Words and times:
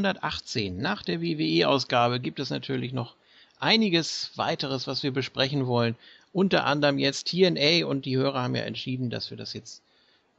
Moon 0.00 0.14
Talk 0.14 0.22
418. 0.22 0.78
Nach 0.78 1.02
der 1.02 1.20
WWE-Ausgabe 1.20 2.20
gibt 2.20 2.40
es 2.40 2.48
natürlich 2.48 2.92
noch 2.94 3.16
einiges 3.58 4.30
weiteres, 4.36 4.86
was 4.86 5.02
wir 5.02 5.12
besprechen 5.12 5.66
wollen. 5.66 5.94
Unter 6.32 6.64
anderem 6.64 6.98
jetzt 6.98 7.28
TNA 7.28 7.84
und 7.86 8.06
die 8.06 8.16
Hörer 8.16 8.42
haben 8.42 8.54
ja 8.54 8.62
entschieden, 8.62 9.10
dass 9.10 9.30
wir 9.30 9.36
das 9.36 9.52
jetzt 9.52 9.82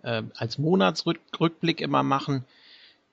äh, 0.02 0.23
als 0.36 0.58
Monatsrückblick 0.58 1.80
immer 1.80 2.02
machen. 2.02 2.44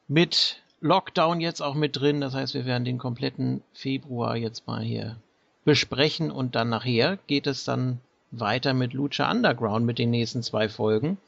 Mit 0.06 0.62
Lockdown 0.80 1.40
jetzt 1.40 1.60
auch 1.60 1.74
mit 1.74 1.96
drin. 1.96 2.22
Das 2.22 2.34
heißt, 2.34 2.54
wir 2.54 2.64
werden 2.64 2.84
den 2.84 2.98
kompletten 2.98 3.62
Februar 3.74 4.36
jetzt 4.36 4.66
mal 4.66 4.82
hier 4.82 5.16
besprechen 5.64 6.30
und 6.30 6.54
dann 6.54 6.70
nachher 6.70 7.18
geht 7.26 7.46
es 7.46 7.64
dann 7.64 8.00
weiter 8.30 8.72
mit 8.72 8.94
Lucha 8.94 9.30
Underground 9.30 9.84
mit 9.84 9.98
den 9.98 10.10
nächsten 10.10 10.42
zwei 10.42 10.68
Folgen. 10.70 11.18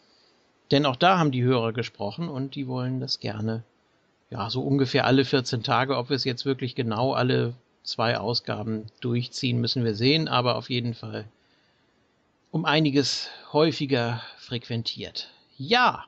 Denn 0.70 0.86
auch 0.86 0.96
da 0.96 1.18
haben 1.18 1.32
die 1.32 1.42
Hörer 1.42 1.72
gesprochen 1.72 2.28
und 2.28 2.54
die 2.54 2.68
wollen 2.68 3.00
das 3.00 3.18
gerne, 3.18 3.64
ja, 4.30 4.48
so 4.48 4.62
ungefähr 4.62 5.06
alle 5.06 5.24
14 5.24 5.62
Tage. 5.62 5.96
Ob 5.96 6.08
wir 6.08 6.16
es 6.16 6.24
jetzt 6.24 6.44
wirklich 6.44 6.74
genau 6.74 7.12
alle 7.12 7.54
zwei 7.82 8.18
Ausgaben 8.18 8.86
durchziehen, 9.00 9.60
müssen 9.60 9.84
wir 9.84 9.94
sehen, 9.94 10.28
aber 10.28 10.56
auf 10.56 10.70
jeden 10.70 10.94
Fall 10.94 11.26
um 12.52 12.64
einiges 12.64 13.28
häufiger 13.52 14.22
frequentiert. 14.38 15.30
Ja, 15.56 16.06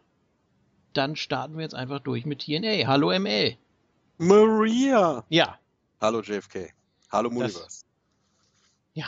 dann 0.92 1.16
starten 1.16 1.56
wir 1.56 1.62
jetzt 1.62 1.74
einfach 1.74 2.00
durch 2.00 2.24
mit 2.24 2.40
TNA. 2.42 2.86
Hallo 2.86 3.16
ML. 3.18 3.56
Maria. 4.18 5.24
Ja. 5.28 5.58
Hallo 6.00 6.20
JFK. 6.20 6.72
Hallo 7.10 7.30
Muniverse. 7.30 7.84
Ja. 8.94 9.06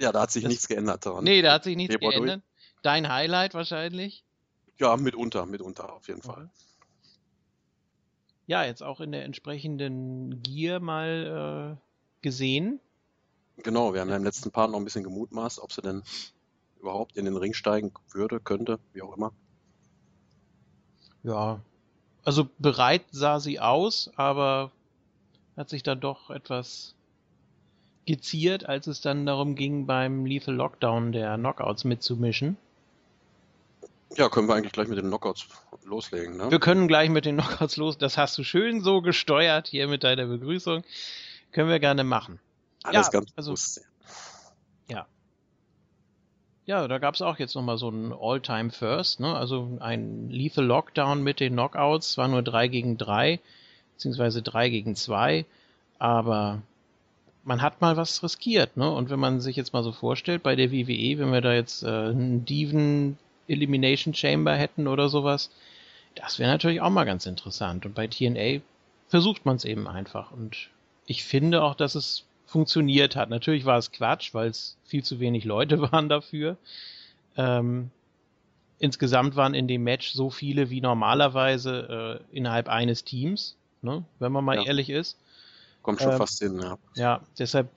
ja, 0.00 0.12
da 0.12 0.22
hat 0.22 0.30
sich 0.30 0.42
das, 0.42 0.50
nichts 0.50 0.68
geändert 0.68 1.06
daran. 1.06 1.24
Nee, 1.24 1.42
da 1.42 1.54
hat 1.54 1.64
sich 1.64 1.76
nichts 1.76 1.94
Februar 1.94 2.12
geändert. 2.12 2.42
Durch. 2.42 2.82
Dein 2.82 3.08
Highlight 3.08 3.54
wahrscheinlich? 3.54 4.24
Ja, 4.78 4.96
mitunter, 4.96 5.46
mitunter 5.46 5.92
auf 5.92 6.08
jeden 6.08 6.22
Fall. 6.22 6.50
Ja, 8.46 8.64
jetzt 8.64 8.82
auch 8.82 9.00
in 9.00 9.12
der 9.12 9.24
entsprechenden 9.24 10.42
Gier 10.42 10.80
mal 10.80 11.78
äh, 11.78 12.22
gesehen. 12.22 12.80
Genau, 13.58 13.94
wir 13.94 14.00
haben 14.00 14.10
ja 14.10 14.16
im 14.16 14.24
letzten 14.24 14.50
Part 14.50 14.70
noch 14.70 14.78
ein 14.78 14.84
bisschen 14.84 15.04
gemutmaßt, 15.04 15.60
ob 15.60 15.72
sie 15.72 15.82
denn 15.82 16.02
überhaupt 16.80 17.16
in 17.16 17.24
den 17.24 17.36
Ring 17.36 17.54
steigen 17.54 17.92
würde, 18.10 18.40
könnte, 18.40 18.78
wie 18.92 19.02
auch 19.02 19.16
immer. 19.16 19.32
Ja, 21.22 21.60
also 22.24 22.48
bereit 22.58 23.02
sah 23.10 23.40
sie 23.40 23.60
aus, 23.60 24.10
aber 24.16 24.70
hat 25.56 25.68
sich 25.68 25.82
dann 25.82 26.00
doch 26.00 26.30
etwas 26.30 26.94
geziert, 28.06 28.66
als 28.68 28.86
es 28.86 29.00
dann 29.00 29.26
darum 29.26 29.54
ging, 29.54 29.86
beim 29.86 30.24
Lethal 30.26 30.54
Lockdown 30.54 31.12
der 31.12 31.36
Knockouts 31.36 31.84
mitzumischen. 31.84 32.56
Ja, 34.16 34.28
können 34.28 34.48
wir 34.48 34.54
eigentlich 34.54 34.72
gleich 34.72 34.88
mit 34.88 34.98
den 34.98 35.06
Knockouts 35.06 35.46
loslegen, 35.84 36.36
ne? 36.36 36.50
Wir 36.50 36.60
können 36.60 36.88
gleich 36.88 37.08
mit 37.08 37.24
den 37.24 37.36
Knockouts 37.36 37.76
los. 37.76 37.98
Das 37.98 38.18
hast 38.18 38.36
du 38.38 38.44
schön 38.44 38.82
so 38.82 39.00
gesteuert 39.00 39.68
hier 39.68 39.88
mit 39.88 40.04
deiner 40.04 40.26
Begrüßung. 40.26 40.84
Können 41.52 41.68
wir 41.68 41.80
gerne 41.80 42.04
machen. 42.04 42.38
Alles 42.82 43.06
ja, 43.06 43.12
ganz 43.12 43.32
also, 43.36 43.50
bewusst. 43.50 43.82
Ja. 44.88 45.06
Ja, 46.66 46.88
da 46.88 46.98
gab 46.98 47.14
es 47.14 47.22
auch 47.22 47.38
jetzt 47.38 47.54
nochmal 47.54 47.78
so 47.78 47.88
ein 47.88 48.12
All-Time 48.12 48.70
First, 48.70 49.20
ne? 49.20 49.34
Also 49.34 49.78
ein 49.80 50.30
Lethal 50.30 50.64
Lockdown 50.64 51.22
mit 51.22 51.40
den 51.40 51.54
Knockouts, 51.54 52.12
zwar 52.12 52.28
nur 52.28 52.42
3 52.42 52.68
gegen 52.68 52.98
3, 52.98 53.40
beziehungsweise 53.94 54.42
3 54.42 54.68
gegen 54.68 54.94
2, 54.94 55.44
aber 55.98 56.62
man 57.44 57.62
hat 57.62 57.80
mal 57.80 57.96
was 57.96 58.22
riskiert, 58.22 58.76
ne? 58.76 58.90
Und 58.90 59.10
wenn 59.10 59.18
man 59.18 59.40
sich 59.40 59.56
jetzt 59.56 59.72
mal 59.72 59.82
so 59.82 59.92
vorstellt, 59.92 60.42
bei 60.42 60.54
der 60.54 60.70
WWE, 60.70 61.18
wenn 61.18 61.32
wir 61.32 61.40
da 61.40 61.52
jetzt 61.52 61.82
äh, 61.82 61.88
einen 61.88 62.44
Diven 62.44 63.18
Elimination 63.52 64.14
Chamber 64.14 64.54
hätten 64.54 64.88
oder 64.88 65.08
sowas, 65.08 65.50
das 66.14 66.38
wäre 66.38 66.50
natürlich 66.50 66.80
auch 66.80 66.90
mal 66.90 67.04
ganz 67.04 67.26
interessant. 67.26 67.86
Und 67.86 67.94
bei 67.94 68.06
TNA 68.06 68.60
versucht 69.08 69.44
man 69.46 69.56
es 69.56 69.64
eben 69.64 69.86
einfach. 69.88 70.30
Und 70.32 70.68
ich 71.06 71.24
finde 71.24 71.62
auch, 71.62 71.74
dass 71.74 71.94
es 71.94 72.24
funktioniert 72.46 73.16
hat. 73.16 73.30
Natürlich 73.30 73.64
war 73.64 73.78
es 73.78 73.92
Quatsch, 73.92 74.34
weil 74.34 74.50
es 74.50 74.76
viel 74.84 75.02
zu 75.02 75.20
wenig 75.20 75.44
Leute 75.44 75.80
waren 75.92 76.08
dafür. 76.08 76.56
Ähm, 77.36 77.90
insgesamt 78.78 79.36
waren 79.36 79.54
in 79.54 79.68
dem 79.68 79.84
Match 79.84 80.12
so 80.12 80.30
viele 80.30 80.68
wie 80.70 80.80
normalerweise 80.80 82.20
äh, 82.32 82.36
innerhalb 82.36 82.68
eines 82.68 83.04
Teams, 83.04 83.56
ne? 83.80 84.04
wenn 84.18 84.32
man 84.32 84.44
mal 84.44 84.56
ja. 84.56 84.64
ehrlich 84.64 84.90
ist. 84.90 85.16
Kommt 85.82 86.00
schon 86.00 86.12
ähm, 86.12 86.18
fast 86.18 86.38
hin, 86.40 86.60
ja. 86.60 86.78
Ja, 86.94 87.20
deshalb 87.38 87.68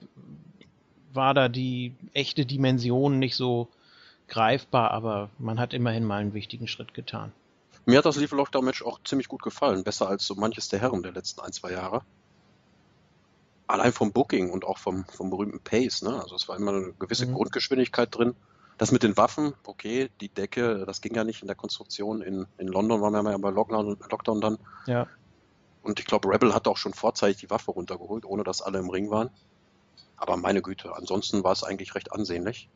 war 1.12 1.32
da 1.32 1.48
die 1.48 1.92
echte 2.12 2.44
Dimension 2.44 3.18
nicht 3.18 3.36
so 3.36 3.68
greifbar, 4.28 4.90
aber 4.90 5.30
man 5.38 5.58
hat 5.60 5.74
immerhin 5.74 6.04
mal 6.04 6.20
einen 6.20 6.34
wichtigen 6.34 6.68
Schritt 6.68 6.94
getan. 6.94 7.32
Mir 7.84 7.98
hat 7.98 8.04
das 8.04 8.16
Leave 8.16 8.34
Lockdown 8.34 8.64
Match 8.64 8.82
auch 8.82 8.98
ziemlich 9.04 9.28
gut 9.28 9.42
gefallen, 9.42 9.84
besser 9.84 10.08
als 10.08 10.26
so 10.26 10.34
manches 10.34 10.68
der 10.68 10.80
Herren 10.80 11.02
der 11.02 11.12
letzten 11.12 11.40
ein, 11.40 11.52
zwei 11.52 11.70
Jahre. 11.70 12.02
Allein 13.68 13.92
vom 13.92 14.12
Booking 14.12 14.50
und 14.50 14.64
auch 14.64 14.78
vom, 14.78 15.04
vom 15.06 15.30
berühmten 15.30 15.60
Pace, 15.60 16.02
ne? 16.02 16.20
Also 16.20 16.34
es 16.34 16.48
war 16.48 16.56
immer 16.56 16.72
eine 16.72 16.92
gewisse 16.98 17.26
mhm. 17.26 17.34
Grundgeschwindigkeit 17.34 18.14
drin. 18.14 18.34
Das 18.78 18.92
mit 18.92 19.02
den 19.02 19.16
Waffen, 19.16 19.54
okay, 19.64 20.10
die 20.20 20.28
Decke, 20.28 20.84
das 20.84 21.00
ging 21.00 21.14
ja 21.14 21.24
nicht 21.24 21.40
in 21.40 21.46
der 21.46 21.56
Konstruktion. 21.56 22.20
In, 22.20 22.46
in 22.58 22.68
London 22.68 23.00
waren 23.00 23.12
wir 23.12 23.30
ja 23.30 23.38
bei 23.38 23.50
Lockdown, 23.50 23.96
Lockdown 24.10 24.40
dann. 24.40 24.58
Ja. 24.86 25.06
Und 25.82 26.00
ich 26.00 26.06
glaube, 26.06 26.28
Rebel 26.28 26.52
hat 26.52 26.66
auch 26.66 26.76
schon 26.76 26.92
vorzeitig 26.92 27.38
die 27.38 27.50
Waffe 27.50 27.70
runtergeholt, 27.70 28.24
ohne 28.24 28.42
dass 28.42 28.60
alle 28.60 28.78
im 28.78 28.90
Ring 28.90 29.10
waren. 29.10 29.30
Aber 30.16 30.36
meine 30.36 30.60
Güte, 30.60 30.94
ansonsten 30.94 31.44
war 31.44 31.52
es 31.52 31.62
eigentlich 31.62 31.94
recht 31.94 32.12
ansehnlich. 32.12 32.68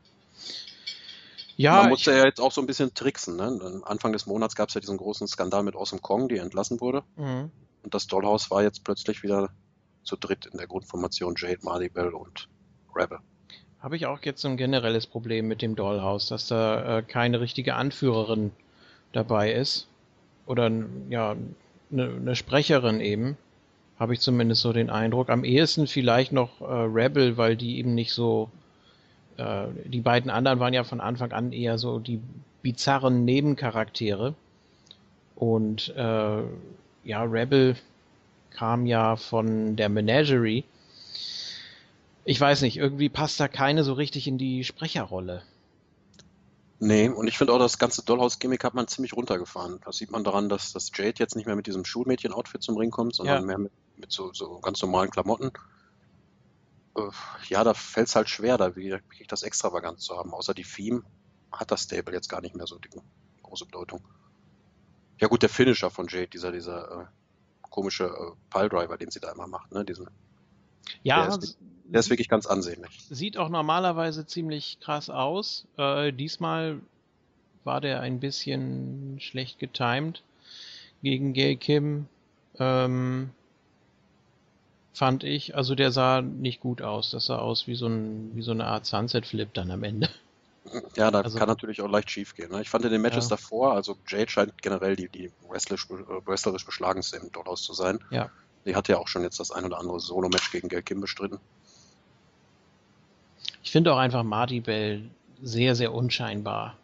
Ja, 1.56 1.83
Man 1.83 1.91
musste 1.91 2.12
ja 2.12 2.25
jetzt 2.25 2.41
auch 2.41 2.53
so 2.53 2.60
ein 2.60 2.66
bisschen 2.66 2.95
tricksen. 2.95 3.36
Ne? 3.36 3.83
Anfang 3.84 4.13
des 4.13 4.27
Monats 4.27 4.54
gab 4.54 4.69
es 4.69 4.74
ja 4.74 4.80
diesen 4.80 4.97
großen 4.97 5.27
Skandal 5.27 5.63
mit 5.63 5.77
Awesome 5.77 6.01
Kong, 6.01 6.28
die 6.28 6.39
entlassen 6.39 6.80
wurde. 6.80 7.03
Mhm. 7.16 7.51
Und 7.83 7.95
das 7.95 8.07
Dollhouse 8.07 8.51
war 8.51 8.63
jetzt 8.63 8.84
plötzlich 8.84 9.22
wieder 9.22 9.51
zu 10.03 10.16
dritt 10.16 10.47
in 10.47 10.59
der 10.59 10.66
Grundformation 10.66 11.34
Jade, 11.36 11.60
Marley 11.63 11.91
und 11.91 12.48
Rebel. 12.95 13.19
Habe 13.80 13.97
ich 13.97 14.07
auch 14.07 14.21
jetzt 14.22 14.42
so 14.42 14.48
ein 14.48 14.57
generelles 14.57 15.07
Problem 15.07 15.48
mit 15.48 15.63
dem 15.63 15.74
Dollhouse, 15.74 16.27
dass 16.27 16.47
da 16.48 16.98
äh, 16.98 17.03
keine 17.03 17.41
richtige 17.41 17.74
Anführerin 17.74 18.53
dabei 19.13 19.53
ist. 19.53 19.89
Oder 20.47 20.71
ja, 21.09 21.36
eine 21.91 22.09
ne 22.09 22.36
Sprecherin 22.36 23.01
eben. 23.01 23.36
Habe 23.98 24.15
ich 24.15 24.21
zumindest 24.21 24.63
so 24.63 24.72
den 24.72 24.91
Eindruck. 24.91 25.30
Am 25.30 25.45
ehesten 25.45 25.86
vielleicht 25.86 26.33
noch 26.33 26.60
äh, 26.60 26.65
Rebel, 26.65 27.36
weil 27.36 27.57
die 27.57 27.78
eben 27.78 27.95
nicht 27.95 28.13
so 28.13 28.51
äh, 29.41 29.69
die 29.87 30.01
beiden 30.01 30.31
anderen 30.31 30.60
waren 30.60 30.75
ja 30.75 30.84
von 30.84 31.01
Anfang 31.01 31.33
an 31.33 31.53
eher 31.53 31.78
so 31.78 31.98
die 31.98 32.21
bizarren 32.63 33.25
Nebencharaktere. 33.25 34.34
Und 35.34 35.89
äh, 35.97 36.42
ja, 37.04 37.22
Rebel 37.22 37.77
kam 38.51 38.84
ja 38.84 39.16
von 39.16 39.77
der 39.77 39.89
Menagerie. 39.89 40.65
Ich 42.25 42.39
weiß 42.41 42.60
nicht, 42.63 42.77
irgendwie 42.77 43.09
passt 43.09 43.41
da 43.41 43.48
keine 43.48 43.83
so 43.83 43.95
richtig 43.95 44.28
in 44.28 44.37
die 44.37 44.65
Sprecherrolle. 44.65 45.43
Nee, 46.78 47.09
und 47.09 47.27
ich 47.27 47.36
finde 47.36 47.53
auch, 47.53 47.59
das 47.59 47.78
ganze 47.78 48.03
Dollhouse-Gimmick 48.04 48.65
hat 48.65 48.75
man 48.75 48.89
ziemlich 48.89 49.15
runtergefahren. 49.15 49.81
Das 49.84 49.97
sieht 49.97 50.10
man 50.10 50.25
daran, 50.25 50.48
dass 50.48 50.72
das 50.72 50.91
Jade 50.95 51.19
jetzt 51.19 51.36
nicht 51.36 51.47
mehr 51.47 51.57
mit 51.57 51.66
diesem 51.66 51.84
Schulmädchen-Outfit 51.84 52.63
zum 52.63 52.77
Ring 52.77 52.91
kommt, 52.91 53.15
sondern 53.15 53.43
ja. 53.43 53.47
mehr 53.47 53.59
mit, 53.59 53.72
mit 53.97 54.13
so, 54.13 54.33
so, 54.33 54.60
ganz 54.60 54.81
normalen 54.81 55.10
Klamotten 55.10 55.53
ja, 57.48 57.65
da 57.65 57.75
fällt 57.75 58.09
es 58.09 58.16
halt 58.16 58.28
schwer, 58.28 58.59
da 58.59 58.77
wirklich 58.77 59.28
das 59.28 59.42
extravagant 59.42 60.01
zu 60.01 60.16
haben. 60.16 60.33
Außer 60.33 60.54
die 60.54 60.65
Theme 60.65 61.03
hat 61.53 61.71
das 61.71 61.83
Stable 61.83 62.15
jetzt 62.15 62.28
gar 62.28 62.41
nicht 62.41 62.57
mehr 62.57 62.66
so 62.66 62.78
die 62.78 62.89
große 63.42 63.66
Bedeutung. 63.66 64.03
Ja 65.21 65.28
gut, 65.28 65.42
der 65.42 65.48
Finisher 65.48 65.91
von 65.91 66.09
Jade, 66.09 66.28
dieser, 66.28 66.51
dieser 66.53 67.03
äh, 67.03 67.04
komische 67.63 68.04
äh, 68.04 68.33
Piledriver, 68.51 68.97
den 68.97 69.10
sie 69.10 69.21
da 69.21 69.31
immer 69.33 69.47
macht, 69.47 69.72
ne? 69.72 69.84
Diesen, 69.84 70.09
ja, 71.03 71.27
der 71.27 71.39
ist, 71.39 71.59
der 71.84 72.01
ist, 72.01 72.10
wirklich 72.10 72.28
ganz 72.28 72.47
ansehnlich. 72.47 73.07
Sieht 73.10 73.36
auch 73.36 73.48
normalerweise 73.48 74.27
ziemlich 74.27 74.78
krass 74.81 75.10
aus. 75.10 75.66
Äh, 75.77 76.13
diesmal 76.13 76.81
war 77.65 77.81
der 77.81 78.01
ein 78.01 78.21
bisschen 78.21 79.19
schlecht 79.21 79.59
getimed 79.59 80.22
gegen 81.03 81.33
Gay 81.34 81.57
Kim. 81.57 82.07
Ähm, 82.59 83.31
fand 84.92 85.25
ich. 85.25 85.57
Also 85.57 85.75
der 85.75 85.91
sah 85.91 86.22
nicht 86.22 86.60
gut 86.60 86.83
aus. 86.83 87.10
Das 87.10 87.27
sah 87.27 87.39
aus 87.39 87.66
wie 87.66 87.75
so, 87.75 87.87
ein, 87.87 88.33
wie 88.34 88.42
so 88.42 88.51
eine 88.51 88.66
Art 88.66 88.87
Sunset-Flip 88.87 89.53
dann 89.54 89.71
am 89.71 89.83
Ende. 89.83 90.09
Ja, 90.97 91.10
da 91.10 91.22
also, 91.22 91.39
kann 91.39 91.48
natürlich 91.48 91.81
auch 91.81 91.89
leicht 91.89 92.10
schief 92.10 92.34
gehen. 92.34 92.53
Ne? 92.53 92.60
Ich 92.60 92.69
fand 92.69 92.84
in 92.84 92.91
den 92.91 93.01
Matches 93.01 93.25
ja. 93.25 93.37
davor, 93.37 93.72
also 93.75 93.97
Jade 94.07 94.31
scheint 94.31 94.60
generell 94.63 94.95
die, 94.95 95.09
die 95.09 95.33
wrestlerisch, 95.48 95.87
äh, 95.91 96.27
wrestlerisch 96.27 96.66
beschlagenste 96.66 97.16
im 97.16 97.33
Dollhouse 97.33 97.63
zu 97.63 97.72
sein. 97.72 97.98
Ja. 98.10 98.31
Die 98.66 98.77
hat 98.77 98.89
ja 98.89 98.98
auch 98.98 99.09
schon 99.09 99.22
jetzt 99.22 99.41
das 99.41 99.51
ein 99.51 99.65
oder 99.65 99.78
andere 99.78 100.01
Solo-Match 100.01 100.53
gegen 100.53 100.69
Gail 100.69 100.83
Kim 100.83 101.01
bestritten. 101.01 101.39
Ich 103.63 103.72
finde 103.72 103.93
auch 103.93 103.98
einfach 103.98 104.22
Marty 104.22 104.60
Bell 104.60 105.03
sehr, 105.43 105.75
sehr 105.75 105.95
unscheinbar. 105.95 106.77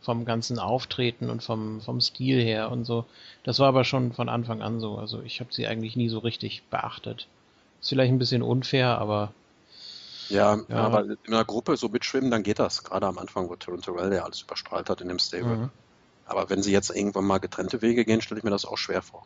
Vom 0.00 0.24
ganzen 0.24 0.60
Auftreten 0.60 1.28
und 1.28 1.42
vom, 1.42 1.80
vom 1.80 2.00
Stil 2.00 2.40
her 2.40 2.70
und 2.70 2.84
so. 2.84 3.04
Das 3.42 3.58
war 3.58 3.68
aber 3.68 3.84
schon 3.84 4.12
von 4.12 4.28
Anfang 4.28 4.62
an 4.62 4.80
so. 4.80 4.96
Also 4.96 5.20
ich 5.22 5.40
habe 5.40 5.52
sie 5.52 5.66
eigentlich 5.66 5.96
nie 5.96 6.08
so 6.08 6.20
richtig 6.20 6.62
beachtet. 6.70 7.26
Ist 7.80 7.90
vielleicht 7.90 8.12
ein 8.12 8.18
bisschen 8.18 8.42
unfair, 8.42 8.98
aber. 8.98 9.32
Ja, 10.28 10.58
ja, 10.68 10.76
aber 10.76 11.04
in 11.04 11.16
einer 11.28 11.44
Gruppe 11.44 11.76
so 11.76 11.88
mitschwimmen, 11.88 12.30
dann 12.30 12.42
geht 12.42 12.58
das. 12.58 12.84
Gerade 12.84 13.06
am 13.06 13.18
Anfang, 13.18 13.48
wo 13.48 13.56
Tyrone 13.56 13.80
Terrell 13.80 14.12
ja 14.12 14.24
alles 14.24 14.42
überstrahlt 14.42 14.90
hat 14.90 15.00
in 15.00 15.08
dem 15.08 15.18
Stable. 15.18 15.56
Mhm. 15.56 15.70
Aber 16.26 16.50
wenn 16.50 16.62
sie 16.62 16.72
jetzt 16.72 16.90
irgendwann 16.90 17.24
mal 17.24 17.38
getrennte 17.38 17.80
Wege 17.80 18.04
gehen, 18.04 18.20
stelle 18.20 18.38
ich 18.38 18.44
mir 18.44 18.50
das 18.50 18.66
auch 18.66 18.76
schwer 18.76 19.00
vor. 19.00 19.24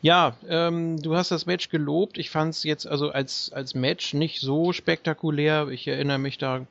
Ja, 0.00 0.36
ähm, 0.48 1.00
du 1.00 1.16
hast 1.16 1.30
das 1.30 1.46
Match 1.46 1.68
gelobt. 1.68 2.18
Ich 2.18 2.30
fand 2.30 2.54
es 2.54 2.64
jetzt 2.64 2.86
also 2.86 3.10
als, 3.10 3.52
als 3.52 3.74
Match 3.74 4.14
nicht 4.14 4.40
so 4.40 4.72
spektakulär. 4.72 5.68
Ich 5.68 5.86
erinnere 5.86 6.18
mich 6.18 6.38
da 6.38 6.66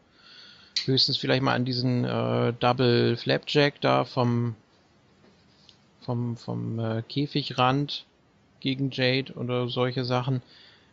höchstens 0.86 1.18
vielleicht 1.18 1.44
mal 1.44 1.54
an 1.54 1.66
diesen 1.66 2.06
äh, 2.06 2.54
Double 2.60 3.18
Flapjack 3.18 3.82
da 3.82 4.06
vom, 4.06 4.56
vom, 6.02 6.38
vom 6.38 6.80
äh, 6.80 7.02
Käfigrand 7.04 8.06
gegen 8.59 8.92
Jade 8.92 9.33
oder 9.33 9.68
solche 9.68 10.06
Sachen. 10.06 10.42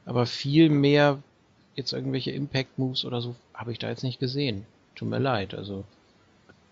Aber 0.06 0.26
viel 0.26 0.68
mehr 0.68 1.22
jetzt 1.76 1.92
irgendwelche 1.92 2.30
Impact 2.30 2.78
Moves 2.78 3.04
oder 3.04 3.20
so 3.20 3.34
habe 3.52 3.72
ich 3.72 3.78
da 3.78 3.88
jetzt 3.88 4.04
nicht 4.04 4.20
gesehen. 4.20 4.66
Tut 4.94 5.08
mir 5.08 5.18
leid, 5.18 5.54
also. 5.54 5.84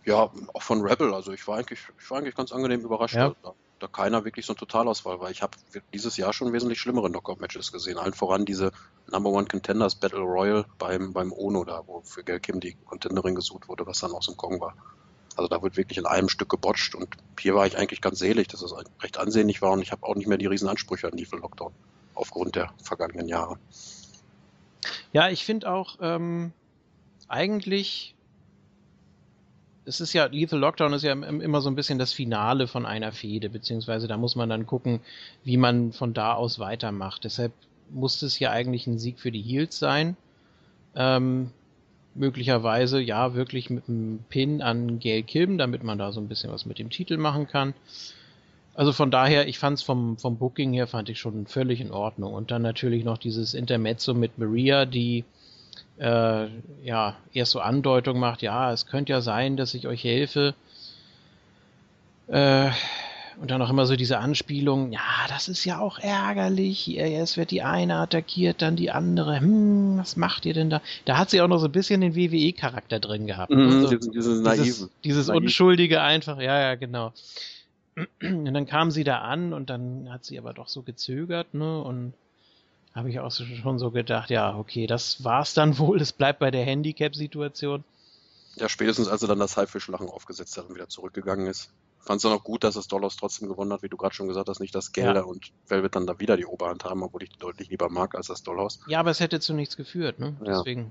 Ja, 0.04 0.30
auch 0.52 0.62
von 0.62 0.82
Rebel. 0.82 1.14
Also 1.14 1.32
ich 1.32 1.46
war 1.46 1.58
eigentlich, 1.58 1.80
ich 1.98 2.10
war 2.10 2.18
eigentlich 2.18 2.34
ganz 2.34 2.52
angenehm 2.52 2.80
überrascht. 2.80 3.14
Ja. 3.14 3.34
Da, 3.42 3.54
da 3.78 3.86
keiner 3.88 4.24
wirklich 4.24 4.46
so 4.46 4.52
ein 4.52 4.56
Totalausfall 4.56 5.20
war. 5.20 5.30
Ich 5.30 5.42
habe 5.42 5.56
dieses 5.92 6.16
Jahr 6.16 6.32
schon 6.32 6.52
wesentlich 6.52 6.80
schlimmere 6.80 7.08
Knockout-Matches 7.08 7.72
gesehen. 7.72 7.98
Allen 7.98 8.12
voran 8.12 8.44
diese 8.44 8.72
Number 9.10 9.30
One 9.30 9.46
Contenders 9.46 9.94
Battle 9.94 10.20
Royal 10.20 10.64
beim, 10.78 11.12
beim 11.12 11.32
Ono 11.32 11.64
da, 11.64 11.82
wo 11.86 12.00
für 12.02 12.22
Gail 12.22 12.40
Kim 12.40 12.60
die 12.60 12.76
Contenderin 12.84 13.34
gesucht 13.34 13.68
wurde, 13.68 13.86
was 13.86 14.00
dann 14.00 14.12
aus 14.12 14.26
dem 14.26 14.36
Kong 14.36 14.60
war. 14.60 14.74
Also 15.36 15.48
da 15.48 15.62
wird 15.62 15.76
wirklich 15.76 15.98
in 15.98 16.06
einem 16.06 16.28
Stück 16.28 16.48
gebotcht 16.48 16.94
und 16.94 17.08
hier 17.40 17.54
war 17.54 17.66
ich 17.66 17.78
eigentlich 17.78 18.00
ganz 18.00 18.18
selig, 18.18 18.48
dass 18.48 18.62
es 18.62 18.74
recht 19.02 19.18
ansehnlich 19.18 19.62
war 19.62 19.72
und 19.72 19.82
ich 19.82 19.92
habe 19.92 20.04
auch 20.04 20.14
nicht 20.14 20.26
mehr 20.26 20.38
die 20.38 20.46
riesen 20.46 20.68
Ansprüche 20.68 21.08
an 21.08 21.16
Lethal 21.16 21.40
Lockdown 21.40 21.72
aufgrund 22.14 22.56
der 22.56 22.72
vergangenen 22.82 23.28
Jahre. 23.28 23.58
Ja, 25.12 25.28
ich 25.28 25.44
finde 25.44 25.70
auch 25.70 25.98
ähm, 26.00 26.52
eigentlich 27.28 28.14
es 29.84 30.00
ist 30.00 30.12
ja, 30.12 30.26
Lethal 30.26 30.58
Lockdown 30.58 30.92
ist 30.92 31.02
ja 31.02 31.12
immer 31.12 31.60
so 31.60 31.68
ein 31.68 31.74
bisschen 31.74 31.98
das 31.98 32.12
Finale 32.12 32.68
von 32.68 32.86
einer 32.86 33.12
Fehde, 33.12 33.50
beziehungsweise 33.50 34.06
da 34.06 34.16
muss 34.16 34.36
man 34.36 34.48
dann 34.48 34.66
gucken, 34.66 35.00
wie 35.44 35.56
man 35.56 35.92
von 35.92 36.14
da 36.14 36.34
aus 36.34 36.58
weitermacht. 36.58 37.24
Deshalb 37.24 37.52
musste 37.90 38.26
es 38.26 38.38
ja 38.38 38.50
eigentlich 38.50 38.86
ein 38.86 38.98
Sieg 38.98 39.18
für 39.18 39.32
die 39.32 39.42
Heels 39.42 39.78
sein. 39.78 40.16
Ähm, 40.94 41.50
möglicherweise 42.14 43.00
ja 43.00 43.34
wirklich 43.34 43.70
mit 43.70 43.88
einem 43.88 44.20
Pin 44.28 44.62
an 44.62 44.98
Gail 44.98 45.22
Kim, 45.22 45.58
damit 45.58 45.82
man 45.82 45.98
da 45.98 46.12
so 46.12 46.20
ein 46.20 46.28
bisschen 46.28 46.52
was 46.52 46.66
mit 46.66 46.78
dem 46.78 46.90
Titel 46.90 47.16
machen 47.16 47.46
kann. 47.46 47.74
Also 48.74 48.92
von 48.92 49.10
daher, 49.10 49.48
ich 49.48 49.58
fand 49.58 49.78
es 49.78 49.82
vom, 49.82 50.16
vom 50.16 50.38
Booking 50.38 50.72
her, 50.72 50.86
fand 50.86 51.08
ich 51.10 51.18
schon 51.18 51.46
völlig 51.46 51.80
in 51.80 51.90
Ordnung. 51.90 52.32
Und 52.32 52.50
dann 52.50 52.62
natürlich 52.62 53.04
noch 53.04 53.18
dieses 53.18 53.54
Intermezzo 53.54 54.14
mit 54.14 54.38
Maria, 54.38 54.86
die 54.86 55.24
äh, 55.98 56.46
ja 56.82 57.16
erst 57.32 57.52
so 57.52 57.60
Andeutung 57.60 58.18
macht, 58.18 58.42
ja, 58.42 58.72
es 58.72 58.86
könnte 58.86 59.12
ja 59.12 59.20
sein, 59.20 59.56
dass 59.56 59.74
ich 59.74 59.86
euch 59.86 60.02
helfe. 60.04 60.54
Äh, 62.28 62.70
und 63.40 63.50
dann 63.50 63.60
auch 63.62 63.70
immer 63.70 63.86
so 63.86 63.96
diese 63.96 64.18
Anspielung, 64.18 64.92
ja, 64.92 65.00
das 65.28 65.48
ist 65.48 65.64
ja 65.64 65.78
auch 65.78 65.98
ärgerlich. 65.98 66.96
Erst 66.96 67.36
wird 67.36 67.50
die 67.50 67.62
eine 67.62 67.96
attackiert, 67.96 68.62
dann 68.62 68.76
die 68.76 68.90
andere. 68.90 69.40
Hm, 69.40 69.98
was 69.98 70.16
macht 70.16 70.46
ihr 70.46 70.54
denn 70.54 70.70
da? 70.70 70.80
Da 71.04 71.18
hat 71.18 71.30
sie 71.30 71.40
auch 71.40 71.48
noch 71.48 71.58
so 71.58 71.66
ein 71.66 71.72
bisschen 71.72 72.00
den 72.00 72.14
WWE-Charakter 72.14 73.00
drin 73.00 73.26
gehabt. 73.26 73.50
Mhm, 73.50 73.84
also, 73.84 73.96
dieses, 73.96 74.10
dieses, 74.10 74.42
dieses, 74.42 74.90
dieses 75.04 75.28
Unschuldige 75.28 76.02
einfach, 76.02 76.38
ja, 76.38 76.60
ja, 76.60 76.74
genau. 76.74 77.12
Und 78.20 78.54
dann 78.54 78.66
kam 78.66 78.90
sie 78.90 79.04
da 79.04 79.18
an 79.18 79.52
und 79.52 79.68
dann 79.68 80.08
hat 80.10 80.24
sie 80.24 80.38
aber 80.38 80.54
doch 80.54 80.68
so 80.68 80.82
gezögert, 80.82 81.52
ne? 81.54 81.82
Und 81.82 82.14
habe 82.94 83.10
ich 83.10 83.20
auch 83.20 83.30
schon 83.30 83.78
so 83.78 83.90
gedacht, 83.90 84.30
ja, 84.30 84.56
okay, 84.56 84.86
das 84.86 85.24
war's 85.24 85.54
dann 85.54 85.78
wohl. 85.78 86.00
Es 86.00 86.12
bleibt 86.12 86.38
bei 86.38 86.50
der 86.50 86.64
Handicap-Situation. 86.64 87.84
Ja, 88.56 88.68
spätestens 88.68 89.08
als 89.08 89.22
er 89.22 89.28
dann 89.28 89.38
das 89.38 89.56
Haifischlachen 89.56 90.08
aufgesetzt 90.08 90.56
hat 90.58 90.68
und 90.68 90.74
wieder 90.74 90.88
zurückgegangen 90.88 91.46
ist. 91.46 91.70
Fand 92.02 92.16
es 92.16 92.22
dann 92.22 92.32
auch 92.32 92.42
gut, 92.42 92.64
dass 92.64 92.74
es 92.74 92.88
Dollars 92.88 93.16
trotzdem 93.16 93.48
gewonnen 93.48 93.72
hat, 93.72 93.82
wie 93.82 93.88
du 93.88 93.96
gerade 93.96 94.14
schon 94.14 94.26
gesagt 94.26 94.48
hast, 94.48 94.58
nicht 94.58 94.74
dass 94.74 94.90
Gelder 94.90 95.20
ja. 95.20 95.22
und 95.22 95.52
Velvet 95.68 95.94
dann 95.94 96.06
da 96.06 96.18
wieder 96.18 96.36
die 96.36 96.46
Oberhand 96.46 96.84
haben, 96.84 97.02
obwohl 97.02 97.22
ich 97.22 97.30
die 97.30 97.38
deutlich 97.38 97.70
lieber 97.70 97.88
mag 97.88 98.16
als 98.16 98.26
das 98.26 98.42
Dollhaus. 98.42 98.80
Ja, 98.88 98.98
aber 98.98 99.10
es 99.10 99.20
hätte 99.20 99.38
zu 99.38 99.54
nichts 99.54 99.76
geführt, 99.76 100.18
ne? 100.18 100.36
Ja. 100.44 100.58
Deswegen. 100.58 100.90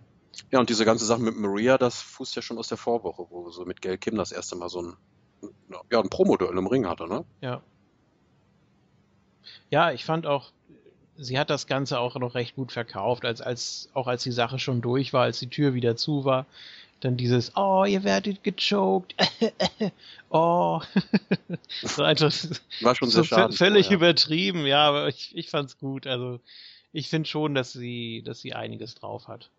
Ja, 0.51 0.59
und 0.59 0.69
diese 0.69 0.85
ganze 0.85 1.05
Sache 1.05 1.21
mit 1.21 1.35
Maria, 1.35 1.77
das 1.77 2.01
fußt 2.01 2.35
ja 2.37 2.41
schon 2.41 2.57
aus 2.57 2.69
der 2.69 2.77
Vorwoche, 2.77 3.27
wo 3.29 3.49
so 3.49 3.65
mit 3.65 3.81
Gail 3.81 3.97
Kim 3.97 4.15
das 4.15 4.31
erste 4.31 4.55
Mal 4.55 4.69
so 4.69 4.81
ein, 4.81 4.93
ja, 5.91 5.99
ein 5.99 6.09
Promoduell 6.09 6.57
im 6.57 6.67
Ring 6.67 6.87
hatte, 6.87 7.07
ne? 7.07 7.25
Ja. 7.41 7.61
Ja, 9.69 9.91
ich 9.91 10.05
fand 10.05 10.25
auch, 10.25 10.51
sie 11.17 11.37
hat 11.37 11.49
das 11.49 11.67
Ganze 11.67 11.99
auch 11.99 12.15
noch 12.15 12.35
recht 12.35 12.55
gut 12.55 12.71
verkauft, 12.71 13.25
als, 13.25 13.41
als, 13.41 13.89
auch 13.93 14.07
als 14.07 14.23
die 14.23 14.31
Sache 14.31 14.59
schon 14.59 14.81
durch 14.81 15.11
war, 15.11 15.23
als 15.23 15.39
die 15.39 15.49
Tür 15.49 15.73
wieder 15.73 15.97
zu 15.97 16.23
war. 16.23 16.45
Dann 17.01 17.17
dieses, 17.17 17.51
oh, 17.55 17.83
ihr 17.83 18.03
werdet 18.03 18.43
gechoked. 18.43 19.15
oh. 20.29 20.81
so 21.83 22.03
einfach, 22.03 22.31
War 22.81 22.95
schon 22.95 23.09
sehr 23.09 23.23
so 23.23 23.23
schade. 23.23 23.53
Völlig 23.53 23.89
ja. 23.89 23.95
übertrieben, 23.95 24.65
ja, 24.65 24.87
aber 24.87 25.07
ich, 25.07 25.35
ich 25.35 25.49
fand's 25.49 25.77
gut. 25.77 26.07
Also 26.07 26.39
ich 26.93 27.09
finde 27.09 27.27
schon, 27.27 27.55
dass 27.55 27.73
sie, 27.73 28.21
dass 28.23 28.39
sie 28.39 28.53
einiges 28.53 28.95
drauf 28.95 29.27
hat. 29.27 29.49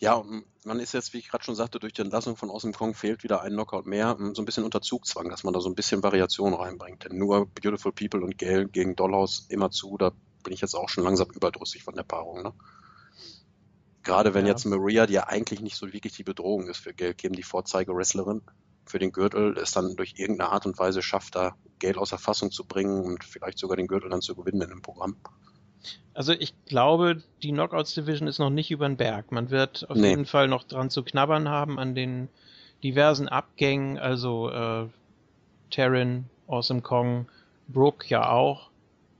Ja, 0.00 0.24
man 0.64 0.78
ist 0.78 0.94
jetzt, 0.94 1.12
wie 1.12 1.18
ich 1.18 1.28
gerade 1.28 1.42
schon 1.42 1.56
sagte, 1.56 1.80
durch 1.80 1.92
die 1.92 2.02
Entlassung 2.02 2.36
von 2.36 2.50
Awesome 2.50 2.72
Kong 2.72 2.94
fehlt 2.94 3.24
wieder 3.24 3.42
ein 3.42 3.52
Knockout 3.52 3.86
mehr, 3.86 4.16
so 4.32 4.40
ein 4.40 4.44
bisschen 4.44 4.62
unter 4.62 4.80
Zugzwang, 4.80 5.28
dass 5.28 5.42
man 5.42 5.52
da 5.52 5.60
so 5.60 5.68
ein 5.68 5.74
bisschen 5.74 6.04
Variation 6.04 6.54
reinbringt. 6.54 7.04
Denn 7.04 7.18
nur 7.18 7.46
Beautiful 7.46 7.90
People 7.90 8.22
und 8.22 8.38
Gale 8.38 8.68
gegen 8.68 8.94
Dollhouse 8.94 9.46
immer 9.48 9.72
zu, 9.72 9.96
da 9.98 10.12
bin 10.44 10.54
ich 10.54 10.60
jetzt 10.60 10.74
auch 10.74 10.88
schon 10.88 11.02
langsam 11.02 11.28
überdrüssig 11.30 11.82
von 11.82 11.96
der 11.96 12.04
Paarung. 12.04 12.44
Ne? 12.44 12.52
Gerade 14.02 14.34
wenn 14.34 14.46
ja. 14.46 14.52
jetzt 14.52 14.64
Maria, 14.64 15.06
die 15.06 15.14
ja 15.14 15.26
eigentlich 15.26 15.60
nicht 15.60 15.76
so 15.76 15.92
wirklich 15.92 16.14
die 16.14 16.24
Bedrohung 16.24 16.68
ist 16.68 16.78
für 16.78 16.94
Gail 16.94 17.14
Kim, 17.14 17.32
die 17.32 17.42
Vorzeige-Wrestlerin 17.42 18.42
für 18.86 18.98
den 18.98 19.12
Gürtel, 19.12 19.56
es 19.58 19.72
dann 19.72 19.96
durch 19.96 20.14
irgendeine 20.16 20.50
Art 20.50 20.66
und 20.66 20.78
Weise 20.78 21.02
schafft, 21.02 21.34
da 21.34 21.54
Gail 21.78 21.98
außer 21.98 22.18
Fassung 22.18 22.50
zu 22.50 22.64
bringen 22.64 23.04
und 23.04 23.24
vielleicht 23.24 23.58
sogar 23.58 23.76
den 23.76 23.86
Gürtel 23.86 24.10
dann 24.10 24.22
zu 24.22 24.34
gewinnen 24.34 24.62
in 24.62 24.70
dem 24.70 24.82
Programm. 24.82 25.16
Also 26.14 26.32
ich 26.32 26.54
glaube, 26.66 27.22
die 27.42 27.52
Knockouts 27.52 27.94
Division 27.94 28.26
ist 28.26 28.38
noch 28.38 28.50
nicht 28.50 28.70
über 28.70 28.88
den 28.88 28.96
Berg. 28.96 29.30
Man 29.30 29.50
wird 29.50 29.88
auf 29.88 29.96
nee. 29.96 30.08
jeden 30.08 30.26
Fall 30.26 30.48
noch 30.48 30.64
dran 30.64 30.90
zu 30.90 31.02
knabbern 31.02 31.48
haben 31.48 31.78
an 31.78 31.94
den 31.94 32.28
diversen 32.82 33.28
Abgängen, 33.28 33.98
also 33.98 34.50
äh, 34.50 34.86
Terran, 35.70 36.24
Awesome 36.46 36.82
Kong, 36.82 37.28
Brooke 37.68 38.06
ja 38.08 38.30
auch. 38.30 38.70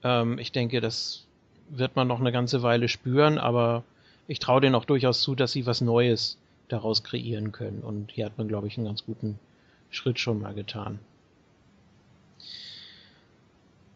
Ähm, 0.03 0.39
ich 0.39 0.53
denke, 0.53 0.81
das 0.81 1.27
wird 1.69 1.97
man 1.97 2.09
noch 2.09 2.21
eine 2.21 2.33
ganze 2.33 2.63
Weile 2.63 2.89
spüren, 2.89 3.39
aber 3.39 3.85
ich 4.29 4.39
traue 4.39 4.61
denen 4.61 4.77
auch 4.77 4.85
durchaus 4.85 5.23
zu, 5.23 5.35
dass 5.35 5.53
sie 5.53 5.67
was 5.67 5.81
Neues 5.81 6.39
daraus 6.69 7.03
kreieren 7.03 7.51
können. 7.51 7.83
Und 7.83 8.13
hier 8.13 8.27
hat 8.27 8.39
man, 8.39 8.47
glaube 8.47 8.69
ich, 8.69 8.77
einen 8.77 8.87
ganz 8.87 9.05
guten 9.05 9.39
Schritt 9.91 10.21
schon 10.21 10.41
mal 10.41 10.55
getan. 10.55 11.01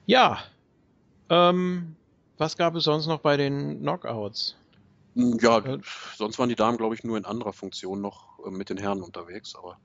Ja, 0.06 0.42
ähm, 1.28 1.94
was 2.38 2.56
gab 2.56 2.74
es 2.74 2.84
sonst 2.84 3.06
noch 3.06 3.20
bei 3.20 3.36
den 3.36 3.80
Knockouts? 3.80 4.56
Hm, 5.14 5.38
ja, 5.40 5.58
äh, 5.58 5.78
sonst 6.16 6.38
waren 6.38 6.48
die 6.48 6.56
Damen, 6.56 6.78
glaube 6.78 6.94
ich, 6.94 7.04
nur 7.04 7.18
in 7.18 7.26
anderer 7.26 7.52
Funktion 7.52 8.00
noch 8.00 8.38
äh, 8.44 8.50
mit 8.50 8.70
den 8.70 8.78
Herren 8.78 9.02
unterwegs, 9.02 9.54
aber 9.54 9.78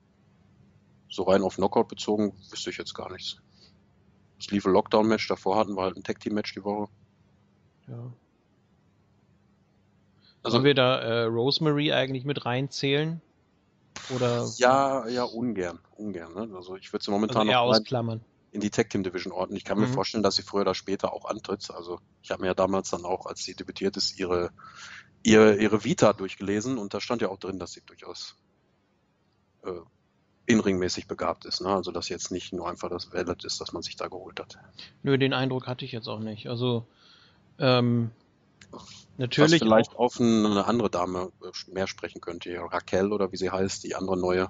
so 1.10 1.24
rein 1.24 1.44
auf 1.44 1.56
Knockout 1.56 1.89
bezogen 1.89 2.34
wüsste 2.50 2.70
ich 2.70 2.77
jetzt 2.77 2.94
gar 2.94 3.12
nichts. 3.12 3.38
Das 4.38 4.50
lief 4.51 4.66
ein 4.66 4.74
Lockdown-Match, 4.74 5.27
davor 5.27 5.58
hatten 5.58 5.75
wir 5.75 5.84
halt 5.84 5.98
ein 5.98 6.04
Tag-Team-Match 6.04 6.54
die 6.54 6.63
Woche. 6.63 6.89
Ja. 7.88 8.12
Also, 10.48 10.60
Sollen 10.60 10.66
wir 10.66 10.75
da 10.75 11.00
äh, 11.01 11.24
Rosemary 11.24 11.92
eigentlich 11.92 12.24
mit 12.24 12.46
reinzählen? 12.46 13.20
Oder? 14.16 14.48
Ja, 14.56 15.06
ja, 15.10 15.25
ungern. 15.25 15.77
Ungern. 15.98 16.34
Ne? 16.34 16.56
Also 16.56 16.77
ich 16.77 16.94
würde 16.94 17.04
sie 17.04 17.12
momentan 17.12 17.50
also 17.50 17.60
ausklammern. 17.60 18.22
in 18.54 18.62
die 18.62 18.70
Tag 18.70 18.89
Team 18.89 19.04
Division 19.04 19.34
ordnen. 19.34 19.58
Ich 19.58 19.66
kann 19.66 19.77
mhm. 19.77 19.88
mir 19.88 19.89
vorstellen, 19.89 20.24
dass 20.24 20.38
sie 20.38 20.44
früher 20.44 20.62
oder 20.62 20.74
später 20.74 21.12
auch 21.12 21.25
antritt. 21.25 21.70
Also 21.72 22.00
ich 22.24 22.32
habe 22.32 22.44
mir 22.44 22.48
ja 22.48 22.54
damals 22.54 22.92
dann 22.92 23.04
auch, 23.04 23.25
als 23.25 23.44
sie 23.44 23.56
debütiert 23.56 23.98
ist, 23.98 24.18
ihre, 24.18 24.51
ihre, 25.22 25.58
ihre 25.58 25.84
Vita 25.84 26.13
durchgelesen 26.13 26.77
und 26.77 26.94
da 26.94 27.01
stand 27.01 27.22
ja 27.22 27.27
auch 27.27 27.39
drin, 27.39 27.60
dass 27.60 27.74
sie 27.74 27.82
durchaus 27.86 28.38
äh, 29.66 29.72
inringmäßig 30.46 31.10
begabt 31.10 31.44
ist. 31.44 31.60
Ne? 31.60 31.68
Also 31.68 31.92
dass 31.92 32.08
jetzt 32.08 32.32
nicht 32.32 32.54
nur 32.54 32.70
einfach 32.70 32.88
das 32.88 33.12
Wallet 33.12 33.44
ist, 33.44 33.60
das 33.60 33.74
man 33.74 33.82
sich 33.82 33.98
da 33.98 34.08
geholt 34.08 34.39
hat. 34.39 34.58
Nö, 35.04 35.18
den 35.18 35.34
Eindruck 35.34 35.68
hatte 35.68 35.84
ich 35.84 35.92
jetzt 35.92 36.08
auch 36.08 36.22
nicht. 36.22 36.48
Also 36.48 36.88
ähm, 37.60 38.12
natürlich. 39.17 39.62
Was 39.62 39.67
vielleicht 39.67 39.95
auch, 39.95 40.00
auf 40.00 40.19
eine 40.19 40.65
andere 40.65 40.89
Dame 40.89 41.31
äh, 41.43 41.71
mehr 41.74 41.88
sprechen 41.88 42.21
könnte, 42.21 42.57
Raquel 42.59 43.12
oder 43.12 43.31
wie 43.31 43.38
sie 43.38 43.50
heißt, 43.50 43.83
die 43.83 43.95
andere 43.95 44.17
neue. 44.17 44.50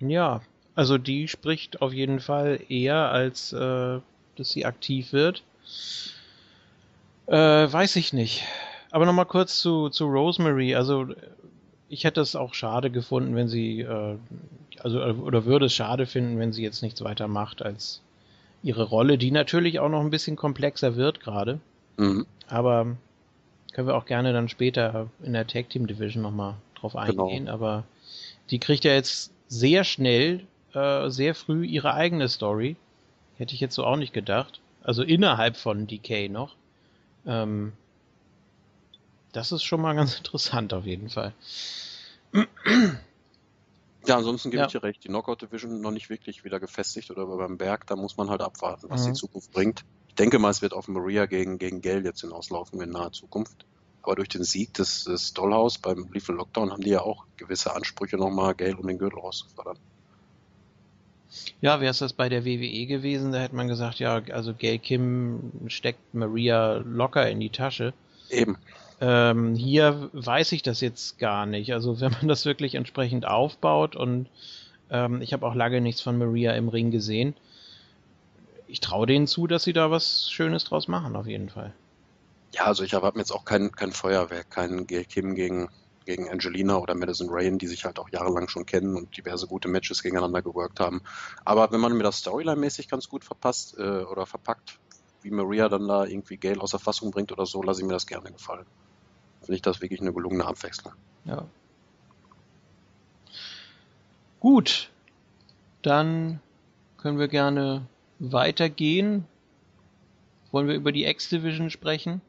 Ja, 0.00 0.42
also 0.74 0.96
die 0.96 1.28
spricht 1.28 1.82
auf 1.82 1.92
jeden 1.92 2.20
Fall 2.20 2.60
eher, 2.68 3.10
als 3.10 3.52
äh, 3.52 4.00
dass 4.36 4.50
sie 4.50 4.64
aktiv 4.64 5.12
wird. 5.12 5.42
Äh, 7.26 7.36
weiß 7.36 7.96
ich 7.96 8.12
nicht. 8.12 8.44
Aber 8.90 9.04
nochmal 9.04 9.26
kurz 9.26 9.58
zu, 9.58 9.90
zu 9.90 10.06
Rosemary. 10.06 10.74
Also 10.74 11.08
ich 11.88 12.04
hätte 12.04 12.20
es 12.20 12.36
auch 12.36 12.54
schade 12.54 12.90
gefunden, 12.90 13.34
wenn 13.34 13.48
sie, 13.48 13.80
äh, 13.80 14.16
also 14.80 15.00
oder 15.00 15.44
würde 15.44 15.66
es 15.66 15.74
schade 15.74 16.06
finden, 16.06 16.38
wenn 16.38 16.52
sie 16.52 16.62
jetzt 16.62 16.82
nichts 16.82 17.02
weiter 17.02 17.28
macht 17.28 17.62
als 17.62 18.00
ihre 18.62 18.84
Rolle, 18.84 19.18
die 19.18 19.30
natürlich 19.30 19.78
auch 19.80 19.88
noch 19.88 20.00
ein 20.00 20.10
bisschen 20.10 20.36
komplexer 20.36 20.96
wird 20.96 21.20
gerade. 21.20 21.60
Mhm. 21.98 22.26
Aber 22.48 22.96
können 23.72 23.86
wir 23.86 23.96
auch 23.96 24.06
gerne 24.06 24.32
dann 24.32 24.48
später 24.48 25.10
in 25.22 25.34
der 25.34 25.46
Tag 25.46 25.68
Team 25.68 25.86
Division 25.86 26.22
nochmal 26.22 26.54
drauf 26.74 26.92
genau. 26.92 27.26
eingehen. 27.26 27.44
Genau. 27.44 27.54
Aber 27.54 27.84
die 28.50 28.58
kriegt 28.58 28.84
ja 28.84 28.92
jetzt 28.92 29.32
sehr 29.48 29.84
schnell, 29.84 30.46
äh, 30.72 31.10
sehr 31.10 31.34
früh 31.34 31.66
ihre 31.66 31.92
eigene 31.94 32.28
Story. 32.28 32.76
Hätte 33.36 33.54
ich 33.54 33.60
jetzt 33.60 33.74
so 33.74 33.84
auch 33.84 33.96
nicht 33.96 34.12
gedacht. 34.12 34.60
also 34.82 35.02
innerhalb 35.02 35.56
von 35.56 35.86
Decay 35.86 36.28
noch. 36.28 36.56
Ähm, 37.26 37.72
das 39.32 39.52
ist 39.52 39.62
schon 39.62 39.80
mal 39.80 39.94
ganz 39.94 40.16
interessant 40.18 40.72
auf 40.72 40.86
jeden 40.86 41.10
Fall. 41.10 41.34
Ja, 44.08 44.16
ansonsten 44.16 44.50
gebe 44.50 44.62
ja. 44.62 44.66
ich 44.66 44.72
dir 44.72 44.82
recht. 44.82 45.04
Die 45.04 45.08
Knockout 45.08 45.42
Division 45.42 45.82
noch 45.82 45.90
nicht 45.90 46.08
wirklich 46.08 46.42
wieder 46.42 46.58
gefestigt 46.58 47.10
oder 47.10 47.26
beim 47.26 47.58
Berg, 47.58 47.86
da 47.86 47.94
muss 47.94 48.16
man 48.16 48.30
halt 48.30 48.40
abwarten, 48.40 48.86
was 48.88 49.02
mhm. 49.02 49.08
die 49.08 49.12
Zukunft 49.12 49.52
bringt. 49.52 49.84
Ich 50.08 50.14
denke 50.14 50.38
mal, 50.38 50.48
es 50.48 50.62
wird 50.62 50.72
auf 50.72 50.88
Maria 50.88 51.26
gegen, 51.26 51.58
gegen 51.58 51.82
Gale 51.82 52.04
jetzt 52.04 52.22
hinauslaufen 52.22 52.80
in 52.80 52.90
naher 52.90 53.12
Zukunft. 53.12 53.66
Aber 54.02 54.16
durch 54.16 54.30
den 54.30 54.44
Sieg 54.44 54.72
des, 54.72 55.04
des 55.04 55.34
Dollhouse 55.34 55.76
beim 55.76 56.08
Lethal 56.10 56.36
Lockdown 56.36 56.72
haben 56.72 56.80
die 56.80 56.88
ja 56.90 57.02
auch 57.02 57.26
gewisse 57.36 57.74
Ansprüche 57.76 58.16
nochmal, 58.16 58.54
Gale 58.54 58.78
um 58.78 58.86
den 58.86 58.96
Gürtel 58.96 59.18
rauszufordern. 59.18 59.78
Ja, 61.60 61.80
wäre 61.82 61.90
es 61.90 61.98
das 61.98 62.14
bei 62.14 62.30
der 62.30 62.46
WWE 62.46 62.86
gewesen, 62.86 63.32
da 63.32 63.40
hätte 63.40 63.54
man 63.54 63.68
gesagt, 63.68 63.98
ja, 63.98 64.22
also 64.32 64.54
Gail 64.54 64.78
Kim 64.78 65.52
steckt 65.66 66.14
Maria 66.14 66.76
locker 66.76 67.28
in 67.28 67.40
die 67.40 67.50
Tasche. 67.50 67.92
Eben. 68.30 68.56
Ähm, 69.00 69.54
hier 69.54 70.10
weiß 70.12 70.52
ich 70.52 70.62
das 70.62 70.80
jetzt 70.80 71.18
gar 71.18 71.46
nicht. 71.46 71.72
Also 71.72 72.00
wenn 72.00 72.12
man 72.12 72.28
das 72.28 72.44
wirklich 72.44 72.74
entsprechend 72.74 73.26
aufbaut 73.26 73.94
und 73.94 74.28
ähm, 74.90 75.22
ich 75.22 75.32
habe 75.32 75.46
auch 75.46 75.54
lange 75.54 75.80
nichts 75.80 76.00
von 76.00 76.18
Maria 76.18 76.52
im 76.54 76.68
Ring 76.68 76.90
gesehen. 76.90 77.34
Ich 78.66 78.80
traue 78.80 79.06
denen 79.06 79.26
zu, 79.26 79.46
dass 79.46 79.64
sie 79.64 79.72
da 79.72 79.90
was 79.90 80.30
Schönes 80.30 80.64
draus 80.64 80.88
machen, 80.88 81.16
auf 81.16 81.26
jeden 81.26 81.48
Fall. 81.48 81.72
Ja, 82.52 82.64
also 82.64 82.82
ich 82.82 82.94
habe 82.94 83.12
jetzt 83.18 83.30
auch 83.30 83.44
kein, 83.44 83.72
kein 83.72 83.92
Feuerwerk, 83.92 84.50
kein 84.50 84.86
Gail 84.86 85.04
Kim 85.04 85.34
gegen, 85.34 85.68
gegen 86.04 86.28
Angelina 86.28 86.76
oder 86.78 86.94
Madison 86.94 87.28
Rain, 87.30 87.58
die 87.58 87.66
sich 87.66 87.84
halt 87.84 87.98
auch 87.98 88.08
jahrelang 88.10 88.48
schon 88.48 88.66
kennen 88.66 88.96
und 88.96 89.16
diverse 89.16 89.46
gute 89.46 89.68
Matches 89.68 90.02
gegeneinander 90.02 90.42
geworkt 90.42 90.80
haben. 90.80 91.02
Aber 91.44 91.70
wenn 91.70 91.80
man 91.80 91.96
mir 91.96 92.02
das 92.02 92.18
Storyline-mäßig 92.18 92.88
ganz 92.88 93.08
gut 93.08 93.24
verpasst 93.24 93.76
äh, 93.78 94.02
oder 94.02 94.26
verpackt, 94.26 94.78
wie 95.22 95.30
Maria 95.30 95.68
dann 95.68 95.86
da 95.86 96.04
irgendwie 96.04 96.36
Gail 96.36 96.58
außer 96.58 96.78
Fassung 96.78 97.10
bringt 97.10 97.32
oder 97.32 97.46
so, 97.46 97.62
lasse 97.62 97.80
ich 97.80 97.86
mir 97.86 97.92
das 97.92 98.06
gerne 98.06 98.32
gefallen 98.32 98.66
finde 99.48 99.56
ich 99.56 99.62
das 99.62 99.80
wirklich 99.80 100.02
eine 100.02 100.12
gelungene 100.12 100.44
Abwechslung. 100.44 100.92
Ja. 101.24 101.46
Gut, 104.40 104.90
dann 105.80 106.40
können 106.98 107.18
wir 107.18 107.28
gerne 107.28 107.86
weitergehen. 108.18 109.24
Wollen 110.50 110.68
wir 110.68 110.74
über 110.74 110.92
die 110.92 111.06
X-Division 111.06 111.70
sprechen? 111.70 112.20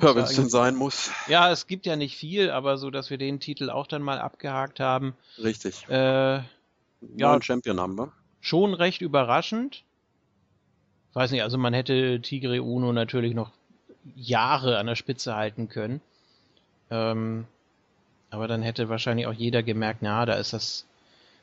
Ja, 0.00 0.14
wenn 0.14 0.22
es 0.22 0.36
denn 0.36 0.48
sein 0.48 0.76
muss. 0.76 1.10
Ja, 1.26 1.50
es 1.50 1.66
gibt 1.66 1.84
ja 1.84 1.96
nicht 1.96 2.16
viel, 2.16 2.52
aber 2.52 2.78
so, 2.78 2.90
dass 2.90 3.10
wir 3.10 3.18
den 3.18 3.40
Titel 3.40 3.68
auch 3.68 3.88
dann 3.88 4.02
mal 4.02 4.20
abgehakt 4.20 4.78
haben. 4.78 5.16
Richtig. 5.42 5.84
Äh, 5.88 6.42
ja, 7.16 7.42
Champion 7.42 7.80
haben 7.80 7.98
wir. 7.98 8.12
Schon 8.40 8.72
recht 8.72 9.02
überraschend. 9.02 9.82
Weiß 11.12 11.32
nicht, 11.32 11.42
also 11.42 11.58
man 11.58 11.74
hätte 11.74 12.20
Tigre 12.20 12.62
Uno 12.62 12.92
natürlich 12.92 13.34
noch 13.34 13.50
Jahre 14.14 14.78
an 14.78 14.86
der 14.86 14.94
Spitze 14.94 15.34
halten 15.34 15.68
können. 15.68 16.00
Ähm, 16.90 17.46
aber 18.30 18.48
dann 18.48 18.62
hätte 18.62 18.88
wahrscheinlich 18.88 19.26
auch 19.26 19.32
jeder 19.32 19.62
gemerkt, 19.62 20.02
na, 20.02 20.26
da 20.26 20.34
ist 20.34 20.52
das 20.52 20.86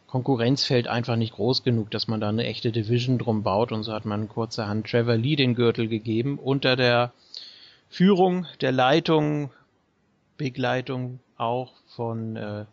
Konkurrenzfeld 0.07 0.87
einfach 0.87 1.15
nicht 1.15 1.33
groß 1.33 1.63
genug, 1.63 1.89
dass 1.89 2.07
man 2.07 2.21
da 2.21 2.29
eine 2.29 2.45
echte 2.45 2.71
Division 2.71 3.17
drum 3.17 3.41
baut. 3.43 3.71
Und 3.71 3.83
so 3.83 3.93
hat 3.93 4.05
man 4.05 4.29
kurzerhand 4.29 4.87
Trevor 4.87 5.15
Lee 5.15 5.35
den 5.35 5.55
Gürtel 5.55 5.87
gegeben, 5.87 6.37
unter 6.37 6.75
der 6.75 7.13
Führung, 7.89 8.45
der 8.61 8.71
Leitung, 8.71 9.51
Begleitung 10.37 11.19
auch 11.37 11.71
von 11.95 12.35
äh, 12.35 12.65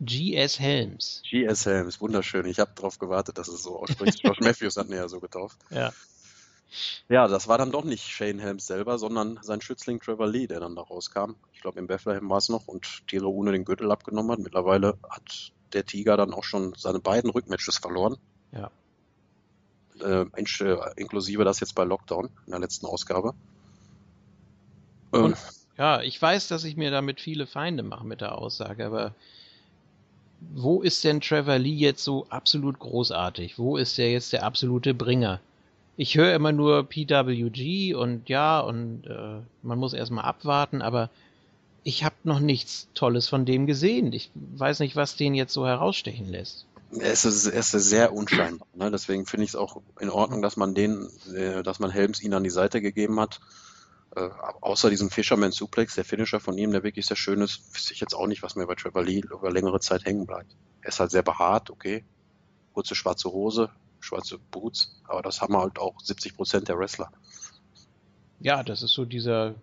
G.S. 0.00 0.60
Helms. 0.60 1.22
G.S. 1.28 1.66
Helms, 1.66 2.00
wunderschön. 2.00 2.46
Ich 2.46 2.58
habe 2.58 2.72
darauf 2.74 2.98
gewartet, 2.98 3.38
dass 3.38 3.48
es 3.48 3.62
so 3.62 3.78
ausspricht. 3.78 4.20
Josh 4.22 4.38
Matthews 4.40 4.76
hat 4.76 4.88
mir 4.88 4.96
ja 4.96 5.08
so 5.08 5.20
getauft. 5.20 5.58
Ja. 5.70 5.92
Ja, 7.08 7.28
das 7.28 7.48
war 7.48 7.58
dann 7.58 7.72
doch 7.72 7.84
nicht 7.84 8.06
Shane 8.06 8.38
Helms 8.38 8.66
selber, 8.66 8.98
sondern 8.98 9.38
sein 9.42 9.60
Schützling 9.60 10.00
Trevor 10.00 10.26
Lee, 10.26 10.46
der 10.46 10.60
dann 10.60 10.76
da 10.76 10.82
rauskam. 10.82 11.34
Ich 11.52 11.60
glaube, 11.60 11.78
in 11.78 11.86
Bethlehem 11.86 12.28
war 12.28 12.38
es 12.38 12.48
noch 12.48 12.66
und 12.66 13.06
Tiro 13.06 13.28
ohne 13.28 13.52
den 13.52 13.64
Gürtel 13.64 13.90
abgenommen 13.90 14.32
hat. 14.32 14.38
Mittlerweile 14.38 14.98
hat 15.08 15.52
der 15.72 15.84
Tiger 15.84 16.16
dann 16.16 16.32
auch 16.32 16.44
schon 16.44 16.74
seine 16.76 17.00
beiden 17.00 17.30
Rückmatches 17.30 17.78
verloren. 17.78 18.16
Ja. 18.52 18.70
Äh, 20.00 20.22
äh 20.22 20.92
inklusive 20.96 21.44
das 21.44 21.60
jetzt 21.60 21.74
bei 21.74 21.84
Lockdown 21.84 22.30
in 22.46 22.50
der 22.50 22.60
letzten 22.60 22.86
Ausgabe. 22.86 23.34
Ähm, 25.12 25.24
und, 25.24 25.36
ja, 25.76 26.02
ich 26.02 26.20
weiß, 26.20 26.48
dass 26.48 26.64
ich 26.64 26.76
mir 26.76 26.90
damit 26.90 27.20
viele 27.20 27.46
Feinde 27.46 27.82
mache 27.82 28.06
mit 28.06 28.20
der 28.20 28.38
Aussage, 28.38 28.86
aber 28.86 29.14
wo 30.52 30.82
ist 30.82 31.04
denn 31.04 31.20
Trevor 31.20 31.58
Lee 31.58 31.74
jetzt 31.74 32.04
so 32.04 32.26
absolut 32.28 32.78
großartig? 32.78 33.58
Wo 33.58 33.76
ist 33.76 33.98
der 33.98 34.12
jetzt 34.12 34.32
der 34.32 34.44
absolute 34.44 34.94
Bringer? 34.94 35.40
Ich 35.96 36.16
höre 36.16 36.34
immer 36.34 36.52
nur 36.52 36.88
PWG 36.88 37.94
und 37.94 38.28
ja, 38.28 38.60
und 38.60 39.06
äh, 39.06 39.40
man 39.62 39.78
muss 39.78 39.92
erstmal 39.92 40.24
abwarten, 40.24 40.82
aber 40.82 41.10
ich 41.84 42.02
habe 42.02 42.14
noch 42.24 42.40
nichts 42.40 42.88
Tolles 42.94 43.28
von 43.28 43.44
dem 43.44 43.66
gesehen. 43.66 44.12
Ich 44.12 44.30
weiß 44.34 44.80
nicht, 44.80 44.96
was 44.96 45.16
den 45.16 45.34
jetzt 45.34 45.52
so 45.52 45.66
herausstechen 45.66 46.28
lässt. 46.28 46.66
Es 46.98 47.24
ist, 47.24 47.46
es 47.46 47.74
ist 47.74 47.88
sehr 47.88 48.12
unscheinbar. 48.12 48.66
Ne? 48.74 48.90
Deswegen 48.90 49.26
finde 49.26 49.44
ich 49.44 49.50
es 49.50 49.56
auch 49.56 49.82
in 50.00 50.10
Ordnung, 50.10 50.42
dass 50.42 50.56
man 50.56 50.74
den, 50.74 51.08
äh, 51.34 51.62
dass 51.62 51.78
man 51.78 51.90
Helms 51.90 52.22
ihn 52.22 52.34
an 52.34 52.44
die 52.44 52.50
Seite 52.50 52.80
gegeben 52.80 53.20
hat. 53.20 53.40
Äh, 54.16 54.28
außer 54.60 54.90
diesem 54.90 55.10
Fisherman 55.10 55.52
Suplex, 55.52 55.96
der 55.96 56.04
Finisher 56.04 56.40
von 56.40 56.56
ihm, 56.56 56.70
der 56.70 56.84
wirklich 56.84 57.06
sehr 57.06 57.16
schön 57.16 57.40
ist, 57.40 57.74
wüsste 57.74 57.92
ich 57.92 58.00
jetzt 58.00 58.14
auch 58.14 58.26
nicht, 58.26 58.42
was 58.42 58.54
mir 58.54 58.66
bei 58.66 58.76
Trevor 58.76 59.02
Lee 59.02 59.20
über 59.20 59.50
längere 59.50 59.80
Zeit 59.80 60.04
hängen 60.04 60.26
bleibt. 60.26 60.56
Er 60.82 60.88
ist 60.88 61.00
halt 61.00 61.10
sehr 61.10 61.22
behaart, 61.22 61.70
okay. 61.70 62.04
Kurze 62.72 62.94
schwarze 62.94 63.30
Hose, 63.30 63.70
schwarze 64.04 64.38
Boots, 64.50 64.94
aber 65.04 65.22
das 65.22 65.40
haben 65.40 65.56
halt 65.56 65.78
auch 65.78 65.98
70 66.00 66.36
Prozent 66.36 66.68
der 66.68 66.78
Wrestler. 66.78 67.10
Ja, 68.40 68.62
das 68.62 68.82
ist 68.82 68.92
so 68.92 69.04
dieser 69.04 69.54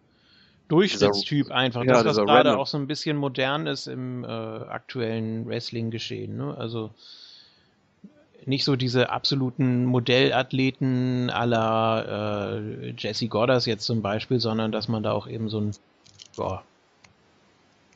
Durchschnittstyp 0.67 1.51
einfach. 1.51 1.83
Ja, 1.83 2.03
das, 2.03 2.17
was 2.17 2.25
gerade 2.25 2.49
Random. 2.49 2.59
auch 2.59 2.67
so 2.67 2.77
ein 2.77 2.87
bisschen 2.87 3.17
modern 3.17 3.67
ist 3.67 3.87
im 3.87 4.23
äh, 4.23 4.27
aktuellen 4.27 5.45
Wrestling-Geschehen. 5.45 6.37
Ne? 6.37 6.55
Also 6.57 6.91
nicht 8.45 8.63
so 8.63 8.75
diese 8.75 9.09
absoluten 9.09 9.85
Modellathleten 9.85 11.27
la 11.27 12.55
äh, 12.55 12.93
Jesse 12.97 13.27
Goddard 13.27 13.65
jetzt 13.65 13.85
zum 13.85 14.01
Beispiel, 14.01 14.39
sondern 14.39 14.71
dass 14.71 14.87
man 14.87 15.03
da 15.03 15.11
auch 15.11 15.27
eben 15.27 15.49
so 15.49 15.59
ein 15.59 15.71
boah, 16.35 16.63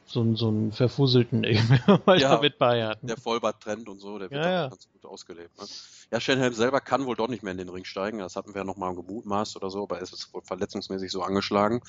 so, 0.06 0.22
einen, 0.22 0.36
so 0.36 0.48
einen 0.48 0.72
verfusselten 0.72 1.42
mal 2.06 2.20
ja, 2.20 2.42
bei 2.60 2.86
hatten. 2.86 3.08
Der 3.08 3.18
Vollbart-Trend 3.18 3.90
und 3.90 4.00
so, 4.00 4.20
der 4.20 4.30
wird 4.30 4.44
ja, 4.44 4.52
ja. 4.52 4.68
ganz 4.70 4.88
gut 4.92 5.06
ausgelebt. 5.06 5.58
Ne? 5.60 5.66
Ja, 6.12 6.20
Shenhelm 6.20 6.54
selber 6.54 6.80
kann 6.80 7.06
wohl 7.06 7.16
doch 7.16 7.28
nicht 7.28 7.44
mehr 7.44 7.52
in 7.52 7.58
den 7.58 7.70
Ring 7.70 7.86
steigen. 7.86 8.20
Das 8.20 8.36
hatten 8.36 8.54
wir 8.54 8.62
ja 8.62 8.64
nochmal 8.64 8.96
gemutmaßt 8.96 9.56
oder 9.56 9.70
so, 9.70 9.84
aber 9.84 9.98
er 9.98 10.04
ist 10.04 10.34
wohl 10.34 10.42
verletzungsmäßig 10.44 11.12
so 11.12 11.24
angeschlagen. 11.24 11.82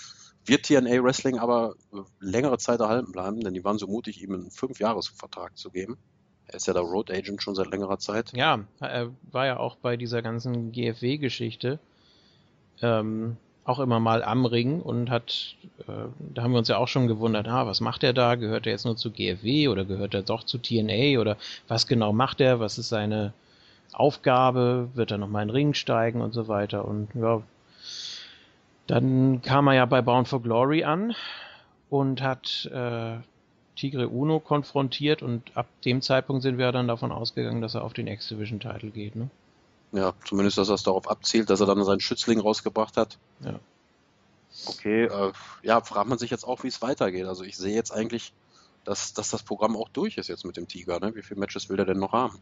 Wird 0.45 0.65
TNA 0.65 1.03
Wrestling 1.03 1.39
aber 1.39 1.75
äh, 1.93 1.99
längere 2.21 2.59
Zeit 2.59 2.81
erhalten 2.81 3.13
bleiben, 3.13 3.41
denn 3.41 3.55
die 3.55 3.65
waren 3.65 3.79
so 3.79 3.87
mutig, 3.87 4.23
ihm 4.23 4.33
einen 4.33 4.51
Fünf-Jahres-Vertrag 4.51 5.57
zu 5.57 5.71
geben. 5.71 5.99
Er 6.47 6.55
ist 6.55 6.67
ja 6.67 6.73
der 6.73 6.83
Road 6.83 7.11
Agent 7.11 7.43
schon 7.43 7.55
seit 7.55 7.71
längerer 7.71 7.99
Zeit. 7.99 8.33
Ja, 8.35 8.65
er 8.81 9.13
war 9.31 9.47
ja 9.47 9.57
auch 9.59 9.77
bei 9.77 9.97
dieser 9.97 10.23
ganzen 10.23 10.73
GFW-Geschichte. 10.73 11.81
Ähm, 12.83 13.37
auch 13.67 13.81
immer 13.81 13.99
mal 13.99 14.23
am 14.23 14.47
Ring 14.47 14.81
und 14.81 15.11
hat, 15.11 15.57
äh, 15.81 15.93
da 16.35 16.43
haben 16.43 16.53
wir 16.53 16.59
uns 16.59 16.69
ja 16.69 16.79
auch 16.79 16.89
schon 16.89 17.09
gewundert, 17.09 17.49
ah, 17.49 17.67
was 17.67 17.81
macht 17.81 18.05
er 18.05 18.13
da? 18.13 18.37
Gehört 18.37 18.67
er 18.67 18.73
jetzt 18.73 18.85
nur 18.85 18.97
zu 18.97 19.11
GFW 19.11 19.69
oder 19.69 19.85
gehört 19.85 20.15
er 20.15 20.23
doch 20.23 20.45
zu 20.45 20.59
TNA 20.59 21.21
oder 21.21 21.37
was 21.67 21.87
genau 21.87 22.13
macht 22.13 22.41
er? 22.41 22.61
Was 22.61 22.79
ist 22.79 22.89
seine 22.89 23.33
Aufgabe? 23.93 24.89
Wird 24.95 25.11
er 25.11 25.19
nochmal 25.19 25.43
in 25.43 25.49
den 25.49 25.55
Ring 25.55 25.75
steigen 25.75 26.21
und 26.21 26.33
so 26.33 26.47
weiter? 26.47 26.85
Und 26.85 27.09
ja, 27.15 27.43
dann 28.87 29.43
kam 29.43 29.67
er 29.67 29.75
ja 29.75 29.87
bei 29.87 30.01
Bound 30.01 30.29
for 30.29 30.43
Glory 30.43 30.85
an 30.85 31.15
und 31.91 32.23
hat 32.23 32.71
äh, 32.73 33.17
Tigre 33.75 34.09
Uno 34.09 34.39
konfrontiert 34.39 35.23
und 35.23 35.57
ab 35.57 35.67
dem 35.85 36.03
Zeitpunkt 36.03 36.43
sind 36.43 36.57
wir 36.57 36.71
dann 36.71 36.89
davon 36.89 37.11
ausgegangen, 37.11 37.61
dass 37.61 37.75
er 37.75 37.83
auf 37.83 37.93
den 37.95 38.07
X-Division-Title 38.07 38.91
geht, 38.91 39.17
ne? 39.17 39.29
Ja, 39.97 40.13
zumindest, 40.27 40.59
dass 40.59 40.69
er 40.69 40.75
es 40.75 40.83
darauf 40.83 41.09
abzielt, 41.09 41.49
dass 41.49 41.61
er 41.61 41.67
dann 41.67 41.83
seinen 41.83 42.01
Schützling 42.01 42.39
rausgebracht 42.39 42.99
hat. 42.99 43.19
Ja. 43.41 43.59
Okay, 44.67 45.05
äh, 45.05 45.33
ja, 45.63 45.81
fragt 45.81 46.09
man 46.09 46.19
sich 46.19 46.31
jetzt 46.31 46.45
auch, 46.45 46.63
wie 46.63 46.69
es 46.69 46.83
weitergeht. 46.83 47.27
Also 47.27 47.45
ich 47.45 47.57
sehe 47.57 47.75
jetzt 47.75 47.93
eigentlich, 47.93 48.35
dass, 48.85 49.15
dass 49.15 49.31
das 49.31 49.43
Programm 49.43 49.75
auch 49.77 49.89
durch 49.89 50.19
ist 50.19 50.29
jetzt 50.29 50.45
mit 50.45 50.57
dem 50.57 50.69
Tiger. 50.69 51.01
Ne? 51.01 51.15
Wie 51.15 51.23
viele 51.23 51.41
Matches 51.41 51.71
will 51.71 51.79
er 51.79 51.87
denn 51.87 51.99
noch 51.99 52.13
haben? 52.13 52.39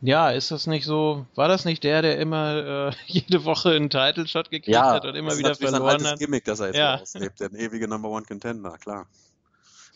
Ja, 0.00 0.30
ist 0.30 0.50
das 0.50 0.66
nicht 0.66 0.84
so? 0.84 1.26
War 1.34 1.48
das 1.48 1.64
nicht 1.64 1.82
der, 1.82 2.02
der 2.02 2.18
immer 2.18 2.90
äh, 2.90 2.92
jede 3.06 3.44
Woche 3.44 3.70
einen 3.70 3.90
Title 3.90 4.26
Shot 4.28 4.50
gekriegt 4.50 4.68
ja, 4.68 4.92
hat 4.92 5.04
und 5.06 5.14
immer 5.14 5.36
wieder 5.38 5.54
verloren 5.54 5.94
hat? 5.94 6.00
Ja, 6.02 6.10
das 6.10 6.18
Gimmick, 6.18 6.44
das 6.44 6.60
er 6.60 6.66
jetzt 6.66 6.76
ja. 6.76 7.00
auslebt, 7.00 7.40
der 7.40 7.52
ewige 7.52 7.88
Number 7.88 8.10
One 8.10 8.24
Contender, 8.26 8.76
klar. 8.78 9.06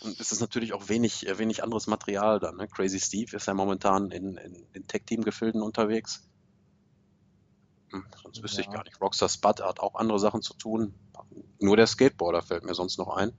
Und 0.03 0.19
es 0.19 0.33
ist 0.33 0.41
natürlich 0.41 0.73
auch 0.73 0.89
wenig, 0.89 1.29
äh, 1.29 1.39
wenig 1.39 1.63
anderes 1.63 1.87
Material 1.87 2.41
dann. 2.41 2.57
Ne? 2.57 2.67
Crazy 2.67 2.99
Steve 2.99 3.37
ist 3.37 3.47
ja 3.47 3.55
momentan 3.55 4.11
in, 4.11 4.37
in, 4.37 4.67
in 4.73 4.87
Tech-Team-Gefilden 4.87 5.63
unterwegs. 5.63 6.29
Hm, 7.93 8.05
sonst 8.23 8.43
wüsste 8.43 8.63
ja. 8.63 8.69
ich 8.69 8.75
gar 8.75 8.85
nicht. 8.85 9.01
Rockstar 9.01 9.29
Spud 9.29 9.61
hat 9.61 9.81
auch 9.81 9.95
andere 9.95 10.19
Sachen 10.19 10.43
zu 10.43 10.55
tun. 10.55 10.95
Nur 11.61 11.77
der 11.77 11.87
Skateboarder 11.87 12.43
fällt 12.43 12.65
mir 12.65 12.75
sonst 12.75 12.99
noch 12.99 13.17
ein. 13.17 13.33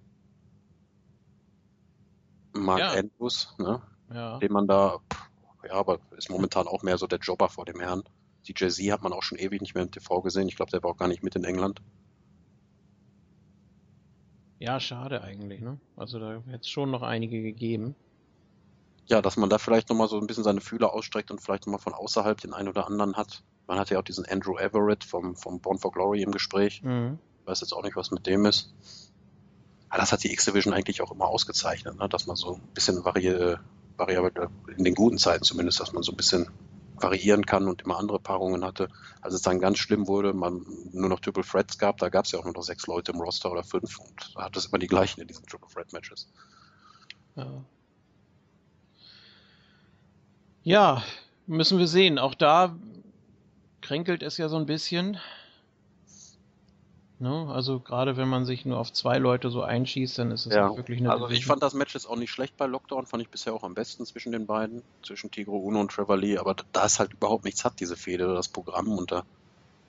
Mark 2.54 2.80
ja. 2.80 2.92
Andrews, 2.92 3.54
ne? 3.58 3.82
ja. 4.14 4.38
den 4.38 4.52
man 4.54 4.68
da, 4.68 5.00
ja, 5.66 5.74
aber 5.74 6.00
ist 6.16 6.30
momentan 6.30 6.68
auch 6.68 6.84
mehr 6.84 6.98
so 6.98 7.08
der 7.08 7.20
Jobber 7.20 7.50
vor 7.50 7.66
dem 7.66 7.80
Herrn. 7.80 8.04
Die 8.48 8.54
Jay-Z 8.56 8.92
hat 8.92 9.02
man 9.02 9.12
auch 9.12 9.24
schon 9.24 9.38
ewig 9.38 9.62
nicht 9.62 9.74
mehr 9.74 9.84
im 9.84 9.92
TV 9.92 10.22
gesehen. 10.22 10.48
Ich 10.48 10.56
glaube, 10.56 10.72
der 10.72 10.84
war 10.84 10.92
auch 10.92 10.98
gar 10.98 11.08
nicht 11.08 11.24
mit 11.24 11.36
in 11.36 11.44
England. 11.44 11.82
Ja, 14.64 14.80
schade 14.80 15.22
eigentlich, 15.22 15.60
ne? 15.60 15.78
Also 15.98 16.20
da 16.20 16.42
hätte 16.48 16.62
es 16.62 16.70
schon 16.70 16.90
noch 16.90 17.02
einige 17.02 17.42
gegeben. 17.42 17.96
Ja, 19.08 19.22
dass 19.22 19.36
man 19.36 19.50
da 19.50 19.58
vielleicht 19.58 19.90
nochmal 19.90 20.08
so 20.08 20.18
ein 20.18 20.26
bisschen 20.26 20.46
seine 20.46 20.62
Fühler 20.62 20.94
ausstreckt 20.94 21.32
und 21.32 21.42
vielleicht 21.42 21.68
nochmal 21.68 21.82
von 21.82 21.94
außerhalb 21.94 22.40
den 22.40 22.54
einen 22.54 22.70
oder 22.70 22.88
anderen 22.88 23.18
hat. 23.18 23.44
Man 23.68 23.78
hatte 23.78 23.96
ja 23.96 24.00
auch 24.00 24.06
diesen 24.06 24.26
Andrew 24.26 24.58
Everett 24.58 25.04
vom, 25.04 25.36
vom 25.36 25.60
Born 25.60 25.80
for 25.80 25.92
Glory 25.92 26.22
im 26.22 26.32
Gespräch. 26.32 26.82
Mhm. 26.82 27.20
Ich 27.42 27.48
weiß 27.48 27.60
jetzt 27.60 27.74
auch 27.74 27.84
nicht, 27.84 27.98
was 27.98 28.12
mit 28.12 28.26
dem 28.26 28.46
ist. 28.46 28.74
Aber 29.90 30.00
das 30.00 30.14
hat 30.14 30.24
die 30.24 30.32
X-Division 30.32 30.74
eigentlich 30.74 31.02
auch 31.02 31.12
immer 31.12 31.28
ausgezeichnet, 31.28 31.98
ne? 31.98 32.08
dass 32.08 32.26
man 32.26 32.38
so 32.38 32.54
ein 32.54 32.62
bisschen 32.74 33.04
vari 33.04 33.58
variabel, 33.98 34.48
in 34.78 34.86
den 34.86 34.96
guten 34.96 35.18
Zeiten 35.18 35.44
zumindest, 35.44 35.82
dass 35.82 35.92
man 35.92 36.04
so 36.04 36.14
ein 36.14 36.18
bisschen 36.18 36.48
variieren 36.96 37.46
kann 37.46 37.68
und 37.68 37.82
immer 37.82 37.98
andere 37.98 38.20
Paarungen 38.20 38.64
hatte. 38.64 38.90
Als 39.22 39.34
es 39.34 39.42
dann 39.42 39.60
ganz 39.60 39.78
schlimm 39.80 40.08
wurde, 40.08 40.34
man 40.34 40.66
nur 40.92 41.10
noch 41.10 41.20
Triple 41.20 41.44
Threats 41.44 41.78
gab, 41.78 41.98
da 41.98 42.10
gab 42.10 42.26
es 42.26 42.32
ja 42.32 42.40
auch 42.40 42.46
nur 42.46 42.54
noch 42.54 42.64
sechs 42.64 42.88
Leute 42.88 43.12
im 43.12 43.20
Roster 43.20 43.52
oder 43.52 43.64
fünf 43.64 44.00
und 44.00 44.32
da 44.36 44.44
hat 44.44 44.58
es 44.58 44.66
immer 44.66 44.80
die 44.80 44.88
gleichen 44.88 45.22
in 45.22 45.28
diesen 45.28 45.46
Triple 45.46 45.70
Threat 45.74 45.92
Matches. 45.94 46.28
Ja. 47.36 47.66
ja, 50.64 51.04
müssen 51.48 51.80
wir 51.80 51.88
sehen. 51.88 52.20
Auch 52.20 52.36
da 52.36 52.76
kränkelt 53.82 54.24
es 54.24 54.38
ja 54.38 54.50
so 54.50 54.58
ein 54.58 54.66
bisschen. 54.66 55.20
Ne? 57.24 57.48
Also 57.48 57.80
gerade 57.80 58.18
wenn 58.18 58.28
man 58.28 58.44
sich 58.44 58.66
nur 58.66 58.78
auf 58.78 58.92
zwei 58.92 59.18
Leute 59.18 59.50
so 59.50 59.62
einschießt, 59.62 60.20
dann 60.20 60.32
ist 60.32 60.46
es 60.46 60.54
ja. 60.54 60.76
wirklich 60.76 61.00
eine 61.00 61.10
Also 61.10 61.30
ich 61.30 61.46
fand 61.46 61.64
das 61.64 61.74
Match 61.74 61.94
jetzt 61.94 62.06
auch 62.06 62.18
nicht 62.18 62.32
schlecht 62.32 62.58
bei 62.58 62.66
Lockdown, 62.66 63.06
fand 63.06 63.24
ich 63.24 63.30
bisher 63.30 63.54
auch 63.54 63.64
am 63.64 63.76
besten 63.76 64.06
zwischen 64.06 64.34
den 64.34 64.46
beiden, 64.46 64.82
zwischen 65.04 65.32
Tigro 65.32 65.56
Uno 65.56 65.80
und 65.80 65.90
Trevor 65.90 66.18
Lee, 66.18 66.38
aber 66.38 66.54
da 66.74 66.86
es 66.86 67.00
halt 67.00 67.14
überhaupt 67.14 67.46
nichts 67.46 67.64
hat, 67.64 67.80
diese 67.80 67.96
Fehde, 67.96 68.28
das 68.36 68.50
Programm 68.50 68.98
und 68.98 69.14
da 69.14 69.24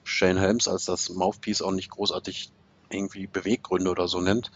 Shane 0.05 0.39
Helms 0.39 0.69
als 0.69 0.85
das 0.85 1.09
Mouthpiece 1.09 1.61
auch 1.61 1.73
nicht 1.73 1.89
großartig 1.89 2.51
irgendwie 2.89 3.27
Beweggründe 3.27 3.91
oder 3.91 4.07
so 4.07 4.21
nennt, 4.21 4.49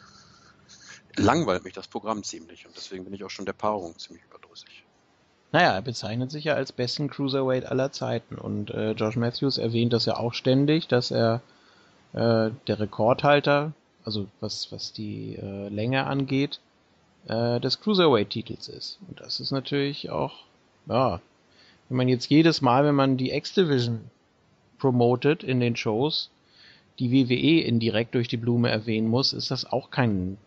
langweilt 1.17 1.65
mich 1.65 1.73
das 1.73 1.89
Programm 1.89 2.23
ziemlich 2.23 2.65
und 2.65 2.77
deswegen 2.77 3.03
bin 3.03 3.13
ich 3.13 3.25
auch 3.25 3.29
schon 3.29 3.45
der 3.45 3.51
Paarung 3.51 3.99
ziemlich 3.99 4.23
überdrüssig. 4.23 4.85
Naja, 5.51 5.73
er 5.73 5.81
bezeichnet 5.81 6.31
sich 6.31 6.45
ja 6.45 6.53
als 6.53 6.71
besten 6.71 7.09
Cruiserweight 7.09 7.65
aller 7.65 7.91
Zeiten 7.91 8.35
und 8.35 8.71
äh, 8.71 8.91
Josh 8.91 9.17
Matthews 9.17 9.57
erwähnt 9.57 9.91
das 9.91 10.05
ja 10.05 10.15
auch 10.15 10.33
ständig, 10.33 10.87
dass 10.87 11.11
er 11.11 11.41
äh, 12.13 12.51
der 12.67 12.79
Rekordhalter, 12.79 13.73
also 14.03 14.27
was, 14.39 14.71
was 14.71 14.93
die 14.93 15.35
äh, 15.35 15.69
Länge 15.69 16.05
angeht, 16.05 16.59
äh, 17.27 17.59
des 17.59 17.81
Cruiserweight-Titels 17.81 18.67
ist. 18.67 18.99
Und 19.07 19.19
das 19.19 19.39
ist 19.39 19.51
natürlich 19.51 20.09
auch, 20.09 20.33
ja, 20.87 21.21
wenn 21.89 21.97
man 21.97 22.07
jetzt 22.07 22.29
jedes 22.29 22.61
Mal, 22.61 22.85
wenn 22.85 22.95
man 22.95 23.17
die 23.17 23.31
X-Division 23.31 24.09
promotet 24.77 25.43
in 25.43 25.59
den 25.59 25.75
Shows, 25.75 26.29
die 26.99 27.11
WWE 27.11 27.61
indirekt 27.61 28.15
durch 28.15 28.27
die 28.27 28.37
Blume 28.37 28.69
erwähnen 28.69 29.07
muss, 29.07 29.33
ist 29.33 29.51
das 29.51 29.65
auch 29.65 29.89
kein 29.89 30.37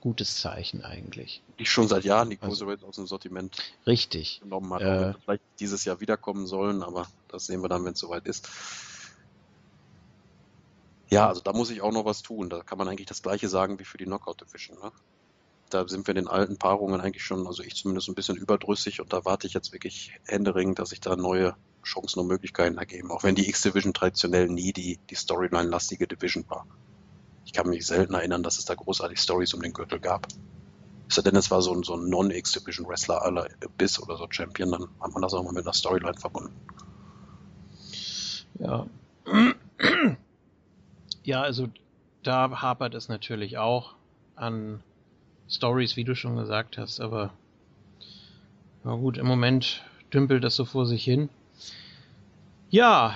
gutes 0.00 0.40
Zeichen 0.40 0.84
eigentlich. 0.84 1.42
Die 1.58 1.66
schon 1.66 1.88
seit 1.88 2.04
Jahren 2.04 2.30
die 2.30 2.36
Cruiserweight 2.36 2.78
also, 2.78 2.88
aus 2.88 2.96
dem 2.96 3.06
Sortiment 3.06 3.56
richtig 3.86 4.40
genommen 4.40 4.72
hat. 4.72 4.82
Äh, 4.82 5.14
vielleicht 5.24 5.42
dieses 5.60 5.84
Jahr 5.84 6.00
wiederkommen 6.00 6.46
sollen, 6.46 6.82
aber 6.82 7.06
das 7.28 7.46
sehen 7.46 7.62
wir 7.62 7.68
dann, 7.68 7.84
wenn 7.84 7.92
es 7.92 7.98
soweit 7.98 8.26
ist. 8.26 8.48
Ja, 11.10 11.26
also 11.26 11.40
da 11.40 11.52
muss 11.52 11.70
ich 11.70 11.80
auch 11.80 11.92
noch 11.92 12.04
was 12.04 12.22
tun. 12.22 12.50
Da 12.50 12.62
kann 12.62 12.78
man 12.78 12.88
eigentlich 12.88 13.06
das 13.06 13.22
Gleiche 13.22 13.48
sagen 13.48 13.78
wie 13.78 13.84
für 13.84 13.98
die 13.98 14.04
Knockout 14.04 14.40
Division. 14.40 14.78
Ne? 14.78 14.92
Da 15.70 15.86
sind 15.88 16.06
wir 16.06 16.12
in 16.12 16.24
den 16.24 16.28
alten 16.28 16.58
Paarungen 16.58 17.00
eigentlich 17.00 17.24
schon, 17.24 17.46
also 17.46 17.62
ich 17.62 17.76
zumindest 17.76 18.08
ein 18.08 18.14
bisschen 18.14 18.36
überdrüssig 18.36 19.00
und 19.00 19.12
da 19.12 19.24
warte 19.24 19.46
ich 19.46 19.54
jetzt 19.54 19.72
wirklich 19.72 20.12
händeringend, 20.26 20.78
dass 20.78 20.90
sich 20.90 21.00
da 21.00 21.16
neue 21.16 21.56
Chancen 21.82 22.20
und 22.20 22.26
Möglichkeiten 22.26 22.78
ergeben. 22.78 23.10
Auch 23.10 23.22
wenn 23.22 23.34
die 23.34 23.48
X-Division 23.48 23.94
traditionell 23.94 24.48
nie 24.48 24.72
die, 24.72 24.98
die 25.10 25.14
Storyline-lastige 25.14 26.06
Division 26.06 26.44
war. 26.48 26.66
Ich 27.44 27.52
kann 27.52 27.68
mich 27.68 27.86
selten 27.86 28.14
erinnern, 28.14 28.42
dass 28.42 28.58
es 28.58 28.66
da 28.66 28.74
großartig 28.74 29.18
Stories 29.18 29.54
um 29.54 29.62
den 29.62 29.72
Gürtel 29.72 30.00
gab. 30.00 30.26
Es 31.08 31.14
sei 31.14 31.22
denn, 31.22 31.36
es 31.36 31.50
war 31.50 31.62
so 31.62 31.72
ein, 31.72 31.82
so 31.82 31.94
ein 31.94 32.10
Non-X-Division-Wrestler 32.10 33.22
aller 33.22 33.48
Biss 33.78 33.98
oder 34.02 34.18
so 34.18 34.26
Champion, 34.28 34.70
dann 34.70 34.88
hat 35.00 35.12
man 35.12 35.22
das 35.22 35.32
auch 35.32 35.42
mal 35.42 35.54
mit 35.54 35.64
einer 35.64 35.72
Storyline 35.72 36.18
verbunden. 36.18 36.54
Ja. 38.58 38.86
Ja, 41.28 41.42
also 41.42 41.68
da 42.22 42.62
hapert 42.62 42.94
es 42.94 43.10
natürlich 43.10 43.58
auch 43.58 43.92
an 44.34 44.80
Stories, 45.46 45.94
wie 45.94 46.04
du 46.04 46.14
schon 46.14 46.36
gesagt 46.36 46.78
hast, 46.78 47.00
aber 47.00 47.34
na 48.82 48.94
gut, 48.94 49.18
im 49.18 49.26
Moment 49.26 49.82
dümpelt 50.10 50.42
das 50.42 50.56
so 50.56 50.64
vor 50.64 50.86
sich 50.86 51.04
hin. 51.04 51.28
Ja, 52.70 53.14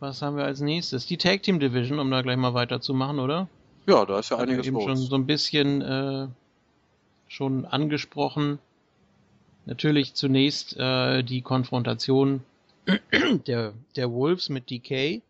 was 0.00 0.20
haben 0.20 0.36
wir 0.36 0.42
als 0.42 0.60
nächstes? 0.60 1.06
Die 1.06 1.16
Tag 1.16 1.44
Team 1.44 1.60
Division, 1.60 2.00
um 2.00 2.10
da 2.10 2.22
gleich 2.22 2.36
mal 2.36 2.54
weiterzumachen, 2.54 3.20
oder? 3.20 3.46
Ja, 3.86 4.04
da 4.04 4.18
ist 4.18 4.30
ja 4.30 4.38
einiges 4.38 4.66
eben 4.66 4.74
los. 4.74 4.84
schon 4.86 4.96
so 4.96 5.14
ein 5.14 5.26
bisschen 5.26 5.82
äh, 5.82 6.26
schon 7.28 7.66
angesprochen. 7.66 8.58
Natürlich 9.64 10.14
zunächst 10.14 10.76
äh, 10.76 11.22
die 11.22 11.42
Konfrontation 11.42 12.42
der, 13.46 13.74
der 13.94 14.10
Wolves 14.10 14.48
mit 14.48 14.70
DK. 14.70 15.22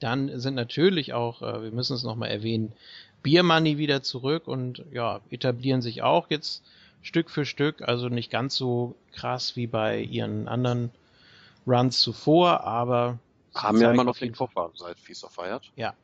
Dann 0.00 0.38
sind 0.38 0.54
natürlich 0.54 1.12
auch, 1.12 1.42
äh, 1.42 1.62
wir 1.62 1.72
müssen 1.72 1.94
es 1.94 2.02
nochmal 2.02 2.30
erwähnen, 2.30 2.72
Beer 3.22 3.42
Money 3.42 3.78
wieder 3.78 4.02
zurück 4.02 4.46
und 4.46 4.84
ja, 4.92 5.20
etablieren 5.30 5.82
sich 5.82 6.02
auch 6.02 6.30
jetzt 6.30 6.62
Stück 7.02 7.30
für 7.30 7.44
Stück, 7.44 7.82
also 7.82 8.08
nicht 8.08 8.30
ganz 8.30 8.54
so 8.54 8.94
krass 9.12 9.56
wie 9.56 9.66
bei 9.66 10.00
ihren 10.00 10.46
anderen 10.46 10.90
Runs 11.66 12.00
zuvor, 12.00 12.64
aber 12.64 13.18
haben 13.54 13.80
ja 13.80 13.92
immer 13.92 14.04
noch 14.04 14.18
den 14.18 14.34
Koffer 14.34 14.70
seit 14.74 14.98
Feast 15.00 15.24
of 15.24 15.32
Feiert. 15.32 15.70
Ja. 15.74 15.94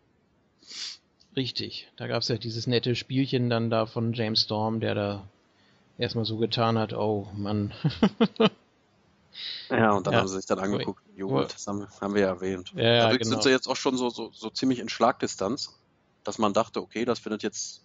Richtig. 1.36 1.88
Da 1.96 2.06
gab 2.06 2.22
es 2.22 2.28
ja 2.28 2.36
dieses 2.36 2.66
nette 2.66 2.94
Spielchen 2.94 3.50
dann 3.50 3.70
da 3.70 3.86
von 3.86 4.12
James 4.12 4.42
Storm, 4.42 4.80
der 4.80 4.94
da 4.94 5.28
erstmal 5.98 6.24
so 6.24 6.36
getan 6.36 6.78
hat, 6.78 6.92
oh 6.92 7.28
Mann. 7.36 7.72
Ja, 9.70 9.92
und 9.92 10.06
dann 10.06 10.14
ja. 10.14 10.20
haben 10.20 10.28
sie 10.28 10.36
sich 10.36 10.46
dann 10.46 10.58
angeguckt, 10.58 11.02
Joghurt, 11.16 11.54
das 11.54 11.66
haben, 11.66 11.86
haben, 12.00 12.14
wir 12.14 12.22
ja 12.22 12.28
erwähnt. 12.28 12.72
Ja, 12.74 12.82
ja, 12.82 13.06
also 13.06 13.18
genau. 13.18 13.30
sind 13.30 13.42
sie 13.42 13.50
jetzt 13.50 13.68
auch 13.68 13.76
schon 13.76 13.96
so, 13.96 14.10
so, 14.10 14.30
so 14.32 14.50
ziemlich 14.50 14.78
in 14.78 14.88
Schlagdistanz, 14.88 15.78
dass 16.22 16.38
man 16.38 16.52
dachte, 16.52 16.80
okay, 16.80 17.04
das 17.04 17.18
findet 17.18 17.42
jetzt 17.42 17.84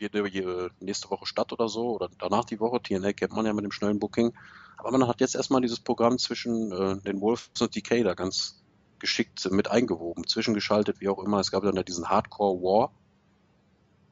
jede, 0.00 0.26
jede 0.28 0.70
nächste 0.80 1.10
Woche 1.10 1.26
statt 1.26 1.52
oder 1.52 1.68
so, 1.68 1.94
oder 1.94 2.08
danach 2.18 2.44
die 2.44 2.60
Woche. 2.60 2.80
TNA 2.82 3.12
kennt 3.12 3.32
man 3.32 3.46
ja 3.46 3.52
mit 3.52 3.64
dem 3.64 3.72
schnellen 3.72 3.98
Booking. 3.98 4.32
Aber 4.76 4.92
man 4.92 5.08
hat 5.08 5.20
jetzt 5.20 5.34
erstmal 5.34 5.62
dieses 5.62 5.80
Programm 5.80 6.18
zwischen 6.18 6.70
äh, 6.70 7.00
den 7.00 7.20
Wolves 7.20 7.50
und 7.60 7.74
DK 7.74 8.04
da 8.04 8.14
ganz 8.14 8.62
geschickt 8.98 9.50
mit 9.50 9.70
eingewoben, 9.70 10.26
zwischengeschaltet, 10.26 11.00
wie 11.00 11.08
auch 11.08 11.22
immer. 11.22 11.40
Es 11.40 11.50
gab 11.50 11.62
dann 11.62 11.76
ja 11.76 11.82
diesen 11.82 12.08
Hardcore 12.08 12.62
War. 12.62 12.92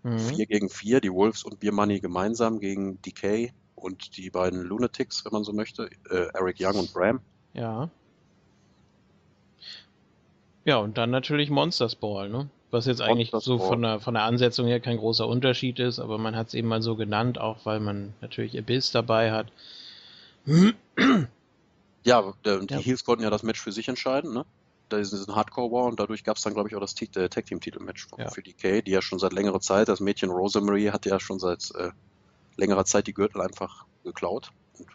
Mhm. 0.02 0.18
Vier 0.18 0.46
gegen 0.46 0.68
vier, 0.68 1.00
die 1.00 1.12
Wolves 1.12 1.44
und 1.44 1.60
Beer 1.60 1.72
Money 1.72 2.00
gemeinsam 2.00 2.60
gegen 2.60 3.00
DK 3.02 3.52
und 3.74 4.16
die 4.16 4.30
beiden 4.30 4.62
Lunatics, 4.62 5.24
wenn 5.24 5.32
man 5.32 5.44
so 5.44 5.52
möchte, 5.52 5.90
äh, 6.10 6.28
Eric 6.34 6.56
Young 6.60 6.76
und 6.76 6.92
Bram. 6.92 7.20
Ja. 7.52 7.90
Ja, 10.64 10.78
und 10.78 10.96
dann 10.96 11.10
natürlich 11.10 11.50
Monsters 11.50 11.94
Ball, 11.94 12.28
ne? 12.28 12.48
Was 12.70 12.86
jetzt 12.86 13.02
eigentlich 13.02 13.32
Monsters 13.32 13.44
so 13.44 13.58
von 13.58 13.82
der, 13.82 14.00
von 14.00 14.14
der 14.14 14.24
Ansetzung 14.24 14.66
her 14.66 14.80
kein 14.80 14.96
großer 14.96 15.28
Unterschied 15.28 15.78
ist, 15.78 16.00
aber 16.00 16.18
man 16.18 16.34
hat 16.34 16.48
es 16.48 16.54
eben 16.54 16.68
mal 16.68 16.82
so 16.82 16.96
genannt, 16.96 17.38
auch 17.38 17.64
weil 17.64 17.80
man 17.80 18.14
natürlich 18.20 18.58
Abyss 18.58 18.90
dabei 18.90 19.30
hat. 19.30 19.52
Ja, 22.04 22.34
der, 22.44 22.58
die 22.60 22.74
ja. 22.74 22.80
Heels 22.80 23.04
konnten 23.04 23.24
ja 23.24 23.30
das 23.30 23.42
Match 23.42 23.60
für 23.60 23.72
sich 23.72 23.88
entscheiden, 23.88 24.32
ne? 24.32 24.44
Da 24.90 24.98
ist 24.98 25.12
ein 25.12 25.34
Hardcore 25.34 25.72
War 25.72 25.84
und 25.86 25.98
dadurch 25.98 26.22
gab 26.22 26.36
es 26.36 26.42
dann, 26.42 26.52
glaube 26.52 26.68
ich, 26.68 26.76
auch 26.76 26.80
das 26.80 26.94
äh, 27.00 27.28
Tag 27.28 27.46
Team 27.46 27.60
Titelmatch 27.60 28.06
ja. 28.18 28.28
für 28.28 28.42
DK, 28.42 28.84
die 28.84 28.90
ja 28.90 29.00
schon 29.00 29.18
seit 29.18 29.32
längerer 29.32 29.60
Zeit, 29.60 29.88
das 29.88 30.00
Mädchen 30.00 30.30
Rosemary 30.30 30.84
hat 30.86 31.06
ja 31.06 31.18
schon 31.18 31.38
seit 31.38 31.70
äh, 31.74 31.90
längerer 32.56 32.84
Zeit 32.84 33.06
die 33.06 33.14
Gürtel 33.14 33.40
einfach 33.40 33.86
geklaut 34.04 34.52
und 34.78 34.88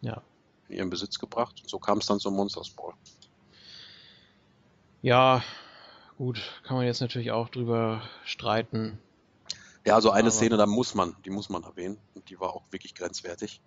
ja. 0.00 0.22
in 0.68 0.76
ihren 0.76 0.90
Besitz 0.90 1.18
gebracht. 1.18 1.60
Und 1.62 1.68
so 1.68 1.78
kam 1.78 1.98
es 1.98 2.06
dann 2.06 2.20
zum 2.20 2.34
Monsters 2.34 2.70
Ball. 2.70 2.94
Ja, 5.02 5.42
gut, 6.18 6.40
kann 6.64 6.76
man 6.76 6.86
jetzt 6.86 7.00
natürlich 7.00 7.30
auch 7.30 7.48
drüber 7.48 8.02
streiten. 8.24 8.98
Ja, 9.86 9.94
also 9.94 10.10
eine 10.10 10.32
Szene, 10.32 10.56
da 10.56 10.66
muss 10.66 10.94
man, 10.94 11.14
die 11.24 11.30
muss 11.30 11.48
man 11.48 11.62
erwähnen. 11.62 11.98
Und 12.14 12.28
die 12.28 12.40
war 12.40 12.54
auch 12.54 12.64
wirklich 12.70 12.94
grenzwertig, 12.94 13.60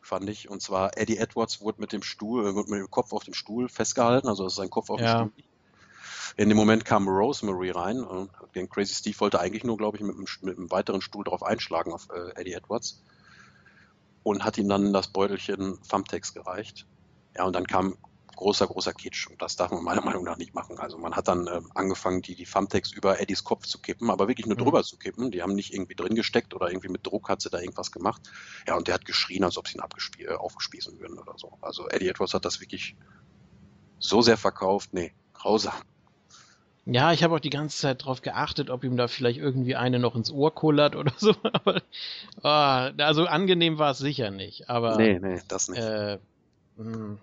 fand 0.00 0.28
ich. 0.30 0.48
Und 0.48 0.62
zwar 0.62 0.96
Eddie 0.96 1.18
Edwards 1.18 1.60
wurde 1.60 1.80
mit 1.80 1.92
dem 1.92 2.02
Stuhl, 2.02 2.46
äh, 2.46 2.54
wurde 2.54 2.70
mit 2.70 2.80
dem 2.80 2.90
Kopf 2.90 3.12
auf 3.12 3.24
dem 3.24 3.34
Stuhl 3.34 3.68
festgehalten, 3.68 4.28
also 4.28 4.48
sein 4.48 4.70
Kopf 4.70 4.88
auf 4.88 5.00
ja. 5.00 5.24
dem 5.24 5.30
Stuhl. 5.30 5.44
In 6.36 6.48
dem 6.48 6.56
Moment 6.56 6.84
kam 6.84 7.08
Rosemary 7.08 7.70
rein 7.70 8.02
und 8.02 8.30
den 8.54 8.68
Crazy 8.68 8.94
Steve 8.94 9.20
wollte 9.20 9.40
eigentlich 9.40 9.64
nur, 9.64 9.76
glaube 9.76 9.96
ich, 9.96 10.02
mit 10.02 10.16
einem, 10.16 10.26
mit 10.40 10.58
einem 10.58 10.70
weiteren 10.70 11.02
Stuhl 11.02 11.24
drauf 11.24 11.42
einschlagen 11.42 11.92
auf 11.92 12.08
äh, 12.10 12.40
Eddie 12.40 12.54
Edwards 12.54 13.02
und 14.22 14.44
hat 14.44 14.58
ihm 14.58 14.68
dann 14.68 14.92
das 14.92 15.08
Beutelchen 15.08 15.78
Thumbtacks 15.88 16.32
gereicht. 16.32 16.86
Ja, 17.36 17.44
und 17.44 17.54
dann 17.54 17.66
kam 17.66 17.96
großer, 18.36 18.66
großer 18.66 18.92
Kitsch. 18.92 19.28
Und 19.28 19.40
das 19.40 19.56
darf 19.56 19.70
man 19.70 19.84
meiner 19.84 20.02
Meinung 20.02 20.24
nach 20.24 20.36
nicht 20.36 20.54
machen. 20.54 20.78
Also 20.78 20.98
man 20.98 21.14
hat 21.14 21.28
dann 21.28 21.46
äh, 21.46 21.60
angefangen, 21.74 22.22
die, 22.22 22.34
die 22.34 22.44
Thumbtacks 22.44 22.92
über 22.92 23.20
Eddies 23.20 23.44
Kopf 23.44 23.66
zu 23.66 23.78
kippen, 23.78 24.10
aber 24.10 24.28
wirklich 24.28 24.46
nur 24.46 24.56
mhm. 24.56 24.64
drüber 24.64 24.82
zu 24.82 24.96
kippen. 24.96 25.30
Die 25.30 25.42
haben 25.42 25.54
nicht 25.54 25.72
irgendwie 25.72 25.94
drin 25.94 26.14
gesteckt 26.14 26.54
oder 26.54 26.68
irgendwie 26.68 26.88
mit 26.88 27.06
Druck 27.06 27.28
hat 27.28 27.40
sie 27.40 27.50
da 27.50 27.60
irgendwas 27.60 27.92
gemacht. 27.92 28.22
Ja, 28.66 28.76
und 28.76 28.88
der 28.88 28.94
hat 28.94 29.04
geschrien, 29.04 29.44
als 29.44 29.58
ob 29.58 29.68
sie 29.68 29.76
ihn 29.76 29.82
äh, 30.18 30.34
aufgespießen 30.34 30.98
würden 30.98 31.18
oder 31.18 31.34
so. 31.36 31.58
Also 31.60 31.88
Eddie 31.88 32.08
Edwards 32.08 32.34
hat 32.34 32.44
das 32.44 32.60
wirklich 32.60 32.96
so 33.98 34.22
sehr 34.22 34.36
verkauft. 34.36 34.92
Nee, 34.92 35.14
grausam. 35.34 35.74
Ja, 36.84 37.12
ich 37.12 37.22
habe 37.22 37.34
auch 37.34 37.40
die 37.40 37.50
ganze 37.50 37.78
Zeit 37.78 38.02
darauf 38.02 38.22
geachtet, 38.22 38.68
ob 38.68 38.82
ihm 38.82 38.96
da 38.96 39.06
vielleicht 39.06 39.38
irgendwie 39.38 39.76
eine 39.76 40.00
noch 40.00 40.16
ins 40.16 40.32
Ohr 40.32 40.52
kullert 40.52 40.96
oder 40.96 41.12
so. 41.16 41.34
Aber, 41.42 41.82
oh, 42.42 43.02
also 43.02 43.26
angenehm 43.26 43.78
war 43.78 43.92
es 43.92 43.98
sicher 43.98 44.30
nicht. 44.30 44.68
Aber 44.68 44.96
nee, 44.96 45.18
nee, 45.18 45.40
das 45.48 45.68
nicht. 45.68 45.80
Äh, 45.80 46.18
mh, 46.76 46.94
hm, 46.94 47.18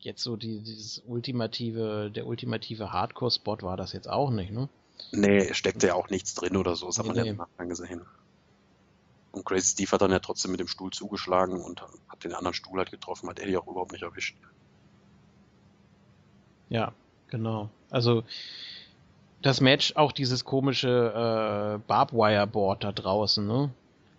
jetzt 0.00 0.22
so 0.22 0.36
die, 0.36 0.60
dieses 0.60 1.02
ultimative, 1.06 2.10
der 2.14 2.26
ultimative 2.26 2.92
Hardcore-Spot 2.92 3.58
war 3.62 3.76
das 3.76 3.92
jetzt 3.92 4.08
auch 4.08 4.30
nicht, 4.30 4.52
ne? 4.52 4.68
Nee, 5.12 5.52
steckte 5.52 5.88
ja 5.88 5.94
auch 5.94 6.08
nichts 6.08 6.34
drin 6.34 6.56
oder 6.56 6.76
so, 6.76 6.86
das 6.86 6.96
nee, 6.96 7.00
hat 7.00 7.06
man 7.06 7.16
nee. 7.16 7.24
ja 7.24 7.30
im 7.32 7.38
Nachgang 7.38 7.68
gesehen. 7.68 8.02
Und 9.32 9.44
Crazy 9.44 9.72
Steve 9.72 9.90
hat 9.90 10.00
dann 10.00 10.12
ja 10.12 10.20
trotzdem 10.20 10.52
mit 10.52 10.60
dem 10.60 10.68
Stuhl 10.68 10.92
zugeschlagen 10.92 11.60
und 11.60 11.82
hat 11.82 12.24
den 12.24 12.32
anderen 12.32 12.54
Stuhl 12.54 12.78
halt 12.78 12.90
getroffen, 12.90 13.28
hat 13.28 13.38
Eddie 13.38 13.58
auch 13.58 13.66
überhaupt 13.66 13.92
nicht 13.92 14.02
erwischt. 14.02 14.36
Ja, 16.70 16.92
genau. 17.28 17.68
Also 17.90 18.24
das 19.42 19.60
Match, 19.60 19.94
auch 19.96 20.12
dieses 20.12 20.44
komische 20.44 21.78
äh, 21.78 21.86
Barbwire-Board 21.86 22.84
da 22.84 22.92
draußen, 22.92 23.46
ne? 23.46 23.70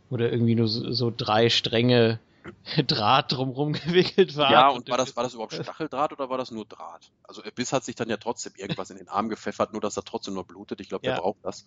Oder 0.10 0.32
irgendwie 0.32 0.56
nur 0.56 0.67
so, 0.67 0.91
so 0.91 1.12
drei 1.15 1.49
Stränge 1.49 2.19
Draht 2.88 3.32
drumherum 3.32 3.73
gewickelt 3.86 4.36
war. 4.36 4.51
Ja, 4.51 4.69
und 4.69 4.89
war 4.89 4.97
das, 4.97 5.15
war 5.15 5.23
das 5.23 5.34
überhaupt 5.34 5.53
Stacheldraht 5.53 6.13
oder 6.13 6.30
war 6.30 6.38
das 6.38 6.51
nur 6.51 6.65
Draht? 6.65 7.12
Also 7.23 7.41
Biss 7.56 7.73
hat 7.73 7.84
sich 7.84 7.95
dann 7.95 8.10
ja 8.10 8.17
trotzdem 8.17 8.53
irgendwas 8.56 8.89
in 8.89 8.97
den 8.97 9.10
Arm 9.10 9.30
gepfeffert, 9.30 9.73
nur 9.73 9.82
dass 9.82 9.97
er 9.97 10.03
trotzdem 10.03 10.34
nur 10.34 10.45
blutet. 10.45 10.80
Ich 10.82 10.89
glaube, 10.89 11.06
ja. 11.06 11.15
der 11.15 11.21
braucht 11.21 11.43
das. 11.43 11.65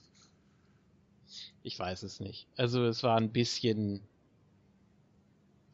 Ich 1.62 1.78
weiß 1.78 2.02
es 2.02 2.20
nicht. 2.20 2.46
Also 2.56 2.84
es 2.84 3.02
war 3.02 3.16
ein 3.16 3.30
bisschen 3.30 4.02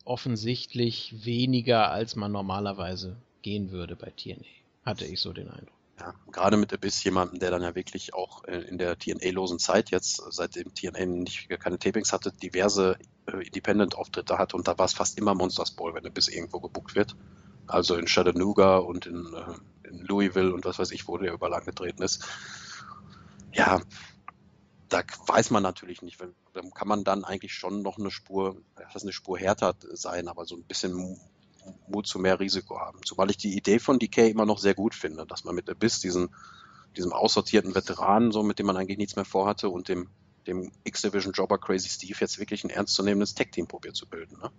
offensichtlich 0.04 1.24
weniger, 1.24 1.90
als 1.90 2.16
man 2.16 2.32
normalerweise 2.32 3.16
gehen 3.42 3.70
würde 3.70 3.96
bei 3.96 4.10
TNA. 4.10 4.44
Hatte 4.84 5.04
ich 5.04 5.20
so 5.20 5.32
den 5.32 5.48
Eindruck. 5.48 5.75
Ja, 5.98 6.14
gerade 6.30 6.58
mit 6.58 6.74
Abyss 6.74 7.02
jemanden, 7.04 7.38
der 7.38 7.50
dann 7.50 7.62
ja 7.62 7.74
wirklich 7.74 8.12
auch 8.12 8.44
äh, 8.44 8.58
in 8.58 8.76
der 8.76 8.98
TNA-losen 8.98 9.58
Zeit 9.58 9.90
jetzt, 9.90 10.22
seitdem 10.28 10.74
TNA 10.74 11.06
nicht, 11.06 11.48
keine 11.58 11.78
Tapings 11.78 12.12
hatte, 12.12 12.32
diverse 12.32 12.98
äh, 13.26 13.46
Independent-Auftritte 13.46 14.36
hatte 14.36 14.56
und 14.56 14.68
da 14.68 14.76
war 14.76 14.84
es 14.84 14.92
fast 14.92 15.16
immer 15.16 15.34
Monsters 15.34 15.70
Ball, 15.70 15.94
wenn 15.94 16.06
Abyss 16.06 16.28
irgendwo 16.28 16.60
gebuckt 16.60 16.94
wird. 16.96 17.16
Also 17.66 17.96
in 17.96 18.06
Chattanooga 18.06 18.76
und 18.76 19.06
in, 19.06 19.32
äh, 19.34 19.88
in 19.88 20.00
Louisville 20.00 20.52
und 20.52 20.66
was 20.66 20.78
weiß 20.78 20.90
ich, 20.90 21.08
wo 21.08 21.16
der 21.16 21.32
überall 21.32 21.54
angetreten 21.54 22.02
ist. 22.02 22.26
Ja, 23.52 23.80
da 24.90 25.02
weiß 25.26 25.50
man 25.50 25.62
natürlich 25.62 26.02
nicht, 26.02 26.20
wenn, 26.20 26.34
dann 26.52 26.70
kann 26.72 26.88
man 26.88 27.04
dann 27.04 27.24
eigentlich 27.24 27.54
schon 27.54 27.80
noch 27.80 27.98
eine 27.98 28.10
Spur, 28.10 28.56
das 28.92 29.02
eine 29.02 29.12
Spur 29.12 29.38
härter 29.38 29.74
sein, 29.94 30.28
aber 30.28 30.44
so 30.44 30.56
ein 30.56 30.62
bisschen 30.62 31.18
Mut 31.88 32.06
zu 32.06 32.18
mehr 32.18 32.40
Risiko 32.40 32.78
haben. 32.78 33.00
Zumal 33.04 33.30
ich 33.30 33.36
die 33.36 33.56
Idee 33.56 33.78
von 33.78 33.98
DK 33.98 34.28
immer 34.28 34.46
noch 34.46 34.58
sehr 34.58 34.74
gut 34.74 34.94
finde, 34.94 35.26
dass 35.26 35.44
man 35.44 35.54
mit 35.54 35.68
Abyss 35.68 36.00
diesen, 36.00 36.28
diesem 36.96 37.12
aussortierten 37.12 37.74
Veteranen, 37.74 38.32
so 38.32 38.42
mit 38.42 38.58
dem 38.58 38.66
man 38.66 38.76
eigentlich 38.76 38.98
nichts 38.98 39.16
mehr 39.16 39.24
vorhatte, 39.24 39.68
und 39.68 39.88
dem, 39.88 40.08
dem 40.46 40.70
X-Division-Jobber 40.84 41.58
Crazy 41.58 41.88
Steve 41.88 42.16
jetzt 42.20 42.38
wirklich 42.38 42.64
ein 42.64 42.70
ernstzunehmendes 42.70 43.34
Tech-Team 43.34 43.66
probiert 43.66 43.96
zu 43.96 44.06
bilden. 44.06 44.38
Ne? 44.38 44.50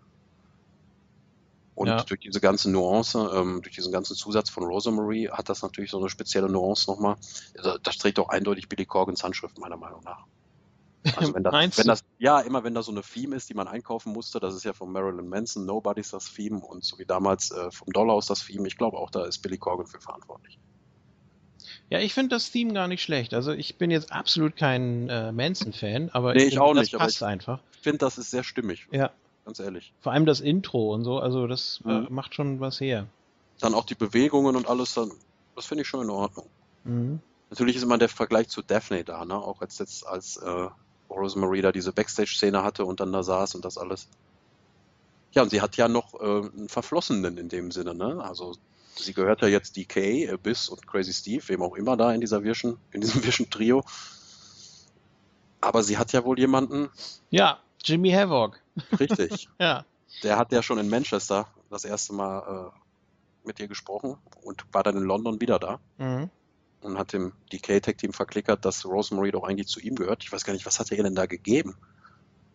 Und 1.77 1.87
ja. 1.87 2.03
durch 2.03 2.21
diese 2.21 2.41
ganze 2.41 2.71
Nuance, 2.71 3.31
ähm, 3.35 3.61
durch 3.61 3.75
diesen 3.75 3.91
ganzen 3.91 4.15
Zusatz 4.15 4.49
von 4.49 4.63
Rosemary 4.63 5.29
hat 5.31 5.47
das 5.47 5.61
natürlich 5.61 5.91
so 5.91 5.99
eine 5.99 6.09
spezielle 6.09 6.49
Nuance 6.49 6.89
nochmal. 6.89 7.17
Also, 7.55 7.77
das 7.77 7.99
trägt 7.99 8.17
auch 8.17 8.29
eindeutig 8.29 8.67
Billy 8.67 8.87
Corgans 8.87 9.23
Handschrift, 9.23 9.59
meiner 9.59 9.77
Meinung 9.77 10.01
nach. 10.03 10.25
Also 11.15 11.33
wenn 11.33 11.43
das, 11.43 11.77
wenn 11.77 11.87
das, 11.87 12.03
ja, 12.19 12.39
immer 12.41 12.63
wenn 12.63 12.73
da 12.73 12.83
so 12.83 12.91
eine 12.91 13.01
Theme 13.01 13.35
ist, 13.35 13.49
die 13.49 13.53
man 13.53 13.67
einkaufen 13.67 14.13
musste, 14.13 14.39
das 14.39 14.55
ist 14.55 14.65
ja 14.65 14.73
von 14.73 14.91
Marilyn 14.91 15.27
Manson, 15.27 15.65
Nobody's 15.65 16.11
das 16.11 16.33
Theme 16.33 16.59
und 16.59 16.83
so 16.83 16.97
wie 16.99 17.05
damals 17.05 17.51
äh, 17.51 17.71
vom 17.71 17.91
Dollhouse 17.93 18.27
das 18.27 18.45
Theme, 18.45 18.67
ich 18.67 18.77
glaube 18.77 18.97
auch, 18.97 19.09
da 19.09 19.25
ist 19.25 19.39
Billy 19.39 19.57
Corgan 19.57 19.87
für 19.87 19.99
verantwortlich. 19.99 20.59
Ja, 21.89 21.99
ich 21.99 22.13
finde 22.13 22.35
das 22.35 22.51
Theme 22.51 22.73
gar 22.73 22.87
nicht 22.87 23.01
schlecht. 23.01 23.33
Also 23.33 23.53
ich 23.53 23.77
bin 23.77 23.91
jetzt 23.91 24.11
absolut 24.11 24.57
kein 24.57 25.09
äh, 25.09 25.31
Manson-Fan, 25.31 26.09
aber 26.11 26.33
nee, 26.33 26.43
ich, 26.43 26.53
ich 26.53 26.59
auch 26.59 26.73
das 26.73 26.81
nicht, 26.81 26.97
passt 26.97 27.23
aber 27.23 27.31
ich 27.31 27.33
einfach. 27.33 27.59
Ich 27.73 27.79
finde, 27.79 27.99
das 27.99 28.17
ist 28.17 28.31
sehr 28.31 28.43
stimmig. 28.43 28.87
Ja. 28.91 29.11
Ganz 29.45 29.59
ehrlich. 29.61 29.93
Vor 30.01 30.11
allem 30.11 30.25
das 30.25 30.41
Intro 30.41 30.93
und 30.93 31.05
so, 31.05 31.19
also 31.19 31.47
das 31.47 31.81
äh, 31.85 32.01
mhm. 32.01 32.07
macht 32.09 32.35
schon 32.35 32.59
was 32.59 32.81
her. 32.81 33.07
Dann 33.61 33.73
auch 33.73 33.85
die 33.85 33.95
Bewegungen 33.95 34.57
und 34.57 34.67
alles, 34.67 34.93
dann, 34.95 35.09
das 35.55 35.65
finde 35.65 35.83
ich 35.83 35.87
schon 35.87 36.03
in 36.03 36.09
Ordnung. 36.09 36.47
Mhm. 36.83 37.21
Natürlich 37.49 37.77
ist 37.77 37.83
immer 37.83 37.97
der 37.97 38.09
Vergleich 38.09 38.49
zu 38.49 38.61
Daphne 38.61 39.05
da, 39.05 39.23
ne? 39.23 39.35
Auch 39.35 39.61
als 39.61 39.79
jetzt 39.79 40.05
als 40.05 40.35
äh, 40.35 40.67
Rosemary 41.09 41.61
da 41.61 41.71
diese 41.71 41.91
Backstage-Szene 41.91 42.63
hatte 42.63 42.85
und 42.85 42.99
dann 42.99 43.11
da 43.11 43.23
saß 43.23 43.55
und 43.55 43.65
das 43.65 43.77
alles. 43.77 44.07
Ja, 45.31 45.43
und 45.43 45.49
sie 45.49 45.61
hat 45.61 45.77
ja 45.77 45.87
noch 45.87 46.13
äh, 46.15 46.23
einen 46.23 46.69
Verflossenen 46.69 47.37
in 47.37 47.49
dem 47.49 47.71
Sinne, 47.71 47.93
ne? 47.93 48.23
Also 48.23 48.55
sie 48.95 49.13
gehört 49.13 49.41
ja 49.41 49.47
jetzt 49.47 49.75
DK, 49.75 50.29
Abyss 50.31 50.69
und 50.69 50.87
Crazy 50.87 51.13
Steve, 51.13 51.43
wem 51.47 51.61
auch 51.61 51.75
immer 51.75 51.97
da 51.97 52.13
in 52.13 52.21
dieser 52.21 52.43
Vision, 52.43 52.77
in 52.91 53.01
diesem 53.01 53.23
Vision-Trio. 53.25 53.83
Aber 55.61 55.83
sie 55.83 55.97
hat 55.97 56.13
ja 56.13 56.23
wohl 56.23 56.39
jemanden. 56.39 56.89
Ja, 57.29 57.59
Jimmy 57.83 58.11
Havoc. 58.11 58.59
Richtig. 58.99 59.49
ja. 59.59 59.85
Der 60.23 60.37
hat 60.37 60.51
ja 60.51 60.63
schon 60.63 60.79
in 60.79 60.89
Manchester 60.89 61.47
das 61.69 61.83
erste 61.83 62.13
Mal 62.13 62.71
äh, 62.71 63.47
mit 63.47 63.59
ihr 63.59 63.67
gesprochen 63.67 64.17
und 64.43 64.65
war 64.71 64.83
dann 64.83 64.97
in 64.97 65.03
London 65.03 65.41
wieder 65.41 65.59
da. 65.59 65.79
Mhm 65.97 66.29
und 66.87 66.97
hat 66.97 67.13
dem 67.13 67.33
DK 67.51 67.81
Tech 67.81 67.97
Team 67.97 68.13
verklickert, 68.13 68.65
dass 68.65 68.85
Rosemary 68.85 69.31
doch 69.31 69.43
eigentlich 69.43 69.67
zu 69.67 69.79
ihm 69.79 69.95
gehört. 69.95 70.23
Ich 70.23 70.31
weiß 70.31 70.43
gar 70.43 70.53
nicht, 70.53 70.65
was 70.65 70.79
hat 70.79 70.91
er 70.91 70.97
ihr 70.97 71.03
denn 71.03 71.15
da 71.15 71.25
gegeben? 71.25 71.75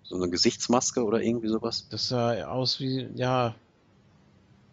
So 0.03 0.17
eine 0.17 0.29
Gesichtsmaske 0.29 1.05
oder 1.05 1.23
irgendwie 1.23 1.49
sowas? 1.49 1.89
Das 1.91 2.09
sah 2.09 2.45
aus 2.47 2.81
wie, 2.81 3.09
ja. 3.15 3.55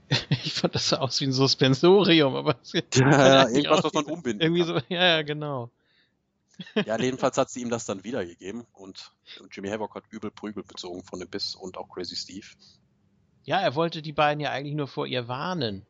ich 0.30 0.54
fand 0.54 0.74
das 0.74 0.90
sah 0.90 0.98
aus 0.98 1.22
wie 1.22 1.26
ein 1.26 1.34
Suspensorium, 1.34 2.36
aber 2.36 2.58
ja, 2.74 2.82
ja, 2.96 3.50
irgendwas, 3.50 3.84
was 3.84 3.94
man 3.94 4.06
umbinden 4.06 4.42
Irgendwie 4.42 4.66
kann. 4.66 4.80
so, 4.80 4.94
ja, 4.94 5.04
ja, 5.04 5.22
genau. 5.22 5.70
Ja, 6.76 7.00
jedenfalls 7.00 7.38
hat 7.38 7.50
sie 7.50 7.62
ihm 7.62 7.70
das 7.70 7.86
dann 7.86 8.04
wiedergegeben 8.04 8.66
und, 8.74 9.14
und 9.40 9.56
Jimmy 9.56 9.70
Havoc 9.70 9.96
hat 9.96 10.04
übel 10.10 10.30
Prügel 10.30 10.64
bezogen 10.64 11.04
von 11.04 11.20
dem 11.20 11.30
Biss 11.30 11.56
und 11.56 11.78
auch 11.78 11.88
Crazy 11.88 12.18
Steve. 12.18 12.48
Ja, 13.46 13.62
er 13.62 13.76
wollte 13.76 14.02
die 14.02 14.12
beiden 14.12 14.42
ja 14.42 14.52
eigentlich 14.52 14.76
nur 14.76 14.88
vor 14.88 15.08
ihr 15.08 15.30
warnen. 15.30 15.86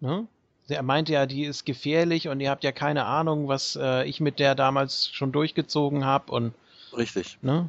Ne? 0.00 0.26
Er 0.72 0.82
meinte 0.82 1.12
ja, 1.12 1.26
die 1.26 1.44
ist 1.44 1.64
gefährlich 1.64 2.28
und 2.28 2.40
ihr 2.40 2.50
habt 2.50 2.64
ja 2.64 2.72
keine 2.72 3.04
Ahnung, 3.04 3.48
was 3.48 3.76
äh, 3.80 4.04
ich 4.04 4.20
mit 4.20 4.38
der 4.38 4.54
damals 4.54 5.08
schon 5.08 5.32
durchgezogen 5.32 6.04
habe 6.04 6.32
und. 6.32 6.54
Richtig. 6.96 7.38
Ne? 7.42 7.68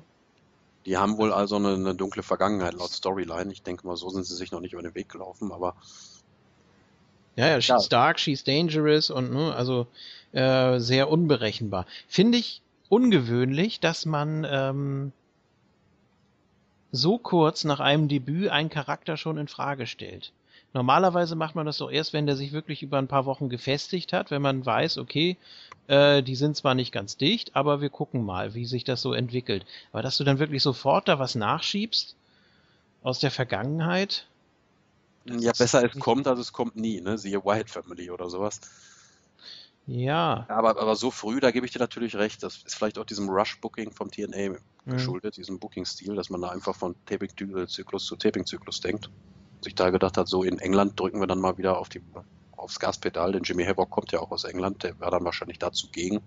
Die 0.85 0.97
haben 0.97 1.17
wohl 1.17 1.31
also 1.31 1.55
eine, 1.55 1.73
eine, 1.73 1.95
dunkle 1.95 2.23
Vergangenheit 2.23 2.73
laut 2.73 2.91
Storyline. 2.91 3.51
Ich 3.51 3.63
denke 3.63 3.87
mal, 3.87 3.95
so 3.95 4.09
sind 4.09 4.25
sie 4.25 4.35
sich 4.35 4.51
noch 4.51 4.59
nicht 4.59 4.73
über 4.73 4.81
den 4.81 4.95
Weg 4.95 5.09
gelaufen, 5.09 5.51
aber. 5.51 5.75
Ja, 7.35 7.47
ja, 7.47 7.61
she's 7.61 7.83
ja. 7.83 7.89
dark, 7.89 8.19
she's 8.19 8.43
dangerous 8.43 9.09
und 9.09 9.31
ne, 9.31 9.55
also 9.55 9.87
äh, 10.33 10.79
sehr 10.79 11.09
unberechenbar. 11.09 11.85
Finde 12.07 12.37
ich 12.37 12.61
ungewöhnlich, 12.89 13.79
dass 13.79 14.05
man 14.05 14.45
ähm, 14.47 15.11
so 16.91 17.17
kurz 17.17 17.63
nach 17.63 17.79
einem 17.79 18.07
Debüt 18.07 18.49
einen 18.49 18.69
Charakter 18.69 19.17
schon 19.17 19.37
in 19.37 19.47
Frage 19.47 19.87
stellt. 19.87 20.31
Normalerweise 20.73 21.35
macht 21.35 21.53
man 21.53 21.67
das 21.67 21.77
doch 21.77 21.91
erst, 21.91 22.13
wenn 22.13 22.25
der 22.25 22.35
sich 22.35 22.51
wirklich 22.51 22.81
über 22.81 22.97
ein 22.97 23.07
paar 23.07 23.25
Wochen 23.25 23.47
gefestigt 23.47 24.11
hat, 24.11 24.31
wenn 24.31 24.41
man 24.41 24.65
weiß, 24.65 24.97
okay, 24.97 25.37
äh, 25.87 26.23
die 26.23 26.35
sind 26.35 26.57
zwar 26.57 26.73
nicht 26.73 26.91
ganz 26.91 27.15
dicht, 27.15 27.55
aber 27.55 27.79
wir 27.79 27.91
gucken 27.91 28.25
mal, 28.25 28.55
wie 28.55 28.65
sich 28.65 28.83
das 28.83 29.01
so 29.01 29.13
entwickelt. 29.13 29.65
Aber 29.91 30.01
dass 30.01 30.17
du 30.17 30.23
dann 30.23 30.39
wirklich 30.39 30.63
sofort 30.63 31.07
da 31.07 31.19
was 31.19 31.35
nachschiebst 31.35 32.15
aus 33.03 33.19
der 33.19 33.29
Vergangenheit. 33.29 34.27
Ja, 35.25 35.51
besser 35.51 35.83
es 35.83 35.99
kommt, 35.99 36.27
als 36.27 36.39
es 36.39 36.51
kommt 36.51 36.75
nie, 36.75 37.01
ne? 37.01 37.19
Siehe 37.19 37.45
White 37.45 37.71
Family 37.71 38.09
oder 38.09 38.29
sowas. 38.29 38.59
Ja. 39.85 40.45
Aber, 40.49 40.81
aber 40.81 40.95
so 40.95 41.11
früh, 41.11 41.39
da 41.39 41.51
gebe 41.51 41.67
ich 41.67 41.71
dir 41.71 41.79
natürlich 41.79 42.15
recht. 42.15 42.41
Das 42.41 42.57
ist 42.57 42.75
vielleicht 42.75 42.97
auch 42.97 43.05
diesem 43.05 43.29
Rush-Booking 43.29 43.91
vom 43.91 44.09
TNA 44.09 44.49
mhm. 44.49 44.57
geschuldet, 44.85 45.37
diesem 45.37 45.59
Booking-Stil, 45.59 46.15
dass 46.15 46.31
man 46.31 46.41
da 46.41 46.49
einfach 46.49 46.75
von 46.75 46.95
Taping-Zyklus 47.05 48.05
zu 48.05 48.15
Taping-Zyklus 48.15 48.81
denkt 48.81 49.09
sich 49.63 49.75
da 49.75 49.89
gedacht 49.89 50.17
hat, 50.17 50.27
so 50.27 50.43
in 50.43 50.59
England 50.59 50.99
drücken 50.99 51.19
wir 51.19 51.27
dann 51.27 51.39
mal 51.39 51.57
wieder 51.57 51.77
auf 51.77 51.89
die, 51.89 52.01
aufs 52.55 52.79
Gaspedal, 52.79 53.31
denn 53.31 53.43
Jimmy 53.43 53.65
Havoc 53.65 53.89
kommt 53.89 54.11
ja 54.11 54.19
auch 54.19 54.31
aus 54.31 54.43
England, 54.43 54.83
der 54.83 54.99
war 54.99 55.11
dann 55.11 55.23
wahrscheinlich 55.23 55.59
dazu 55.59 55.87
gegen. 55.91 56.21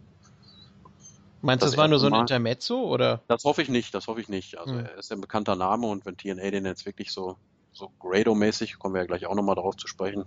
Meinst 1.43 1.63
du, 1.63 1.67
das, 1.67 1.73
das 1.73 1.79
war 1.79 1.89
nur 1.89 1.99
so 1.99 2.07
ein 2.07 2.15
Intermezzo 2.15 2.83
oder? 2.83 3.23
Das 3.29 3.45
hoffe 3.45 3.63
ich 3.63 3.69
nicht, 3.69 3.95
das 3.95 4.07
hoffe 4.09 4.21
ich 4.21 4.29
nicht. 4.29 4.59
Also 4.59 4.75
hm. 4.75 4.87
er 4.87 4.99
ist 4.99 5.13
ein 5.13 5.21
bekannter 5.21 5.55
Name 5.55 5.87
und 5.87 6.05
wenn 6.07 6.17
TNA 6.17 6.51
den 6.51 6.65
jetzt 6.65 6.87
wirklich 6.87 7.13
so, 7.13 7.37
so 7.73 7.91
Grado-mäßig, 8.01 8.79
kommen 8.79 8.95
wir 8.95 9.03
ja 9.03 9.07
gleich 9.07 9.27
auch 9.27 9.35
nochmal 9.35 9.55
darauf 9.55 9.77
zu 9.77 9.87
sprechen, 9.87 10.25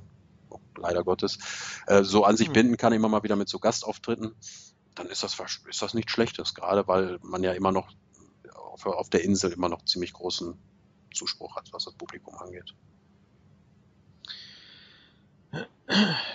leider 0.78 1.04
Gottes, 1.04 1.40
äh, 1.88 2.04
so 2.04 2.24
an 2.24 2.38
sich 2.38 2.48
hm. 2.48 2.54
binden 2.54 2.78
kann, 2.78 2.94
immer 2.94 3.10
mal 3.10 3.24
wieder 3.24 3.36
mit 3.36 3.50
so 3.50 3.60
Gastauftritten, 3.60 4.34
dann 4.96 5.08
ist 5.08 5.24
das, 5.24 5.38
ist 5.68 5.82
das 5.82 5.94
nichts 5.94 6.12
Schlechtes, 6.12 6.54
gerade 6.54 6.88
weil 6.88 7.20
man 7.22 7.44
ja 7.44 7.54
immer 7.54 7.72
noch 7.72 7.90
auf, 8.56 8.86
auf 8.86 9.10
der 9.10 9.24
Insel 9.24 9.52
immer 9.52 9.70
noch 9.70 9.84
ziemlich 9.86 10.14
großen 10.14 10.58
Zuspruch 11.14 11.56
hat, 11.56 11.72
was 11.74 11.86
das 11.86 11.94
Publikum 11.94 12.36
angeht. 12.36 12.76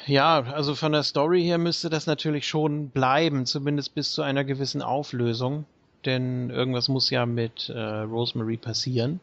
Ja, 0.07 0.43
also 0.43 0.75
von 0.75 0.93
der 0.93 1.05
Story 1.05 1.43
her 1.43 1.59
müsste 1.59 1.89
das 1.89 2.07
natürlich 2.07 2.47
schon 2.47 2.89
bleiben, 2.89 3.47
zumindest 3.47 3.95
bis 3.95 4.13
zu 4.13 4.23
einer 4.23 4.45
gewissen 4.45 4.83
Auflösung. 4.83 5.65
Denn 6.05 6.51
irgendwas 6.51 6.89
muss 6.89 7.09
ja 7.09 7.25
mit 7.25 7.71
äh, 7.71 7.81
Rosemary 7.81 8.57
passieren. 8.57 9.21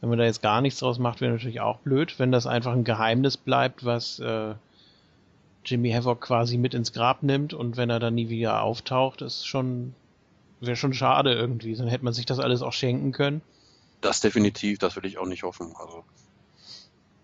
Wenn 0.00 0.10
man 0.10 0.18
da 0.18 0.24
jetzt 0.24 0.42
gar 0.42 0.60
nichts 0.60 0.80
draus 0.80 0.98
macht, 0.98 1.20
wäre 1.20 1.32
natürlich 1.32 1.60
auch 1.60 1.78
blöd. 1.80 2.18
Wenn 2.18 2.32
das 2.32 2.46
einfach 2.46 2.72
ein 2.72 2.84
Geheimnis 2.84 3.36
bleibt, 3.36 3.84
was 3.84 4.20
äh, 4.20 4.54
Jimmy 5.64 5.90
Havoc 5.90 6.20
quasi 6.20 6.56
mit 6.56 6.72
ins 6.72 6.92
Grab 6.92 7.22
nimmt 7.22 7.52
und 7.52 7.76
wenn 7.76 7.90
er 7.90 7.98
dann 7.98 8.14
nie 8.14 8.28
wieder 8.28 8.62
auftaucht, 8.62 9.20
ist 9.22 9.46
schon 9.46 9.94
wäre 10.60 10.76
schon 10.76 10.94
schade 10.94 11.34
irgendwie. 11.34 11.74
Dann 11.74 11.88
hätte 11.88 12.04
man 12.04 12.14
sich 12.14 12.26
das 12.26 12.38
alles 12.38 12.62
auch 12.62 12.72
schenken 12.72 13.12
können. 13.12 13.42
Das 14.00 14.20
definitiv, 14.20 14.78
das 14.78 14.96
will 14.96 15.04
ich 15.04 15.18
auch 15.18 15.26
nicht 15.26 15.42
hoffen. 15.42 15.74
Also, 15.78 16.04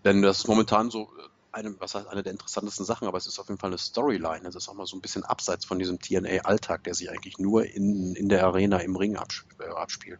denn 0.03 0.21
das 0.21 0.39
ist 0.39 0.47
momentan 0.47 0.91
so 0.91 1.09
eine, 1.55 1.79
was 1.79 1.95
heißt 1.95 2.07
eine 2.07 2.21
der 2.21 2.33
interessantesten 2.33 2.85
Sachen, 2.85 3.07
aber 3.07 3.17
es 3.17 3.27
ist 3.27 3.39
auf 3.39 3.47
jeden 3.47 3.59
Fall 3.59 3.69
eine 3.69 3.77
Storyline. 3.77 4.47
Es 4.47 4.55
ist 4.55 4.67
auch 4.67 4.73
mal 4.73 4.85
so 4.85 4.97
ein 4.97 5.01
bisschen 5.01 5.23
abseits 5.23 5.63
von 5.65 5.79
diesem 5.79 5.99
TNA-Alltag, 5.99 6.83
der 6.83 6.93
sich 6.93 7.09
eigentlich 7.09 7.39
nur 7.39 7.65
in, 7.65 8.13
in 8.15 8.29
der 8.29 8.45
Arena 8.45 8.77
im 8.79 8.95
Ring 8.95 9.15
absp 9.15 9.47
äh, 9.59 9.69
abspielt. 9.69 10.19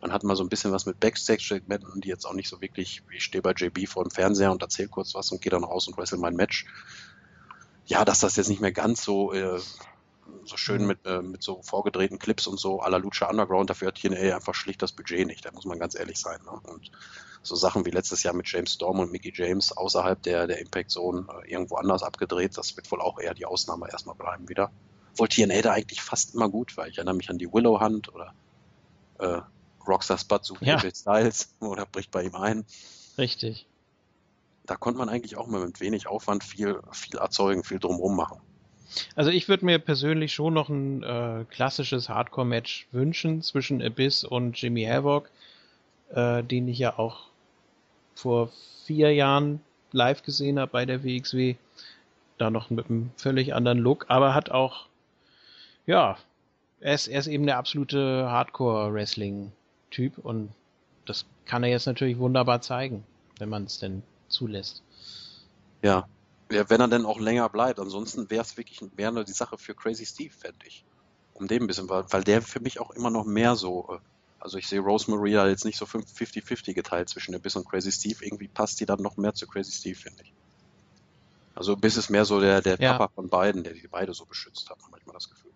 Man 0.00 0.12
hat 0.12 0.22
mal 0.22 0.36
so 0.36 0.44
ein 0.44 0.48
bisschen 0.48 0.72
was 0.72 0.86
mit 0.86 1.00
Backstage-Segmenten, 1.00 2.00
die 2.00 2.08
jetzt 2.08 2.24
auch 2.24 2.34
nicht 2.34 2.48
so 2.48 2.60
wirklich, 2.60 3.02
ich 3.10 3.24
stehe 3.24 3.42
bei 3.42 3.52
JB 3.52 3.88
vor 3.88 4.04
dem 4.04 4.10
Fernseher 4.10 4.52
und 4.52 4.62
erzähle 4.62 4.88
kurz 4.88 5.14
was 5.14 5.32
und 5.32 5.42
gehe 5.42 5.50
dann 5.50 5.64
raus 5.64 5.88
und 5.88 5.96
wrestle 5.96 6.18
mein 6.18 6.36
Match. 6.36 6.66
Ja, 7.86 8.04
dass 8.04 8.20
das 8.20 8.36
jetzt 8.36 8.48
nicht 8.48 8.60
mehr 8.60 8.72
ganz 8.72 9.02
so, 9.02 9.32
äh, 9.32 9.58
so 10.44 10.56
schön 10.56 10.82
mhm. 10.82 10.86
mit, 10.86 11.06
äh, 11.06 11.22
mit 11.22 11.42
so 11.42 11.62
vorgedrehten 11.62 12.18
Clips 12.18 12.46
und 12.46 12.60
so 12.60 12.82
à 12.82 12.90
la 12.90 12.98
Lucha 12.98 13.28
Underground, 13.28 13.70
dafür 13.70 13.88
hat 13.88 13.96
TNA 13.96 14.36
einfach 14.36 14.54
schlicht 14.54 14.82
das 14.82 14.92
Budget 14.92 15.26
nicht, 15.26 15.44
da 15.44 15.50
muss 15.50 15.64
man 15.64 15.78
ganz 15.78 15.98
ehrlich 15.98 16.18
sein. 16.18 16.38
Ne? 16.44 16.60
Und 16.70 16.92
so 17.46 17.54
Sachen 17.54 17.84
wie 17.86 17.90
letztes 17.90 18.22
Jahr 18.22 18.34
mit 18.34 18.50
James 18.50 18.72
Storm 18.72 18.98
und 18.98 19.12
Mickey 19.12 19.32
James 19.34 19.76
außerhalb 19.76 20.22
der, 20.22 20.46
der 20.46 20.58
Impact 20.58 20.90
Zone 20.90 21.26
äh, 21.28 21.50
irgendwo 21.50 21.76
anders 21.76 22.02
abgedreht. 22.02 22.56
Das 22.56 22.76
wird 22.76 22.90
wohl 22.90 23.00
auch 23.00 23.18
eher 23.18 23.34
die 23.34 23.46
Ausnahme 23.46 23.88
erstmal 23.90 24.16
bleiben 24.16 24.48
wieder. 24.48 24.70
Wohl 25.16 25.28
TNA 25.28 25.62
da 25.62 25.72
eigentlich 25.72 26.02
fast 26.02 26.34
immer 26.34 26.48
gut, 26.48 26.76
weil 26.76 26.90
ich 26.90 26.98
erinnere 26.98 27.14
mich 27.14 27.30
an 27.30 27.38
die 27.38 27.52
Willow 27.52 27.80
Hunt 27.80 28.14
oder 28.14 28.34
äh, 29.18 29.40
Rockstar 29.86 30.18
Spud 30.18 30.44
sucht 30.44 30.62
ja. 30.62 30.78
Styles 30.78 31.54
oder 31.60 31.86
bricht 31.86 32.10
bei 32.10 32.24
ihm 32.24 32.34
ein. 32.34 32.64
Richtig. 33.18 33.66
Da 34.64 34.76
konnte 34.76 34.98
man 34.98 35.08
eigentlich 35.08 35.36
auch 35.36 35.46
mal 35.46 35.64
mit 35.64 35.80
wenig 35.80 36.08
Aufwand 36.08 36.42
viel, 36.42 36.80
viel 36.90 37.18
erzeugen, 37.18 37.62
viel 37.62 37.78
drumherum 37.78 38.16
machen. 38.16 38.40
Also 39.14 39.30
ich 39.30 39.48
würde 39.48 39.64
mir 39.64 39.78
persönlich 39.78 40.34
schon 40.34 40.54
noch 40.54 40.68
ein 40.68 41.02
äh, 41.02 41.44
klassisches 41.50 42.08
Hardcore-Match 42.08 42.88
wünschen 42.92 43.42
zwischen 43.42 43.82
Abyss 43.82 44.24
und 44.24 44.60
Jimmy 44.60 44.84
Havoc, 44.84 45.30
äh, 46.10 46.42
den 46.42 46.68
ich 46.68 46.78
ja 46.78 46.98
auch 46.98 47.28
vor 48.16 48.50
vier 48.84 49.14
Jahren 49.14 49.60
live 49.92 50.22
gesehen 50.22 50.58
habe 50.58 50.72
bei 50.72 50.86
der 50.86 51.04
WXW. 51.04 51.56
Da 52.38 52.50
noch 52.50 52.68
mit 52.70 52.90
einem 52.90 53.10
völlig 53.16 53.54
anderen 53.54 53.78
Look, 53.78 54.06
aber 54.08 54.34
hat 54.34 54.50
auch, 54.50 54.86
ja, 55.86 56.18
er 56.80 56.94
ist, 56.94 57.08
er 57.08 57.20
ist 57.20 57.28
eben 57.28 57.46
der 57.46 57.56
absolute 57.56 58.28
Hardcore-Wrestling-Typ 58.30 60.18
und 60.18 60.50
das 61.06 61.24
kann 61.46 61.64
er 61.64 61.70
jetzt 61.70 61.86
natürlich 61.86 62.18
wunderbar 62.18 62.60
zeigen, 62.60 63.04
wenn 63.38 63.48
man 63.48 63.64
es 63.64 63.78
denn 63.78 64.02
zulässt. 64.28 64.82
Ja. 65.82 66.08
ja, 66.50 66.68
wenn 66.68 66.80
er 66.80 66.88
denn 66.88 67.06
auch 67.06 67.20
länger 67.20 67.48
bleibt. 67.48 67.80
Ansonsten 67.80 68.28
wäre 68.28 68.42
es 68.42 68.56
wirklich 68.56 68.80
nur 68.82 69.24
die 69.24 69.32
Sache 69.32 69.56
für 69.56 69.74
Crazy 69.74 70.04
Steve, 70.04 70.34
fände 70.34 70.66
ich. 70.66 70.84
Um 71.32 71.48
den 71.48 71.62
ein 71.62 71.66
bisschen, 71.66 71.88
weil, 71.88 72.04
weil 72.10 72.24
der 72.24 72.42
für 72.42 72.60
mich 72.60 72.80
auch 72.80 72.90
immer 72.90 73.10
noch 73.10 73.24
mehr 73.24 73.56
so 73.56 73.88
äh, 73.90 73.98
also 74.46 74.58
ich 74.58 74.68
sehe 74.68 74.78
Rosemary 74.78 75.32
ja 75.32 75.48
jetzt 75.48 75.64
nicht 75.64 75.76
so 75.76 75.86
50-50 75.86 76.72
geteilt 76.72 77.08
zwischen 77.08 77.34
Abyss 77.34 77.56
und 77.56 77.68
Crazy 77.68 77.90
Steve. 77.90 78.24
Irgendwie 78.24 78.46
passt 78.46 78.78
die 78.78 78.86
dann 78.86 79.02
noch 79.02 79.16
mehr 79.16 79.34
zu 79.34 79.44
Crazy 79.44 79.72
Steve, 79.72 79.96
finde 79.96 80.22
ich. 80.22 80.32
Also 81.56 81.72
Abyss 81.72 81.96
ist 81.96 82.10
mehr 82.10 82.24
so 82.24 82.38
der, 82.38 82.60
der 82.60 82.78
ja. 82.78 82.92
Papa 82.92 83.12
von 83.12 83.28
beiden, 83.28 83.64
der 83.64 83.72
die 83.72 83.88
beide 83.88 84.14
so 84.14 84.24
beschützt 84.24 84.70
hat, 84.70 84.78
manchmal 84.88 85.14
das 85.14 85.28
Gefühl. 85.28 85.50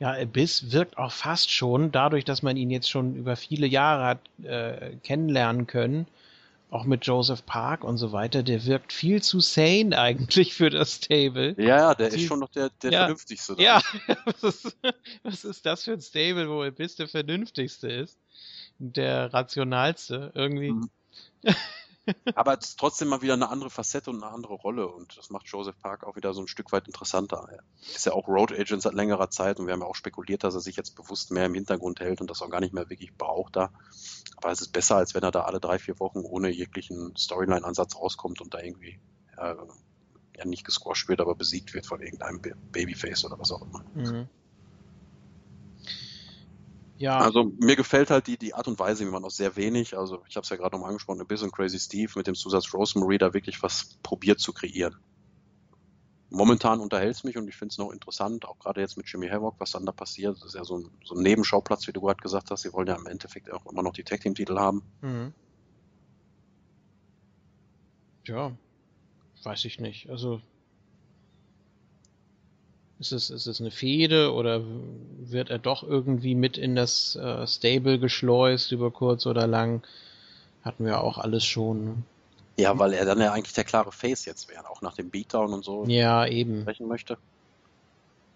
Ja, 0.00 0.12
Abyss 0.12 0.72
wirkt 0.72 0.98
auch 0.98 1.12
fast 1.12 1.52
schon, 1.52 1.92
dadurch, 1.92 2.24
dass 2.24 2.42
man 2.42 2.56
ihn 2.56 2.70
jetzt 2.70 2.90
schon 2.90 3.14
über 3.14 3.36
viele 3.36 3.68
Jahre 3.68 4.04
hat 4.06 4.44
äh, 4.44 4.96
kennenlernen 5.04 5.68
können, 5.68 6.08
auch 6.70 6.84
mit 6.84 7.06
Joseph 7.06 7.46
Park 7.46 7.84
und 7.84 7.96
so 7.96 8.12
weiter, 8.12 8.42
der 8.42 8.64
wirkt 8.66 8.92
viel 8.92 9.22
zu 9.22 9.40
sane 9.40 9.96
eigentlich 9.96 10.54
für 10.54 10.68
das 10.68 10.94
Stable. 10.94 11.54
Ja, 11.58 11.94
der 11.94 12.10
Sie, 12.10 12.22
ist 12.22 12.26
schon 12.26 12.40
noch 12.40 12.50
der, 12.50 12.70
der 12.82 12.92
ja, 12.92 12.98
vernünftigste. 13.00 13.54
Da. 13.56 13.62
Ja, 13.62 13.82
was 14.24 14.42
ist, 14.42 14.76
was 15.22 15.44
ist 15.44 15.64
das 15.64 15.84
für 15.84 15.92
ein 15.92 16.00
Stable, 16.00 16.48
wo 16.48 16.62
Abyss 16.62 16.96
der 16.96 17.08
vernünftigste 17.08 17.88
ist? 17.88 18.18
Der 18.78 19.32
rationalste, 19.32 20.32
irgendwie. 20.34 20.72
Mhm. 20.72 20.90
Aber 22.34 22.58
es 22.58 22.70
ist 22.70 22.78
trotzdem 22.78 23.08
mal 23.08 23.22
wieder 23.22 23.34
eine 23.34 23.48
andere 23.48 23.70
Facette 23.70 24.10
und 24.10 24.22
eine 24.22 24.32
andere 24.32 24.54
Rolle 24.54 24.88
und 24.88 25.16
das 25.16 25.30
macht 25.30 25.46
Joseph 25.48 25.78
Park 25.78 26.04
auch 26.04 26.16
wieder 26.16 26.34
so 26.34 26.40
ein 26.40 26.48
Stück 26.48 26.72
weit 26.72 26.86
interessanter. 26.86 27.48
Er 27.50 27.62
ist 27.94 28.06
ja 28.06 28.12
auch 28.12 28.28
Road 28.28 28.52
Agent 28.52 28.82
seit 28.82 28.94
längerer 28.94 29.30
Zeit 29.30 29.58
und 29.58 29.66
wir 29.66 29.72
haben 29.72 29.80
ja 29.80 29.86
auch 29.86 29.94
spekuliert, 29.94 30.44
dass 30.44 30.54
er 30.54 30.60
sich 30.60 30.76
jetzt 30.76 30.94
bewusst 30.96 31.30
mehr 31.30 31.46
im 31.46 31.54
Hintergrund 31.54 32.00
hält 32.00 32.20
und 32.20 32.30
das 32.30 32.42
auch 32.42 32.50
gar 32.50 32.60
nicht 32.60 32.74
mehr 32.74 32.88
wirklich 32.90 33.14
braucht 33.16 33.56
da. 33.56 33.70
Aber 34.36 34.50
es 34.50 34.60
ist 34.60 34.72
besser, 34.72 34.96
als 34.96 35.14
wenn 35.14 35.22
er 35.22 35.30
da 35.30 35.42
alle 35.42 35.60
drei, 35.60 35.78
vier 35.78 35.98
Wochen 35.98 36.20
ohne 36.20 36.50
jeglichen 36.50 37.16
Storyline-Ansatz 37.16 37.96
rauskommt 37.96 38.40
und 38.40 38.54
da 38.54 38.60
irgendwie 38.60 39.00
ja, 39.36 39.56
ja 40.36 40.44
nicht 40.44 40.64
gesquasht 40.64 41.08
wird, 41.08 41.20
aber 41.20 41.34
besiegt 41.34 41.74
wird 41.74 41.86
von 41.86 42.00
irgendeinem 42.00 42.40
Babyface 42.40 43.24
oder 43.24 43.38
was 43.38 43.52
auch 43.52 43.62
immer. 43.62 43.84
Mhm. 43.94 44.28
Ja. 46.98 47.18
Also 47.18 47.52
mir 47.60 47.76
gefällt 47.76 48.10
halt 48.10 48.26
die, 48.26 48.38
die 48.38 48.54
Art 48.54 48.68
und 48.68 48.78
Weise, 48.78 49.06
wie 49.06 49.10
man 49.10 49.24
auch 49.24 49.30
sehr 49.30 49.56
wenig, 49.56 49.96
also 49.96 50.22
ich 50.28 50.36
habe 50.36 50.44
es 50.44 50.48
ja 50.48 50.56
gerade 50.56 50.74
nochmal 50.74 50.90
angesprochen, 50.90 51.20
ein 51.20 51.26
bisschen 51.26 51.50
Crazy 51.50 51.78
Steve 51.78 52.12
mit 52.16 52.26
dem 52.26 52.34
Zusatz 52.34 52.72
Rosemary 52.72 53.18
da 53.18 53.34
wirklich 53.34 53.62
was 53.62 53.98
probiert 54.02 54.40
zu 54.40 54.52
kreieren. 54.52 54.96
Momentan 56.30 56.80
unterhält 56.80 57.14
es 57.14 57.24
mich 57.24 57.36
und 57.36 57.48
ich 57.48 57.54
finde 57.54 57.72
es 57.72 57.78
noch 57.78 57.92
interessant, 57.92 58.46
auch 58.46 58.58
gerade 58.58 58.80
jetzt 58.80 58.96
mit 58.96 59.08
Jimmy 59.08 59.28
Havoc, 59.28 59.54
was 59.58 59.70
dann 59.70 59.86
da 59.86 59.92
passiert. 59.92 60.36
Das 60.36 60.46
ist 60.46 60.54
ja 60.54 60.64
so 60.64 60.78
ein, 60.78 60.90
so 61.04 61.14
ein 61.14 61.22
Nebenschauplatz, 61.22 61.86
wie 61.86 61.92
du 61.92 62.00
gerade 62.00 62.20
gesagt 62.20 62.50
hast. 62.50 62.62
Sie 62.62 62.72
wollen 62.72 62.88
ja 62.88 62.96
im 62.96 63.06
Endeffekt 63.06 63.52
auch 63.52 63.64
immer 63.66 63.82
noch 63.82 63.92
die 63.92 64.02
Tag 64.02 64.20
Team 64.20 64.34
Titel 64.34 64.58
haben. 64.58 64.82
Mhm. 65.02 65.32
Ja, 68.26 68.52
weiß 69.44 69.64
ich 69.66 69.78
nicht. 69.78 70.10
Also 70.10 70.40
ist 72.98 73.12
es, 73.12 73.30
ist 73.30 73.46
es 73.46 73.60
eine 73.60 73.70
Fehde 73.70 74.32
oder 74.32 74.62
wird 75.18 75.50
er 75.50 75.58
doch 75.58 75.82
irgendwie 75.82 76.34
mit 76.34 76.56
in 76.56 76.74
das 76.76 77.16
äh, 77.16 77.46
Stable 77.46 77.98
geschleust 77.98 78.72
über 78.72 78.90
kurz 78.90 79.26
oder 79.26 79.46
lang? 79.46 79.82
Hatten 80.62 80.84
wir 80.84 81.02
auch 81.02 81.18
alles 81.18 81.44
schon. 81.44 81.84
Ne? 81.84 81.94
Ja, 82.58 82.78
weil 82.78 82.94
er 82.94 83.04
dann 83.04 83.20
ja 83.20 83.32
eigentlich 83.32 83.54
der 83.54 83.64
klare 83.64 83.92
Face 83.92 84.24
jetzt 84.24 84.48
wäre, 84.48 84.68
auch 84.70 84.80
nach 84.80 84.94
dem 84.94 85.10
Beatdown 85.10 85.52
und 85.52 85.64
so. 85.64 85.84
Ja, 85.86 86.26
eben. 86.26 86.62
Sprechen 86.62 86.88
möchte. 86.88 87.18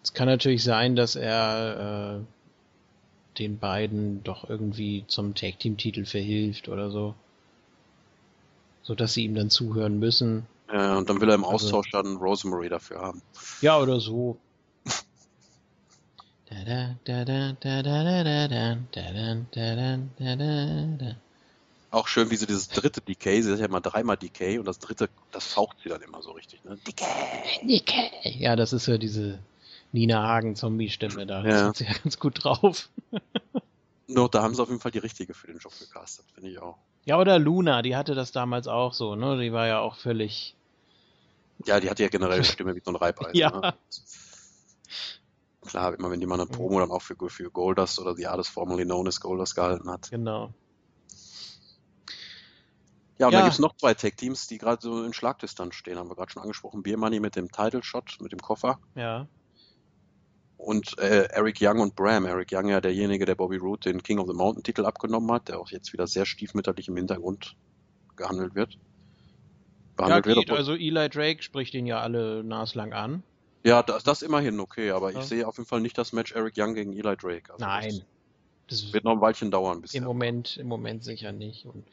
Es 0.03 0.13
kann 0.13 0.29
natürlich 0.29 0.63
sein, 0.63 0.95
dass 0.95 1.17
er 1.17 2.19
äh, 2.19 3.39
den 3.39 3.59
beiden 3.59 4.23
doch 4.25 4.49
irgendwie 4.49 5.05
zum 5.07 5.35
Tag 5.35 5.59
Team 5.59 5.77
Titel 5.79 6.05
verhilft 6.05 6.69
oder 6.69 6.91
so. 6.91 7.15
So 8.83 8.95
dass 8.95 9.15
sie 9.15 9.25
ihm 9.25 9.35
dann 9.35 9.51
zuhören 9.51 9.99
müssen. 9.99 10.47
Ja, 10.73 10.99
und 10.99 11.09
dann 11.09 11.21
will 11.21 11.29
er 11.29 11.35
im 11.35 11.45
also 11.45 11.57
Austausch 11.57 11.95
also, 11.95 12.09
dann 12.09 12.17
Rosemary 12.19 12.69
dafür 12.69 13.01
haben. 13.01 13.23
Ja, 13.61 13.79
oder 13.79 14.01
so. 14.01 14.39
Auch 21.93 22.09
schön, 22.09 22.31
wie 22.31 22.37
sie 22.37 22.47
dieses 22.47 22.69
dritte 22.69 23.01
Decay, 23.01 23.43
sie 23.43 23.53
ist 23.53 23.61
ja 23.61 23.67
immer 23.67 23.81
dreimal 23.81 24.17
Decay 24.17 24.59
und 24.59 24.65
das 24.65 24.79
dritte, 24.79 25.09
das 25.33 25.47
faucht 25.47 25.79
sie 25.83 25.89
dann 25.89 26.03
immer 26.03 26.23
so 26.23 26.33
richtig, 26.33 26.63
ne? 26.65 26.77
Decay! 26.87 27.67
Decay! 27.67 28.37
Ja, 28.39 28.57
das 28.57 28.73
ist 28.73 28.87
ja 28.87 28.99
diese 28.99 29.39
Nina 29.93 30.23
Hagen-Zombie-Stimme 30.23 31.27
da. 31.27 31.45
Ja. 31.45 31.69
Das 31.69 31.81
ist 31.81 31.89
ja 31.89 31.95
ganz 31.95 32.19
gut 32.19 32.45
drauf. 32.45 32.89
Nur 34.07 34.29
da 34.29 34.43
haben 34.43 34.55
sie 34.55 34.63
auf 34.63 34.69
jeden 34.69 34.81
Fall 34.81 34.91
die 34.91 34.99
richtige 34.99 35.35
für 35.35 35.47
den 35.47 35.59
Job 35.59 35.73
gecastet, 35.79 36.27
finde 36.35 36.51
ich 36.51 36.59
auch. 36.59 36.79
Ja, 37.05 37.19
oder 37.19 37.39
Luna, 37.39 37.83
die 37.83 37.97
hatte 37.97 38.15
das 38.15 38.33
damals 38.33 38.67
auch 38.69 38.93
so, 38.93 39.15
ne? 39.15 39.41
Die 39.41 39.53
war 39.53 39.67
ja 39.67 39.81
auch 39.81 39.97
völlig. 39.97 40.55
Ja, 41.65 41.81
die 41.81 41.89
hatte 41.91 42.03
ja 42.03 42.09
generell 42.09 42.37
eine 42.37 42.45
Stimme 42.45 42.75
wie 42.75 42.83
so 42.85 42.91
ein 42.91 42.97
Reibeisen. 42.97 43.35
ja. 43.35 43.51
Ne? 43.51 43.75
Klar, 45.67 45.95
immer 45.95 46.11
wenn 46.11 46.21
jemand 46.21 46.41
eine 46.41 46.51
Promo 46.51 46.81
dann 46.81 46.91
auch 46.91 47.03
für, 47.03 47.17
für 47.29 47.51
Goldust 47.51 47.99
oder 47.99 48.15
die 48.15 48.27
alles 48.27 48.49
formerly 48.49 48.85
known 48.85 49.07
as 49.07 49.21
Goldust 49.21 49.55
gehalten 49.55 49.91
hat. 49.91 50.11
Genau. 50.11 50.55
Ja, 53.19 53.27
und 53.27 53.33
ja. 53.35 53.41
dann 53.41 53.47
gibt 53.49 53.55
es 53.55 53.59
noch 53.59 53.77
zwei 53.77 53.93
Tag-Teams, 53.93 54.47
die 54.47 54.57
gerade 54.57 54.81
so 54.81 55.05
in 55.05 55.13
Schlagdistanz 55.13 55.75
stehen, 55.75 55.99
haben 55.99 56.09
wir 56.09 56.17
gerade 56.17 56.33
schon 56.33 56.41
angesprochen. 56.41 56.83
Beer 56.83 56.97
Money 56.97 57.21
mit 57.21 57.37
dem 57.37 57.53
Title-Shot, 57.53 58.17
mit 58.21 58.33
dem 58.33 58.39
Koffer. 58.39 58.79
Ja. 58.95 59.29
Und 60.57 60.99
äh, 60.99 61.25
Eric 61.31 61.59
Young 61.61 61.81
und 61.81 61.97
Bram. 61.97 62.25
Eric 62.25 62.49
Young 62.51 62.69
ja 62.69 62.81
derjenige, 62.81 63.27
der 63.27 63.35
Bobby 63.35 63.59
Roode 63.59 63.91
den 63.93 64.03
King 64.03 64.19
of 64.21 64.27
the 64.27 64.35
Mountain-Titel 64.35 64.87
abgenommen 64.87 65.31
hat, 65.33 65.49
der 65.49 65.61
auch 65.61 65.71
jetzt 65.71 65.93
wieder 65.93 66.07
sehr 66.07 66.25
stiefmütterlich 66.25 66.89
im 66.89 66.97
Hintergrund 66.97 67.57
gehandelt 68.17 68.55
wird. 68.55 68.79
Behandelt 69.97 70.25
ja, 70.25 70.35
geht, 70.35 70.49
wird, 70.49 70.59
also 70.59 70.73
Eli 70.75 71.11
Drake 71.11 71.43
spricht 71.43 71.75
ihn 71.75 71.87
ja 71.87 72.01
alle 72.01 72.43
naslang 72.43 72.95
an. 72.95 73.23
Ja, 73.63 73.83
das, 73.83 74.05
das 74.05 74.23
immerhin 74.23 74.59
okay, 74.59 74.91
aber 74.91 75.13
ja. 75.13 75.21
ich 75.21 75.27
sehe 75.27 75.47
auf 75.47 75.59
jeden 75.59 75.69
Fall 75.69 75.81
nicht 75.81 75.99
das 75.99 76.13
Match 76.13 76.33
Eric 76.33 76.55
Young 76.57 76.75
gegen 76.75 76.93
Eli 76.93 77.17
Drake. 77.17 77.53
Also 77.53 77.65
Nein. 77.65 78.05
Das, 78.69 78.83
das 78.83 78.93
wird 78.93 79.05
noch 79.05 79.13
ein 79.13 79.21
Weilchen 79.21 79.51
dauern. 79.51 79.83
Bisher. 79.83 79.99
Im 79.99 80.07
Moment, 80.07 80.57
im 80.57 80.69
Moment 80.69 81.05
sicher 81.05 81.33
nicht. 81.33 81.67
Und 81.67 81.85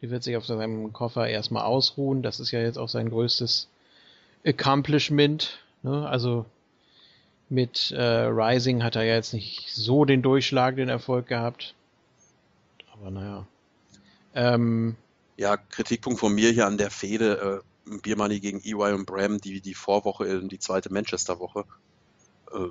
er 0.00 0.10
wird 0.10 0.22
sich 0.22 0.36
auf 0.36 0.46
seinem 0.46 0.92
Koffer 0.92 1.26
erstmal 1.26 1.64
ausruhen. 1.64 2.22
Das 2.22 2.40
ist 2.40 2.50
ja 2.50 2.60
jetzt 2.60 2.78
auch 2.78 2.88
sein 2.88 3.10
größtes 3.10 3.68
Accomplishment. 4.44 5.58
Ne? 5.82 6.06
Also 6.08 6.46
mit 7.48 7.90
äh, 7.92 8.02
Rising 8.02 8.82
hat 8.82 8.96
er 8.96 9.04
ja 9.04 9.14
jetzt 9.14 9.32
nicht 9.32 9.72
so 9.72 10.04
den 10.04 10.22
Durchschlag, 10.22 10.76
den 10.76 10.88
Erfolg 10.88 11.26
gehabt. 11.26 11.74
Aber 12.92 13.10
naja. 13.10 13.46
Ähm, 14.34 14.96
ja, 15.36 15.56
Kritikpunkt 15.56 16.18
von 16.18 16.34
mir 16.34 16.50
hier 16.50 16.66
an 16.66 16.78
der 16.78 16.90
Fehde, 16.90 17.62
äh, 17.62 17.75
Biermoney 17.86 18.40
gegen 18.40 18.60
EY 18.60 18.92
und 18.92 19.06
Bram, 19.06 19.40
die, 19.40 19.60
die 19.60 19.74
Vorwoche 19.74 20.26
in 20.26 20.48
die 20.48 20.58
zweite 20.58 20.92
Manchester-Woche. 20.92 21.64
Äh, 22.52 22.68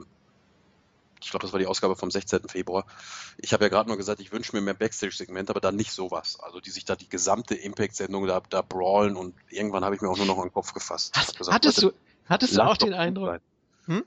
ich 1.22 1.32
glaube, 1.32 1.44
das 1.44 1.54
war 1.54 1.60
die 1.60 1.66
Ausgabe 1.66 1.96
vom 1.96 2.12
16. 2.12 2.50
Februar. 2.50 2.86
Ich 3.38 3.54
habe 3.54 3.64
ja 3.64 3.70
gerade 3.70 3.90
nur 3.90 3.98
gesagt, 3.98 4.20
ich 4.20 4.32
wünsche 4.32 4.56
mir 4.56 4.62
mehr 4.62 4.74
Backstage-Segmente, 4.74 5.52
aber 5.52 5.62
dann 5.62 5.76
nicht 5.76 5.92
sowas. 5.92 6.38
Also 6.40 6.60
die 6.60 6.70
sich 6.70 6.86
da 6.86 6.96
die 6.96 7.10
gesamte 7.10 7.56
Impact-Sendung 7.56 8.28
da, 8.28 8.42
da 8.50 8.62
brawlen 8.62 9.16
und 9.16 9.34
irgendwann 9.50 9.84
habe 9.84 9.96
ich 9.96 10.02
mir 10.02 10.10
auch 10.10 10.18
nur 10.18 10.28
noch 10.28 10.38
an 10.38 10.48
den 10.48 10.54
Kopf 10.54 10.74
gefasst. 10.74 11.14
Hast, 11.16 11.38
gesagt, 11.38 11.56
hattest 11.56 11.82
du, 11.82 11.92
hattest 12.28 12.58
du 12.58 12.62
auch 12.62 12.78
den 12.78 12.94
Eindruck? 12.94 13.40
Hm? 13.86 14.04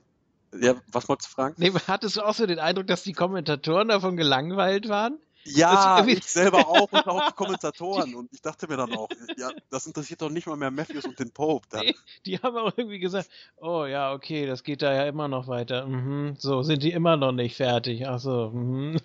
Ja, 0.60 0.74
was 0.86 1.08
wolltest 1.08 1.30
du 1.30 1.34
fragen? 1.34 1.54
Nee, 1.58 1.72
hattest 1.88 2.16
du 2.16 2.22
auch 2.22 2.34
so 2.34 2.46
den 2.46 2.58
Eindruck, 2.58 2.86
dass 2.86 3.02
die 3.02 3.12
Kommentatoren 3.12 3.88
davon 3.88 4.16
gelangweilt 4.16 4.88
waren? 4.88 5.18
Ja, 5.50 6.04
ich 6.06 6.24
selber 6.24 6.68
auch 6.68 6.90
und 6.92 7.06
auch 7.06 7.28
die 7.28 7.34
Kommentatoren. 7.34 8.14
Und 8.18 8.32
ich 8.32 8.42
dachte 8.42 8.68
mir 8.68 8.76
dann 8.76 8.94
auch, 8.94 9.08
ja, 9.36 9.50
das 9.70 9.86
interessiert 9.86 10.22
doch 10.22 10.30
nicht 10.30 10.46
mal 10.46 10.56
mehr 10.56 10.70
Matthews 10.70 11.04
und 11.04 11.18
den 11.18 11.30
Pope. 11.30 11.66
Nee, 11.74 11.94
die 12.26 12.38
haben 12.38 12.56
auch 12.56 12.72
irgendwie 12.76 12.98
gesagt, 12.98 13.28
oh 13.56 13.84
ja, 13.84 14.12
okay, 14.12 14.46
das 14.46 14.62
geht 14.62 14.82
da 14.82 14.92
ja 14.92 15.06
immer 15.06 15.28
noch 15.28 15.46
weiter. 15.46 15.86
Mhm. 15.86 16.36
So, 16.38 16.62
sind 16.62 16.82
die 16.82 16.92
immer 16.92 17.16
noch 17.16 17.32
nicht 17.32 17.56
fertig. 17.56 18.06
Ach 18.06 18.18
so. 18.18 18.50
Mhm. 18.50 19.00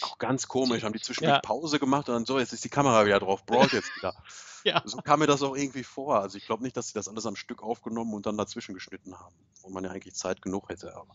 Auch 0.00 0.18
ganz 0.18 0.48
komisch, 0.48 0.82
haben 0.82 0.92
die 0.92 1.00
zwischendurch 1.00 1.36
ja. 1.36 1.40
Pause 1.40 1.78
gemacht 1.78 2.08
und 2.08 2.14
dann 2.14 2.24
so, 2.24 2.38
jetzt 2.38 2.52
ist 2.52 2.64
die 2.64 2.70
Kamera 2.70 3.04
wieder 3.04 3.20
drauf, 3.20 3.44
Brawl 3.44 3.68
jetzt 3.72 3.94
wieder. 3.96 4.14
ja. 4.64 4.82
So 4.84 4.98
kam 4.98 5.20
mir 5.20 5.26
das 5.26 5.42
auch 5.42 5.54
irgendwie 5.54 5.84
vor. 5.84 6.20
Also 6.20 6.38
ich 6.38 6.46
glaube 6.46 6.62
nicht, 6.62 6.76
dass 6.76 6.88
sie 6.88 6.94
das 6.94 7.08
alles 7.08 7.26
am 7.26 7.36
Stück 7.36 7.62
aufgenommen 7.62 8.14
und 8.14 8.26
dann 8.26 8.36
dazwischen 8.36 8.74
geschnitten 8.74 9.18
haben, 9.18 9.34
wo 9.60 9.70
man 9.70 9.84
ja 9.84 9.90
eigentlich 9.90 10.14
Zeit 10.14 10.40
genug 10.42 10.70
hätte. 10.70 10.96
Aber 10.96 11.14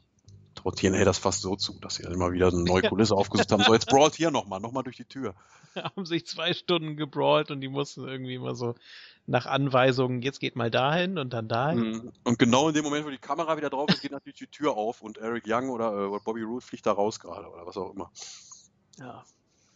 traut 0.68 0.80
TNA 0.80 1.06
das 1.06 1.18
fast 1.18 1.42
so 1.42 1.56
zu, 1.56 1.80
dass 1.80 1.96
sie 1.96 2.04
dann 2.04 2.14
immer 2.14 2.32
wieder 2.32 2.48
eine 2.48 2.64
neue 2.64 2.84
Kulisse 2.84 3.16
aufgesucht 3.16 3.52
haben. 3.52 3.64
So, 3.64 3.74
jetzt 3.74 3.88
brawlt 3.88 4.16
hier 4.16 4.32
nochmal, 4.32 4.60
nochmal 4.60 4.84
durch 4.84 4.98
die 4.98 5.06
Tür. 5.06 5.34
haben 5.76 6.06
sich 6.06 6.26
zwei 6.26 6.54
Stunden 6.54 6.98
gebrawlt 6.98 7.52
und 7.52 7.62
die 7.62 7.68
mussten 7.68 8.08
irgendwie 8.08 8.36
immer 8.36 8.56
so 8.56 8.76
nach 9.26 9.46
Anweisungen, 9.46 10.22
jetzt 10.22 10.40
geht 10.40 10.56
mal 10.56 10.72
dahin 10.72 11.18
und 11.18 11.34
dann 11.34 11.48
dahin. 11.48 11.92
Mhm. 11.92 12.12
Und 12.24 12.40
genau 12.40 12.70
in 12.70 12.74
dem 12.74 12.84
Moment, 12.84 13.06
wo 13.06 13.10
die 13.10 13.18
Kamera 13.18 13.58
wieder 13.58 13.70
drauf 13.70 13.90
ist, 13.90 14.02
geht 14.02 14.12
natürlich 14.12 14.40
die 14.40 14.48
Tür 14.48 14.76
auf 14.76 15.02
und 15.02 15.18
Eric 15.18 15.44
Young 15.48 15.70
oder 15.70 15.92
äh, 15.92 16.20
Bobby 16.24 16.44
Roode 16.44 16.66
fliegt 16.66 16.86
da 16.86 16.94
raus 16.94 17.20
gerade 17.20 17.48
oder 17.48 17.66
was 17.66 17.78
auch 17.78 17.94
immer. 17.94 18.12
Ja. 19.00 19.24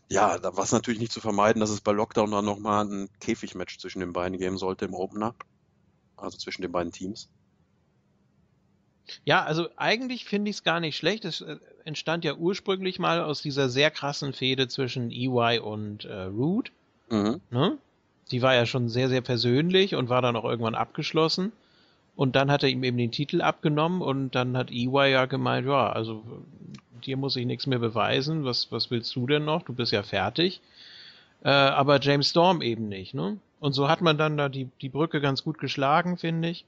Ja, 0.09 0.39
da 0.39 0.57
war 0.57 0.65
es 0.65 0.73
natürlich 0.73 0.99
nicht 0.99 1.13
zu 1.13 1.21
vermeiden, 1.21 1.61
dass 1.61 1.69
es 1.69 1.79
bei 1.79 1.93
Lockdown 1.93 2.31
dann 2.31 2.43
nochmal 2.43 2.85
ein 2.85 3.09
Käfigmatch 3.21 3.77
zwischen 3.79 4.01
den 4.01 4.11
beiden 4.11 4.37
geben 4.37 4.57
sollte 4.57 4.83
im 4.83 4.93
Opener. 4.93 5.35
Also 6.17 6.37
zwischen 6.37 6.61
den 6.61 6.71
beiden 6.71 6.91
Teams. 6.91 7.29
Ja, 9.25 9.43
also 9.43 9.67
eigentlich 9.77 10.25
finde 10.25 10.49
ich 10.49 10.57
es 10.57 10.63
gar 10.63 10.79
nicht 10.79 10.97
schlecht. 10.97 11.25
Es 11.25 11.41
äh, 11.41 11.57
entstand 11.85 12.23
ja 12.23 12.35
ursprünglich 12.35 12.99
mal 12.99 13.21
aus 13.21 13.41
dieser 13.41 13.69
sehr 13.69 13.91
krassen 13.91 14.33
Fehde 14.33 14.67
zwischen 14.67 15.11
EY 15.11 15.59
und 15.59 16.05
äh, 16.05 16.23
Root. 16.23 16.71
Mhm. 17.09 17.41
Ne? 17.49 17.77
Die 18.31 18.41
war 18.41 18.55
ja 18.55 18.65
schon 18.65 18.89
sehr, 18.89 19.09
sehr 19.09 19.21
persönlich 19.21 19.95
und 19.95 20.09
war 20.09 20.21
dann 20.21 20.35
auch 20.35 20.45
irgendwann 20.45 20.75
abgeschlossen. 20.75 21.51
Und 22.15 22.35
dann 22.35 22.51
hat 22.51 22.63
er 22.63 22.69
ihm 22.69 22.83
eben 22.83 22.97
den 22.97 23.11
Titel 23.11 23.41
abgenommen 23.41 24.01
und 24.01 24.35
dann 24.35 24.55
hat 24.57 24.71
EY 24.71 25.11
ja 25.11 25.25
gemeint, 25.25 25.67
ja, 25.67 25.91
also 25.91 26.23
dir 27.05 27.17
muss 27.17 27.35
ich 27.35 27.45
nichts 27.45 27.67
mehr 27.67 27.79
beweisen. 27.79 28.43
Was, 28.43 28.71
was 28.71 28.91
willst 28.91 29.15
du 29.15 29.27
denn 29.27 29.45
noch? 29.45 29.63
Du 29.63 29.73
bist 29.73 29.91
ja 29.91 30.03
fertig. 30.03 30.61
Äh, 31.43 31.49
aber 31.49 31.99
James 31.99 32.29
Storm 32.29 32.61
eben 32.61 32.87
nicht, 32.87 33.13
ne? 33.13 33.37
Und 33.59 33.73
so 33.73 33.87
hat 33.89 34.01
man 34.01 34.17
dann 34.17 34.37
da 34.37 34.49
die, 34.49 34.69
die 34.81 34.89
Brücke 34.89 35.21
ganz 35.21 35.43
gut 35.43 35.57
geschlagen, 35.59 36.17
finde 36.17 36.49
ich. 36.49 36.65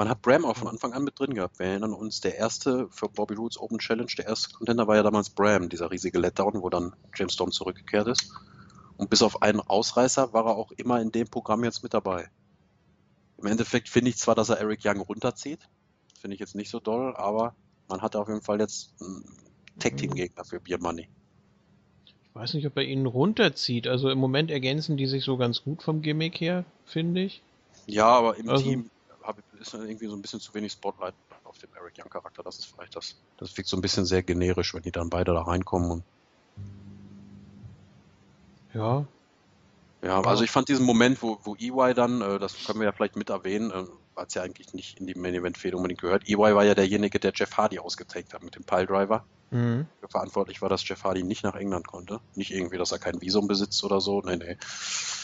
Man 0.00 0.08
hat 0.08 0.22
Bram 0.22 0.46
auch 0.46 0.56
von 0.56 0.66
Anfang 0.66 0.94
an 0.94 1.04
mit 1.04 1.20
drin 1.20 1.34
gehabt. 1.34 1.58
Wir 1.58 1.66
erinnern 1.66 1.92
uns, 1.92 2.22
der 2.22 2.38
erste 2.38 2.88
für 2.88 3.10
Bobby 3.10 3.34
Roots 3.34 3.60
Open 3.60 3.78
Challenge, 3.78 4.10
der 4.16 4.28
erste 4.28 4.50
Contender 4.54 4.86
war 4.86 4.96
ja 4.96 5.02
damals 5.02 5.28
Bram, 5.28 5.68
dieser 5.68 5.90
riesige 5.90 6.18
Letdown, 6.18 6.62
wo 6.62 6.70
dann 6.70 6.96
James 7.14 7.34
Storm 7.34 7.52
zurückgekehrt 7.52 8.08
ist. 8.08 8.32
Und 8.96 9.10
bis 9.10 9.20
auf 9.20 9.42
einen 9.42 9.60
Ausreißer 9.60 10.32
war 10.32 10.46
er 10.46 10.56
auch 10.56 10.72
immer 10.72 11.02
in 11.02 11.12
dem 11.12 11.28
Programm 11.28 11.64
jetzt 11.64 11.82
mit 11.82 11.92
dabei. 11.92 12.30
Im 13.36 13.46
Endeffekt 13.46 13.90
finde 13.90 14.08
ich 14.08 14.16
zwar, 14.16 14.34
dass 14.34 14.48
er 14.48 14.56
Eric 14.56 14.80
Young 14.86 15.02
runterzieht. 15.02 15.68
Finde 16.18 16.32
ich 16.32 16.40
jetzt 16.40 16.54
nicht 16.54 16.70
so 16.70 16.80
doll, 16.80 17.14
aber 17.14 17.54
man 17.86 18.00
hat 18.00 18.16
auf 18.16 18.28
jeden 18.28 18.40
Fall 18.40 18.58
jetzt 18.58 18.94
einen 19.02 19.22
Tag-Team-Gegner 19.80 20.46
für 20.46 20.60
Beer 20.60 20.78
Money. 20.80 21.10
Ich 22.06 22.14
weiß 22.32 22.54
nicht, 22.54 22.66
ob 22.66 22.74
er 22.78 22.84
ihn 22.84 23.04
runterzieht. 23.04 23.86
Also 23.86 24.08
im 24.08 24.16
Moment 24.18 24.50
ergänzen 24.50 24.96
die 24.96 25.06
sich 25.06 25.24
so 25.24 25.36
ganz 25.36 25.62
gut 25.62 25.82
vom 25.82 26.00
Gimmick 26.00 26.40
her, 26.40 26.64
finde 26.86 27.20
ich. 27.20 27.42
Ja, 27.84 28.06
aber 28.06 28.38
im 28.38 28.48
also, 28.48 28.64
Team 28.64 28.90
ist 29.60 29.74
irgendwie 29.74 30.06
so 30.06 30.14
ein 30.14 30.22
bisschen 30.22 30.40
zu 30.40 30.54
wenig 30.54 30.72
Spotlight 30.72 31.14
auf 31.44 31.58
dem 31.58 31.70
Eric 31.74 31.94
Young 31.98 32.10
Charakter. 32.10 32.42
Das 32.42 32.58
ist 32.58 32.66
vielleicht 32.66 32.96
das. 32.96 33.16
Das 33.38 33.56
wirkt 33.56 33.68
so 33.68 33.76
ein 33.76 33.80
bisschen 33.80 34.06
sehr 34.06 34.22
generisch, 34.22 34.74
wenn 34.74 34.82
die 34.82 34.92
dann 34.92 35.10
beide 35.10 35.32
da 35.32 35.42
reinkommen. 35.42 35.90
Und 35.90 36.04
ja. 38.74 39.04
Ja, 40.02 40.22
also 40.22 40.44
ich 40.44 40.50
fand 40.50 40.68
diesen 40.68 40.86
Moment, 40.86 41.22
wo, 41.22 41.38
wo 41.42 41.56
EY 41.56 41.92
dann, 41.92 42.22
äh, 42.22 42.38
das 42.38 42.64
können 42.64 42.80
wir 42.80 42.86
ja 42.86 42.92
vielleicht 42.92 43.16
mit 43.16 43.28
erwähnen, 43.28 43.70
äh, 43.70 43.84
hat 44.16 44.28
es 44.28 44.34
ja 44.34 44.42
eigentlich 44.42 44.72
nicht 44.72 44.98
in 44.98 45.06
die 45.06 45.14
Main 45.14 45.34
Event 45.34 45.58
Fehde 45.58 45.76
unbedingt 45.76 46.00
gehört. 46.00 46.26
EY 46.26 46.36
war 46.36 46.64
ja 46.64 46.74
derjenige, 46.74 47.20
der 47.20 47.32
Jeff 47.34 47.56
Hardy 47.56 47.78
ausgetaggt 47.78 48.32
hat 48.32 48.42
mit 48.42 48.54
dem 48.54 48.64
Piledriver. 48.64 49.24
Mhm. 49.50 49.86
Verantwortlich 50.08 50.62
war, 50.62 50.68
dass 50.68 50.88
Jeff 50.88 51.04
Hardy 51.04 51.22
nicht 51.22 51.44
nach 51.44 51.54
England 51.54 51.86
konnte. 51.86 52.20
Nicht 52.34 52.52
irgendwie, 52.52 52.78
dass 52.78 52.92
er 52.92 52.98
kein 52.98 53.20
Visum 53.20 53.46
besitzt 53.46 53.82
oder 53.84 54.00
so. 54.00 54.22
Nee, 54.22 54.36
nee. 54.36 54.56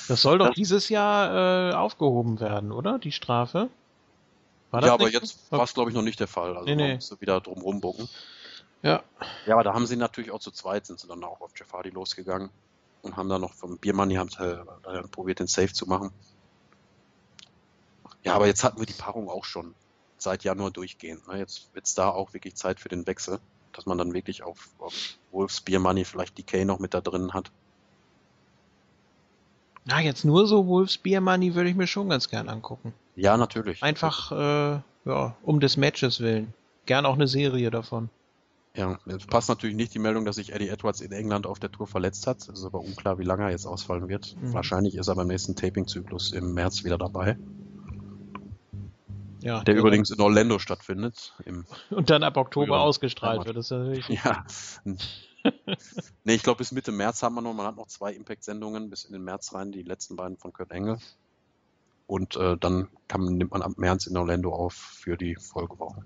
Das 0.09 0.20
soll 0.20 0.38
doch 0.38 0.48
das, 0.48 0.56
dieses 0.56 0.88
Jahr 0.88 1.70
äh, 1.70 1.74
aufgehoben 1.74 2.40
werden, 2.40 2.72
oder? 2.72 2.98
Die 2.98 3.12
Strafe? 3.12 3.70
Ja, 4.80 4.94
aber 4.94 5.08
jetzt 5.08 5.50
war 5.50 5.62
es, 5.62 5.74
glaube 5.74 5.90
ich, 5.90 5.96
noch 5.96 6.02
nicht 6.02 6.20
der 6.20 6.29
Fall. 6.29 6.56
Also 6.56 6.64
nee, 6.64 6.74
nee. 6.74 6.94
musste 6.94 7.20
wieder 7.20 7.40
drum 7.40 7.60
rumbucken. 7.60 8.08
Ja. 8.83 9.02
Ja, 9.46 9.54
aber 9.54 9.64
da 9.64 9.74
haben 9.74 9.87
sie 9.87 9.96
natürlich 9.96 10.31
auch 10.31 10.40
zu 10.40 10.50
zweit, 10.50 10.87
sind 10.87 11.00
sie 11.00 11.08
dann 11.08 11.22
auch 11.24 11.40
auf 11.40 11.52
Jeff 11.56 11.72
Hardy 11.72 11.90
losgegangen 11.90 12.50
und 13.02 13.16
haben 13.16 13.29
dann 13.29 13.40
noch 13.40 13.54
vom 13.54 13.79
Biermann, 13.79 14.08
die 14.08 14.18
haben 14.18 14.31
äh, 14.38 15.02
probiert, 15.08 15.40
den 15.40 15.46
Safe 15.46 15.72
zu 15.72 15.87
machen. 15.87 16.12
Ja, 18.22 18.35
aber 18.35 18.46
jetzt 18.46 18.64
hatten 18.64 18.81
wir 18.81 18.87
die 18.87 18.92
Paarung 18.92 19.29
auch 19.29 19.44
schon 19.44 19.74
seit 20.18 20.44
Januar 20.44 20.70
durchgehend. 20.70 21.27
Ne? 21.29 21.38
Jetzt 21.38 21.74
wird 21.74 21.87
es 21.87 21.94
da 21.94 22.10
auch 22.10 22.33
wirklich 22.33 22.56
Zeit 22.56 22.81
für 22.81 22.88
den 22.88 23.06
Wechsel, 23.06 23.38
dass 23.72 23.87
man 23.87 23.98
dann 23.98 24.14
wirklich 24.14 24.42
auf, 24.42 24.68
auf 24.79 24.94
Wolfs 25.31 25.60
Beer 25.60 25.79
Money 25.79 26.04
vielleicht 26.04 26.37
DK 26.38 26.64
noch 26.64 26.79
mit 26.79 26.94
da 26.94 27.00
drin 27.00 27.35
hat. 27.35 27.52
Na, 29.87 30.00
jetzt 30.00 30.24
nur 30.24 30.46
so 30.46 30.66
Wolfs 30.66 30.98
Beer 30.98 31.20
Money 31.20 31.54
würde 31.54 31.70
ich 31.70 31.76
mir 31.76 31.87
schon 31.87 32.08
ganz 32.08 32.28
gern 32.28 32.48
angucken. 32.48 32.92
Ja, 33.14 33.37
natürlich. 33.37 33.82
Einfach, 33.82 34.32
äh, 34.32 34.80
ja, 35.04 35.37
um 35.42 35.60
des 35.60 35.76
Matches 35.76 36.20
willen. 36.20 36.52
Gern 36.87 37.06
auch 37.06 37.14
eine 37.14 37.28
Serie 37.28 37.70
davon. 37.70 38.10
Ja, 38.74 38.98
jetzt 39.06 39.28
passt 39.28 39.48
natürlich 39.48 39.76
nicht 39.76 39.94
die 39.94 39.98
Meldung, 39.98 40.24
dass 40.24 40.37
sich 40.37 40.52
Eddie 40.52 40.68
Edwards 40.68 41.00
in 41.00 41.12
England 41.12 41.46
auf 41.46 41.58
der 41.58 41.72
Tour 41.72 41.87
verletzt 41.87 42.26
hat. 42.26 42.38
Es 42.38 42.58
ist 42.58 42.64
aber 42.64 42.80
unklar, 42.80 43.18
wie 43.18 43.24
lange 43.24 43.44
er 43.44 43.50
jetzt 43.50 43.64
ausfallen 43.64 44.08
wird. 44.08 44.37
Mhm. 44.38 44.52
Wahrscheinlich 44.52 44.96
ist 44.96 45.08
er 45.08 45.14
beim 45.14 45.28
nächsten 45.28 45.54
Taping-Zyklus 45.56 46.32
im 46.32 46.52
März 46.52 46.84
wieder 46.84 46.98
dabei. 46.98 47.38
Ja, 49.40 49.62
der 49.62 49.76
übrigens 49.76 50.10
in 50.10 50.20
Orlando 50.20 50.58
stattfindet. 50.58 51.32
und 51.90 52.10
dann 52.10 52.22
ab 52.22 52.37
Oktober 52.37 52.80
ausgestrahlt 52.80 53.46
wird. 53.46 53.56
Das 53.56 53.66
ist 53.66 53.70
natürlich 53.70 54.08
ja. 54.08 54.44
nee, 56.25 56.35
ich 56.35 56.42
glaube, 56.42 56.59
bis 56.59 56.73
Mitte 56.73 56.92
März 56.92 57.23
haben 57.23 57.35
wir 57.35 57.42
noch, 57.42 57.55
man 57.55 57.67
hat 57.67 57.77
noch 57.77 57.88
zwei 57.88 58.13
Impact-Sendungen 58.13 58.90
bis 58.90 59.05
in 59.05 59.13
den 59.13 59.23
März 59.23 59.55
rein, 59.55 59.73
die 59.73 59.83
letzten 59.83 60.17
beiden 60.17 60.37
von 60.37 60.53
Kurt 60.53 60.71
Engel. 60.71 60.99
Und 62.07 62.37
äh, 62.37 62.57
dann 62.57 62.88
kann, 63.09 63.25
nimmt 63.37 63.51
man 63.51 63.63
ab 63.63 63.73
März 63.77 64.07
in 64.07 64.17
Orlando 64.17 64.55
auf 64.55 64.75
für 64.75 65.17
die 65.17 65.35
Folgewochen. 65.35 66.05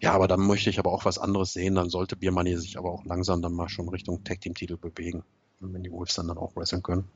Ja, 0.00 0.12
aber 0.12 0.28
dann 0.28 0.40
möchte 0.40 0.70
ich 0.70 0.78
aber 0.78 0.92
auch 0.92 1.04
was 1.04 1.18
anderes 1.18 1.52
sehen. 1.52 1.76
Dann 1.76 1.88
sollte 1.88 2.16
Biermoney 2.16 2.56
sich 2.56 2.78
aber 2.78 2.90
auch 2.90 3.04
langsam 3.04 3.42
dann 3.42 3.54
mal 3.54 3.68
schon 3.68 3.88
Richtung 3.88 4.24
Tag-Team-Titel 4.24 4.76
bewegen, 4.76 5.24
wenn 5.60 5.82
die 5.82 5.92
Wolves 5.92 6.14
dann, 6.14 6.28
dann 6.28 6.38
auch 6.38 6.54
wresteln 6.56 6.82
können. 6.82 7.08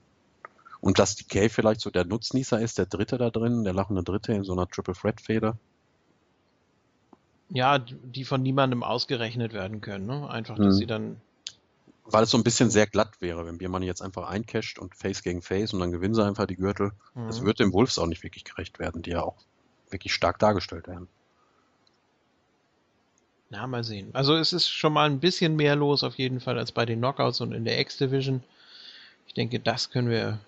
Und 0.81 0.99
dass 0.99 1.17
Decay 1.17 1.51
vielleicht 1.51 1.81
so 1.81 1.91
der 1.91 2.07
Nutznießer 2.07 2.61
ist, 2.61 2.79
der 2.79 2.87
Dritte 2.87 3.19
da 3.19 3.31
drin, 3.31 3.65
der 3.65 3.75
lachende 3.75 4.03
Dritte 4.03 4.33
in 4.33 4.45
so 4.45 4.53
einer 4.53 4.67
Triple 4.67 4.95
Threat 4.95 5.21
Feder. 5.21 5.59
Ja, 7.51 7.79
die 7.79 8.25
von 8.25 8.43
niemandem 8.43 8.83
ausgerechnet 8.83 9.53
werden 9.53 9.81
können. 9.81 10.07
Ne? 10.07 10.31
Einfach, 10.31 10.57
dass 10.57 10.75
mhm. 10.75 10.79
sie 10.79 10.87
dann. 10.87 11.21
Weil 12.05 12.25
es 12.25 12.31
so 12.31 12.39
ein 12.39 12.45
bisschen 12.45 12.71
sehr 12.71 12.87
glatt 12.87 13.21
wäre, 13.21 13.47
wenn 13.47 13.59
Biermann 13.59 13.83
jetzt 13.83 14.03
einfach 14.03 14.29
eincasht 14.29 14.79
und 14.79 14.95
Face 14.97 15.23
gegen 15.23 15.43
Face 15.43 15.73
und 15.73 15.81
dann 15.81 15.93
gewinnen 15.93 16.15
sie 16.15 16.25
einfach 16.25 16.47
die 16.47 16.57
Gürtel. 16.57 16.93
Mhm. 17.15 17.27
Das 17.27 17.45
wird 17.45 17.61
dem 17.61 17.73
Wolves 17.73 17.99
auch 17.99 18.07
nicht 18.07 18.23
wirklich 18.23 18.45
gerecht 18.45 18.79
werden, 18.79 19.03
die 19.03 19.11
ja 19.11 19.23
auch 19.23 19.37
wirklich 19.91 20.15
stark 20.15 20.39
dargestellt 20.39 20.89
werden. 20.89 21.09
Na, 23.51 23.67
mal 23.67 23.83
sehen. 23.83 24.11
Also 24.13 24.37
es 24.37 24.53
ist 24.53 24.69
schon 24.69 24.93
mal 24.93 25.11
ein 25.11 25.19
bisschen 25.19 25.57
mehr 25.57 25.75
los 25.75 26.05
auf 26.05 26.17
jeden 26.17 26.39
Fall 26.41 26.57
als 26.57 26.71
bei 26.71 26.87
den 26.87 27.01
Knockouts 27.01 27.41
und 27.41 27.53
in 27.53 27.65
der 27.65 27.81
X-Division. 27.81 28.45
Ich 29.27 29.35
denke, 29.35 29.59
das 29.59 29.91
können 29.91 30.09
wir 30.09 30.39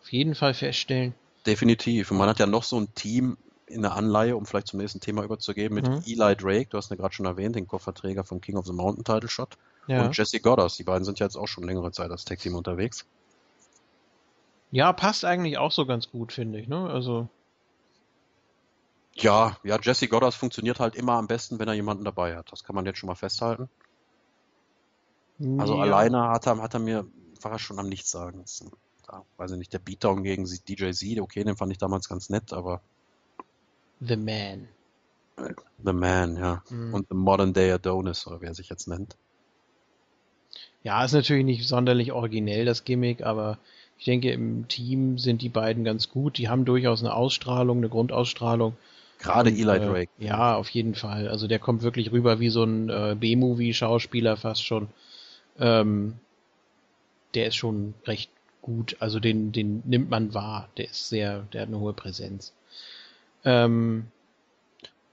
auf 0.00 0.12
jeden 0.12 0.34
Fall 0.34 0.54
feststellen. 0.54 1.14
Definitiv. 1.46 2.10
Und 2.10 2.18
man 2.18 2.28
hat 2.28 2.40
ja 2.40 2.46
noch 2.46 2.64
so 2.64 2.78
ein 2.78 2.92
Team 2.94 3.36
in 3.68 3.82
der 3.82 3.94
Anleihe, 3.94 4.36
um 4.36 4.46
vielleicht 4.46 4.68
zum 4.68 4.80
nächsten 4.80 5.00
Thema 5.00 5.22
überzugehen, 5.22 5.72
mit 5.72 5.88
mhm. 5.88 6.02
Eli 6.06 6.36
Drake, 6.36 6.66
du 6.70 6.78
hast 6.78 6.90
ihn 6.90 6.94
ja 6.94 7.02
gerade 7.02 7.14
schon 7.14 7.26
erwähnt, 7.26 7.56
den 7.56 7.66
Kofferträger 7.66 8.24
vom 8.24 8.40
King 8.40 8.56
of 8.56 8.66
the 8.66 8.72
Mountain 8.72 9.04
Title 9.04 9.28
Shot. 9.28 9.56
Ja. 9.86 10.04
Und 10.04 10.16
Jesse 10.16 10.40
Goddard. 10.40 10.78
Die 10.78 10.84
beiden 10.84 11.04
sind 11.04 11.18
ja 11.18 11.26
jetzt 11.26 11.36
auch 11.36 11.48
schon 11.48 11.64
längere 11.64 11.90
Zeit 11.92 12.10
als 12.10 12.24
Tag 12.24 12.38
Team 12.38 12.54
unterwegs. 12.54 13.06
Ja, 14.70 14.92
passt 14.92 15.24
eigentlich 15.24 15.56
auch 15.56 15.72
so 15.72 15.86
ganz 15.86 16.10
gut, 16.10 16.32
finde 16.32 16.58
ich. 16.60 16.68
Ne? 16.68 16.90
Also 16.90 17.28
Ja, 19.14 19.56
ja, 19.64 19.78
Jesse 19.80 20.08
Goddard 20.08 20.34
funktioniert 20.34 20.78
halt 20.78 20.94
immer 20.94 21.14
am 21.14 21.26
besten, 21.26 21.58
wenn 21.58 21.68
er 21.68 21.74
jemanden 21.74 22.04
dabei 22.04 22.36
hat. 22.36 22.52
Das 22.52 22.64
kann 22.64 22.76
man 22.76 22.84
jetzt 22.84 22.98
schon 22.98 23.08
mal 23.08 23.14
festhalten. 23.14 23.68
Also 25.58 25.76
ja. 25.76 25.82
alleine 25.82 26.28
hat 26.28 26.46
er, 26.46 26.60
hat 26.60 26.74
er 26.74 26.80
mir, 26.80 27.06
war 27.40 27.52
er 27.52 27.58
schon 27.58 27.78
am 27.78 27.88
Nichtsagen. 27.88 28.44
Da, 29.06 29.24
weiß 29.36 29.52
ich 29.52 29.58
nicht, 29.58 29.72
der 29.72 29.78
Beatdown 29.78 30.22
gegen 30.22 30.44
DJ 30.44 30.90
Z, 30.90 31.20
okay, 31.20 31.44
den 31.44 31.56
fand 31.56 31.72
ich 31.72 31.78
damals 31.78 32.08
ganz 32.08 32.28
nett, 32.28 32.52
aber. 32.52 32.82
The 34.00 34.16
Man. 34.16 34.68
The 35.84 35.92
Man, 35.92 36.36
ja. 36.36 36.62
Mhm. 36.70 36.94
Und 36.94 37.06
The 37.08 37.14
Modern 37.14 37.52
Day 37.52 37.70
Adonis, 37.72 38.26
oder 38.26 38.40
wie 38.40 38.46
er 38.46 38.54
sich 38.54 38.68
jetzt 38.68 38.88
nennt. 38.88 39.16
Ja, 40.82 41.04
ist 41.04 41.12
natürlich 41.12 41.44
nicht 41.44 41.68
sonderlich 41.68 42.12
originell, 42.12 42.64
das 42.64 42.84
Gimmick, 42.84 43.22
aber 43.22 43.58
ich 43.98 44.04
denke, 44.04 44.30
im 44.30 44.68
Team 44.68 45.18
sind 45.18 45.42
die 45.42 45.48
beiden 45.48 45.84
ganz 45.84 46.08
gut. 46.08 46.38
Die 46.38 46.48
haben 46.48 46.64
durchaus 46.64 47.00
eine 47.00 47.14
Ausstrahlung, 47.14 47.78
eine 47.78 47.88
Grundausstrahlung. 47.88 48.76
Gerade 49.18 49.50
Eli 49.50 49.62
äh, 49.62 49.80
Drake. 49.80 50.10
Äh, 50.20 50.26
ja, 50.26 50.56
auf 50.56 50.70
jeden 50.70 50.94
Fall. 50.94 51.28
Also 51.28 51.48
der 51.48 51.58
kommt 51.58 51.82
wirklich 51.82 52.12
rüber 52.12 52.38
wie 52.38 52.50
so 52.50 52.62
ein 52.62 52.88
äh, 52.88 53.16
B-Movie-Schauspieler 53.18 54.36
fast 54.36 54.64
schon. 54.64 54.88
Ähm, 55.58 56.14
der 57.34 57.46
ist 57.48 57.56
schon 57.56 57.94
recht 58.06 58.30
gut. 58.62 58.96
Also 59.00 59.18
den, 59.18 59.50
den 59.50 59.82
nimmt 59.84 60.10
man 60.10 60.32
wahr. 60.32 60.68
Der 60.76 60.86
ist 60.86 61.08
sehr, 61.08 61.40
der 61.52 61.62
hat 61.62 61.68
eine 61.68 61.80
hohe 61.80 61.92
Präsenz. 61.92 62.52
Ähm, 63.48 64.10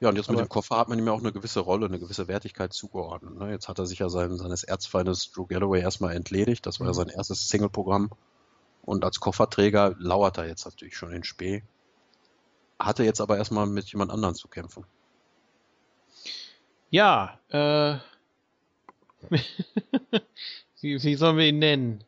ja, 0.02 0.10
und 0.10 0.18
jetzt 0.18 0.30
mit 0.30 0.38
dem 0.38 0.50
Koffer 0.50 0.78
hat 0.78 0.90
man 0.90 1.00
ihm 1.00 1.08
ja 1.08 1.14
auch 1.14 1.22
eine 1.22 1.32
gewisse 1.32 1.62
Rolle, 1.62 1.86
eine 1.86 2.00
gewisse 2.00 2.28
Wertigkeit 2.28 2.74
zugeordnet. 2.74 3.38
Ne? 3.38 3.50
Jetzt 3.50 3.70
hat 3.70 3.80
er 3.80 3.86
sich 3.86 4.00
ja 4.00 4.10
sein, 4.10 4.36
seines 4.36 4.66
Erzfeindes 4.66 5.32
Drew 5.32 5.46
Galloway 5.46 5.80
erstmal 5.80 6.14
entledigt. 6.16 6.66
Das 6.66 6.82
war 6.82 6.88
ja 6.88 6.92
mhm. 6.92 6.98
sein 6.98 7.08
erstes 7.08 7.48
Single-Programm. 7.48 8.10
Und 8.82 9.06
als 9.06 9.22
Kofferträger 9.22 9.96
lauert 9.98 10.38
er 10.38 10.48
jetzt 10.48 10.66
natürlich 10.66 10.98
schon 10.98 11.14
in 11.14 11.24
Spee. 11.24 11.64
Hatte 12.78 13.06
jetzt 13.06 13.22
aber 13.22 13.38
erstmal 13.38 13.68
mit 13.68 13.90
jemand 13.90 14.12
anderem 14.12 14.36
zu 14.36 14.50
kämpfen. 14.50 14.86
Ja, 16.90 17.40
äh. 17.48 17.98
wie, 20.82 21.02
wie 21.02 21.16
sollen 21.16 21.38
wir 21.38 21.46
ihn 21.46 21.60
nennen? 21.60 22.04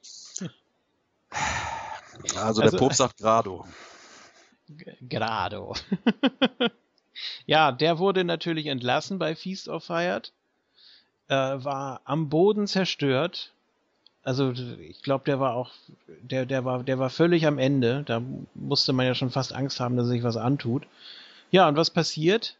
Also, 2.36 2.62
also 2.62 2.62
der 2.62 2.78
Popst 2.78 2.98
sagt 2.98 3.18
Grado. 3.18 3.66
Grado. 5.10 5.74
ja, 7.46 7.72
der 7.72 8.00
wurde 8.00 8.24
natürlich 8.24 8.68
entlassen 8.68 9.20
bei 9.20 9.36
Feast 9.36 9.68
of 9.70 9.84
Fired. 9.84 10.32
Äh, 11.30 11.36
war 11.36 12.02
am 12.06 12.30
Boden 12.30 12.68
zerstört 12.68 13.52
also 14.28 14.52
ich 14.52 15.04
glaube, 15.04 15.24
der 15.24 15.40
war 15.40 15.54
auch, 15.54 15.72
der, 16.22 16.46
der 16.46 16.66
war, 16.66 16.84
der 16.84 17.00
war 17.00 17.10
völlig 17.10 17.48
am 17.48 17.58
Ende. 17.58 18.04
Da 18.06 18.22
musste 18.56 18.92
man 18.92 19.06
ja 19.06 19.16
schon 19.16 19.30
fast 19.30 19.54
Angst 19.54 19.80
haben, 19.80 19.96
dass 19.96 20.08
sich 20.08 20.22
was 20.22 20.36
antut. 20.36 20.84
Ja, 21.50 21.66
und 21.70 21.78
was 21.78 21.92
passiert? 21.92 22.58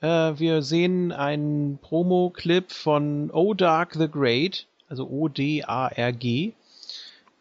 Äh, 0.00 0.06
wir 0.38 0.62
sehen 0.62 1.12
einen 1.12 1.76
Promo-Clip 1.82 2.72
von 2.72 3.30
O-Dark 3.30 3.92
the 3.92 4.08
Great, 4.08 4.66
also 4.88 5.06
O-D-A-R-G. 5.06 6.54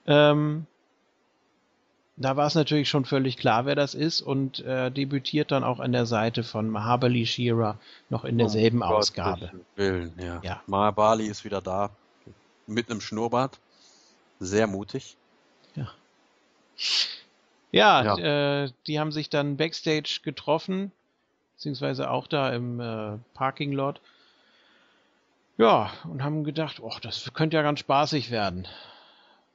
Ähm, 0.05 0.65
da 2.19 2.35
war 2.35 2.47
es 2.47 2.55
natürlich 2.55 2.89
schon 2.89 3.05
völlig 3.05 3.37
klar, 3.37 3.65
wer 3.65 3.75
das 3.75 3.95
ist 3.95 4.21
und 4.21 4.59
äh, 4.59 4.91
debütiert 4.91 5.51
dann 5.51 5.63
auch 5.63 5.79
an 5.79 5.93
der 5.93 6.05
Seite 6.05 6.43
von 6.43 6.69
Mahabali 6.69 7.25
Shira 7.25 7.79
noch 8.09 8.25
in 8.25 8.37
derselben 8.37 8.81
oh, 8.81 8.87
Ausgabe. 8.87 9.51
Willen, 9.75 10.13
ja. 10.21 10.41
ja. 10.43 10.61
Mahabali 10.67 11.27
ist 11.27 11.45
wieder 11.45 11.61
da 11.61 11.91
mit 12.67 12.91
einem 12.91 12.99
Schnurrbart. 12.99 13.59
Sehr 14.41 14.67
mutig. 14.67 15.15
Ja. 15.75 15.87
Ja, 17.71 18.17
ja. 18.17 18.63
Äh, 18.63 18.71
die 18.85 18.99
haben 18.99 19.11
sich 19.13 19.29
dann 19.29 19.55
backstage 19.55 20.19
getroffen, 20.23 20.91
beziehungsweise 21.55 22.09
auch 22.09 22.27
da 22.27 22.51
im 22.53 22.81
äh, 22.81 23.17
Parking 23.33 23.71
Lot. 23.71 24.01
Ja, 25.57 25.91
und 26.05 26.23
haben 26.23 26.43
gedacht, 26.43 26.79
oh, 26.81 26.95
das 27.01 27.33
könnte 27.33 27.57
ja 27.57 27.63
ganz 27.63 27.79
spaßig 27.79 28.29
werden. 28.29 28.67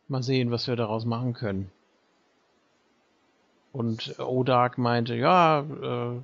Mal 0.08 0.22
sehen, 0.22 0.50
was 0.50 0.66
wir 0.66 0.76
daraus 0.76 1.04
machen 1.04 1.34
können. 1.34 1.70
Und 3.74 4.20
Odak 4.20 4.78
meinte, 4.78 5.16
ja, 5.16 5.58
äh, 5.60 6.20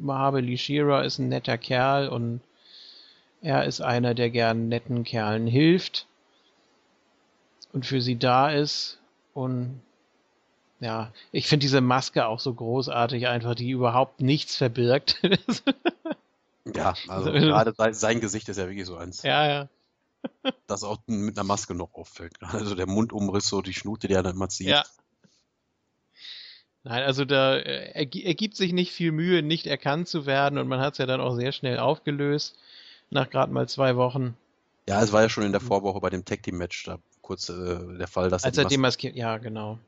Mahabe 0.00 0.40
Lishira 0.40 1.02
ist 1.02 1.18
ein 1.18 1.28
netter 1.28 1.58
Kerl 1.58 2.08
und 2.08 2.40
er 3.42 3.64
ist 3.64 3.80
einer, 3.80 4.14
der 4.14 4.30
gern 4.30 4.68
netten 4.68 5.02
Kerlen 5.02 5.48
hilft 5.48 6.06
und 7.72 7.86
für 7.86 8.00
sie 8.00 8.16
da 8.16 8.52
ist. 8.52 9.00
Und 9.34 9.82
ja, 10.78 11.12
ich 11.32 11.48
finde 11.48 11.64
diese 11.64 11.80
Maske 11.80 12.24
auch 12.24 12.38
so 12.38 12.54
großartig, 12.54 13.26
einfach, 13.26 13.56
die 13.56 13.70
überhaupt 13.70 14.20
nichts 14.20 14.54
verbirgt. 14.54 15.20
ja, 16.72 16.94
also 17.08 17.32
gerade 17.32 17.94
sein 17.94 18.20
Gesicht 18.20 18.48
ist 18.48 18.58
ja 18.58 18.68
wirklich 18.68 18.86
so 18.86 18.96
eins. 18.96 19.24
Ja, 19.24 19.44
ja. 19.44 19.68
das 20.68 20.84
auch 20.84 20.98
mit 21.06 21.36
einer 21.36 21.48
Maske 21.48 21.74
noch 21.74 21.94
auffällt. 21.94 22.40
Also 22.42 22.76
der 22.76 22.86
Mundumriss, 22.86 23.48
so 23.48 23.60
die 23.60 23.74
Schnute, 23.74 24.06
die 24.06 24.14
er 24.14 24.22
dann 24.22 24.36
immer 24.36 24.48
zieht. 24.48 24.68
Ja. 24.68 24.84
Nein, 26.86 27.02
also 27.02 27.24
da 27.24 27.56
äh, 27.56 27.90
ergibt 27.94 28.54
sich 28.54 28.72
nicht 28.72 28.92
viel 28.92 29.10
Mühe, 29.10 29.42
nicht 29.42 29.66
erkannt 29.66 30.06
zu 30.06 30.24
werden 30.24 30.56
und 30.56 30.68
man 30.68 30.78
hat 30.78 30.92
es 30.94 30.98
ja 30.98 31.06
dann 31.06 31.20
auch 31.20 31.34
sehr 31.34 31.50
schnell 31.50 31.80
aufgelöst, 31.80 32.56
nach 33.10 33.28
gerade 33.28 33.52
mal 33.52 33.68
zwei 33.68 33.96
Wochen. 33.96 34.36
Ja, 34.88 35.02
es 35.02 35.12
war 35.12 35.22
ja 35.22 35.28
schon 35.28 35.42
in 35.42 35.50
der 35.50 35.60
Vorwoche 35.60 35.98
bei 35.98 36.10
dem 36.10 36.24
Tag 36.24 36.44
Team 36.44 36.58
Match, 36.58 36.84
da 36.84 37.00
kurz 37.22 37.48
äh, 37.48 37.98
der 37.98 38.06
Fall, 38.06 38.30
dass 38.30 38.44
Als 38.44 38.56
er 38.56 38.66
die 38.66 38.76
Maske, 38.76 39.10
ja, 39.10 39.38
genau. 39.38 39.80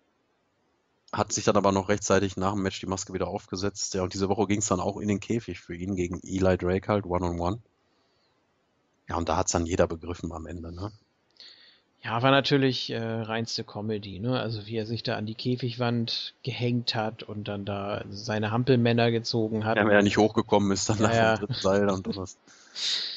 Hat 1.13 1.33
sich 1.33 1.45
dann 1.45 1.57
aber 1.57 1.71
noch 1.71 1.89
rechtzeitig 1.89 2.37
nach 2.37 2.55
dem 2.55 2.65
Match 2.65 2.81
die 2.81 2.87
Maske 2.87 3.13
wieder 3.13 3.29
aufgesetzt. 3.29 3.95
Ja, 3.95 4.03
und 4.03 4.13
diese 4.13 4.29
Woche 4.29 4.49
ging 4.49 4.59
es 4.59 4.67
dann 4.67 4.81
auch 4.81 4.97
in 4.97 5.07
den 5.07 5.21
Käfig 5.21 5.61
für 5.61 5.77
ihn 5.77 5.95
gegen 5.95 6.19
Eli 6.25 6.59
Drake 6.59 6.89
halt, 6.89 7.07
One-on-One. 7.07 7.39
-on 7.39 7.59
-one. 7.59 7.61
Ja, 9.09 9.17
und 9.19 9.29
da 9.29 9.37
hat 9.37 9.47
es 9.47 9.53
dann 9.53 9.67
jeder 9.67 9.87
begriffen 9.87 10.33
am 10.33 10.47
Ende, 10.47 10.75
ne? 10.75 10.91
Ja, 12.05 12.23
war 12.23 12.31
natürlich 12.31 12.91
äh, 12.91 12.99
reinste 12.99 13.65
Comedy, 13.65 14.21
ne? 14.21 14.39
Also 14.39 14.67
wie 14.67 14.77
er 14.77 14.87
sich 14.87 15.03
da 15.03 15.17
an 15.17 15.27
die 15.27 15.35
Käfigwand 15.35 16.35
gehängt 16.45 16.95
hat 16.95 17.25
und 17.25 17.49
dann 17.49 17.65
da 17.65 18.05
seine 18.09 18.53
Hampelmänner 18.53 19.11
gezogen 19.11 19.65
hat. 19.65 19.77
Ja, 19.77 19.85
wenn 19.85 19.93
er 19.93 20.03
nicht 20.03 20.17
hochgekommen 20.17 20.71
ist, 20.71 20.89
dann 20.89 20.99
ja, 20.99 21.03
nach 21.03 21.15
ja. 21.15 21.35
dem 21.35 21.39
dritten 21.41 21.61
Seil 21.61 21.89
und 21.91 22.07
sowas. 22.07 22.39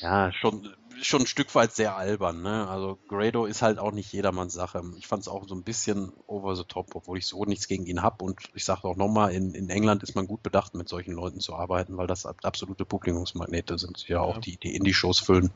Ja, 0.02 0.32
schon 0.34 0.74
schon 1.04 1.22
ein 1.22 1.28
Stück 1.28 1.54
weit 1.56 1.74
sehr 1.74 1.96
albern. 1.96 2.42
Ne? 2.42 2.68
Also 2.68 2.98
Grado 3.08 3.46
ist 3.46 3.62
halt 3.62 3.80
auch 3.80 3.92
nicht 3.92 4.12
jedermanns 4.14 4.54
Sache. 4.54 4.84
Ich 4.98 5.08
fand 5.08 5.22
es 5.22 5.28
auch 5.28 5.48
so 5.48 5.56
ein 5.56 5.64
bisschen 5.64 6.12
over 6.28 6.56
the 6.56 6.64
top, 6.64 6.96
obwohl 6.96 7.18
ich 7.18 7.28
so 7.28 7.46
nichts 7.46 7.68
gegen 7.68 7.86
ihn 7.86 8.02
habe. 8.02 8.24
Und 8.24 8.40
ich 8.54 8.66
sage 8.66 8.86
auch 8.86 8.96
nochmal, 8.96 9.34
in, 9.34 9.54
in 9.54 9.70
England 9.70 10.04
ist 10.04 10.16
man 10.16 10.28
gut 10.28 10.44
bedacht, 10.44 10.76
mit 10.76 10.90
solchen 10.90 11.14
Leuten 11.14 11.40
zu 11.40 11.56
arbeiten, 11.56 11.98
weil 11.98 12.08
das 12.08 12.26
absolute 12.26 12.86
Publikumsmagnete 12.86 13.78
sind, 13.78 14.08
ja, 14.08 14.18
ja. 14.18 14.22
auch 14.22 14.38
die, 14.38 14.58
die 14.58 14.76
Indie-Shows 14.76 15.20
füllen. 15.20 15.52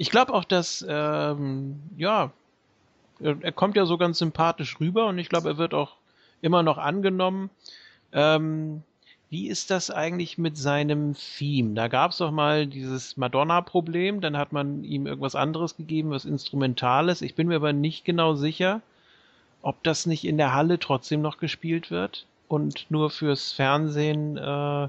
Ich 0.00 0.08
glaube 0.08 0.32
auch, 0.32 0.44
dass, 0.44 0.82
ähm, 0.88 1.78
ja, 1.98 2.30
er 3.20 3.52
kommt 3.52 3.76
ja 3.76 3.84
so 3.84 3.98
ganz 3.98 4.16
sympathisch 4.16 4.80
rüber 4.80 5.08
und 5.08 5.18
ich 5.18 5.28
glaube, 5.28 5.50
er 5.50 5.58
wird 5.58 5.74
auch 5.74 5.96
immer 6.40 6.62
noch 6.62 6.78
angenommen. 6.78 7.50
Ähm, 8.14 8.82
wie 9.28 9.48
ist 9.48 9.70
das 9.70 9.90
eigentlich 9.90 10.38
mit 10.38 10.56
seinem 10.56 11.14
Theme? 11.14 11.74
Da 11.74 11.88
gab 11.88 12.12
es 12.12 12.16
doch 12.16 12.30
mal 12.30 12.66
dieses 12.66 13.18
Madonna-Problem, 13.18 14.22
dann 14.22 14.38
hat 14.38 14.54
man 14.54 14.84
ihm 14.84 15.06
irgendwas 15.06 15.34
anderes 15.34 15.76
gegeben, 15.76 16.08
was 16.12 16.24
Instrumentales. 16.24 17.20
Ich 17.20 17.34
bin 17.34 17.48
mir 17.48 17.56
aber 17.56 17.74
nicht 17.74 18.06
genau 18.06 18.36
sicher, 18.36 18.80
ob 19.60 19.82
das 19.82 20.06
nicht 20.06 20.24
in 20.24 20.38
der 20.38 20.54
Halle 20.54 20.78
trotzdem 20.78 21.20
noch 21.20 21.36
gespielt 21.36 21.90
wird 21.90 22.24
und 22.48 22.86
nur 22.90 23.10
fürs 23.10 23.52
Fernsehen 23.52 24.38
äh, 24.38 24.88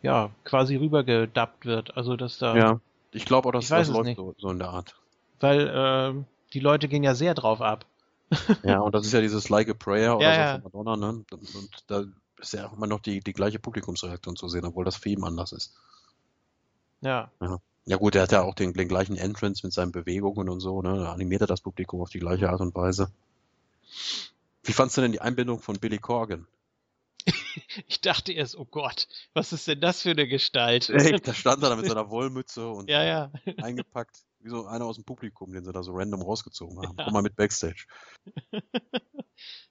ja 0.00 0.30
quasi 0.44 0.76
rübergedubbt 0.76 1.66
wird. 1.66 1.98
Also 1.98 2.16
dass 2.16 2.38
da. 2.38 2.56
Ja, 2.56 2.80
ich 3.12 3.24
glaube 3.24 3.48
auch, 3.48 3.52
dass 3.52 3.68
das 3.68 3.88
läuft 3.88 4.16
so, 4.16 4.34
so, 4.38 4.50
in 4.50 4.58
der 4.58 4.68
Art. 4.68 4.96
Weil 5.40 5.68
äh, 5.68 6.24
die 6.52 6.60
Leute 6.60 6.88
gehen 6.88 7.02
ja 7.02 7.14
sehr 7.14 7.34
drauf 7.34 7.60
ab. 7.60 7.86
ja, 8.64 8.80
und 8.80 8.94
das 8.94 9.06
ist 9.06 9.12
ja 9.12 9.20
dieses 9.20 9.48
Like 9.48 9.68
a 9.68 9.74
Prayer 9.74 10.16
oder 10.16 10.34
ja, 10.34 10.56
so 10.56 10.62
von 10.62 10.84
Madonna, 10.84 11.12
ne? 11.12 11.24
Und 11.30 11.84
da 11.86 12.04
ist 12.38 12.52
ja 12.54 12.66
auch 12.66 12.72
immer 12.72 12.86
noch 12.86 13.00
die, 13.00 13.20
die 13.20 13.34
gleiche 13.34 13.58
Publikumsreaktion 13.58 14.36
zu 14.36 14.48
sehen, 14.48 14.64
obwohl 14.64 14.84
das 14.84 14.96
für 14.96 15.10
ihn 15.10 15.22
anders 15.22 15.52
ist. 15.52 15.74
Ja. 17.02 17.30
ja. 17.40 17.58
Ja 17.84 17.96
gut, 17.96 18.14
er 18.14 18.22
hat 18.22 18.32
ja 18.32 18.42
auch 18.42 18.54
den, 18.54 18.72
den 18.74 18.86
gleichen 18.86 19.16
Entrance 19.16 19.66
mit 19.66 19.72
seinen 19.72 19.90
Bewegungen 19.90 20.48
und 20.48 20.60
so, 20.60 20.82
ne? 20.82 20.96
Da 20.96 21.12
animiert 21.12 21.40
er 21.40 21.48
das 21.48 21.60
Publikum 21.60 22.00
auf 22.00 22.10
die 22.10 22.20
gleiche 22.20 22.48
Art 22.48 22.60
und 22.60 22.74
Weise. 22.74 23.10
Wie 24.62 24.72
fandst 24.72 24.96
du 24.96 25.00
denn 25.00 25.12
die 25.12 25.20
Einbindung 25.20 25.58
von 25.58 25.78
Billy 25.80 25.98
Corgan? 25.98 26.46
Ich 27.86 28.00
dachte 28.00 28.32
erst, 28.32 28.56
oh 28.56 28.64
Gott, 28.64 29.08
was 29.34 29.52
ist 29.52 29.68
denn 29.68 29.80
das 29.80 30.02
für 30.02 30.10
eine 30.10 30.26
Gestalt? 30.26 30.90
Echt, 30.90 31.26
da 31.26 31.34
stand 31.34 31.62
er 31.62 31.70
da 31.70 31.76
mit 31.76 31.86
seiner 31.86 32.10
Wollmütze 32.10 32.68
und 32.68 32.88
ja, 32.88 33.04
ja. 33.04 33.30
eingepackt, 33.62 34.16
wie 34.40 34.48
so 34.48 34.66
einer 34.66 34.84
aus 34.84 34.96
dem 34.96 35.04
Publikum, 35.04 35.52
den 35.52 35.64
sie 35.64 35.72
da 35.72 35.82
so 35.82 35.92
random 35.92 36.22
rausgezogen 36.22 36.78
haben. 36.78 36.96
Ja. 36.98 37.04
Komm 37.04 37.12
mal 37.12 37.22
mit 37.22 37.36
Backstage. 37.36 37.86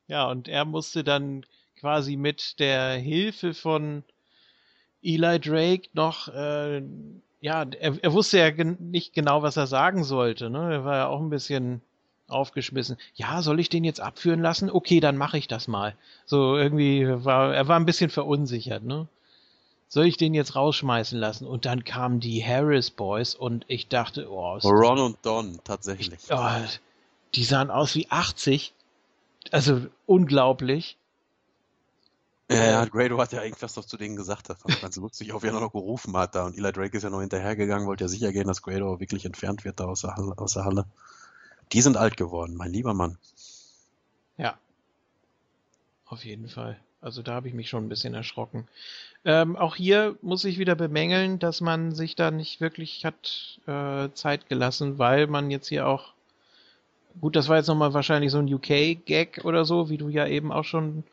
ja, 0.08 0.30
und 0.30 0.48
er 0.48 0.66
musste 0.66 1.04
dann 1.04 1.46
quasi 1.76 2.16
mit 2.16 2.60
der 2.60 2.94
Hilfe 2.98 3.54
von 3.54 4.04
Eli 5.02 5.40
Drake 5.40 5.90
noch, 5.94 6.28
äh, 6.28 6.84
ja, 7.40 7.64
er, 7.64 8.04
er 8.04 8.14
wusste 8.14 8.38
ja 8.38 8.52
gen 8.52 8.78
nicht 8.80 9.14
genau, 9.14 9.42
was 9.42 9.58
er 9.58 9.68
sagen 9.68 10.04
sollte. 10.04 10.50
Ne? 10.50 10.74
Er 10.74 10.86
war 10.86 10.96
ja 10.96 11.08
auch 11.08 11.20
ein 11.20 11.32
bisschen 11.32 11.82
aufgeschmissen. 12.32 12.98
Ja, 13.16 13.42
soll 13.42 13.60
ich 13.60 13.70
den 13.70 13.84
jetzt 13.84 14.02
abführen 14.02 14.42
lassen? 14.42 14.70
Okay, 14.70 15.00
dann 15.00 15.18
mache 15.18 15.38
ich 15.38 15.48
das 15.48 15.68
mal. 15.68 15.96
So 16.26 16.58
irgendwie 16.58 17.08
war 17.08 17.54
er 17.54 17.68
war 17.68 17.78
ein 17.78 17.86
bisschen 17.86 18.10
verunsichert, 18.10 18.84
ne? 18.84 19.08
Soll 19.88 20.06
ich 20.06 20.16
den 20.16 20.34
jetzt 20.34 20.56
rausschmeißen 20.56 21.20
lassen? 21.20 21.46
Und 21.46 21.66
dann 21.66 21.84
kamen 21.84 22.22
die 22.22 22.42
Harris 22.46 22.92
Boys 22.92 23.36
und 23.36 23.66
ich 23.68 23.90
dachte, 23.90 24.32
oh, 24.32 24.58
Ron 24.64 25.00
und 25.00 25.18
Don 25.22 25.60
tatsächlich. 25.66 26.20
Ich, 26.24 26.32
oh, 26.32 26.62
die 27.36 27.44
sahen 27.44 27.70
aus 27.70 27.94
wie 27.96 28.10
80. 28.10 28.74
Also 29.52 29.88
unglaublich. 30.06 30.98
Ja, 32.52 32.66
ja, 32.66 32.86
Grado 32.86 33.18
hat 33.18 33.32
ja 33.32 33.44
irgendwas 33.44 33.78
noch 33.78 33.86
zu 33.86 33.96
denen 33.96 34.18
gesagt, 34.18 34.50
das 34.50 34.62
fand 34.62 34.82
ganz 34.82 34.98
lustig, 34.98 35.32
auf 35.32 35.44
er 35.44 35.54
noch 35.54 35.72
gerufen 35.72 36.16
hat 36.18 36.36
da. 36.36 36.46
Und 36.46 36.58
Eli 36.58 36.72
Drake 36.74 36.98
ist 36.98 37.04
ja 37.04 37.10
noch 37.10 37.22
hinterhergegangen, 37.22 37.88
wollte 37.88 38.04
ja 38.04 38.08
sicher 38.10 38.34
gehen, 38.34 38.48
dass 38.48 38.62
Grado 38.62 39.00
wirklich 39.00 39.24
entfernt 39.24 39.64
wird 39.64 39.80
da 39.80 39.86
aus 39.86 40.02
der, 40.02 40.16
Halle, 40.16 40.38
aus 40.38 40.54
der 40.54 40.66
Halle. 40.66 40.86
Die 41.74 41.82
sind 41.82 41.98
alt 41.98 42.18
geworden, 42.18 42.56
mein 42.56 42.74
lieber 42.74 42.94
Mann. 42.94 43.18
Ja. 44.38 44.58
Auf 46.06 46.26
jeden 46.26 46.50
Fall. 46.50 46.80
Also 47.00 47.24
da 47.24 47.34
habe 47.34 47.48
ich 47.48 47.54
mich 47.54 47.70
schon 47.70 47.86
ein 47.86 47.90
bisschen 47.90 48.14
erschrocken. 48.14 48.68
Ähm, 49.26 49.56
auch 49.56 49.76
hier 49.76 50.16
muss 50.22 50.46
ich 50.46 50.60
wieder 50.60 50.76
bemängeln, 50.76 51.40
dass 51.40 51.62
man 51.62 51.94
sich 51.94 52.16
da 52.16 52.32
nicht 52.32 52.62
wirklich 52.62 53.06
hat 53.06 53.60
äh, 53.68 54.10
Zeit 54.14 54.50
gelassen, 54.50 55.00
weil 55.00 55.28
man 55.28 55.50
jetzt 55.50 55.70
hier 55.70 55.88
auch 55.88 56.14
gut, 57.20 57.36
das 57.36 57.50
war 57.50 57.58
jetzt 57.58 57.68
nochmal 57.68 57.94
wahrscheinlich 57.94 58.32
so 58.32 58.40
ein 58.40 58.54
UK-Gag 58.54 59.42
oder 59.44 59.66
so, 59.66 59.90
wie 59.90 59.98
du 59.98 60.10
ja 60.10 60.28
eben 60.28 60.52
auch 60.52 60.64
schon 60.64 61.04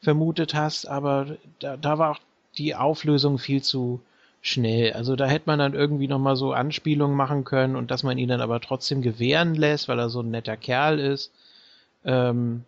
vermutet 0.00 0.54
hast, 0.54 0.86
aber 0.86 1.36
da, 1.58 1.76
da 1.76 1.98
war 1.98 2.12
auch 2.12 2.20
die 2.56 2.74
Auflösung 2.74 3.38
viel 3.38 3.62
zu 3.62 4.00
schnell. 4.42 4.92
Also 4.92 5.16
da 5.16 5.26
hätte 5.26 5.44
man 5.46 5.60
dann 5.60 5.72
irgendwie 5.72 6.08
nochmal 6.08 6.36
so 6.36 6.52
Anspielungen 6.52 7.16
machen 7.16 7.44
können 7.44 7.76
und 7.76 7.90
dass 7.90 8.02
man 8.02 8.18
ihn 8.18 8.28
dann 8.28 8.40
aber 8.40 8.60
trotzdem 8.60 9.00
gewähren 9.00 9.54
lässt, 9.54 9.88
weil 9.88 10.00
er 10.00 10.10
so 10.10 10.20
ein 10.20 10.30
netter 10.30 10.56
Kerl 10.56 10.98
ist. 10.98 11.32
Ähm, 12.04 12.64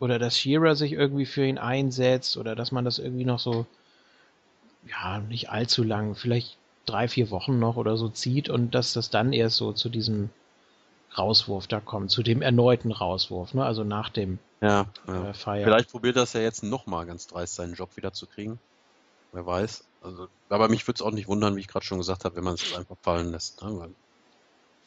oder 0.00 0.18
dass 0.18 0.38
Shearer 0.38 0.74
sich 0.74 0.92
irgendwie 0.92 1.26
für 1.26 1.46
ihn 1.46 1.58
einsetzt 1.58 2.36
oder 2.36 2.56
dass 2.56 2.72
man 2.72 2.84
das 2.84 2.98
irgendwie 2.98 3.26
noch 3.26 3.38
so, 3.38 3.66
ja, 4.88 5.20
nicht 5.20 5.50
allzu 5.50 5.84
lang, 5.84 6.14
vielleicht 6.14 6.56
drei, 6.86 7.06
vier 7.06 7.30
Wochen 7.30 7.58
noch 7.58 7.76
oder 7.76 7.96
so 7.96 8.08
zieht 8.08 8.48
und 8.48 8.74
dass 8.74 8.94
das 8.94 9.10
dann 9.10 9.32
erst 9.32 9.56
so 9.56 9.72
zu 9.72 9.90
diesem 9.90 10.30
Rauswurf 11.16 11.66
da 11.66 11.80
kommt, 11.80 12.10
zu 12.10 12.22
dem 12.22 12.42
erneuten 12.42 12.92
Rauswurf, 12.92 13.54
ne? 13.54 13.64
also 13.64 13.84
nach 13.84 14.08
dem 14.08 14.38
ja, 14.60 14.86
ja. 15.06 15.30
Äh, 15.30 15.34
Feier. 15.34 15.64
Vielleicht 15.64 15.90
probiert 15.90 16.16
er 16.16 16.22
es 16.22 16.32
ja 16.32 16.40
jetzt 16.40 16.62
nochmal 16.62 17.06
ganz 17.06 17.26
dreist, 17.26 17.54
seinen 17.54 17.74
Job 17.74 17.96
wieder 17.96 18.12
zu 18.12 18.26
kriegen. 18.26 18.58
Wer 19.32 19.46
weiß. 19.46 19.84
Also, 20.04 20.28
aber 20.48 20.68
mich 20.68 20.86
würde 20.86 20.98
es 20.98 21.02
auch 21.02 21.10
nicht 21.10 21.28
wundern, 21.28 21.56
wie 21.56 21.60
ich 21.60 21.68
gerade 21.68 21.84
schon 21.84 21.98
gesagt 21.98 22.24
habe, 22.24 22.36
wenn 22.36 22.44
man 22.44 22.54
es 22.54 22.74
einfach 22.74 22.96
fallen 23.02 23.30
lässt. 23.30 23.62
Ne? 23.62 23.94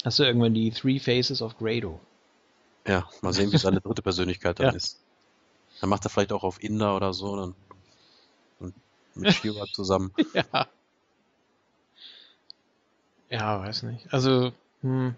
Hast 0.05 0.19
du 0.19 0.23
irgendwann 0.23 0.53
die 0.53 0.71
Three 0.71 0.99
Faces 0.99 1.41
of 1.41 1.57
Grado? 1.57 1.99
Ja, 2.85 3.09
mal 3.21 3.33
sehen, 3.33 3.51
wie 3.51 3.57
seine 3.57 3.81
dritte 3.81 4.01
Persönlichkeit 4.01 4.59
dann 4.59 4.67
ja. 4.71 4.73
ist. 4.73 4.99
Dann 5.81 5.89
macht 5.89 6.05
er 6.05 6.09
vielleicht 6.09 6.31
auch 6.31 6.43
auf 6.43 6.61
Inder 6.63 6.95
oder 6.95 7.13
so 7.13 7.35
dann, 7.35 7.55
und 8.59 8.73
mit 9.15 9.33
Shiva 9.33 9.65
zusammen. 9.73 10.13
ja. 10.33 10.67
Ja, 13.29 13.59
weiß 13.59 13.83
nicht. 13.83 14.13
Also, 14.13 14.53
hm, 14.81 15.15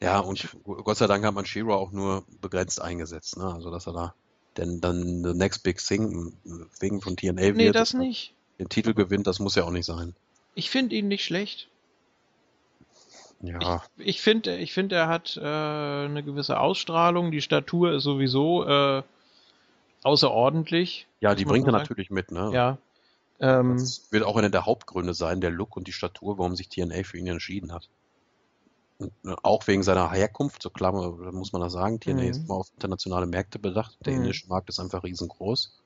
ja, 0.00 0.20
und 0.20 0.46
Gott 0.64 0.98
sei 0.98 1.06
Dank 1.06 1.24
hat 1.24 1.34
man 1.34 1.46
Shiro 1.46 1.74
auch 1.74 1.90
nur 1.90 2.24
begrenzt 2.40 2.80
eingesetzt, 2.80 3.38
ne? 3.38 3.46
Also 3.46 3.70
dass 3.70 3.86
er 3.86 3.92
da 3.92 4.14
denn 4.56 4.80
dann 4.80 5.22
the 5.22 5.34
next 5.34 5.62
big 5.62 5.78
thing 5.78 6.32
wegen 6.80 7.00
von 7.00 7.16
TNA 7.16 7.42
wird. 7.42 7.56
Nee, 7.56 7.72
das 7.72 7.94
nicht. 7.94 8.34
Den 8.58 8.68
Titel 8.68 8.94
gewinnt, 8.94 9.26
das 9.26 9.38
muss 9.38 9.54
ja 9.54 9.64
auch 9.64 9.70
nicht 9.70 9.86
sein. 9.86 10.14
Ich 10.54 10.70
finde 10.70 10.96
ihn 10.96 11.08
nicht 11.08 11.24
schlecht. 11.24 11.68
Ja. 13.40 13.82
Ich, 13.98 14.06
ich 14.06 14.20
finde, 14.22 14.56
ich 14.56 14.72
find, 14.72 14.92
er 14.92 15.08
hat 15.08 15.36
äh, 15.36 15.40
eine 15.40 16.22
gewisse 16.22 16.58
Ausstrahlung. 16.58 17.30
Die 17.30 17.42
Statur 17.42 17.92
ist 17.92 18.04
sowieso 18.04 18.66
äh, 18.66 19.02
außerordentlich. 20.02 21.06
Ja, 21.20 21.34
die 21.34 21.44
bringt 21.44 21.66
er 21.66 21.72
natürlich 21.72 22.10
mit, 22.10 22.30
ne? 22.30 22.50
Ja. 22.52 22.78
Ähm, 23.38 23.76
das 23.76 24.10
wird 24.10 24.24
auch 24.24 24.36
einer 24.36 24.48
der 24.48 24.64
Hauptgründe 24.64 25.12
sein, 25.12 25.40
der 25.40 25.50
Look 25.50 25.76
und 25.76 25.86
die 25.86 25.92
Statur, 25.92 26.38
warum 26.38 26.56
sich 26.56 26.68
TNA 26.68 27.02
für 27.04 27.18
ihn 27.18 27.26
entschieden 27.26 27.72
hat. 27.72 27.88
Ne, 28.98 29.36
auch 29.42 29.66
wegen 29.66 29.82
seiner 29.82 30.10
Herkunft, 30.10 30.62
so 30.62 30.70
klar 30.70 30.92
muss 30.92 31.52
man 31.52 31.60
das 31.60 31.74
sagen, 31.74 32.00
TNA 32.00 32.14
mhm. 32.14 32.28
ist 32.28 32.44
immer 32.44 32.54
auf 32.54 32.70
internationale 32.72 33.26
Märkte 33.26 33.58
bedacht. 33.58 33.98
Der 34.06 34.14
mhm. 34.14 34.20
indische 34.20 34.48
Markt 34.48 34.70
ist 34.70 34.80
einfach 34.80 35.04
riesengroß. 35.04 35.76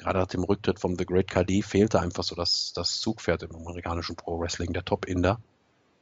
Gerade 0.00 0.18
nach 0.18 0.28
dem 0.28 0.44
Rücktritt 0.44 0.80
von 0.80 0.96
The 0.96 1.04
Great 1.04 1.28
Khadi 1.28 1.60
fehlte 1.60 2.00
einfach 2.00 2.24
so 2.24 2.34
das, 2.34 2.72
das 2.74 3.02
Zugpferd 3.02 3.42
im 3.42 3.54
amerikanischen 3.54 4.16
Pro 4.16 4.40
Wrestling, 4.40 4.72
der 4.72 4.82
Top-Inder, 4.82 5.38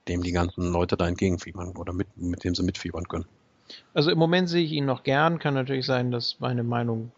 dem 0.06 0.22
die 0.22 0.30
ganzen 0.30 0.70
Leute 0.70 0.96
da 0.96 1.08
entgegenfiebern 1.08 1.76
oder 1.76 1.92
mit, 1.92 2.16
mit 2.16 2.44
dem 2.44 2.54
sie 2.54 2.62
mitfiebern 2.62 3.08
können. 3.08 3.26
Also 3.94 4.12
im 4.12 4.18
Moment 4.18 4.48
sehe 4.48 4.62
ich 4.62 4.70
ihn 4.70 4.86
noch 4.86 5.02
gern. 5.02 5.40
Kann 5.40 5.54
natürlich 5.54 5.84
sein, 5.84 6.12
dass 6.12 6.38
meine 6.38 6.62
Meinung 6.62 7.10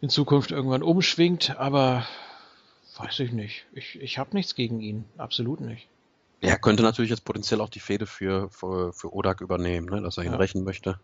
in 0.00 0.08
Zukunft 0.08 0.52
irgendwann 0.52 0.82
umschwingt, 0.82 1.58
aber 1.58 2.06
weiß 2.96 3.20
ich 3.20 3.32
nicht. 3.32 3.66
Ich, 3.74 4.00
ich 4.00 4.16
habe 4.16 4.34
nichts 4.34 4.54
gegen 4.54 4.80
ihn. 4.80 5.04
Absolut 5.18 5.60
nicht. 5.60 5.86
Er 6.40 6.58
könnte 6.58 6.82
natürlich 6.82 7.10
jetzt 7.10 7.26
potenziell 7.26 7.60
auch 7.60 7.68
die 7.68 7.80
Fehde 7.80 8.06
für, 8.06 8.48
für, 8.48 8.94
für 8.94 9.12
Odak 9.12 9.42
übernehmen, 9.42 9.86
ne? 9.90 10.00
dass 10.00 10.16
er 10.16 10.24
ihn 10.24 10.32
ja. 10.32 10.38
rächen 10.38 10.64
möchte. 10.64 10.98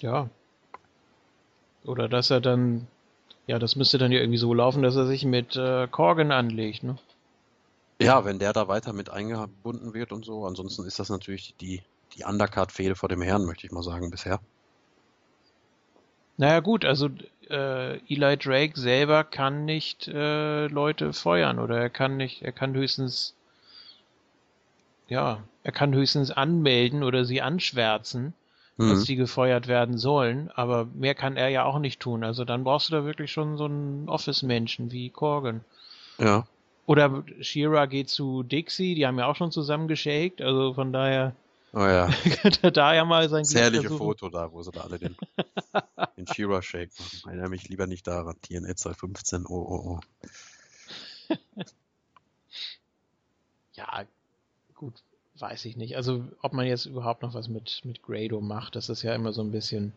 Ja. 0.00 0.30
Oder 1.84 2.08
dass 2.08 2.30
er 2.30 2.40
dann, 2.40 2.86
ja, 3.46 3.58
das 3.58 3.76
müsste 3.76 3.98
dann 3.98 4.12
ja 4.12 4.20
irgendwie 4.20 4.38
so 4.38 4.52
laufen, 4.52 4.82
dass 4.82 4.96
er 4.96 5.06
sich 5.06 5.24
mit 5.24 5.56
äh, 5.56 5.86
Corgan 5.88 6.32
anlegt, 6.32 6.82
ne? 6.82 6.98
Ja, 8.00 8.24
wenn 8.24 8.38
der 8.38 8.52
da 8.52 8.68
weiter 8.68 8.92
mit 8.92 9.10
eingebunden 9.10 9.92
wird 9.92 10.12
und 10.12 10.24
so. 10.24 10.46
Ansonsten 10.46 10.84
ist 10.84 11.00
das 11.00 11.08
natürlich 11.08 11.54
die, 11.60 11.82
die 12.16 12.24
Undercard-Fehde 12.24 12.94
vor 12.94 13.08
dem 13.08 13.22
Herrn, 13.22 13.44
möchte 13.44 13.66
ich 13.66 13.72
mal 13.72 13.82
sagen, 13.82 14.10
bisher. 14.10 14.40
Naja 16.36 16.60
gut, 16.60 16.84
also 16.84 17.08
äh, 17.50 17.96
Eli 18.06 18.36
Drake 18.36 18.78
selber 18.78 19.24
kann 19.24 19.64
nicht 19.64 20.06
äh, 20.06 20.68
Leute 20.68 21.12
feuern 21.12 21.58
oder 21.58 21.80
er 21.80 21.90
kann 21.90 22.16
nicht, 22.16 22.42
er 22.42 22.52
kann 22.52 22.74
höchstens 22.74 23.34
ja, 25.08 25.42
er 25.64 25.72
kann 25.72 25.94
höchstens 25.94 26.30
anmelden 26.30 27.02
oder 27.02 27.24
sie 27.24 27.40
anschwärzen, 27.40 28.34
mhm. 28.78 28.90
dass 28.90 29.02
sie 29.02 29.16
gefeuert 29.16 29.68
werden 29.68 29.98
sollen, 29.98 30.50
aber 30.54 30.86
mehr 30.94 31.14
kann 31.14 31.36
er 31.36 31.48
ja 31.48 31.64
auch 31.64 31.78
nicht 31.78 32.00
tun. 32.00 32.24
Also 32.24 32.44
dann 32.44 32.64
brauchst 32.64 32.88
du 32.88 32.94
da 32.94 33.04
wirklich 33.04 33.30
schon 33.30 33.58
so 33.58 33.66
einen 33.66 34.08
Office-Menschen 34.08 34.90
wie 34.90 35.10
Corgan. 35.10 35.62
Ja. 36.18 36.46
Oder 36.86 37.22
Shira 37.40 37.84
geht 37.84 38.08
zu 38.08 38.42
Dixie, 38.42 38.94
die 38.94 39.06
haben 39.06 39.18
ja 39.18 39.26
auch 39.26 39.36
schon 39.36 39.52
zusammen 39.52 39.88
geshaked, 39.88 40.40
also 40.40 40.72
von 40.72 40.92
daher. 40.92 41.34
Oh 41.74 41.80
ja. 41.80 42.08
könnte 42.40 42.60
er 42.62 42.70
da 42.70 42.94
ja 42.94 43.04
mal 43.04 43.28
sein 43.28 43.42
Das 43.42 43.54
herrliche 43.54 43.90
Foto 43.90 44.30
da, 44.30 44.50
wo 44.50 44.62
sie 44.62 44.70
da 44.70 44.80
alle 44.80 44.98
den, 44.98 45.14
den 46.16 46.26
Shira 46.26 46.62
Shake 46.62 46.90
machen. 46.98 47.10
Ich 47.12 47.26
erinnere 47.26 47.50
mich 47.50 47.68
lieber 47.68 47.86
nicht 47.86 48.06
daran. 48.06 48.36
TNA 48.40 48.74
215, 48.74 49.44
oh, 49.46 49.54
oh, 49.54 50.00
oh. 51.28 51.34
ja, 53.74 54.04
weiß 55.40 55.64
ich 55.64 55.76
nicht. 55.76 55.96
Also, 55.96 56.24
ob 56.42 56.52
man 56.52 56.66
jetzt 56.66 56.86
überhaupt 56.86 57.22
noch 57.22 57.34
was 57.34 57.48
mit, 57.48 57.80
mit 57.84 58.02
Grado 58.02 58.40
macht, 58.40 58.76
das 58.76 58.88
ist 58.88 59.02
ja 59.02 59.14
immer 59.14 59.32
so 59.32 59.42
ein 59.42 59.50
bisschen. 59.50 59.92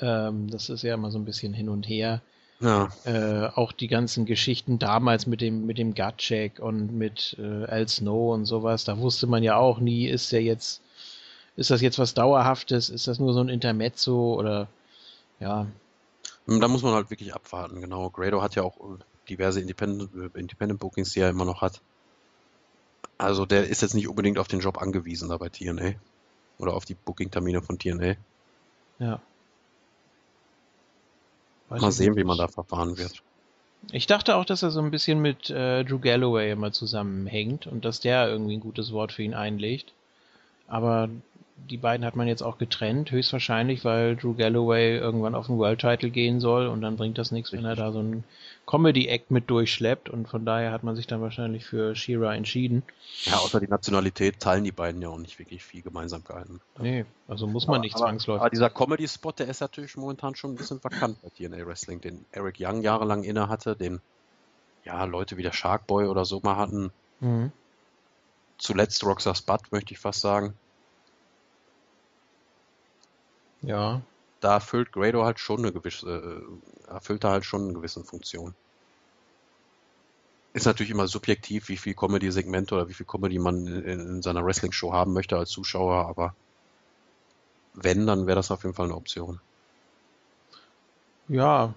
Ähm, 0.00 0.50
das 0.50 0.70
ist 0.70 0.82
ja 0.82 0.94
immer 0.94 1.10
so 1.10 1.18
ein 1.18 1.24
bisschen 1.24 1.54
hin 1.54 1.68
und 1.68 1.88
her. 1.88 2.20
Ja. 2.60 2.88
Äh, 3.04 3.48
auch 3.54 3.70
die 3.70 3.86
ganzen 3.86 4.26
Geschichten 4.26 4.78
damals 4.80 5.26
mit 5.26 5.40
dem, 5.40 5.66
mit 5.66 5.78
dem 5.78 5.94
Gut-Check 5.94 6.58
und 6.58 6.92
mit 6.92 7.36
äh, 7.38 7.64
Al 7.66 7.86
Snow 7.86 8.34
und 8.34 8.46
sowas, 8.46 8.84
da 8.84 8.98
wusste 8.98 9.28
man 9.28 9.44
ja 9.44 9.56
auch 9.56 9.78
nie, 9.78 10.08
ist 10.08 10.32
der 10.32 10.42
jetzt, 10.42 10.82
ist 11.54 11.70
das 11.70 11.80
jetzt 11.80 12.00
was 12.00 12.14
Dauerhaftes, 12.14 12.88
ist 12.90 13.06
das 13.06 13.20
nur 13.20 13.32
so 13.32 13.40
ein 13.40 13.48
Intermezzo 13.48 14.34
oder 14.34 14.66
ja. 15.38 15.68
Da 16.48 16.66
muss 16.66 16.82
man 16.82 16.94
halt 16.94 17.10
wirklich 17.10 17.32
abwarten, 17.32 17.80
genau. 17.80 18.10
Grado 18.10 18.42
hat 18.42 18.56
ja 18.56 18.64
auch 18.64 18.76
diverse 19.28 19.60
Independent, 19.60 20.34
Independent 20.34 20.80
Bookings, 20.80 21.12
die 21.12 21.20
er 21.20 21.30
immer 21.30 21.44
noch 21.44 21.60
hat. 21.60 21.80
Also 23.18 23.46
der 23.46 23.68
ist 23.68 23.82
jetzt 23.82 23.94
nicht 23.94 24.08
unbedingt 24.08 24.38
auf 24.38 24.48
den 24.48 24.60
Job 24.60 24.78
angewiesen 24.78 25.28
da 25.28 25.36
bei 25.36 25.48
TNA. 25.48 25.94
Oder 26.58 26.74
auf 26.74 26.84
die 26.84 26.94
Booking-Termine 26.94 27.62
von 27.62 27.78
TNA. 27.78 28.14
Ja. 28.98 29.20
Weiß 31.68 31.82
Mal 31.82 31.92
sehen, 31.92 32.16
wie 32.16 32.24
man 32.24 32.38
da 32.38 32.48
verfahren 32.48 32.96
wird. 32.96 33.22
Ich 33.92 34.06
dachte 34.06 34.36
auch, 34.36 34.44
dass 34.44 34.62
er 34.62 34.70
so 34.70 34.80
ein 34.80 34.90
bisschen 34.90 35.20
mit 35.20 35.50
äh, 35.50 35.84
Drew 35.84 35.98
Galloway 35.98 36.50
immer 36.50 36.72
zusammenhängt 36.72 37.66
und 37.66 37.84
dass 37.84 38.00
der 38.00 38.28
irgendwie 38.28 38.56
ein 38.56 38.60
gutes 38.60 38.92
Wort 38.92 39.12
für 39.12 39.22
ihn 39.22 39.34
einlegt. 39.34 39.92
Aber 40.66 41.08
die 41.68 41.76
beiden 41.76 42.04
hat 42.06 42.16
man 42.16 42.28
jetzt 42.28 42.42
auch 42.42 42.58
getrennt, 42.58 43.10
höchstwahrscheinlich, 43.10 43.84
weil 43.84 44.16
Drew 44.16 44.34
Galloway 44.34 44.96
irgendwann 44.96 45.34
auf 45.34 45.46
den 45.46 45.58
World 45.58 45.80
Title 45.80 46.10
gehen 46.10 46.40
soll 46.40 46.66
und 46.66 46.80
dann 46.80 46.96
bringt 46.96 47.18
das 47.18 47.30
nichts, 47.30 47.52
wenn 47.52 47.64
er 47.64 47.76
da 47.76 47.92
so 47.92 47.98
einen 47.98 48.24
Comedy-Act 48.66 49.30
mit 49.30 49.50
durchschleppt 49.50 50.08
und 50.08 50.28
von 50.28 50.44
daher 50.44 50.72
hat 50.72 50.84
man 50.84 50.96
sich 50.96 51.06
dann 51.06 51.20
wahrscheinlich 51.20 51.64
für 51.64 51.94
Shira 51.94 52.34
entschieden. 52.34 52.82
Ja, 53.24 53.34
außer 53.38 53.60
die 53.60 53.68
Nationalität 53.68 54.40
teilen 54.40 54.64
die 54.64 54.72
beiden 54.72 55.02
ja 55.02 55.08
auch 55.08 55.18
nicht 55.18 55.38
wirklich 55.38 55.64
viel 55.64 55.82
Gemeinsamkeiten. 55.82 56.60
Nee, 56.78 57.04
also 57.26 57.46
muss 57.46 57.66
man 57.66 57.76
aber, 57.76 57.84
nicht 57.84 57.98
zwangsläufig. 57.98 58.40
Aber 58.40 58.50
dieser 58.50 58.70
Comedy-Spot, 58.70 59.32
der 59.32 59.48
ist 59.48 59.60
natürlich 59.60 59.96
momentan 59.96 60.34
schon 60.34 60.52
ein 60.52 60.56
bisschen 60.56 60.82
vakant 60.82 61.20
bei 61.22 61.28
TNA 61.30 61.66
Wrestling, 61.66 62.00
den 62.00 62.24
Eric 62.32 62.56
Young 62.60 62.82
jahrelang 62.82 63.24
inne 63.24 63.48
hatte, 63.48 63.76
den 63.76 64.00
ja 64.84 65.04
Leute 65.04 65.36
wie 65.36 65.42
der 65.42 65.52
Sharkboy 65.52 66.06
oder 66.06 66.24
so 66.24 66.40
mal 66.42 66.56
hatten. 66.56 66.90
Mhm 67.20 67.52
zuletzt 68.58 69.04
Roxas 69.04 69.42
Butt, 69.42 69.72
möchte 69.72 69.94
ich 69.94 70.00
fast 70.00 70.20
sagen. 70.20 70.54
Ja. 73.62 74.00
Da 74.40 74.54
erfüllt 74.54 74.92
Grado 74.92 75.24
halt 75.24 75.40
schon 75.40 75.60
eine 75.60 75.72
gewisse, 75.72 76.06
äh, 76.08 76.90
erfüllt 76.90 77.24
er 77.24 77.30
halt 77.30 77.44
schon 77.44 77.64
eine 77.64 77.72
gewisse 77.72 78.04
Funktion. 78.04 78.54
Ist 80.54 80.66
natürlich 80.66 80.90
immer 80.90 81.08
subjektiv, 81.08 81.68
wie 81.68 81.76
viel 81.76 81.94
Comedy-Segmente 81.94 82.74
oder 82.74 82.88
wie 82.88 82.94
viel 82.94 83.06
Comedy 83.06 83.38
man 83.38 83.66
in, 83.66 83.84
in 83.84 84.22
seiner 84.22 84.44
Wrestling-Show 84.44 84.92
haben 84.92 85.12
möchte 85.12 85.36
als 85.36 85.50
Zuschauer, 85.50 86.06
aber 86.06 86.34
wenn, 87.74 88.06
dann 88.06 88.26
wäre 88.26 88.36
das 88.36 88.50
auf 88.50 88.62
jeden 88.62 88.74
Fall 88.74 88.86
eine 88.86 88.96
Option. 88.96 89.40
Ja. 91.28 91.74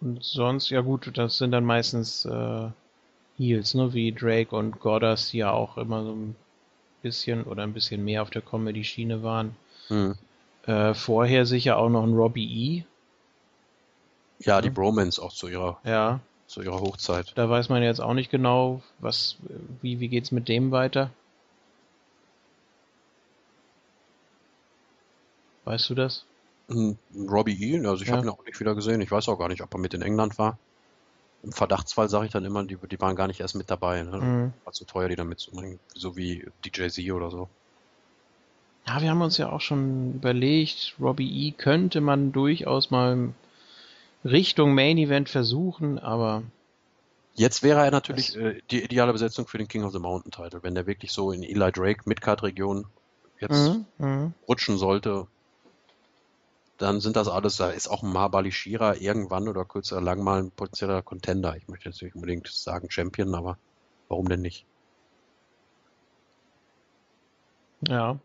Und 0.00 0.22
sonst, 0.22 0.70
ja 0.70 0.80
gut, 0.80 1.10
das 1.16 1.38
sind 1.38 1.52
dann 1.52 1.64
meistens 1.64 2.24
äh, 2.24 2.68
Heels, 3.36 3.74
ne, 3.74 3.92
wie 3.94 4.12
Drake 4.12 4.54
und 4.54 4.80
Goddard, 4.80 5.32
die 5.32 5.38
ja 5.38 5.50
auch 5.50 5.76
immer 5.78 6.04
so 6.04 6.12
ein 6.12 6.36
bisschen 7.02 7.44
oder 7.44 7.62
ein 7.62 7.72
bisschen 7.72 8.04
mehr 8.04 8.22
auf 8.22 8.30
der 8.30 8.42
Comedy-Schiene 8.42 9.22
waren. 9.22 9.56
Hm. 9.88 10.16
Äh, 10.68 10.92
vorher 10.92 11.46
sicher 11.46 11.78
auch 11.78 11.88
noch 11.88 12.02
ein 12.02 12.14
Robbie 12.14 12.76
E. 12.76 12.84
Ja, 14.40 14.60
die 14.60 14.68
Bromance 14.68 15.20
auch 15.20 15.32
zu 15.32 15.48
ihrer, 15.48 15.80
ja. 15.82 16.20
zu 16.46 16.60
ihrer 16.60 16.78
Hochzeit. 16.78 17.32
Da 17.36 17.48
weiß 17.48 17.70
man 17.70 17.82
jetzt 17.82 18.00
auch 18.00 18.12
nicht 18.12 18.30
genau, 18.30 18.82
was, 18.98 19.38
wie, 19.80 19.98
wie 19.98 20.08
geht's 20.08 20.30
mit 20.30 20.46
dem 20.46 20.70
weiter. 20.70 21.10
Weißt 25.64 25.88
du 25.88 25.94
das? 25.94 26.26
Hm, 26.68 26.98
Robbie 27.16 27.56
E, 27.58 27.86
also 27.86 28.02
ich 28.02 28.10
ja. 28.10 28.16
habe 28.16 28.26
ihn 28.26 28.30
auch 28.30 28.44
nicht 28.44 28.60
wieder 28.60 28.74
gesehen. 28.74 29.00
Ich 29.00 29.10
weiß 29.10 29.26
auch 29.30 29.38
gar 29.38 29.48
nicht, 29.48 29.62
ob 29.62 29.74
er 29.74 29.80
mit 29.80 29.94
in 29.94 30.02
England 30.02 30.38
war. 30.38 30.58
Im 31.42 31.52
Verdachtsfall 31.52 32.10
sage 32.10 32.26
ich 32.26 32.32
dann 32.32 32.44
immer, 32.44 32.62
die, 32.64 32.76
die 32.76 33.00
waren 33.00 33.16
gar 33.16 33.26
nicht 33.26 33.40
erst 33.40 33.54
mit 33.54 33.70
dabei. 33.70 34.02
Ne? 34.02 34.18
Mhm. 34.18 34.52
War 34.64 34.72
zu 34.74 34.84
teuer, 34.84 35.08
die 35.08 35.16
da 35.16 35.24
mitzubringen. 35.24 35.80
So 35.94 36.14
wie 36.14 36.46
DJ 36.62 36.88
Z 36.88 37.10
oder 37.10 37.30
so. 37.30 37.48
Ja, 38.88 39.02
wir 39.02 39.10
haben 39.10 39.20
uns 39.20 39.36
ja 39.36 39.52
auch 39.52 39.60
schon 39.60 40.14
überlegt, 40.14 40.94
Robbie 40.98 41.48
E 41.48 41.52
könnte 41.52 42.00
man 42.00 42.32
durchaus 42.32 42.90
mal 42.90 43.34
Richtung 44.24 44.74
Main 44.74 44.96
Event 44.96 45.28
versuchen, 45.28 45.98
aber. 45.98 46.42
Jetzt 47.34 47.62
wäre 47.62 47.84
er 47.84 47.90
natürlich 47.90 48.34
äh, 48.34 48.60
die 48.70 48.82
ideale 48.82 49.12
Besetzung 49.12 49.46
für 49.46 49.58
den 49.58 49.68
King 49.68 49.84
of 49.84 49.92
the 49.92 49.98
Mountain 49.98 50.32
Title, 50.32 50.62
wenn 50.62 50.74
der 50.74 50.86
wirklich 50.86 51.12
so 51.12 51.30
in 51.30 51.42
Eli 51.42 51.70
Drake 51.70 52.02
Midcard-Region 52.06 52.86
jetzt 53.38 53.68
mhm, 53.68 53.84
mhm. 53.98 54.34
rutschen 54.48 54.78
sollte 54.78 55.28
dann 56.78 57.00
sind 57.00 57.16
das 57.16 57.28
alles, 57.28 57.56
da 57.56 57.70
ist 57.70 57.88
auch 57.88 58.02
ein 58.02 58.12
Mahabali 58.12 58.52
Shira 58.52 58.94
irgendwann 58.94 59.48
oder 59.48 59.64
kurz 59.64 59.92
oder 59.92 60.00
lang 60.00 60.22
mal 60.22 60.38
ein 60.38 60.50
potenzieller 60.52 61.02
Contender. 61.02 61.56
Ich 61.56 61.66
möchte 61.68 61.88
jetzt 61.88 62.00
nicht 62.00 62.14
unbedingt 62.14 62.46
sagen 62.46 62.90
Champion, 62.90 63.34
aber 63.34 63.58
warum 64.08 64.28
denn 64.28 64.40
nicht? 64.40 64.64
Ja. 67.80 68.18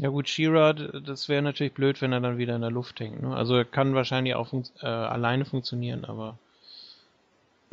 Ja 0.00 0.10
gut, 0.10 0.28
Shira, 0.28 0.72
das 0.74 1.28
wäre 1.28 1.42
natürlich 1.42 1.74
blöd, 1.74 2.00
wenn 2.00 2.12
er 2.12 2.20
dann 2.20 2.38
wieder 2.38 2.54
in 2.54 2.60
der 2.60 2.70
Luft 2.70 3.00
hängt. 3.00 3.20
Ne? 3.20 3.34
Also 3.34 3.56
er 3.56 3.64
kann 3.64 3.94
wahrscheinlich 3.94 4.36
auch 4.36 4.48
fun 4.48 4.64
äh, 4.80 4.86
alleine 4.86 5.44
funktionieren, 5.44 6.04
aber. 6.04 6.38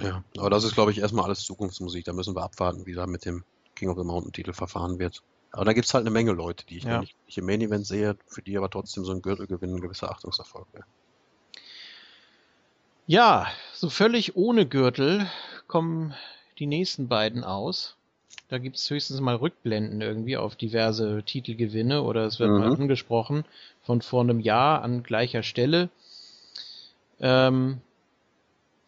Ja, 0.02 0.24
aber 0.38 0.50
das 0.50 0.64
ist, 0.64 0.74
glaube 0.74 0.92
ich, 0.92 0.98
erstmal 0.98 1.26
alles 1.26 1.46
Zukunftsmusik. 1.46 2.04
Da 2.04 2.14
müssen 2.14 2.36
wir 2.36 2.44
abwarten, 2.44 2.86
wie 2.88 2.94
da 2.94 3.06
mit 3.06 3.26
dem 3.26 3.44
King 3.76 3.90
of 3.90 3.98
the 3.98 4.04
Mountain 4.04 4.34
Titel 4.34 4.54
verfahren 4.54 4.98
wird. 4.98 5.22
Aber 5.52 5.66
da 5.66 5.74
gibt 5.74 5.86
es 5.86 5.94
halt 5.94 6.02
eine 6.02 6.10
Menge 6.10 6.32
Leute, 6.32 6.66
die 6.66 6.78
ich 6.78 6.84
ja. 6.84 7.00
nicht, 7.00 7.16
nicht, 7.28 7.38
im 7.38 7.46
Main 7.46 7.62
Event 7.62 7.86
sehe, 7.86 8.18
für 8.28 8.42
die 8.42 8.58
aber 8.58 8.70
trotzdem 8.70 9.06
so 9.06 9.14
ein 9.14 9.22
Gürtelgewinn 9.22 9.76
ein 9.76 9.82
gewisser 9.82 10.12
Achtungserfolg 10.12 10.68
wäre. 10.74 10.86
Ja, 13.08 13.48
so 13.74 13.90
völlig 13.90 14.36
ohne 14.36 14.66
Gürtel 14.66 15.30
kommen 15.68 16.16
die 16.58 16.66
nächsten 16.66 17.08
beiden 17.08 17.44
aus. 17.44 17.95
Da 18.50 18.60
gibt 18.60 18.78
es 18.78 18.90
höchstens 18.90 19.22
mal 19.22 19.36
Rückblenden 19.36 20.02
irgendwie 20.02 20.38
auf 20.38 20.56
diverse 20.56 21.24
Titelgewinne 21.24 22.04
oder 22.04 22.26
es 22.26 22.40
wird 22.40 22.52
mhm. 22.52 22.60
mal 22.60 22.74
angesprochen 22.74 23.44
von 23.84 24.02
vor 24.02 24.22
einem 24.22 24.40
Jahr 24.40 24.84
an 24.84 25.04
gleicher 25.04 25.44
Stelle. 25.44 25.90
Ähm, 27.20 27.82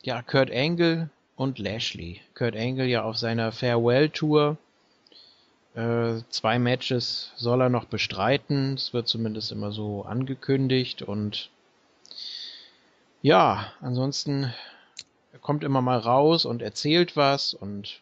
ja, 0.04 0.22
Kurt 0.22 0.52
Angle 0.52 1.10
und 1.36 1.60
Lashley. 1.60 2.22
Kurt 2.36 2.56
Angle 2.56 2.86
ja 2.86 3.04
auf 3.04 3.18
seiner 3.18 3.52
Farewell 3.52 4.10
Tour 4.10 4.58
äh, 5.78 6.24
zwei 6.30 6.58
Matches 6.58 7.32
soll 7.36 7.62
er 7.62 7.70
noch 7.70 7.86
bestreiten. 7.86 8.74
Es 8.74 8.94
wird 8.94 9.08
zumindest 9.08 9.52
immer 9.52 9.72
so 9.72 10.04
angekündigt. 10.04 11.04
Und 11.04 11.52
ja, 13.22 13.72
ansonsten 13.80 14.52
er 15.32 15.40
kommt 15.40 15.64
immer 15.64 15.84
mal 15.84 16.00
raus 16.00 16.46
und 16.46 16.64
erzählt 16.64 17.16
was. 17.16 17.54
Und 17.54 18.02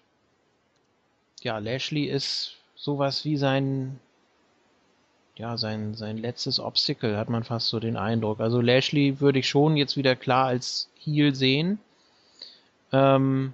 ja, 1.45 1.59
Lashley 1.59 2.05
ist 2.05 2.57
sowas 2.75 3.23
wie 3.23 3.37
sein 3.37 3.99
ja, 5.37 5.57
sein, 5.57 5.95
sein 5.95 6.17
letztes 6.17 6.59
Obstacle, 6.59 7.17
hat 7.17 7.29
man 7.29 7.43
fast 7.43 7.67
so 7.67 7.79
den 7.79 7.97
Eindruck. 7.97 8.39
Also 8.39 8.61
Lashley 8.61 9.19
würde 9.19 9.39
ich 9.39 9.49
schon 9.49 9.75
jetzt 9.75 9.97
wieder 9.97 10.15
klar 10.15 10.47
als 10.47 10.89
Heel 10.97 11.35
sehen. 11.35 11.79
Ähm, 12.93 13.53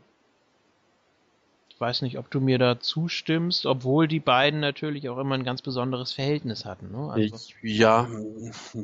weiß 1.79 2.03
nicht, 2.03 2.19
ob 2.19 2.29
du 2.29 2.39
mir 2.39 2.59
da 2.59 2.79
zustimmst, 2.79 3.65
obwohl 3.65 4.07
die 4.07 4.19
beiden 4.19 4.59
natürlich 4.59 5.09
auch 5.09 5.17
immer 5.17 5.33
ein 5.33 5.43
ganz 5.43 5.63
besonderes 5.63 6.13
Verhältnis 6.13 6.65
hatten. 6.65 6.91
Ne? 6.91 7.11
Also 7.11 7.35
ich, 7.35 7.55
ja, 7.63 8.07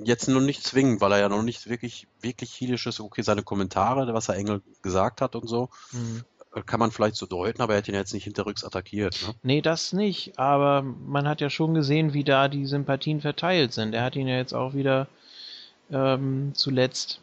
jetzt 0.03 0.27
nur 0.27 0.41
nicht 0.41 0.63
zwingend, 0.63 0.99
weil 0.99 1.11
er 1.11 1.19
ja 1.19 1.29
noch 1.29 1.43
nicht 1.43 1.69
wirklich, 1.69 2.07
wirklich 2.21 2.59
heelisch 2.59 2.87
ist. 2.87 2.99
Okay, 2.99 3.21
seine 3.21 3.43
Kommentare, 3.43 4.11
was 4.15 4.29
er 4.29 4.35
Engel 4.35 4.63
gesagt 4.81 5.21
hat 5.21 5.35
und 5.35 5.47
so, 5.47 5.69
mhm. 5.91 6.23
Kann 6.65 6.79
man 6.79 6.91
vielleicht 6.91 7.15
so 7.15 7.25
deuten, 7.25 7.61
aber 7.61 7.73
er 7.73 7.79
hat 7.79 7.87
ihn 7.87 7.95
jetzt 7.95 8.13
nicht 8.13 8.23
hinterrücks 8.23 8.63
attackiert. 8.63 9.21
Ne? 9.27 9.33
Nee, 9.43 9.61
das 9.61 9.93
nicht, 9.93 10.39
aber 10.39 10.81
man 10.81 11.27
hat 11.27 11.41
ja 11.41 11.49
schon 11.49 11.73
gesehen, 11.73 12.13
wie 12.13 12.23
da 12.23 12.47
die 12.47 12.65
Sympathien 12.65 13.21
verteilt 13.21 13.73
sind. 13.73 13.93
Er 13.93 14.03
hat 14.03 14.15
ihn 14.15 14.27
ja 14.27 14.37
jetzt 14.37 14.53
auch 14.53 14.73
wieder 14.73 15.07
ähm, 15.91 16.51
zuletzt 16.53 17.21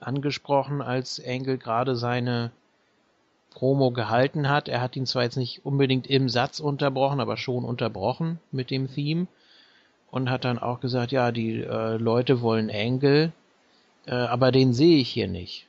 angesprochen, 0.00 0.82
als 0.82 1.18
Engel 1.18 1.58
gerade 1.58 1.96
seine 1.96 2.50
Promo 3.50 3.90
gehalten 3.90 4.48
hat. 4.48 4.68
Er 4.68 4.80
hat 4.80 4.96
ihn 4.96 5.06
zwar 5.06 5.22
jetzt 5.22 5.36
nicht 5.36 5.64
unbedingt 5.64 6.06
im 6.08 6.28
Satz 6.28 6.60
unterbrochen, 6.60 7.20
aber 7.20 7.36
schon 7.36 7.64
unterbrochen 7.64 8.40
mit 8.50 8.70
dem 8.70 8.92
Theme 8.92 9.26
und 10.10 10.30
hat 10.30 10.44
dann 10.44 10.58
auch 10.58 10.80
gesagt, 10.80 11.12
ja, 11.12 11.32
die 11.32 11.62
äh, 11.62 11.96
Leute 11.96 12.40
wollen 12.42 12.68
Engel, 12.68 13.32
äh, 14.06 14.14
aber 14.14 14.52
den 14.52 14.74
sehe 14.74 14.98
ich 14.98 15.08
hier 15.08 15.28
nicht. 15.28 15.66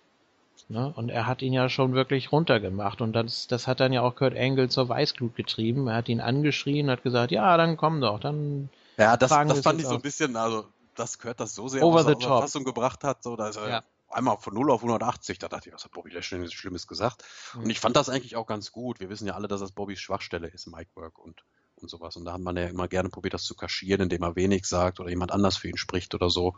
Ne? 0.67 0.91
Und 0.95 1.09
er 1.09 1.27
hat 1.27 1.41
ihn 1.41 1.53
ja 1.53 1.69
schon 1.69 1.93
wirklich 1.93 2.31
runtergemacht 2.31 3.01
und 3.01 3.13
das, 3.13 3.47
das 3.47 3.67
hat 3.67 3.79
dann 3.79 3.93
ja 3.93 4.01
auch 4.01 4.15
Kurt 4.15 4.33
Engel 4.33 4.69
zur 4.69 4.89
Weißglut 4.89 5.35
getrieben. 5.35 5.87
Er 5.87 5.97
hat 5.97 6.09
ihn 6.09 6.21
angeschrien, 6.21 6.89
hat 6.89 7.03
gesagt, 7.03 7.31
ja, 7.31 7.55
dann 7.57 7.77
komm 7.77 8.01
doch, 8.01 8.19
dann. 8.19 8.69
Ja, 8.97 9.15
das, 9.15 9.29
das 9.29 9.59
fand 9.61 9.79
ich 9.79 9.87
so 9.87 9.95
ein 9.95 10.01
bisschen, 10.01 10.35
also 10.35 10.65
das 10.95 11.19
gehört 11.19 11.39
das 11.39 11.53
so 11.53 11.67
sehr 11.67 11.83
Over 11.83 11.99
aus, 11.99 12.05
the 12.07 12.15
top. 12.15 12.41
Fassung 12.41 12.63
gebracht 12.63 13.03
hat, 13.03 13.21
so 13.21 13.35
dass 13.35 13.57
er 13.57 13.69
ja 13.69 13.83
einmal 14.15 14.37
von 14.37 14.53
0 14.53 14.71
auf 14.71 14.81
180, 14.81 15.39
da 15.39 15.47
dachte 15.47 15.69
ich, 15.69 15.75
was 15.75 15.83
hat 15.83 15.91
Bobby 15.91 16.11
Lashley 16.11 16.49
Schlimmes 16.49 16.87
gesagt? 16.87 17.23
Mhm. 17.53 17.63
Und 17.63 17.69
ich 17.69 17.79
fand 17.79 17.95
das 17.95 18.09
eigentlich 18.09 18.35
auch 18.35 18.47
ganz 18.47 18.71
gut. 18.71 18.99
Wir 18.99 19.09
wissen 19.09 19.27
ja 19.27 19.33
alle, 19.33 19.47
dass 19.47 19.61
das 19.61 19.71
Bobbys 19.71 19.99
Schwachstelle 19.99 20.47
ist, 20.47 20.67
Micwork 20.67 21.17
und, 21.19 21.43
und 21.75 21.89
sowas. 21.89 22.15
Und 22.15 22.25
da 22.25 22.33
hat 22.33 22.41
man 22.41 22.57
ja 22.57 22.67
immer 22.67 22.87
gerne 22.87 23.09
probiert, 23.09 23.33
das 23.33 23.43
zu 23.43 23.55
kaschieren, 23.55 24.01
indem 24.01 24.23
er 24.23 24.35
wenig 24.35 24.65
sagt 24.65 24.99
oder 24.99 25.09
jemand 25.09 25.31
anders 25.31 25.57
für 25.57 25.67
ihn 25.67 25.77
spricht 25.77 26.15
oder 26.15 26.29
so. 26.29 26.55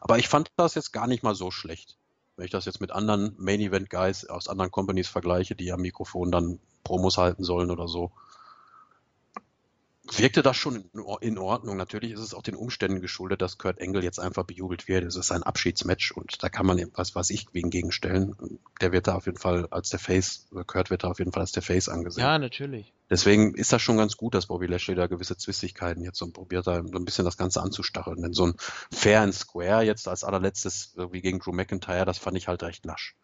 Aber 0.00 0.18
ich 0.18 0.28
fand 0.28 0.50
das 0.56 0.74
jetzt 0.74 0.92
gar 0.92 1.06
nicht 1.06 1.22
mal 1.22 1.34
so 1.34 1.50
schlecht. 1.50 1.96
Wenn 2.38 2.44
ich 2.44 2.52
das 2.52 2.66
jetzt 2.66 2.80
mit 2.80 2.92
anderen 2.92 3.34
Main 3.36 3.58
Event 3.58 3.90
Guys 3.90 4.24
aus 4.24 4.46
anderen 4.46 4.70
Companies 4.70 5.08
vergleiche, 5.08 5.56
die 5.56 5.72
am 5.72 5.80
Mikrofon 5.80 6.30
dann 6.30 6.60
Promos 6.84 7.18
halten 7.18 7.42
sollen 7.42 7.72
oder 7.72 7.88
so, 7.88 8.12
wirkte 10.16 10.42
das 10.42 10.56
schon 10.56 10.90
in 11.20 11.38
Ordnung. 11.38 11.76
Natürlich 11.76 12.12
ist 12.12 12.20
es 12.20 12.34
auch 12.34 12.42
den 12.42 12.54
Umständen 12.54 13.00
geschuldet, 13.00 13.42
dass 13.42 13.58
Kurt 13.58 13.78
Engel 13.78 14.02
jetzt 14.04 14.18
einfach 14.18 14.44
bejubelt 14.44 14.88
wird. 14.88 15.04
Es 15.04 15.16
ist 15.16 15.32
ein 15.32 15.42
Abschiedsmatch 15.42 16.12
und 16.12 16.42
da 16.42 16.48
kann 16.48 16.66
man 16.66 16.80
was, 16.94 17.14
was 17.14 17.30
ich 17.30 17.46
wegen 17.52 17.70
gegenstellen. 17.70 18.36
Der 18.80 18.92
wird 18.92 19.08
da 19.08 19.16
auf 19.16 19.26
jeden 19.26 19.38
Fall 19.38 19.66
als 19.70 19.90
der 19.90 19.98
Face, 19.98 20.46
Kurt 20.66 20.90
wird 20.90 21.04
da 21.04 21.08
auf 21.08 21.18
jeden 21.18 21.32
Fall 21.32 21.42
als 21.42 21.52
der 21.52 21.62
Face 21.62 21.88
angesehen. 21.88 22.22
Ja, 22.22 22.38
natürlich. 22.38 22.92
Deswegen 23.10 23.54
ist 23.54 23.72
das 23.72 23.82
schon 23.82 23.96
ganz 23.96 24.16
gut, 24.16 24.34
dass 24.34 24.46
Bobby 24.46 24.66
Lashley 24.66 24.94
da 24.94 25.06
gewisse 25.06 25.36
Zwistigkeiten 25.36 26.02
jetzt 26.02 26.22
und 26.22 26.32
probiert 26.32 26.66
da 26.66 26.82
so 26.82 26.98
ein 26.98 27.04
bisschen 27.04 27.24
das 27.24 27.36
Ganze 27.36 27.60
anzustacheln. 27.60 28.22
Denn 28.22 28.32
so 28.32 28.46
ein 28.46 28.54
Fair 28.92 29.22
and 29.22 29.34
Square 29.34 29.84
jetzt 29.84 30.08
als 30.08 30.24
allerletztes 30.24 30.94
wie 31.10 31.20
gegen 31.20 31.38
Drew 31.38 31.52
McIntyre, 31.52 32.04
das 32.04 32.18
fand 32.18 32.36
ich 32.36 32.48
halt 32.48 32.62
recht 32.62 32.84
lasch. 32.84 33.16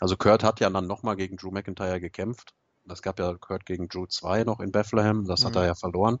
Also 0.00 0.16
Kurt 0.16 0.44
hat 0.44 0.60
ja 0.60 0.70
dann 0.70 0.86
nochmal 0.86 1.16
gegen 1.16 1.36
Drew 1.36 1.50
McIntyre 1.50 2.00
gekämpft 2.00 2.54
das 2.88 3.02
gab 3.02 3.18
ja 3.18 3.34
Kurt 3.34 3.66
gegen 3.66 3.88
Drew 3.88 4.06
2 4.06 4.44
noch 4.44 4.60
in 4.60 4.72
Bethlehem, 4.72 5.26
das 5.26 5.42
mhm. 5.42 5.46
hat 5.46 5.56
er 5.56 5.66
ja 5.66 5.74
verloren. 5.74 6.18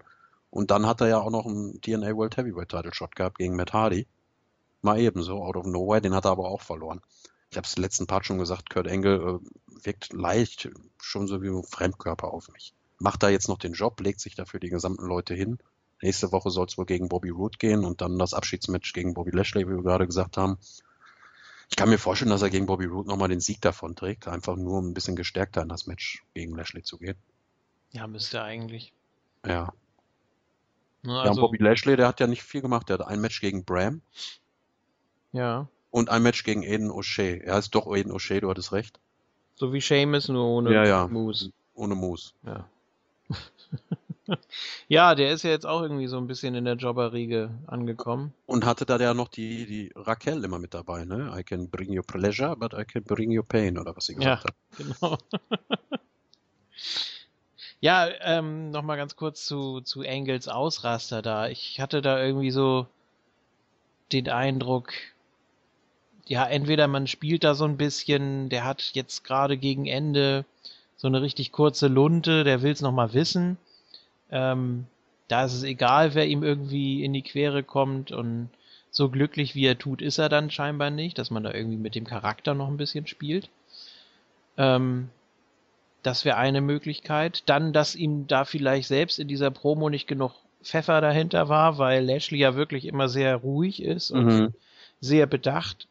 Und 0.50 0.70
dann 0.70 0.86
hat 0.86 1.00
er 1.00 1.08
ja 1.08 1.18
auch 1.18 1.30
noch 1.30 1.46
einen 1.46 1.80
TNA 1.80 2.16
World 2.16 2.36
Heavyweight 2.36 2.70
Title 2.70 2.94
Shot 2.94 3.16
gehabt 3.16 3.38
gegen 3.38 3.56
Matt 3.56 3.72
Hardy. 3.72 4.06
Mal 4.80 4.98
ebenso, 5.00 5.42
out 5.42 5.56
of 5.56 5.66
nowhere, 5.66 6.00
den 6.00 6.14
hat 6.14 6.24
er 6.24 6.30
aber 6.30 6.48
auch 6.48 6.62
verloren. 6.62 7.00
Ich 7.50 7.56
habe 7.56 7.66
es 7.66 7.74
im 7.74 7.82
letzten 7.82 8.06
Part 8.06 8.26
schon 8.26 8.38
gesagt, 8.38 8.70
Kurt 8.70 8.86
Engel 8.86 9.40
äh, 9.40 9.84
wirkt 9.84 10.12
leicht 10.12 10.70
schon 11.00 11.26
so 11.26 11.42
wie 11.42 11.48
ein 11.48 11.62
Fremdkörper 11.62 12.32
auf 12.32 12.48
mich. 12.50 12.74
Macht 12.98 13.22
da 13.22 13.28
jetzt 13.28 13.48
noch 13.48 13.58
den 13.58 13.72
Job, 13.72 14.00
legt 14.00 14.20
sich 14.20 14.34
dafür 14.34 14.60
die 14.60 14.70
gesamten 14.70 15.06
Leute 15.06 15.34
hin. 15.34 15.58
Nächste 16.02 16.30
Woche 16.32 16.50
soll 16.50 16.66
es 16.66 16.78
wohl 16.78 16.86
gegen 16.86 17.08
Bobby 17.08 17.30
Roode 17.30 17.58
gehen 17.58 17.84
und 17.84 18.00
dann 18.00 18.18
das 18.18 18.34
Abschiedsmatch 18.34 18.92
gegen 18.92 19.14
Bobby 19.14 19.30
Lashley, 19.30 19.66
wie 19.66 19.76
wir 19.76 19.82
gerade 19.82 20.06
gesagt 20.06 20.36
haben. 20.36 20.58
Ich 21.70 21.76
kann 21.76 21.90
mir 21.90 21.98
vorstellen, 21.98 22.30
dass 22.30 22.42
er 22.42 22.50
gegen 22.50 22.66
Bobby 22.66 22.86
Roode 22.86 23.08
nochmal 23.08 23.28
den 23.28 23.40
Sieg 23.40 23.60
davon 23.60 23.94
trägt, 23.94 24.26
einfach 24.26 24.56
nur 24.56 24.78
um 24.78 24.88
ein 24.88 24.94
bisschen 24.94 25.16
gestärkter 25.16 25.62
in 25.62 25.68
das 25.68 25.86
Match 25.86 26.24
gegen 26.34 26.56
Lashley 26.56 26.82
zu 26.82 26.98
gehen. 26.98 27.16
Ja, 27.90 28.06
müsste 28.06 28.42
eigentlich. 28.42 28.92
Ja. 29.46 29.72
Ne, 31.02 31.12
also, 31.12 31.24
ja, 31.24 31.30
und 31.30 31.40
Bobby 31.40 31.58
Lashley, 31.58 31.96
der 31.96 32.08
hat 32.08 32.20
ja 32.20 32.26
nicht 32.26 32.42
viel 32.42 32.62
gemacht. 32.62 32.88
Der 32.88 32.98
hat 32.98 33.06
ein 33.06 33.20
Match 33.20 33.40
gegen 33.40 33.64
Bram. 33.64 34.02
Ja. 35.32 35.68
Und 35.90 36.10
ein 36.10 36.22
Match 36.22 36.44
gegen 36.44 36.64
Aiden 36.64 36.90
O'Shea. 36.90 37.42
Er 37.42 37.54
heißt 37.54 37.74
doch 37.74 37.86
Aiden 37.86 38.12
O'Shea, 38.12 38.40
du 38.40 38.50
hattest 38.50 38.72
recht. 38.72 38.98
So 39.54 39.72
wie 39.72 39.80
Seamus, 39.80 40.28
nur 40.28 40.44
ohne 40.46 40.72
ja, 40.72 40.84
ja. 40.84 41.08
Moose. 41.08 41.52
Ohne 41.74 41.94
Moose. 41.94 42.32
Ja. 42.44 42.68
ja, 44.88 45.14
der 45.14 45.32
ist 45.32 45.42
ja 45.44 45.50
jetzt 45.50 45.66
auch 45.66 45.82
irgendwie 45.82 46.06
so 46.06 46.18
ein 46.18 46.26
bisschen 46.26 46.54
in 46.54 46.64
der 46.64 46.74
Jobberriege 46.74 47.50
angekommen. 47.66 48.32
Und 48.46 48.64
hatte 48.64 48.86
da 48.86 48.98
ja 48.98 49.14
noch 49.14 49.28
die, 49.28 49.66
die 49.66 49.92
Raquel 49.94 50.44
immer 50.44 50.58
mit 50.58 50.74
dabei, 50.74 51.04
ne? 51.04 51.32
I 51.36 51.42
can 51.42 51.68
bring 51.68 51.92
you 51.92 52.02
pleasure, 52.02 52.56
but 52.56 52.72
I 52.74 52.84
can 52.84 53.02
bring 53.04 53.30
you 53.30 53.42
pain, 53.42 53.78
oder 53.78 53.96
was 53.96 54.06
sie 54.06 54.14
gesagt 54.14 54.44
ja, 54.44 54.48
hat. 54.48 54.98
Genau. 55.00 55.18
ja, 57.80 58.08
ähm, 58.20 58.70
nochmal 58.70 58.96
ganz 58.96 59.16
kurz 59.16 59.44
zu, 59.44 59.80
zu 59.80 60.02
Engels 60.02 60.48
Ausraster 60.48 61.22
da. 61.22 61.48
Ich 61.48 61.80
hatte 61.80 62.02
da 62.02 62.22
irgendwie 62.22 62.50
so 62.50 62.86
den 64.12 64.28
Eindruck, 64.28 64.92
ja, 66.26 66.46
entweder 66.46 66.88
man 66.88 67.06
spielt 67.06 67.44
da 67.44 67.54
so 67.54 67.64
ein 67.64 67.76
bisschen, 67.76 68.48
der 68.48 68.64
hat 68.64 68.90
jetzt 68.92 69.24
gerade 69.24 69.56
gegen 69.56 69.86
Ende 69.86 70.44
so 70.96 71.06
eine 71.06 71.22
richtig 71.22 71.52
kurze 71.52 71.88
Lunte, 71.88 72.44
der 72.44 72.60
will 72.62 72.72
es 72.72 72.82
nochmal 72.82 73.14
wissen. 73.14 73.56
Ähm, 74.30 74.86
da 75.28 75.44
ist 75.44 75.54
es 75.54 75.62
egal, 75.62 76.14
wer 76.14 76.26
ihm 76.26 76.42
irgendwie 76.42 77.04
in 77.04 77.12
die 77.12 77.22
Quere 77.22 77.62
kommt 77.62 78.12
und 78.12 78.48
so 78.90 79.10
glücklich 79.10 79.54
wie 79.54 79.66
er 79.66 79.78
tut, 79.78 80.00
ist 80.00 80.18
er 80.18 80.28
dann 80.28 80.50
scheinbar 80.50 80.90
nicht, 80.90 81.18
dass 81.18 81.30
man 81.30 81.42
da 81.42 81.52
irgendwie 81.52 81.76
mit 81.76 81.94
dem 81.94 82.06
Charakter 82.06 82.54
noch 82.54 82.68
ein 82.68 82.78
bisschen 82.78 83.06
spielt. 83.06 83.50
Ähm, 84.56 85.10
das 86.02 86.24
wäre 86.24 86.36
eine 86.36 86.60
Möglichkeit. 86.60 87.42
Dann, 87.46 87.72
dass 87.72 87.94
ihm 87.94 88.26
da 88.26 88.44
vielleicht 88.44 88.88
selbst 88.88 89.18
in 89.18 89.28
dieser 89.28 89.50
Promo 89.50 89.90
nicht 89.90 90.06
genug 90.06 90.32
Pfeffer 90.62 91.00
dahinter 91.00 91.48
war, 91.48 91.78
weil 91.78 92.04
Lashley 92.04 92.38
ja 92.38 92.54
wirklich 92.56 92.86
immer 92.86 93.08
sehr 93.08 93.36
ruhig 93.36 93.82
ist 93.82 94.10
und 94.10 94.26
mhm. 94.26 94.54
sehr 95.00 95.26
bedacht 95.26 95.86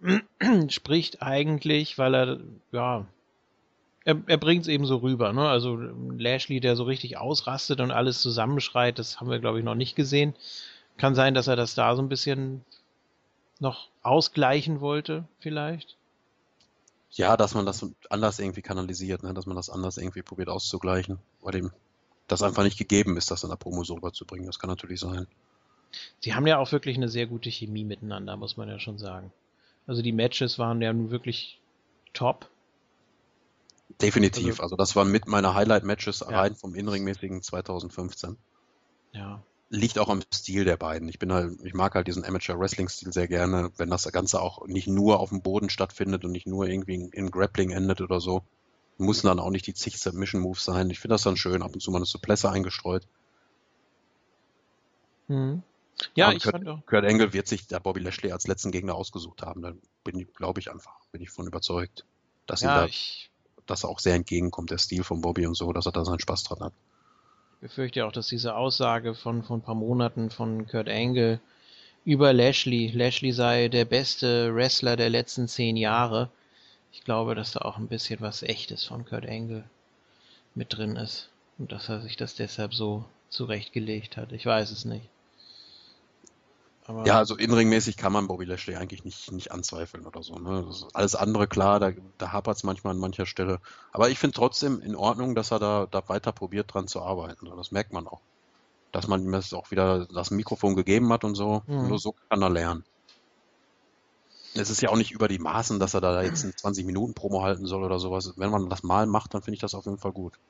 spricht 0.68 1.22
eigentlich, 1.22 1.98
weil 1.98 2.14
er, 2.14 2.40
ja, 2.72 3.06
er, 4.04 4.20
er 4.26 4.38
bringt 4.38 4.62
es 4.62 4.68
eben 4.68 4.86
so 4.86 4.96
rüber, 4.98 5.32
ne? 5.32 5.48
Also 5.48 5.76
Lashley, 5.76 6.60
der 6.60 6.76
so 6.76 6.84
richtig 6.84 7.18
ausrastet 7.18 7.80
und 7.80 7.90
alles 7.90 8.20
zusammenschreit, 8.20 8.98
das 8.98 9.20
haben 9.20 9.30
wir, 9.30 9.38
glaube 9.38 9.58
ich, 9.58 9.64
noch 9.64 9.74
nicht 9.74 9.96
gesehen. 9.96 10.34
Kann 10.96 11.14
sein, 11.14 11.34
dass 11.34 11.46
er 11.46 11.56
das 11.56 11.74
da 11.74 11.94
so 11.96 12.02
ein 12.02 12.08
bisschen 12.08 12.64
noch 13.58 13.88
ausgleichen 14.02 14.80
wollte, 14.80 15.24
vielleicht. 15.38 15.96
Ja, 17.10 17.36
dass 17.36 17.54
man 17.54 17.66
das 17.66 17.86
anders 18.08 18.38
irgendwie 18.38 18.62
kanalisiert, 18.62 19.22
ne? 19.22 19.34
dass 19.34 19.46
man 19.46 19.56
das 19.56 19.68
anders 19.68 19.98
irgendwie 19.98 20.22
probiert 20.22 20.48
auszugleichen, 20.48 21.18
weil 21.42 21.52
dem 21.52 21.72
das 22.28 22.42
einfach 22.42 22.62
nicht 22.62 22.78
gegeben 22.78 23.16
ist, 23.16 23.30
das 23.30 23.42
in 23.42 23.50
der 23.50 23.56
Promo 23.56 23.82
so 23.82 23.94
rüberzubringen. 23.94 24.46
Das 24.46 24.60
kann 24.60 24.70
natürlich 24.70 25.00
sein. 25.00 25.26
Sie 26.20 26.34
haben 26.34 26.46
ja 26.46 26.58
auch 26.58 26.70
wirklich 26.70 26.96
eine 26.96 27.08
sehr 27.08 27.26
gute 27.26 27.50
Chemie 27.50 27.84
miteinander, 27.84 28.36
muss 28.36 28.56
man 28.56 28.68
ja 28.68 28.78
schon 28.78 28.98
sagen. 28.98 29.32
Also 29.88 30.02
die 30.02 30.12
Matches 30.12 30.58
waren 30.58 30.80
ja 30.80 30.92
nun 30.92 31.10
wirklich 31.10 31.58
top. 32.12 32.48
Definitiv. 34.00 34.60
Also, 34.60 34.62
also 34.62 34.76
das 34.76 34.96
waren 34.96 35.10
mit 35.10 35.26
meiner 35.26 35.54
Highlight-Matches 35.54 36.20
ja. 36.20 36.40
rein 36.40 36.54
vom 36.54 36.74
Inringmäßigen 36.74 37.42
2015. 37.42 38.36
Ja. 39.12 39.42
Liegt 39.68 39.98
auch 39.98 40.08
am 40.08 40.22
Stil 40.34 40.64
der 40.64 40.76
beiden. 40.76 41.08
Ich 41.08 41.18
bin 41.18 41.32
halt, 41.32 41.58
ich 41.62 41.74
mag 41.74 41.94
halt 41.94 42.06
diesen 42.06 42.24
Amateur-Wrestling-Stil 42.24 43.12
sehr 43.12 43.28
gerne, 43.28 43.70
wenn 43.76 43.90
das 43.90 44.10
Ganze 44.10 44.40
auch 44.40 44.66
nicht 44.66 44.88
nur 44.88 45.20
auf 45.20 45.28
dem 45.28 45.42
Boden 45.42 45.70
stattfindet 45.70 46.24
und 46.24 46.32
nicht 46.32 46.46
nur 46.46 46.66
irgendwie 46.66 46.94
in, 46.94 47.08
in 47.10 47.30
Grappling 47.30 47.70
endet 47.70 48.00
oder 48.00 48.20
so. 48.20 48.42
Müssen 48.98 49.28
dann 49.28 49.38
auch 49.38 49.50
nicht 49.50 49.66
die 49.66 49.74
zig 49.74 49.98
Submission-Moves 49.98 50.64
sein. 50.64 50.90
Ich 50.90 50.98
finde 50.98 51.14
das 51.14 51.22
dann 51.22 51.36
schön, 51.36 51.62
ab 51.62 51.72
und 51.72 51.80
zu 51.80 51.90
mal 51.90 51.98
eine 51.98 52.06
Suppresse 52.06 52.50
eingestreut. 52.50 53.06
Mhm. 55.28 55.62
Ja, 56.14 56.32
ich 56.32 56.42
Kurt, 56.42 56.52
fand 56.52 56.68
auch. 56.68 56.84
Kurt 56.86 57.04
Engel 57.04 57.32
wird 57.32 57.46
sich 57.46 57.66
der 57.66 57.80
Bobby 57.80 58.00
Lashley 58.00 58.32
als 58.32 58.46
letzten 58.46 58.70
Gegner 58.70 58.94
ausgesucht 58.94 59.42
haben. 59.42 59.62
Da 59.62 59.72
bin 60.04 60.18
ich, 60.18 60.32
glaube 60.34 60.60
ich 60.60 60.70
einfach, 60.70 60.92
bin 61.12 61.22
ich 61.22 61.30
von 61.30 61.46
überzeugt, 61.46 62.04
dass 62.46 62.62
ja, 62.62 62.80
da, 62.80 62.86
ich, 62.86 63.29
dass 63.70 63.84
er 63.84 63.90
auch 63.90 64.00
sehr 64.00 64.14
entgegenkommt, 64.14 64.70
der 64.70 64.78
Stil 64.78 65.04
von 65.04 65.20
Bobby 65.20 65.46
und 65.46 65.56
so, 65.56 65.72
dass 65.72 65.86
er 65.86 65.92
da 65.92 66.04
seinen 66.04 66.20
Spaß 66.20 66.44
dran 66.44 66.60
hat. 66.60 66.72
Ich 67.54 67.60
befürchte 67.68 68.04
auch, 68.06 68.12
dass 68.12 68.28
diese 68.28 68.56
Aussage 68.56 69.14
von, 69.14 69.42
von 69.42 69.60
ein 69.60 69.62
paar 69.62 69.74
Monaten 69.74 70.30
von 70.30 70.66
Kurt 70.66 70.88
Angle 70.88 71.40
über 72.04 72.32
Lashley, 72.32 72.88
Lashley 72.88 73.32
sei 73.32 73.68
der 73.68 73.84
beste 73.84 74.54
Wrestler 74.54 74.96
der 74.96 75.10
letzten 75.10 75.48
zehn 75.48 75.76
Jahre. 75.76 76.30
Ich 76.92 77.04
glaube, 77.04 77.34
dass 77.34 77.52
da 77.52 77.60
auch 77.60 77.76
ein 77.76 77.88
bisschen 77.88 78.20
was 78.20 78.42
Echtes 78.42 78.84
von 78.84 79.04
Kurt 79.04 79.26
Angle 79.26 79.64
mit 80.54 80.76
drin 80.76 80.96
ist. 80.96 81.28
Und 81.58 81.72
dass 81.72 81.88
er 81.88 82.00
sich 82.00 82.16
das 82.16 82.34
deshalb 82.34 82.74
so 82.74 83.04
zurechtgelegt 83.28 84.16
hat. 84.16 84.32
Ich 84.32 84.46
weiß 84.46 84.70
es 84.70 84.84
nicht. 84.84 85.06
Aber 86.90 87.06
ja, 87.06 87.18
also 87.18 87.36
inringmäßig 87.36 87.96
kann 87.96 88.12
man 88.12 88.26
Bobby 88.26 88.44
Lashley 88.44 88.74
eigentlich 88.74 89.04
nicht, 89.04 89.30
nicht 89.30 89.52
anzweifeln 89.52 90.08
oder 90.08 90.24
so. 90.24 90.34
Ne? 90.40 90.66
alles 90.92 91.14
andere 91.14 91.46
klar, 91.46 91.78
da, 91.78 91.92
da 92.18 92.32
hapert 92.32 92.56
es 92.56 92.64
manchmal 92.64 92.94
an 92.94 92.98
mancher 92.98 93.26
Stelle. 93.26 93.60
Aber 93.92 94.10
ich 94.10 94.18
finde 94.18 94.34
trotzdem 94.34 94.80
in 94.80 94.96
Ordnung, 94.96 95.36
dass 95.36 95.52
er 95.52 95.60
da, 95.60 95.86
da 95.88 96.08
weiter 96.08 96.32
probiert 96.32 96.74
dran 96.74 96.88
zu 96.88 97.00
arbeiten. 97.00 97.48
Das 97.56 97.70
merkt 97.70 97.92
man 97.92 98.08
auch. 98.08 98.20
Dass 98.90 99.06
man 99.06 99.22
ihm 99.22 99.32
jetzt 99.34 99.54
auch 99.54 99.70
wieder 99.70 100.06
das 100.06 100.32
Mikrofon 100.32 100.74
gegeben 100.74 101.12
hat 101.12 101.22
und 101.22 101.36
so. 101.36 101.62
Mhm. 101.68 101.86
Nur 101.86 102.00
so 102.00 102.16
kann 102.28 102.42
er 102.42 102.50
lernen. 102.50 102.84
Es 104.54 104.68
ist 104.68 104.82
ja 104.82 104.88
auch 104.88 104.96
nicht 104.96 105.12
über 105.12 105.28
die 105.28 105.38
Maßen, 105.38 105.78
dass 105.78 105.94
er 105.94 106.00
da 106.00 106.22
jetzt 106.22 106.42
ein 106.42 106.56
20 106.56 106.84
Minuten 106.86 107.14
Promo 107.14 107.44
halten 107.44 107.66
soll 107.66 107.84
oder 107.84 108.00
sowas. 108.00 108.32
Wenn 108.34 108.50
man 108.50 108.68
das 108.68 108.82
mal 108.82 109.06
macht, 109.06 109.32
dann 109.32 109.42
finde 109.42 109.54
ich 109.54 109.60
das 109.60 109.76
auf 109.76 109.84
jeden 109.84 109.98
Fall 109.98 110.10
gut. 110.10 110.40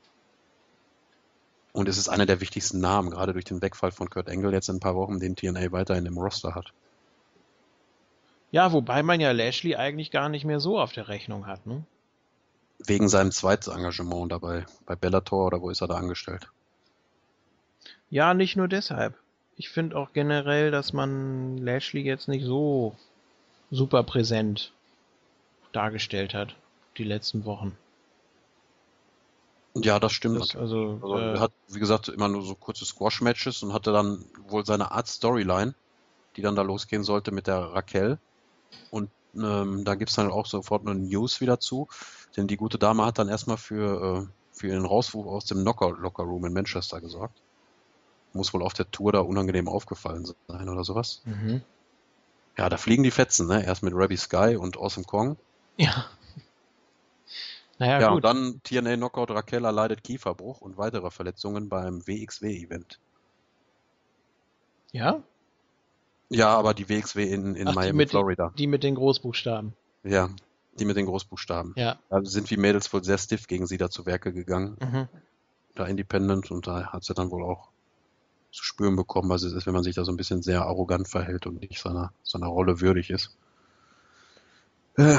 Und 1.72 1.88
es 1.88 1.98
ist 1.98 2.08
einer 2.08 2.26
der 2.26 2.40
wichtigsten 2.40 2.80
Namen, 2.80 3.10
gerade 3.10 3.32
durch 3.32 3.44
den 3.44 3.62
Wegfall 3.62 3.92
von 3.92 4.10
Kurt 4.10 4.28
Angle 4.28 4.52
jetzt 4.52 4.68
in 4.68 4.76
ein 4.76 4.80
paar 4.80 4.96
Wochen, 4.96 5.20
den 5.20 5.36
TNA 5.36 5.72
weiterhin 5.72 6.06
im 6.06 6.18
Roster 6.18 6.54
hat. 6.54 6.72
Ja, 8.50 8.72
wobei 8.72 9.02
man 9.02 9.20
ja 9.20 9.30
Lashley 9.30 9.76
eigentlich 9.76 10.10
gar 10.10 10.28
nicht 10.28 10.44
mehr 10.44 10.58
so 10.58 10.80
auf 10.80 10.92
der 10.92 11.08
Rechnung 11.08 11.46
hat, 11.46 11.66
ne? 11.66 11.84
Wegen 12.84 13.08
seinem 13.08 13.30
zweiten 13.30 13.70
Engagement 13.70 14.32
dabei, 14.32 14.64
bei 14.86 14.96
Bellator 14.96 15.46
oder 15.46 15.60
wo 15.60 15.70
ist 15.70 15.82
er 15.82 15.88
da 15.88 15.96
angestellt? 15.96 16.48
Ja, 18.08 18.34
nicht 18.34 18.56
nur 18.56 18.66
deshalb. 18.66 19.14
Ich 19.56 19.68
finde 19.68 19.96
auch 19.96 20.12
generell, 20.12 20.70
dass 20.70 20.92
man 20.92 21.58
Lashley 21.58 22.02
jetzt 22.02 22.26
nicht 22.26 22.44
so 22.44 22.96
super 23.70 24.02
präsent 24.02 24.72
dargestellt 25.72 26.34
hat, 26.34 26.56
die 26.96 27.04
letzten 27.04 27.44
Wochen. 27.44 27.76
Ja, 29.74 30.00
das 30.00 30.12
stimmt. 30.12 30.40
Das, 30.40 30.56
also, 30.56 30.98
also 31.02 31.16
äh, 31.16 31.34
er 31.34 31.40
hat, 31.40 31.52
wie 31.68 31.78
gesagt, 31.78 32.08
immer 32.08 32.28
nur 32.28 32.42
so 32.42 32.54
kurze 32.54 32.84
Squash-Matches 32.84 33.62
und 33.62 33.72
hatte 33.72 33.92
dann 33.92 34.24
wohl 34.48 34.66
seine 34.66 34.90
Art 34.90 35.06
Storyline, 35.06 35.74
die 36.36 36.42
dann 36.42 36.56
da 36.56 36.62
losgehen 36.62 37.04
sollte 37.04 37.30
mit 37.30 37.46
der 37.46 37.72
Raquel. 37.72 38.18
Und 38.90 39.10
ähm, 39.34 39.84
da 39.84 39.94
gibt's 39.94 40.16
dann 40.16 40.30
auch 40.30 40.46
sofort 40.46 40.86
eine 40.86 40.98
News 40.98 41.40
wieder 41.40 41.60
zu. 41.60 41.88
Denn 42.36 42.48
die 42.48 42.56
gute 42.56 42.78
Dame 42.78 43.04
hat 43.04 43.18
dann 43.18 43.28
erstmal 43.28 43.56
für, 43.56 44.26
äh, 44.26 44.32
für 44.52 44.68
ihren 44.68 44.84
Rauswurf 44.84 45.26
aus 45.26 45.44
dem 45.44 45.62
Locker, 45.64 45.90
Locker 45.90 46.24
Room 46.24 46.46
in 46.46 46.52
Manchester 46.52 47.00
gesorgt. 47.00 47.40
Muss 48.32 48.52
wohl 48.52 48.62
auf 48.62 48.74
der 48.74 48.90
Tour 48.90 49.12
da 49.12 49.20
unangenehm 49.20 49.68
aufgefallen 49.68 50.24
sein 50.48 50.68
oder 50.68 50.84
sowas. 50.84 51.22
Mhm. 51.24 51.62
Ja, 52.56 52.68
da 52.68 52.76
fliegen 52.76 53.02
die 53.02 53.10
Fetzen, 53.10 53.46
ne? 53.46 53.64
Erst 53.64 53.82
mit 53.82 53.94
Rabbi 53.94 54.16
Sky 54.16 54.56
und 54.56 54.76
Awesome 54.76 55.06
Kong. 55.06 55.36
Ja. 55.76 56.06
Naja, 57.80 57.98
ja, 57.98 58.08
gut. 58.08 58.16
und 58.16 58.24
dann 58.24 58.60
TNA 58.62 58.96
Knockout 58.96 59.30
Raquel 59.30 59.64
erleidet 59.64 60.04
Kieferbruch 60.04 60.60
und 60.60 60.76
weitere 60.76 61.10
Verletzungen 61.10 61.70
beim 61.70 62.06
WXW-Event. 62.06 63.00
Ja? 64.92 65.22
Ja, 66.28 66.48
aber 66.58 66.74
die 66.74 66.90
WXW 66.90 67.24
in, 67.32 67.56
in 67.56 67.68
Ach, 67.68 67.74
Miami, 67.74 67.92
die 67.92 67.96
mit, 67.96 68.10
Florida. 68.10 68.52
Die 68.58 68.66
mit 68.66 68.82
den 68.82 68.96
Großbuchstaben. 68.96 69.72
Ja, 70.04 70.28
die 70.78 70.84
mit 70.84 70.98
den 70.98 71.06
Großbuchstaben. 71.06 71.72
Ja. 71.76 71.98
Da 72.10 72.22
sind 72.22 72.50
die 72.50 72.58
Mädels 72.58 72.92
wohl 72.92 73.02
sehr 73.02 73.16
stiff 73.16 73.46
gegen 73.46 73.66
sie 73.66 73.78
da 73.78 73.88
zu 73.88 74.04
Werke 74.04 74.34
gegangen. 74.34 74.76
Mhm. 74.78 75.08
Da 75.74 75.86
Independent 75.86 76.50
und 76.50 76.66
da 76.66 76.92
hat 76.92 77.02
sie 77.04 77.14
dann 77.14 77.30
wohl 77.30 77.42
auch 77.42 77.70
zu 78.52 78.62
spüren 78.62 78.94
bekommen, 78.94 79.30
was 79.30 79.42
es 79.42 79.54
ist, 79.54 79.66
wenn 79.66 79.72
man 79.72 79.84
sich 79.84 79.94
da 79.94 80.04
so 80.04 80.12
ein 80.12 80.18
bisschen 80.18 80.42
sehr 80.42 80.66
arrogant 80.66 81.08
verhält 81.08 81.46
und 81.46 81.62
nicht 81.62 81.80
seiner, 81.80 82.12
seiner 82.24 82.48
Rolle 82.48 82.82
würdig 82.82 83.08
ist. 83.08 83.34
Äh, 84.98 85.16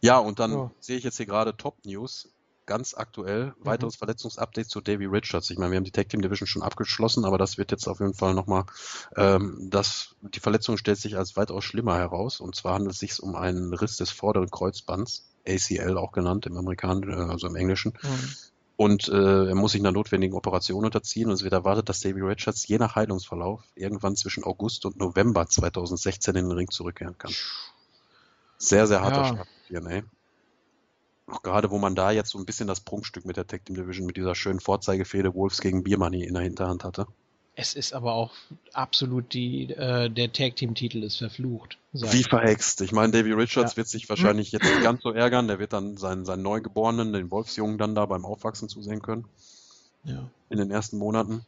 ja, 0.00 0.18
und 0.18 0.38
dann 0.38 0.52
ja. 0.52 0.70
sehe 0.80 0.96
ich 0.96 1.04
jetzt 1.04 1.16
hier 1.16 1.26
gerade 1.26 1.56
Top 1.56 1.84
News, 1.84 2.28
ganz 2.66 2.94
aktuell, 2.94 3.46
mhm. 3.46 3.66
weiteres 3.66 3.96
Verletzungsupdate 3.96 4.68
zu 4.68 4.80
Davy 4.80 5.06
Richards. 5.06 5.50
Ich 5.50 5.58
meine, 5.58 5.70
wir 5.70 5.76
haben 5.76 5.84
die 5.84 5.92
Tag 5.92 6.08
Team 6.08 6.20
Division 6.20 6.46
schon 6.46 6.62
abgeschlossen, 6.62 7.24
aber 7.24 7.38
das 7.38 7.58
wird 7.58 7.70
jetzt 7.70 7.86
auf 7.86 8.00
jeden 8.00 8.14
Fall 8.14 8.34
nochmal, 8.34 8.64
ähm, 9.16 9.68
das, 9.70 10.16
die 10.20 10.40
Verletzung 10.40 10.76
stellt 10.76 10.98
sich 10.98 11.16
als 11.16 11.36
weitaus 11.36 11.64
schlimmer 11.64 11.96
heraus. 11.96 12.40
Und 12.40 12.54
zwar 12.54 12.74
handelt 12.74 12.92
es 12.92 12.98
sich 12.98 13.22
um 13.22 13.36
einen 13.36 13.72
Riss 13.72 13.96
des 13.96 14.10
vorderen 14.10 14.50
Kreuzbands, 14.50 15.28
ACL 15.46 15.96
auch 15.96 16.12
genannt 16.12 16.46
im 16.46 16.56
Amerikanischen, 16.56 17.12
äh, 17.12 17.30
also 17.30 17.46
im 17.46 17.56
Englischen. 17.56 17.94
Mhm. 18.02 18.34
Und 18.78 19.08
äh, 19.08 19.46
er 19.46 19.54
muss 19.54 19.72
sich 19.72 19.80
einer 19.80 19.92
notwendigen 19.92 20.34
Operation 20.34 20.84
unterziehen 20.84 21.28
und 21.28 21.32
es 21.32 21.42
wird 21.42 21.54
erwartet, 21.54 21.88
dass 21.88 22.00
Davy 22.00 22.20
Richards 22.20 22.68
je 22.68 22.76
nach 22.76 22.94
Heilungsverlauf 22.94 23.62
irgendwann 23.74 24.16
zwischen 24.16 24.44
August 24.44 24.84
und 24.84 24.98
November 24.98 25.46
2016 25.46 26.36
in 26.36 26.48
den 26.48 26.56
Ring 26.56 26.70
zurückkehren 26.70 27.16
kann. 27.16 27.32
Sehr, 28.58 28.86
sehr 28.86 29.00
harter 29.00 29.22
ja. 29.22 29.28
Schlag 29.28 29.46
für 29.66 29.80
TNA. 29.80 30.02
Auch 31.28 31.42
gerade, 31.42 31.70
wo 31.70 31.78
man 31.78 31.94
da 31.94 32.12
jetzt 32.12 32.30
so 32.30 32.38
ein 32.38 32.46
bisschen 32.46 32.68
das 32.68 32.80
Prunkstück 32.80 33.24
mit 33.24 33.36
der 33.36 33.46
Tag 33.46 33.64
Team 33.64 33.74
Division, 33.74 34.06
mit 34.06 34.16
dieser 34.16 34.34
schönen 34.34 34.60
Vorzeigefehde 34.60 35.34
Wolves 35.34 35.60
gegen 35.60 35.82
Beer 35.82 35.98
Money 35.98 36.24
in 36.24 36.34
der 36.34 36.44
Hinterhand 36.44 36.84
hatte. 36.84 37.06
Es 37.58 37.74
ist 37.74 37.94
aber 37.94 38.12
auch 38.12 38.32
absolut 38.74 39.32
die, 39.32 39.70
äh, 39.70 40.10
der 40.10 40.30
Tag 40.30 40.56
Team 40.56 40.74
Titel 40.74 41.02
ist 41.02 41.16
verflucht. 41.16 41.78
Wie 41.92 42.22
verhext. 42.22 42.82
Ich 42.82 42.92
meine, 42.92 43.12
Davy 43.12 43.32
Richards 43.32 43.72
ja. 43.72 43.76
wird 43.78 43.88
sich 43.88 44.08
wahrscheinlich 44.10 44.52
jetzt 44.52 44.64
nicht 44.64 44.82
ganz 44.82 45.02
so 45.02 45.10
ärgern. 45.10 45.48
Der 45.48 45.58
wird 45.58 45.72
dann 45.72 45.96
seinen, 45.96 46.26
seinen 46.26 46.42
Neugeborenen, 46.42 47.14
den 47.14 47.30
Wolfsjungen, 47.30 47.78
dann 47.78 47.94
da 47.94 48.04
beim 48.04 48.26
Aufwachsen 48.26 48.68
zusehen 48.68 49.00
können. 49.00 49.24
Ja. 50.04 50.28
In 50.50 50.58
den 50.58 50.70
ersten 50.70 50.98
Monaten. 50.98 51.46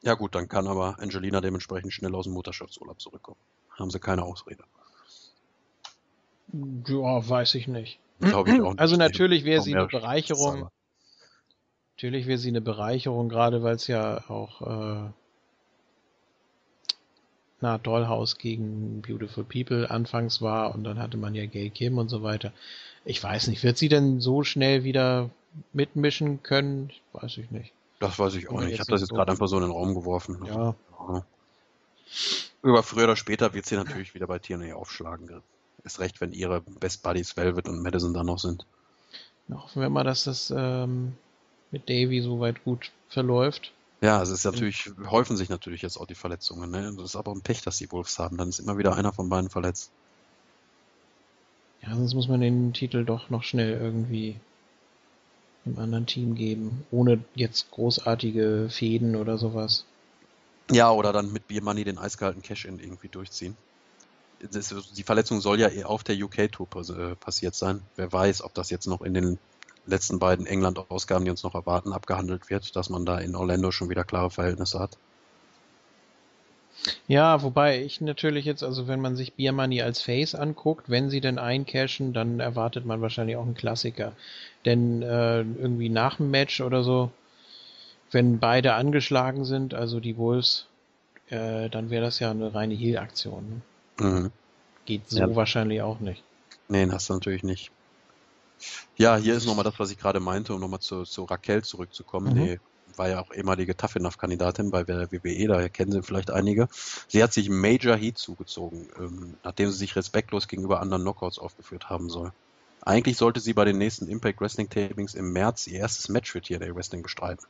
Ja 0.00 0.14
gut, 0.14 0.34
dann 0.34 0.48
kann 0.48 0.66
aber 0.66 0.98
Angelina 0.98 1.40
dementsprechend 1.42 1.92
schnell 1.92 2.14
aus 2.14 2.24
dem 2.24 2.32
Mutterschaftsurlaub 2.32 3.00
zurückkommen. 3.00 3.38
Haben 3.78 3.90
sie 3.90 3.98
keine 3.98 4.22
Ausrede. 4.22 4.64
Ja, 6.52 7.28
weiß 7.28 7.54
ich 7.54 7.68
nicht. 7.68 7.98
Ich 8.20 8.32
nicht. 8.46 8.78
Also 8.78 8.96
natürlich 8.96 9.44
wäre 9.44 9.62
sie 9.62 9.74
eine 9.74 9.86
Bereicherung 9.86 10.68
Natürlich 12.02 12.26
wäre 12.26 12.38
sie 12.38 12.48
eine 12.48 12.60
Bereicherung, 12.60 13.28
gerade 13.28 13.62
weil 13.62 13.76
es 13.76 13.86
ja 13.86 14.28
auch 14.28 14.62
äh, 14.62 15.10
na, 17.60 17.78
Dollhouse 17.78 18.38
gegen 18.38 19.02
Beautiful 19.02 19.44
People 19.44 19.88
anfangs 19.88 20.42
war 20.42 20.74
und 20.74 20.82
dann 20.82 20.98
hatte 20.98 21.16
man 21.16 21.36
ja 21.36 21.46
Gay 21.46 21.70
Kim 21.70 21.98
und 21.98 22.08
so 22.08 22.24
weiter. 22.24 22.52
Ich 23.04 23.22
weiß 23.22 23.46
nicht, 23.46 23.62
wird 23.62 23.78
sie 23.78 23.88
denn 23.88 24.20
so 24.20 24.42
schnell 24.42 24.82
wieder 24.82 25.30
mitmischen 25.72 26.42
können? 26.42 26.90
Weiß 27.12 27.38
ich 27.38 27.52
nicht. 27.52 27.72
Das 28.00 28.18
weiß 28.18 28.34
ich 28.34 28.48
auch 28.48 28.54
oder 28.54 28.64
nicht. 28.64 28.74
Ich 28.74 28.80
habe 28.80 28.90
das 28.90 29.02
jetzt 29.02 29.10
so 29.10 29.14
gerade 29.14 29.30
einfach 29.30 29.46
so 29.46 29.56
in 29.58 29.62
den 29.62 29.70
Raum 29.70 29.94
geworfen. 29.94 30.44
Ja. 30.44 30.74
ja. 31.08 31.24
Aber 32.62 32.82
früher 32.82 33.04
oder 33.04 33.16
später 33.16 33.54
wird 33.54 33.66
sie 33.66 33.76
natürlich 33.76 34.14
wieder 34.14 34.26
bei 34.26 34.38
TNA 34.38 34.74
aufschlagen. 34.74 35.42
Ist 35.84 35.98
recht, 35.98 36.20
wenn 36.20 36.32
ihre 36.32 36.60
Best 36.60 37.02
Buddies 37.02 37.36
Velvet 37.36 37.68
und 37.68 37.82
Madison 37.82 38.14
dann 38.14 38.26
noch 38.26 38.38
sind. 38.38 38.66
Na, 39.48 39.62
hoffen 39.62 39.82
wir 39.82 39.88
mal, 39.88 40.04
dass 40.04 40.24
das 40.24 40.52
ähm, 40.56 41.14
mit 41.72 41.88
Davy 41.88 42.20
soweit 42.20 42.62
gut 42.64 42.92
verläuft. 43.08 43.72
Ja, 44.00 44.22
es 44.22 44.30
ist 44.30 44.44
natürlich, 44.44 44.90
häufen 45.10 45.36
sich 45.36 45.48
natürlich 45.48 45.82
jetzt 45.82 45.96
auch 45.96 46.06
die 46.06 46.14
Verletzungen. 46.14 46.70
Ne? 46.70 46.92
Das 46.96 47.04
ist 47.04 47.16
aber 47.16 47.32
ein 47.32 47.42
Pech, 47.42 47.62
dass 47.62 47.78
die 47.78 47.90
Wolves 47.90 48.18
haben. 48.18 48.36
Dann 48.36 48.48
ist 48.48 48.58
immer 48.58 48.78
wieder 48.78 48.96
einer 48.96 49.12
von 49.12 49.28
beiden 49.28 49.50
verletzt. 49.50 49.90
Ja, 51.82 51.94
sonst 51.94 52.14
muss 52.14 52.28
man 52.28 52.40
den 52.40 52.72
Titel 52.72 53.04
doch 53.04 53.30
noch 53.30 53.42
schnell 53.42 53.72
irgendwie 53.72 54.36
einem 55.64 55.78
anderen 55.78 56.06
Team 56.06 56.34
geben, 56.34 56.84
ohne 56.90 57.24
jetzt 57.34 57.70
großartige 57.70 58.68
Fäden 58.70 59.16
oder 59.16 59.38
sowas. 59.38 59.84
Ja, 60.72 60.90
oder 60.90 61.12
dann 61.12 61.32
mit 61.32 61.46
Beer 61.48 61.62
Money 61.62 61.84
den 61.84 61.98
eiskalten 61.98 62.42
Cash-In 62.42 62.78
irgendwie 62.78 63.08
durchziehen. 63.08 63.56
Das, 64.50 64.74
die 64.96 65.02
Verletzung 65.02 65.40
soll 65.40 65.60
ja 65.60 65.68
eh 65.68 65.84
auf 65.84 66.02
der 66.02 66.16
UK-Tour 66.16 66.68
äh, 66.74 67.16
passiert 67.16 67.54
sein. 67.54 67.82
Wer 67.94 68.12
weiß, 68.12 68.42
ob 68.42 68.54
das 68.54 68.70
jetzt 68.70 68.86
noch 68.86 69.02
in 69.02 69.14
den 69.14 69.38
letzten 69.84 70.18
beiden 70.18 70.46
England-Ausgaben, 70.46 71.24
die 71.24 71.30
uns 71.30 71.42
noch 71.42 71.54
erwarten, 71.54 71.92
abgehandelt 71.92 72.48
wird, 72.50 72.74
dass 72.74 72.88
man 72.88 73.04
da 73.04 73.18
in 73.18 73.36
Orlando 73.36 73.70
schon 73.70 73.90
wieder 73.90 74.04
klare 74.04 74.30
Verhältnisse 74.30 74.80
hat. 74.80 74.98
Ja, 77.06 77.42
wobei 77.42 77.82
ich 77.82 78.00
natürlich 78.00 78.44
jetzt, 78.44 78.62
also 78.64 78.88
wenn 78.88 79.00
man 79.00 79.14
sich 79.14 79.34
Beer 79.34 79.52
Money 79.52 79.82
als 79.82 80.02
Face 80.02 80.34
anguckt, 80.34 80.88
wenn 80.88 81.10
sie 81.10 81.20
denn 81.20 81.38
eincashen, 81.38 82.12
dann 82.12 82.40
erwartet 82.40 82.84
man 82.86 83.00
wahrscheinlich 83.00 83.36
auch 83.36 83.44
einen 83.44 83.54
Klassiker. 83.54 84.16
Denn 84.64 85.02
äh, 85.02 85.40
irgendwie 85.40 85.90
nach 85.90 86.16
dem 86.16 86.30
Match 86.30 86.60
oder 86.60 86.82
so, 86.82 87.12
wenn 88.12 88.38
beide 88.38 88.74
angeschlagen 88.74 89.44
sind, 89.44 89.74
also 89.74 90.00
die 90.00 90.16
Wolves, 90.16 90.66
äh, 91.28 91.68
dann 91.70 91.90
wäre 91.90 92.04
das 92.04 92.18
ja 92.18 92.30
eine 92.30 92.54
reine 92.54 92.74
Heal-Aktion. 92.74 93.62
Ne? 93.98 94.06
Mhm. 94.06 94.32
Geht 94.84 95.08
so 95.08 95.20
ja. 95.20 95.34
wahrscheinlich 95.34 95.82
auch 95.82 96.00
nicht. 96.00 96.22
Nee, 96.68 96.88
hast 96.90 97.08
du 97.08 97.14
natürlich 97.14 97.42
nicht. 97.42 97.70
Ja, 98.96 99.16
hier 99.16 99.34
ist 99.34 99.46
nochmal 99.46 99.64
das, 99.64 99.78
was 99.78 99.90
ich 99.90 99.98
gerade 99.98 100.20
meinte, 100.20 100.54
um 100.54 100.60
nochmal 100.60 100.80
zu, 100.80 101.02
zu 101.04 101.24
Raquel 101.24 101.64
zurückzukommen. 101.64 102.34
Mhm. 102.34 102.44
Die 102.44 102.60
war 102.96 103.08
ja 103.08 103.20
auch 103.20 103.32
ehemalige 103.32 103.76
Tough 103.76 103.96
Enough-Kandidatin 103.96 104.70
bei 104.70 104.84
der 104.84 105.10
WWE, 105.10 105.48
daher 105.48 105.70
kennen 105.70 105.92
sie 105.92 106.02
vielleicht 106.02 106.30
einige. 106.30 106.68
Sie 107.08 107.22
hat 107.22 107.32
sich 107.32 107.48
Major 107.48 107.96
Heat 107.96 108.18
zugezogen, 108.18 108.88
ähm, 108.98 109.34
nachdem 109.42 109.70
sie 109.70 109.78
sich 109.78 109.96
respektlos 109.96 110.48
gegenüber 110.48 110.80
anderen 110.80 111.02
Knockouts 111.02 111.38
aufgeführt 111.38 111.88
haben 111.88 112.10
soll. 112.10 112.32
Eigentlich 112.82 113.16
sollte 113.16 113.40
sie 113.40 113.54
bei 113.54 113.64
den 113.64 113.78
nächsten 113.78 114.08
Impact 114.08 114.40
Wrestling 114.40 114.68
Tapings 114.68 115.14
im 115.14 115.32
März 115.32 115.66
ihr 115.68 115.80
erstes 115.80 116.08
Match 116.08 116.30
für 116.30 116.42
TNA 116.42 116.74
Wrestling 116.74 117.02
bestreiten. 117.02 117.46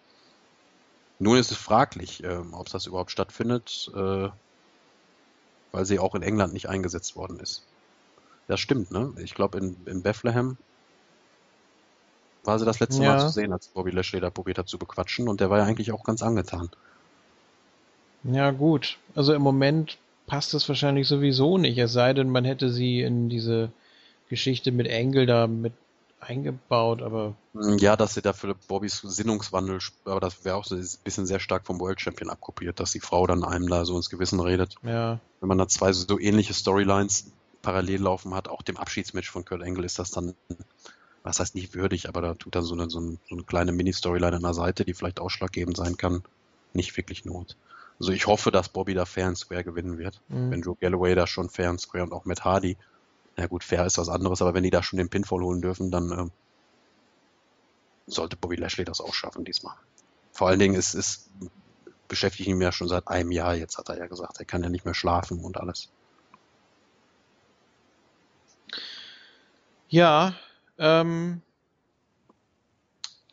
Nun 1.18 1.38
ist 1.38 1.50
es 1.50 1.56
fraglich, 1.56 2.22
ähm, 2.24 2.52
ob 2.52 2.68
das 2.68 2.86
überhaupt 2.86 3.10
stattfindet, 3.10 3.90
äh, 3.94 4.28
weil 5.72 5.84
sie 5.84 5.98
auch 5.98 6.14
in 6.14 6.22
England 6.22 6.52
nicht 6.52 6.68
eingesetzt 6.68 7.16
worden 7.16 7.38
ist. 7.40 7.62
Das 8.48 8.60
stimmt, 8.60 8.90
ne? 8.90 9.12
Ich 9.18 9.34
glaube, 9.34 9.58
in, 9.58 9.76
in 9.86 10.02
Bethlehem 10.02 10.56
war 12.44 12.58
sie 12.58 12.64
das 12.64 12.80
letzte 12.80 13.02
ja. 13.02 13.10
Mal 13.10 13.20
zu 13.20 13.28
sehen, 13.28 13.52
als 13.52 13.68
Bobby 13.68 13.90
Lashley 13.90 14.20
da 14.20 14.30
probiert 14.30 14.58
hat 14.58 14.68
zu 14.68 14.78
bequatschen 14.78 15.28
und 15.28 15.40
der 15.40 15.48
war 15.48 15.58
ja 15.58 15.64
eigentlich 15.64 15.92
auch 15.92 16.02
ganz 16.02 16.22
angetan. 16.22 16.70
Ja, 18.24 18.50
gut. 18.50 18.98
Also 19.14 19.32
im 19.32 19.42
Moment 19.42 19.98
passt 20.26 20.54
das 20.54 20.68
wahrscheinlich 20.68 21.08
sowieso 21.08 21.58
nicht, 21.58 21.78
es 21.78 21.92
sei 21.92 22.14
denn, 22.14 22.30
man 22.30 22.44
hätte 22.44 22.70
sie 22.70 23.00
in 23.02 23.28
diese 23.28 23.72
Geschichte 24.28 24.72
mit 24.72 24.86
Engel 24.86 25.26
da 25.26 25.46
mit 25.46 25.72
eingebaut, 26.22 27.02
aber. 27.02 27.34
Hm, 27.54 27.78
ja, 27.78 27.96
dass 27.96 28.14
sie 28.14 28.22
dafür 28.22 28.54
Bobbys 28.68 29.00
Sinnungswandel, 29.02 29.78
aber 30.04 30.20
das 30.20 30.44
wäre 30.44 30.56
auch 30.56 30.64
so 30.64 30.74
ein 30.74 30.88
bisschen 31.04 31.26
sehr 31.26 31.40
stark 31.40 31.66
vom 31.66 31.80
World 31.80 32.00
Champion 32.00 32.30
abkopiert, 32.30 32.80
dass 32.80 32.92
die 32.92 33.00
Frau 33.00 33.26
dann 33.26 33.44
einem 33.44 33.68
da 33.68 33.84
so 33.84 33.96
ins 33.96 34.10
Gewissen 34.10 34.40
redet. 34.40 34.76
Ja. 34.82 35.20
Wenn 35.40 35.48
man 35.48 35.58
da 35.58 35.68
zwei 35.68 35.92
so 35.92 36.18
ähnliche 36.18 36.54
Storylines 36.54 37.32
parallel 37.62 38.02
laufen 38.02 38.34
hat, 38.34 38.48
auch 38.48 38.62
dem 38.62 38.76
Abschiedsmatch 38.76 39.30
von 39.30 39.44
Kurt 39.44 39.62
Angle 39.62 39.84
ist 39.84 39.98
das 39.98 40.10
dann 40.10 40.34
was 41.22 41.40
heißt 41.40 41.54
nicht 41.54 41.74
würdig, 41.74 42.08
aber 42.08 42.20
da 42.20 42.34
tut 42.34 42.54
dann 42.54 42.64
so 42.64 42.74
eine, 42.74 42.90
so 42.90 42.98
eine, 42.98 43.18
so 43.28 43.34
eine 43.34 43.44
kleine 43.44 43.72
Mini-Storyline 43.72 44.36
an 44.36 44.42
der 44.42 44.54
Seite, 44.54 44.84
die 44.84 44.94
vielleicht 44.94 45.20
ausschlaggebend 45.20 45.76
sein 45.76 45.96
kann, 45.96 46.22
nicht 46.72 46.96
wirklich 46.96 47.24
Not. 47.24 47.56
Also 48.00 48.12
ich 48.12 48.26
hoffe, 48.26 48.50
dass 48.50 48.68
Bobby 48.68 48.94
da 48.94 49.04
fair 49.04 49.28
and 49.28 49.38
square 49.38 49.62
gewinnen 49.62 49.98
wird. 49.98 50.20
Mhm. 50.28 50.50
Wenn 50.50 50.62
Joe 50.62 50.76
Galloway 50.80 51.14
da 51.14 51.26
schon 51.26 51.50
fair 51.50 51.70
and 51.70 51.80
square 51.80 52.04
und 52.04 52.12
auch 52.12 52.24
Matt 52.24 52.44
Hardy, 52.44 52.76
na 53.36 53.46
gut, 53.46 53.64
fair 53.64 53.86
ist 53.86 53.98
was 53.98 54.08
anderes, 54.08 54.42
aber 54.42 54.54
wenn 54.54 54.62
die 54.62 54.70
da 54.70 54.82
schon 54.82 54.98
den 54.98 55.08
Pinfall 55.08 55.40
holen 55.40 55.62
dürfen, 55.62 55.90
dann 55.90 56.10
äh, 56.10 56.30
sollte 58.06 58.36
Bobby 58.36 58.56
Lashley 58.56 58.84
das 58.84 59.00
auch 59.00 59.14
schaffen 59.14 59.44
diesmal. 59.44 59.74
Vor 60.32 60.48
allen 60.48 60.58
Dingen 60.58 60.74
ist, 60.74 60.94
ist 60.94 61.30
beschäftige 62.08 62.42
ich 62.42 62.54
ihn 62.54 62.60
ja 62.60 62.72
schon 62.72 62.88
seit 62.88 63.08
einem 63.08 63.30
Jahr, 63.30 63.54
jetzt 63.54 63.78
hat 63.78 63.88
er 63.88 63.98
ja 63.98 64.06
gesagt, 64.06 64.38
er 64.38 64.44
kann 64.44 64.62
ja 64.62 64.68
nicht 64.68 64.84
mehr 64.84 64.94
schlafen 64.94 65.40
und 65.40 65.56
alles. 65.56 65.88
Ja, 69.88 70.34
ähm, 70.78 71.40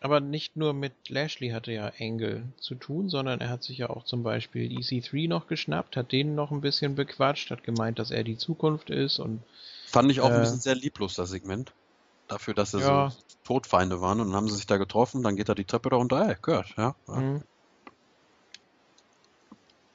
aber 0.02 0.22
nicht 0.22 0.56
nur 0.56 0.74
mit 0.74 0.94
Lashley 1.10 1.50
hatte 1.50 1.74
ja 1.74 1.90
Engel 1.90 2.44
zu 2.58 2.76
tun, 2.76 3.10
sondern 3.10 3.42
er 3.42 3.50
hat 3.50 3.64
sich 3.64 3.80
ja 3.80 3.90
auch 3.90 4.06
zum 4.06 4.24
Beispiel 4.24 4.72
EC3 4.72 5.28
noch 5.28 5.48
geschnappt, 5.48 5.98
hat 5.98 6.14
den 6.14 6.36
noch 6.36 6.52
ein 6.52 6.62
bisschen 6.62 6.96
bequatscht, 6.96 7.52
hat 7.52 7.64
gemeint, 7.64 8.00
dass 8.00 8.12
er 8.12 8.24
die 8.24 8.38
Zukunft 8.38 8.90
ist 8.90 9.20
und 9.20 9.42
Fand 9.92 10.12
ich 10.12 10.22
auch 10.22 10.30
äh, 10.30 10.34
ein 10.34 10.42
bisschen 10.42 10.60
sehr 10.60 10.76
lieblos, 10.76 11.16
das 11.16 11.30
Segment. 11.30 11.74
Dafür, 12.28 12.54
dass 12.54 12.72
sie 12.72 12.80
ja. 12.80 13.10
so 13.10 13.18
Todfeinde 13.44 14.02
waren 14.02 14.20
und 14.20 14.28
dann 14.28 14.36
haben 14.36 14.48
sie 14.48 14.56
sich 14.56 14.68
da 14.68 14.78
getroffen, 14.78 15.24
dann 15.24 15.36
geht 15.36 15.50
da 15.50 15.56
die 15.56 15.66
Treppe 15.66 15.90
da 15.90 15.96
runter, 15.96 16.30
ey, 16.30 16.36
gehört, 16.42 16.74
ja. 16.78 16.96
ja. 17.08 17.16
Mhm. 17.16 17.44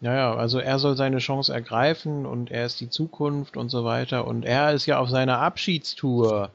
Ja, 0.01 0.15
ja, 0.15 0.35
also 0.35 0.59
er 0.59 0.79
soll 0.79 0.97
seine 0.97 1.19
Chance 1.19 1.55
ergreifen 1.55 2.27
und 2.27 2.51
er 2.51 2.67
ist 2.67 2.81
die 2.81 2.91
Zukunft 2.91 3.57
und 3.57 3.71
so 3.71 3.85
weiter 3.85 4.27
und 4.27 4.45
er 4.45 4.75
ist 4.75 4.85
ja 4.87 4.99
auf 4.99 5.09
seiner 5.09 5.39
Abschiedstour 5.39 6.51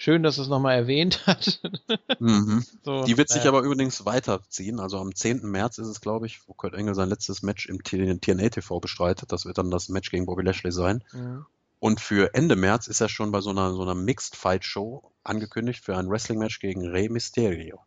Schön, 0.00 0.22
dass 0.22 0.38
es 0.38 0.48
nochmal 0.48 0.76
erwähnt 0.76 1.26
hat. 1.26 1.60
Mhm. 2.18 2.64
So, 2.84 3.04
die 3.04 3.18
wird 3.18 3.28
sich 3.28 3.46
aber 3.46 3.60
übrigens 3.60 4.06
weiterziehen. 4.06 4.80
Also 4.80 4.98
am 4.98 5.14
10. 5.14 5.42
März 5.42 5.76
ist 5.76 5.88
es, 5.88 6.00
glaube 6.00 6.24
ich, 6.24 6.40
wo 6.48 6.54
Kurt 6.54 6.74
Engel 6.74 6.94
sein 6.94 7.10
letztes 7.10 7.42
Match 7.42 7.66
im 7.66 7.82
TNA 7.82 8.48
TV 8.48 8.80
bestreitet. 8.80 9.32
Das 9.32 9.44
wird 9.44 9.58
dann 9.58 9.70
das 9.70 9.90
Match 9.90 10.10
gegen 10.10 10.24
Bobby 10.24 10.42
Lashley 10.42 10.72
sein. 10.72 11.04
Mhm. 11.12 11.44
Und 11.80 12.00
für 12.00 12.34
Ende 12.34 12.56
März 12.56 12.86
ist 12.86 13.00
er 13.00 13.08
schon 13.08 13.32
bei 13.32 13.40
so 13.40 13.50
einer, 13.50 13.72
so 13.72 13.82
einer 13.82 13.94
Mixed 13.94 14.36
Fight 14.36 14.64
Show 14.64 15.10
angekündigt 15.24 15.82
für 15.82 15.96
ein 15.96 16.08
Wrestling 16.08 16.38
Match 16.38 16.60
gegen 16.60 16.86
Rey 16.86 17.08
Mysterio. 17.08 17.80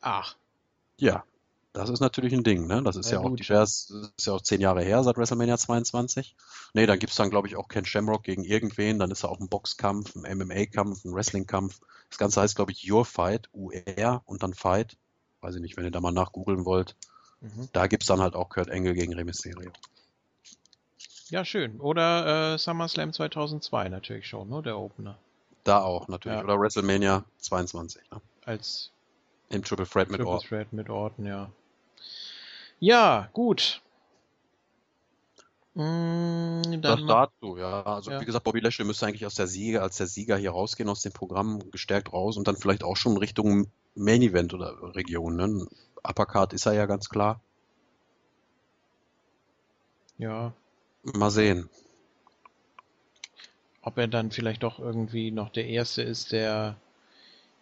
Ach. 0.00 0.36
Ja, 0.96 1.24
das 1.72 1.90
ist 1.90 1.98
natürlich 1.98 2.32
ein 2.32 2.44
Ding, 2.44 2.68
ne? 2.68 2.82
Das 2.84 2.94
ist 2.94 3.10
ja, 3.10 3.20
ja 3.20 3.26
auch 3.26 3.34
divers, 3.34 3.90
ist 4.16 4.26
ja 4.26 4.32
auch 4.32 4.40
zehn 4.40 4.60
Jahre 4.60 4.84
her 4.84 5.02
seit 5.02 5.16
WrestleMania 5.16 5.58
22. 5.58 6.36
Nee, 6.72 6.86
dann 6.86 7.00
gibt's 7.00 7.16
dann, 7.16 7.30
glaube 7.30 7.48
ich, 7.48 7.56
auch 7.56 7.66
Ken 7.66 7.84
Shamrock 7.84 8.22
gegen 8.22 8.44
irgendwen, 8.44 9.00
dann 9.00 9.10
ist 9.10 9.24
da 9.24 9.28
auch 9.28 9.40
ein 9.40 9.48
Boxkampf, 9.48 10.14
ein 10.14 10.38
MMA-Kampf, 10.38 11.04
ein 11.04 11.12
Wrestling-Kampf. 11.12 11.80
Das 12.10 12.18
Ganze 12.18 12.42
heißt, 12.42 12.54
glaube 12.54 12.70
ich, 12.70 12.88
Your 12.88 13.04
Fight, 13.04 13.48
UR 13.52 14.22
und 14.24 14.44
dann 14.44 14.54
Fight. 14.54 14.96
Weiß 15.40 15.56
ich 15.56 15.60
nicht, 15.60 15.76
wenn 15.76 15.84
ihr 15.84 15.90
da 15.90 16.00
mal 16.00 16.12
nachgoogeln 16.12 16.64
wollt. 16.64 16.94
Mhm. 17.40 17.68
Da 17.72 17.88
gibt's 17.88 18.06
dann 18.06 18.20
halt 18.20 18.36
auch 18.36 18.50
Kurt 18.50 18.68
Engel 18.68 18.94
gegen 18.94 19.12
Rey 19.12 19.24
Mysterio. 19.24 19.72
Ja, 21.30 21.44
schön. 21.44 21.80
Oder 21.80 22.54
äh, 22.54 22.58
SummerSlam 22.58 23.12
2002 23.12 23.88
natürlich 23.88 24.26
schon, 24.26 24.48
ne? 24.48 24.62
Der 24.62 24.78
Opener. 24.78 25.18
Da 25.64 25.82
auch 25.82 26.08
natürlich. 26.08 26.38
Ja. 26.38 26.44
Oder 26.44 26.60
WrestleMania 26.60 27.24
22. 27.38 28.02
Ne? 28.10 28.20
Als 28.44 28.90
im 29.48 29.62
Triple 29.62 29.86
Threat 29.86 30.10
mit 30.10 30.18
Triple 30.18 30.32
Orton. 30.32 30.48
Threat 30.48 30.72
mit 30.72 30.90
Orton, 30.90 31.26
ja. 31.26 31.50
Ja, 32.80 33.30
gut. 33.32 33.80
Mm, 35.74 36.80
das 36.82 37.00
dazu, 37.06 37.56
ja. 37.56 37.82
Also 37.82 38.10
ja. 38.10 38.20
wie 38.20 38.24
gesagt, 38.24 38.44
Bobby 38.44 38.60
Lashley 38.60 38.84
müsste 38.84 39.06
eigentlich 39.06 39.26
aus 39.26 39.34
der 39.34 39.46
Sieger, 39.46 39.82
als 39.82 39.96
der 39.96 40.06
Sieger 40.06 40.36
hier 40.36 40.50
rausgehen 40.50 40.88
aus 40.88 41.02
dem 41.02 41.12
Programm, 41.12 41.70
gestärkt 41.70 42.12
raus 42.12 42.36
und 42.36 42.46
dann 42.46 42.56
vielleicht 42.56 42.84
auch 42.84 42.96
schon 42.96 43.16
Richtung 43.16 43.70
Main 43.94 44.22
Event 44.22 44.54
oder 44.54 44.94
Region. 44.94 45.36
Ne? 45.36 45.66
Uppercard 46.02 46.52
ist 46.52 46.66
er 46.66 46.74
ja 46.74 46.86
ganz 46.86 47.08
klar. 47.08 47.40
Ja. 50.18 50.52
Mal 51.04 51.30
sehen. 51.30 51.68
Ob 53.82 53.98
er 53.98 54.08
dann 54.08 54.30
vielleicht 54.30 54.62
doch 54.62 54.78
irgendwie 54.78 55.30
noch 55.30 55.50
der 55.50 55.66
Erste 55.66 56.02
ist, 56.02 56.32
der 56.32 56.76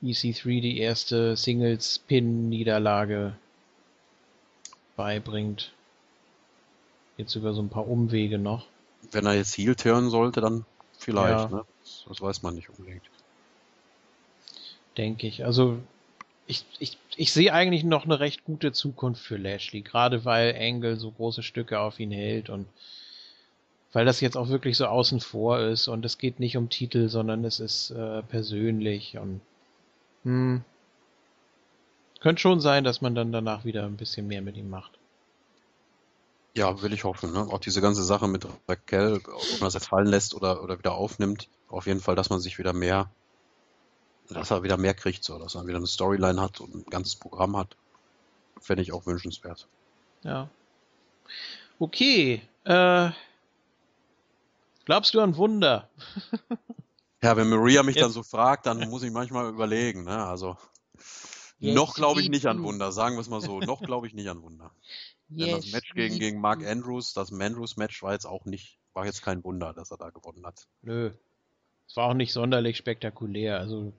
EC3 0.02 0.60
die 0.60 0.78
erste 0.78 1.36
Singles-Pin-Niederlage 1.36 3.36
beibringt. 4.96 5.72
Jetzt 7.16 7.34
über 7.34 7.54
so 7.54 7.62
ein 7.62 7.68
paar 7.68 7.88
Umwege 7.88 8.38
noch. 8.38 8.66
Wenn 9.10 9.26
er 9.26 9.34
jetzt 9.34 9.56
Heel 9.56 9.74
turnen 9.74 10.10
sollte, 10.10 10.40
dann 10.40 10.64
vielleicht, 10.98 11.50
ja. 11.50 11.56
ne? 11.56 11.64
Das, 11.82 12.04
das, 12.08 12.20
weiß 12.20 12.42
man 12.42 12.54
nicht 12.54 12.68
unbedingt. 12.68 13.02
Denke 14.96 15.26
ich. 15.26 15.44
Also 15.44 15.78
ich, 16.46 16.64
ich, 16.78 16.98
ich 17.16 17.32
sehe 17.32 17.52
eigentlich 17.52 17.84
noch 17.84 18.04
eine 18.04 18.20
recht 18.20 18.44
gute 18.44 18.72
Zukunft 18.72 19.22
für 19.22 19.36
Lashley, 19.36 19.82
gerade 19.82 20.24
weil 20.24 20.56
Angle 20.56 20.96
so 20.96 21.10
große 21.10 21.42
Stücke 21.42 21.80
auf 21.80 21.98
ihn 21.98 22.10
hält 22.10 22.50
und 22.50 22.66
weil 23.92 24.04
das 24.04 24.20
jetzt 24.20 24.36
auch 24.36 24.48
wirklich 24.48 24.76
so 24.76 24.86
außen 24.86 25.20
vor 25.20 25.60
ist 25.60 25.88
und 25.88 26.04
es 26.04 26.18
geht 26.18 26.40
nicht 26.40 26.56
um 26.56 26.70
Titel, 26.70 27.08
sondern 27.08 27.44
es 27.44 27.60
ist 27.60 27.90
äh, 27.90 28.22
persönlich 28.22 29.18
und 29.18 29.40
hm, 30.24 30.64
könnte 32.20 32.40
schon 32.40 32.60
sein, 32.60 32.84
dass 32.84 33.00
man 33.00 33.14
dann 33.14 33.32
danach 33.32 33.64
wieder 33.64 33.84
ein 33.84 33.96
bisschen 33.96 34.26
mehr 34.26 34.42
mit 34.42 34.56
ihm 34.56 34.70
macht. 34.70 34.92
Ja, 36.54 36.82
will 36.82 36.92
ich 36.92 37.04
hoffen. 37.04 37.32
Ne? 37.32 37.40
Auch 37.50 37.58
diese 37.58 37.80
ganze 37.80 38.04
Sache 38.04 38.28
mit 38.28 38.46
Raquel, 38.68 39.16
ob 39.16 39.50
man 39.52 39.60
das 39.60 39.74
jetzt 39.74 39.88
fallen 39.88 40.06
lässt 40.06 40.34
oder, 40.34 40.62
oder 40.62 40.78
wieder 40.78 40.92
aufnimmt, 40.92 41.48
auf 41.68 41.86
jeden 41.86 42.00
Fall, 42.00 42.14
dass 42.14 42.30
man 42.30 42.40
sich 42.40 42.58
wieder 42.58 42.72
mehr, 42.72 43.10
dass 44.28 44.50
er 44.50 44.62
wieder 44.62 44.76
mehr 44.76 44.94
kriegt, 44.94 45.24
so, 45.24 45.38
dass 45.38 45.54
er 45.54 45.66
wieder 45.66 45.78
eine 45.78 45.86
Storyline 45.86 46.40
hat 46.40 46.60
und 46.60 46.74
ein 46.74 46.84
ganzes 46.84 47.16
Programm 47.16 47.56
hat. 47.56 47.76
Fände 48.60 48.82
ich 48.82 48.92
auch 48.92 49.06
wünschenswert. 49.06 49.66
Ja. 50.22 50.48
Okay. 51.78 52.42
Äh, 52.64 53.10
glaubst 54.84 55.14
du 55.14 55.20
an 55.20 55.36
Wunder? 55.36 55.88
ja, 57.22 57.36
wenn 57.36 57.48
Maria 57.48 57.82
mich 57.82 57.96
jetzt. 57.96 58.04
dann 58.04 58.12
so 58.12 58.22
fragt, 58.22 58.66
dann 58.66 58.88
muss 58.88 59.02
ich 59.02 59.10
manchmal 59.10 59.48
überlegen. 59.48 60.04
Ne? 60.04 60.24
Also 60.24 60.56
Yes, 61.62 61.76
noch 61.76 61.94
glaube 61.94 62.20
ich 62.20 62.28
nicht 62.28 62.46
an 62.46 62.60
Wunder, 62.64 62.90
sagen 62.90 63.14
wir 63.14 63.20
es 63.20 63.28
mal 63.28 63.40
so. 63.40 63.60
Noch 63.60 63.82
glaube 63.82 64.08
ich 64.08 64.14
nicht 64.14 64.28
an 64.28 64.42
Wunder. 64.42 64.72
Yes, 65.28 65.46
Denn 65.46 65.56
das 65.56 65.72
Match 65.72 65.94
gegen, 65.94 66.18
gegen 66.18 66.40
Mark 66.40 66.66
Andrews, 66.66 67.12
das 67.12 67.30
Mandrews-Match 67.30 68.02
war 68.02 68.14
jetzt 68.14 68.26
auch 68.26 68.44
nicht, 68.46 68.80
war 68.94 69.06
jetzt 69.06 69.22
kein 69.22 69.44
Wunder, 69.44 69.72
dass 69.72 69.92
er 69.92 69.96
da 69.96 70.10
gewonnen 70.10 70.44
hat. 70.44 70.66
Nö. 70.82 71.12
Es 71.86 71.96
war 71.96 72.08
auch 72.08 72.14
nicht 72.14 72.32
sonderlich 72.32 72.76
spektakulär. 72.76 73.58
Also. 73.58 73.92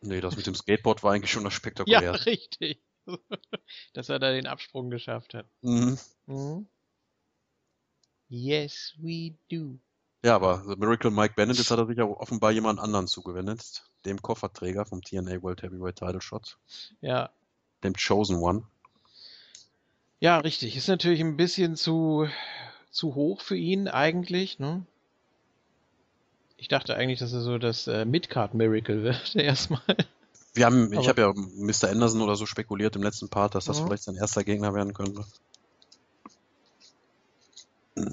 Nee, 0.00 0.22
das 0.22 0.36
mit 0.36 0.46
dem 0.46 0.54
Skateboard 0.54 1.02
war 1.02 1.12
eigentlich 1.12 1.30
schon 1.30 1.44
das 1.44 1.52
spektakulär. 1.52 2.00
Ja, 2.02 2.12
richtig. 2.12 2.80
dass 3.92 4.08
er 4.08 4.18
da 4.18 4.32
den 4.32 4.46
Absprung 4.46 4.88
geschafft 4.88 5.34
hat. 5.34 5.46
Mhm. 5.60 5.98
mhm. 6.24 6.66
Yes, 8.30 8.94
we 8.98 9.34
do. 9.50 9.78
Ja, 10.24 10.34
aber 10.34 10.64
The 10.66 10.74
Miracle 10.76 11.10
Mike 11.10 11.34
Bennett, 11.36 11.58
jetzt 11.58 11.70
hat 11.70 11.78
er 11.78 11.86
sich 11.86 12.00
auch 12.00 12.18
offenbar 12.18 12.50
jemand 12.50 12.80
anderen 12.80 13.06
zugewendet, 13.06 13.84
dem 14.04 14.20
Kofferträger 14.20 14.84
vom 14.84 15.02
TNA 15.02 15.42
World 15.42 15.62
Heavyweight 15.62 15.96
Title 15.96 16.20
Shot. 16.20 16.58
Ja. 17.00 17.30
Dem 17.84 17.94
Chosen 17.94 18.36
One. 18.36 18.64
Ja, 20.18 20.38
richtig. 20.38 20.76
Ist 20.76 20.88
natürlich 20.88 21.20
ein 21.20 21.36
bisschen 21.36 21.76
zu, 21.76 22.28
zu 22.90 23.14
hoch 23.14 23.40
für 23.40 23.56
ihn 23.56 23.86
eigentlich, 23.86 24.58
ne? 24.58 24.84
Ich 26.56 26.66
dachte 26.66 26.96
eigentlich, 26.96 27.20
dass 27.20 27.32
er 27.32 27.40
so 27.40 27.58
das 27.58 27.86
äh, 27.86 28.04
Midcard 28.04 28.54
Miracle 28.54 29.02
wird, 29.04 29.36
erstmal. 29.36 29.80
Wir 30.54 30.66
haben, 30.66 30.92
ich 30.92 31.08
habe 31.08 31.20
ja 31.20 31.32
Mr. 31.32 31.90
Anderson 31.90 32.20
oder 32.22 32.34
so 32.34 32.44
spekuliert 32.44 32.96
im 32.96 33.04
letzten 33.04 33.28
Part, 33.28 33.54
dass 33.54 33.66
das 33.66 33.80
mhm. 33.80 33.86
vielleicht 33.86 34.02
sein 34.02 34.16
erster 34.16 34.42
Gegner 34.42 34.74
werden 34.74 34.92
könnte. 34.92 35.24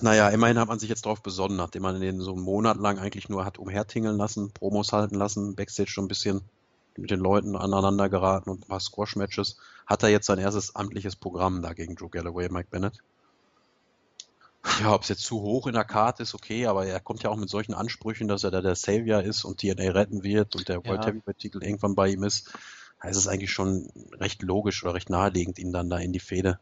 Naja, 0.02 0.30
immerhin 0.30 0.58
hat 0.58 0.68
man 0.68 0.80
sich 0.80 0.90
jetzt 0.90 1.06
darauf 1.06 1.22
besonnen, 1.22 1.58
nachdem 1.58 1.84
man 1.84 2.00
den 2.00 2.20
so 2.20 2.34
einen 2.34 2.42
Monat 2.42 2.78
lang 2.78 2.98
eigentlich 2.98 3.30
nur 3.30 3.46
hat 3.46 3.60
umhertingeln 3.60 4.18
lassen, 4.18 4.52
Promos 4.52 4.92
halten 4.92 5.16
lassen, 5.16 5.56
Backstage 5.56 5.92
schon 5.92 6.06
ein 6.06 6.10
bisschen 6.10 6.42
mit 6.98 7.12
den 7.12 7.20
Leuten 7.20 7.56
aneinander 7.56 8.10
geraten 8.10 8.50
und 8.50 8.62
ein 8.62 8.68
paar 8.68 8.80
Squash-Matches, 8.80 9.58
hat 9.86 10.02
er 10.04 10.10
jetzt 10.10 10.26
sein 10.26 10.40
erstes 10.40 10.76
amtliches 10.76 11.16
Programm 11.16 11.62
da 11.62 11.74
gegen 11.74 11.96
Drew 11.96 12.10
Galloway, 12.10 12.50
Mike 12.50 12.70
Bennett. 12.72 13.04
Ja, 14.82 14.94
ob 14.94 15.04
es 15.04 15.10
jetzt 15.10 15.24
zu 15.24 15.42
hoch 15.42 15.68
in 15.68 15.74
der 15.74 15.84
Karte 15.84 16.24
ist, 16.24 16.34
okay, 16.34 16.66
aber 16.66 16.88
er 16.88 17.00
kommt 17.00 17.22
ja 17.22 17.30
auch 17.30 17.36
mit 17.36 17.50
solchen 17.50 17.76
Ansprüchen, 17.76 18.28
dass 18.28 18.44
er 18.44 18.52
da 18.52 18.62
der 18.62 18.76
Savior 18.76 19.22
ist 19.22 19.44
und 19.44 19.60
TNA 19.60 19.92
retten 19.92 20.24
wird 20.24 20.56
und 20.56 20.68
der 20.68 20.84
World 20.86 21.02
ja. 21.02 21.12
Heavyweight-Titel 21.12 21.64
irgendwann 21.64 21.94
bei 21.94 22.10
ihm 22.10 22.24
ist. 22.24 22.52
Da 23.02 23.10
ist 23.10 23.18
es 23.18 23.28
eigentlich 23.28 23.52
schon 23.52 23.92
recht 24.14 24.42
logisch 24.42 24.84
oder 24.84 24.96
recht 24.96 25.12
naheliegend, 25.12 25.60
ihn 25.60 25.72
dann 25.72 25.90
da 25.90 25.98
in 25.98 26.14
die 26.14 26.20
Fehde 26.20 26.60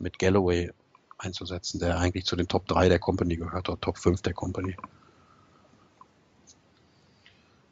mit 0.00 0.18
Galloway 0.18 0.72
einzusetzen, 1.18 1.80
der 1.80 1.98
eigentlich 1.98 2.24
zu 2.24 2.36
den 2.36 2.48
Top 2.48 2.66
3 2.66 2.88
der 2.88 2.98
Company 2.98 3.36
gehört 3.36 3.68
oder 3.68 3.80
Top 3.80 3.98
5 3.98 4.22
der 4.22 4.34
Company. 4.34 4.76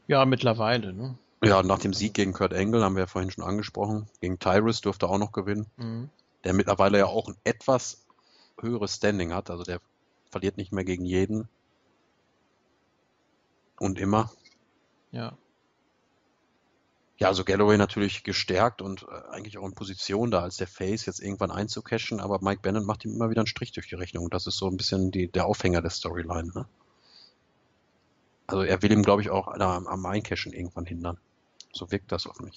Ja, 0.09 0.25
mittlerweile, 0.25 0.93
ne? 0.93 1.19
Ja, 1.43 1.63
nach 1.63 1.79
dem 1.79 1.93
Sieg 1.93 2.15
gegen 2.15 2.33
Kurt 2.33 2.55
Angle 2.55 2.83
haben 2.83 2.97
wir 2.97 3.03
ja 3.03 3.07
vorhin 3.07 3.31
schon 3.31 3.45
angesprochen. 3.45 4.09
Gegen 4.21 4.39
Tyrus 4.39 4.81
durfte 4.81 5.07
er 5.07 5.11
auch 5.11 5.19
noch 5.19 5.33
gewinnen. 5.33 5.67
Mhm. 5.77 6.11
Der 6.45 6.55
mittlerweile 6.55 6.99
ja 6.99 7.07
auch 7.07 7.29
ein 7.29 7.37
etwas 7.45 8.05
höheres 8.61 8.95
Standing 8.95 9.33
hat. 9.33 9.51
Also 9.51 9.65
der 9.65 9.81
verliert 10.31 10.57
nicht 10.57 10.73
mehr 10.73 10.85
gegen 10.85 11.05
jeden. 11.05 11.49
Und 13.79 13.99
immer. 13.99 14.31
Ja. 15.13 15.37
Ja, 17.19 17.29
also 17.29 17.45
Galloway 17.45 17.79
natürlich 17.79 18.25
gestärkt 18.25 18.83
und 18.83 19.05
äh, 19.05 19.31
eigentlich 19.31 19.57
auch 19.57 19.65
in 19.65 19.75
Position 19.75 20.31
da 20.31 20.43
als 20.43 20.59
der 20.59 20.67
Face 20.67 21.07
jetzt 21.07 21.21
irgendwann 21.21 21.51
einzucashen, 21.51 22.21
aber 22.21 22.41
Mike 22.43 22.61
Bennett 22.61 22.85
macht 22.85 23.05
ihm 23.05 23.15
immer 23.15 23.31
wieder 23.31 23.41
einen 23.41 23.47
Strich 23.47 23.73
durch 23.73 23.89
die 23.89 23.95
Rechnung 23.95 24.29
das 24.29 24.47
ist 24.47 24.59
so 24.59 24.69
ein 24.69 24.77
bisschen 24.77 25.11
die, 25.11 25.29
der 25.29 25.47
Aufhänger 25.47 25.81
der 25.81 25.91
Storyline. 25.91 26.53
Ne? 26.55 26.67
Also 28.47 28.63
er 28.63 28.83
will 28.83 28.93
ihm, 28.93 29.03
glaube 29.03 29.23
ich, 29.23 29.31
auch 29.31 29.49
am, 29.49 29.87
am 29.87 30.07
Eincashen 30.07 30.53
irgendwann 30.53 30.87
hindern. 30.87 31.19
So 31.73 31.91
wirkt 31.91 32.13
das 32.13 32.27
auf 32.27 32.41
mich. 32.41 32.57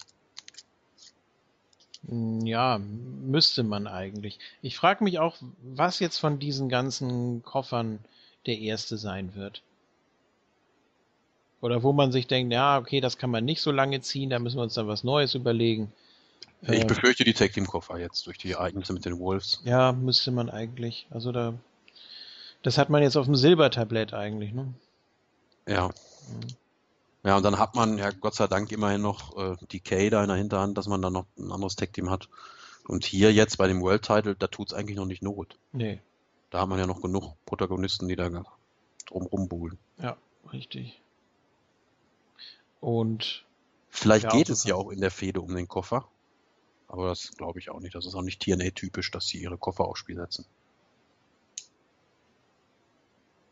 Hm, 2.07 2.45
ja, 2.45 2.80
müsste 2.80 3.64
man 3.64 3.88
eigentlich. 3.88 4.39
Ich 4.62 4.78
frage 4.78 5.03
mich 5.03 5.20
auch, 5.20 5.38
was 5.62 5.99
jetzt 5.99 6.18
von 6.18 6.39
diesen 6.39 6.70
ganzen 6.70 7.43
Koffern 7.43 7.99
der 8.45 8.57
erste 8.57 8.97
sein 8.97 9.36
wird. 9.36 9.64
Oder 11.62 11.84
wo 11.84 11.91
man 11.91 12.12
sich 12.12 12.28
denkt, 12.28 12.53
ja, 12.53 12.78
okay, 12.78 13.01
das 13.01 13.18
kann 13.18 13.30
man 13.30 13.45
nicht 13.45 13.62
so 13.62 13.72
lange 13.72 14.01
ziehen, 14.01 14.30
da 14.30 14.39
müssen 14.39 14.57
wir 14.57 14.64
uns 14.64 14.76
dann 14.76 14.88
was 14.88 15.03
Neues 15.03 15.36
überlegen. 15.36 15.91
Ich 16.62 16.82
ähm, 16.82 16.88
befürchte 16.88 17.24
die 17.24 17.34
Tag 17.34 17.53
Team 17.53 17.68
Koffer 17.68 17.97
jetzt 17.97 18.26
durch 18.28 18.38
die 18.38 18.51
Ereignisse 18.51 18.93
mit 18.93 19.05
den 19.05 19.20
Wolves. 19.20 19.62
Ja, 19.66 19.91
müsste 19.91 20.32
man 20.32 20.49
eigentlich. 20.49 21.07
Also 21.10 21.32
da, 21.32 21.53
das 22.64 22.78
hat 22.78 22.89
man 22.89 23.03
jetzt 23.03 23.18
auf 23.18 23.26
dem 23.26 23.36
Silbertablett 23.36 24.14
eigentlich, 24.14 24.53
ne? 24.53 24.74
Ja. 25.68 25.88
Mhm. 25.88 26.47
Ja, 27.24 27.36
und 27.36 27.43
dann 27.43 27.60
hat 27.60 27.76
man 27.76 27.97
ja 27.97 28.12
Gott 28.12 28.36
sei 28.36 28.47
Dank 28.47 28.72
immerhin 28.72 29.01
noch 29.01 29.38
äh, 29.38 29.57
die 29.72 29.82
K 29.82 30.10
da 30.10 30.22
in 30.22 30.30
der 30.30 30.38
Hinterhand, 30.38 30.78
dass 30.78 30.88
man 30.88 31.01
dann 31.01 31.14
noch 31.14 31.26
ein 31.38 31.51
anderes 31.51 31.76
Tag 31.76 31.91
Team 31.91 32.10
hat. 32.10 32.30
Und 32.88 33.05
hier 33.05 33.34
jetzt 33.34 33.57
bei 33.57 33.68
dem 33.68 33.82
World 33.82 34.03
Title, 34.03 34.36
da 34.36 34.47
tut 34.47 34.70
es 34.70 34.74
eigentlich 34.74 34.97
noch 34.97 35.05
nicht 35.05 35.22
Not. 35.22 35.57
Nee. 35.74 35.99
Da 36.49 36.62
hat 36.62 36.70
man 36.70 36.80
ja 36.80 36.88
noch 36.88 37.01
genug 37.01 37.36
Protagonisten, 37.45 38.07
die 38.07 38.16
da 38.16 38.30
drum 39.05 39.24
rumbuhlen. 39.28 39.78
Ja, 40.01 40.18
richtig. 40.51 40.99
Und 42.80 43.45
vielleicht 43.89 44.25
ja, 44.25 44.30
geht 44.32 44.49
es 44.49 44.63
ja 44.63 44.75
auch 44.75 44.89
in 44.89 45.01
der 45.01 45.11
Fehde 45.11 45.41
um 45.41 45.53
den 45.55 45.67
Koffer. 45.67 46.07
Aber 46.88 47.09
das 47.09 47.32
glaube 47.38 47.59
ich 47.59 47.69
auch 47.69 47.80
nicht. 47.80 47.95
Das 47.95 48.05
ist 48.05 48.15
auch 48.15 48.21
nicht 48.21 48.41
TNA-typisch, 48.41 49.11
dass 49.11 49.27
sie 49.27 49.41
ihre 49.41 49.57
Koffer 49.57 49.86
aufs 49.86 49.99
Spiel 49.99 50.15
setzen. 50.15 50.45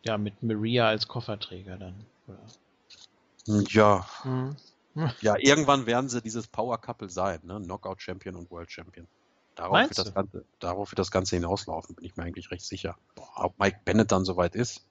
Ja, 0.04 0.18
mit 0.18 0.42
Maria 0.42 0.88
als 0.88 1.08
Kofferträger 1.08 1.78
dann. 1.78 2.06
Oder? 2.28 3.64
Ja. 3.70 4.08
Hm. 4.24 4.56
Ja, 5.22 5.36
irgendwann 5.38 5.86
werden 5.86 6.10
sie 6.10 6.24
dieses 6.24 6.48
Power 6.48 6.82
Couple 6.82 7.08
sein, 7.08 7.40
ne? 7.44 7.62
Knockout 7.62 8.02
Champion 8.02 8.36
und 8.36 8.50
World 8.50 8.72
Champion. 8.72 9.08
Darauf 9.54 9.90
wird, 9.90 9.98
das 9.98 10.14
Ganze, 10.14 10.46
darauf 10.60 10.92
wird 10.92 10.98
das 10.98 11.12
Ganze 11.12 11.36
hinauslaufen, 11.36 11.96
bin 11.96 12.06
ich 12.06 12.16
mir 12.16 12.24
eigentlich 12.24 12.50
recht 12.50 12.66
sicher. 12.66 12.98
Ob 13.36 13.60
Mike 13.60 13.82
Bennett 13.86 14.12
dann 14.12 14.26
soweit 14.26 14.56
ist, 14.56 14.88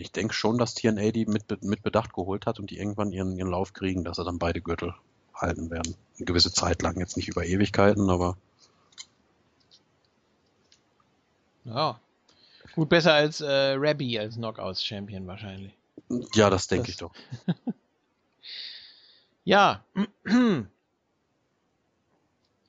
ich 0.00 0.12
denke 0.12 0.34
schon, 0.34 0.58
dass 0.58 0.74
TNA 0.74 1.10
die 1.10 1.26
mit, 1.26 1.62
mit 1.62 1.82
Bedacht 1.82 2.12
geholt 2.12 2.46
hat 2.46 2.60
und 2.60 2.70
die 2.70 2.78
irgendwann 2.78 3.12
ihren, 3.12 3.36
ihren 3.38 3.50
Lauf 3.50 3.72
kriegen, 3.72 4.04
dass 4.04 4.16
sie 4.16 4.24
dann 4.24 4.38
beide 4.38 4.60
Gürtel 4.60 4.94
halten 5.34 5.70
werden. 5.70 5.94
Eine 6.16 6.26
gewisse 6.26 6.52
Zeit 6.52 6.82
lang, 6.82 6.98
jetzt 6.98 7.16
nicht 7.16 7.28
über 7.28 7.44
Ewigkeiten, 7.44 8.10
aber. 8.10 8.36
Ja. 11.64 12.00
Gut, 12.74 12.88
besser 12.88 13.14
als 13.14 13.40
äh, 13.40 13.74
Rabbi 13.76 14.18
als 14.18 14.36
Knockouts-Champion 14.36 15.26
wahrscheinlich. 15.26 15.72
Ja, 16.34 16.50
das 16.50 16.68
denke 16.68 16.90
ich 16.90 16.98
doch. 16.98 17.12
ja. 19.44 19.82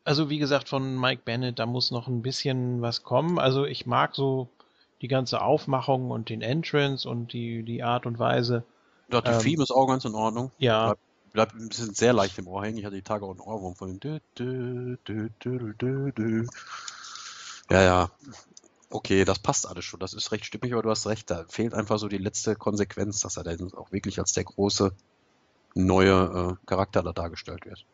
Also 0.04 0.30
wie 0.30 0.40
gesagt, 0.40 0.70
von 0.70 0.98
Mike 1.00 1.24
Bennett, 1.26 1.60
da 1.60 1.66
muss 1.66 1.92
noch 1.92 2.08
ein 2.08 2.22
bisschen 2.22 2.82
was 2.82 3.04
kommen. 3.04 3.38
Also 3.38 3.66
ich 3.66 3.86
mag 3.86 4.16
so 4.16 4.50
die 5.02 5.08
ganze 5.08 5.42
Aufmachung 5.42 6.12
und 6.12 6.30
den 6.30 6.42
Entrance 6.42 7.08
und 7.08 7.34
die, 7.34 7.64
die 7.64 7.84
Art 7.84 8.06
und 8.06 8.20
Weise. 8.20 8.64
Ja, 9.12 9.22
die 9.22 9.32
ähm, 9.32 9.40
Theme 9.40 9.64
ist 9.64 9.72
auch 9.72 9.88
ganz 9.88 10.06
in 10.06 10.16
Ordnung. 10.16 10.52
Ja. 10.58 10.88
Bleibt, 10.88 11.02
bleibt 11.34 11.56
ein 11.56 11.70
bisschen 11.70 11.94
sehr 11.94 12.14
leicht 12.14 12.38
im 12.38 12.48
Ohr 12.48 12.64
hängen. 12.64 12.78
Ich 12.78 12.86
hatte 12.86 12.96
die 12.96 13.02
Tage 13.02 13.26
auch 13.26 13.32
einen 13.32 13.40
Ohrwurm 13.40 13.76
von 13.76 14.00
dem. 14.00 14.20
Ja, 17.70 17.82
ja. 17.82 18.10
Okay, 18.90 19.26
das 19.26 19.40
passt 19.40 19.68
alles 19.68 19.84
schon. 19.84 20.00
Das 20.00 20.14
ist 20.14 20.32
recht 20.32 20.46
stimmig, 20.46 20.72
aber 20.74 20.82
du 20.82 20.90
hast 20.90 21.08
recht. 21.08 21.30
Da 21.30 21.44
fehlt 21.48 21.74
einfach 21.74 22.00
so 22.00 22.08
die 22.08 22.18
letzte 22.18 22.56
Konsequenz, 22.56 23.20
dass 23.20 23.38
er 23.38 23.44
dann 23.44 23.74
auch 23.74 23.92
wirklich 23.92 24.20
als 24.20 24.32
der 24.34 24.46
große 24.46 24.94
neue 25.76 26.58
äh, 26.60 26.66
Charakter 26.66 27.04
da 27.04 27.12
dargestellt 27.12 27.66
wird. 27.66 27.86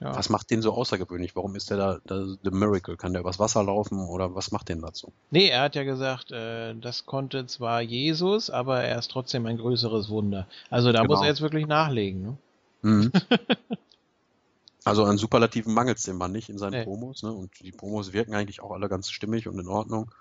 Ja. 0.00 0.14
Was 0.14 0.28
macht 0.28 0.50
den 0.50 0.62
so 0.62 0.72
außergewöhnlich? 0.72 1.34
Warum 1.34 1.56
ist 1.56 1.70
der 1.70 1.76
da, 1.76 1.98
da 2.04 2.24
The 2.44 2.50
Miracle? 2.50 2.96
Kann 2.96 3.12
der 3.12 3.20
übers 3.22 3.40
Wasser 3.40 3.64
laufen 3.64 3.98
oder 3.98 4.34
was 4.34 4.52
macht 4.52 4.68
den 4.68 4.80
dazu? 4.80 5.12
Nee, 5.30 5.48
er 5.48 5.62
hat 5.62 5.74
ja 5.74 5.82
gesagt, 5.82 6.30
äh, 6.30 6.74
das 6.76 7.04
konnte 7.04 7.46
zwar 7.46 7.80
Jesus, 7.80 8.48
aber 8.48 8.82
er 8.84 8.98
ist 8.98 9.10
trotzdem 9.10 9.46
ein 9.46 9.58
größeres 9.58 10.08
Wunder. 10.08 10.46
Also 10.70 10.92
da 10.92 11.02
genau. 11.02 11.14
muss 11.14 11.22
er 11.22 11.28
jetzt 11.28 11.40
wirklich 11.40 11.66
nachlegen. 11.66 12.22
Ne? 12.22 12.36
Mhm. 12.82 13.12
also 14.84 15.02
an 15.04 15.18
Superlativen 15.18 15.74
mangelt 15.74 15.98
es 15.98 16.04
dem 16.04 16.16
Mann 16.16 16.30
nicht 16.30 16.48
in 16.48 16.58
seinen 16.58 16.72
nee. 16.72 16.84
Promos. 16.84 17.24
Ne? 17.24 17.32
Und 17.32 17.50
die 17.60 17.72
Promos 17.72 18.12
wirken 18.12 18.34
eigentlich 18.34 18.62
auch 18.62 18.70
alle 18.70 18.88
ganz 18.88 19.10
stimmig 19.10 19.48
und 19.48 19.58
in 19.58 19.66
Ordnung. 19.66 20.12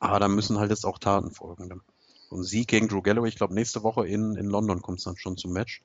Aber 0.00 0.20
da 0.20 0.28
müssen 0.28 0.58
halt 0.58 0.70
jetzt 0.70 0.84
auch 0.84 0.98
Taten 0.98 1.30
folgen. 1.30 1.80
Und 2.28 2.44
Sieg 2.44 2.68
gegen 2.68 2.88
Drew 2.88 3.00
Galloway, 3.00 3.28
ich 3.28 3.36
glaube 3.36 3.54
nächste 3.54 3.82
Woche 3.82 4.06
in, 4.06 4.36
in 4.36 4.46
London 4.46 4.82
kommt 4.82 4.98
es 4.98 5.04
dann 5.04 5.16
schon 5.16 5.38
zum 5.38 5.54
Match. 5.54 5.82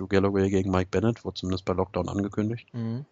Drew 0.00 0.06
Galloway 0.06 0.48
gegen 0.48 0.70
Mike 0.70 0.88
Bennett, 0.90 1.24
wurde 1.24 1.34
zumindest 1.34 1.66
bei 1.66 1.74
Lockdown 1.74 2.08
angekündigt. 2.08 2.72
Mhm. 2.72 3.04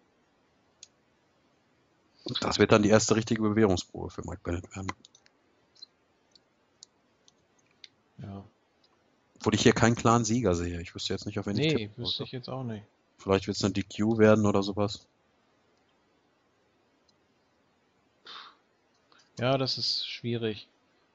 Das 2.41 2.59
wird 2.59 2.73
dann 2.73 2.83
die 2.83 2.89
erste 2.89 3.15
richtige 3.15 3.43
Bewährungsprobe 3.43 4.11
für 4.11 4.23
Mike 4.23 4.41
Bennett 4.43 4.75
werden. 4.75 4.91
Ja. 8.19 8.45
Obwohl 9.37 9.55
ich 9.55 9.63
hier 9.63 9.73
keinen 9.73 9.97
klaren 9.97 10.25
Sieger 10.25 10.55
sehe. 10.55 10.81
Ich 10.81 10.95
wüsste 10.95 11.13
jetzt 11.13 11.27
nicht, 11.27 11.39
auf 11.39 11.47
wen 11.47 11.57
nee, 11.57 11.69
ich 11.69 11.75
Nee, 11.75 11.91
wüsste 11.97 12.25
ich 12.25 12.33
jetzt 12.33 12.49
auch 12.49 12.65
nicht. 12.65 12.85
Vielleicht 13.19 13.47
wird 13.47 13.57
es 13.57 13.65
eine 13.65 13.73
DQ 13.73 14.19
werden 14.19 14.47
oder 14.47 14.63
sowas. 14.63 15.07
Ja, 19.39 19.57
das 19.57 19.79
ist 19.79 20.09
schwierig. 20.09 20.69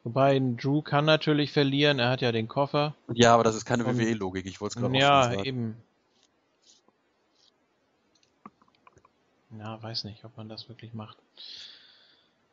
Wobei 0.04 0.40
Drew 0.40 0.82
kann 0.82 1.06
natürlich 1.06 1.52
verlieren, 1.54 2.00
er 2.00 2.10
hat 2.10 2.22
ja 2.22 2.32
den 2.32 2.48
Koffer. 2.50 2.94
Ja, 3.14 3.34
aber 3.34 3.44
das 3.44 3.56
ist 3.56 3.64
keine 3.66 3.86
WWE-Logik, 3.86 4.46
ich 4.46 4.60
wollte 4.60 4.78
es 4.78 4.82
gerade 4.82 4.98
Ja, 4.98 5.24
sagen. 5.24 5.44
eben. 5.46 5.78
Ja, 9.58 9.82
weiß 9.82 10.04
nicht, 10.06 10.26
ob 10.26 10.36
man 10.36 10.50
das 10.50 10.68
wirklich 10.68 10.94
macht. 10.94 11.18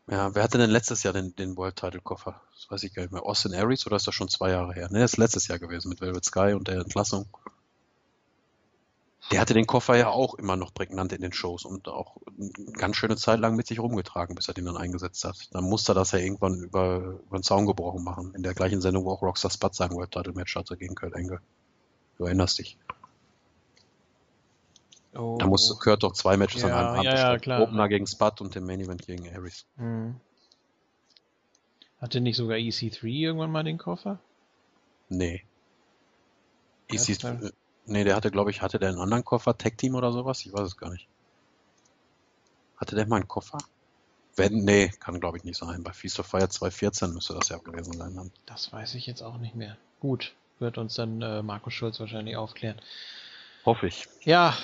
Ja, 0.07 0.35
wer 0.35 0.43
hatte 0.43 0.59
denn 0.59 0.71
letztes 0.71 1.03
Jahr 1.03 1.13
den, 1.13 1.35
den 1.37 1.57
World 1.57 1.77
Title 1.77 2.01
Koffer? 2.01 2.41
Das 2.55 2.71
weiß 2.71 2.83
ich 2.83 2.95
gar 2.95 3.03
nicht 3.03 3.13
mehr. 3.13 3.25
Austin 3.25 3.55
Aries 3.55 3.87
oder 3.87 3.97
ist 3.97 4.07
das 4.07 4.15
schon 4.15 4.29
zwei 4.29 4.51
Jahre 4.51 4.75
her? 4.75 4.89
Ne, 4.91 5.01
das 5.01 5.13
ist 5.13 5.19
letztes 5.19 5.49
Jahr 5.49 5.59
gewesen 5.59 5.89
mit 5.89 6.01
Velvet 6.01 6.25
Sky 6.25 6.53
und 6.55 6.69
der 6.69 6.81
Entlassung. 6.81 7.27
Der 9.31 9.41
hatte 9.41 9.55
den 9.55 9.67
Koffer 9.67 9.97
ja 9.97 10.09
auch 10.09 10.35
immer 10.35 10.57
noch 10.57 10.75
prägnant 10.75 11.13
in 11.13 11.23
den 11.23 11.33
Shows 11.33 11.65
und 11.65 11.87
auch 11.87 12.17
eine 12.27 12.73
ganz 12.73 12.97
schöne 12.97 13.17
Zeit 13.17 13.39
lang 13.39 13.55
mit 13.55 13.69
sich 13.69 13.79
rumgetragen, 13.79 14.35
bis 14.35 14.49
er 14.49 14.55
den 14.55 14.65
dann 14.65 14.77
eingesetzt 14.77 15.25
hat. 15.25 15.37
Dann 15.53 15.65
musste 15.65 15.93
er 15.93 15.95
das 15.95 16.11
ja 16.11 16.19
irgendwann 16.19 16.61
über, 16.61 17.21
über 17.27 17.39
den 17.39 17.45
Zaun 17.45 17.67
gebrochen 17.67 18.03
machen. 18.03 18.35
In 18.35 18.43
der 18.43 18.55
gleichen 18.55 18.81
Sendung, 18.81 19.05
wo 19.05 19.13
auch 19.13 19.23
Rockstar 19.23 19.51
Spud 19.51 19.75
sein 19.75 19.93
World 19.93 20.11
Title 20.11 20.33
Match 20.33 20.57
hatte 20.57 20.77
gegen 20.77 20.97
Kurt 20.97 21.15
Angle. 21.15 21.41
Du 22.19 22.25
erinnerst 22.25 22.59
dich. 22.59 22.77
Oh. 25.15 25.37
Da 25.39 25.47
musste 25.47 25.75
Kurt 25.77 26.03
doch 26.03 26.13
zwei 26.13 26.37
Matches 26.37 26.63
ja, 26.63 26.69
an 26.69 26.75
einem 26.75 26.89
Abend 26.89 27.05
ja, 27.05 27.33
ja, 27.33 27.39
klar. 27.39 27.63
Opener 27.63 27.89
gegen 27.89 28.07
Spud 28.07 28.41
und 28.41 28.55
den 28.57 28.65
Main 28.65 28.81
Event 28.81 29.07
gegen 29.07 29.29
Aries. 29.33 29.65
Hm. 29.77 30.17
Hatte 32.01 32.21
nicht 32.21 32.37
sogar 32.37 32.57
EC3 32.57 33.05
irgendwann 33.05 33.53
mal 33.53 33.63
den 33.63 33.79
Koffer? 33.79 34.19
Nee. 35.09 35.45
EC3, 36.89 37.53
Nee, 37.91 38.05
der 38.05 38.15
hatte, 38.15 38.31
glaube 38.31 38.53
ich, 38.53 38.63
hatte 38.63 38.79
der 38.79 38.91
einen 38.91 39.01
anderen 39.01 39.25
Koffer, 39.25 39.59
Tech 39.59 39.75
Team 39.77 39.97
oder 39.97 40.13
sowas? 40.13 40.47
Ich 40.47 40.53
weiß 40.53 40.61
es 40.61 40.77
gar 40.77 40.91
nicht. 40.91 41.09
Hatte 42.77 42.95
der 42.95 43.05
mal 43.07 43.17
einen 43.17 43.27
Koffer? 43.27 43.59
Wenn, 44.37 44.65
nee, 44.65 44.93
kann 45.01 45.19
glaube 45.19 45.39
ich 45.39 45.45
nicht 45.45 45.59
sein. 45.59 45.83
Bei 45.83 45.93
Feast 45.93 46.21
of 46.21 46.27
Fire 46.27 46.49
214 46.49 47.13
müsste 47.13 47.35
das 47.35 47.49
ja 47.49 47.59
gewesen 47.59 47.95
sein. 47.95 48.15
Dann. 48.15 48.31
Das 48.47 48.73
weiß 48.73 48.95
ich 48.95 49.07
jetzt 49.07 49.23
auch 49.23 49.39
nicht 49.39 49.57
mehr. 49.57 49.77
Gut, 49.99 50.35
wird 50.61 50.79
uns 50.79 50.95
dann 50.95 51.21
äh, 51.21 51.43
Markus 51.43 51.75
Schulz 51.75 51.99
wahrscheinlich 51.99 52.37
aufklären. 52.37 52.81
Hoffe 53.67 53.89
ich. 53.89 54.07
Ja. 54.23 54.57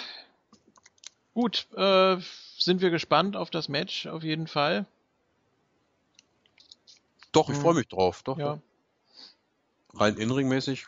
Gut, 1.35 1.67
äh, 1.77 2.19
sind 2.59 2.81
wir 2.81 2.91
gespannt 2.91 3.35
auf 3.35 3.51
das 3.51 3.69
Match 3.69 4.07
auf 4.07 4.23
jeden 4.23 4.47
Fall. 4.47 4.87
Doch, 7.33 7.51
ich 7.51 7.57
hm. 7.57 7.63
freue 7.63 7.75
mich 7.75 7.89
drauf. 7.89 8.23
Doch, 8.23 8.39
ja. 8.39 8.61
Rein 9.95 10.17
inringmäßig 10.17 10.87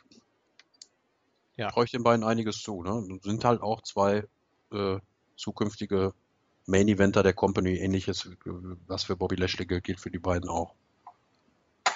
ja. 1.58 1.70
traue 1.70 1.84
ich 1.84 1.90
den 1.90 2.02
beiden 2.02 2.24
einiges 2.24 2.62
zu. 2.62 2.82
Ne? 2.82 3.18
Sind 3.22 3.44
halt 3.44 3.60
auch 3.60 3.82
zwei 3.82 4.24
äh, 4.72 4.98
zukünftige 5.36 6.14
Main 6.66 6.88
Eventer 6.88 7.22
der 7.22 7.32
Company, 7.32 7.76
ähnliches, 7.76 8.30
was 8.86 9.04
für 9.04 9.16
Bobby 9.16 9.36
Lashley 9.36 9.66
gilt, 9.66 9.84
gilt 9.84 10.00
für 10.00 10.10
die 10.10 10.18
beiden 10.18 10.48
auch. 10.48 10.74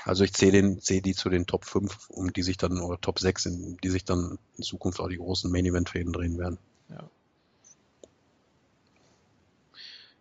Also 0.05 0.25
ich 0.25 0.33
zähle 0.33 0.53
den, 0.53 0.81
zähle 0.81 1.03
die 1.03 1.15
zu 1.15 1.29
den 1.29 1.47
Top 1.47 1.65
5, 1.65 2.11
um 2.11 2.33
die 2.33 2.43
sich 2.43 2.57
dann, 2.57 2.81
oder 2.81 3.01
Top 3.01 3.21
6, 3.21 3.47
in 3.47 3.77
die 3.85 3.91
sich 3.91 4.05
dann 4.05 4.39
in 4.57 4.65
Zukunft 4.65 4.99
auch 4.99 5.09
die 5.09 5.17
großen 5.17 5.51
Main 5.51 5.67
Event 5.67 5.91
Fäden 5.91 6.13
drehen 6.13 6.39
werden. 6.39 6.59
Ja. 6.89 7.09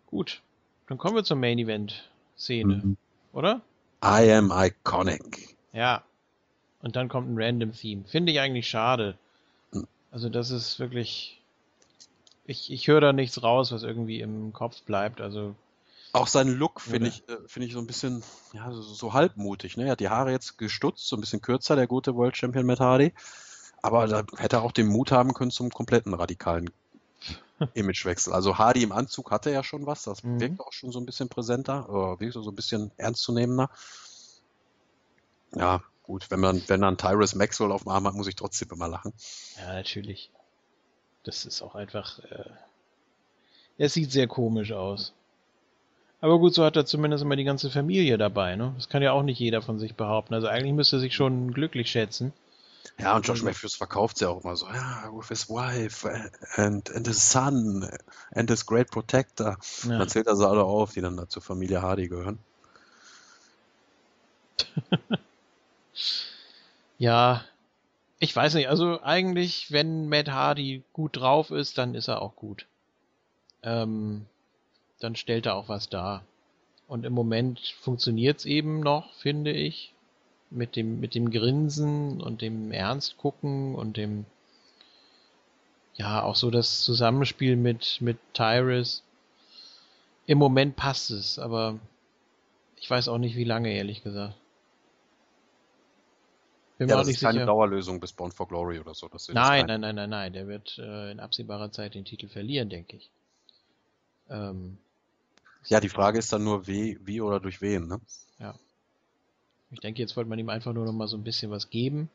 Gut. 0.05 0.41
Dann 0.87 0.97
kommen 0.97 1.15
wir 1.15 1.23
zur 1.23 1.37
Main 1.37 1.57
Event 1.57 2.11
Szene, 2.37 2.81
mhm. 2.83 2.97
oder? 3.33 3.61
I 4.03 4.31
am 4.33 4.51
iconic. 4.53 5.57
Ja. 5.73 6.03
Und 6.81 6.95
dann 6.95 7.07
kommt 7.07 7.29
ein 7.29 7.41
Random 7.41 7.71
Theme. 7.71 8.03
Finde 8.05 8.31
ich 8.31 8.39
eigentlich 8.39 8.67
schade. 8.67 9.17
Also 10.11 10.29
das 10.29 10.51
ist 10.51 10.79
wirklich. 10.79 11.41
Ich, 12.45 12.71
ich 12.71 12.87
höre 12.87 13.01
da 13.01 13.13
nichts 13.13 13.43
raus, 13.43 13.71
was 13.71 13.83
irgendwie 13.83 14.19
im 14.19 14.51
Kopf 14.51 14.81
bleibt. 14.83 15.21
Also 15.21 15.55
auch 16.13 16.27
sein 16.27 16.49
Look 16.49 16.81
finde 16.81 17.07
ich, 17.07 17.27
äh, 17.29 17.37
finde 17.47 17.67
ich 17.67 17.73
so 17.73 17.79
ein 17.79 17.87
bisschen, 17.87 18.23
ja, 18.53 18.71
so, 18.71 18.81
so, 18.81 19.13
halbmutig. 19.13 19.77
Ne? 19.77 19.85
Er 19.85 19.91
hat 19.91 19.99
die 20.01 20.09
Haare 20.09 20.31
jetzt 20.31 20.57
gestutzt, 20.57 21.07
so 21.07 21.15
ein 21.15 21.21
bisschen 21.21 21.41
kürzer, 21.41 21.75
der 21.75 21.87
gute 21.87 22.15
World 22.15 22.35
Champion 22.35 22.65
Matt 22.65 22.81
Hardy. 22.81 23.13
Aber 23.81 24.07
da 24.07 24.23
hätte 24.37 24.57
er 24.57 24.63
auch 24.63 24.73
den 24.73 24.87
Mut 24.87 25.11
haben 25.11 25.33
können 25.33 25.51
zum 25.51 25.69
kompletten 25.69 26.13
radikalen 26.13 26.69
Imagewechsel. 27.73 28.33
Also 28.33 28.57
Hardy 28.57 28.83
im 28.83 28.91
Anzug 28.91 29.31
hatte 29.31 29.51
ja 29.51 29.63
schon 29.63 29.85
was, 29.85 30.03
das 30.03 30.23
mhm. 30.23 30.39
wirkt 30.39 30.59
auch 30.59 30.73
schon 30.73 30.91
so 30.91 30.99
ein 30.99 31.05
bisschen 31.05 31.29
präsenter, 31.29 31.89
oder 31.89 32.19
wirkt 32.19 32.33
so 32.33 32.47
ein 32.47 32.55
bisschen 32.55 32.91
ernstzunehmender. 32.97 33.69
Ja, 35.55 35.81
gut, 36.03 36.29
wenn 36.29 36.39
man, 36.39 36.61
wenn 36.67 36.79
man 36.79 36.97
Tyrus 36.97 37.35
Maxwell 37.35 37.71
auf 37.71 37.83
dem 37.83 37.91
Arm 37.91 38.07
hat, 38.07 38.15
muss 38.15 38.27
ich 38.27 38.35
trotzdem 38.35 38.69
immer 38.71 38.87
lachen. 38.87 39.13
Ja, 39.57 39.73
natürlich. 39.73 40.29
Das 41.23 41.45
ist 41.45 41.61
auch 41.61 41.75
einfach. 41.75 42.19
Äh, 42.19 42.49
es 43.77 43.93
sieht 43.93 44.11
sehr 44.11 44.27
komisch 44.27 44.71
aus. 44.71 45.13
Aber 46.19 46.37
gut, 46.37 46.53
so 46.53 46.63
hat 46.63 46.75
er 46.75 46.85
zumindest 46.85 47.23
immer 47.23 47.35
die 47.35 47.43
ganze 47.43 47.71
Familie 47.71 48.17
dabei, 48.17 48.55
ne? 48.55 48.73
Das 48.75 48.89
kann 48.89 49.01
ja 49.01 49.11
auch 49.11 49.23
nicht 49.23 49.39
jeder 49.39 49.63
von 49.63 49.79
sich 49.79 49.95
behaupten. 49.95 50.35
Also 50.35 50.47
eigentlich 50.47 50.73
müsste 50.73 50.97
er 50.97 50.99
sich 50.99 51.15
schon 51.15 51.51
glücklich 51.51 51.89
schätzen. 51.89 52.31
Ja, 52.99 53.15
und 53.15 53.25
Josh 53.25 53.37
also 53.37 53.45
Matthews 53.45 53.75
verkauft 53.75 54.21
ja 54.21 54.29
auch 54.29 54.43
immer 54.43 54.55
so, 54.55 54.67
ja, 54.67 55.09
with 55.11 55.29
his 55.29 55.49
wife 55.49 56.07
and, 56.55 56.93
and 56.95 57.07
his 57.07 57.31
son 57.31 57.89
and 58.31 58.49
his 58.49 58.65
great 58.65 58.91
protector. 58.91 59.57
Ja. 59.83 59.97
Dann 59.97 60.09
zählt 60.09 60.27
er 60.27 60.35
sie 60.35 60.47
alle 60.47 60.63
auf, 60.63 60.93
die 60.93 61.01
dann 61.01 61.17
da 61.17 61.27
zur 61.27 61.41
Familie 61.41 61.81
Hardy 61.81 62.07
gehören. 62.07 62.37
Ja, 66.97 67.43
ich 68.19 68.35
weiß 68.35 68.53
nicht. 68.53 68.69
Also 68.69 69.01
eigentlich, 69.01 69.71
wenn 69.71 70.07
Matt 70.07 70.29
Hardy 70.29 70.83
gut 70.93 71.17
drauf 71.17 71.49
ist, 71.49 71.77
dann 71.77 71.95
ist 71.95 72.07
er 72.07 72.21
auch 72.21 72.35
gut. 72.35 72.67
Ähm, 73.63 74.25
dann 74.99 75.15
stellt 75.15 75.47
er 75.47 75.55
auch 75.55 75.69
was 75.69 75.89
dar. 75.89 76.23
Und 76.87 77.05
im 77.05 77.13
Moment 77.13 77.59
funktioniert's 77.79 78.45
eben 78.45 78.81
noch, 78.81 79.13
finde 79.15 79.51
ich. 79.51 79.93
Mit 80.49 80.75
dem, 80.75 80.99
mit 80.99 81.15
dem 81.15 81.31
Grinsen 81.31 82.21
und 82.21 82.41
dem 82.41 82.71
Ernst 82.71 83.17
gucken 83.17 83.73
und 83.73 83.95
dem, 83.95 84.25
ja, 85.95 86.21
auch 86.21 86.35
so 86.35 86.51
das 86.51 86.81
Zusammenspiel 86.81 87.55
mit, 87.55 88.01
mit 88.01 88.17
Tyrus. 88.33 89.01
Im 90.27 90.37
Moment 90.37 90.75
passt 90.75 91.09
es, 91.09 91.39
aber 91.39 91.79
ich 92.75 92.89
weiß 92.89 93.07
auch 93.07 93.17
nicht, 93.17 93.35
wie 93.37 93.45
lange, 93.45 93.71
ehrlich 93.71 94.03
gesagt. 94.03 94.35
Bin 96.81 96.89
ja, 96.89 96.97
das 96.97 97.09
ist 97.09 97.21
keine 97.21 97.33
sicher. 97.33 97.45
Dauerlösung 97.45 97.99
bis 97.99 98.11
Born 98.11 98.31
for 98.31 98.47
Glory 98.47 98.79
oder 98.79 98.95
so. 98.95 99.07
nein, 99.33 99.67
nein, 99.67 99.81
nein, 99.81 99.93
nein, 99.93 100.09
nein. 100.09 100.33
Der 100.33 100.47
wird 100.47 100.79
äh, 100.79 101.11
in 101.11 101.19
absehbarer 101.19 101.71
Zeit 101.71 101.93
den 101.93 102.05
Titel 102.05 102.27
verlieren, 102.27 102.69
denke 102.69 102.95
ich. 102.95 103.11
Ähm, 104.31 104.79
ja, 105.67 105.79
die 105.79 105.89
Frage 105.89 106.17
ist 106.17 106.33
dann 106.33 106.43
nur, 106.43 106.65
wie, 106.65 106.97
wie 107.05 107.21
oder 107.21 107.39
durch 107.39 107.61
wen, 107.61 107.87
ne? 107.87 108.01
Ja. 108.39 108.55
Ich 109.69 109.79
denke, 109.79 110.01
jetzt 110.01 110.17
wollte 110.17 110.27
man 110.27 110.39
ihm 110.39 110.49
einfach 110.49 110.73
nur 110.73 110.85
noch 110.85 110.91
mal 110.91 111.07
so 111.07 111.17
ein 111.17 111.23
bisschen 111.23 111.51
was 111.51 111.69
geben. 111.69 112.09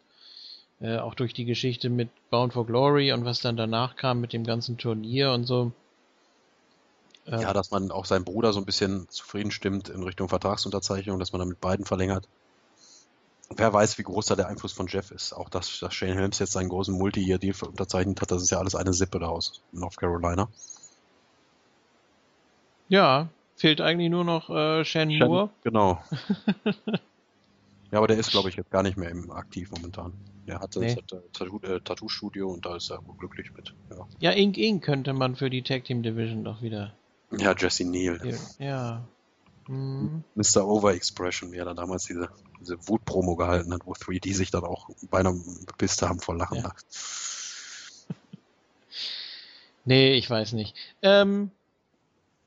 Äh, 0.80 0.97
auch 0.97 1.14
durch 1.14 1.32
die 1.32 1.44
Geschichte 1.44 1.88
mit 1.88 2.09
Bound 2.30 2.52
for 2.52 2.66
Glory 2.66 3.12
und 3.12 3.24
was 3.24 3.40
dann 3.40 3.56
danach 3.56 3.94
kam 3.94 4.20
mit 4.20 4.32
dem 4.32 4.43
ganzen 4.43 4.78
Turnier 4.78 5.30
und 5.30 5.44
so. 5.44 5.70
Äh, 7.26 7.40
ja, 7.40 7.52
dass 7.52 7.70
man 7.70 7.93
auch 7.93 8.05
seinen 8.05 8.24
Bruder 8.24 8.52
so 8.52 8.59
ein 8.59 8.66
bisschen 8.66 9.09
zufrieden 9.10 9.52
stimmt 9.52 9.90
in 9.90 10.02
Richtung 10.02 10.28
Vertragsunterzeichnung, 10.28 11.20
dass 11.20 11.30
man 11.30 11.38
dann 11.38 11.51
mit 11.51 11.60
beiden 11.60 11.86
verlängert. 11.86 12.26
Wer 13.55 13.73
weiß, 13.73 13.98
wie 13.98 14.02
groß 14.02 14.27
da 14.27 14.36
der 14.36 14.48
Einfluss 14.48 14.73
von 14.73 14.89
Jeff 14.89 15.10
ist. 15.12 15.32
Auch 15.32 15.48
dass, 15.48 15.78
dass 15.78 15.94
Shane 15.94 16.14
Helms 16.14 16.39
jetzt 16.40 16.52
seinen 16.52 16.68
großen 16.68 16.97
Multi-Year-Deal 16.97 17.55
unterzeichnet 17.62 18.20
hat, 18.20 18.31
das 18.31 18.43
ist 18.43 18.51
ja 18.51 18.59
alles 18.59 18.74
eine 18.74 18.93
Sippe 18.93 19.20
da 19.20 19.28
aus 19.28 19.62
North 19.73 19.97
Carolina. 19.97 20.48
Ja, 22.89 23.28
fehlt 23.56 23.81
eigentlich 23.81 24.10
nur 24.10 24.24
noch 24.24 24.51
äh, 24.51 24.85
Shane 24.85 25.18
Moore. 25.18 25.51
Genau. 25.62 26.02
ja, 27.90 27.98
aber 27.98 28.09
der 28.09 28.18
ist, 28.18 28.31
glaube 28.31 28.48
ich, 28.48 28.56
jetzt 28.56 28.70
gar 28.70 28.82
nicht 28.82 28.97
mehr 28.97 29.10
im 29.10 29.31
aktiv 29.31 29.70
momentan. 29.70 30.12
Der 30.47 30.60
hatte 30.60 30.81
nee. 30.81 30.97
ein 30.97 31.85
Tattoo-Studio 31.85 32.48
und 32.48 32.66
da 32.66 32.77
ist 32.77 32.90
er 32.90 33.01
glücklich 33.18 33.52
mit. 33.52 33.74
Ja. 33.90 34.06
ja, 34.20 34.31
Ink 34.32 34.59
Ink 34.59 34.85
könnte 34.85 35.12
man 35.12 35.35
für 35.35 35.51
die 35.51 35.62
Tag 35.62 35.85
Team 35.85 36.02
Division 36.02 36.44
doch 36.44 36.62
wieder. 36.62 36.94
Ja, 37.32 37.55
Jesse 37.56 37.85
Neal. 37.85 38.20
Ja. 38.59 39.05
Mhm. 39.66 40.23
Mr. 40.36 40.64
Overexpression, 40.64 41.51
wie 41.51 41.56
er 41.56 41.64
da 41.64 41.74
damals 41.74 42.05
diese, 42.05 42.28
diese 42.60 42.88
Wut-Promo 42.88 43.36
gehalten 43.36 43.72
hat, 43.72 43.86
wo 43.86 43.92
3D 43.92 44.34
sich 44.34 44.50
dann 44.50 44.64
auch 44.64 44.88
beinahe 45.10 45.40
bepisst 45.66 46.02
haben 46.02 46.20
vor 46.20 46.36
Lachen. 46.36 46.58
Ja. 46.58 46.72
nee, 49.84 50.14
ich 50.14 50.28
weiß 50.28 50.52
nicht. 50.52 50.74
Ähm, 51.02 51.50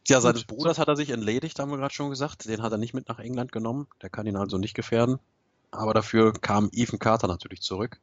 ja, 0.09 0.21
seines 0.21 0.43
Bruders 0.43 0.79
hat 0.79 0.87
er 0.87 0.95
sich 0.95 1.11
entledigt, 1.11 1.59
haben 1.59 1.69
wir 1.69 1.77
gerade 1.77 1.93
schon 1.93 2.09
gesagt. 2.09 2.45
Den 2.45 2.63
hat 2.63 2.71
er 2.71 2.79
nicht 2.79 2.95
mit 2.95 3.07
nach 3.07 3.19
England 3.19 3.51
genommen. 3.51 3.87
Der 4.01 4.09
kann 4.09 4.25
ihn 4.25 4.37
also 4.37 4.57
nicht 4.57 4.73
gefährden. 4.73 5.19
Aber 5.71 5.93
dafür 5.93 6.33
kam 6.33 6.69
Ethan 6.73 6.97
Carter 6.97 7.27
natürlich 7.27 7.61
zurück. 7.61 7.99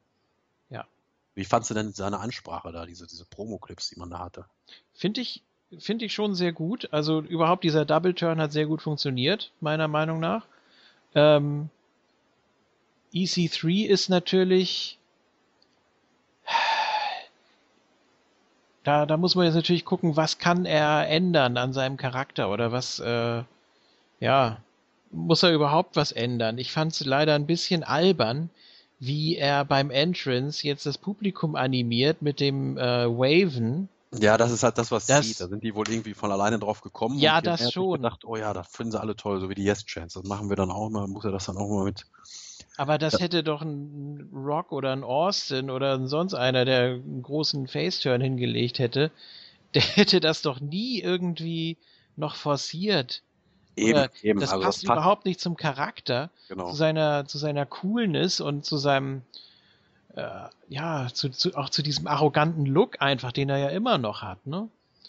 Ja. 0.71 0.87
Wie 1.35 1.45
fandst 1.45 1.71
du 1.71 1.75
denn 1.75 1.93
seine 1.93 2.21
Ansprache 2.21 2.71
da, 2.71 2.87
diese, 2.87 3.09
diese 3.09 3.25
Promo-Clips, 3.25 3.91
die 3.91 3.99
man 3.99 4.11
da 4.11 4.21
hatte? 4.21 4.47
Finde 4.95 5.21
ich, 5.21 5.43
finde 5.79 6.05
ich 6.05 6.15
schon 6.15 6.37
sehr 6.37 6.53
gut. 6.53 6.89
Also 6.93 7.21
überhaupt 7.23 7.65
dieser 7.65 7.85
Double 7.85 8.15
Turn 8.15 8.41
hat 8.41 8.53
sehr 8.53 8.67
gut 8.67 8.83
funktioniert, 8.83 9.51
meiner 9.61 9.89
Meinung 9.89 10.21
nach. 10.21 10.47
Ähm, 11.17 11.71
EC3 13.15 13.87
ist 13.87 14.09
natürlich. 14.09 14.99
Da, 18.85 19.05
da 19.05 19.17
muss 19.17 19.35
man 19.35 19.47
jetzt 19.47 19.57
natürlich 19.57 19.85
gucken, 19.85 20.17
was 20.17 20.39
kann 20.39 20.65
er 20.65 21.09
ändern 21.09 21.57
an 21.57 21.73
seinem 21.73 21.97
Charakter 21.97 22.51
oder 22.53 22.71
was, 22.71 23.01
äh, 23.01 23.43
ja, 24.21 24.59
muss 25.11 25.43
er 25.43 25.53
überhaupt 25.53 25.97
was 25.97 26.13
ändern? 26.13 26.59
Ich 26.59 26.71
fand 26.71 26.93
es 26.93 27.05
leider 27.05 27.35
ein 27.35 27.47
bisschen 27.47 27.83
albern, 27.83 28.49
wie 29.01 29.37
er 29.37 29.65
beim 29.65 29.91
Entrance 29.91 30.65
jetzt 30.65 30.87
das 30.87 30.99
Publikum 30.99 31.57
animiert 31.57 32.23
mit 32.23 32.39
dem 32.39 32.79
äh, 32.79 33.07
Waven. 33.09 33.89
Ja, 34.13 34.37
das 34.37 34.53
ist 34.53 34.63
halt 34.63 34.79
das, 34.79 34.91
was 34.91 35.07
das, 35.07 35.27
sieht. 35.27 35.41
Da 35.41 35.49
sind 35.49 35.63
die 35.63 35.75
wohl 35.75 35.89
irgendwie 35.89 36.15
von 36.15 36.31
alleine 36.31 36.59
drauf 36.59 36.81
gekommen. 36.81 37.19
Ja, 37.19 37.41
das 37.41 37.73
schon. 37.73 38.03
gedacht, 38.03 38.25
oh 38.25 38.37
ja, 38.37 38.53
das 38.55 38.69
finden 38.69 38.93
sie 38.93 39.01
alle 39.01 39.17
toll, 39.17 39.41
so 39.41 39.51
wie 39.51 39.55
die 39.55 39.65
Yes 39.65 39.85
Chance. 39.85 40.21
Das 40.21 40.29
machen 40.29 40.49
wir 40.49 40.57
dann 40.57 40.71
auch 40.71 40.89
mal, 40.91 41.07
muss 41.07 41.25
er 41.25 41.33
das 41.33 41.47
dann 41.47 41.57
auch 41.57 41.69
mal 41.69 41.85
mit. 41.85 42.07
Aber 42.77 42.99
das 42.99 43.15
ja. 43.15 43.21
hätte 43.21 43.43
doch 43.43 43.63
ein 43.63 44.29
Rock 44.33 44.73
oder 44.73 44.93
ein 44.93 45.03
Austin 45.03 45.71
oder 45.71 46.07
sonst 46.07 46.35
einer, 46.35 46.65
der 46.65 46.85
einen 46.85 47.23
großen 47.23 47.69
Faceturn 47.69 48.21
hingelegt 48.21 48.79
hätte, 48.79 49.11
der 49.75 49.83
hätte 49.83 50.21
das 50.21 50.43
doch 50.43 50.61
nie 50.61 51.01
irgendwie 51.01 51.77
noch 52.17 52.37
forciert. 52.37 53.23
Eben, 53.77 54.09
eben. 54.23 54.41
Das 54.41 54.53
also 54.53 54.65
passt 54.65 54.79
das 54.79 54.85
überhaupt 54.85 55.27
nicht 55.27 55.39
zum 55.39 55.57
Charakter, 55.57 56.31
genau. 56.49 56.71
zu 56.71 56.77
seiner, 56.77 57.27
zu 57.27 57.37
seiner 57.37 57.67
Coolness 57.67 58.41
und 58.41 58.65
zu 58.65 58.79
seinem, 58.79 59.23
äh, 60.17 60.49
ja, 60.69 61.09
zu, 61.13 61.29
zu, 61.29 61.55
auch 61.57 61.71
zu 61.71 61.83
diesem 61.83 62.07
arroganten 62.07 62.67
Look 62.67 63.01
einfach, 63.01 63.33
den 63.33 63.49
er 63.49 63.59
ja 63.59 63.69
immer 63.69 63.99
noch 63.99 64.23
hat, 64.23 64.47
ne? 64.47 64.69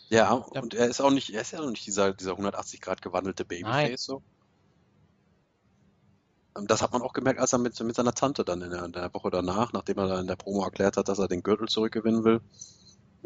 Ja, 0.09 0.31
und 0.31 0.73
er 0.73 0.87
ist 0.87 1.01
auch 1.01 1.11
nicht, 1.11 1.33
er 1.33 1.41
ist 1.41 1.51
ja 1.51 1.59
auch 1.59 1.69
nicht 1.69 1.85
dieser, 1.85 2.13
dieser 2.13 2.31
180 2.31 2.79
Grad 2.79 3.01
gewandelte 3.01 3.43
Babyface 3.43 4.03
so. 4.03 4.21
Das 6.53 6.81
hat 6.81 6.91
man 6.91 7.01
auch 7.01 7.13
gemerkt, 7.13 7.39
als 7.39 7.53
er 7.53 7.59
mit, 7.59 7.79
mit 7.81 7.95
seiner 7.95 8.13
Tante 8.13 8.43
dann 8.43 8.61
in 8.61 8.71
der, 8.71 8.85
in 8.85 8.91
der 8.91 9.13
Woche 9.13 9.29
danach, 9.29 9.73
nachdem 9.73 9.97
er 9.99 10.07
dann 10.07 10.21
in 10.21 10.27
der 10.27 10.37
Promo 10.37 10.63
erklärt 10.63 10.97
hat, 10.97 11.07
dass 11.07 11.19
er 11.19 11.27
den 11.27 11.43
Gürtel 11.43 11.67
zurückgewinnen 11.67 12.23
will, 12.23 12.41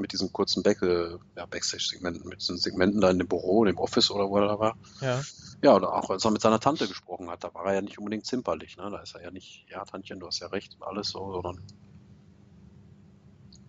mit 0.02 0.12
diesen 0.14 0.34
kurzen 0.34 0.64
Back, 0.64 0.82
äh, 0.82 1.18
ja, 1.36 1.46
Backstage-Segmenten, 1.46 2.28
mit 2.28 2.42
diesen 2.42 2.58
Segmenten 2.58 3.02
da 3.02 3.10
in 3.10 3.20
dem 3.20 3.28
Büro, 3.28 3.64
in 3.64 3.74
dem 3.74 3.78
Office 3.78 4.12
oder 4.12 4.30
wo 4.30 4.38
er 4.38 4.48
da 4.48 4.60
war. 4.60 4.78
Ja. 5.00 5.22
Ja, 5.64 5.76
oder 5.76 5.94
auch 5.94 6.10
als 6.10 6.26
er 6.26 6.32
mit 6.32 6.42
seiner 6.42 6.60
Tante 6.60 6.88
gesprochen 6.88 7.30
hat, 7.30 7.44
da 7.44 7.54
war 7.54 7.66
er 7.68 7.76
ja 7.76 7.82
nicht 7.82 8.00
unbedingt 8.00 8.26
zimperlich, 8.26 8.78
ne? 8.78 8.90
Da 8.90 9.00
ist 9.00 9.14
er 9.14 9.22
ja 9.22 9.32
nicht, 9.32 9.66
ja, 9.70 9.86
Tantchen, 9.86 10.20
du 10.20 10.26
hast 10.26 10.40
ja 10.40 10.48
recht 10.48 10.76
und 10.76 10.88
alles 10.88 11.10
so, 11.10 11.32
sondern 11.32 11.62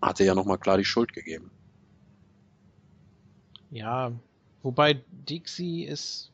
hat 0.01 0.19
er 0.19 0.27
ja 0.27 0.35
nochmal 0.35 0.59
klar 0.59 0.79
die 0.79 0.85
Schuld 0.85 1.13
gegeben. 1.13 1.51
Ja, 3.71 4.13
wobei 4.63 5.03
Dixie 5.29 5.85
ist, 5.85 6.31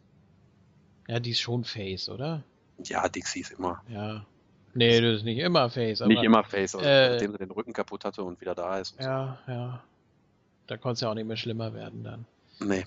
ja, 1.09 1.19
die 1.19 1.31
ist 1.31 1.41
schon 1.41 1.65
Face, 1.65 2.09
oder? 2.09 2.45
Ja, 2.85 3.09
Dixie 3.09 3.41
ist 3.41 3.53
immer. 3.53 3.83
Ja. 3.89 4.25
Nee, 4.75 5.01
das 5.01 5.19
ist 5.19 5.25
nicht 5.25 5.39
immer 5.39 5.71
Face. 5.71 6.03
Aber, 6.03 6.09
nicht 6.09 6.23
immer 6.23 6.45
Face, 6.45 6.75
also 6.75 6.87
äh, 6.87 7.11
nachdem 7.11 7.33
sie 7.33 7.39
den 7.39 7.51
Rücken 7.51 7.73
kaputt 7.73 8.05
hatte 8.05 8.23
und 8.23 8.41
wieder 8.41 8.55
da 8.55 8.79
ist. 8.79 8.95
ja, 9.01 9.39
so. 9.47 9.53
ja. 9.53 9.85
Da 10.69 10.77
konnte 10.77 10.95
es 10.95 11.01
ja 11.01 11.11
auch 11.11 11.15
nicht 11.15 11.27
mehr 11.27 11.37
schlimmer 11.37 11.75
werden 11.75 12.05
dann. 12.05 12.27
Nee. 12.61 12.85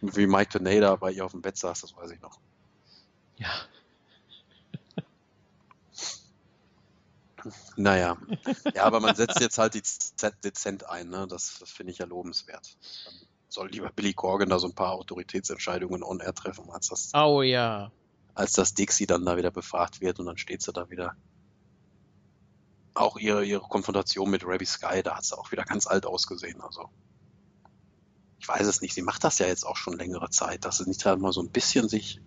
Wie 0.00 0.26
Mike 0.26 0.50
Tenada 0.50 0.96
bei 0.96 1.10
ihr 1.12 1.24
auf 1.24 1.32
dem 1.32 1.42
Bett 1.42 1.56
saß, 1.56 1.80
das 1.80 1.96
weiß 1.96 2.10
ich 2.12 2.20
noch. 2.20 2.38
Ja. 3.36 3.50
Naja. 7.74 8.16
Ja, 8.72 8.84
aber 8.84 9.00
man 9.00 9.16
setzt 9.16 9.40
jetzt 9.40 9.58
halt 9.58 9.74
die 9.74 9.82
dezent 10.44 10.88
ein, 10.88 11.08
ne? 11.08 11.26
Das, 11.26 11.58
das 11.58 11.72
finde 11.72 11.90
ich 11.90 11.98
ja 11.98 12.06
lobenswert. 12.06 12.76
Dann 13.04 13.14
soll 13.48 13.68
lieber 13.68 13.90
Billy 13.90 14.12
Corgan 14.12 14.48
da 14.48 14.60
so 14.60 14.68
ein 14.68 14.76
paar 14.76 14.92
Autoritätsentscheidungen 14.92 16.04
on 16.04 16.20
air 16.20 16.34
treffen, 16.34 16.70
als 16.70 16.86
das. 16.86 17.10
Oh 17.14 17.42
ja 17.42 17.90
als 18.34 18.52
dass 18.52 18.74
Dixie 18.74 19.06
dann 19.06 19.24
da 19.24 19.36
wieder 19.36 19.50
befragt 19.50 20.00
wird 20.00 20.18
und 20.20 20.26
dann 20.26 20.38
steht 20.38 20.62
sie 20.62 20.72
da 20.72 20.90
wieder. 20.90 21.16
Auch 22.94 23.16
ihre, 23.16 23.44
ihre 23.44 23.62
Konfrontation 23.62 24.30
mit 24.30 24.44
Rabbi 24.44 24.66
Sky, 24.66 25.02
da 25.02 25.16
hat 25.16 25.24
sie 25.24 25.36
auch 25.36 25.50
wieder 25.50 25.64
ganz 25.64 25.86
alt 25.86 26.04
ausgesehen. 26.04 26.60
Also, 26.60 26.90
ich 28.42 28.48
weiß 28.48 28.66
es 28.66 28.80
nicht. 28.80 28.92
Sie 28.92 29.02
macht 29.02 29.22
das 29.22 29.38
ja 29.38 29.46
jetzt 29.46 29.64
auch 29.64 29.76
schon 29.76 29.96
längere 29.96 30.28
Zeit, 30.28 30.64
dass 30.64 30.78
sie 30.78 30.88
nicht 30.88 31.06
halt 31.06 31.20
mal 31.20 31.32
so 31.32 31.40
ein 31.40 31.50
bisschen 31.50 31.88
sich 31.88 32.20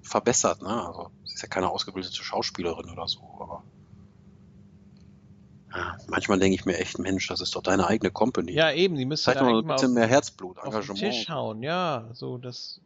verbessert. 0.00 0.62
Ne? 0.62 0.86
Also, 0.86 1.10
sie 1.24 1.34
ist 1.34 1.42
ja 1.42 1.48
keine 1.48 1.68
ausgebildete 1.68 2.22
Schauspielerin 2.22 2.88
oder 2.88 3.08
so, 3.08 3.20
aber 3.40 3.64
ja, 5.74 5.96
manchmal 6.06 6.38
denke 6.38 6.54
ich 6.54 6.64
mir 6.66 6.78
echt, 6.78 7.00
Mensch, 7.00 7.26
das 7.26 7.40
ist 7.40 7.56
doch 7.56 7.62
deine 7.62 7.88
eigene 7.88 8.12
Company. 8.12 8.52
Ja, 8.52 8.70
eben, 8.70 8.94
die 8.94 9.04
müsste 9.04 9.32
Vielleicht 9.32 9.44
mal 9.44 9.58
ein 9.58 9.66
bisschen 9.66 9.92
mehr 9.92 10.06
Herzblut, 10.06 10.58
Engagement. 10.58 10.90
Auf 10.90 10.98
den 10.98 11.10
Tisch 11.10 11.28
hauen, 11.28 11.62
ja, 11.64 12.08
so 12.12 12.38
das 12.38 12.80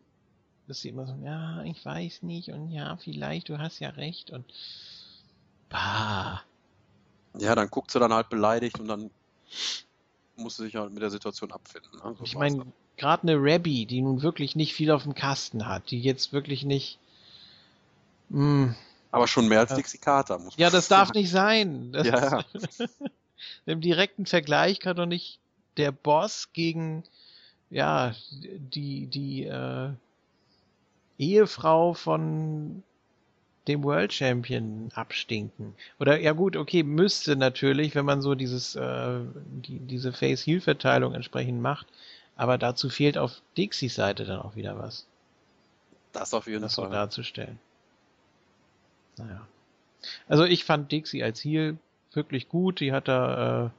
dass 0.67 0.81
sie 0.81 0.89
immer 0.89 1.07
so, 1.07 1.15
ja, 1.23 1.63
ich 1.65 1.85
weiß 1.85 2.23
nicht 2.23 2.49
und 2.49 2.71
ja, 2.71 2.97
vielleicht, 2.97 3.51
du 3.51 3.59
hast 3.59 3.79
ja 3.81 3.91
recht 3.91 4.31
und 4.31 4.47
bah. 5.69 6.43
Ja, 7.39 7.55
dann 7.55 7.69
guckt 7.69 7.91
sie 7.91 8.01
dann 8.01 8.15
halt 8.15 8.31
beleidigt 8.31 8.81
und 8.81 8.89
dann 8.89 9.11
muss 10.37 10.57
sie 10.57 10.65
sich 10.65 10.77
halt 10.77 10.93
mit 10.93 11.03
der 11.03 11.11
Situation 11.11 11.53
abfinden. 11.53 11.91
Ne? 11.93 12.15
So 12.19 12.25
ich 12.25 12.37
meine, 12.37 12.67
gerade 12.97 13.23
eine 13.23 13.37
Rabbi, 13.37 13.87
die 13.87 14.03
nun 14.03 14.23
wirklich 14.23 14.57
nicht 14.57 14.75
viel 14.75 14.91
auf 14.91 15.05
dem 15.05 15.15
Kasten 15.15 15.67
hat, 15.67 15.91
die 15.91 16.01
jetzt 16.01 16.33
wirklich 16.33 16.65
nicht. 16.65 16.99
Mh, 18.31 18.39
hm. 18.39 18.75
aber 19.11 19.27
schon 19.27 19.49
mehr 19.49 19.61
als 19.61 19.71
ja. 19.71 19.77
Dixie 19.77 19.99
Carter, 19.99 20.39
muss 20.39 20.55
Ja, 20.57 20.71
das 20.71 20.89
darf 20.89 21.13
nicht 21.13 21.31
sein. 21.31 21.93
Das 21.93 22.07
ja. 22.07 22.45
Im 23.67 23.81
direkten 23.81 24.27
Vergleich 24.27 24.81
kann 24.81 24.97
doch 24.97 25.07
nicht 25.07 25.39
der 25.77 25.93
Boss 25.93 26.49
gegen 26.53 27.05
ja 27.71 28.15
die 28.31 29.07
die 29.07 29.45
äh, 29.45 29.91
Ehefrau 31.19 31.95
von 31.95 32.83
dem 33.69 33.83
World 33.83 34.13
Champion 34.13 34.91
abstinken. 34.95 35.75
Oder 35.99 36.21
ja 36.21 36.33
gut, 36.33 36.57
okay, 36.57 36.83
müsste 36.83 37.37
natürlich, 37.37 37.95
wenn 37.95 38.05
man 38.05 38.21
so 38.21 38.35
dieses 38.35 38.77
äh, 38.77 39.21
die, 39.47 39.79
diese 39.79 40.13
Face-Heel-Verteilung 40.13 41.15
entsprechend 41.15 41.61
macht, 41.61 41.87
aber 42.37 42.59
dazu 42.59 42.91
fehlt 42.91 43.17
auf 43.17 43.41
Dixies 43.57 43.95
Seite 43.95 44.25
dann 44.25 44.41
auch 44.41 44.57
wieder 44.57 44.79
was. 44.79 45.07
Das 46.13 46.35
auf 46.35 46.47
jeden 46.47 46.63
das 46.63 46.75
Fall. 46.75 46.87
So 46.87 46.91
darzustellen. 46.93 47.59
Naja. 49.17 49.47
Also 50.29 50.45
ich 50.45 50.65
fand 50.65 50.93
Dixie 50.93 51.23
als 51.23 51.43
Heel 51.43 51.77
wirklich 52.13 52.49
gut. 52.49 52.81
Die 52.81 52.93
hat 52.93 53.09
da 53.09 53.67
äh, 53.67 53.71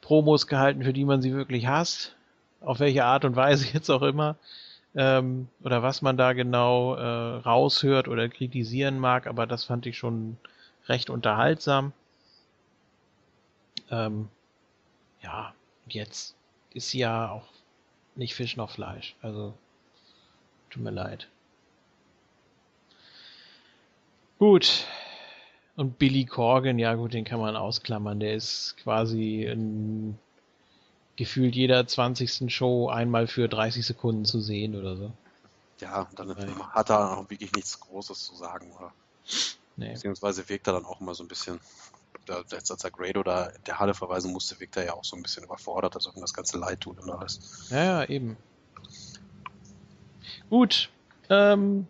Promos 0.00 0.46
gehalten, 0.46 0.82
für 0.82 0.92
die 0.92 1.04
man 1.04 1.22
sie 1.22 1.32
wirklich 1.32 1.66
hasst. 1.66 2.16
Auf 2.60 2.80
welche 2.80 3.04
Art 3.04 3.24
und 3.24 3.36
Weise 3.36 3.66
jetzt 3.72 3.90
auch 3.90 4.02
immer 4.02 4.36
ähm, 4.94 5.48
oder 5.62 5.82
was 5.82 6.02
man 6.02 6.16
da 6.16 6.32
genau 6.32 6.94
äh, 6.96 7.36
raushört 7.38 8.08
oder 8.08 8.28
kritisieren 8.28 8.98
mag, 8.98 9.26
aber 9.26 9.46
das 9.46 9.64
fand 9.64 9.86
ich 9.86 9.96
schon 9.98 10.36
recht 10.86 11.10
unterhaltsam. 11.10 11.92
Ähm, 13.90 14.28
ja, 15.22 15.54
jetzt 15.88 16.36
ist 16.72 16.92
ja 16.92 17.30
auch 17.30 17.46
nicht 18.16 18.34
Fisch 18.34 18.56
noch 18.56 18.70
Fleisch, 18.70 19.16
also 19.22 19.54
tut 20.70 20.82
mir 20.82 20.90
leid. 20.90 21.28
Gut. 24.38 24.86
Und 25.76 25.98
Billy 25.98 26.24
Corgan, 26.24 26.78
ja 26.78 26.94
gut, 26.94 27.14
den 27.14 27.24
kann 27.24 27.40
man 27.40 27.56
ausklammern. 27.56 28.20
Der 28.20 28.34
ist 28.34 28.76
quasi 28.82 29.44
ein 29.44 30.18
gefühlt 31.20 31.54
jeder 31.54 31.86
20. 31.86 32.50
Show 32.50 32.88
einmal 32.88 33.26
für 33.26 33.46
30 33.46 33.84
Sekunden 33.84 34.24
zu 34.24 34.40
sehen 34.40 34.74
oder 34.74 34.96
so. 34.96 35.12
Ja, 35.78 36.08
dann 36.16 36.30
ja. 36.30 36.70
hat 36.70 36.88
er 36.88 37.18
auch 37.18 37.28
wirklich 37.28 37.52
nichts 37.52 37.78
Großes 37.78 38.24
zu 38.24 38.36
sagen, 38.36 38.72
oder? 38.72 38.90
Nee. 39.76 39.92
Beziehungsweise 39.92 40.48
wirkt 40.48 40.66
er 40.66 40.72
dann 40.72 40.86
auch 40.86 40.98
immer 40.98 41.14
so 41.14 41.22
ein 41.22 41.28
bisschen, 41.28 41.60
als 42.26 42.84
er 42.84 42.90
Grado 42.90 43.22
da 43.22 43.52
der 43.66 43.78
Halle 43.78 43.92
verweisen 43.92 44.32
musste, 44.32 44.58
wirkt 44.60 44.78
er 44.78 44.86
ja 44.86 44.94
auch 44.94 45.04
so 45.04 45.14
ein 45.14 45.22
bisschen 45.22 45.44
überfordert, 45.44 45.94
als 45.94 46.06
ob 46.06 46.16
ihm 46.16 46.22
das 46.22 46.32
ganze 46.32 46.56
leid 46.56 46.80
tut 46.80 46.98
und 46.98 47.10
alles. 47.10 47.68
Ja, 47.68 47.84
ja, 47.84 48.04
eben. 48.08 48.38
Gut. 50.48 50.88
Ähm, 51.28 51.86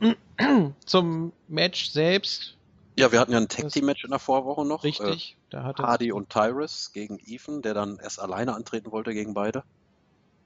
zum 0.86 1.32
Match 1.46 1.90
selbst 1.90 2.56
ja, 2.96 3.10
wir 3.10 3.20
hatten 3.20 3.32
ja 3.32 3.38
ein 3.38 3.48
Tag 3.48 3.68
Team 3.70 3.86
Match 3.86 4.04
in 4.04 4.10
der 4.10 4.18
Vorwoche 4.18 4.64
noch. 4.64 4.84
Richtig. 4.84 5.36
Äh, 5.38 5.50
da 5.50 5.64
hatte 5.64 5.82
Hardy 5.82 6.12
und 6.12 6.30
Tyrus 6.30 6.92
gegen 6.92 7.18
Ethan, 7.24 7.62
der 7.62 7.74
dann 7.74 7.98
erst 7.98 8.20
alleine 8.20 8.54
antreten 8.54 8.92
wollte 8.92 9.14
gegen 9.14 9.34
beide. 9.34 9.64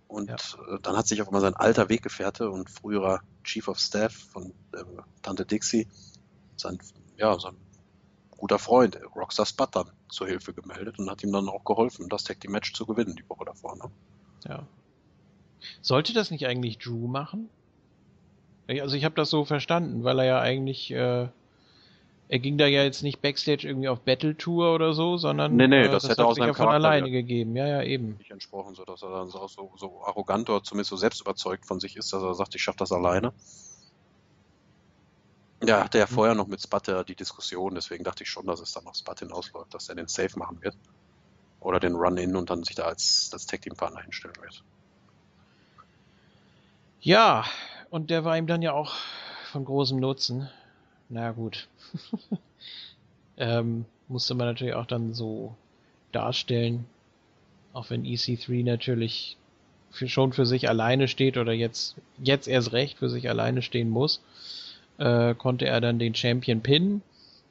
Und 0.09 0.31
ja. 0.31 0.37
äh, 0.37 0.79
dann 0.83 0.97
hat 0.97 1.07
sich 1.09 1.21
auf 1.21 1.29
einmal 1.29 1.41
sein 1.41 1.55
alter 1.55 1.89
Weggefährte 1.89 2.51
und 2.51 2.71
früherer 2.71 3.21
Chief 3.43 3.67
of 3.69 3.79
Staff 3.79 4.13
von 4.13 4.53
äh, 4.73 4.85
Tante 5.23 5.45
Dixie, 5.45 5.89
sein, 6.57 6.79
ja, 7.17 7.39
sein 7.39 7.57
guter 8.37 8.59
Freund, 8.59 8.99
Rockstar 9.17 9.47
Spud, 9.47 9.69
dann 9.73 9.91
zur 10.09 10.29
Hilfe 10.29 10.53
gemeldet 10.53 10.99
und 10.99 11.11
hat 11.11 11.23
ihm 11.25 11.33
dann 11.33 11.49
auch 11.49 11.65
geholfen, 11.65 12.09
das 12.09 12.25
Tag 12.25 12.41
Team 12.41 12.53
Match 12.53 12.73
zu 12.73 12.87
gewinnen 12.87 13.17
die 13.17 13.29
Woche 13.29 13.45
davor. 13.45 13.77
Ne? 13.77 13.91
Ja. 14.49 14.67
Sollte 15.81 16.13
das 16.13 16.31
nicht 16.31 16.47
eigentlich 16.47 16.79
Drew 16.79 17.09
machen? 17.09 17.49
Also 18.69 18.97
ich 18.97 19.05
habe 19.05 19.15
das 19.15 19.31
so 19.31 19.45
verstanden, 19.45 20.05
weil 20.05 20.19
er 20.19 20.25
ja 20.25 20.41
eigentlich 20.41 20.91
äh, 20.91 21.29
er 22.29 22.39
ging 22.41 22.59
da 22.59 22.67
ja 22.67 22.83
jetzt 22.83 23.03
nicht 23.03 23.23
Backstage 23.23 23.69
irgendwie 23.69 23.89
auf 23.89 24.01
Battle 24.01 24.37
Tour 24.37 24.75
oder 24.75 24.95
so, 24.95 25.17
sondern 25.17 25.55
nee, 25.55 25.69
nee, 25.69 25.83
äh, 25.83 25.89
das, 25.89 26.03
das 26.03 26.13
hätte 26.13 26.27
hat 26.27 26.35
sich 26.35 26.45
ja 26.45 26.55
von 26.55 26.69
alleine 26.69 27.07
ja. 27.07 27.13
gegeben. 27.13 27.55
Ja, 27.55 27.67
ja, 27.67 27.83
eben. 27.83 28.17
Nicht 28.19 28.33
entsprochen, 28.33 28.75
so 28.75 28.85
dass 28.85 29.03
er 29.03 29.11
dann 29.11 29.29
so, 29.29 29.47
so, 29.47 29.73
so 29.77 30.03
arrogant 30.05 30.51
oder 30.51 30.63
zumindest 30.63 30.91
so 30.91 30.97
selbst 30.97 31.21
überzeugt 31.21 31.67
von 31.67 31.79
sich 31.79 31.97
ist, 31.97 32.13
dass 32.13 32.23
er 32.23 32.35
sagt, 32.35 32.55
ich 32.57 32.63
schaffe 32.63 32.79
das 32.79 32.91
alleine. 32.91 33.33
Ja, 35.65 35.85
hatte 35.85 35.99
ja 35.99 36.07
mhm. 36.07 36.15
vorher 36.15 36.35
noch 36.35 36.49
mit 36.49 36.61
Spatte 36.61 37.05
die 37.07 37.15
Diskussion, 37.15 37.75
deswegen 37.75 38.03
dachte 38.03 38.25
ich 38.25 38.31
schon, 38.31 38.47
dass 38.47 38.61
es 38.61 38.73
dann 38.73 38.87
auf 38.87 38.97
Spud 38.97 39.21
hinausläuft, 39.21 39.73
dass 39.73 39.89
er 39.89 39.95
den 39.95 40.09
Safe 40.09 40.37
machen 40.39 40.61
wird. 40.63 40.77
Oder 41.61 41.81
den 41.81 41.95
Run-In 41.95 42.37
und 42.37 42.51
dann 42.51 42.65
sich 42.65 42.77
da 42.77 42.85
als, 42.85 43.31
als 43.33 43.47
Tag-Team-Partner 43.47 44.03
hinstellen 44.03 44.37
wird. 44.41 44.63
Ja, 47.01 47.45
und 47.91 48.11
der 48.11 48.25
war 48.25 48.37
ihm 48.37 48.47
dann 48.47 48.63
ja 48.63 48.73
auch 48.73 48.95
von 49.51 49.65
großem 49.65 49.99
Nutzen. 49.99 50.51
Na 51.09 51.31
gut. 51.33 51.69
ähm, 53.37 53.85
musste 54.09 54.35
man 54.35 54.47
natürlich 54.49 54.75
auch 54.75 54.87
dann 54.87 55.15
so 55.15 55.55
darstellen. 56.13 56.87
Auch 57.73 57.91
wenn 57.91 58.05
EC3 58.05 58.65
natürlich 58.65 59.37
für, 59.91 60.09
schon 60.09 60.33
für 60.33 60.47
sich 60.47 60.69
alleine 60.69 61.09
steht 61.09 61.37
oder 61.37 61.53
jetzt, 61.53 61.97
jetzt 62.19 62.49
erst 62.49 62.73
recht 62.73 62.99
für 62.99 63.11
sich 63.11 63.29
alleine 63.29 63.63
stehen 63.63 63.91
muss, 63.91 64.21
äh, 64.99 65.35
konnte 65.35 65.67
er 65.67 65.81
dann 65.81 65.99
den 65.99 66.15
Champion 66.15 66.63
pinnen. 66.63 67.03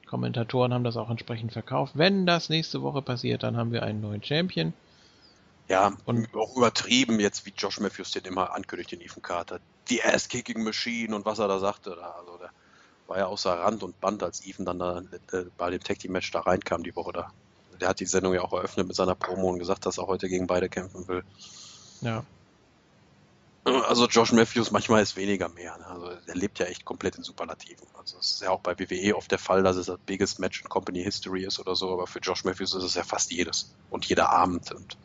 Kommentatoren 0.06 0.72
haben 0.72 0.84
das 0.84 0.96
auch 0.96 1.10
entsprechend 1.10 1.52
verkauft. 1.52 1.94
Wenn 1.96 2.26
das 2.26 2.48
nächste 2.48 2.82
Woche 2.82 3.02
passiert, 3.02 3.42
dann 3.42 3.56
haben 3.56 3.72
wir 3.72 3.82
einen 3.82 4.00
neuen 4.00 4.22
Champion. 4.22 4.72
Ja, 5.68 5.96
und 6.04 6.28
auch 6.34 6.56
übertrieben 6.56 7.18
jetzt, 7.18 7.44
wie 7.44 7.52
Josh 7.56 7.80
Matthews 7.80 8.12
den 8.12 8.24
immer 8.24 8.54
ankündigt, 8.54 8.92
den 8.92 9.00
Ethan 9.00 9.22
Carter. 9.22 9.58
Die 9.90 10.02
Ass-Kicking 10.02 10.62
Machine 10.62 11.14
und 11.14 11.24
was 11.24 11.40
er 11.40 11.48
da 11.48 11.58
sagte. 11.58 11.96
Da, 11.98 12.14
also 12.20 12.38
der, 12.38 12.50
war 13.06 13.18
ja 13.18 13.26
außer 13.26 13.52
Rand 13.52 13.82
und 13.82 14.00
Band, 14.00 14.22
als 14.22 14.46
Ethan 14.46 14.66
dann 14.66 14.78
da, 14.78 15.02
äh, 15.32 15.44
bei 15.56 15.70
dem 15.70 15.82
Tag 15.82 15.98
Team 15.98 16.12
Match 16.12 16.30
da 16.30 16.40
reinkam 16.40 16.82
die 16.82 16.94
Woche 16.96 17.12
da. 17.12 17.32
Der 17.80 17.88
hat 17.88 18.00
die 18.00 18.06
Sendung 18.06 18.34
ja 18.34 18.42
auch 18.42 18.52
eröffnet 18.52 18.86
mit 18.86 18.96
seiner 18.96 19.14
Promo 19.14 19.50
und 19.50 19.58
gesagt, 19.58 19.86
dass 19.86 19.98
er 19.98 20.06
heute 20.06 20.28
gegen 20.28 20.46
beide 20.46 20.68
kämpfen 20.68 21.06
will. 21.08 21.22
Ja. 22.00 22.24
Also 23.64 24.06
Josh 24.06 24.30
Matthews 24.30 24.70
manchmal 24.70 25.02
ist 25.02 25.16
weniger 25.16 25.48
mehr. 25.48 25.76
Ne? 25.76 25.86
Also 25.86 26.10
er 26.26 26.34
lebt 26.36 26.60
ja 26.60 26.66
echt 26.66 26.84
komplett 26.84 27.16
in 27.16 27.24
Superlativen. 27.24 27.86
Also 27.98 28.16
es 28.18 28.32
ist 28.32 28.42
ja 28.42 28.50
auch 28.50 28.60
bei 28.60 28.78
WWE 28.78 29.16
oft 29.16 29.30
der 29.30 29.40
Fall, 29.40 29.64
dass 29.64 29.76
es 29.76 29.86
das 29.86 29.98
biggest 30.06 30.38
Match 30.38 30.62
in 30.62 30.68
Company 30.68 31.02
History 31.02 31.44
ist 31.44 31.58
oder 31.58 31.74
so, 31.74 31.92
aber 31.92 32.06
für 32.06 32.20
Josh 32.20 32.44
Matthews 32.44 32.74
ist 32.74 32.84
es 32.84 32.94
ja 32.94 33.02
fast 33.02 33.32
jedes 33.32 33.74
und 33.90 34.04
jeder 34.04 34.30
Abend 34.30 34.70
und 34.72 34.96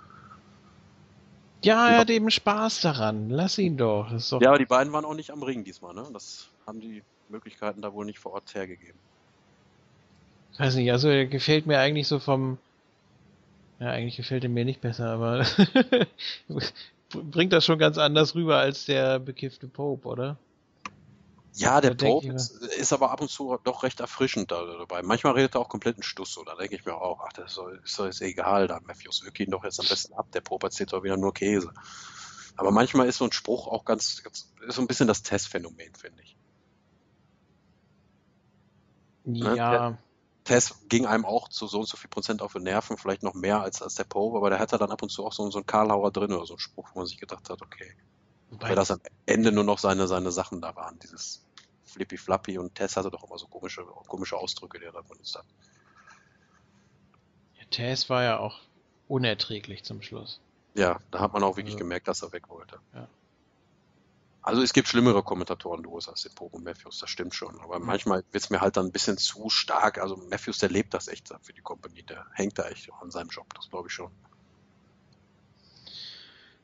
ja, 1.63 1.89
er 1.89 1.99
hat 1.99 2.09
eben 2.09 2.31
Spaß 2.31 2.81
daran. 2.81 3.29
Lass 3.29 3.59
ihn 3.59 3.77
doch. 3.77 4.09
doch. 4.09 4.41
Ja, 4.41 4.49
aber 4.49 4.57
die 4.57 4.65
beiden 4.65 4.91
waren 4.93 5.05
auch 5.05 5.13
nicht 5.13 5.29
am 5.29 5.43
Ring 5.43 5.63
diesmal, 5.63 5.93
ne? 5.93 6.07
Das 6.11 6.47
haben 6.65 6.81
die 6.81 7.03
Möglichkeiten 7.31 7.81
da 7.81 7.93
wohl 7.93 8.05
nicht 8.05 8.19
vor 8.19 8.33
Ort 8.33 8.53
hergegeben. 8.53 8.99
Weiß 10.57 10.75
nicht, 10.75 10.91
also 10.91 11.09
er 11.09 11.25
gefällt 11.25 11.65
mir 11.65 11.79
eigentlich 11.79 12.07
so 12.07 12.19
vom. 12.19 12.57
Ja, 13.79 13.89
eigentlich 13.89 14.17
gefällt 14.17 14.43
er 14.43 14.49
mir 14.49 14.65
nicht 14.65 14.81
besser, 14.81 15.07
aber 15.07 15.45
bringt 17.09 17.51
das 17.51 17.65
schon 17.65 17.79
ganz 17.79 17.97
anders 17.97 18.35
rüber 18.35 18.57
als 18.57 18.85
der 18.85 19.19
bekiffte 19.19 19.67
Pope, 19.67 20.07
oder? 20.07 20.37
Ja, 21.53 21.81
der 21.81 21.95
Pope 21.95 22.27
ist, 22.27 22.51
ist, 22.51 22.93
aber 22.93 23.11
ab 23.11 23.21
und 23.21 23.29
zu 23.29 23.57
doch 23.63 23.83
recht 23.83 23.99
erfrischend 23.99 24.51
da 24.51 24.63
dabei. 24.65 25.01
Manchmal 25.01 25.33
redet 25.33 25.55
er 25.55 25.61
auch 25.61 25.67
komplett 25.69 25.95
einen 25.95 26.03
Stuss 26.03 26.33
so. 26.33 26.43
Da 26.43 26.55
denke 26.55 26.75
ich 26.75 26.85
mir 26.85 26.95
auch, 26.95 27.19
ach, 27.25 27.33
das 27.33 27.51
ist 27.51 27.57
doch, 27.57 27.67
ist 27.67 27.99
doch 27.99 28.05
jetzt 28.05 28.21
egal, 28.21 28.67
da 28.67 28.79
Matthews 28.81 29.23
wirkt 29.23 29.39
ihn 29.39 29.51
doch 29.51 29.63
jetzt 29.63 29.79
am 29.79 29.87
besten 29.87 30.13
ab. 30.13 30.31
Der 30.31 30.41
Pope 30.41 30.67
erzählt 30.67 30.93
doch 30.93 31.03
wieder 31.03 31.17
nur 31.17 31.33
Käse. 31.33 31.73
Aber 32.55 32.71
manchmal 32.71 33.07
ist 33.07 33.17
so 33.17 33.25
ein 33.25 33.31
Spruch 33.31 33.67
auch 33.67 33.83
ganz, 33.83 34.23
ganz 34.23 34.51
ist 34.65 34.75
so 34.75 34.81
ein 34.81 34.87
bisschen 34.87 35.07
das 35.07 35.23
Testphänomen, 35.23 35.93
finde 35.95 36.21
ich. 36.23 36.37
Ne? 39.23 39.55
Ja. 39.55 39.97
Tess 40.43 40.87
ging 40.89 41.05
einem 41.05 41.25
auch 41.25 41.49
zu 41.49 41.67
so 41.67 41.79
und 41.79 41.87
so 41.87 41.97
viel 41.97 42.09
Prozent 42.09 42.41
auf 42.41 42.53
den 42.53 42.63
Nerven, 42.63 42.97
vielleicht 42.97 43.21
noch 43.21 43.35
mehr 43.35 43.61
als, 43.61 43.81
als 43.81 43.95
der 43.95 44.05
Pope, 44.05 44.37
aber 44.37 44.49
der 44.49 44.59
hatte 44.59 44.77
dann 44.77 44.91
ab 44.91 45.01
und 45.03 45.09
zu 45.09 45.25
auch 45.25 45.33
so, 45.33 45.49
so 45.51 45.59
einen 45.59 45.67
Karlauer 45.67 46.11
drin 46.11 46.33
oder 46.33 46.45
so 46.45 46.53
einen 46.53 46.59
Spruch, 46.59 46.89
wo 46.93 46.99
man 46.99 47.07
sich 47.07 47.19
gedacht 47.19 47.49
hat, 47.49 47.61
okay. 47.61 47.93
Weil 48.49 48.75
das 48.75 48.91
am 48.91 48.99
Ende 49.25 49.51
nur 49.51 49.63
noch 49.63 49.77
seine, 49.77 50.07
seine 50.07 50.31
Sachen 50.31 50.59
da 50.59 50.75
waren, 50.75 50.99
dieses 50.99 51.45
Flippy 51.83 52.17
Flappy 52.17 52.57
und 52.57 52.75
Tess 52.75 52.97
hatte 52.97 53.11
doch 53.11 53.23
immer 53.23 53.37
so 53.37 53.47
komische, 53.47 53.83
komische 54.07 54.37
Ausdrücke, 54.37 54.79
die 54.79 54.85
er 54.85 54.91
da 54.91 55.01
benutzt 55.01 55.35
hat. 55.35 55.45
Ja, 57.59 57.65
Tess 57.69 58.09
war 58.09 58.23
ja 58.23 58.39
auch 58.39 58.59
unerträglich 59.07 59.83
zum 59.83 60.01
Schluss. 60.01 60.41
Ja, 60.73 60.99
da 61.11 61.19
hat 61.19 61.33
man 61.33 61.43
auch 61.43 61.57
wirklich 61.57 61.75
also, 61.75 61.83
gemerkt, 61.83 62.07
dass 62.07 62.23
er 62.23 62.31
weg 62.31 62.49
wollte. 62.49 62.79
Ja. 62.93 63.07
Also 64.43 64.63
es 64.63 64.73
gibt 64.73 64.87
schlimmere 64.87 65.21
Kommentatoren-Duos 65.21 66.09
als 66.09 66.23
den 66.23 66.33
Pope 66.33 66.57
und 66.57 66.63
Matthews, 66.63 66.97
das 66.97 67.09
stimmt 67.09 67.35
schon. 67.35 67.59
Aber 67.61 67.79
mhm. 67.79 67.85
manchmal 67.85 68.23
wird 68.31 68.43
es 68.43 68.49
mir 68.49 68.61
halt 68.61 68.75
dann 68.77 68.87
ein 68.87 68.91
bisschen 68.91 69.17
zu 69.17 69.49
stark. 69.49 69.99
Also 69.99 70.17
Matthews, 70.29 70.57
der 70.57 70.69
lebt 70.69 70.93
das 70.93 71.07
echt 71.07 71.31
für 71.41 71.53
die 71.53 71.61
Company, 71.61 72.03
der 72.03 72.25
hängt 72.33 72.57
da 72.57 72.67
echt 72.67 72.89
an 73.01 73.11
seinem 73.11 73.29
Job, 73.29 73.53
das 73.53 73.69
glaube 73.69 73.87
ich 73.89 73.93
schon. 73.93 74.11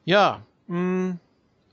Ja, 0.05 0.41
mh, 0.67 0.79
mm, 0.79 1.19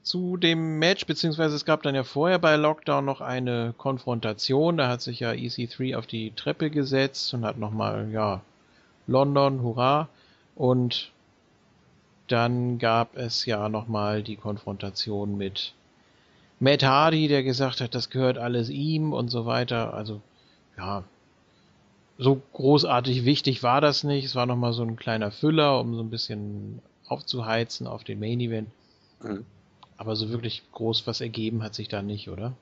zu 0.02 0.36
dem 0.36 0.78
Match, 0.78 1.06
beziehungsweise 1.06 1.56
es 1.56 1.64
gab 1.64 1.82
dann 1.82 1.94
ja 1.94 2.05
vorher 2.05 2.39
bei 2.39 2.56
Lockdown 2.56 3.05
noch 3.05 3.22
eine 3.22 3.74
Konfrontation. 3.78 4.76
Da 4.76 4.89
hat 4.89 5.01
sich 5.01 5.20
ja 5.20 5.31
EC3 5.31 5.97
auf 5.97 6.06
die 6.06 6.32
Treppe 6.32 6.68
gesetzt 6.68 7.32
und 7.32 7.47
hat 7.47 7.56
nochmal, 7.56 8.10
ja, 8.10 8.43
London, 9.06 9.62
hurra. 9.62 10.09
Und 10.55 11.10
dann 12.28 12.78
gab 12.78 13.16
es 13.16 13.47
ja 13.47 13.68
nochmal 13.70 14.22
die 14.22 14.36
Konfrontation 14.36 15.39
mit 15.39 15.72
Matt 16.60 16.82
Hardy, 16.82 17.28
der 17.28 17.43
gesagt 17.43 17.81
hat, 17.81 17.94
das 17.94 18.10
gehört 18.10 18.39
alles 18.39 18.68
ihm 18.70 19.12
und 19.12 19.28
so 19.28 19.47
weiter. 19.47 19.94
Also, 19.94 20.20
ja, 20.76 21.05
so 22.18 22.40
großartig 22.52 23.24
wichtig 23.24 23.62
war 23.62 23.81
das 23.81 24.05
nicht. 24.05 24.24
Es 24.24 24.35
war 24.35 24.47
nochmal 24.47 24.72
so 24.72 24.82
ein 24.82 24.97
kleiner 24.97 25.31
Füller, 25.31 25.81
um 25.81 25.94
so 25.94 26.02
ein 26.02 26.10
bisschen 26.10 26.81
aufzuheizen 27.06 27.86
auf 27.86 28.05
den 28.05 28.20
Main 28.20 28.40
Event. 28.40 28.68
Mhm. 29.22 29.44
Aber 29.97 30.16
so 30.16 30.31
wirklich 30.31 30.62
groß 30.72 31.06
was 31.06 31.20
ergeben 31.20 31.62
hat 31.62 31.74
sich 31.74 31.89
da 31.89 32.02
nicht, 32.02 32.28
oder? 32.28 32.55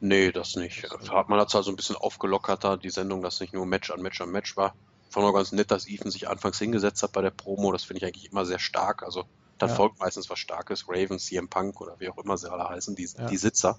Nee, 0.00 0.32
das 0.32 0.56
nicht. 0.56 0.84
Das 0.84 1.10
hat 1.10 1.28
man 1.28 1.38
hat 1.38 1.50
zwar 1.50 1.62
so 1.62 1.70
ein 1.70 1.76
bisschen 1.76 1.96
aufgelockerter, 1.96 2.78
die 2.78 2.90
Sendung, 2.90 3.22
dass 3.22 3.40
nicht 3.40 3.52
nur 3.52 3.66
Match 3.66 3.90
an 3.90 4.00
Match 4.00 4.20
an 4.20 4.30
Match 4.30 4.56
war. 4.56 4.74
Fand 5.10 5.26
auch 5.26 5.34
ganz 5.34 5.52
nett, 5.52 5.70
dass 5.70 5.88
Ethan 5.88 6.10
sich 6.10 6.28
anfangs 6.28 6.58
hingesetzt 6.58 7.02
hat 7.02 7.12
bei 7.12 7.20
der 7.20 7.30
Promo. 7.30 7.72
Das 7.72 7.84
finde 7.84 7.98
ich 7.98 8.04
eigentlich 8.06 8.30
immer 8.30 8.46
sehr 8.46 8.58
stark. 8.58 9.02
Also 9.02 9.24
dann 9.60 9.68
ja. 9.68 9.74
folgt 9.74 10.00
meistens 10.00 10.30
was 10.30 10.38
Starkes, 10.38 10.88
Ravens, 10.88 11.26
CM 11.26 11.48
Punk 11.48 11.80
oder 11.80 11.98
wie 12.00 12.08
auch 12.08 12.18
immer 12.18 12.36
sie 12.36 12.50
alle 12.50 12.68
heißen, 12.68 12.96
die, 12.96 13.08
ja. 13.16 13.26
die 13.26 13.36
Sitzer, 13.36 13.78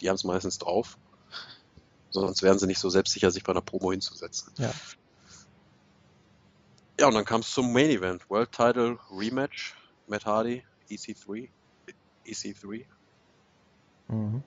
die 0.00 0.08
haben 0.08 0.16
es 0.16 0.24
meistens 0.24 0.58
drauf. 0.58 0.98
Sonst 2.10 2.42
wären 2.42 2.58
sie 2.58 2.66
nicht 2.66 2.78
so 2.78 2.88
selbstsicher, 2.88 3.30
sich 3.30 3.44
bei 3.44 3.52
einer 3.52 3.60
Promo 3.60 3.90
hinzusetzen. 3.90 4.52
Ja. 4.56 4.72
Ja, 6.98 7.06
und 7.06 7.14
dann 7.14 7.24
kam 7.24 7.42
es 7.42 7.52
zum 7.52 7.72
Main 7.72 7.90
Event. 7.90 8.28
World 8.28 8.50
Title 8.50 8.98
Rematch. 9.10 9.76
Matt 10.08 10.24
Hardy, 10.24 10.64
EC3. 10.90 11.48
EC3. 12.26 12.86
Mhm. 14.08 14.42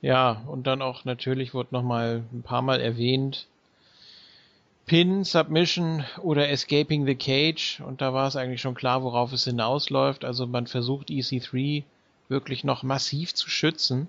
Ja, 0.00 0.44
und 0.46 0.66
dann 0.66 0.80
auch 0.80 1.04
natürlich 1.04 1.52
wurde 1.52 1.74
nochmal 1.74 2.24
ein 2.32 2.42
paar 2.42 2.62
Mal 2.62 2.80
erwähnt, 2.80 3.48
Pin, 4.86 5.24
Submission 5.24 6.04
oder 6.22 6.50
Escaping 6.50 7.06
the 7.06 7.14
Cage 7.14 7.80
und 7.86 8.00
da 8.00 8.12
war 8.12 8.28
es 8.28 8.36
eigentlich 8.36 8.60
schon 8.60 8.74
klar, 8.74 9.02
worauf 9.02 9.32
es 9.32 9.44
hinausläuft. 9.44 10.24
Also 10.24 10.46
man 10.46 10.66
versucht 10.66 11.08
EC3 11.08 11.84
wirklich 12.28 12.64
noch 12.64 12.82
massiv 12.82 13.34
zu 13.34 13.48
schützen, 13.48 14.08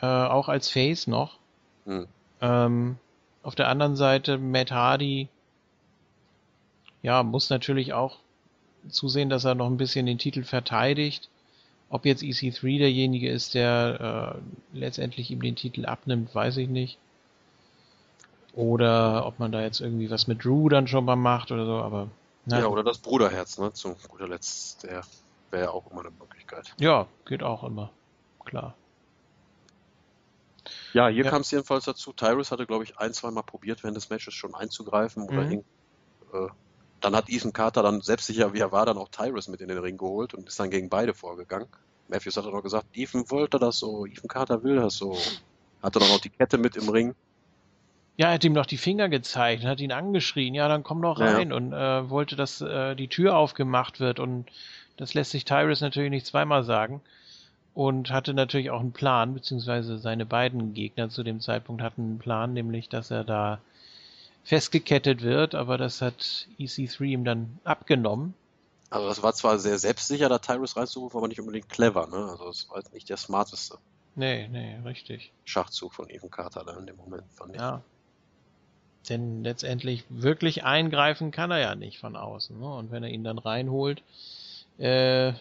äh, 0.00 0.06
auch 0.06 0.48
als 0.48 0.70
Face 0.70 1.06
noch. 1.06 1.38
Hm. 1.84 2.06
Ähm, 2.40 2.96
auf 3.42 3.54
der 3.54 3.68
anderen 3.68 3.94
Seite 3.94 4.38
Matt 4.38 4.70
Hardy, 4.70 5.28
ja, 7.02 7.22
muss 7.22 7.50
natürlich 7.50 7.92
auch 7.92 8.18
zusehen, 8.88 9.28
dass 9.28 9.44
er 9.44 9.54
noch 9.54 9.66
ein 9.66 9.76
bisschen 9.76 10.06
den 10.06 10.18
Titel 10.18 10.44
verteidigt. 10.44 11.28
Ob 11.90 12.06
jetzt 12.06 12.22
EC3 12.22 12.78
derjenige 12.78 13.28
ist, 13.28 13.54
der 13.54 14.40
äh, 14.74 14.78
letztendlich 14.78 15.30
ihm 15.30 15.42
den 15.42 15.56
Titel 15.56 15.84
abnimmt, 15.84 16.34
weiß 16.34 16.56
ich 16.56 16.68
nicht. 16.68 16.98
Oder 18.54 19.26
ob 19.26 19.38
man 19.38 19.50
da 19.50 19.62
jetzt 19.62 19.80
irgendwie 19.80 20.10
was 20.10 20.26
mit 20.26 20.44
Drew 20.44 20.68
dann 20.68 20.86
schon 20.86 21.04
mal 21.04 21.16
macht 21.16 21.50
oder 21.50 21.66
so, 21.66 21.74
aber. 21.74 22.08
Na, 22.46 22.60
ja, 22.60 22.66
oder 22.66 22.84
das 22.84 22.98
Bruderherz, 22.98 23.58
ne? 23.58 23.72
Zu 23.72 23.96
guter 24.08 24.28
Letzt, 24.28 24.84
der 24.84 25.02
wäre 25.50 25.64
ja 25.64 25.70
auch 25.70 25.90
immer 25.90 26.00
eine 26.00 26.10
Möglichkeit. 26.10 26.74
Ja, 26.78 27.06
geht 27.24 27.42
auch 27.42 27.64
immer. 27.64 27.90
Klar. 28.44 28.74
Ja, 30.92 31.08
hier 31.08 31.24
ja. 31.24 31.30
kam 31.30 31.40
es 31.40 31.50
jedenfalls 31.50 31.84
dazu. 31.84 32.12
Tyrus 32.12 32.52
hatte, 32.52 32.66
glaube 32.66 32.84
ich, 32.84 32.98
ein, 32.98 33.12
zwei 33.12 33.30
Mal 33.30 33.42
probiert, 33.42 33.82
während 33.82 33.96
des 33.96 34.10
Matches 34.10 34.34
schon 34.34 34.54
einzugreifen 34.54 35.24
oder 35.24 35.42
mhm. 35.42 35.64
äh, 36.32 36.48
dann 37.00 37.16
hat 37.16 37.28
Ethan 37.28 37.52
Carter 37.52 37.82
dann 37.82 38.00
selbstsicher 38.00 38.54
wie 38.54 38.60
er 38.60 38.72
war, 38.72 38.86
dann 38.86 38.96
auch 38.96 39.08
Tyrus 39.08 39.48
mit 39.48 39.60
in 39.60 39.68
den 39.68 39.78
Ring 39.78 39.98
geholt 39.98 40.32
und 40.32 40.48
ist 40.48 40.58
dann 40.58 40.70
gegen 40.70 40.88
beide 40.88 41.12
vorgegangen. 41.12 41.68
Matthews 42.08 42.36
hat 42.36 42.46
dann 42.46 42.52
noch 42.52 42.62
gesagt, 42.62 42.86
Ethan 42.94 43.30
wollte 43.30 43.58
das 43.58 43.78
so, 43.78 44.06
Ethan 44.06 44.28
Carter 44.28 44.62
will 44.62 44.76
das 44.76 44.96
so. 44.96 45.16
Hatte 45.82 45.98
dann 45.98 46.10
auch 46.10 46.20
die 46.20 46.30
Kette 46.30 46.56
mit 46.56 46.76
im 46.76 46.88
Ring. 46.88 47.14
Ja, 48.16 48.28
er 48.28 48.34
hat 48.34 48.44
ihm 48.44 48.52
noch 48.52 48.66
die 48.66 48.76
Finger 48.76 49.08
gezeigt, 49.08 49.64
hat 49.64 49.80
ihn 49.80 49.92
angeschrien, 49.92 50.54
ja, 50.54 50.68
dann 50.68 50.84
komm 50.84 51.02
doch 51.02 51.18
rein 51.18 51.50
ja. 51.50 51.56
und 51.56 51.72
äh, 51.72 52.10
wollte, 52.10 52.36
dass 52.36 52.60
äh, 52.60 52.94
die 52.94 53.08
Tür 53.08 53.36
aufgemacht 53.36 53.98
wird 53.98 54.20
und 54.20 54.46
das 54.96 55.14
lässt 55.14 55.32
sich 55.32 55.44
Tyrus 55.44 55.80
natürlich 55.80 56.10
nicht 56.10 56.26
zweimal 56.26 56.62
sagen 56.62 57.00
und 57.74 58.10
hatte 58.10 58.32
natürlich 58.32 58.70
auch 58.70 58.80
einen 58.80 58.92
Plan, 58.92 59.34
beziehungsweise 59.34 59.98
seine 59.98 60.26
beiden 60.26 60.74
Gegner 60.74 61.10
zu 61.10 61.24
dem 61.24 61.40
Zeitpunkt 61.40 61.82
hatten 61.82 62.02
einen 62.02 62.18
Plan, 62.18 62.52
nämlich, 62.52 62.88
dass 62.88 63.10
er 63.10 63.24
da 63.24 63.58
festgekettet 64.44 65.22
wird, 65.22 65.54
aber 65.54 65.76
das 65.76 66.00
hat 66.00 66.46
EC3 66.60 67.02
ihm 67.04 67.24
dann 67.24 67.58
abgenommen. 67.64 68.34
Also 68.90 69.08
das 69.08 69.22
war 69.24 69.32
zwar 69.32 69.58
sehr 69.58 69.78
selbstsicher, 69.78 70.28
da 70.28 70.38
Tyrus 70.38 70.76
reinzurufen, 70.76 71.18
aber 71.18 71.26
nicht 71.26 71.40
unbedingt 71.40 71.68
clever, 71.68 72.06
ne? 72.06 72.28
Also 72.30 72.48
es 72.48 72.68
war 72.70 72.80
nicht 72.92 73.08
der 73.08 73.16
smarteste. 73.16 73.78
Nee, 74.14 74.46
nee, 74.48 74.78
richtig. 74.84 75.32
Schachzug 75.44 75.94
von 75.94 76.08
Ethan 76.08 76.30
Carter 76.30 76.62
da 76.64 76.76
in 76.78 76.86
dem 76.86 76.96
Moment, 76.96 77.24
fand 77.32 77.56
ich. 77.56 77.60
Ja. 77.60 77.82
Denn 79.08 79.44
letztendlich 79.44 80.04
wirklich 80.08 80.64
eingreifen 80.64 81.30
kann 81.30 81.50
er 81.50 81.58
ja 81.58 81.74
nicht 81.74 81.98
von 81.98 82.16
außen. 82.16 82.58
Ne? 82.58 82.74
Und 82.74 82.90
wenn 82.90 83.02
er 83.02 83.10
ihn 83.10 83.24
dann 83.24 83.38
reinholt, 83.38 84.02
äh, 84.78 85.32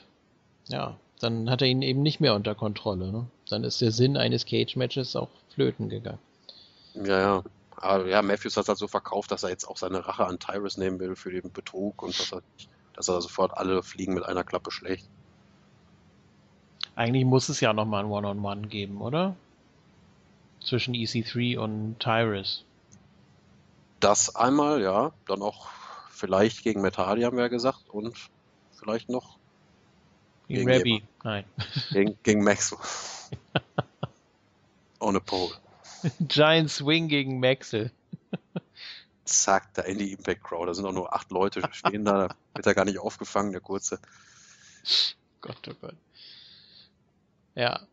ja, 0.68 0.98
dann 1.20 1.50
hat 1.50 1.62
er 1.62 1.68
ihn 1.68 1.82
eben 1.82 2.02
nicht 2.02 2.20
mehr 2.20 2.36
unter 2.36 2.56
Kontrolle. 2.56 3.12
Ne? 3.12 3.28
Dann 3.50 3.64
ist 3.64 3.82
der 3.82 3.92
Sinn 3.92 4.18
eines 4.18 4.46
Cage-Matches 4.46 5.16
auch 5.16 5.30
flöten 5.54 5.90
gegangen. 5.90 6.20
Ja, 6.96 7.20
ja. 7.20 7.44
Aber 7.78 8.08
ja, 8.08 8.22
Matthews 8.22 8.56
hat 8.56 8.64
es 8.64 8.70
halt 8.70 8.78
so 8.78 8.88
verkauft, 8.88 9.32
dass 9.32 9.44
er 9.44 9.50
jetzt 9.50 9.66
auch 9.66 9.78
seine 9.78 10.06
Rache 10.06 10.26
an 10.26 10.40
Tyrus 10.40 10.78
nehmen 10.78 11.00
will 11.00 11.16
für 11.16 11.32
den 11.32 11.52
Betrug 11.52 12.02
und 12.04 12.18
dass 12.18 12.32
er, 12.32 12.42
dass 12.94 13.08
er 13.08 13.22
sofort 13.22 13.58
alle 13.58 13.84
Fliegen 13.84 14.14
mit 14.14 14.24
einer 14.24 14.44
Klappe 14.44 14.72
schlägt. 14.72 15.06
Eigentlich 16.96 17.26
muss 17.26 17.50
es 17.50 17.60
ja 17.60 17.74
nochmal 17.74 18.04
ein 18.04 18.12
One-on-One 18.12 18.62
-on 18.62 18.64
-One 18.64 18.68
geben, 18.68 19.02
oder? 19.02 19.36
Zwischen 20.62 20.94
EC3 20.94 21.58
und 21.58 22.00
Tyrus. 22.00 22.64
Das 24.04 24.36
einmal, 24.36 24.82
ja. 24.82 25.14
Dann 25.28 25.42
auch 25.42 25.70
vielleicht 26.12 26.64
gegen 26.64 26.82
Metali, 26.82 27.22
haben 27.22 27.38
wir 27.38 27.44
ja 27.44 27.50
gesagt. 27.50 27.90
Und 27.90 28.18
vielleicht 28.78 29.08
noch 29.08 29.38
gegen, 30.50 30.68
gegen 30.68 30.78
Rabbi. 30.78 31.04
Nein. 31.24 31.46
Gegen, 31.92 32.18
gegen 32.24 32.44
Maxwell. 32.44 32.80
Ohne 35.00 35.22
Pole. 35.22 35.54
Giant 36.20 36.70
Swing 36.70 37.08
gegen 37.08 37.40
Maxel. 37.40 37.92
Zack, 39.24 39.74
da 39.74 39.84
in 39.84 39.98
die 39.98 40.12
Impact 40.12 40.44
Crowd. 40.44 40.68
Da 40.68 40.74
sind 40.74 40.86
auch 40.86 40.92
nur 40.92 41.14
acht 41.14 41.32
Leute 41.32 41.62
stehen 41.72 42.04
da. 42.04 42.28
Da 42.28 42.36
wird 42.56 42.68
er 42.68 42.76
gar 42.76 42.84
nicht 42.84 43.00
aufgefangen, 43.00 43.54
der 43.54 43.62
kurze. 43.62 44.00
Gott, 45.40 45.66
oh 45.70 45.74
Gott. 45.80 45.96
Ja. 47.56 47.88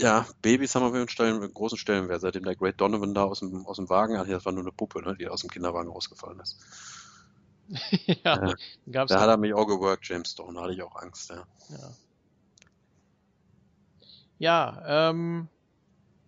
Ja, 0.00 0.26
Babys 0.42 0.74
haben 0.74 0.92
wir 0.92 1.06
einen, 1.24 1.54
großen 1.54 1.78
Stellenwert. 1.78 2.20
Seitdem 2.20 2.44
der 2.44 2.56
Great 2.56 2.80
Donovan 2.80 3.14
da 3.14 3.24
aus 3.24 3.40
dem, 3.40 3.64
aus 3.66 3.76
dem 3.76 3.88
Wagen, 3.88 4.18
hat, 4.18 4.28
das 4.28 4.44
war 4.44 4.52
nur 4.52 4.62
eine 4.62 4.72
Puppe, 4.72 5.02
ne, 5.02 5.16
die 5.16 5.28
aus 5.28 5.42
dem 5.42 5.50
Kinderwagen 5.50 5.90
rausgefallen 5.90 6.40
ist. 6.40 6.58
ja, 8.24 8.50
äh, 8.50 8.54
gab's 8.90 9.12
da 9.12 9.20
hat 9.20 9.28
er 9.28 9.36
mich 9.36 9.54
auch 9.54 9.66
geworkt, 9.66 10.06
James 10.06 10.32
Stone, 10.32 10.54
da 10.54 10.62
hatte 10.62 10.74
ich 10.74 10.82
auch 10.82 10.96
Angst, 10.96 11.30
ja. 11.30 11.46
Ja, 11.70 11.92
ja 14.38 15.10
ähm, 15.10 15.48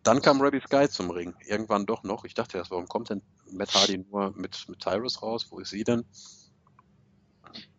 dann 0.06 0.22
kam 0.22 0.40
Rabbi 0.40 0.60
Sky 0.60 0.88
zum 0.88 1.10
Ring. 1.10 1.34
Irgendwann 1.46 1.84
doch 1.84 2.04
noch. 2.04 2.24
Ich 2.24 2.34
dachte 2.34 2.58
erst, 2.58 2.70
warum 2.70 2.86
kommt 2.86 3.10
denn 3.10 3.22
Matt 3.50 3.74
Hardy 3.74 3.98
nur 3.98 4.32
mit, 4.36 4.68
mit 4.68 4.78
Tyrus 4.78 5.20
raus? 5.20 5.48
Wo 5.50 5.58
ist 5.58 5.70
sie 5.70 5.82
denn? 5.82 6.04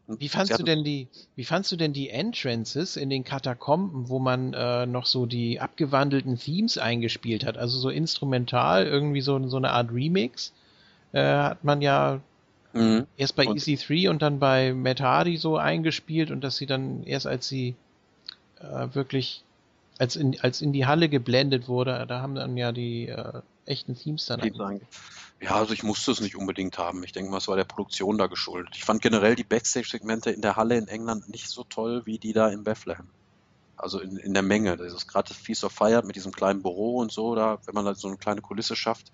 Wie 0.07 0.29
fandst 0.29 0.57
du 0.57 0.63
denn 0.63 0.85
die, 0.85 1.07
wie 1.35 1.43
fandst 1.43 1.71
du 1.71 1.75
denn 1.75 1.91
die 1.91 2.09
Entrances 2.09 2.95
in 2.95 3.09
den 3.09 3.25
Katakomben, 3.25 4.07
wo 4.07 4.19
man 4.19 4.53
äh, 4.53 4.85
noch 4.85 5.05
so 5.05 5.25
die 5.25 5.59
abgewandelten 5.59 6.37
Themes 6.37 6.77
eingespielt 6.77 7.45
hat? 7.45 7.57
Also 7.57 7.77
so 7.77 7.89
instrumental, 7.89 8.87
irgendwie 8.87 9.19
so, 9.19 9.45
so 9.49 9.57
eine 9.57 9.71
Art 9.71 9.91
Remix. 9.91 10.53
Äh, 11.11 11.23
hat 11.23 11.63
man 11.65 11.81
ja 11.81 12.21
mhm. 12.71 13.05
erst 13.17 13.35
bei 13.35 13.47
und 13.47 13.59
EC3 13.59 14.09
und 14.09 14.21
dann 14.21 14.39
bei 14.39 14.73
Matt 14.73 15.01
Hardy 15.01 15.35
so 15.35 15.57
eingespielt 15.57 16.31
und 16.31 16.41
dass 16.41 16.55
sie 16.55 16.67
dann 16.67 17.03
erst 17.03 17.27
als 17.27 17.49
sie 17.49 17.75
äh, 18.61 18.87
wirklich 18.93 19.43
als 19.99 20.15
in, 20.15 20.39
als 20.41 20.61
in 20.61 20.71
die 20.73 20.85
Halle 20.85 21.09
geblendet 21.09 21.67
wurde, 21.67 22.05
da 22.07 22.21
haben 22.21 22.35
dann 22.35 22.55
ja 22.55 22.71
die 22.71 23.07
äh, 23.07 23.41
echten 23.65 23.95
Themes 23.95 24.25
dann 24.27 24.41
Themes 24.41 24.81
Ja, 25.39 25.51
also 25.51 25.73
ich 25.73 25.83
musste 25.83 26.11
es 26.11 26.19
nicht 26.19 26.35
unbedingt 26.35 26.77
haben. 26.77 27.03
Ich 27.03 27.11
denke 27.11 27.29
mal, 27.29 27.37
es 27.37 27.47
war 27.47 27.55
der 27.55 27.63
Produktion 27.63 28.17
da 28.17 28.27
geschuldet. 28.27 28.73
Ich 28.75 28.83
fand 28.83 29.01
generell 29.01 29.35
die 29.35 29.43
Backstage-Segmente 29.43 30.31
in 30.31 30.41
der 30.41 30.55
Halle 30.55 30.77
in 30.77 30.87
England 30.87 31.29
nicht 31.29 31.49
so 31.49 31.63
toll 31.63 32.05
wie 32.05 32.17
die 32.17 32.33
da 32.33 32.49
in 32.49 32.63
Bethlehem. 32.63 33.07
Also 33.75 33.99
in, 33.99 34.17
in 34.17 34.33
der 34.33 34.41
Menge. 34.41 34.77
Das 34.77 34.93
ist 34.93 35.07
gerade 35.07 35.27
das 35.27 35.37
Feast 35.37 35.63
of 35.63 35.71
Fire 35.71 36.01
mit 36.03 36.15
diesem 36.15 36.31
kleinen 36.31 36.63
Büro 36.63 36.97
und 36.97 37.11
so, 37.11 37.35
da, 37.35 37.59
wenn 37.65 37.75
man 37.75 37.85
da 37.85 37.93
so 37.93 38.07
eine 38.07 38.17
kleine 38.17 38.41
Kulisse 38.41 38.75
schafft, 38.75 39.11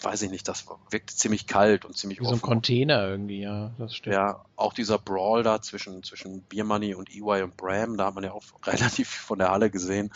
weiß 0.00 0.22
ich 0.22 0.30
nicht, 0.30 0.46
das 0.48 0.66
wirkt 0.90 1.10
ziemlich 1.10 1.46
kalt 1.46 1.84
und 1.84 1.96
ziemlich 1.96 2.20
Wie 2.20 2.24
offen. 2.24 2.38
so 2.38 2.44
ein 2.44 2.48
Container 2.48 3.08
irgendwie, 3.08 3.40
ja, 3.40 3.72
das 3.78 3.96
stimmt. 3.96 4.14
Ja, 4.14 4.44
auch 4.56 4.72
dieser 4.72 4.98
Brawl 4.98 5.42
da 5.42 5.62
zwischen, 5.62 6.02
zwischen 6.02 6.42
Beer 6.42 6.64
Money 6.64 6.94
und 6.94 7.10
EY 7.10 7.42
und 7.42 7.56
Bram, 7.56 7.96
da 7.96 8.06
hat 8.06 8.14
man 8.14 8.24
ja 8.24 8.32
auch 8.32 8.44
relativ 8.64 9.08
von 9.08 9.38
der 9.38 9.50
Halle 9.50 9.70
gesehen. 9.70 10.12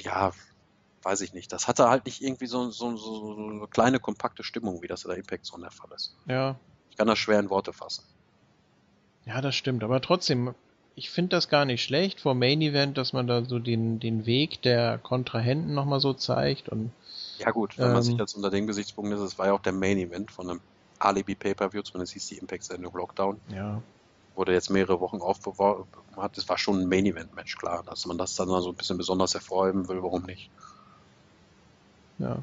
Ja, 0.00 0.32
weiß 1.04 1.20
ich 1.22 1.32
nicht. 1.32 1.52
Das 1.52 1.68
hatte 1.68 1.88
halt 1.88 2.06
nicht 2.06 2.22
irgendwie 2.22 2.46
so, 2.46 2.70
so, 2.70 2.96
so, 2.96 3.34
so 3.34 3.36
eine 3.36 3.66
kleine, 3.68 4.00
kompakte 4.00 4.44
Stimmung, 4.44 4.82
wie 4.82 4.88
das 4.88 5.04
in 5.04 5.08
der 5.10 5.18
Impact 5.18 5.46
Zone 5.46 5.62
der 5.62 5.70
Fall 5.70 5.90
ist. 5.94 6.14
Ja. 6.26 6.56
Ich 6.90 6.96
kann 6.96 7.08
das 7.08 7.18
schwer 7.18 7.40
in 7.40 7.50
Worte 7.50 7.72
fassen. 7.72 8.04
Ja, 9.24 9.40
das 9.40 9.54
stimmt. 9.54 9.84
Aber 9.84 10.00
trotzdem, 10.00 10.54
ich 10.94 11.10
finde 11.10 11.36
das 11.36 11.48
gar 11.48 11.64
nicht 11.64 11.82
schlecht 11.82 12.20
vor 12.20 12.34
Main 12.34 12.60
Event, 12.60 12.98
dass 12.98 13.12
man 13.12 13.26
da 13.26 13.44
so 13.44 13.58
den, 13.58 14.00
den 14.00 14.26
Weg 14.26 14.62
der 14.62 14.98
Kontrahenten 14.98 15.74
nochmal 15.74 16.00
so 16.00 16.12
zeigt 16.12 16.68
und 16.68 16.92
ja 17.38 17.50
gut, 17.50 17.78
wenn 17.78 17.86
ähm, 17.86 17.92
man 17.94 18.02
sich 18.02 18.16
jetzt 18.16 18.34
unter 18.34 18.50
dem 18.50 18.66
Gesichtspunkt 18.66 19.12
ist, 19.12 19.20
es 19.20 19.38
war 19.38 19.46
ja 19.46 19.52
auch 19.52 19.62
der 19.62 19.72
Main 19.72 19.98
Event 19.98 20.30
von 20.30 20.48
einem 20.48 20.60
Alibi 20.98 21.34
Pay-Per-View, 21.34 21.82
zumindest 21.82 22.12
hieß 22.12 22.28
die 22.28 22.38
Impact-Sendung 22.38 22.94
Lockdown. 22.94 23.40
Ja. 23.48 23.82
Wurde 24.34 24.52
jetzt 24.52 24.70
mehrere 24.70 25.00
Wochen 25.00 25.20
aufbewahren 25.20 25.84
hat. 26.16 26.36
Das 26.36 26.48
war 26.48 26.56
schon 26.56 26.80
ein 26.80 26.88
Main 26.88 27.04
Event-Match, 27.04 27.56
klar. 27.58 27.82
Dass 27.84 28.06
man 28.06 28.16
das 28.16 28.36
dann 28.36 28.48
so 28.48 28.68
ein 28.68 28.74
bisschen 28.76 28.96
besonders 28.96 29.34
hervorheben 29.34 29.88
will, 29.88 30.02
warum 30.02 30.22
nicht? 30.22 30.50
Ja. 32.22 32.38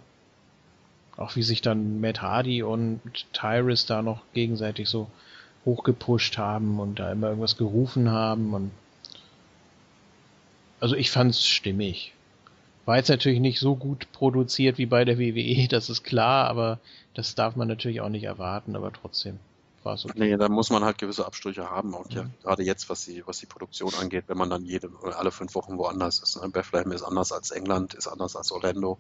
Auch 1.18 1.36
wie 1.36 1.44
sich 1.44 1.62
dann 1.62 2.00
Matt 2.00 2.22
Hardy 2.22 2.64
und 2.64 3.02
Tyrus 3.34 3.86
da 3.86 4.02
noch 4.02 4.22
gegenseitig 4.34 4.88
so 4.88 5.08
hochgepusht 5.66 6.38
haben 6.38 6.80
und 6.80 7.00
da 7.00 7.12
immer 7.12 7.28
irgendwas 7.28 7.58
gerufen 7.58 8.12
haben 8.12 8.54
und 8.54 8.72
also 10.80 10.96
ich 10.96 11.12
fand's 11.12 11.46
stimmig. 11.46 12.14
War 12.86 12.98
jetzt 12.98 13.10
natürlich 13.10 13.42
nicht 13.42 13.60
so 13.60 13.76
gut 13.76 14.12
produziert 14.14 14.78
wie 14.78 14.86
bei 14.86 15.04
der 15.04 15.20
WWE, 15.20 15.68
das 15.70 15.90
ist 15.90 16.04
klar, 16.04 16.48
aber 16.48 16.80
das 17.14 17.36
darf 17.36 17.56
man 17.56 17.68
natürlich 17.68 18.02
auch 18.02 18.10
nicht 18.10 18.24
erwarten, 18.24 18.76
aber 18.76 18.94
trotzdem 18.94 19.40
war 19.84 19.96
es 19.96 20.06
okay. 20.06 20.14
Nee, 20.18 20.38
da 20.38 20.50
muss 20.50 20.70
man 20.70 20.84
halt 20.84 20.98
gewisse 20.98 21.26
Abstriche 21.26 21.70
haben 21.70 21.94
und 21.94 22.14
ja, 22.14 22.26
gerade 22.44 22.64
jetzt, 22.64 22.90
was 22.90 23.06
die, 23.06 23.26
was 23.28 23.40
die 23.40 23.46
Produktion 23.46 23.94
angeht, 24.00 24.26
wenn 24.28 24.38
man 24.38 24.50
dann 24.50 24.66
jede 24.66 24.90
oder 24.90 25.20
alle 25.20 25.32
fünf 25.32 25.56
Wochen 25.56 25.78
woanders 25.78 26.20
ist. 26.20 26.42
Ne? 26.42 26.50
Bethlehem 26.50 26.92
ist 26.92 27.04
anders 27.04 27.32
als 27.32 27.52
England, 27.52 27.94
ist 27.94 28.08
anders 28.08 28.36
als 28.36 28.52
Orlando. 28.52 28.98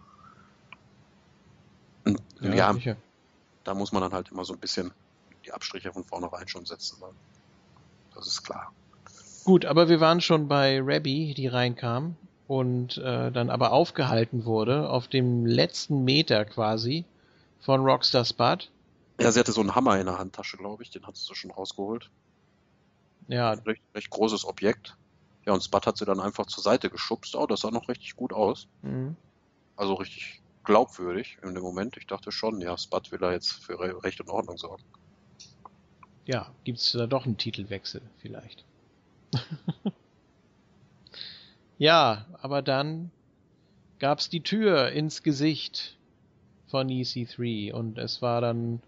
Ja, 2.41 2.73
ja 2.73 2.95
da 3.63 3.73
muss 3.73 3.91
man 3.91 4.01
dann 4.01 4.13
halt 4.13 4.31
immer 4.31 4.45
so 4.45 4.53
ein 4.53 4.59
bisschen 4.59 4.91
die 5.45 5.51
Abstriche 5.51 5.93
von 5.93 6.03
vornherein 6.03 6.47
schon 6.47 6.65
setzen. 6.65 6.97
Das 8.15 8.27
ist 8.27 8.43
klar. 8.43 8.71
Gut, 9.43 9.65
aber 9.65 9.89
wir 9.89 9.99
waren 9.99 10.21
schon 10.21 10.47
bei 10.47 10.79
Rabbi, 10.81 11.33
die 11.35 11.47
reinkam 11.47 12.15
und 12.47 12.97
äh, 12.97 13.31
dann 13.31 13.49
aber 13.49 13.71
aufgehalten 13.71 14.45
wurde 14.45 14.89
auf 14.89 15.07
dem 15.07 15.45
letzten 15.45 16.03
Meter 16.03 16.45
quasi 16.45 17.05
von 17.61 17.81
Rockstar 17.81 18.25
Spud. 18.25 18.69
Ja, 19.19 19.31
sie 19.31 19.39
hatte 19.39 19.51
so 19.51 19.61
einen 19.61 19.75
Hammer 19.75 19.99
in 19.99 20.05
der 20.05 20.17
Handtasche, 20.17 20.57
glaube 20.57 20.83
ich, 20.83 20.89
den 20.89 21.05
hat 21.05 21.15
sie 21.15 21.35
schon 21.35 21.51
rausgeholt. 21.51 22.09
Ja. 23.27 23.51
Ein 23.51 23.59
recht, 23.59 23.81
recht 23.93 24.09
großes 24.09 24.45
Objekt. 24.45 24.95
Ja, 25.45 25.53
und 25.53 25.63
Spud 25.63 25.85
hat 25.85 25.97
sie 25.97 26.05
dann 26.05 26.19
einfach 26.19 26.47
zur 26.47 26.63
Seite 26.63 26.89
geschubst. 26.89 27.35
Oh, 27.35 27.45
das 27.45 27.61
sah 27.61 27.71
noch 27.71 27.87
richtig 27.87 28.15
gut 28.15 28.33
aus. 28.33 28.67
Mhm. 28.81 29.15
Also 29.75 29.93
richtig 29.93 30.41
glaubwürdig 30.69 31.39
in 31.41 31.55
dem 31.55 31.63
Moment. 31.63 31.97
Ich 31.97 32.05
dachte 32.05 32.31
schon, 32.31 32.61
ja, 32.61 32.77
Spud 32.77 33.11
will 33.11 33.17
da 33.17 33.31
jetzt 33.31 33.53
für 33.53 33.79
Recht 34.03 34.21
und 34.21 34.29
Ordnung 34.29 34.55
sorgen. 34.55 34.83
ja, 36.25 36.51
gibt 36.63 36.77
es 36.77 36.91
da 36.91 37.07
doch 37.07 37.25
einen 37.25 37.37
Titelwechsel 37.37 38.03
vielleicht. 38.19 38.65
ja, 41.79 42.27
aber 42.39 42.61
dann 42.61 43.09
gab 43.97 44.19
es 44.19 44.29
die 44.29 44.41
Tür 44.41 44.91
ins 44.91 45.23
Gesicht 45.23 45.97
von 46.67 46.87
EC3 46.87 47.73
und 47.73 47.97
es 47.97 48.21
war 48.21 48.39
dann 48.39 48.79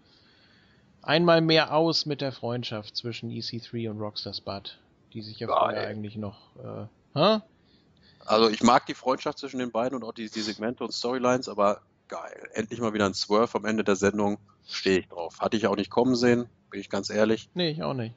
einmal 1.02 1.40
mehr 1.40 1.74
aus 1.74 2.06
mit 2.06 2.20
der 2.20 2.30
Freundschaft 2.30 2.96
zwischen 2.96 3.28
EC3 3.28 3.90
und 3.90 3.98
Rockstar 3.98 4.34
Spud, 4.34 4.78
die 5.14 5.22
sich 5.22 5.40
ja 5.40 5.48
vorher 5.48 5.88
eigentlich 5.88 6.14
noch. 6.14 6.38
Äh, 6.62 6.86
huh? 7.18 7.40
Also 8.26 8.48
ich 8.48 8.62
mag 8.62 8.86
die 8.86 8.94
Freundschaft 8.94 9.38
zwischen 9.38 9.58
den 9.58 9.70
beiden 9.70 9.96
und 9.96 10.04
auch 10.04 10.12
die, 10.12 10.30
die 10.30 10.40
Segmente 10.40 10.84
und 10.84 10.92
Storylines, 10.92 11.48
aber 11.48 11.80
geil. 12.08 12.48
Endlich 12.54 12.80
mal 12.80 12.92
wieder 12.92 13.06
ein 13.06 13.14
Swerve 13.14 13.56
am 13.56 13.64
Ende 13.64 13.84
der 13.84 13.96
Sendung. 13.96 14.38
Stehe 14.68 15.00
ich 15.00 15.08
drauf. 15.08 15.40
Hatte 15.40 15.56
ich 15.56 15.66
auch 15.66 15.76
nicht 15.76 15.90
kommen 15.90 16.14
sehen, 16.14 16.46
bin 16.70 16.80
ich 16.80 16.90
ganz 16.90 17.10
ehrlich. 17.10 17.48
Nee, 17.54 17.70
ich 17.70 17.82
auch 17.82 17.94
nicht. 17.94 18.14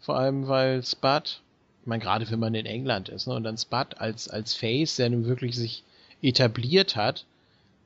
Vor 0.00 0.16
allem, 0.16 0.48
weil 0.48 0.82
Spud, 0.82 1.42
ich 1.80 1.86
meine, 1.86 2.02
gerade 2.02 2.30
wenn 2.30 2.38
man 2.38 2.54
in 2.54 2.66
England 2.66 3.08
ist, 3.08 3.26
ne, 3.26 3.34
und 3.34 3.44
dann 3.44 3.58
Spud 3.58 3.98
als, 3.98 4.28
als 4.28 4.54
Face, 4.54 4.96
der 4.96 5.10
nun 5.10 5.26
wirklich 5.26 5.56
sich 5.56 5.84
etabliert 6.22 6.96
hat, 6.96 7.26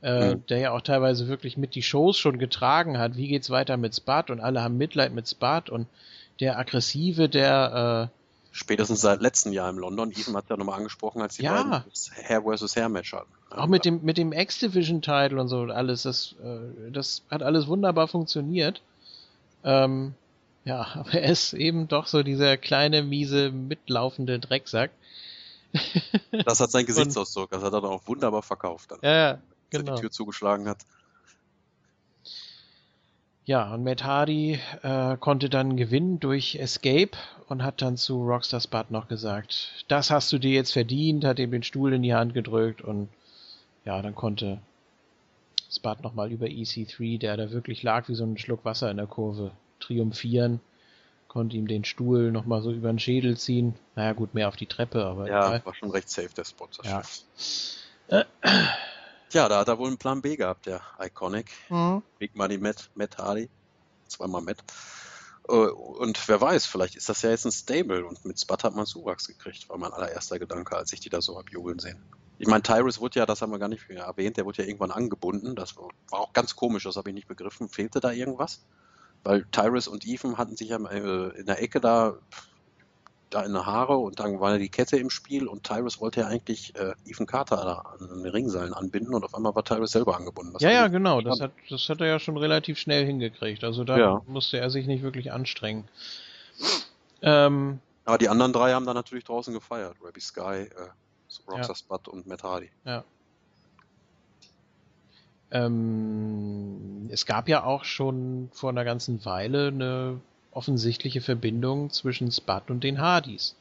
äh, 0.02 0.34
mhm. 0.34 0.46
der 0.46 0.58
ja 0.58 0.70
auch 0.72 0.82
teilweise 0.82 1.28
wirklich 1.28 1.56
mit 1.56 1.74
die 1.74 1.82
Shows 1.82 2.18
schon 2.18 2.38
getragen 2.38 2.98
hat. 2.98 3.16
Wie 3.16 3.28
geht's 3.28 3.50
weiter 3.50 3.76
mit 3.76 3.94
Spud? 3.94 4.30
Und 4.30 4.40
alle 4.40 4.62
haben 4.62 4.76
Mitleid 4.76 5.12
mit 5.12 5.28
Spud 5.28 5.70
und 5.70 5.86
der 6.40 6.58
aggressive, 6.58 7.28
der 7.28 8.10
äh, 8.12 8.23
Spätestens 8.56 9.00
seit 9.00 9.20
letztem 9.20 9.52
Jahr 9.52 9.68
in 9.68 9.78
London. 9.78 10.12
Ethan 10.12 10.36
hat 10.36 10.48
ja 10.48 10.56
nochmal 10.56 10.78
angesprochen, 10.78 11.20
als 11.20 11.34
die 11.34 11.42
ja. 11.42 11.60
beiden 11.60 11.90
das 11.90 12.12
Hair 12.14 12.42
versus 12.42 12.76
Hair 12.76 12.88
Match 12.88 13.12
hatten. 13.12 13.28
Auch 13.50 13.66
mit 13.66 13.84
dem, 13.84 14.04
mit 14.04 14.16
dem 14.16 14.32
X-Division-Title 14.32 15.40
und 15.40 15.48
so 15.48 15.58
und 15.58 15.72
alles, 15.72 16.04
das, 16.04 16.36
äh, 16.40 16.92
das 16.92 17.22
hat 17.28 17.42
alles 17.42 17.66
wunderbar 17.66 18.06
funktioniert. 18.06 18.80
Ähm, 19.64 20.14
ja, 20.64 20.86
aber 20.94 21.14
er 21.14 21.32
ist 21.32 21.52
eben 21.52 21.88
doch 21.88 22.06
so 22.06 22.22
dieser 22.22 22.56
kleine, 22.56 23.02
miese, 23.02 23.50
mitlaufende 23.50 24.38
Drecksack. 24.38 24.92
das 26.44 26.60
hat 26.60 26.70
sein 26.70 26.86
Gesichtsausdruck, 26.86 27.50
das 27.50 27.60
hat 27.60 27.72
er 27.72 27.80
dann 27.80 27.90
auch 27.90 28.06
wunderbar 28.06 28.42
verkauft. 28.42 28.92
Dann, 28.92 29.00
ja, 29.02 29.10
ja, 29.10 29.32
genau. 29.32 29.40
Als 29.40 29.72
er 29.72 29.78
die 29.78 29.84
genau. 29.84 29.96
Tür 29.98 30.10
zugeschlagen 30.12 30.68
hat. 30.68 30.78
Ja, 33.46 33.74
und 33.74 33.84
Matt 33.84 34.04
Hardy 34.04 34.58
äh, 34.82 35.16
konnte 35.18 35.50
dann 35.50 35.76
gewinnen 35.76 36.18
durch 36.18 36.56
Escape 36.56 37.10
und 37.48 37.62
hat 37.62 37.82
dann 37.82 37.98
zu 37.98 38.24
Rockstar 38.24 38.60
Spud 38.60 38.90
noch 38.90 39.06
gesagt, 39.06 39.84
das 39.88 40.10
hast 40.10 40.32
du 40.32 40.38
dir 40.38 40.52
jetzt 40.52 40.72
verdient, 40.72 41.24
hat 41.24 41.38
ihm 41.38 41.50
den 41.50 41.62
Stuhl 41.62 41.92
in 41.92 42.02
die 42.02 42.14
Hand 42.14 42.32
gedrückt 42.32 42.80
und 42.80 43.08
ja, 43.84 44.00
dann 44.00 44.14
konnte 44.14 44.60
Spud 45.70 46.02
nochmal 46.02 46.32
über 46.32 46.46
EC3, 46.46 47.18
der 47.18 47.36
da 47.36 47.50
wirklich 47.50 47.82
lag 47.82 48.08
wie 48.08 48.14
so 48.14 48.24
ein 48.24 48.38
Schluck 48.38 48.64
Wasser 48.64 48.90
in 48.90 48.96
der 48.96 49.06
Kurve, 49.06 49.50
triumphieren, 49.78 50.60
konnte 51.28 51.56
ihm 51.56 51.66
den 51.66 51.84
Stuhl 51.84 52.32
nochmal 52.32 52.62
so 52.62 52.72
über 52.72 52.88
den 52.88 52.98
Schädel 52.98 53.36
ziehen. 53.36 53.74
Naja, 53.94 54.14
gut, 54.14 54.32
mehr 54.32 54.48
auf 54.48 54.56
die 54.56 54.66
Treppe, 54.66 55.04
aber. 55.04 55.28
Ja, 55.28 55.48
egal. 55.48 55.66
war 55.66 55.74
schon 55.74 55.90
recht 55.90 56.08
safe, 56.08 56.30
der 56.34 56.44
Spot. 56.44 56.68
Ja. 56.82 57.02
Tja, 59.34 59.48
da 59.48 59.58
hat 59.58 59.66
er 59.66 59.78
wohl 59.78 59.88
einen 59.88 59.98
Plan 59.98 60.22
B 60.22 60.36
gehabt, 60.36 60.66
der 60.66 60.80
Iconic. 61.00 61.50
Mhm. 61.68 62.04
Big 62.20 62.36
Money 62.36 62.56
Matt, 62.56 62.88
Matt 62.94 63.18
Hardy. 63.18 63.50
Zweimal 64.06 64.42
Matt. 64.42 64.62
Äh, 65.48 65.54
und 65.54 66.28
wer 66.28 66.40
weiß, 66.40 66.66
vielleicht 66.66 66.94
ist 66.94 67.08
das 67.08 67.22
ja 67.22 67.30
jetzt 67.30 67.44
ein 67.44 67.50
Stable 67.50 68.06
und 68.06 68.24
mit 68.24 68.38
Spud 68.38 68.62
hat 68.62 68.76
man 68.76 68.86
Suwachs 68.86 69.26
gekriegt, 69.26 69.68
war 69.68 69.76
mein 69.76 69.92
allererster 69.92 70.38
Gedanke, 70.38 70.76
als 70.76 70.92
ich 70.92 71.00
die 71.00 71.08
da 71.08 71.20
so 71.20 71.36
hab 71.36 71.50
jubeln 71.50 71.80
sehen. 71.80 72.00
Ich 72.38 72.46
meine, 72.46 72.62
Tyrus 72.62 73.00
wurde 73.00 73.18
ja, 73.18 73.26
das 73.26 73.42
haben 73.42 73.50
wir 73.50 73.58
gar 73.58 73.66
nicht 73.66 73.90
erwähnt, 73.90 74.36
der 74.36 74.44
wurde 74.44 74.62
ja 74.62 74.68
irgendwann 74.68 74.92
angebunden. 74.92 75.56
Das 75.56 75.76
war 75.76 75.88
auch 76.12 76.32
ganz 76.32 76.54
komisch, 76.54 76.84
das 76.84 76.94
habe 76.94 77.10
ich 77.10 77.14
nicht 77.16 77.26
begriffen. 77.26 77.68
Fehlte 77.68 77.98
da 77.98 78.12
irgendwas? 78.12 78.60
Weil 79.24 79.46
Tyrus 79.50 79.88
und 79.88 80.06
Ethan 80.06 80.38
hatten 80.38 80.56
sich 80.56 80.68
ja 80.68 80.76
äh, 80.76 81.40
in 81.40 81.46
der 81.46 81.60
Ecke 81.60 81.80
da 81.80 82.18
da 83.34 83.42
in 83.42 83.52
die 83.52 83.58
Haare 83.58 83.96
und 83.96 84.20
dann 84.20 84.38
war 84.38 84.56
die 84.58 84.68
Kette 84.68 84.96
im 84.96 85.10
Spiel 85.10 85.48
und 85.48 85.64
Tyrus 85.64 86.00
wollte 86.00 86.20
ja 86.20 86.28
eigentlich 86.28 86.74
äh, 86.76 86.94
Ethan 87.04 87.26
Carter 87.26 87.84
an 88.00 88.22
den 88.22 88.26
Ringseilen 88.26 88.72
anbinden 88.72 89.14
und 89.14 89.24
auf 89.24 89.34
einmal 89.34 89.54
war 89.54 89.64
Tyrus 89.64 89.90
selber 89.90 90.16
angebunden. 90.16 90.54
Ja, 90.60 90.70
ja, 90.70 90.88
genau. 90.88 91.20
Das 91.20 91.40
hat, 91.40 91.52
das 91.68 91.88
hat 91.88 92.00
er 92.00 92.06
ja 92.06 92.18
schon 92.20 92.36
relativ 92.36 92.78
schnell 92.78 93.04
hingekriegt. 93.04 93.64
Also 93.64 93.84
da 93.84 93.98
ja. 93.98 94.22
musste 94.26 94.58
er 94.58 94.70
sich 94.70 94.86
nicht 94.86 95.02
wirklich 95.02 95.32
anstrengen. 95.32 95.88
Ähm, 97.22 97.80
Aber 98.04 98.18
die 98.18 98.28
anderen 98.28 98.52
drei 98.52 98.72
haben 98.72 98.86
da 98.86 98.94
natürlich 98.94 99.24
draußen 99.24 99.52
gefeiert. 99.52 99.96
Rabbi 100.02 100.20
Sky, 100.20 100.40
äh, 100.40 100.70
Rockstar 101.48 101.68
ja. 101.68 101.74
Spud 101.74 102.08
und 102.08 102.26
Matt 102.26 102.44
Hardy. 102.44 102.70
Ja. 102.84 103.04
Ähm, 105.50 107.08
es 107.10 107.26
gab 107.26 107.48
ja 107.48 107.64
auch 107.64 107.84
schon 107.84 108.48
vor 108.52 108.70
einer 108.70 108.84
ganzen 108.84 109.24
Weile 109.24 109.68
eine 109.68 110.20
offensichtliche 110.54 111.20
Verbindung 111.20 111.90
zwischen 111.90 112.30
Spud 112.30 112.70
und 112.70 112.84
den 112.84 113.00
Hardys. 113.00 113.54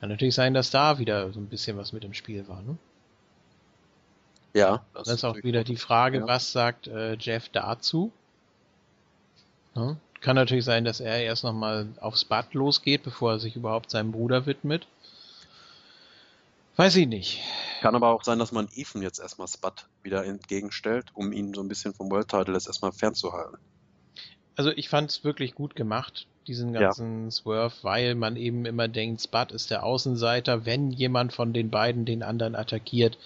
Kann 0.00 0.08
natürlich 0.08 0.34
sein, 0.34 0.54
dass 0.54 0.70
da 0.70 0.98
wieder 0.98 1.32
so 1.32 1.40
ein 1.40 1.46
bisschen 1.46 1.76
was 1.76 1.92
mit 1.92 2.04
im 2.04 2.14
Spiel 2.14 2.46
war, 2.48 2.62
ne? 2.62 2.76
Ja. 4.54 4.84
Das, 4.94 5.04
das 5.04 5.16
ist 5.16 5.24
auch 5.24 5.36
wieder 5.42 5.64
die 5.64 5.76
Frage, 5.76 6.18
ja. 6.18 6.26
was 6.26 6.52
sagt 6.52 6.86
äh, 6.86 7.14
Jeff 7.14 7.48
dazu? 7.48 8.12
Ja? 9.74 9.96
Kann 10.20 10.36
natürlich 10.36 10.64
sein, 10.64 10.84
dass 10.84 11.00
er 11.00 11.22
erst 11.22 11.42
nochmal 11.42 11.88
auf 12.00 12.16
Spud 12.16 12.54
losgeht, 12.54 13.02
bevor 13.02 13.32
er 13.32 13.38
sich 13.40 13.56
überhaupt 13.56 13.90
seinem 13.90 14.12
Bruder 14.12 14.46
widmet. 14.46 14.86
Weiß 16.76 16.96
ich 16.96 17.06
nicht. 17.06 17.40
Kann 17.82 17.94
aber 17.94 18.08
auch 18.08 18.24
sein, 18.24 18.38
dass 18.38 18.52
man 18.52 18.68
Ethan 18.74 19.02
jetzt 19.02 19.18
erstmal 19.18 19.48
Spud 19.48 19.86
wieder 20.02 20.24
entgegenstellt, 20.24 21.06
um 21.14 21.32
ihn 21.32 21.52
so 21.52 21.60
ein 21.60 21.68
bisschen 21.68 21.92
vom 21.92 22.10
World 22.10 22.28
Title 22.28 22.54
erstmal 22.54 22.92
fernzuhalten 22.92 23.58
also 24.56 24.70
ich 24.70 24.88
fand 24.88 25.10
es 25.10 25.24
wirklich 25.24 25.54
gut 25.54 25.74
gemacht, 25.76 26.26
diesen 26.46 26.72
ganzen 26.72 27.24
ja. 27.24 27.30
Swerve, 27.30 27.74
weil 27.82 28.14
man 28.14 28.36
eben 28.36 28.66
immer 28.66 28.88
denkt, 28.88 29.22
Spud 29.22 29.52
ist 29.52 29.70
der 29.70 29.84
Außenseiter. 29.84 30.66
Wenn 30.66 30.90
jemand 30.90 31.32
von 31.32 31.52
den 31.52 31.70
beiden 31.70 32.04
den 32.04 32.22
anderen 32.22 32.54
attackiert, 32.54 33.18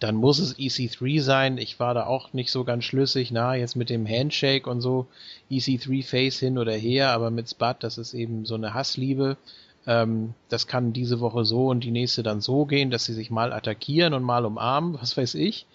dann 0.00 0.14
muss 0.14 0.38
es 0.38 0.56
EC3 0.56 1.20
sein. 1.20 1.58
Ich 1.58 1.80
war 1.80 1.94
da 1.94 2.06
auch 2.06 2.32
nicht 2.32 2.52
so 2.52 2.64
ganz 2.64 2.84
schlüssig, 2.84 3.30
na, 3.32 3.56
jetzt 3.56 3.74
mit 3.74 3.90
dem 3.90 4.06
Handshake 4.06 4.70
und 4.70 4.80
so, 4.80 5.06
EC3 5.50 6.04
Face 6.04 6.38
hin 6.38 6.58
oder 6.58 6.72
her, 6.72 7.10
aber 7.10 7.30
mit 7.30 7.48
Spud, 7.48 7.76
das 7.80 7.98
ist 7.98 8.14
eben 8.14 8.44
so 8.44 8.54
eine 8.54 8.74
Hassliebe. 8.74 9.36
Ähm, 9.86 10.34
das 10.48 10.66
kann 10.66 10.92
diese 10.92 11.20
Woche 11.20 11.44
so 11.44 11.68
und 11.68 11.82
die 11.82 11.90
nächste 11.90 12.22
dann 12.22 12.40
so 12.40 12.64
gehen, 12.66 12.90
dass 12.90 13.06
sie 13.06 13.14
sich 13.14 13.30
mal 13.30 13.52
attackieren 13.52 14.14
und 14.14 14.22
mal 14.22 14.44
umarmen, 14.44 14.98
was 15.00 15.16
weiß 15.16 15.34
ich. 15.34 15.66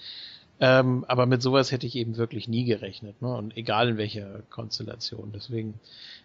Ähm, 0.59 1.03
aber 1.07 1.25
mit 1.25 1.41
sowas 1.41 1.71
hätte 1.71 1.87
ich 1.87 1.95
eben 1.95 2.17
wirklich 2.17 2.47
nie 2.47 2.63
gerechnet. 2.63 3.21
Ne? 3.21 3.33
Und 3.33 3.57
egal 3.57 3.89
in 3.89 3.97
welcher 3.97 4.41
Konstellation. 4.49 5.31
Deswegen, 5.33 5.79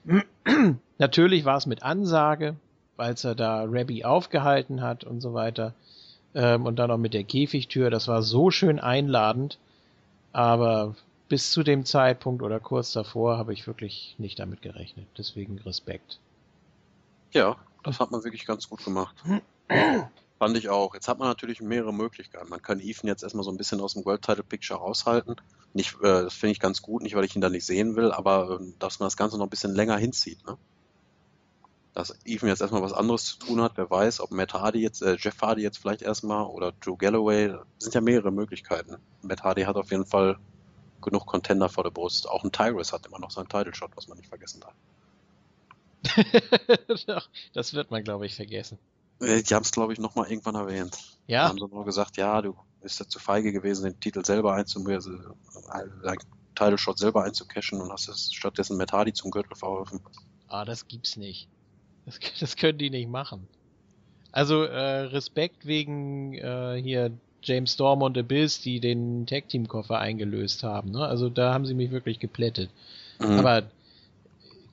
natürlich 0.99 1.45
war 1.45 1.57
es 1.57 1.67
mit 1.67 1.83
Ansage, 1.83 2.57
weil 2.97 3.15
er 3.23 3.35
da 3.35 3.65
Rabbi 3.67 4.05
aufgehalten 4.05 4.81
hat 4.81 5.05
und 5.05 5.21
so 5.21 5.35
weiter. 5.35 5.75
Ähm, 6.35 6.67
und 6.67 6.77
dann 6.77 6.91
auch 6.91 6.99
mit 6.99 7.15
der 7.15 7.25
Käfigtür. 7.25 7.91
Das 7.91 8.07
war 8.07 8.23
so 8.23 8.51
schön 8.51 8.79
einladend. 8.79 9.59
Aber 10.33 10.95
bis 11.29 11.51
zu 11.51 11.63
dem 11.63 11.85
Zeitpunkt 11.85 12.43
oder 12.43 12.61
kurz 12.61 12.93
davor 12.93 13.39
habe 13.39 13.53
ich 13.53 13.67
wirklich 13.67 14.15
nicht 14.19 14.39
damit 14.39 14.63
gerechnet. 14.63 15.07
Deswegen 15.17 15.59
Respekt. 15.59 16.19
Ja, 17.33 17.57
das 17.83 18.01
hat 18.01 18.11
man 18.11 18.25
wirklich 18.25 18.47
ganz 18.47 18.69
gut 18.69 18.85
gemacht. 18.85 19.17
Fand 20.39 20.57
ich 20.57 20.69
auch. 20.69 20.95
Jetzt 20.95 21.09
hat 21.09 21.19
man 21.19 21.27
natürlich 21.27 21.61
mehrere 21.61 21.93
Möglichkeiten. 21.93 22.49
Man 22.49 22.63
kann 22.63 22.79
Ethan 22.79 23.09
jetzt 23.09 23.25
erstmal 23.25 23.43
so 23.43 23.51
ein 23.51 23.57
bisschen 23.57 23.81
aus 23.81 23.95
dem 23.95 24.05
World 24.05 24.23
Title 24.23 24.45
Picture 24.45 24.79
raushalten. 24.79 25.35
Nicht, 25.75 25.97
äh, 25.97 26.23
das 26.23 26.35
finde 26.35 26.53
ich 26.53 26.61
ganz 26.61 26.81
gut, 26.81 27.03
nicht 27.03 27.17
weil 27.17 27.25
ich 27.25 27.35
ihn 27.35 27.41
da 27.41 27.51
nicht 27.51 27.67
sehen 27.67 27.97
will, 27.97 28.13
aber 28.13 28.61
äh, 28.61 28.73
dass 28.79 29.01
man 29.01 29.07
das 29.07 29.17
Ganze 29.17 29.37
noch 29.37 29.47
ein 29.47 29.51
bisschen 29.51 29.75
länger 29.75 29.97
hinzieht. 29.97 30.47
Ne? 30.47 30.57
Dass 31.93 32.17
Ethan 32.25 32.49
jetzt 32.49 32.61
erstmal 32.61 32.83
was 32.83 32.93
anderes 32.93 33.25
zu 33.25 33.39
tun 33.39 33.61
hat, 33.61 33.73
wer 33.75 33.91
weiß, 33.91 34.21
ob 34.21 34.31
Matt 34.31 34.55
Hardy 34.55 34.81
jetzt, 34.81 35.03
äh, 35.03 35.17
Jeff 35.19 35.43
Hardy 35.43 35.63
jetzt 35.63 35.79
vielleicht 35.79 36.03
erstmal 36.03 36.47
oder 36.47 36.71
Drew 36.71 36.97
Galloway, 36.97 37.57
sind 37.79 37.95
ja 37.95 38.01
mehrere 38.01 38.31
Möglichkeiten. 38.31 38.97
Matt 39.23 39.43
Hardy 39.43 39.63
hat 39.63 39.75
auf 39.77 39.91
jeden 39.91 40.07
Fall 40.07 40.39
genug 41.03 41.27
Contender 41.27 41.69
vor 41.69 41.83
der 41.83 41.91
Brust. 41.91 42.29
Auch 42.29 42.45
ein 42.45 42.53
Tyrus 42.53 42.93
hat 42.93 43.07
immer 43.07 43.19
noch 43.19 43.33
seinen 43.33 43.49
Title 43.49 43.75
Shot, 43.75 43.91
was 43.97 44.07
man 44.07 44.19
nicht 44.19 44.29
vergessen 44.29 44.61
darf. 44.61 44.75
das 47.53 47.75
wird 47.75 47.91
man, 47.91 48.05
glaube 48.05 48.27
ich, 48.27 48.37
vergessen. 48.37 48.79
Äh, 49.21 49.43
die 49.43 49.55
haben 49.55 49.63
es, 49.63 49.73
glaube 49.73 49.93
ich, 49.93 49.99
nochmal 49.99 50.31
irgendwann 50.31 50.55
erwähnt. 50.55 50.99
Ja. 51.27 51.43
Da 51.43 51.49
haben 51.49 51.59
sie 51.59 51.67
nur 51.67 51.85
gesagt, 51.85 52.17
ja, 52.17 52.41
du 52.41 52.57
bist 52.83 53.01
ja 53.01 53.07
zu 53.07 53.19
feige 53.19 53.53
gewesen, 53.53 53.85
den 53.85 54.01
Titel 54.01 54.25
selber 54.25 54.55
einzumachen, 54.55 55.35
also 55.69 55.91
dein 56.03 56.19
Title 56.55 56.79
Shot 56.79 56.99
selber 56.99 57.25
einzucashen 57.25 57.81
und 57.81 57.91
hast 57.93 58.09
es 58.09 58.33
stattdessen 58.33 58.77
Matt 58.77 58.93
Hardy 58.93 59.13
zum 59.13 59.31
Gürtel 59.31 59.57
verholfen. 59.57 60.01
Ah, 60.49 60.65
das 60.65 60.89
gibt's 60.89 61.17
nicht. 61.17 61.49
Das, 62.07 62.19
das 62.41 62.57
können 62.57 62.79
die 62.79 62.91
nicht 62.91 63.09
machen. 63.09 63.47
Also 64.33 64.63
äh, 64.63 65.01
Respekt 65.07 65.67
wegen 65.67 66.35
äh, 66.35 66.81
hier 66.83 67.13
James 67.43 67.73
Storm 67.73 68.03
und 68.03 68.19
Abyss, 68.19 68.61
die 68.61 68.81
den 68.81 69.27
Tag 69.27 69.49
Team 69.49 69.69
Koffer 69.69 69.99
eingelöst 69.99 70.63
haben. 70.65 70.91
Ne? 70.91 71.05
Also 71.07 71.29
da 71.29 71.55
haben 71.55 71.67
sie 71.67 71.75
mich 71.75 71.91
wirklich 71.91 72.19
geplättet. 72.19 72.71
Mhm. 73.21 73.39
Aber 73.39 73.63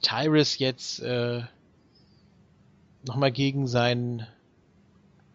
Tyrus 0.02 0.60
jetzt 0.60 1.00
äh, 1.00 1.44
nochmal 3.06 3.32
gegen 3.32 3.68
seinen 3.68 4.28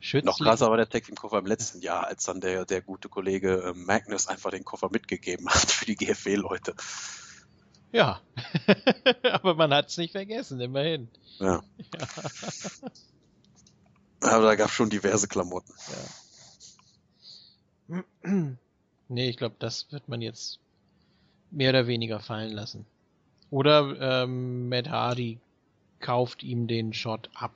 Schützling. 0.00 0.24
Noch 0.24 0.38
krasser 0.38 0.70
war 0.70 0.76
der 0.76 0.88
Tag 0.88 1.04
Team 1.04 1.14
Koffer 1.14 1.38
im 1.38 1.46
letzten 1.46 1.82
Jahr, 1.82 2.06
als 2.06 2.24
dann 2.24 2.40
der, 2.40 2.64
der 2.64 2.80
gute 2.80 3.08
Kollege 3.08 3.62
äh, 3.62 3.74
Magnus 3.74 4.28
einfach 4.28 4.50
den 4.50 4.64
Koffer 4.64 4.88
mitgegeben 4.90 5.48
hat 5.48 5.70
für 5.70 5.84
die 5.84 5.96
GFW-Leute. 5.96 6.74
Ja, 7.92 8.20
aber 9.24 9.54
man 9.54 9.74
hat 9.74 9.88
es 9.88 9.98
nicht 9.98 10.12
vergessen, 10.12 10.60
immerhin. 10.60 11.08
Ja. 11.38 11.62
ja. 11.76 12.06
Aber 14.22 14.44
da 14.44 14.54
gab 14.54 14.68
es 14.68 14.74
schon 14.74 14.90
diverse 14.90 15.28
Klamotten. 15.28 15.74
Ja. 17.88 18.04
nee, 19.08 19.28
ich 19.28 19.36
glaube, 19.36 19.56
das 19.58 19.90
wird 19.90 20.08
man 20.08 20.22
jetzt 20.22 20.60
mehr 21.50 21.70
oder 21.70 21.86
weniger 21.86 22.20
fallen 22.20 22.52
lassen. 22.52 22.86
Oder 23.50 24.22
ähm, 24.22 24.68
Matt 24.68 24.88
Hardy 24.88 25.40
kauft 25.98 26.42
ihm 26.42 26.68
den 26.68 26.92
Shot 26.92 27.28
ab. 27.34 27.52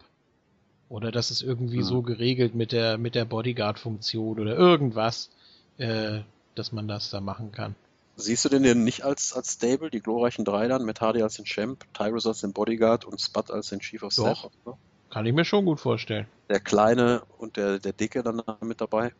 Oder 0.88 1.10
das 1.10 1.30
ist 1.30 1.42
irgendwie 1.42 1.78
hm. 1.78 1.84
so 1.84 2.02
geregelt 2.02 2.54
mit 2.54 2.72
der, 2.72 2.98
mit 2.98 3.14
der 3.14 3.24
Bodyguard-Funktion 3.24 4.38
oder 4.38 4.56
irgendwas, 4.56 5.30
äh, 5.78 6.20
dass 6.54 6.72
man 6.72 6.88
das 6.88 7.10
da 7.10 7.20
machen 7.20 7.52
kann. 7.52 7.74
Siehst 8.16 8.44
du 8.44 8.48
den 8.48 8.62
denn 8.62 8.84
nicht 8.84 9.04
als, 9.04 9.32
als 9.32 9.54
Stable, 9.54 9.90
die 9.90 10.00
glorreichen 10.00 10.44
drei 10.44 10.68
dann, 10.68 10.84
mit 10.84 11.00
Hardy 11.00 11.22
als 11.22 11.34
den 11.34 11.46
Champ, 11.46 11.84
Tyrus 11.94 12.26
als 12.26 12.42
den 12.42 12.52
Bodyguard 12.52 13.04
und 13.04 13.20
Spud 13.20 13.50
als 13.50 13.70
den 13.70 13.80
Chief 13.80 14.02
of 14.04 14.12
Staff? 14.12 14.48
Doch, 14.64 14.76
kann 15.10 15.26
ich 15.26 15.34
mir 15.34 15.44
schon 15.44 15.64
gut 15.64 15.80
vorstellen. 15.80 16.26
Der 16.48 16.60
Kleine 16.60 17.22
und 17.38 17.56
der, 17.56 17.80
der 17.80 17.92
Dicke 17.92 18.22
dann 18.22 18.42
mit 18.60 18.80
dabei? 18.80 19.12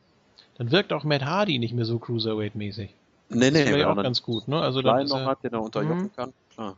Dann 0.56 0.70
wirkt 0.70 0.92
auch 0.92 1.02
Matt 1.02 1.24
Hardy 1.24 1.58
nicht 1.58 1.74
mehr 1.74 1.84
so 1.84 1.98
Cruiserweight-mäßig. 1.98 2.90
Nee, 3.30 3.50
nee, 3.50 3.50
das 3.50 3.68
wäre 3.68 3.80
ja 3.80 3.92
auch 3.92 3.96
ganz 3.96 4.22
gut, 4.22 4.46
ne? 4.46 4.60
Also 4.60 4.80
Klein 4.80 5.06
noch 5.06 5.24
hat, 5.24 5.42
den 5.42 5.54
er 5.54 5.62
unterjochen 5.62 6.02
mhm. 6.02 6.12
kann, 6.14 6.32
klar. 6.52 6.76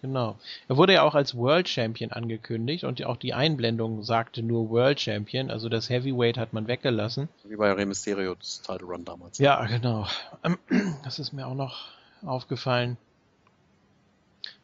Genau. 0.00 0.38
Er 0.68 0.76
wurde 0.78 0.94
ja 0.94 1.02
auch 1.02 1.14
als 1.14 1.36
World 1.36 1.68
Champion 1.68 2.10
angekündigt 2.10 2.84
und 2.84 3.04
auch 3.04 3.18
die 3.18 3.34
Einblendung 3.34 4.02
sagte 4.02 4.42
nur 4.42 4.70
World 4.70 4.98
Champion, 4.98 5.50
also 5.50 5.68
das 5.68 5.90
Heavyweight 5.90 6.38
hat 6.38 6.54
man 6.54 6.66
weggelassen. 6.68 7.28
Wie 7.44 7.56
bei 7.56 7.70
Rey 7.72 7.84
Mysterio, 7.84 8.34
das 8.34 8.62
Title 8.62 8.86
Run 8.86 9.04
damals. 9.04 9.38
Ja, 9.38 9.64
genau. 9.66 10.06
Das 11.04 11.18
ist 11.18 11.32
mir 11.32 11.46
auch 11.46 11.54
noch 11.54 11.88
aufgefallen. 12.24 12.96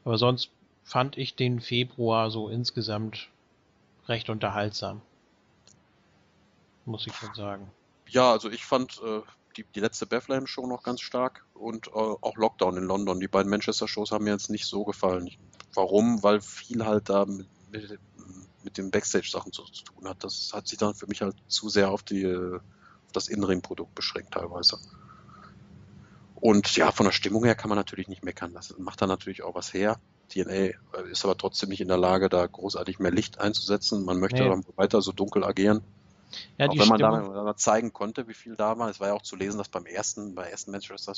Aber 0.04 0.16
sonst 0.18 0.50
fand 0.84 1.18
ich 1.18 1.34
den 1.34 1.60
Februar 1.60 2.30
so 2.30 2.48
insgesamt 2.48 3.28
recht 4.08 4.30
unterhaltsam. 4.30 5.02
Muss 6.84 7.06
ich 7.06 7.14
schon 7.14 7.34
sagen. 7.34 7.70
Ja, 8.08 8.30
also 8.30 8.48
ich 8.48 8.64
fand 8.64 9.00
äh, 9.04 9.20
die, 9.56 9.64
die 9.74 9.80
letzte 9.80 10.06
Bethlehem-Show 10.06 10.66
noch 10.66 10.82
ganz 10.82 11.00
stark 11.00 11.44
und 11.54 11.88
äh, 11.88 11.90
auch 11.90 12.36
Lockdown 12.36 12.76
in 12.76 12.84
London. 12.84 13.20
Die 13.20 13.28
beiden 13.28 13.50
Manchester-Shows 13.50 14.12
haben 14.12 14.24
mir 14.24 14.32
jetzt 14.32 14.50
nicht 14.50 14.66
so 14.66 14.84
gefallen. 14.84 15.30
Warum? 15.74 16.22
Weil 16.22 16.40
viel 16.40 16.84
halt 16.84 17.08
da 17.08 17.24
mit, 17.24 17.48
mit, 17.70 17.98
mit 18.62 18.78
den 18.78 18.90
Backstage-Sachen 18.90 19.52
zu, 19.52 19.64
zu, 19.64 19.84
tun 19.84 20.08
hat. 20.08 20.22
Das 20.24 20.52
hat 20.52 20.68
sich 20.68 20.78
dann 20.78 20.94
für 20.94 21.06
mich 21.06 21.22
halt 21.22 21.36
zu 21.48 21.68
sehr 21.68 21.90
auf, 21.90 22.02
die, 22.02 22.26
auf 22.26 23.12
das 23.12 23.28
Innenring-Produkt 23.28 23.94
beschränkt 23.94 24.34
teilweise. 24.34 24.78
Und 26.34 26.76
ja, 26.76 26.92
von 26.92 27.06
der 27.06 27.12
Stimmung 27.12 27.44
her 27.44 27.54
kann 27.54 27.70
man 27.70 27.76
natürlich 27.76 28.08
nicht 28.08 28.24
meckern. 28.24 28.52
Das 28.52 28.76
macht 28.78 29.00
dann 29.00 29.08
natürlich 29.08 29.42
auch 29.42 29.54
was 29.54 29.72
her. 29.72 29.98
TNA 30.28 30.52
äh, 30.52 30.74
ist 31.10 31.24
aber 31.24 31.36
trotzdem 31.36 31.70
nicht 31.70 31.80
in 31.80 31.88
der 31.88 31.96
Lage, 31.96 32.28
da 32.28 32.46
großartig 32.46 32.98
mehr 32.98 33.10
Licht 33.10 33.40
einzusetzen. 33.40 34.04
Man 34.04 34.20
möchte 34.20 34.42
nee. 34.42 34.62
weiter 34.76 35.00
so 35.00 35.12
dunkel 35.12 35.44
agieren. 35.44 35.82
Ja, 36.58 36.68
auch 36.68 36.78
wenn 36.78 36.88
man 36.88 36.98
da, 36.98 37.44
da 37.44 37.56
zeigen 37.56 37.92
konnte, 37.92 38.28
wie 38.28 38.34
viel 38.34 38.56
da 38.56 38.78
war. 38.78 38.88
Es 38.88 39.00
war 39.00 39.08
ja 39.08 39.14
auch 39.14 39.22
zu 39.22 39.36
lesen, 39.36 39.58
dass 39.58 39.68
beim 39.68 39.86
ersten, 39.86 40.34
bei 40.34 40.42
der 40.42 40.52
ersten 40.52 40.70
Manchester 40.70 41.12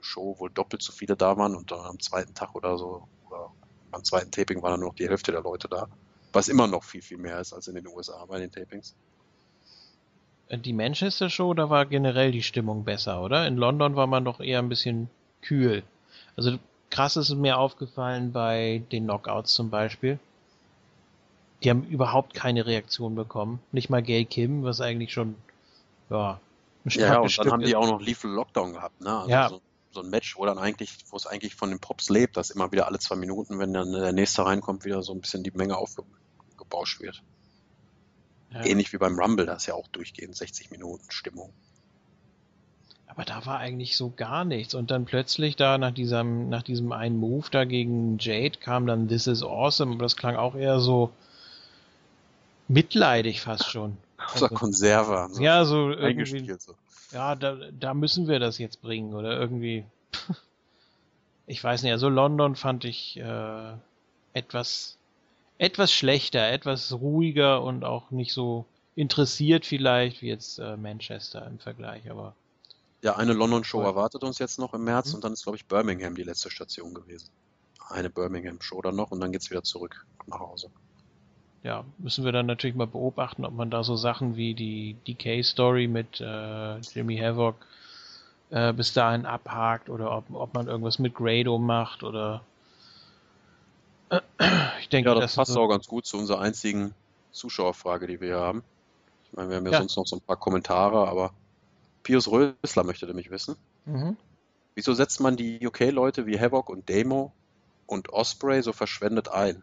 Show 0.00 0.36
wohl 0.38 0.50
doppelt 0.50 0.82
so 0.82 0.92
viele 0.92 1.16
da 1.16 1.36
waren 1.36 1.54
und 1.54 1.70
dann 1.70 1.80
am 1.80 2.00
zweiten 2.00 2.34
Tag 2.34 2.54
oder 2.54 2.78
so, 2.78 3.06
oder 3.28 3.50
beim 3.90 4.04
zweiten 4.04 4.30
Taping 4.30 4.62
war 4.62 4.70
dann 4.70 4.80
nur 4.80 4.90
noch 4.90 4.96
die 4.96 5.08
Hälfte 5.08 5.32
der 5.32 5.42
Leute 5.42 5.68
da. 5.68 5.88
Was 6.32 6.48
immer 6.48 6.66
noch 6.66 6.82
viel, 6.82 7.02
viel 7.02 7.18
mehr 7.18 7.38
ist 7.40 7.52
als 7.52 7.68
in 7.68 7.74
den 7.74 7.86
USA 7.86 8.24
bei 8.26 8.38
den 8.38 8.50
Tapings. 8.50 8.94
Äh, 10.48 10.58
die 10.58 10.72
Manchester 10.72 11.30
Show, 11.30 11.54
da 11.54 11.70
war 11.70 11.86
generell 11.86 12.32
die 12.32 12.42
Stimmung 12.42 12.84
besser, 12.84 13.22
oder? 13.22 13.46
In 13.46 13.56
London 13.56 13.96
war 13.96 14.06
man 14.06 14.24
doch 14.24 14.40
eher 14.40 14.58
ein 14.58 14.68
bisschen 14.68 15.08
kühl. 15.42 15.82
Also 16.36 16.58
krass 16.90 17.16
ist 17.16 17.30
mir 17.34 17.58
aufgefallen 17.58 18.32
bei 18.32 18.82
den 18.90 19.04
Knockouts 19.04 19.54
zum 19.54 19.70
Beispiel. 19.70 20.18
Die 21.64 21.70
haben 21.70 21.84
überhaupt 21.84 22.34
keine 22.34 22.66
Reaktion 22.66 23.14
bekommen. 23.14 23.58
Nicht 23.72 23.88
mal 23.88 24.02
Gail 24.02 24.26
Kim, 24.26 24.64
was 24.64 24.80
eigentlich 24.80 25.12
schon, 25.12 25.34
ja, 26.10 26.40
ein 26.84 26.90
Ja, 26.90 27.18
und 27.20 27.38
dann 27.38 27.50
haben 27.50 27.62
ist. 27.62 27.68
die 27.68 27.76
auch 27.76 27.86
noch 27.86 28.00
Lethal 28.00 28.30
Lockdown 28.30 28.74
gehabt, 28.74 29.00
ne? 29.00 29.18
Also 29.18 29.30
ja. 29.30 29.48
so, 29.48 29.60
so, 29.90 30.02
ein 30.02 30.10
Match, 30.10 30.36
wo 30.36 30.44
dann 30.44 30.58
eigentlich, 30.58 30.90
wo 31.08 31.16
es 31.16 31.26
eigentlich 31.26 31.54
von 31.54 31.70
den 31.70 31.78
Pops 31.78 32.10
lebt, 32.10 32.36
dass 32.36 32.50
immer 32.50 32.70
wieder 32.72 32.86
alle 32.86 32.98
zwei 32.98 33.16
Minuten, 33.16 33.58
wenn 33.58 33.72
dann 33.72 33.92
der 33.92 34.12
nächste 34.12 34.44
reinkommt, 34.44 34.84
wieder 34.84 35.02
so 35.02 35.14
ein 35.14 35.20
bisschen 35.20 35.42
die 35.42 35.52
Menge 35.52 35.76
aufgebauscht 35.78 37.00
wird. 37.00 37.22
Ja. 38.52 38.64
Ähnlich 38.64 38.92
wie 38.92 38.98
beim 38.98 39.18
Rumble, 39.18 39.46
da 39.46 39.54
ist 39.54 39.66
ja 39.66 39.74
auch 39.74 39.88
durchgehend 39.88 40.36
60 40.36 40.70
Minuten 40.70 41.10
Stimmung. 41.10 41.52
Aber 43.06 43.24
da 43.24 43.46
war 43.46 43.58
eigentlich 43.58 43.96
so 43.96 44.12
gar 44.14 44.44
nichts. 44.44 44.74
Und 44.74 44.90
dann 44.90 45.04
plötzlich 45.04 45.56
da 45.56 45.78
nach 45.78 45.92
diesem, 45.92 46.48
nach 46.48 46.62
diesem 46.62 46.90
einen 46.92 47.16
Move 47.16 47.46
da 47.50 47.64
gegen 47.64 48.18
Jade 48.18 48.58
kam 48.58 48.86
dann 48.86 49.08
This 49.08 49.28
is 49.28 49.42
Awesome. 49.42 49.94
Aber 49.94 50.02
das 50.02 50.16
klang 50.16 50.36
auch 50.36 50.56
eher 50.56 50.80
so, 50.80 51.10
mitleidig 52.68 53.40
fast 53.40 53.70
schon. 53.70 53.96
Also, 54.16 54.48
Konserve. 54.48 55.28
So 55.32 55.42
ja, 55.42 55.64
so 55.64 55.90
irgendwie. 55.90 56.54
So. 56.58 56.74
Ja, 57.12 57.34
da, 57.34 57.56
da 57.78 57.94
müssen 57.94 58.28
wir 58.28 58.38
das 58.38 58.58
jetzt 58.58 58.80
bringen 58.80 59.14
oder 59.14 59.38
irgendwie. 59.38 59.84
ich 61.46 61.62
weiß 61.62 61.82
nicht, 61.82 61.92
also 61.92 62.08
London 62.08 62.56
fand 62.56 62.84
ich 62.84 63.16
äh, 63.18 63.72
etwas 64.32 64.96
etwas 65.58 65.92
schlechter, 65.92 66.50
etwas 66.50 66.92
ruhiger 66.92 67.62
und 67.62 67.84
auch 67.84 68.10
nicht 68.10 68.32
so 68.32 68.66
interessiert 68.96 69.66
vielleicht 69.66 70.22
wie 70.22 70.28
jetzt 70.28 70.58
äh, 70.58 70.76
Manchester 70.76 71.46
im 71.46 71.58
Vergleich, 71.58 72.10
aber 72.10 72.34
ja, 73.02 73.16
eine 73.16 73.34
London-Show 73.34 73.82
erwartet 73.82 74.24
uns 74.24 74.38
jetzt 74.38 74.58
noch 74.58 74.72
im 74.72 74.84
März 74.84 75.10
mhm. 75.10 75.16
und 75.16 75.24
dann 75.24 75.32
ist, 75.34 75.42
glaube 75.42 75.56
ich, 75.56 75.66
Birmingham 75.66 76.14
die 76.14 76.22
letzte 76.22 76.50
Station 76.50 76.94
gewesen. 76.94 77.28
Eine 77.90 78.08
Birmingham-Show 78.08 78.80
dann 78.80 78.96
noch 78.96 79.10
und 79.10 79.20
dann 79.20 79.30
geht's 79.30 79.50
wieder 79.50 79.62
zurück 79.62 80.06
nach 80.26 80.40
Hause 80.40 80.70
ja, 81.64 81.82
müssen 81.96 82.24
wir 82.26 82.32
dann 82.32 82.46
natürlich 82.46 82.76
mal 82.76 82.86
beobachten, 82.86 83.44
ob 83.44 83.54
man 83.54 83.70
da 83.70 83.82
so 83.82 83.96
Sachen 83.96 84.36
wie 84.36 84.54
die 84.54 84.96
DK-Story 85.08 85.88
mit 85.88 86.20
äh, 86.20 86.78
Jimmy 86.78 87.16
Havoc 87.16 87.56
äh, 88.50 88.74
bis 88.74 88.92
dahin 88.92 89.24
abhakt 89.24 89.88
oder 89.88 90.14
ob, 90.14 90.24
ob 90.32 90.52
man 90.52 90.68
irgendwas 90.68 90.98
mit 90.98 91.14
Grado 91.14 91.58
macht 91.58 92.02
oder 92.02 92.42
ich 94.80 94.90
denke, 94.90 95.08
ja, 95.08 95.14
das, 95.14 95.24
das 95.24 95.36
passt 95.36 95.52
so 95.52 95.62
auch 95.62 95.68
ganz 95.68 95.88
gut 95.88 96.04
zu 96.04 96.18
unserer 96.18 96.40
einzigen 96.40 96.94
Zuschauerfrage, 97.32 98.06
die 98.06 98.20
wir 98.20 98.28
hier 98.28 98.40
haben. 98.40 98.62
Ich 99.24 99.36
meine, 99.36 99.48
wir 99.48 99.56
haben 99.56 99.66
ja, 99.66 99.72
ja. 99.72 99.78
sonst 99.78 99.96
noch 99.96 100.06
so 100.06 100.16
ein 100.16 100.20
paar 100.20 100.36
Kommentare, 100.36 101.08
aber 101.08 101.32
Pius 102.02 102.28
Rösler 102.28 102.84
möchte 102.84 103.06
nämlich 103.06 103.30
wissen. 103.30 103.56
Mhm. 103.86 104.18
Wieso 104.74 104.92
setzt 104.92 105.20
man 105.20 105.36
die 105.36 105.66
UK-Leute 105.66 106.26
wie 106.26 106.38
Havoc 106.38 106.68
und 106.68 106.90
Demo 106.90 107.32
und 107.86 108.10
Osprey 108.10 108.62
so 108.62 108.74
verschwendet 108.74 109.28
ein? 109.28 109.62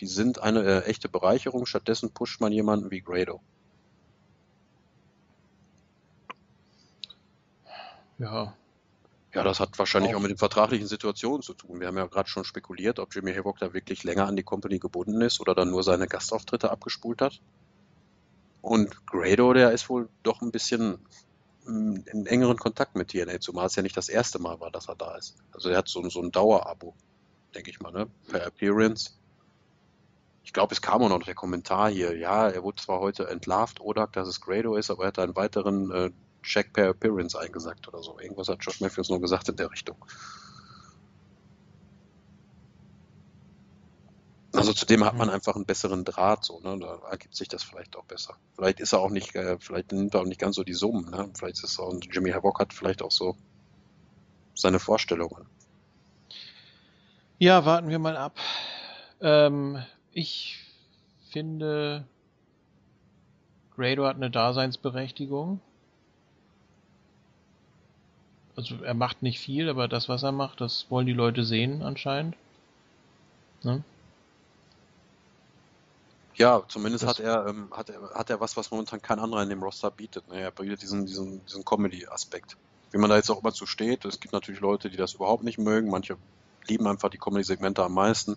Die 0.00 0.06
sind 0.06 0.40
eine 0.40 0.62
äh, 0.62 0.84
echte 0.84 1.08
Bereicherung. 1.08 1.66
Stattdessen 1.66 2.10
pusht 2.10 2.40
man 2.40 2.52
jemanden 2.52 2.90
wie 2.90 3.00
Grado. 3.00 3.40
Ja. 8.18 8.54
Ja, 9.34 9.42
das 9.44 9.60
hat 9.60 9.78
wahrscheinlich 9.78 10.14
auch, 10.14 10.18
auch 10.18 10.22
mit 10.22 10.30
den 10.30 10.38
vertraglichen 10.38 10.86
Situationen 10.86 11.42
zu 11.42 11.54
tun. 11.54 11.80
Wir 11.80 11.88
haben 11.88 11.96
ja 11.96 12.06
gerade 12.06 12.28
schon 12.28 12.44
spekuliert, 12.44 12.98
ob 12.98 13.14
Jimmy 13.14 13.34
Havoc 13.34 13.58
da 13.58 13.74
wirklich 13.74 14.02
länger 14.02 14.26
an 14.26 14.36
die 14.36 14.42
Company 14.42 14.78
gebunden 14.78 15.20
ist 15.20 15.40
oder 15.40 15.54
dann 15.54 15.70
nur 15.70 15.82
seine 15.82 16.06
Gastauftritte 16.08 16.70
abgespult 16.70 17.20
hat. 17.20 17.40
Und 18.62 19.06
Grado, 19.06 19.52
der 19.52 19.72
ist 19.72 19.88
wohl 19.88 20.08
doch 20.22 20.40
ein 20.40 20.50
bisschen 20.50 20.98
mm, 21.66 21.96
in 22.06 22.26
engeren 22.26 22.56
Kontakt 22.56 22.96
mit 22.96 23.08
TNA, 23.08 23.40
zumal 23.40 23.66
es 23.66 23.76
ja 23.76 23.82
nicht 23.82 23.96
das 23.96 24.08
erste 24.08 24.38
Mal 24.38 24.58
war, 24.60 24.70
dass 24.70 24.88
er 24.88 24.96
da 24.96 25.16
ist. 25.16 25.36
Also 25.52 25.68
er 25.68 25.78
hat 25.78 25.88
so, 25.88 26.08
so 26.08 26.20
ein 26.20 26.32
Dauerabo, 26.32 26.94
denke 27.54 27.70
ich 27.70 27.80
mal, 27.80 27.92
ne? 27.92 28.08
per 28.28 28.46
Appearance 28.46 29.17
ich 30.48 30.54
glaube, 30.54 30.72
es 30.72 30.80
kam 30.80 31.02
auch 31.02 31.10
noch 31.10 31.22
der 31.22 31.34
Kommentar 31.34 31.90
hier, 31.90 32.16
ja, 32.16 32.48
er 32.48 32.62
wurde 32.62 32.80
zwar 32.80 33.00
heute 33.00 33.28
entlarvt, 33.28 33.82
Odak, 33.82 34.14
dass 34.14 34.26
es 34.26 34.40
Grado 34.40 34.76
ist, 34.76 34.90
aber 34.90 35.02
er 35.02 35.08
hat 35.08 35.18
einen 35.18 35.36
weiteren 35.36 35.90
äh, 35.90 36.10
Check 36.42 36.72
per 36.72 36.88
Appearance 36.88 37.38
eingesagt 37.38 37.86
oder 37.86 38.02
so. 38.02 38.18
Irgendwas 38.18 38.48
hat 38.48 38.64
Josh 38.64 38.80
Matthews 38.80 39.10
noch 39.10 39.18
gesagt 39.18 39.50
in 39.50 39.56
der 39.56 39.70
Richtung. 39.70 40.02
Also 44.54 44.72
zudem 44.72 45.04
hat 45.04 45.18
man 45.18 45.28
einfach 45.28 45.54
einen 45.54 45.66
besseren 45.66 46.06
Draht, 46.06 46.46
so, 46.46 46.60
ne? 46.60 46.78
Da 46.80 46.98
ergibt 47.10 47.36
sich 47.36 47.48
das 47.48 47.62
vielleicht 47.62 47.94
auch 47.94 48.06
besser. 48.06 48.34
Vielleicht 48.56 48.80
ist 48.80 48.94
er 48.94 49.00
auch 49.00 49.10
nicht, 49.10 49.34
äh, 49.34 49.58
vielleicht 49.60 49.92
nimmt 49.92 50.14
er 50.14 50.22
auch 50.22 50.24
nicht 50.24 50.40
ganz 50.40 50.56
so 50.56 50.64
die 50.64 50.72
Summen, 50.72 51.10
ne? 51.10 51.28
Vielleicht 51.36 51.62
ist 51.62 51.78
er 51.78 51.84
auch, 51.84 51.94
Jimmy 52.10 52.30
Havoc 52.30 52.58
hat 52.58 52.72
vielleicht 52.72 53.02
auch 53.02 53.12
so 53.12 53.36
seine 54.54 54.78
Vorstellungen. 54.78 55.44
Ja, 57.36 57.66
warten 57.66 57.90
wir 57.90 57.98
mal 57.98 58.16
ab. 58.16 58.38
Ähm, 59.20 59.84
ich 60.18 60.58
finde, 61.30 62.04
Grado 63.76 64.04
hat 64.04 64.16
eine 64.16 64.30
Daseinsberechtigung. 64.30 65.60
Also 68.56 68.82
er 68.82 68.94
macht 68.94 69.22
nicht 69.22 69.38
viel, 69.38 69.68
aber 69.68 69.86
das, 69.86 70.08
was 70.08 70.24
er 70.24 70.32
macht, 70.32 70.60
das 70.60 70.86
wollen 70.88 71.06
die 71.06 71.12
Leute 71.12 71.44
sehen 71.44 71.82
anscheinend. 71.82 72.34
Ne? 73.62 73.84
Ja, 76.34 76.64
zumindest 76.66 77.06
hat 77.06 77.20
er, 77.20 77.46
ähm, 77.46 77.68
hat 77.70 77.88
er 77.88 78.10
hat 78.14 78.30
er 78.30 78.40
was, 78.40 78.56
was 78.56 78.72
momentan 78.72 79.00
kein 79.00 79.20
anderer 79.20 79.44
in 79.44 79.48
dem 79.48 79.62
Roster 79.62 79.92
bietet. 79.92 80.26
Ne? 80.28 80.40
Er 80.40 80.50
bietet 80.50 80.82
diesen, 80.82 81.06
diesen, 81.06 81.44
diesen 81.46 81.64
Comedy-Aspekt. 81.64 82.56
Wie 82.90 82.98
man 82.98 83.10
da 83.10 83.16
jetzt 83.16 83.30
auch 83.30 83.40
immer 83.40 83.52
zu 83.52 83.66
steht, 83.66 84.04
es 84.04 84.18
gibt 84.18 84.32
natürlich 84.32 84.60
Leute, 84.60 84.90
die 84.90 84.96
das 84.96 85.14
überhaupt 85.14 85.44
nicht 85.44 85.58
mögen, 85.58 85.90
manche 85.90 86.16
lieben 86.66 86.88
einfach 86.88 87.10
die 87.10 87.18
Comedy-Segmente 87.18 87.84
am 87.84 87.94
meisten. 87.94 88.36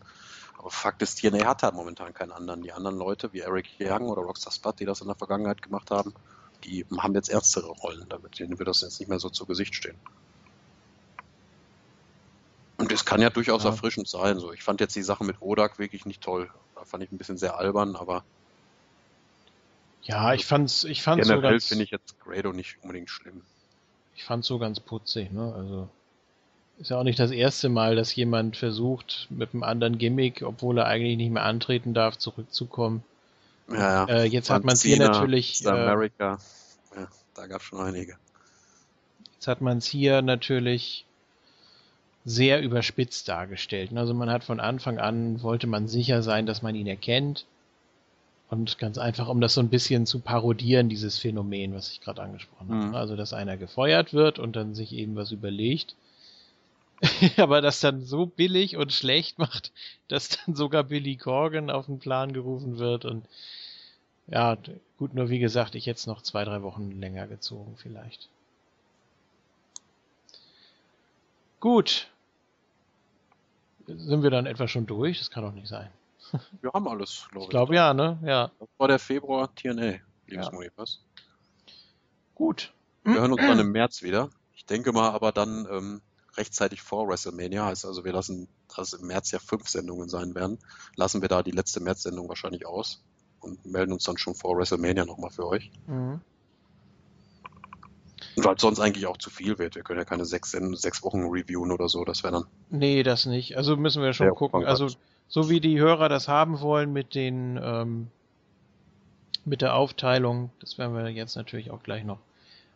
Aber 0.62 0.70
Fakt 0.70 1.02
ist, 1.02 1.16
TNA 1.16 1.44
hat 1.48 1.64
halt 1.64 1.74
momentan 1.74 2.14
keinen 2.14 2.32
anderen. 2.32 2.62
Die 2.62 2.72
anderen 2.72 2.96
Leute 2.96 3.34
wie 3.34 3.40
Eric 3.40 3.68
Young 3.80 4.10
oder 4.10 4.22
Rockstar 4.22 4.54
Spud, 4.54 4.80
die 4.80 4.86
das 4.86 5.02
in 5.02 5.08
der 5.08 5.16
Vergangenheit 5.16 5.64
gemacht 5.64 5.90
haben, 5.90 6.14
die 6.64 6.86
haben 7.00 7.16
jetzt 7.16 7.30
ernstere 7.30 7.66
Rollen, 7.66 8.08
damit 8.10 8.38
denen 8.38 8.60
wird 8.60 8.68
das 8.70 8.82
jetzt 8.82 9.00
nicht 9.00 9.10
mehr 9.10 9.18
so 9.18 9.30
zu 9.30 9.48
Gesicht 9.48 9.74
stehen. 9.74 9.98
Und 12.78 12.92
das 12.92 13.06
kann 13.06 13.22
ja 13.22 13.32
durchaus 13.32 13.64
ja. 13.64 13.72
erfrischend 13.72 14.08
sein. 14.08 14.38
So, 14.38 14.54
ich 14.54 14.62
fand 14.62 14.82
jetzt 14.82 14.96
die 14.96 15.02
Sache 15.02 15.24
mit 15.24 15.38
Odak 15.40 15.80
wirklich 15.80 16.06
nicht 16.06 16.22
toll. 16.22 16.52
Da 16.76 16.86
fand 16.86 17.04
ich 17.04 17.12
ein 17.12 17.18
bisschen 17.18 17.40
sehr 17.40 17.58
albern, 17.58 17.96
aber. 17.96 18.24
Ja, 20.04 20.36
ich 20.36 20.46
fand's, 20.46 20.84
ich 20.84 21.02
fand's 21.02 21.28
generell 21.28 21.50
so 21.50 21.54
ganz. 21.54 21.68
finde 21.70 21.86
ich 21.86 21.92
jetzt 21.92 22.20
Grado 22.20 22.54
nicht 22.54 22.78
unbedingt 22.84 23.10
schlimm. 23.10 23.42
Ich 24.16 24.26
fand's 24.26 24.48
so 24.48 24.60
ganz 24.60 24.80
putzig, 24.80 25.32
ne? 25.32 25.56
Also. 25.56 25.90
Ist 26.82 26.90
ja 26.90 26.98
auch 26.98 27.04
nicht 27.04 27.20
das 27.20 27.30
erste 27.30 27.70
Mal, 27.70 27.96
dass 27.96 28.16
jemand 28.16 28.58
versucht, 28.58 29.28
mit 29.30 29.54
einem 29.54 29.62
anderen 29.62 30.00
Gimmick, 30.00 30.42
obwohl 30.42 30.80
er 30.80 30.88
eigentlich 30.88 31.16
nicht 31.16 31.30
mehr 31.30 31.44
antreten 31.44 31.94
darf, 31.94 32.18
zurückzukommen. 32.18 33.04
Ja, 33.70 34.08
ja. 34.08 34.14
Äh, 34.14 34.24
jetzt 34.24 34.50
hat 34.50 34.64
man 34.64 34.74
es 34.74 34.82
hier 34.82 34.98
natürlich. 34.98 35.64
Äh, 35.64 35.70
America. 35.70 36.40
Ja, 36.96 37.08
da 37.36 37.46
gab 37.46 37.62
es 37.62 37.68
schon 37.68 37.82
einige. 37.82 38.18
Jetzt 39.36 39.48
hat 39.48 39.62
man 39.62 39.78
es 39.78 39.86
hier 39.86 40.24
natürlich 40.24 41.06
sehr 42.26 42.64
überspitzt 42.64 43.28
dargestellt. 43.28 43.96
Also 43.96 44.16
man 44.16 44.32
hat 44.32 44.44
von 44.44 44.60
Anfang 44.60 44.98
an, 44.98 45.44
wollte 45.44 45.68
man 45.68 45.88
sicher 45.88 46.24
sein, 46.24 46.48
dass 46.48 46.64
man 46.64 46.74
ihn 46.74 46.88
erkennt. 46.88 47.46
Und 48.50 48.80
ganz 48.80 48.98
einfach, 48.98 49.30
um 49.30 49.40
das 49.40 49.54
so 49.54 49.62
ein 49.62 49.70
bisschen 49.70 50.08
zu 50.08 50.18
parodieren, 50.18 50.90
dieses 50.90 51.20
Phänomen, 51.20 51.76
was 51.76 51.92
ich 51.92 52.02
gerade 52.02 52.24
angesprochen 52.24 52.70
mhm. 52.70 52.84
habe. 52.88 52.98
Also, 52.98 53.16
dass 53.16 53.34
einer 53.34 53.56
gefeuert 53.56 54.16
wird 54.16 54.40
und 54.40 54.56
dann 54.56 54.74
sich 54.74 54.94
eben 54.94 55.16
was 55.16 55.32
überlegt. 55.32 55.96
aber 57.38 57.62
das 57.62 57.80
dann 57.80 58.04
so 58.04 58.26
billig 58.26 58.78
und 58.78 58.94
schlecht 58.94 59.40
macht, 59.40 59.72
dass 60.08 60.30
dann 60.30 60.56
sogar 60.56 60.84
Billy 60.84 61.18
Corgan 61.18 61.70
auf 61.70 61.88
den 61.88 62.00
Plan 62.00 62.34
gerufen 62.34 62.78
wird 62.78 63.06
und 63.06 63.26
ja, 64.28 64.58
gut, 64.98 65.14
nur 65.14 65.30
wie 65.30 65.40
gesagt, 65.40 65.76
ich 65.76 65.88
hätte 65.88 65.98
es 65.98 66.08
noch 66.08 66.22
zwei, 66.22 66.46
drei 66.46 66.62
Wochen 66.62 66.92
länger 66.92 67.28
gezogen 67.28 67.76
vielleicht. 67.78 68.30
Gut. 71.60 72.08
Sind 73.88 74.24
wir 74.24 74.30
dann 74.30 74.46
etwa 74.46 74.68
schon 74.68 74.86
durch? 74.86 75.20
Das 75.20 75.32
kann 75.32 75.44
doch 75.44 75.52
nicht 75.52 75.68
sein. 75.68 75.90
Wir 76.62 76.72
haben 76.74 76.88
alles, 76.88 77.28
glaube 77.30 77.40
ich. 77.40 77.44
Ich 77.44 77.50
glaube 77.50 77.76
ja, 77.76 77.94
ne? 77.94 78.20
Ja. 78.24 78.52
Das 78.60 78.70
war 78.78 78.88
der 78.88 79.00
Februar 79.00 79.54
TNA, 79.54 80.00
liebes 80.28 80.46
ja. 80.46 80.52
Monipas. 80.52 81.02
Gut. 82.36 82.72
Wir 83.04 83.16
hören 83.16 83.34
uns 83.34 83.42
dann 83.42 83.60
im 83.60 83.72
März 83.72 84.02
wieder. 84.02 84.30
Ich 84.56 84.66
denke 84.66 84.92
mal 84.94 85.10
aber 85.10 85.32
dann 85.32 85.68
ähm, 85.70 86.02
rechtzeitig 86.38 86.82
vor 86.82 87.08
WrestleMania. 87.08 87.66
Heißt 87.66 87.86
also, 87.86 88.06
wir 88.06 88.14
lassen, 88.14 88.48
dass 88.76 88.94
im 88.94 89.08
März 89.08 89.32
ja 89.32 89.40
fünf 89.40 89.68
Sendungen 89.68 90.10
sein 90.10 90.36
werden, 90.36 90.60
lassen 90.96 91.22
wir 91.22 91.30
da 91.30 91.44
die 91.44 91.52
letzte 91.52 91.80
März-Sendung 91.80 92.30
wahrscheinlich 92.30 92.66
aus 92.66 93.04
und 93.40 93.66
melden 93.66 93.94
uns 93.94 94.04
dann 94.04 94.18
schon 94.18 94.36
vor 94.36 94.58
WrestleMania 94.58 95.06
nochmal 95.06 95.32
für 95.32 95.48
euch. 95.48 95.72
Mhm. 95.88 96.22
Und 98.36 98.46
weil 98.46 98.58
sonst 98.58 98.80
eigentlich 98.80 99.08
auch 99.08 99.18
zu 99.18 99.30
viel 99.30 99.60
wird. 99.60 99.76
Wir 99.76 99.84
können 99.84 100.00
ja 100.00 100.06
keine 100.06 100.26
sechs, 100.26 100.52
sechs 100.52 101.04
Wochen 101.04 101.22
reviewen 101.24 101.72
oder 101.72 101.90
so, 101.90 102.06
das 102.06 102.24
wäre 102.24 102.34
dann. 102.34 102.46
Nee, 102.70 103.04
das 103.04 103.26
nicht. 103.26 103.58
Also 103.58 103.76
müssen 103.76 104.02
wir 104.02 104.14
schon 104.14 104.34
gucken. 104.36 104.66
Also 104.66 104.88
so 105.28 105.50
wie 105.50 105.60
die 105.60 105.80
Hörer 105.80 106.08
das 106.08 106.28
haben 106.28 106.62
wollen 106.62 106.94
mit 106.94 107.14
den 107.16 107.60
ähm, 107.62 108.08
mit 109.44 109.62
der 109.62 109.76
Aufteilung, 109.76 110.52
das 110.60 110.78
werden 110.78 110.96
wir 110.96 111.10
jetzt 111.10 111.36
natürlich 111.36 111.72
auch 111.72 111.84
gleich 111.84 112.04
noch 112.04 112.20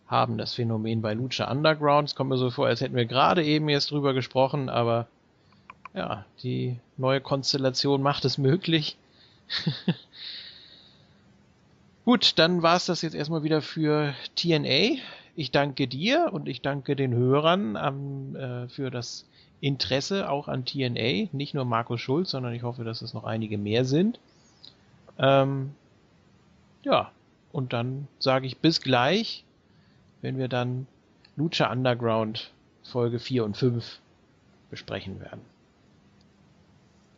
haben, 0.08 0.38
das 0.38 0.54
Phänomen 0.54 1.02
bei 1.02 1.14
Lucha 1.14 1.50
Underground. 1.50 2.10
Es 2.10 2.16
kommt 2.16 2.30
mir 2.30 2.38
so 2.38 2.52
vor, 2.52 2.68
als 2.68 2.82
hätten 2.82 2.96
wir 2.96 3.06
gerade 3.06 3.44
eben 3.44 3.70
jetzt 3.70 3.92
drüber 3.92 4.14
gesprochen, 4.14 4.70
aber 4.70 5.08
ja, 5.94 6.26
die 6.44 6.78
neue 6.98 7.22
Konstellation 7.22 8.02
macht 8.02 8.26
es 8.26 8.38
möglich. 8.38 8.98
Gut, 12.06 12.38
dann 12.38 12.62
war 12.62 12.76
es 12.76 12.86
das 12.86 13.02
jetzt 13.02 13.16
erstmal 13.16 13.44
wieder 13.44 13.62
für 13.62 14.14
TNA. 14.36 15.00
Ich 15.36 15.52
danke 15.52 15.88
dir 15.88 16.30
und 16.32 16.48
ich 16.48 16.62
danke 16.62 16.96
den 16.96 17.14
Hörern 17.14 17.78
ähm, 17.82 18.36
äh, 18.36 18.68
für 18.70 18.92
das 18.92 19.26
Interesse 19.60 20.30
auch 20.30 20.48
an 20.48 20.66
TNA. 20.66 21.30
Nicht 21.32 21.54
nur 21.56 21.66
Markus 21.66 22.00
Schulz, 22.00 22.32
sondern 22.32 22.54
ich 22.54 22.64
hoffe, 22.64 22.84
dass 22.84 23.02
es 23.02 23.14
noch 23.14 23.24
einige 23.24 23.58
mehr 23.58 23.86
sind. 23.86 24.20
Ähm, 25.18 25.72
ja, 26.84 27.12
und 27.52 27.74
dann 27.74 28.08
sage 28.20 28.46
ich 28.46 28.58
bis 28.58 28.82
gleich, 28.82 29.44
wenn 30.26 30.40
wir 30.40 30.48
dann 30.48 30.88
Lucha 31.36 31.72
Underground 31.72 32.52
Folge 32.82 33.20
4 33.20 33.46
und 33.46 33.56
5 33.56 34.00
besprechen 34.72 35.20
werden. 35.20 35.42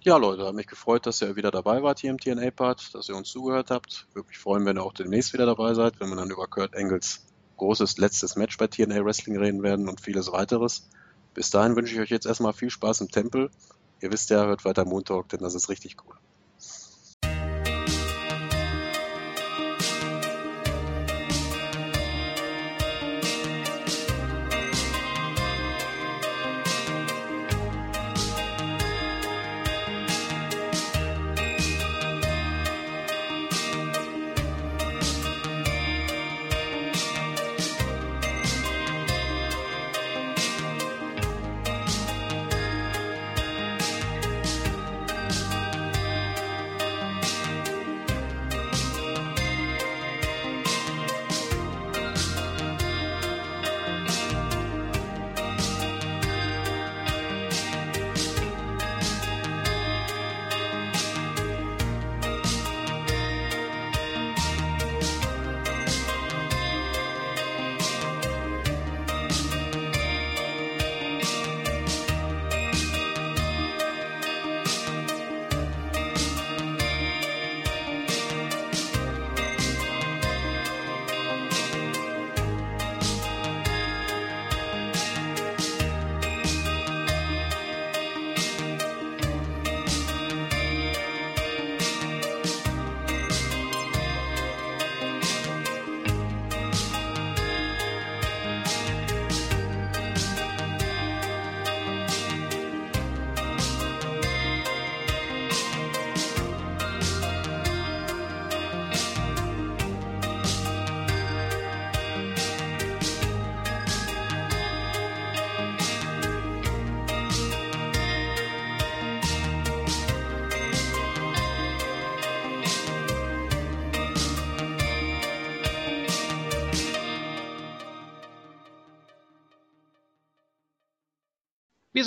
Ja, 0.01 0.17
Leute, 0.17 0.45
hat 0.45 0.53
mich 0.53 0.67
gefreut, 0.67 1.05
dass 1.05 1.21
ihr 1.21 1.37
wieder 1.37 1.49
dabei 1.49 1.81
wart 1.83 1.99
hier 1.99 2.09
im 2.09 2.19
TNA-Part, 2.19 2.93
dass 2.93 3.07
ihr 3.07 3.15
uns 3.15 3.29
zugehört 3.29 3.71
habt. 3.71 4.07
Würde 4.13 4.27
mich 4.27 4.37
freuen, 4.37 4.65
wenn 4.65 4.77
ihr 4.77 4.83
auch 4.83 4.91
demnächst 4.91 5.31
wieder 5.31 5.45
dabei 5.45 5.73
seid, 5.73 6.01
wenn 6.01 6.09
wir 6.09 6.17
dann 6.17 6.29
über 6.29 6.47
Kurt 6.47 6.73
Engels 6.73 7.25
großes 7.55 7.97
letztes 7.97 8.35
Match 8.35 8.57
bei 8.57 8.67
TNA 8.67 9.05
Wrestling 9.05 9.37
reden 9.37 9.63
werden 9.63 9.87
und 9.87 10.01
vieles 10.01 10.29
weiteres. 10.33 10.89
Bis 11.33 11.49
dahin 11.49 11.77
wünsche 11.77 11.93
ich 11.93 12.01
euch 12.01 12.09
jetzt 12.09 12.25
erstmal 12.25 12.51
viel 12.51 12.69
Spaß 12.69 12.99
im 12.99 13.09
Tempel. 13.09 13.51
Ihr 14.01 14.11
wisst 14.11 14.31
ja, 14.31 14.45
hört 14.45 14.65
weiter 14.65 14.83
Montag, 14.83 15.29
denn 15.29 15.39
das 15.39 15.55
ist 15.55 15.69
richtig 15.69 15.95
cool. 16.05 16.15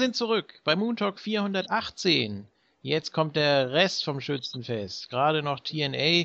Sind 0.00 0.16
zurück 0.16 0.60
bei 0.64 0.76
Moon 0.76 0.96
Talk 0.96 1.20
418. 1.20 2.46
Jetzt 2.80 3.12
kommt 3.12 3.36
der 3.36 3.70
Rest 3.70 4.02
vom 4.02 4.22
Schützenfest. 4.22 5.10
Gerade 5.10 5.42
noch 5.42 5.60
TNA 5.60 6.24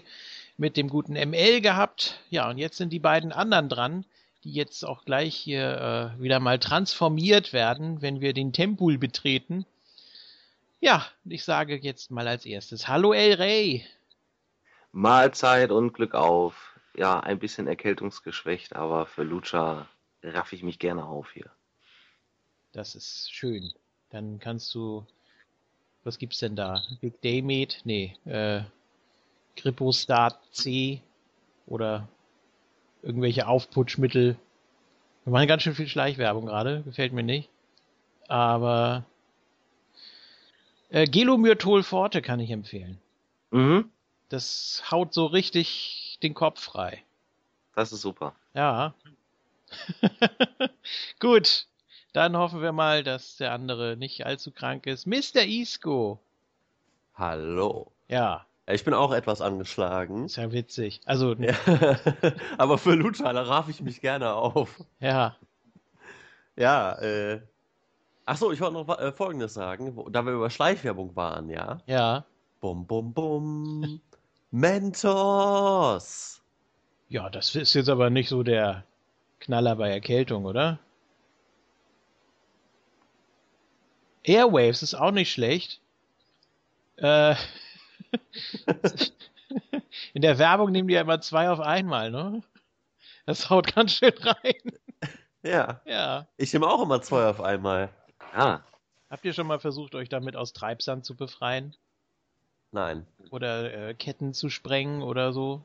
mit 0.56 0.78
dem 0.78 0.88
guten 0.88 1.12
ML 1.14 1.60
gehabt. 1.60 2.18
Ja, 2.30 2.50
und 2.50 2.58
jetzt 2.58 2.78
sind 2.78 2.94
die 2.94 3.00
beiden 3.00 3.34
anderen 3.34 3.68
dran, 3.68 4.06
die 4.46 4.54
jetzt 4.54 4.86
auch 4.86 5.04
gleich 5.04 5.36
hier 5.36 6.14
äh, 6.18 6.22
wieder 6.22 6.40
mal 6.40 6.58
transformiert 6.58 7.52
werden, 7.52 8.02
wenn 8.02 8.22
wir 8.22 8.32
den 8.32 8.54
Tempel 8.54 8.98
betreten. 8.98 9.66
Ja, 10.80 11.06
ich 11.26 11.44
sage 11.44 11.76
jetzt 11.76 12.12
mal 12.12 12.30
als 12.30 12.46
erstes 12.46 12.88
Hallo 12.88 13.12
El 13.12 13.34
Rey. 13.34 13.86
Mahlzeit 14.94 15.72
und 15.72 15.92
Glück 15.92 16.16
auf. 16.16 16.80
Ja, 16.96 17.20
ein 17.20 17.40
bisschen 17.40 17.68
erkältungsgeschwächt, 17.68 18.74
aber 18.74 19.06
für 19.06 19.24
Lucha 19.24 19.90
raff 20.24 20.54
ich 20.54 20.64
mich 20.64 20.80
gerne 20.80 21.04
auf 21.04 21.34
hier. 21.34 21.52
Das 22.76 22.94
ist 22.94 23.34
schön. 23.34 23.74
Dann 24.10 24.38
kannst 24.40 24.76
du. 24.76 25.06
Was 26.04 26.20
gibt's 26.20 26.40
denn 26.40 26.58
da? 26.58 26.84
Big 27.00 27.22
Daymed? 27.22 27.82
Nee, 27.86 28.16
äh. 28.26 28.62
Gripostat 29.56 30.38
C 30.52 31.02
oder 31.66 32.10
irgendwelche 33.02 33.48
Aufputschmittel. 33.48 34.36
Wir 35.24 35.32
machen 35.32 35.48
ganz 35.48 35.64
schön 35.64 35.74
viel 35.74 35.88
Schleichwerbung 35.88 36.48
gerade, 36.48 36.84
gefällt 36.84 37.14
mir 37.14 37.24
nicht. 37.24 37.50
Aber 38.28 39.06
äh, 40.90 41.06
Gelomyrtol 41.08 41.82
Forte 41.84 42.22
kann 42.22 42.42
ich 42.42 42.52
empfehlen. 42.52 43.00
Mhm. 43.52 43.90
Das 44.28 44.84
haut 44.92 45.14
so 45.14 45.28
richtig 45.28 46.20
den 46.22 46.34
Kopf 46.34 46.60
frei. 46.60 47.02
Das 47.74 47.94
ist 47.94 48.02
super. 48.02 48.36
Ja. 48.54 48.94
Gut. 51.20 51.68
Dann 52.16 52.38
hoffen 52.38 52.62
wir 52.62 52.72
mal, 52.72 53.04
dass 53.04 53.36
der 53.36 53.52
andere 53.52 53.98
nicht 53.98 54.26
allzu 54.26 54.50
krank 54.54 54.86
ist. 54.88 55.06
Mr. 55.06 55.44
Isco. 55.46 56.22
Hallo. 57.14 57.92
Ja. 58.08 58.46
Ich 58.68 58.86
bin 58.86 58.94
auch 58.94 59.12
etwas 59.12 59.42
angeschlagen. 59.42 60.24
Ist 60.24 60.38
ja 60.38 60.50
witzig. 60.54 61.02
Also. 61.04 61.34
Ja. 61.34 61.56
Aber 62.58 62.78
für 62.78 62.94
Lucha, 62.96 63.34
da 63.34 63.42
raff 63.42 63.68
ich 63.68 63.82
mich 63.82 64.00
gerne 64.00 64.34
auf. 64.34 64.82
Ja. 65.02 65.36
Ja, 66.56 66.94
äh. 67.00 67.42
Achso, 68.24 68.54
ich 68.54 68.62
wollte 68.62 68.76
noch 68.76 68.98
äh, 68.98 69.12
Folgendes 69.12 69.54
sagen, 69.54 69.98
wo, 69.98 70.08
da 70.08 70.26
wir 70.26 70.32
über 70.32 70.50
Schleichwerbung 70.50 71.18
waren, 71.18 71.50
ja? 71.50 71.80
Ja. 71.86 72.24
Bum, 72.62 72.88
bum, 72.88 73.14
bum. 73.14 74.00
Mentos! 74.52 76.42
Ja, 77.10 77.30
das 77.30 77.54
ist 77.56 77.74
jetzt 77.74 77.90
aber 77.90 78.10
nicht 78.10 78.30
so 78.30 78.42
der 78.42 78.86
Knaller 79.42 79.76
bei 79.76 79.90
Erkältung, 79.90 80.46
oder? 80.46 80.80
Airwaves 84.26 84.84
ist 84.84 84.96
auch 84.96 85.12
nicht 85.12 85.32
schlecht. 85.32 85.80
Äh, 86.98 87.36
in 90.14 90.22
der 90.22 90.38
Werbung 90.38 90.72
nehmen 90.72 90.88
die 90.88 90.96
ja 90.96 91.02
immer 91.02 91.22
zwei 91.22 91.50
auf 91.50 91.60
einmal, 91.60 92.12
ne? 92.12 92.42
Das 93.26 93.50
haut 93.50 93.74
ganz 93.76 93.94
schön 93.94 94.14
rein. 94.20 94.72
Ja. 95.44 95.82
Ja. 95.86 96.28
Ich 96.38 96.54
nehme 96.54 96.68
auch 96.68 96.82
immer 96.82 97.02
zwei 97.02 97.28
auf 97.28 97.42
einmal. 97.42 97.90
Ah. 98.34 98.60
Habt 99.10 99.26
ihr 99.26 99.34
schon 99.34 99.48
mal 99.48 99.60
versucht, 99.60 99.96
euch 99.96 100.10
damit 100.10 100.36
aus 100.36 100.54
Treibsand 100.54 101.06
zu 101.06 101.16
befreien? 101.16 101.76
Nein. 102.72 103.06
Oder 103.32 103.90
äh, 103.90 103.94
Ketten 103.94 104.34
zu 104.34 104.50
sprengen 104.50 105.02
oder 105.02 105.34
so? 105.34 105.64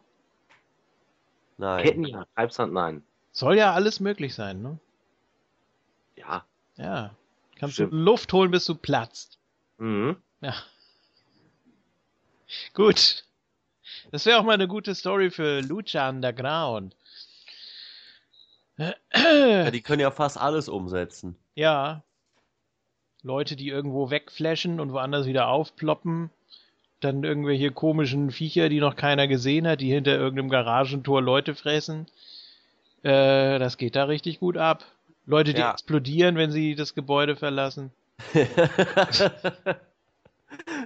Nein. 1.57 1.83
Ketten 1.83 2.05
ja, 2.05 2.27
Treibsand 2.35 2.73
nein. 2.73 3.03
Soll 3.33 3.57
ja 3.57 3.73
alles 3.73 4.01
möglich 4.01 4.35
sein, 4.35 4.63
ne? 4.63 4.79
Ja. 6.17 6.45
Ja. 6.77 7.15
Kannst 7.61 7.75
Stimmt. 7.75 7.93
du 7.93 7.97
Luft 7.97 8.33
holen, 8.33 8.51
bis 8.51 8.65
du 8.65 8.75
platzt. 8.75 9.39
Mhm. 9.77 10.17
Ja. 10.41 10.55
Gut. 12.73 13.25
Das 14.11 14.25
wäre 14.25 14.39
auch 14.39 14.45
mal 14.45 14.55
eine 14.55 14.67
gute 14.67 14.95
Story 14.95 15.31
für 15.31 15.61
Lucha 15.61 16.09
Underground. 16.09 16.97
Ja, 18.79 19.71
die 19.71 19.83
können 19.83 20.01
ja 20.01 20.11
fast 20.11 20.39
alles 20.39 20.71
umsetzen. 20.71 21.37
Ja. 21.55 22.03
Leute, 23.23 23.57
die 23.57 23.69
irgendwo 23.69 24.09
wegflashen 24.09 24.81
und 24.81 24.95
woanders 24.95 25.27
wieder 25.27 25.49
aufploppen. 25.49 26.31
Dann 27.01 27.25
irgendwelche 27.25 27.73
komischen 27.73 28.31
Viecher, 28.31 28.71
die 28.71 28.81
noch 28.81 28.97
keiner 28.97 29.29
gesehen 29.29 29.69
hat, 29.69 29.83
die 29.83 29.93
hinter 29.93 30.17
irgendeinem 30.17 30.49
Garagentor 30.49 31.21
Leute 31.21 31.55
fressen. 31.55 32.07
Äh, 33.03 33.59
das 33.59 33.77
geht 33.77 33.97
da 33.97 34.05
richtig 34.05 34.41
gut 34.41 34.57
ab. 34.57 34.87
Leute, 35.31 35.55
die 35.55 35.61
Ja. 35.61 35.73
explodieren, 35.73 36.37
wenn 36.37 36.51
sie 36.51 36.75
das 36.75 36.95
Gebäude 36.95 37.37
verlassen. 37.37 37.93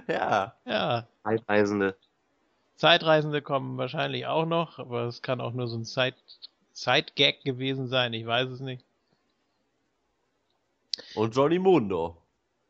ja. 0.07 0.53
Ja. 0.65 1.07
Zeitreisende. 1.23 1.95
Zeitreisende 2.75 3.41
kommen 3.41 3.77
wahrscheinlich 3.77 4.25
auch 4.27 4.45
noch, 4.45 4.79
aber 4.79 5.03
es 5.05 5.21
kann 5.21 5.41
auch 5.41 5.53
nur 5.53 5.67
so 5.67 5.77
ein 5.77 5.85
Side- 5.85 6.15
Side-Gag 6.73 7.43
gewesen 7.43 7.87
sein, 7.87 8.13
ich 8.13 8.25
weiß 8.25 8.49
es 8.49 8.59
nicht. 8.59 8.83
Und 11.15 11.35
Johnny 11.35 11.57
Mundo. 11.59 12.17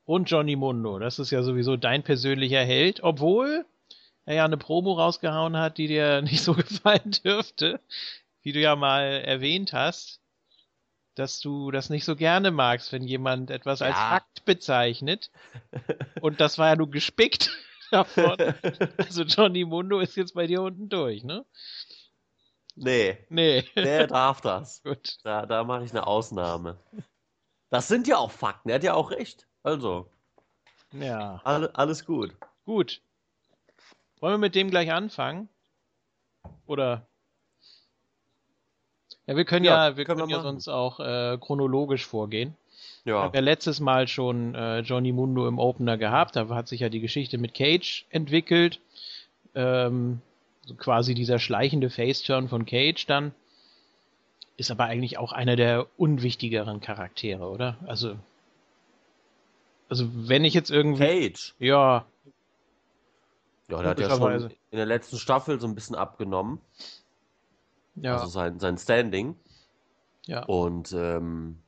Und 0.06 0.30
Johnny 0.30 0.56
Mundo, 0.56 0.99
das 0.99 1.18
ist 1.19 1.31
ja 1.31 1.41
sowieso 1.41 1.77
dein 1.77 2.03
persönlicher 2.03 2.64
Held, 2.64 3.02
obwohl 3.02 3.65
er 4.26 4.35
ja 4.35 4.45
eine 4.45 4.57
Promo 4.57 4.93
rausgehauen 4.93 5.57
hat, 5.57 5.77
die 5.80 5.88
dir 5.88 6.22
nicht 6.23 6.41
so 6.43 6.53
gefallen 6.53 7.11
dürfte, 7.23 7.80
wie 8.43 8.52
du 8.53 8.60
ja 8.60 8.76
mal 8.76 9.02
erwähnt 9.02 9.73
hast, 9.73 10.19
dass 11.15 11.39
du 11.39 11.71
das 11.71 11.89
nicht 11.89 12.05
so 12.05 12.15
gerne 12.15 12.51
magst, 12.51 12.91
wenn 12.91 13.03
jemand 13.03 13.49
etwas 13.51 13.81
als 13.81 13.95
Ja. 13.95 14.09
Fakt 14.09 14.45
bezeichnet. 14.45 15.31
Und 16.21 16.39
das 16.41 16.57
war 16.57 16.67
ja 16.69 16.75
nur 16.75 16.89
gespickt 16.91 17.49
davon. 17.91 18.37
Also 18.97 19.23
Johnny 19.23 19.63
Mundo 19.65 19.99
ist 19.99 20.15
jetzt 20.15 20.33
bei 20.33 20.47
dir 20.47 20.61
unten 20.61 20.89
durch, 20.89 21.23
ne? 21.23 21.45
Nee, 22.75 23.17
Nee. 23.29 23.61
der 23.75 24.07
darf 24.07 24.41
das. 24.41 24.81
Gut. 24.83 25.17
Da, 25.23 25.45
da 25.45 25.63
mache 25.63 25.85
ich 25.85 25.91
eine 25.91 26.05
Ausnahme. 26.05 26.77
Das 27.69 27.87
sind 27.87 28.07
ja 28.07 28.17
auch 28.17 28.31
Fakten, 28.31 28.69
er 28.69 28.75
hat 28.75 28.83
ja 28.83 28.93
auch 28.93 29.11
recht. 29.11 29.47
Also, 29.63 30.11
Ja. 30.91 31.41
alle, 31.43 31.73
alles 31.75 32.05
gut. 32.05 32.35
Gut. 32.65 33.01
Wollen 34.19 34.33
wir 34.33 34.37
mit 34.39 34.55
dem 34.55 34.69
gleich 34.69 34.91
anfangen? 34.91 35.49
Oder? 36.65 37.07
Ja, 39.27 39.35
wir 39.35 39.45
können 39.45 39.65
ja, 39.65 39.89
Ja, 39.89 39.97
wir 39.97 40.06
können 40.06 40.19
können 40.19 40.30
wir 40.30 40.38
ja 40.38 40.43
machen. 40.43 40.60
sonst 40.61 40.68
auch 40.68 40.99
äh, 40.99 41.38
chronologisch 41.39 42.06
vorgehen. 42.06 42.56
Ja, 43.06 43.22
haben 43.23 43.35
ja 43.35 43.41
letztes 43.41 43.80
Mal 43.80 44.07
schon 44.07 44.56
äh, 44.56 44.80
Johnny 44.80 45.11
Mundo 45.11 45.47
im 45.47 45.60
Opener 45.60 45.97
gehabt. 45.97 46.35
Da 46.35 46.47
hat 46.49 46.68
sich 46.68 46.80
ja 46.81 46.89
die 46.89 47.02
Geschichte 47.02 47.38
mit 47.38 47.53
Cage 47.53 48.06
entwickelt. 48.10 48.80
Ähm, 49.53 50.22
so 50.65 50.73
quasi 50.73 51.14
dieser 51.14 51.38
schleichende 51.39 51.89
Face-Turn 51.89 52.49
von 52.49 52.65
Cage 52.65 53.06
dann. 53.06 53.34
Ist 54.57 54.72
aber 54.72 54.85
eigentlich 54.85 55.18
auch 55.18 55.34
einer 55.34 55.56
der 55.56 55.85
unwichtigeren 55.97 56.80
Charaktere, 56.81 57.47
oder? 57.49 57.77
Also, 57.85 58.15
also 59.89 60.07
wenn 60.14 60.43
ich 60.45 60.53
jetzt 60.53 60.72
irgendwie, 60.72 61.03
Cage. 61.30 61.53
ja, 61.60 62.06
Ja, 63.69 63.81
der 63.81 63.89
hat 63.89 63.99
ja 63.99 64.10
schon 64.15 64.49
in 64.72 64.77
der 64.77 64.85
letzten 64.85 65.18
Staffel 65.18 65.60
so 65.60 65.68
ein 65.68 65.76
bisschen 65.76 65.95
abgenommen. 65.95 66.60
Ja, 67.95 68.15
Also 68.15 68.27
sein, 68.27 68.59
sein 68.59 68.77
Standing. 68.77 69.35
ja. 70.26 70.43
Und 70.45 70.93
ähm, 70.93 71.59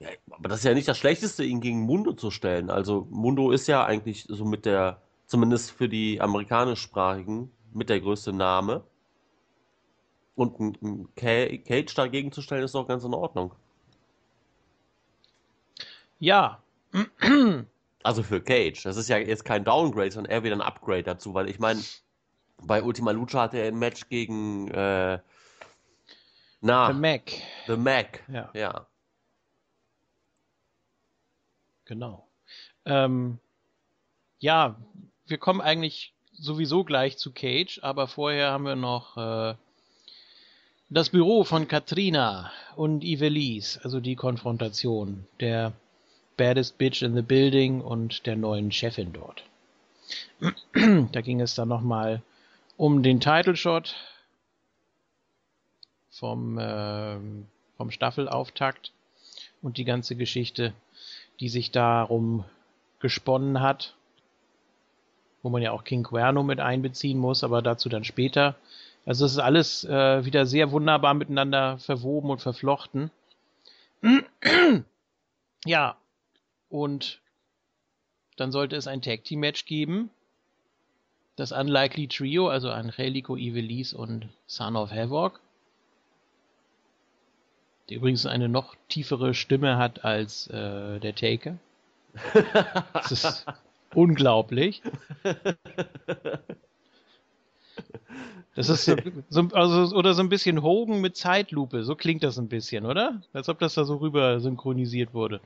ja, 0.00 0.08
aber 0.30 0.48
das 0.48 0.58
ist 0.58 0.64
ja 0.64 0.74
nicht 0.74 0.88
das 0.88 0.98
Schlechteste, 0.98 1.44
ihn 1.44 1.60
gegen 1.60 1.80
Mundo 1.80 2.12
zu 2.12 2.30
stellen. 2.30 2.70
Also 2.70 3.06
Mundo 3.10 3.50
ist 3.50 3.66
ja 3.68 3.84
eigentlich 3.84 4.26
so 4.28 4.44
mit 4.44 4.66
der, 4.66 5.00
zumindest 5.26 5.70
für 5.70 5.88
die 5.88 6.20
amerikanischsprachigen, 6.20 7.50
mit 7.72 7.88
der 7.88 8.00
größte 8.00 8.32
Name. 8.32 8.84
Und 10.36 10.58
ein, 10.58 10.78
ein 10.82 11.08
Ca- 11.14 11.56
Cage 11.58 11.94
dagegen 11.94 12.32
zu 12.32 12.42
stellen, 12.42 12.64
ist 12.64 12.74
doch 12.74 12.88
ganz 12.88 13.04
in 13.04 13.14
Ordnung. 13.14 13.54
Ja, 16.18 16.60
Also 18.02 18.22
für 18.22 18.40
Cage. 18.40 18.82
Das 18.82 18.96
ist 18.96 19.08
ja 19.08 19.16
jetzt 19.18 19.44
kein 19.44 19.64
Downgrade, 19.64 20.10
sondern 20.10 20.32
eher 20.32 20.44
wieder 20.44 20.54
ein 20.56 20.60
Upgrade 20.60 21.02
dazu, 21.04 21.34
weil 21.34 21.48
ich 21.48 21.58
meine, 21.58 21.80
bei 22.62 22.82
Ultima 22.82 23.10
Lucha 23.10 23.42
hatte 23.42 23.58
er 23.58 23.68
ein 23.68 23.78
Match 23.78 24.08
gegen 24.08 24.68
äh, 24.68 25.18
na, 26.60 26.92
The 26.92 26.98
Mac. 26.98 27.32
The 27.66 27.76
Mac. 27.76 28.24
Ja. 28.32 28.50
Ja. 28.54 28.86
Genau. 31.84 32.26
Ähm, 32.86 33.38
ja, 34.38 34.76
wir 35.26 35.38
kommen 35.38 35.60
eigentlich 35.60 36.14
sowieso 36.32 36.84
gleich 36.84 37.18
zu 37.18 37.32
Cage, 37.32 37.80
aber 37.82 38.06
vorher 38.08 38.50
haben 38.50 38.64
wir 38.64 38.76
noch 38.76 39.16
äh, 39.16 39.54
das 40.88 41.10
Büro 41.10 41.44
von 41.44 41.68
Katrina 41.68 42.50
und 42.76 43.04
Ivelisse, 43.04 43.80
also 43.84 44.00
die 44.00 44.16
Konfrontation 44.16 45.26
der 45.40 45.72
Baddest 46.36 46.78
Bitch 46.78 47.02
in 47.02 47.14
the 47.14 47.22
Building 47.22 47.80
und 47.80 48.26
der 48.26 48.36
neuen 48.36 48.72
Chefin 48.72 49.12
dort. 49.12 49.44
da 51.12 51.20
ging 51.20 51.40
es 51.40 51.54
dann 51.54 51.68
nochmal 51.68 52.22
um 52.76 53.02
den 53.02 53.20
Title 53.20 53.56
Shot 53.56 53.96
vom, 56.10 56.58
ähm, 56.60 57.46
vom 57.76 57.90
Staffelauftakt 57.90 58.92
und 59.62 59.78
die 59.78 59.84
ganze 59.84 60.16
Geschichte, 60.16 60.74
die 61.40 61.48
sich 61.48 61.70
darum 61.70 62.44
gesponnen 63.00 63.60
hat, 63.60 63.94
wo 65.42 65.50
man 65.50 65.62
ja 65.62 65.72
auch 65.72 65.84
King 65.84 66.04
Cuerno 66.04 66.42
mit 66.42 66.60
einbeziehen 66.60 67.18
muss, 67.18 67.44
aber 67.44 67.62
dazu 67.62 67.88
dann 67.88 68.04
später. 68.04 68.56
Also 69.04 69.26
es 69.26 69.32
ist 69.32 69.38
alles 69.38 69.84
äh, 69.84 70.24
wieder 70.24 70.46
sehr 70.46 70.70
wunderbar 70.70 71.14
miteinander 71.14 71.78
verwoben 71.78 72.30
und 72.30 72.40
verflochten. 72.40 73.10
ja, 75.66 75.96
und 76.70 77.20
dann 78.36 78.52
sollte 78.52 78.76
es 78.76 78.86
ein 78.86 79.02
Tag 79.02 79.24
Team 79.24 79.40
Match 79.40 79.66
geben. 79.66 80.10
Das 81.36 81.52
Unlikely 81.52 82.08
Trio, 82.08 82.48
also 82.48 82.70
Angelico, 82.70 83.36
Ivelis 83.36 83.92
und 83.92 84.28
Son 84.46 84.76
of 84.76 84.90
Havoc. 84.92 85.40
Der 87.88 87.98
übrigens 87.98 88.24
eine 88.24 88.48
noch 88.48 88.76
tiefere 88.88 89.34
Stimme 89.34 89.76
hat 89.76 90.04
als 90.04 90.46
äh, 90.46 91.00
der 91.00 91.14
Taker. 91.14 91.58
Das 92.92 93.10
ist 93.10 93.46
unglaublich. 93.94 94.82
Das 98.54 98.68
ist 98.68 98.84
so, 98.84 98.96
so, 99.28 99.48
also, 99.52 99.96
oder 99.96 100.14
so 100.14 100.22
ein 100.22 100.28
bisschen 100.28 100.62
Hogan 100.62 101.00
mit 101.00 101.16
Zeitlupe. 101.16 101.82
So 101.82 101.96
klingt 101.96 102.22
das 102.22 102.38
ein 102.38 102.48
bisschen, 102.48 102.86
oder? 102.86 103.20
Als 103.32 103.48
ob 103.48 103.58
das 103.58 103.74
da 103.74 103.84
so 103.84 103.96
rüber 103.96 104.38
synchronisiert 104.40 105.12
wurde. 105.12 105.40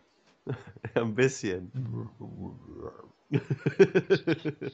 ein 0.95 1.15
bisschen. 1.15 1.73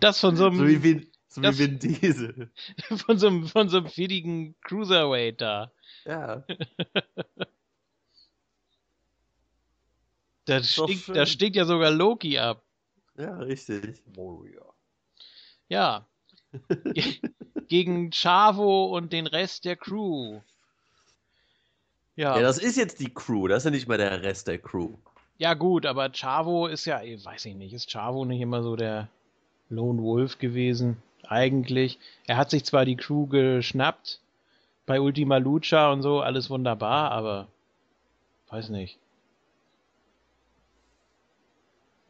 Das 0.00 0.20
von 0.20 0.36
so 0.36 0.46
einem. 0.46 0.58
So 0.58 0.66
wie 0.66 0.82
Vin, 0.82 1.10
so 1.28 1.42
wie 1.42 1.58
Vin 1.58 1.78
Diesel. 1.78 2.50
Von 3.06 3.18
so 3.18 3.28
einem, 3.28 3.46
von 3.46 3.68
so 3.68 3.78
einem 3.78 3.88
fittigen 3.88 4.54
Cruiserweight 4.60 5.40
da. 5.40 5.72
Ja. 6.04 6.44
Da 10.44 10.62
stinkt, 10.62 11.08
da 11.08 11.26
stinkt 11.26 11.56
ja 11.56 11.64
sogar 11.64 11.90
Loki 11.90 12.38
ab. 12.38 12.62
Ja, 13.16 13.36
richtig. 13.38 14.02
Warrior. 14.14 14.74
Ja. 15.68 16.06
Gegen 17.68 18.12
Chavo 18.12 18.96
und 18.96 19.12
den 19.12 19.26
Rest 19.26 19.64
der 19.64 19.76
Crew. 19.76 20.40
Ja. 22.14 22.36
ja, 22.36 22.42
das 22.42 22.58
ist 22.58 22.76
jetzt 22.76 23.00
die 23.00 23.12
Crew, 23.12 23.48
das 23.48 23.58
ist 23.58 23.64
ja 23.64 23.70
nicht 23.72 23.88
mal 23.88 23.98
der 23.98 24.22
Rest 24.22 24.48
der 24.48 24.58
Crew. 24.58 24.96
Ja, 25.38 25.54
gut, 25.54 25.84
aber 25.84 26.10
Chavo 26.12 26.66
ist 26.66 26.86
ja, 26.86 27.00
weiß 27.00 27.44
ich 27.44 27.54
nicht, 27.54 27.74
ist 27.74 27.90
Chavo 27.90 28.24
nicht 28.24 28.40
immer 28.40 28.62
so 28.62 28.74
der 28.74 29.08
Lone 29.68 30.02
Wolf 30.02 30.38
gewesen? 30.38 31.02
Eigentlich. 31.28 31.98
Er 32.26 32.36
hat 32.36 32.50
sich 32.50 32.64
zwar 32.64 32.84
die 32.84 32.96
Crew 32.96 33.26
geschnappt, 33.26 34.20
bei 34.86 35.00
Ultima 35.00 35.38
Lucha 35.38 35.92
und 35.92 36.02
so, 36.02 36.20
alles 36.20 36.48
wunderbar, 36.48 37.10
aber 37.10 37.48
weiß 38.48 38.70
nicht. 38.70 38.98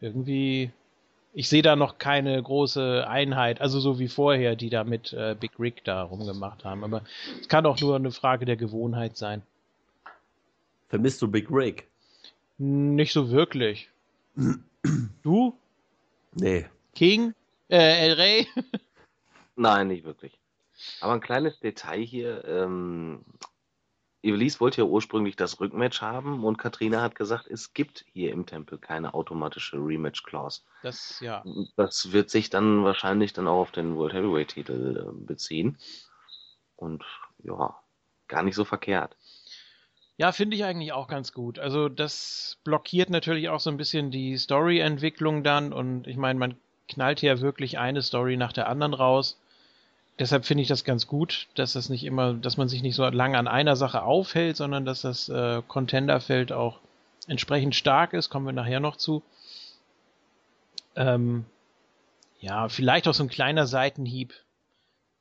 Irgendwie, 0.01 0.71
ich 1.33 1.49
sehe 1.49 1.63
da 1.63 1.75
noch 1.75 1.99
keine 1.99 2.41
große 2.41 3.07
Einheit, 3.09 3.61
also 3.63 3.81
so 3.81 3.99
wie 3.99 4.09
vorher, 4.09 4.55
die 4.55 4.69
da 4.69 4.85
mit 4.85 5.15
äh, 5.15 5.35
Big 5.39 5.59
Rick 5.59 5.83
da 5.85 6.03
rumgemacht 6.03 6.65
haben. 6.65 6.85
Aber 6.85 7.03
es 7.41 7.49
kann 7.49 7.67
auch 7.67 7.81
nur 7.81 7.97
eine 7.97 8.13
Frage 8.13 8.45
der 8.45 8.57
Gewohnheit 8.57 9.17
sein. 9.17 9.43
Vermisst 10.89 11.23
du 11.23 11.29
Big 11.29 11.51
Rick? 11.51 11.89
Nicht 12.59 13.13
so 13.13 13.31
wirklich. 13.31 13.91
du? 15.23 15.59
Nee. 16.35 16.67
King? 16.95 17.35
Äh, 17.69 18.07
El 18.07 18.13
Rey? 18.15 18.47
Nein, 19.57 19.89
nicht 19.89 20.05
wirklich. 20.05 20.39
Aber 21.01 21.13
ein 21.15 21.21
kleines 21.21 21.59
Detail 21.61 22.03
hier. 22.03 22.45
Ähm, 22.45 23.25
Evelise 24.23 24.61
wollte 24.61 24.81
ja 24.81 24.85
ursprünglich 24.87 25.37
das 25.37 25.61
Rückmatch 25.61 26.01
haben 26.03 26.45
und 26.45 26.59
Katrina 26.59 27.01
hat 27.01 27.15
gesagt, 27.15 27.47
es 27.47 27.75
gibt 27.75 28.05
hier 28.13 28.33
im 28.33 28.45
Tempel 28.45 28.77
keine 28.79 29.15
automatische 29.15 29.77
Rematch-Clause. 29.77 30.63
Das, 30.83 31.21
ja. 31.21 31.45
Das 31.77 32.13
wird 32.13 32.31
sich 32.31 32.51
dann 32.51 32.85
wahrscheinlich 32.85 33.33
dann 33.33 33.47
auch 33.47 33.61
auf 33.61 33.73
den 33.73 33.97
World 33.97 34.15
Heavyweight-Titel 34.15 35.07
äh, 35.09 35.27
beziehen. 35.27 35.79
Und 36.75 37.05
ja, 37.43 37.77
gar 38.29 38.43
nicht 38.43 38.57
so 38.57 38.65
verkehrt. 38.65 39.17
Ja, 40.19 40.33
finde 40.33 40.57
ich 40.57 40.65
eigentlich 40.65 40.93
auch 40.93 41.09
ganz 41.09 41.33
gut. 41.33 41.59
Also 41.59 41.89
das 41.89 42.57
blockiert 42.65 43.11
natürlich 43.11 43.51
auch 43.51 43.61
so 43.61 43.69
ein 43.71 43.77
bisschen 43.77 44.11
die 44.11 44.37
Story-Entwicklung 44.39 45.43
dann 45.43 45.73
und 45.73 46.07
ich 46.07 46.17
meine, 46.17 46.39
man 46.39 46.57
knallt 46.89 47.21
ja 47.21 47.41
wirklich 47.41 47.79
eine 47.79 48.01
Story 48.01 48.37
nach 48.37 48.53
der 48.53 48.69
anderen 48.69 48.95
raus. 48.95 49.39
Deshalb 50.19 50.47
finde 50.47 50.63
ich 50.63 50.69
das 50.69 50.85
ganz 50.85 51.07
gut, 51.07 51.49
dass 51.55 51.75
das 51.75 51.91
nicht 51.91 52.05
immer, 52.05 52.33
dass 52.33 52.57
man 52.57 52.69
sich 52.69 52.83
nicht 52.83 52.95
so 52.95 53.05
lange 53.05 53.37
an 53.37 53.49
einer 53.49 53.77
Sache 53.77 54.03
aufhält, 54.03 54.57
sondern 54.57 54.87
dass 54.87 55.03
das 55.03 55.29
äh, 55.29 55.61
Contenderfeld 55.69 56.53
auch 56.53 56.81
entsprechend 57.29 57.75
stark 57.75 58.15
ist. 58.15 58.31
Kommen 58.31 58.47
wir 58.47 58.53
nachher 58.53 58.81
noch 58.81 58.97
zu. 58.97 59.23
Ähm, 60.95 61.45
ja, 62.41 62.71
vielleicht 62.71 63.07
auch 63.09 63.15
so 63.15 63.25
ein 63.25 63.29
kleiner 63.29 63.67
Seitenhieb 63.67 64.33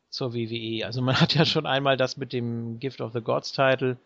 zur 0.09 0.34
WWE. 0.34 0.85
Also 0.85 1.01
man 1.01 1.19
hat 1.19 1.35
ja 1.35 1.45
schon 1.45 1.65
einmal 1.65 1.97
das 1.97 2.15
mit 2.15 2.31
dem 2.31 2.80
Gift 2.80 3.01
of 3.01 3.11
the 3.11 3.22
Gods 3.22 3.51
Title 3.51 3.97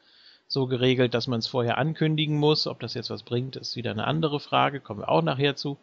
so 0.49 0.67
geregelt, 0.67 1.13
dass 1.13 1.27
man 1.27 1.39
es 1.39 1.47
vorher 1.47 1.77
ankündigen 1.77 2.37
muss. 2.37 2.67
Ob 2.67 2.79
das 2.79 2.95
jetzt 2.95 3.09
was 3.09 3.23
bringt, 3.23 3.55
ist 3.55 3.77
wieder 3.77 3.91
eine 3.91 4.05
andere 4.05 4.39
Frage. 4.39 4.81
Kommen 4.81 5.01
wir 5.01 5.09
auch 5.09 5.21
nachher 5.21 5.55
zu. 5.55 5.77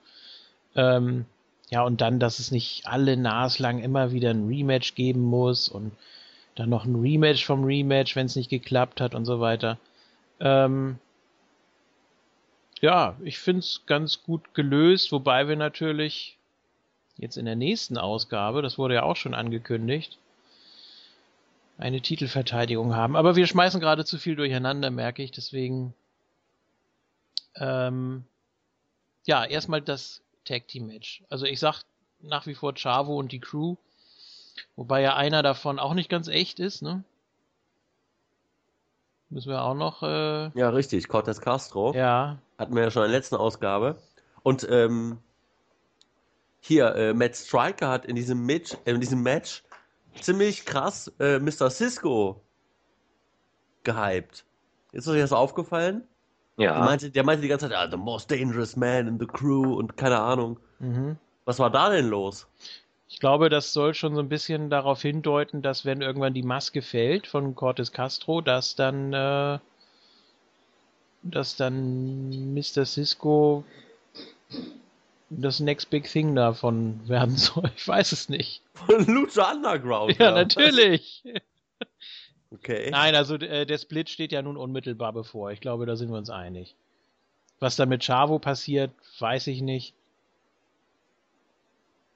Ähm, 0.75 1.25
ja, 1.71 1.83
und 1.83 2.01
dann, 2.01 2.21
dass 2.21 2.41
es 2.41 2.51
nicht 2.51 2.87
alle 2.87 3.17
naslang 3.17 3.79
immer 3.79 4.13
wieder 4.13 4.31
ein 4.31 4.49
Rematch 4.49 4.95
geben 4.95 5.23
muss 5.23 5.69
und 5.69 5.93
dann 6.57 6.69
noch 6.69 6.85
ein 6.85 6.97
Rematch 6.97 7.47
vom 7.47 7.65
Rematch, 7.65 8.17
wenn 8.17 8.27
es 8.27 8.37
nicht 8.37 8.51
geklappt 8.51 9.01
hat 9.01 9.15
und 9.15 9.25
so 9.25 9.41
weiter. 9.41 9.79
Ähm, 10.41 10.99
ja, 12.81 13.17
ich 13.23 13.39
finde 13.39 13.61
es 13.61 13.83
ganz 13.87 14.23
gut 14.23 14.53
gelöst, 14.55 15.13
wobei 15.13 15.49
wir 15.49 15.57
natürlich 15.57 16.37
jetzt 17.17 17.37
in 17.37 17.47
der 17.47 17.57
nächsten 17.57 17.99
Ausgabe, 17.99 18.63
das 18.63 18.79
wurde 18.79 18.95
ja 18.95 19.03
auch 19.05 19.17
schon 19.17 19.35
angekündigt, 19.35 20.19
eine 21.79 22.01
Titelverteidigung 22.01 22.95
haben. 22.95 23.17
Aber 23.17 23.37
wir 23.37 23.47
schmeißen 23.47 23.81
gerade 23.81 24.05
zu 24.05 24.19
viel 24.19 24.37
durcheinander, 24.37 24.91
merke 24.91 25.23
ich. 25.23 25.31
Deswegen, 25.31 25.95
ähm, 27.57 28.25
ja, 29.27 29.45
erstmal 29.45 29.83
das 29.83 30.23
Tag 30.45 30.69
Team 30.69 30.87
Match. 30.87 31.23
Also 31.29 31.47
ich 31.47 31.61
sag 31.61 31.83
nach 32.21 32.47
wie 32.47 32.55
vor 32.55 32.75
Chavo 32.75 33.19
und 33.19 33.33
die 33.33 33.41
Crew. 33.41 33.77
Wobei 34.75 35.03
ja 35.03 35.17
einer 35.17 35.43
davon 35.43 35.79
auch 35.79 35.93
nicht 35.93 36.09
ganz 36.09 36.29
echt 36.29 36.61
ist, 36.61 36.81
ne? 36.83 37.05
Müssen 39.29 39.51
wir 39.51 39.63
auch 39.63 39.75
noch. 39.75 40.03
Äh... 40.03 40.51
Ja, 40.59 40.71
richtig. 40.71 41.09
Cortez 41.09 41.41
Castro. 41.41 41.93
Ja. 41.95 42.39
Hatten 42.59 42.75
wir 42.75 42.85
ja 42.85 42.91
schon 42.91 43.05
in 43.05 43.11
der 43.11 43.19
letzten 43.19 43.35
Ausgabe. 43.35 44.01
Und 44.43 44.67
ähm, 44.71 45.19
hier, 46.61 46.95
äh, 46.95 47.13
Matt 47.13 47.37
Striker 47.37 47.89
hat 47.89 48.07
in 48.07 48.17
diesem, 48.17 48.47
Match, 48.47 48.77
äh, 48.85 48.93
in 48.93 49.01
diesem 49.01 49.23
Match 49.23 49.63
ziemlich 50.21 50.65
krass 50.65 51.13
äh, 51.19 51.39
Mr. 51.39 51.71
Cisco 51.71 52.43
gehypt. 53.85 54.45
Ist 54.93 55.09
euch 55.09 55.21
das 55.21 55.33
aufgefallen? 55.33 56.05
Ja. 56.57 56.75
Der 56.75 56.85
meinte, 56.85 57.11
der 57.11 57.25
meinte 57.25 57.43
die 57.43 57.49
ganze 57.49 57.69
Zeit, 57.69 57.77
ah, 57.77 57.91
the 57.91 57.97
most 57.97 58.31
dangerous 58.31 58.77
man 58.77 59.07
in 59.07 59.19
the 59.19 59.27
crew 59.27 59.75
und 59.75 59.97
keine 59.97 60.21
Ahnung. 60.21 60.59
Mhm. 60.79 61.17
Was 61.45 61.59
war 61.59 61.71
da 61.71 61.91
denn 61.91 62.09
los? 62.09 62.49
Ich 63.09 63.21
glaube, 63.21 63.49
das 63.49 63.73
soll 63.73 63.95
schon 63.95 64.15
so 64.15 64.21
ein 64.21 64.29
bisschen 64.29 64.69
darauf 64.69 65.03
hindeuten, 65.03 65.63
dass 65.63 65.85
wenn 65.85 66.01
irgendwann 66.01 66.35
die 66.35 66.43
Maske 66.43 66.83
fällt 66.83 67.27
von 67.27 67.55
Cortes 67.55 67.93
Castro, 67.93 68.41
dass 68.41 68.75
dann, 68.75 69.13
äh, 69.13 69.59
dass 71.23 71.57
dann 71.57 72.55
Mr. 72.55 72.85
Cisco 72.85 73.65
das 75.31 75.61
Next 75.61 75.91
Big 75.91 76.05
Thing 76.05 76.35
davon 76.35 77.09
werden 77.09 77.37
soll. 77.37 77.71
Ich 77.77 77.87
weiß 77.87 78.13
es 78.13 78.29
nicht. 78.29 78.63
Von 78.75 79.07
Lucha 79.07 79.53
Underground. 79.53 80.19
Ja, 80.19 80.33
natürlich. 80.33 81.23
Okay. 82.53 82.91
Nein, 82.91 83.17
also 83.17 83.35
äh, 83.35 83.67
der 83.67 83.77
Split 83.77 84.09
steht 84.09 84.31
ja 84.31 84.41
nun 84.41 84.57
unmittelbar 84.57 85.13
bevor. 85.13 85.51
Ich 85.51 85.61
glaube, 85.61 85.85
da 85.85 85.97
sind 85.97 86.11
wir 86.11 86.17
uns 86.17 86.31
einig. 86.31 86.77
Was 87.59 87.75
da 87.75 87.87
mit 87.87 88.05
Chavo 88.05 88.39
passiert, 88.39 88.93
weiß 89.19 89.49
ich 89.49 89.63
nicht. 89.63 89.95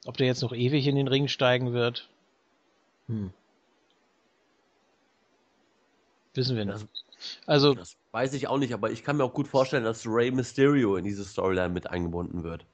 Ob 0.06 0.16
der 0.16 0.28
jetzt 0.28 0.42
noch 0.42 0.52
ewig 0.52 0.86
in 0.86 0.94
den 0.94 1.08
Ring 1.08 1.26
steigen 1.26 1.72
wird? 1.72 2.08
Hm. 3.08 3.32
Wissen 6.34 6.56
wir 6.56 6.64
nicht. 6.64 6.86
Also, 7.46 7.74
das 7.74 7.96
weiß 8.12 8.32
ich 8.34 8.46
auch 8.46 8.58
nicht, 8.58 8.72
aber 8.72 8.90
ich 8.90 9.04
kann 9.04 9.16
mir 9.16 9.24
auch 9.24 9.34
gut 9.34 9.48
vorstellen, 9.48 9.84
dass 9.84 10.06
Rey 10.06 10.30
Mysterio 10.30 10.96
in 10.96 11.04
diese 11.04 11.24
Storyline 11.24 11.70
mit 11.70 11.90
eingebunden 11.90 12.44
wird. 12.44 12.64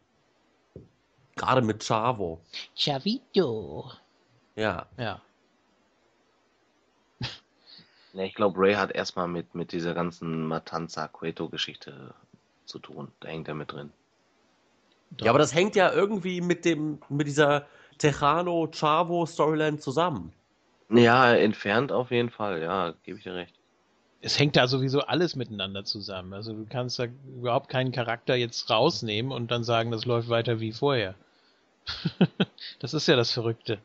Gerade 1.36 1.62
mit 1.62 1.84
Chavo. 1.84 2.40
Chavito. 2.74 3.92
Ja. 4.56 4.86
Ja. 4.98 5.20
Ja, 8.14 8.22
ich 8.22 8.34
glaube, 8.34 8.58
Ray 8.58 8.74
hat 8.74 8.92
erstmal 8.92 9.28
mit, 9.28 9.54
mit 9.54 9.72
dieser 9.72 9.92
ganzen 9.92 10.46
Matanza 10.46 11.06
Cueto-Geschichte 11.06 12.14
zu 12.64 12.78
tun. 12.78 13.12
Da 13.20 13.28
hängt 13.28 13.46
er 13.46 13.54
mit 13.54 13.70
drin. 13.70 13.92
Ja, 15.20 15.30
aber 15.30 15.38
das 15.38 15.54
hängt 15.54 15.76
ja 15.76 15.92
irgendwie 15.92 16.40
mit 16.40 16.64
dem, 16.64 16.98
mit 17.10 17.26
dieser 17.26 17.66
Tejano 17.98 18.68
Chavo 18.68 19.26
Storyline 19.26 19.78
zusammen. 19.78 20.32
Ja, 20.88 21.34
entfernt 21.34 21.92
auf 21.92 22.10
jeden 22.10 22.30
Fall, 22.30 22.62
ja, 22.62 22.94
gebe 23.02 23.18
ich 23.18 23.24
dir 23.24 23.34
recht. 23.34 23.54
Es 24.22 24.38
hängt 24.38 24.56
da 24.56 24.66
sowieso 24.66 25.00
alles 25.00 25.36
miteinander 25.36 25.84
zusammen. 25.84 26.32
Also 26.32 26.54
du 26.54 26.66
kannst 26.66 26.98
da 26.98 27.04
überhaupt 27.36 27.68
keinen 27.68 27.92
Charakter 27.92 28.34
jetzt 28.34 28.70
rausnehmen 28.70 29.30
und 29.30 29.50
dann 29.50 29.62
sagen, 29.62 29.90
das 29.90 30.06
läuft 30.06 30.30
weiter 30.30 30.58
wie 30.58 30.72
vorher. 30.72 31.14
das 32.80 32.94
ist 32.94 33.06
ja 33.08 33.16
das 33.16 33.32
Verrückte. 33.32 33.78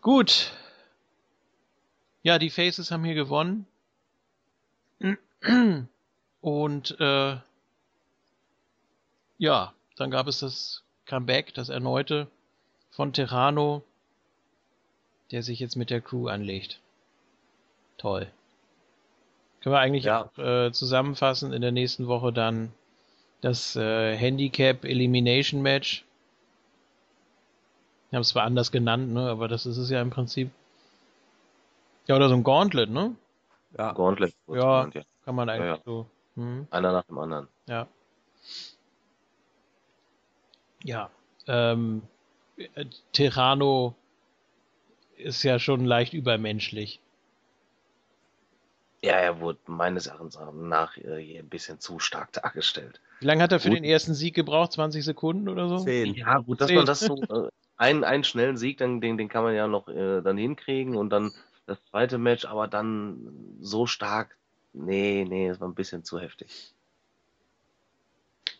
Gut. 0.00 0.52
Ja, 2.22 2.38
die 2.38 2.50
Faces 2.50 2.90
haben 2.90 3.04
hier 3.04 3.14
gewonnen. 3.14 3.66
Und 6.40 7.00
äh, 7.00 7.36
Ja, 9.38 9.74
dann 9.96 10.10
gab 10.10 10.26
es 10.26 10.40
das 10.40 10.82
Comeback, 11.06 11.54
das 11.54 11.68
erneute 11.68 12.28
von 12.90 13.12
Terrano, 13.12 13.82
der 15.30 15.42
sich 15.42 15.60
jetzt 15.60 15.76
mit 15.76 15.90
der 15.90 16.00
Crew 16.00 16.28
anlegt. 16.28 16.80
Toll. 17.98 18.30
Können 19.60 19.74
wir 19.74 19.80
eigentlich 19.80 20.04
ja. 20.04 20.24
auch, 20.24 20.38
äh, 20.38 20.72
zusammenfassen 20.72 21.52
in 21.52 21.60
der 21.62 21.72
nächsten 21.72 22.06
Woche 22.06 22.32
dann 22.32 22.72
das 23.40 23.76
äh, 23.76 24.16
Handicap 24.16 24.84
Elimination 24.84 25.62
Match. 25.62 26.04
Wir 28.10 28.16
haben 28.16 28.22
es 28.22 28.28
zwar 28.28 28.44
anders 28.44 28.72
genannt, 28.72 29.12
ne, 29.12 29.28
aber 29.28 29.48
das 29.48 29.66
ist 29.66 29.76
es 29.76 29.90
ja 29.90 30.02
im 30.02 30.10
Prinzip. 30.10 30.50
Ja, 32.06 32.16
oder 32.16 32.28
so 32.28 32.34
ein 32.34 32.42
Gauntlet, 32.42 32.90
ne? 32.90 33.14
Ja. 33.78 33.92
Gauntlet. 33.92 34.34
Ja, 34.48 34.88
ja, 34.88 35.02
kann 35.24 35.34
man 35.34 35.48
eigentlich 35.48 35.66
ja, 35.66 35.76
ja. 35.76 35.82
so. 35.84 36.06
Hm. 36.34 36.66
Einer 36.70 36.92
nach 36.92 37.04
dem 37.04 37.18
anderen. 37.18 37.48
Ja. 37.66 37.86
Ja. 40.82 41.10
Ähm, 41.46 42.02
Terrano 43.12 43.94
ist 45.16 45.42
ja 45.42 45.58
schon 45.58 45.84
leicht 45.84 46.12
übermenschlich. 46.14 47.00
Ja, 49.02 49.14
er 49.14 49.40
wurde 49.40 49.58
meines 49.66 50.06
Erachtens 50.06 50.38
nach 50.54 50.96
äh, 50.98 51.38
ein 51.38 51.48
bisschen 51.48 51.80
zu 51.80 51.98
stark 51.98 52.32
dargestellt. 52.32 53.00
Wie 53.20 53.26
lange 53.26 53.42
hat 53.42 53.52
er 53.52 53.60
für 53.60 53.68
gut. 53.68 53.78
den 53.78 53.84
ersten 53.84 54.14
Sieg 54.14 54.34
gebraucht? 54.34 54.72
20 54.72 55.04
Sekunden 55.04 55.48
oder 55.48 55.68
so? 55.68 55.78
Zehn. 55.78 56.14
Ja, 56.14 56.38
gut, 56.38 56.60
dass 56.60 56.68
Zehn. 56.68 56.76
man 56.76 56.86
das 56.86 57.00
so, 57.00 57.22
äh, 57.22 57.48
einen, 57.76 58.04
einen 58.04 58.24
schnellen 58.24 58.58
Sieg, 58.58 58.78
dann, 58.78 59.00
den, 59.00 59.16
den 59.16 59.28
kann 59.28 59.42
man 59.42 59.54
ja 59.54 59.66
noch 59.66 59.88
äh, 59.88 60.20
dann 60.20 60.36
hinkriegen 60.36 60.96
und 60.96 61.10
dann 61.10 61.32
das 61.66 61.78
zweite 61.90 62.18
Match, 62.18 62.44
aber 62.44 62.68
dann 62.68 63.56
so 63.60 63.86
stark, 63.86 64.36
nee, 64.74 65.24
nee, 65.26 65.48
das 65.48 65.60
war 65.60 65.68
ein 65.68 65.74
bisschen 65.74 66.04
zu 66.04 66.18
heftig. 66.18 66.74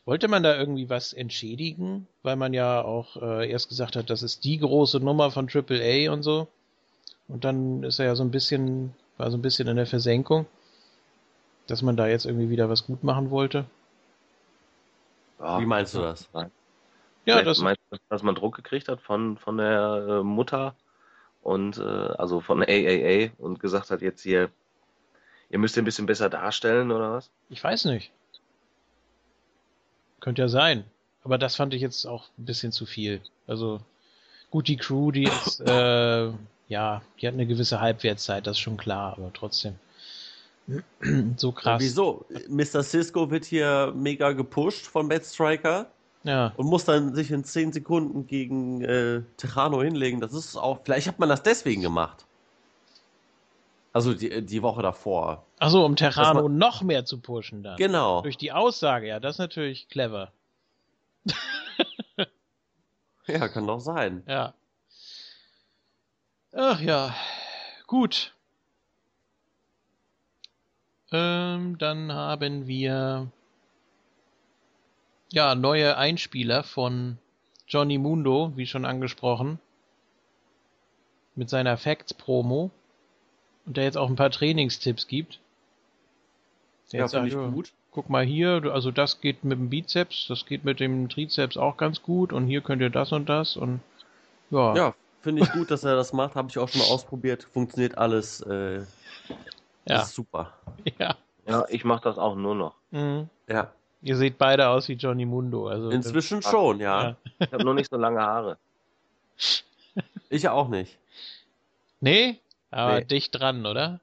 Wollte 0.06 0.28
man 0.28 0.42
da 0.42 0.56
irgendwie 0.56 0.88
was 0.88 1.12
entschädigen? 1.12 2.06
Weil 2.22 2.36
man 2.36 2.54
ja 2.54 2.82
auch 2.82 3.16
äh, 3.20 3.50
erst 3.50 3.68
gesagt 3.68 3.96
hat, 3.96 4.08
das 4.08 4.22
ist 4.22 4.44
die 4.44 4.58
große 4.58 5.00
Nummer 5.00 5.30
von 5.30 5.48
AAA 5.52 6.10
und 6.10 6.22
so. 6.22 6.48
Und 7.28 7.44
dann 7.44 7.82
ist 7.82 7.98
er 7.98 8.06
ja 8.06 8.14
so 8.16 8.24
ein 8.24 8.30
bisschen 8.30 8.94
war 9.20 9.30
so 9.30 9.36
ein 9.36 9.42
bisschen 9.42 9.68
in 9.68 9.76
der 9.76 9.86
Versenkung, 9.86 10.46
dass 11.66 11.82
man 11.82 11.96
da 11.96 12.08
jetzt 12.08 12.24
irgendwie 12.24 12.48
wieder 12.48 12.68
was 12.70 12.86
gut 12.86 13.04
machen 13.04 13.30
wollte. 13.30 13.66
Wie 15.38 15.66
meinst 15.66 15.94
du 15.94 16.00
das? 16.00 16.28
Ja, 17.26 17.42
das 17.42 17.60
meinst 17.60 17.80
du, 17.90 17.98
dass 18.08 18.22
man 18.22 18.34
Druck 18.34 18.56
gekriegt 18.56 18.88
hat 18.88 19.00
von, 19.00 19.36
von 19.36 19.58
der 19.58 20.06
äh, 20.08 20.22
Mutter 20.22 20.74
und 21.42 21.78
äh, 21.78 21.82
also 21.82 22.40
von 22.40 22.62
AAA 22.62 23.30
und 23.38 23.60
gesagt 23.60 23.90
hat, 23.90 24.00
jetzt 24.02 24.22
hier, 24.22 24.50
ihr 25.50 25.58
müsst 25.58 25.76
ein 25.78 25.84
bisschen 25.84 26.06
besser 26.06 26.30
darstellen 26.30 26.90
oder 26.90 27.12
was? 27.12 27.30
Ich 27.50 27.62
weiß 27.62 27.84
nicht. 27.86 28.10
Könnte 30.20 30.42
ja 30.42 30.48
sein. 30.48 30.84
Aber 31.24 31.36
das 31.36 31.56
fand 31.56 31.74
ich 31.74 31.82
jetzt 31.82 32.06
auch 32.06 32.28
ein 32.38 32.46
bisschen 32.46 32.72
zu 32.72 32.86
viel. 32.86 33.20
Also 33.46 33.80
gut, 34.50 34.68
die 34.68 34.76
Crew, 34.76 35.10
die 35.10 35.24
ist 35.24 35.60
äh, 35.66 36.32
ja, 36.70 37.02
die 37.20 37.26
hat 37.26 37.34
eine 37.34 37.46
gewisse 37.46 37.80
Halbwertszeit, 37.80 38.46
das 38.46 38.56
ist 38.56 38.60
schon 38.60 38.76
klar, 38.76 39.14
aber 39.18 39.32
trotzdem. 39.34 39.74
so 41.36 41.50
krass. 41.50 41.80
Ja, 41.82 41.86
wieso? 41.86 42.24
Mr. 42.48 42.84
Cisco 42.84 43.30
wird 43.30 43.44
hier 43.44 43.92
mega 43.94 44.32
gepusht 44.32 44.86
von 44.86 45.08
Bad 45.08 45.24
Striker. 45.24 45.90
Ja. 46.22 46.52
Und 46.56 46.66
muss 46.66 46.84
dann 46.84 47.14
sich 47.14 47.30
in 47.32 47.42
10 47.44 47.72
Sekunden 47.72 48.26
gegen 48.26 48.82
äh, 48.82 49.22
Terrano 49.36 49.82
hinlegen. 49.82 50.20
Das 50.20 50.32
ist 50.32 50.56
auch, 50.56 50.80
vielleicht 50.84 51.08
hat 51.08 51.18
man 51.18 51.28
das 51.28 51.42
deswegen 51.42 51.82
gemacht. 51.82 52.24
Also 53.92 54.14
die, 54.14 54.44
die 54.44 54.62
Woche 54.62 54.82
davor. 54.82 55.44
Achso, 55.58 55.84
um 55.84 55.96
Terrano 55.96 56.42
man... 56.42 56.56
noch 56.56 56.82
mehr 56.82 57.04
zu 57.04 57.18
pushen 57.18 57.64
dann. 57.64 57.76
Genau. 57.78 58.22
Durch 58.22 58.36
die 58.36 58.52
Aussage, 58.52 59.08
ja, 59.08 59.18
das 59.18 59.36
ist 59.36 59.38
natürlich 59.40 59.88
clever. 59.88 60.30
ja, 63.26 63.48
kann 63.48 63.66
doch 63.66 63.80
sein. 63.80 64.22
Ja. 64.28 64.54
Ach 66.52 66.80
ja, 66.80 67.14
gut. 67.86 68.34
Ähm, 71.12 71.78
dann 71.78 72.12
haben 72.12 72.66
wir 72.66 73.28
ja 75.32 75.54
neue 75.54 75.96
Einspieler 75.96 76.62
von 76.62 77.18
Johnny 77.68 77.98
Mundo, 77.98 78.52
wie 78.56 78.66
schon 78.66 78.84
angesprochen, 78.84 79.60
mit 81.36 81.48
seiner 81.48 81.76
Facts-Promo 81.76 82.70
und 83.66 83.76
der 83.76 83.84
jetzt 83.84 83.96
auch 83.96 84.08
ein 84.08 84.16
paar 84.16 84.30
Trainingstipps 84.30 85.06
gibt. 85.06 85.38
Der 86.92 87.00
ja, 87.00 87.08
finde 87.08 87.28
ich 87.28 87.34
gut. 87.34 87.72
Guck 87.92 88.08
mal 88.08 88.24
hier, 88.24 88.62
also 88.72 88.90
das 88.90 89.20
geht 89.20 89.44
mit 89.44 89.58
dem 89.58 89.70
Bizeps, 89.70 90.26
das 90.28 90.46
geht 90.46 90.64
mit 90.64 90.80
dem 90.80 91.08
Trizeps 91.08 91.56
auch 91.56 91.76
ganz 91.76 92.02
gut 92.02 92.32
und 92.32 92.46
hier 92.46 92.60
könnt 92.60 92.82
ihr 92.82 92.90
das 92.90 93.12
und 93.12 93.28
das 93.28 93.56
und 93.56 93.80
ja. 94.50 94.76
Ja, 94.76 94.94
Finde 95.20 95.42
ich 95.42 95.52
gut, 95.52 95.70
dass 95.70 95.84
er 95.84 95.96
das 95.96 96.12
macht. 96.12 96.34
Habe 96.34 96.48
ich 96.48 96.58
auch 96.58 96.68
schon 96.68 96.80
mal 96.80 96.88
ausprobiert. 96.90 97.42
Funktioniert 97.42 97.98
alles. 97.98 98.40
Äh, 98.42 98.82
ja. 99.86 100.02
Ist 100.02 100.14
super. 100.14 100.54
Ja. 100.98 101.16
Ja, 101.46 101.64
ich 101.68 101.84
mache 101.84 102.02
das 102.04 102.18
auch 102.18 102.36
nur 102.36 102.54
noch. 102.54 102.74
Mhm. 102.90 103.28
Ja. 103.48 103.72
Ihr 104.02 104.16
seht 104.16 104.38
beide 104.38 104.68
aus 104.68 104.88
wie 104.88 104.94
Johnny 104.94 105.26
Mundo. 105.26 105.66
Also 105.68 105.90
Inzwischen 105.90 106.42
schon, 106.42 106.80
ja. 106.80 107.02
ja. 107.02 107.16
Ich 107.38 107.52
habe 107.52 107.64
nur 107.64 107.74
nicht 107.74 107.90
so 107.90 107.96
lange 107.96 108.20
Haare. 108.20 108.58
Ich 110.32 110.48
auch 110.48 110.68
nicht. 110.68 110.96
Nee? 111.98 112.38
Aber 112.70 113.00
nee. 113.00 113.04
dicht 113.04 113.36
dran, 113.36 113.66
oder? 113.66 113.98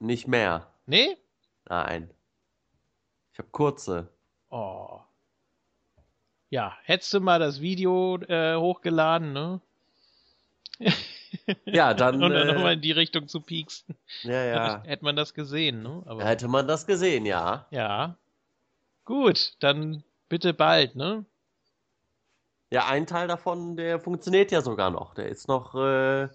Nicht 0.00 0.28
mehr. 0.28 0.66
Nee? 0.84 1.16
Nein. 1.66 2.10
Ich 3.32 3.38
habe 3.38 3.48
kurze. 3.50 4.08
Oh. 4.50 5.00
Ja, 6.50 6.76
hättest 6.84 7.14
du 7.14 7.20
mal 7.20 7.38
das 7.38 7.62
Video 7.62 8.18
äh, 8.18 8.56
hochgeladen, 8.56 9.32
ne? 9.32 9.62
Ja, 11.64 11.94
dann. 11.94 12.22
Und 12.22 12.32
dann 12.32 12.48
äh, 12.48 12.52
nochmal 12.52 12.74
in 12.74 12.80
die 12.80 12.92
Richtung 12.92 13.28
zu 13.28 13.40
pieksen. 13.40 13.94
Ja, 14.22 14.44
ja. 14.44 14.82
Hätte 14.84 15.04
man 15.04 15.16
das 15.16 15.34
gesehen, 15.34 15.82
ne? 15.82 16.02
Aber, 16.06 16.24
Hätte 16.24 16.48
man 16.48 16.66
das 16.68 16.86
gesehen, 16.86 17.26
ja. 17.26 17.66
Ja. 17.70 18.16
Gut, 19.04 19.54
dann 19.60 20.02
bitte 20.28 20.52
bald, 20.52 20.96
ne? 20.96 21.24
Ja, 22.70 22.86
ein 22.86 23.06
Teil 23.06 23.28
davon, 23.28 23.76
der 23.76 24.00
funktioniert 24.00 24.50
ja 24.50 24.60
sogar 24.60 24.90
noch. 24.90 25.14
Der 25.14 25.28
ist 25.28 25.46
noch 25.46 25.74
äh, 25.76 26.28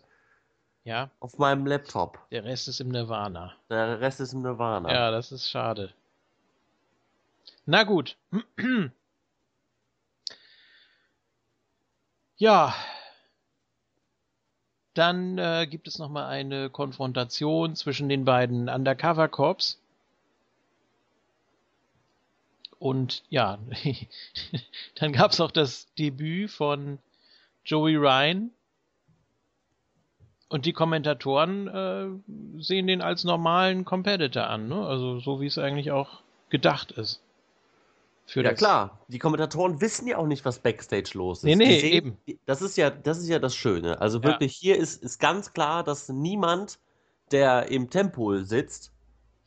ja. 0.85 1.09
auf 1.19 1.37
meinem 1.37 1.67
Laptop. 1.67 2.19
Der 2.31 2.45
Rest 2.45 2.69
ist 2.69 2.79
im 2.79 2.89
Nirvana. 2.89 3.53
Der 3.69 3.99
Rest 3.99 4.21
ist 4.21 4.31
im 4.33 4.41
Nirvana. 4.41 4.91
Ja, 4.91 5.11
das 5.11 5.33
ist 5.33 5.49
schade. 5.49 5.93
Na 7.65 7.83
gut. 7.83 8.15
ja, 12.37 12.73
dann 14.93 15.37
äh, 15.37 15.67
gibt 15.69 15.87
es 15.87 15.99
nochmal 15.99 16.25
eine 16.25 16.69
Konfrontation 16.69 17.75
zwischen 17.75 18.09
den 18.09 18.25
beiden 18.25 18.69
Undercover 18.69 19.27
Cops. 19.27 19.79
Und 22.79 23.23
ja, 23.29 23.59
dann 24.95 25.13
gab 25.13 25.31
es 25.31 25.39
auch 25.39 25.51
das 25.51 25.93
Debüt 25.95 26.49
von 26.51 26.99
Joey 27.63 27.95
Ryan. 27.95 28.51
Und 30.49 30.65
die 30.65 30.73
Kommentatoren 30.73 31.67
äh, 31.67 32.61
sehen 32.61 32.87
den 32.87 33.01
als 33.01 33.23
normalen 33.23 33.85
Competitor 33.85 34.47
an, 34.47 34.67
ne? 34.67 34.85
Also 34.85 35.19
so 35.19 35.39
wie 35.39 35.45
es 35.45 35.57
eigentlich 35.57 35.91
auch 35.91 36.21
gedacht 36.49 36.91
ist 36.91 37.21
ja 38.35 38.43
das. 38.43 38.57
klar, 38.57 38.99
die 39.07 39.19
Kommentatoren 39.19 39.81
wissen 39.81 40.07
ja 40.07 40.17
auch 40.17 40.27
nicht, 40.27 40.45
was 40.45 40.59
Backstage 40.59 41.11
los 41.13 41.39
ist. 41.39 41.43
Nee, 41.43 41.55
nee, 41.55 41.79
sehen, 41.79 42.17
eben. 42.25 42.39
Das 42.45 42.61
ist 42.61 42.77
ja, 42.77 42.89
das 42.89 43.17
ist 43.17 43.27
ja 43.27 43.39
das 43.39 43.55
Schöne. 43.55 43.99
Also 43.99 44.23
wirklich, 44.23 44.61
ja. 44.61 44.73
hier 44.73 44.77
ist, 44.77 45.03
ist 45.03 45.19
ganz 45.19 45.53
klar, 45.53 45.83
dass 45.83 46.09
niemand, 46.09 46.79
der 47.31 47.69
im 47.69 47.89
Tempo 47.89 48.37
sitzt, 48.37 48.91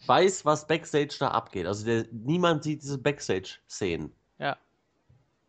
weiß, 0.06 0.44
was 0.44 0.66
Backstage 0.66 1.16
da 1.18 1.28
abgeht. 1.28 1.66
Also 1.66 1.84
der, 1.84 2.06
niemand 2.12 2.62
sieht 2.62 2.82
diese 2.82 2.98
Backstage-Szenen. 2.98 4.12
Ja. 4.38 4.56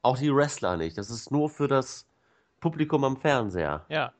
Auch 0.02 0.18
die 0.18 0.34
Wrestler 0.34 0.78
nicht. 0.78 0.98
Das 0.98 1.10
ist 1.10 1.32
nur 1.32 1.49
für 1.49 1.68
das 1.68 2.06
Publikum 2.62 3.03
am 3.03 3.18
Fernseher. 3.18 3.86
Ja. 3.90 4.14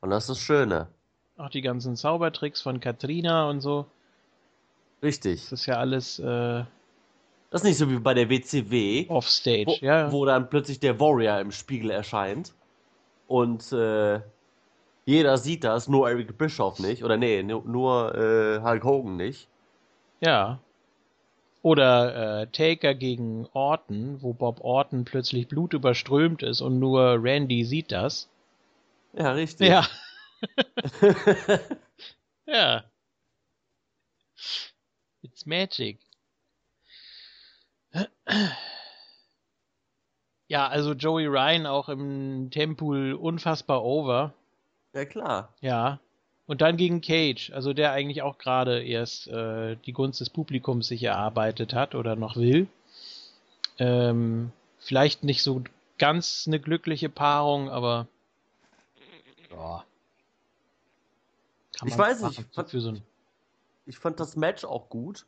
Und 0.00 0.10
das 0.10 0.24
ist 0.24 0.30
das 0.30 0.40
Schöne. 0.40 0.88
Auch 1.36 1.50
die 1.50 1.62
ganzen 1.62 1.96
Zaubertricks 1.96 2.62
von 2.62 2.80
Katrina 2.80 3.48
und 3.48 3.60
so. 3.60 3.86
Richtig. 5.02 5.42
Das 5.50 5.60
ist 5.60 5.66
ja 5.66 5.76
alles 5.76 6.18
äh, 6.18 6.64
das 7.54 7.62
ist 7.62 7.68
nicht 7.68 7.78
so 7.78 7.88
wie 7.88 8.00
bei 8.00 8.14
der 8.14 8.28
WCW. 8.28 9.06
Offstage, 9.08 9.66
wo, 9.66 9.76
ja. 9.80 10.10
Wo 10.10 10.24
dann 10.24 10.50
plötzlich 10.50 10.80
der 10.80 10.98
Warrior 10.98 11.38
im 11.38 11.52
Spiegel 11.52 11.92
erscheint. 11.92 12.52
Und 13.28 13.70
äh, 13.70 14.22
jeder 15.04 15.38
sieht 15.38 15.62
das, 15.62 15.86
nur 15.86 16.10
Eric 16.10 16.36
Bischoff 16.36 16.80
nicht. 16.80 17.04
Oder 17.04 17.16
nee, 17.16 17.44
nur 17.44 18.12
äh, 18.12 18.60
Hulk 18.60 18.82
Hogan 18.82 19.16
nicht. 19.16 19.46
Ja. 20.18 20.58
Oder 21.62 22.40
äh, 22.40 22.46
Taker 22.48 22.96
gegen 22.96 23.46
Orton, 23.52 24.20
wo 24.20 24.32
Bob 24.32 24.60
Orton 24.60 25.04
plötzlich 25.04 25.46
blutüberströmt 25.46 26.42
ist 26.42 26.60
und 26.60 26.80
nur 26.80 27.22
Randy 27.22 27.64
sieht 27.64 27.92
das. 27.92 28.28
Ja, 29.12 29.30
richtig. 29.30 29.68
Ja. 29.68 29.86
ja. 32.46 32.82
It's 35.22 35.46
magic. 35.46 36.00
Ja, 40.48 40.68
also 40.68 40.92
Joey 40.92 41.26
Ryan 41.26 41.66
auch 41.66 41.88
im 41.88 42.50
Tempul 42.50 43.14
unfassbar 43.14 43.82
over. 43.82 44.34
Ja, 44.92 45.04
klar. 45.04 45.54
Ja. 45.60 46.00
Und 46.46 46.60
dann 46.60 46.76
gegen 46.76 47.00
Cage, 47.00 47.50
also 47.52 47.72
der 47.72 47.92
eigentlich 47.92 48.20
auch 48.22 48.36
gerade 48.36 48.84
erst 48.84 49.28
äh, 49.28 49.76
die 49.86 49.92
Gunst 49.92 50.20
des 50.20 50.28
Publikums 50.28 50.88
sich 50.88 51.02
erarbeitet 51.02 51.72
hat 51.72 51.94
oder 51.94 52.16
noch 52.16 52.36
will. 52.36 52.68
Ähm, 53.78 54.52
vielleicht 54.78 55.24
nicht 55.24 55.42
so 55.42 55.64
ganz 55.98 56.44
eine 56.46 56.60
glückliche 56.60 57.08
Paarung, 57.08 57.70
aber 57.70 58.06
ja. 59.50 59.84
ich 61.86 61.96
weiß 61.96 62.22
nicht, 62.22 62.40
ich 62.40 62.46
fand, 62.54 62.68
so 62.68 62.92
ich 63.86 63.98
fand 63.98 64.20
das 64.20 64.36
Match 64.36 64.64
auch 64.64 64.90
gut. 64.90 65.24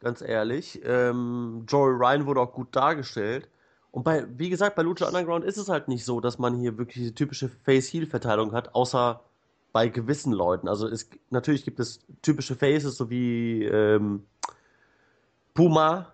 Ganz 0.00 0.22
ehrlich. 0.22 0.80
Ähm, 0.84 1.64
Joey 1.68 1.92
Ryan 1.92 2.26
wurde 2.26 2.40
auch 2.40 2.52
gut 2.52 2.74
dargestellt. 2.74 3.48
Und 3.92 4.04
bei, 4.04 4.26
wie 4.38 4.50
gesagt, 4.50 4.76
bei 4.76 4.82
Lucha 4.82 5.06
Underground 5.06 5.44
ist 5.44 5.56
es 5.56 5.68
halt 5.68 5.88
nicht 5.88 6.04
so, 6.04 6.20
dass 6.20 6.38
man 6.38 6.56
hier 6.56 6.78
wirklich 6.78 6.96
diese 6.96 7.14
typische 7.14 7.48
Face-Heel-Verteilung 7.48 8.52
hat, 8.52 8.74
außer 8.74 9.20
bei 9.72 9.88
gewissen 9.88 10.32
Leuten. 10.32 10.68
Also 10.68 10.88
es, 10.88 11.10
natürlich 11.30 11.64
gibt 11.64 11.80
es 11.80 12.00
typische 12.22 12.56
Faces, 12.56 12.96
so 12.96 13.10
wie 13.10 13.64
ähm, 13.64 14.24
Puma 15.54 16.12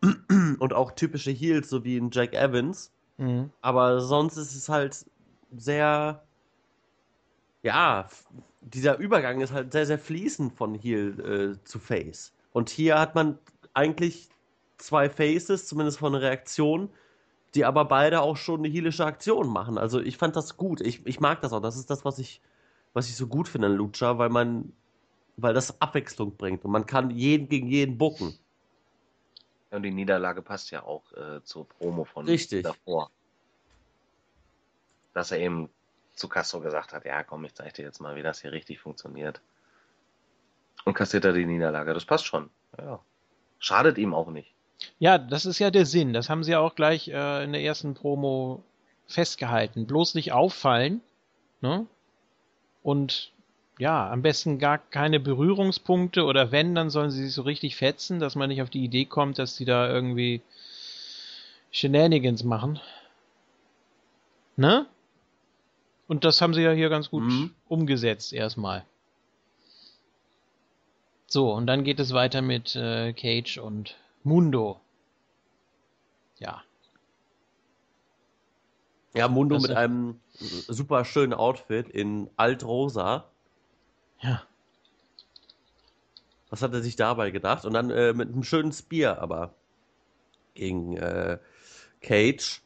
und 0.58 0.72
auch 0.72 0.92
typische 0.92 1.30
Heels, 1.30 1.68
so 1.68 1.84
wie 1.84 1.96
in 1.96 2.10
Jack 2.10 2.34
Evans. 2.34 2.92
Mhm. 3.18 3.50
Aber 3.60 4.00
sonst 4.00 4.36
ist 4.36 4.54
es 4.54 4.68
halt 4.68 5.04
sehr, 5.56 6.22
ja, 7.62 8.08
dieser 8.60 8.98
Übergang 8.98 9.40
ist 9.40 9.52
halt 9.52 9.72
sehr, 9.72 9.86
sehr 9.86 9.98
fließend 9.98 10.52
von 10.52 10.74
Heel 10.74 11.56
äh, 11.58 11.64
zu 11.64 11.78
Face. 11.78 12.32
Und 12.56 12.70
hier 12.70 12.98
hat 12.98 13.14
man 13.14 13.38
eigentlich 13.74 14.30
zwei 14.78 15.10
Faces, 15.10 15.66
zumindest 15.66 15.98
von 15.98 16.14
der 16.14 16.22
Reaktion, 16.22 16.88
die 17.54 17.66
aber 17.66 17.84
beide 17.84 18.22
auch 18.22 18.38
schon 18.38 18.60
eine 18.60 18.68
heelische 18.68 19.04
Aktion 19.04 19.50
machen. 19.50 19.76
Also 19.76 20.00
ich 20.00 20.16
fand 20.16 20.36
das 20.36 20.56
gut. 20.56 20.80
Ich, 20.80 21.04
ich 21.04 21.20
mag 21.20 21.42
das 21.42 21.52
auch. 21.52 21.60
Das 21.60 21.76
ist 21.76 21.90
das, 21.90 22.06
was 22.06 22.18
ich, 22.18 22.40
was 22.94 23.10
ich 23.10 23.16
so 23.16 23.26
gut 23.26 23.46
finde 23.46 23.66
an 23.66 23.74
Lucha, 23.74 24.16
weil 24.16 24.30
man, 24.30 24.72
weil 25.36 25.52
das 25.52 25.82
Abwechslung 25.82 26.34
bringt 26.38 26.64
und 26.64 26.70
man 26.70 26.86
kann 26.86 27.10
jeden 27.10 27.50
gegen 27.50 27.68
jeden 27.68 27.98
bucken. 27.98 28.38
und 29.70 29.82
die 29.82 29.90
Niederlage 29.90 30.40
passt 30.40 30.70
ja 30.70 30.82
auch 30.82 31.12
äh, 31.12 31.42
zur 31.44 31.68
Promo 31.68 32.06
von 32.06 32.24
Richtig. 32.24 32.62
davor. 32.62 33.10
Dass 35.12 35.30
er 35.30 35.40
eben 35.40 35.68
zu 36.14 36.26
Castro 36.26 36.60
gesagt 36.60 36.94
hat, 36.94 37.04
ja 37.04 37.22
komm, 37.22 37.44
ich 37.44 37.54
zeige 37.54 37.74
dir 37.74 37.82
jetzt 37.82 38.00
mal, 38.00 38.16
wie 38.16 38.22
das 38.22 38.40
hier 38.40 38.52
richtig 38.52 38.80
funktioniert. 38.80 39.42
Und 40.86 40.94
kassiert 40.94 41.24
er 41.24 41.32
die 41.32 41.44
Niederlage. 41.44 41.92
Das 41.92 42.04
passt 42.04 42.26
schon. 42.26 42.48
Ja. 42.78 43.00
Schadet 43.58 43.98
ihm 43.98 44.14
auch 44.14 44.30
nicht. 44.30 44.54
Ja, 45.00 45.18
das 45.18 45.44
ist 45.44 45.58
ja 45.58 45.70
der 45.70 45.84
Sinn. 45.84 46.12
Das 46.12 46.30
haben 46.30 46.44
sie 46.44 46.52
ja 46.52 46.60
auch 46.60 46.76
gleich 46.76 47.08
äh, 47.08 47.44
in 47.44 47.52
der 47.52 47.62
ersten 47.62 47.94
Promo 47.94 48.62
festgehalten. 49.08 49.86
Bloß 49.86 50.14
nicht 50.14 50.32
auffallen. 50.32 51.00
Ne? 51.60 51.86
Und 52.84 53.32
ja, 53.78 54.08
am 54.08 54.22
besten 54.22 54.60
gar 54.60 54.78
keine 54.78 55.18
Berührungspunkte 55.18 56.24
oder 56.24 56.52
wenn, 56.52 56.76
dann 56.76 56.88
sollen 56.88 57.10
sie 57.10 57.24
sich 57.24 57.34
so 57.34 57.42
richtig 57.42 57.74
fetzen, 57.74 58.20
dass 58.20 58.36
man 58.36 58.48
nicht 58.48 58.62
auf 58.62 58.70
die 58.70 58.84
Idee 58.84 59.06
kommt, 59.06 59.40
dass 59.40 59.56
sie 59.56 59.64
da 59.64 59.88
irgendwie 59.90 60.40
Shenanigans 61.72 62.44
machen. 62.44 62.78
Ne? 64.54 64.86
Und 66.06 66.24
das 66.24 66.40
haben 66.40 66.54
sie 66.54 66.62
ja 66.62 66.70
hier 66.70 66.90
ganz 66.90 67.10
gut 67.10 67.24
mhm. 67.24 67.54
umgesetzt 67.68 68.32
erstmal. 68.32 68.84
So, 71.26 71.52
und 71.52 71.66
dann 71.66 71.84
geht 71.84 71.98
es 71.98 72.12
weiter 72.12 72.40
mit 72.40 72.76
äh, 72.76 73.12
Cage 73.12 73.58
und 73.58 73.96
Mundo. 74.22 74.80
Ja. 76.38 76.62
Ja, 79.14 79.28
Mundo 79.28 79.54
das 79.54 79.62
mit 79.62 79.76
einem 79.76 80.20
super 80.34 81.04
schönen 81.04 81.32
Outfit 81.32 81.88
in 81.88 82.28
Altrosa. 82.36 83.24
Ja. 84.20 84.42
Was 86.50 86.62
hat 86.62 86.72
er 86.74 86.82
sich 86.82 86.96
dabei 86.96 87.30
gedacht? 87.30 87.64
Und 87.64 87.72
dann 87.72 87.90
äh, 87.90 88.12
mit 88.12 88.28
einem 88.28 88.44
schönen 88.44 88.72
Spear, 88.72 89.18
aber 89.18 89.54
gegen 90.54 90.96
äh, 90.96 91.38
Cage. 92.00 92.62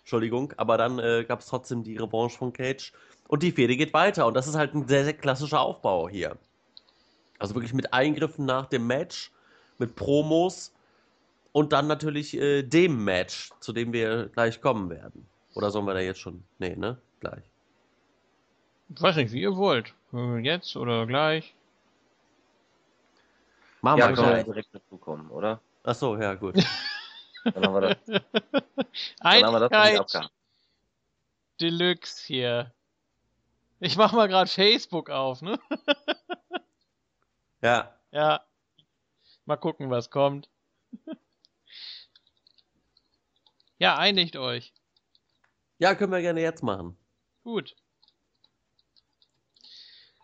Entschuldigung, 0.00 0.52
aber 0.56 0.78
dann 0.78 0.98
äh, 0.98 1.24
gab 1.26 1.40
es 1.40 1.46
trotzdem 1.46 1.82
die 1.84 1.96
Revanche 1.96 2.36
von 2.36 2.52
Cage. 2.52 2.92
Und 3.28 3.42
die 3.42 3.52
Fehde 3.52 3.76
geht 3.76 3.94
weiter. 3.94 4.26
Und 4.26 4.34
das 4.34 4.46
ist 4.46 4.56
halt 4.56 4.74
ein 4.74 4.86
sehr, 4.86 5.04
sehr 5.04 5.14
klassischer 5.14 5.60
Aufbau 5.60 6.08
hier. 6.08 6.36
Also 7.38 7.54
wirklich 7.54 7.74
mit 7.74 7.92
Eingriffen 7.92 8.46
nach 8.46 8.66
dem 8.66 8.86
Match 8.86 9.30
mit 9.78 9.94
Promos 9.94 10.72
und 11.52 11.72
dann 11.72 11.86
natürlich 11.86 12.36
äh, 12.36 12.62
dem 12.62 13.04
Match, 13.04 13.50
zu 13.60 13.72
dem 13.72 13.92
wir 13.92 14.28
gleich 14.28 14.60
kommen 14.60 14.90
werden. 14.90 15.26
Oder 15.54 15.70
sollen 15.70 15.86
wir 15.86 15.94
da 15.94 16.00
jetzt 16.00 16.20
schon? 16.20 16.44
Nee, 16.58 16.76
ne? 16.76 16.98
Gleich. 17.20 17.44
Ich 18.94 19.02
weiß 19.02 19.16
nicht, 19.16 19.32
wie 19.32 19.40
ihr 19.40 19.56
wollt. 19.56 19.94
Jetzt 20.42 20.76
oder 20.76 21.06
gleich? 21.06 21.54
Machen 23.82 23.98
ja, 23.98 24.08
wir 24.08 24.14
gleich. 24.14 24.44
direkt 24.44 24.68
dazu 24.72 24.96
kommen, 24.96 25.30
oder? 25.30 25.60
Ach 25.82 25.94
so, 25.94 26.16
ja, 26.16 26.34
gut. 26.34 26.56
dann 27.44 27.64
haben 27.64 27.74
wir 27.74 27.80
das. 27.80 27.96
Dann 29.20 29.44
haben 29.44 29.54
wir 29.54 29.68
das 29.68 30.30
Deluxe 31.60 32.26
hier. 32.26 32.72
Ich 33.80 33.96
mach 33.96 34.12
mal 34.12 34.28
gerade 34.28 34.50
Facebook 34.50 35.10
auf, 35.10 35.42
ne? 35.42 35.58
ja. 37.66 37.98
Ja. 38.12 38.46
Mal 39.44 39.56
gucken, 39.56 39.90
was 39.90 40.10
kommt. 40.10 40.48
ja, 43.78 43.96
einigt 43.96 44.36
euch. 44.36 44.72
Ja, 45.78 45.94
können 45.94 46.12
wir 46.12 46.22
gerne 46.22 46.40
jetzt 46.40 46.62
machen. 46.62 46.96
Gut. 47.42 47.76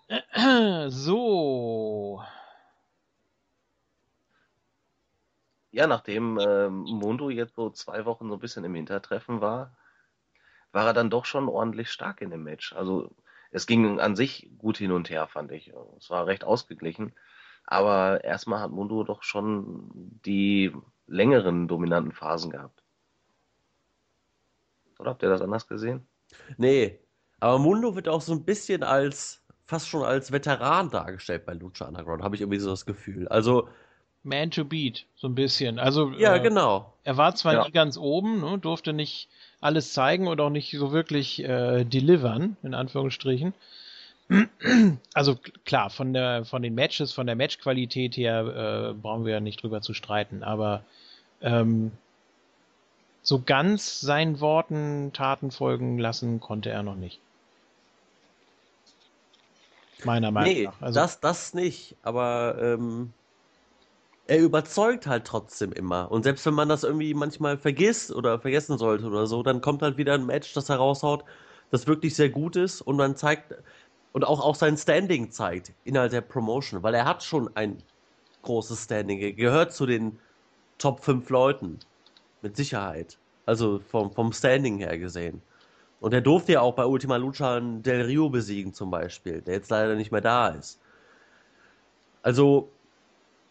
So. 0.89 2.23
Ja, 5.71 5.87
nachdem 5.87 6.39
äh, 6.39 6.69
Mundo 6.69 7.31
jetzt 7.31 7.55
so 7.55 7.71
zwei 7.71 8.05
Wochen 8.05 8.29
so 8.29 8.35
ein 8.35 8.41
bisschen 8.41 8.65
im 8.65 8.75
Hintertreffen 8.75 9.41
war, 9.41 9.75
war 10.73 10.87
er 10.87 10.93
dann 10.93 11.11
doch 11.11 11.25
schon 11.25 11.49
ordentlich 11.49 11.91
stark 11.91 12.21
in 12.21 12.31
dem 12.31 12.43
Match. 12.43 12.73
Also 12.75 13.11
es 13.53 13.67
ging 13.67 14.01
an 14.01 14.17
sich 14.17 14.51
gut 14.59 14.79
hin 14.79 14.93
und 14.93 15.11
her, 15.11 15.29
fand 15.29 15.53
ich. 15.53 15.73
Es 15.99 16.11
war 16.11 16.27
recht 16.27 16.45
ausgeglichen. 16.45 17.13
Aber 17.65 18.25
erstmal 18.25 18.61
hat 18.61 18.73
Mundo 18.73 19.05
doch 19.05 19.23
schon 19.23 19.91
die 20.25 20.73
längeren 21.07 21.69
dominanten 21.69 22.13
Phasen 22.13 22.51
gehabt. 22.51 22.83
Oder 24.99 25.11
habt 25.11 25.23
ihr 25.23 25.29
das 25.29 25.43
anders 25.43 25.69
gesehen? 25.69 26.07
Nee, 26.57 26.99
aber 27.41 27.59
Mundo 27.59 27.97
wird 27.97 28.09
auch 28.09 28.21
so 28.21 28.33
ein 28.33 28.45
bisschen 28.45 28.83
als, 28.83 29.43
fast 29.67 29.89
schon 29.89 30.03
als 30.03 30.31
Veteran 30.31 30.91
dargestellt 30.91 31.45
bei 31.45 31.55
Lucha 31.55 31.87
Underground, 31.87 32.23
habe 32.23 32.37
ich 32.37 32.41
irgendwie 32.41 32.61
so 32.61 32.71
das 32.71 32.87
Gefühl. 32.87 33.27
Also. 33.29 33.69
Man 34.23 34.53
to 34.53 34.65
beat, 34.65 35.07
so 35.17 35.27
ein 35.27 35.35
bisschen. 35.35 35.81
Also. 35.81 36.11
Ja, 36.13 36.37
äh, 36.37 36.41
genau. 36.41 36.95
Er 37.03 37.17
war 37.17 37.35
zwar 37.35 37.55
ja. 37.55 37.65
nie 37.65 37.73
ganz 37.73 37.99
oben, 37.99 38.41
ne, 38.41 38.59
durfte 38.59 38.93
nicht 38.93 39.29
alles 39.63 39.93
zeigen 39.93 40.27
und 40.27 40.41
auch 40.41 40.51
nicht 40.51 40.71
so 40.77 40.93
wirklich 40.93 41.43
äh, 41.43 41.85
delivern, 41.85 42.57
in 42.63 42.75
Anführungsstrichen. 42.75 43.55
Also 45.13 45.37
klar, 45.65 45.91
von 45.91 46.13
der 46.15 46.45
von 46.45 46.63
den 46.63 46.75
Matches, 46.75 47.13
von 47.13 47.27
der 47.27 47.37
Matchqualität 47.37 48.17
her 48.17 48.91
äh, 48.91 48.95
brauchen 48.95 49.25
wir 49.25 49.35
ja 49.35 49.41
nicht 49.41 49.63
drüber 49.63 49.83
zu 49.83 49.95
streiten, 49.95 50.43
aber 50.43 50.85
ähm, 51.43 51.93
so 53.23 53.43
ganz 53.43 54.01
seinen 54.01 54.41
Worten 54.41 55.13
Taten 55.13 55.51
folgen 55.51 55.99
lassen 55.99 56.41
konnte 56.41 56.71
er 56.71 56.83
noch 56.83 56.97
nicht. 56.97 57.21
Meiner 60.05 60.31
Meinung 60.31 60.53
nee, 60.53 60.65
nach. 60.65 60.81
Also, 60.81 61.01
das, 61.01 61.21
das 61.21 61.55
nicht, 61.55 61.95
aber 62.03 62.57
ähm, 62.61 63.13
er 64.33 64.39
überzeugt 64.39 65.07
halt 65.07 65.27
trotzdem 65.27 65.73
immer. 65.73 66.11
Und 66.11 66.23
selbst 66.23 66.47
wenn 66.47 66.55
man 66.55 66.71
das 66.71 66.85
irgendwie 66.85 67.13
manchmal 67.13 67.59
vergisst 67.59 68.11
oder 68.11 68.41
vergessen 68.41 68.79
sollte 68.79 69.05
oder 69.05 69.27
so, 69.27 69.43
dann 69.43 69.61
kommt 69.61 69.83
halt 69.83 69.99
wieder 69.99 70.15
ein 70.15 70.25
Match, 70.25 70.55
das 70.55 70.71
er 70.71 70.77
raushaut, 70.77 71.23
das 71.71 71.87
wirklich 71.87 72.15
sehr 72.15 72.31
gut 72.31 72.57
ist 72.57 72.81
und 72.81 72.97
man 72.97 73.15
zeigt, 73.15 73.55
und 74.13 74.25
auch, 74.25 74.41
auch 74.41 74.55
sein 74.55 74.79
Standing 74.79 75.31
zeigt 75.33 75.75
innerhalb 75.85 76.13
der 76.13 76.23
Promotion, 76.23 76.83
weil 76.83 76.95
er 76.95 77.05
hat 77.05 77.23
schon 77.23 77.55
ein 77.59 77.83
großes 78.41 78.85
Standing. 78.85 79.19
Er 79.19 79.35
gehört 79.35 79.75
zu 79.75 79.85
den 79.85 80.19
Top 80.79 81.05
5 81.05 81.29
Leuten. 81.29 81.79
Mit 82.41 82.57
Sicherheit. 82.57 83.19
Also 83.45 83.81
vom, 83.81 84.13
vom 84.13 84.33
Standing 84.33 84.79
her 84.79 84.97
gesehen. 84.97 85.43
Und 86.01 86.15
er 86.15 86.23
durfte 86.23 86.53
ja 86.53 86.63
auch 86.63 86.75
bei 86.75 86.87
Ultima 86.87 87.17
Lucha 87.17 87.61
Del 87.61 88.07
Rio 88.07 88.31
besiegen 88.31 88.73
zum 88.73 88.91
Beispiel, 88.91 89.43
der 89.43 89.57
jetzt 89.57 89.71
leider 89.71 89.95
nicht 89.95 90.11
mehr 90.11 90.23
da 90.23 90.49
ist. 90.49 90.81
Also 92.23 92.71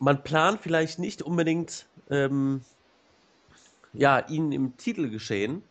man 0.02 0.24
plant 0.24 0.60
vielleicht 0.60 1.00
nicht 1.00 1.22
unbedingt 1.22 1.86
ähm, 2.10 2.62
ja, 3.94 4.20
ihn 4.28 4.52
im 4.52 4.76
Titelgeschehen, 4.76 5.62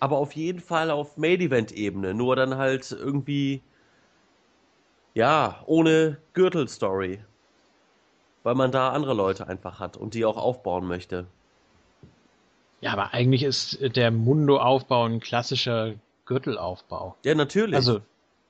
aber 0.00 0.18
auf 0.18 0.32
jeden 0.32 0.60
Fall 0.60 0.90
auf 0.90 1.16
Main-Event-Ebene. 1.16 2.12
Nur 2.14 2.36
dann 2.36 2.56
halt 2.56 2.92
irgendwie 2.92 3.62
ja, 5.14 5.62
ohne 5.66 6.18
Gürtelstory. 6.34 7.24
Weil 8.42 8.54
man 8.54 8.70
da 8.70 8.90
andere 8.90 9.14
Leute 9.14 9.48
einfach 9.48 9.80
hat 9.80 9.96
und 9.96 10.12
die 10.12 10.26
auch 10.26 10.36
aufbauen 10.36 10.86
möchte. 10.86 11.26
Ja, 12.82 12.92
aber 12.92 13.14
eigentlich 13.14 13.44
ist 13.44 13.78
der 13.96 14.10
Mundo-Aufbau 14.10 15.06
ein 15.06 15.20
klassischer 15.20 15.94
Gürtelaufbau. 16.26 17.16
Ja, 17.24 17.34
natürlich. 17.34 17.76
Also, 17.76 18.00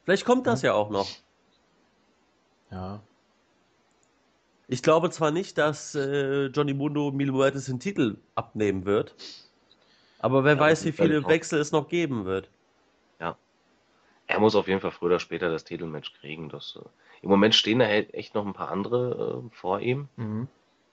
Vielleicht 0.05 0.25
kommt 0.25 0.49
das 0.49 0.63
ja 0.63 0.75
auch 0.75 0.91
noch. 0.91 1.09
ja. 2.73 3.01
Ich 4.67 4.83
glaube 4.83 5.11
zwar 5.11 5.31
nicht, 5.31 5.59
dass 5.59 5.95
äh, 5.95 6.47
Johnny 6.47 6.75
Mundo 6.75 7.11
Mil 7.13 7.33
Muertes 7.33 7.67
den 7.67 7.81
Titel 7.81 8.17
abnehmen 8.35 8.85
wird, 8.87 9.15
aber 10.19 10.45
wer 10.45 10.55
Ja, 10.55 10.61
weiß, 10.61 10.85
wie 10.87 10.93
viele 10.93 11.21
auch- 11.25 11.29
Wechsel 11.29 11.61
es 11.61 11.73
noch 11.73 11.89
geben 11.89 12.25
wird. 12.25 12.49
Er 14.27 14.41
muss 14.41 14.55
auf 14.55 14.69
jeden 14.69 14.81
Fall 14.81 14.91
früher 14.91 15.09
oder 15.09 15.21
später 15.21 15.51
das 15.51 15.65
Titelmatch 15.65 16.15
kriegen. 16.15 16.49
Das, 16.49 16.77
äh, 16.77 16.89
Im 17.23 17.31
Moment 17.31 17.55
stehen 17.55 17.79
da 17.79 17.87
halt 17.87 18.13
echt 18.15 18.35
noch 18.35 18.47
ein 18.47 18.53
paar 18.55 18.71
andere 18.71 19.45
äh, 19.45 19.55
vor 19.55 19.81
ihm, 19.81 20.09
Mhm. 20.17 20.49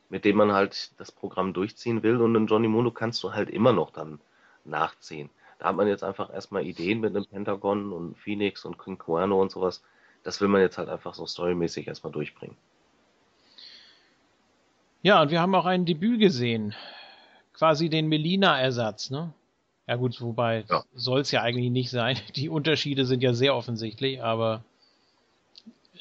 mit 0.10 0.26
denen 0.26 0.38
man 0.38 0.52
halt 0.52 0.92
das 1.00 1.12
Programm 1.12 1.54
durchziehen 1.54 2.04
will. 2.04 2.22
Und 2.22 2.34
den 2.34 2.48
Johnny 2.48 2.68
Mundo 2.68 2.92
kannst 2.92 3.24
du 3.24 3.34
halt 3.34 3.50
immer 3.50 3.72
noch 3.74 3.92
dann 3.92 4.20
nachziehen. 4.66 5.30
Da 5.60 5.68
hat 5.68 5.76
man 5.76 5.88
jetzt 5.88 6.04
einfach 6.04 6.32
erstmal 6.34 6.66
Ideen 6.66 7.00
mit 7.00 7.16
einem 7.16 7.26
Pentagon 7.26 7.94
und 7.94 8.18
Phoenix 8.18 8.66
und 8.66 8.78
King 8.78 8.98
Cuerno 8.98 9.42
und 9.42 9.50
sowas. 9.52 9.82
Das 10.24 10.42
will 10.42 10.48
man 10.50 10.62
jetzt 10.62 10.78
halt 10.78 10.90
einfach 10.90 11.14
so 11.14 11.26
storymäßig 11.26 11.88
erstmal 11.88 12.12
durchbringen. 12.12 12.58
Ja, 15.02 15.22
und 15.22 15.32
wir 15.32 15.42
haben 15.42 15.56
auch 15.56 15.66
ein 15.66 15.86
Debüt 15.86 16.20
gesehen. 16.20 16.76
Quasi 17.54 17.90
den 17.90 18.08
Melina-Ersatz, 18.08 19.10
ne? 19.10 19.34
Ja 19.88 19.96
gut, 19.96 20.22
wobei 20.22 20.64
Ja. 20.70 20.84
soll 20.94 21.22
es 21.22 21.32
ja 21.32 21.42
eigentlich 21.42 21.72
nicht 21.72 21.90
sein. 21.90 22.18
Die 22.36 22.50
Unterschiede 22.50 23.06
sind 23.06 23.24
ja 23.24 23.34
sehr 23.34 23.56
offensichtlich, 23.56 24.24
aber 24.24 24.64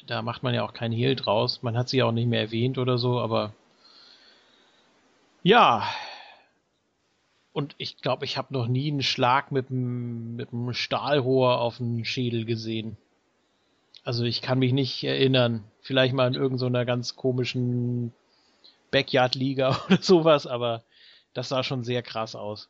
da 0.07 0.21
macht 0.21 0.43
man 0.43 0.53
ja 0.53 0.63
auch 0.63 0.73
kein 0.73 0.91
Hehl 0.91 1.15
draus. 1.15 1.61
Man 1.63 1.77
hat 1.77 1.89
sie 1.89 1.97
ja 1.97 2.05
auch 2.05 2.11
nicht 2.11 2.27
mehr 2.27 2.41
erwähnt 2.41 2.77
oder 2.77 2.97
so, 2.97 3.19
aber 3.19 3.53
ja. 5.43 5.83
Und 7.53 7.75
ich 7.77 7.97
glaube, 7.97 8.25
ich 8.25 8.37
habe 8.37 8.53
noch 8.53 8.67
nie 8.67 8.89
einen 8.91 9.03
Schlag 9.03 9.51
mit 9.51 9.69
einem 9.69 10.73
Stahlrohr 10.73 11.59
auf 11.59 11.77
den 11.77 12.05
Schädel 12.05 12.45
gesehen. 12.45 12.97
Also 14.03 14.23
ich 14.23 14.41
kann 14.41 14.59
mich 14.59 14.73
nicht 14.73 15.03
erinnern. 15.03 15.63
Vielleicht 15.81 16.13
mal 16.13 16.27
in 16.27 16.33
irgendeiner 16.39 16.85
ganz 16.85 17.15
komischen 17.15 18.13
Backyard-Liga 18.91 19.81
oder 19.87 20.01
sowas, 20.01 20.47
aber 20.47 20.83
das 21.33 21.49
sah 21.49 21.63
schon 21.63 21.83
sehr 21.83 22.01
krass 22.01 22.35
aus. 22.35 22.69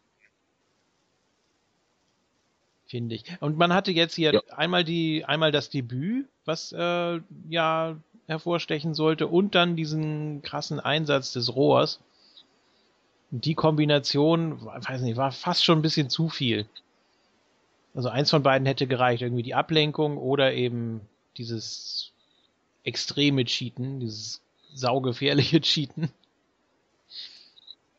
Finde 2.88 3.16
ich. 3.16 3.24
Und 3.40 3.58
man 3.58 3.74
hatte 3.74 3.92
jetzt 3.92 4.16
hier 4.16 4.34
Ja. 4.34 4.42
einmal 4.56 4.84
die, 4.84 5.24
einmal 5.26 5.52
das 5.52 5.70
Debüt, 5.70 6.28
was 6.46 6.74
äh, 6.74 7.20
ja 7.50 7.96
hervorstechen 8.28 8.94
sollte, 8.94 9.28
und 9.28 9.56
dann 9.56 9.76
diesen 9.76 10.42
krassen 10.42 10.80
Einsatz 10.80 11.32
des 11.34 11.56
Rohrs. 11.56 12.00
Die 13.32 13.56
Kombination, 13.56 14.64
weiß 14.66 15.02
nicht, 15.02 15.16
war 15.16 15.32
fast 15.32 15.64
schon 15.64 15.80
ein 15.80 15.82
bisschen 15.82 16.10
zu 16.10 16.28
viel. 16.28 16.66
Also 17.94 18.10
eins 18.10 18.30
von 18.30 18.44
beiden 18.44 18.66
hätte 18.66 18.88
gereicht, 18.88 19.22
irgendwie 19.22 19.44
die 19.44 19.56
Ablenkung 19.56 20.18
oder 20.18 20.54
eben 20.54 21.02
dieses 21.38 22.12
extreme 22.84 23.46
Cheaten, 23.46 24.00
dieses 24.02 24.42
saugefährliche 24.74 25.62
Cheaten. 25.62 26.12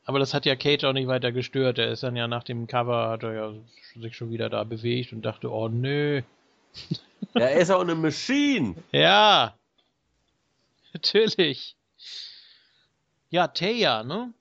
Aber 0.04 0.18
das 0.18 0.34
hat 0.34 0.46
ja 0.46 0.56
Cage 0.56 0.84
auch 0.84 0.92
nicht 0.92 1.06
weiter 1.06 1.30
gestört. 1.32 1.78
Er 1.78 1.92
ist 1.92 2.02
dann 2.02 2.16
ja 2.16 2.26
nach 2.26 2.42
dem 2.42 2.66
Cover, 2.66 3.10
hat 3.10 3.22
er 3.22 3.34
ja 3.34 3.52
sich 3.94 4.16
schon 4.16 4.30
wieder 4.30 4.48
da 4.48 4.64
bewegt 4.64 5.12
und 5.12 5.22
dachte, 5.22 5.50
oh 5.50 5.68
nö. 5.68 6.22
Ja, 7.34 7.42
er 7.42 7.60
ist 7.60 7.70
auch 7.70 7.80
eine 7.80 7.94
Machine. 7.94 8.74
Ja. 8.90 9.54
Natürlich. 10.92 11.76
Ja, 13.30 13.46
Taya, 13.46 14.02
ne? 14.02 14.34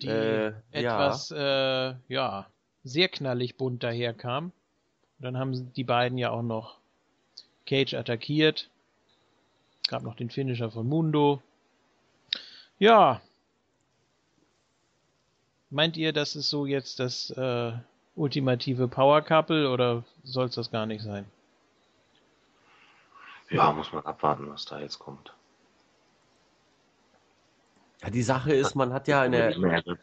Die 0.00 0.08
Äh, 0.08 0.52
ja. 0.72 1.08
etwas, 1.08 1.30
äh, 1.30 1.94
ja, 2.08 2.46
sehr 2.84 3.08
knallig 3.08 3.56
bunt 3.56 3.82
daherkam. 3.82 4.46
Und 5.18 5.24
dann 5.24 5.36
haben 5.36 5.72
die 5.74 5.84
beiden 5.84 6.18
ja 6.18 6.30
auch 6.30 6.42
noch 6.42 6.78
Cage 7.66 7.94
attackiert. 7.94 8.68
Gab 9.88 10.02
noch 10.02 10.16
den 10.16 10.30
Finisher 10.30 10.70
von 10.70 10.88
Mundo. 10.88 11.42
Ja. 12.78 13.20
Meint 15.70 15.96
ihr, 15.96 16.12
das 16.12 16.36
ist 16.36 16.50
so 16.50 16.66
jetzt 16.66 16.98
das 17.00 17.30
äh, 17.30 17.72
ultimative 18.14 18.88
Power 18.88 19.22
Couple 19.22 19.70
oder 19.70 20.04
soll 20.24 20.46
es 20.46 20.54
das 20.54 20.70
gar 20.70 20.86
nicht 20.86 21.02
sein? 21.02 21.26
Ja, 23.50 23.72
muss 23.72 23.92
man 23.92 24.04
abwarten, 24.04 24.48
was 24.50 24.64
da 24.64 24.80
jetzt 24.80 24.98
kommt. 24.98 25.32
Ja, 28.02 28.10
die 28.10 28.22
Sache 28.22 28.52
ist, 28.52 28.74
man 28.74 28.92
hat 28.92 29.08
ja 29.08 29.22
eine. 29.22 29.50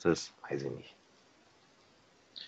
Ist, 0.04 0.34
weiß 0.50 0.64
ich 0.64 0.72
nicht. 0.72 0.96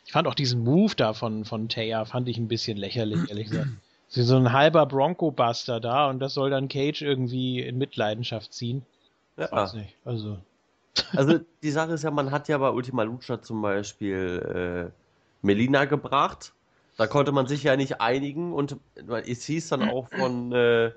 Ich 0.05 0.11
fand 0.11 0.27
auch 0.27 0.33
diesen 0.33 0.63
Move 0.63 0.95
da 0.95 1.13
von, 1.13 1.45
von 1.45 1.67
Taya, 1.67 2.05
fand 2.05 2.29
ich 2.29 2.37
ein 2.37 2.47
bisschen 2.47 2.77
lächerlich, 2.77 3.29
ehrlich 3.29 3.49
gesagt. 3.49 3.69
Sie 4.07 4.23
so 4.23 4.35
ein 4.35 4.51
halber 4.51 4.85
Bronco-Buster 4.87 5.79
da 5.79 6.09
und 6.09 6.19
das 6.19 6.33
soll 6.33 6.49
dann 6.49 6.67
Cage 6.69 7.03
irgendwie 7.03 7.61
in 7.61 7.77
Mitleidenschaft 7.77 8.51
ziehen. 8.53 8.83
Ja. 9.37 9.51
Weiß 9.51 9.73
nicht. 9.73 9.95
Also, 10.05 10.39
Also 11.15 11.39
die 11.63 11.71
Sache 11.71 11.93
ist 11.93 12.03
ja, 12.03 12.11
man 12.11 12.31
hat 12.31 12.47
ja 12.47 12.57
bei 12.57 12.69
Ultima 12.69 13.03
Lucha 13.03 13.41
zum 13.41 13.61
Beispiel 13.61 14.91
äh, 14.93 15.45
Melina 15.45 15.85
gebracht. 15.85 16.53
Da 16.97 17.07
konnte 17.07 17.31
man 17.31 17.47
sich 17.47 17.63
ja 17.63 17.75
nicht 17.75 17.99
einigen 18.01 18.53
und 18.53 18.77
es 19.25 19.43
hieß 19.45 19.69
dann 19.69 19.83
auch 19.83 20.07
von 20.09 20.51
äh, 20.53 20.91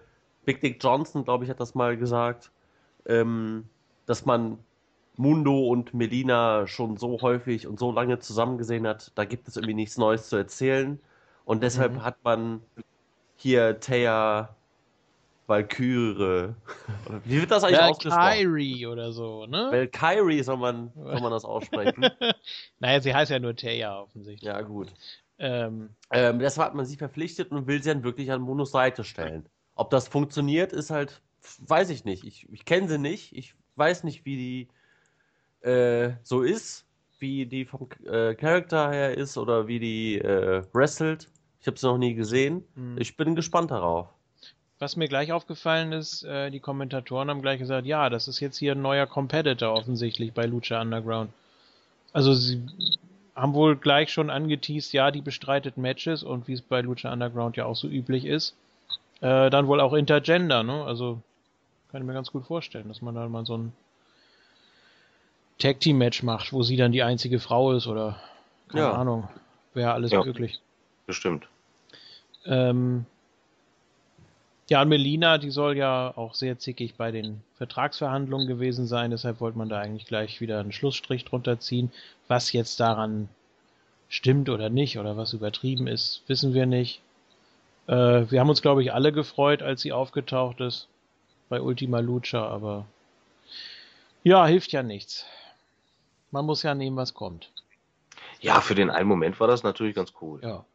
Big 0.44 0.60
Dick 0.60 0.82
Johnson, 0.82 1.24
glaube 1.24 1.44
ich, 1.44 1.50
hat 1.50 1.60
das 1.60 1.74
mal 1.74 1.96
gesagt, 1.96 2.52
ähm, 3.06 3.68
dass 4.06 4.26
man 4.26 4.58
Mundo 5.16 5.68
und 5.68 5.94
Melina 5.94 6.66
schon 6.68 6.96
so 6.96 7.20
häufig 7.22 7.66
und 7.66 7.78
so 7.80 7.92
lange 7.92 8.20
zusammen 8.20 8.58
gesehen 8.58 8.86
hat, 8.86 9.12
da 9.16 9.24
gibt 9.24 9.48
es 9.48 9.56
irgendwie 9.56 9.74
nichts 9.74 9.98
Neues 9.98 10.28
zu 10.28 10.36
erzählen. 10.36 11.00
Und 11.44 11.62
deshalb 11.62 11.94
Mhm. 11.94 12.04
hat 12.04 12.16
man 12.24 12.62
hier 13.38 13.78
Thea 13.80 14.54
Valkyrie. 15.46 16.54
Wie 17.24 17.40
wird 17.40 17.50
das 17.50 17.64
eigentlich 17.64 17.80
ausgesprochen? 17.80 18.20
Valkyrie 18.20 18.86
oder 18.86 19.12
so, 19.12 19.46
ne? 19.46 19.68
Valkyrie 19.70 20.42
soll 20.42 20.58
man, 20.58 20.92
soll 20.94 21.20
man 21.20 21.30
das 21.30 21.44
aussprechen. 21.44 22.04
naja, 22.80 23.00
sie 23.00 23.14
heißt 23.14 23.30
ja 23.30 23.38
nur 23.38 23.56
Taya 23.56 24.00
offensichtlich. 24.00 24.46
ja, 24.46 24.60
gut. 24.60 24.92
Ähm, 25.38 25.90
Ähm, 26.10 26.40
deshalb 26.40 26.66
hat 26.68 26.74
man 26.74 26.84
sie 26.84 26.96
verpflichtet 26.96 27.52
und 27.52 27.66
will 27.66 27.82
sie 27.82 27.90
dann 27.90 28.02
wirklich 28.02 28.30
an 28.32 28.42
Monos 28.42 28.72
Seite 28.72 29.04
stellen. 29.04 29.48
Ob 29.76 29.90
das 29.90 30.08
funktioniert, 30.08 30.72
ist 30.72 30.90
halt, 30.90 31.22
weiß 31.60 31.90
ich 31.90 32.04
nicht. 32.04 32.24
Ich, 32.24 32.48
ich 32.52 32.64
kenne 32.64 32.88
sie 32.88 32.98
nicht. 32.98 33.34
Ich 33.36 33.54
weiß 33.76 34.02
nicht, 34.04 34.24
wie 34.24 34.68
die 35.62 35.68
äh, 35.68 36.14
so 36.24 36.42
ist, 36.42 36.86
wie 37.20 37.46
die 37.46 37.64
vom 37.64 37.88
äh, 38.04 38.34
Charakter 38.34 38.90
her 38.90 39.16
ist 39.16 39.38
oder 39.38 39.68
wie 39.68 39.78
die 39.78 40.18
äh, 40.18 40.64
wrestelt. 40.72 41.30
Ich 41.60 41.66
habe 41.66 41.78
sie 41.78 41.86
noch 41.86 41.98
nie 41.98 42.14
gesehen. 42.14 42.64
hm. 42.74 42.96
Ich 42.98 43.16
bin 43.16 43.34
gespannt 43.34 43.70
darauf. 43.70 44.08
Was 44.78 44.94
mir 44.94 45.08
gleich 45.08 45.32
aufgefallen 45.32 45.92
ist, 45.92 46.22
äh, 46.22 46.50
die 46.50 46.60
Kommentatoren 46.60 47.30
haben 47.30 47.42
gleich 47.42 47.58
gesagt, 47.58 47.84
ja, 47.84 48.08
das 48.10 48.28
ist 48.28 48.38
jetzt 48.38 48.58
hier 48.58 48.72
ein 48.72 48.82
neuer 48.82 49.06
Competitor 49.06 49.74
offensichtlich 49.74 50.32
bei 50.32 50.46
Lucha 50.46 50.80
Underground. 50.80 51.30
Also 52.12 52.32
sie 52.32 52.62
haben 53.34 53.54
wohl 53.54 53.76
gleich 53.76 54.12
schon 54.12 54.30
angeteased, 54.30 54.92
ja, 54.92 55.10
die 55.10 55.20
bestreitet 55.20 55.76
Matches 55.78 56.22
und 56.22 56.46
wie 56.46 56.52
es 56.52 56.62
bei 56.62 56.80
Lucha 56.80 57.12
Underground 57.12 57.56
ja 57.56 57.64
auch 57.66 57.74
so 57.76 57.88
üblich 57.88 58.24
ist, 58.24 58.54
äh, 59.20 59.50
dann 59.50 59.66
wohl 59.66 59.80
auch 59.80 59.94
Intergender, 59.94 60.62
ne? 60.62 60.84
Also 60.84 61.20
kann 61.90 62.00
ich 62.00 62.06
mir 62.06 62.14
ganz 62.14 62.30
gut 62.30 62.46
vorstellen, 62.46 62.86
dass 62.86 63.02
man 63.02 63.14
da 63.16 63.28
mal 63.28 63.46
so 63.46 63.56
ein 63.56 63.72
Tag 65.58 65.80
Team 65.80 65.98
Match 65.98 66.22
macht, 66.22 66.52
wo 66.52 66.62
sie 66.62 66.76
dann 66.76 66.92
die 66.92 67.02
einzige 67.02 67.40
Frau 67.40 67.72
ist 67.72 67.88
oder 67.88 68.20
keine 68.68 68.84
Ja. 68.84 68.92
Ahnung, 68.92 69.28
wäre 69.74 69.92
alles 69.92 70.12
Ja. 70.12 70.22
möglich. 70.22 70.60
Bestimmt. 71.08 71.48
Ähm, 72.44 73.06
ja, 74.68 74.82
und 74.82 74.90
Melina, 74.90 75.38
die 75.38 75.50
soll 75.50 75.78
ja 75.78 76.12
auch 76.14 76.34
sehr 76.34 76.58
zickig 76.58 76.96
bei 76.96 77.10
den 77.10 77.42
Vertragsverhandlungen 77.56 78.46
gewesen 78.46 78.86
sein, 78.86 79.10
deshalb 79.10 79.40
wollte 79.40 79.56
man 79.56 79.70
da 79.70 79.78
eigentlich 79.80 80.06
gleich 80.06 80.42
wieder 80.42 80.60
einen 80.60 80.70
Schlussstrich 80.70 81.24
drunter 81.24 81.58
ziehen. 81.58 81.90
Was 82.28 82.52
jetzt 82.52 82.78
daran 82.78 83.30
stimmt 84.10 84.50
oder 84.50 84.68
nicht 84.68 84.98
oder 84.98 85.16
was 85.16 85.32
übertrieben 85.32 85.86
ist, 85.86 86.22
wissen 86.26 86.52
wir 86.52 86.66
nicht. 86.66 87.00
Äh, 87.86 88.30
wir 88.30 88.40
haben 88.40 88.50
uns, 88.50 88.60
glaube 88.60 88.82
ich, 88.82 88.92
alle 88.92 89.10
gefreut, 89.10 89.62
als 89.62 89.80
sie 89.80 89.92
aufgetaucht 89.92 90.60
ist 90.60 90.88
bei 91.48 91.62
Ultima 91.62 92.00
Lucha, 92.00 92.46
aber 92.46 92.84
ja, 94.24 94.44
hilft 94.46 94.72
ja 94.72 94.82
nichts. 94.82 95.24
Man 96.32 96.44
muss 96.44 96.62
ja 96.62 96.74
nehmen, 96.74 96.98
was 96.98 97.14
kommt. 97.14 97.50
Ja, 98.40 98.60
für 98.60 98.74
den 98.74 98.90
einen 98.90 99.08
Moment 99.08 99.40
war 99.40 99.48
das 99.48 99.62
natürlich 99.62 99.94
ganz 99.94 100.12
cool. 100.20 100.40
Ja. 100.42 100.66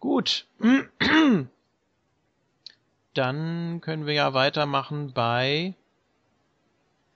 Gut. 0.00 0.46
Dann 3.14 3.80
können 3.80 4.06
wir 4.06 4.14
ja 4.14 4.34
weitermachen 4.34 5.12
bei 5.12 5.74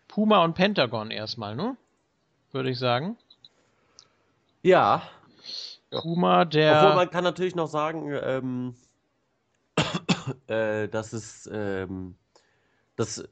Puma 0.09 0.45
und 0.45 0.55
Pentagon 0.55 1.11
erstmal, 1.11 1.57
ne? 1.57 1.77
Würde 2.53 2.71
ich 2.71 2.79
sagen. 2.79 3.17
Ja, 4.63 5.03
Puma, 5.91 6.45
der. 6.45 6.83
Obwohl 6.83 6.95
man 6.97 7.11
kann 7.11 7.25
natürlich 7.25 7.55
noch 7.55 7.69
sagen, 7.69 8.11
ähm, 8.23 8.75
äh, 10.47 10.89
dass 10.89 11.13
es, 11.13 11.49
ähm, 11.53 12.17
dass 12.97 13.25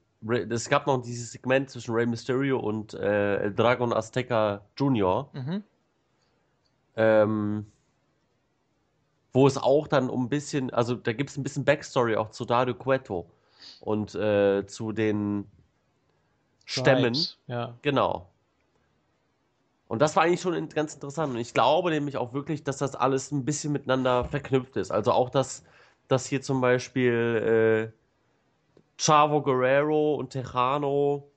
es 0.50 0.68
gab 0.68 0.86
noch 0.86 1.02
dieses 1.02 1.32
Segment 1.32 1.70
zwischen 1.70 1.94
Rey 1.94 2.06
Mysterio 2.06 2.58
und 2.58 2.94
äh, 2.94 3.36
El 3.36 3.54
Dragon 3.54 3.92
Azteca 3.92 4.62
Jr. 4.76 5.28
Mhm. 5.32 5.64
Ähm, 6.96 7.66
wo 9.32 9.46
es 9.46 9.56
auch 9.56 9.88
dann 9.88 10.10
um 10.10 10.24
ein 10.24 10.28
bisschen, 10.28 10.72
also 10.72 10.94
da 10.94 11.12
gibt 11.12 11.30
es 11.30 11.36
ein 11.36 11.42
bisschen 11.42 11.64
Backstory 11.64 12.16
auch 12.16 12.30
zu 12.30 12.44
Dario 12.44 12.74
Cueto 12.74 13.26
und 13.80 14.14
äh, 14.14 14.66
zu 14.66 14.92
den 14.92 15.50
Stämmen. 16.64 17.16
Ja. 17.46 17.76
Genau. 17.82 18.28
Und 19.88 20.00
das 20.00 20.16
war 20.16 20.22
eigentlich 20.22 20.40
schon 20.40 20.68
ganz 20.70 20.94
interessant. 20.94 21.34
Und 21.34 21.40
ich 21.40 21.52
glaube 21.52 21.90
nämlich 21.90 22.16
auch 22.16 22.32
wirklich, 22.32 22.64
dass 22.64 22.78
das 22.78 22.94
alles 22.94 23.30
ein 23.30 23.44
bisschen 23.44 23.72
miteinander 23.72 24.24
verknüpft 24.24 24.76
ist. 24.76 24.90
Also 24.90 25.12
auch, 25.12 25.28
dass, 25.28 25.64
dass 26.08 26.26
hier 26.26 26.40
zum 26.40 26.60
Beispiel 26.60 27.92
äh, 27.92 27.98
Chavo 28.96 29.42
Guerrero 29.42 30.14
und 30.14 30.30
Tejano 30.30 31.31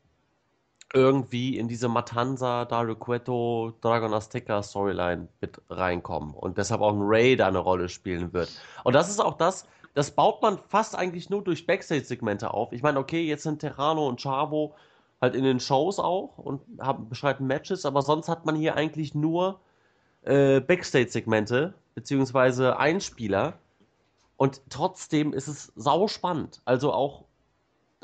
irgendwie 0.95 1.57
in 1.57 1.67
diese 1.67 1.89
Matanza, 1.89 2.63
Dario 2.65 2.95
Cueto, 2.95 3.73
Dragon 3.81 4.13
Azteca 4.13 4.63
Storyline 4.63 5.27
mit 5.41 5.61
reinkommen 5.69 6.33
und 6.33 6.57
deshalb 6.57 6.81
auch 6.81 6.93
ein 6.93 7.01
Ray 7.01 7.35
da 7.35 7.47
eine 7.47 7.59
Rolle 7.59 7.89
spielen 7.89 8.31
wird. 8.31 8.49
Und 8.85 8.93
das 8.93 9.09
ist 9.09 9.19
auch 9.19 9.37
das, 9.37 9.67
das 9.93 10.11
baut 10.11 10.41
man 10.41 10.57
fast 10.69 10.95
eigentlich 10.95 11.29
nur 11.29 11.43
durch 11.43 11.67
Backstage-Segmente 11.67 12.53
auf. 12.53 12.71
Ich 12.71 12.81
meine, 12.81 12.97
okay, 12.99 13.23
jetzt 13.25 13.43
sind 13.43 13.59
Terrano 13.59 14.07
und 14.07 14.21
Chavo 14.21 14.73
halt 15.21 15.35
in 15.35 15.43
den 15.43 15.59
Shows 15.59 15.99
auch 15.99 16.37
und 16.37 16.61
haben 16.79 17.09
beschreiten 17.09 17.45
Matches, 17.45 17.85
aber 17.85 18.01
sonst 18.01 18.29
hat 18.29 18.45
man 18.45 18.55
hier 18.55 18.75
eigentlich 18.75 19.13
nur 19.13 19.59
äh, 20.21 20.61
Backstage-Segmente 20.61 21.73
beziehungsweise 21.93 22.77
Einspieler 22.79 23.59
und 24.37 24.61
trotzdem 24.69 25.33
ist 25.33 25.47
es 25.49 25.73
sau 25.75 26.07
spannend. 26.07 26.61
Also 26.63 26.93
auch 26.93 27.24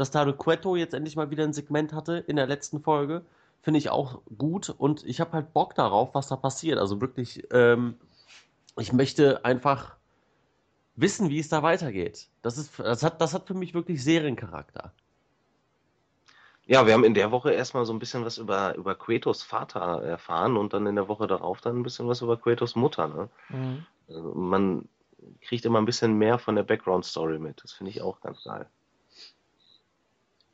dass 0.01 0.09
Dario 0.09 0.33
Cueto 0.33 0.75
jetzt 0.75 0.95
endlich 0.95 1.15
mal 1.15 1.29
wieder 1.29 1.43
ein 1.43 1.53
Segment 1.53 1.93
hatte 1.93 2.23
in 2.25 2.35
der 2.35 2.47
letzten 2.47 2.81
Folge, 2.81 3.21
finde 3.61 3.77
ich 3.77 3.91
auch 3.91 4.21
gut 4.35 4.73
und 4.75 5.05
ich 5.05 5.21
habe 5.21 5.33
halt 5.33 5.53
Bock 5.53 5.75
darauf, 5.75 6.15
was 6.15 6.27
da 6.27 6.35
passiert. 6.35 6.79
Also 6.79 6.99
wirklich, 7.01 7.43
ähm, 7.51 7.93
ich 8.79 8.93
möchte 8.93 9.45
einfach 9.45 9.95
wissen, 10.95 11.29
wie 11.29 11.37
es 11.37 11.49
da 11.49 11.61
weitergeht. 11.61 12.29
Das, 12.41 12.57
ist, 12.57 12.79
das, 12.79 13.03
hat, 13.03 13.21
das 13.21 13.35
hat 13.35 13.45
für 13.45 13.53
mich 13.53 13.75
wirklich 13.75 14.03
Seriencharakter. 14.03 14.91
Ja, 16.65 16.87
wir 16.87 16.93
haben 16.93 17.03
in 17.03 17.13
der 17.13 17.31
Woche 17.31 17.51
erstmal 17.51 17.85
so 17.85 17.93
ein 17.93 17.99
bisschen 17.99 18.25
was 18.25 18.39
über, 18.39 18.73
über 18.77 18.95
Quetos 18.95 19.43
Vater 19.43 20.01
erfahren 20.01 20.57
und 20.57 20.73
dann 20.73 20.87
in 20.87 20.95
der 20.95 21.07
Woche 21.07 21.27
darauf 21.27 21.61
dann 21.61 21.77
ein 21.77 21.83
bisschen 21.83 22.07
was 22.07 22.21
über 22.21 22.37
Quetos 22.37 22.75
Mutter. 22.75 23.07
Ne? 23.07 23.29
Mhm. 23.49 23.85
Also 24.07 24.33
man 24.33 24.89
kriegt 25.41 25.65
immer 25.65 25.79
ein 25.79 25.85
bisschen 25.85 26.17
mehr 26.17 26.39
von 26.39 26.55
der 26.55 26.63
Background-Story 26.63 27.37
mit. 27.37 27.63
Das 27.63 27.73
finde 27.73 27.91
ich 27.91 28.01
auch 28.01 28.19
ganz 28.21 28.43
geil. 28.43 28.67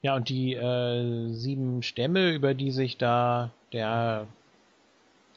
Ja, 0.02 0.15
und 0.15 0.30
die 0.30 0.53
äh, 0.53 1.32
sieben 1.32 1.82
Stämme, 1.82 2.32
über 2.32 2.53
die 2.53 2.72
sich 2.72 2.98
da 2.98 3.52
der 3.74 4.28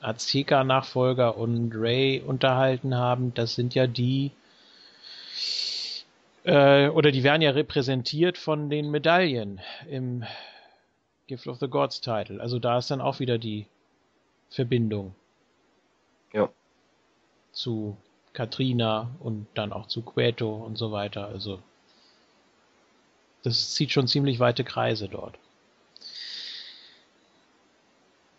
Azteca-Nachfolger 0.01 1.37
und 1.37 1.73
Ray 1.74 2.20
unterhalten 2.20 2.95
haben, 2.95 3.32
das 3.35 3.55
sind 3.55 3.74
ja 3.74 3.87
die, 3.87 4.32
äh, 6.45 6.89
oder 6.89 7.11
die 7.11 7.23
werden 7.23 7.43
ja 7.43 7.51
repräsentiert 7.51 8.39
von 8.39 8.70
den 8.70 8.91
Medaillen 8.91 9.61
im 9.89 10.24
Gift 11.27 11.47
of 11.47 11.59
the 11.59 11.69
Gods 11.69 12.01
Title. 12.01 12.41
Also 12.41 12.59
da 12.59 12.78
ist 12.78 12.91
dann 12.91 13.01
auch 13.01 13.20
wieder 13.20 13.39
die 13.39 13.66
Verbindung. 14.51 15.15
Ja. 16.32 16.51
Zu 17.53 17.97
Katrina 18.32 19.11
und 19.20 19.47
dann 19.55 19.73
auch 19.73 19.87
zu 19.87 20.03
Queto 20.03 20.55
und 20.55 20.77
so 20.77 20.93
weiter. 20.93 21.27
Also 21.27 21.61
das 23.43 23.75
zieht 23.75 23.93
schon 23.93 24.07
ziemlich 24.07 24.39
weite 24.41 24.65
Kreise 24.65 25.09
dort. 25.09 25.37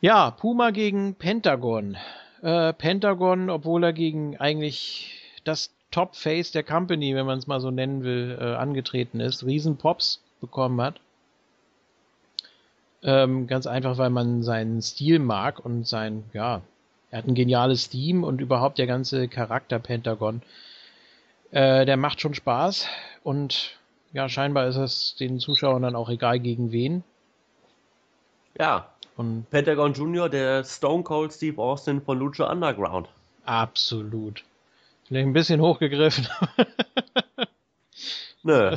Ja, 0.02 0.32
Puma 0.32 0.72
gegen 0.72 1.16
Pentagon. 1.16 1.96
Äh, 2.42 2.74
Pentagon, 2.74 3.50
obwohl 3.50 3.84
er 3.84 3.94
gegen 3.94 4.38
eigentlich 4.38 5.22
das 5.44 5.72
Top-Face 5.92 6.52
der 6.52 6.64
Company, 6.64 7.16
wenn 7.16 7.26
man 7.26 7.38
es 7.38 7.48
mal 7.48 7.60
so 7.60 7.70
nennen 7.70 8.04
will, 8.04 8.38
äh, 8.40 8.56
angetreten 8.56 9.20
ist, 9.20 9.46
Riesenpops 9.46 10.22
bekommen 10.40 10.82
hat. 10.82 11.00
Ähm, 13.04 13.48
ganz 13.48 13.68
einfach, 13.68 13.98
weil 13.98 14.10
man 14.10 14.42
seinen 14.42 14.82
Stil 14.82 15.20
mag 15.20 15.64
und 15.64 15.88
sein, 15.88 16.24
ja, 16.34 16.62
er 17.12 17.18
hat 17.18 17.28
ein 17.28 17.36
geniales 17.36 17.90
Team 17.90 18.24
und 18.24 18.42
überhaupt 18.42 18.78
der 18.78 18.88
ganze 18.88 19.28
Charakter 19.28 19.80
Pentagon. 19.80 20.42
Äh, 21.52 21.86
der 21.86 21.98
macht 21.98 22.22
schon 22.22 22.34
Spaß 22.34 22.88
und 23.24 23.78
ja, 24.14 24.28
scheinbar 24.28 24.68
ist 24.68 24.76
es 24.76 25.16
den 25.16 25.40
Zuschauern 25.40 25.82
dann 25.82 25.96
auch 25.96 26.10
egal 26.10 26.40
gegen 26.40 26.72
wen. 26.72 27.04
Ja. 28.58 28.90
Und 29.18 29.50
Pentagon 29.50 29.94
Junior, 29.94 30.30
der 30.30 30.64
Stone 30.64 31.04
Cold 31.04 31.34
Steve 31.34 31.62
Austin 31.62 32.02
von 32.02 32.18
Lucha 32.18 32.52
Underground. 32.52 33.08
Absolut. 33.46 34.44
Vielleicht 35.06 35.28
ein 35.28 35.34
bisschen 35.34 35.62
hochgegriffen. 35.62 36.28
Nö. 38.44 38.76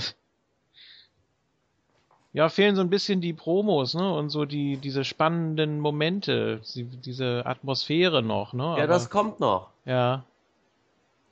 Ja, 2.33 2.49
fehlen 2.49 2.75
so 2.75 2.81
ein 2.81 2.91
bisschen 2.91 3.21
die 3.21 3.33
Promos, 3.33 3.95
ne? 3.95 4.13
Und 4.13 4.31
so 4.31 4.45
die, 4.45 4.77
diese 4.77 5.05
spannenden 5.05 5.79
Momente, 5.79 6.61
die, 6.75 6.85
diese 6.85 7.47
Atmosphäre 7.47 8.23
noch, 8.23 8.53
ne? 8.53 8.63
Ja, 8.65 8.73
Aber, 8.73 8.87
das 8.89 9.09
kommt 9.09 9.39
noch. 9.39 9.71
Ja. 9.85 10.25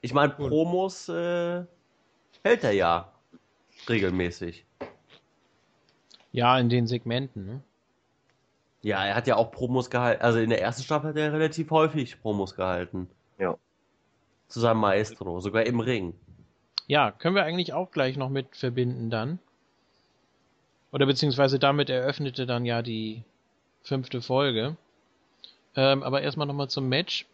Ich 0.01 0.15
meine, 0.15 0.33
Promos 0.33 1.09
äh, 1.09 1.65
hält 2.45 2.65
er 2.65 2.73
ja 2.73 3.13
regelmäßig. 3.89 4.65
Ja, 6.33 6.59
in 6.59 6.69
den 6.69 6.87
Segmenten, 6.87 7.47
ne? 7.47 7.63
Ja, 8.83 9.05
er 9.05 9.15
hat 9.15 9.27
ja 9.27 9.37
auch 9.37 9.53
Promos 9.53 9.91
gehalten. 9.91 10.23
Also 10.23 10.41
in 10.41 10.51
der 10.51 10.61
ersten 10.61 10.83
Staffel 10.83 11.11
hat 11.11 11.17
er 11.17 11.33
relativ 11.33 11.71
häufig 11.71 12.21
Promos 12.21 12.57
gehalten. 12.57 13.09
Ja. 13.39 13.57
Zu 14.49 14.61
seinem 14.61 14.81
Maestro, 14.81 15.41
sogar 15.41 15.65
im 15.65 15.81
Ring. 15.81 16.15
Ja, 16.89 17.13
können 17.13 17.37
wir 17.37 17.45
eigentlich 17.45 17.73
auch 17.73 17.93
gleich 17.93 18.17
noch 18.17 18.29
mit 18.29 18.57
verbinden 18.57 19.09
dann. 19.09 19.39
Oder 20.91 21.07
beziehungsweise 21.07 21.59
damit 21.59 21.91
eröffnete 21.91 22.45
dann 22.45 22.67
ja 22.67 22.83
die 22.83 23.23
fünfte 23.83 24.21
Folge. 24.21 24.77
Ähm, 25.77 26.03
aber 26.03 26.23
erstmal 26.23 26.47
nochmal 26.47 26.69
zum 26.69 26.89
Match. 26.89 27.25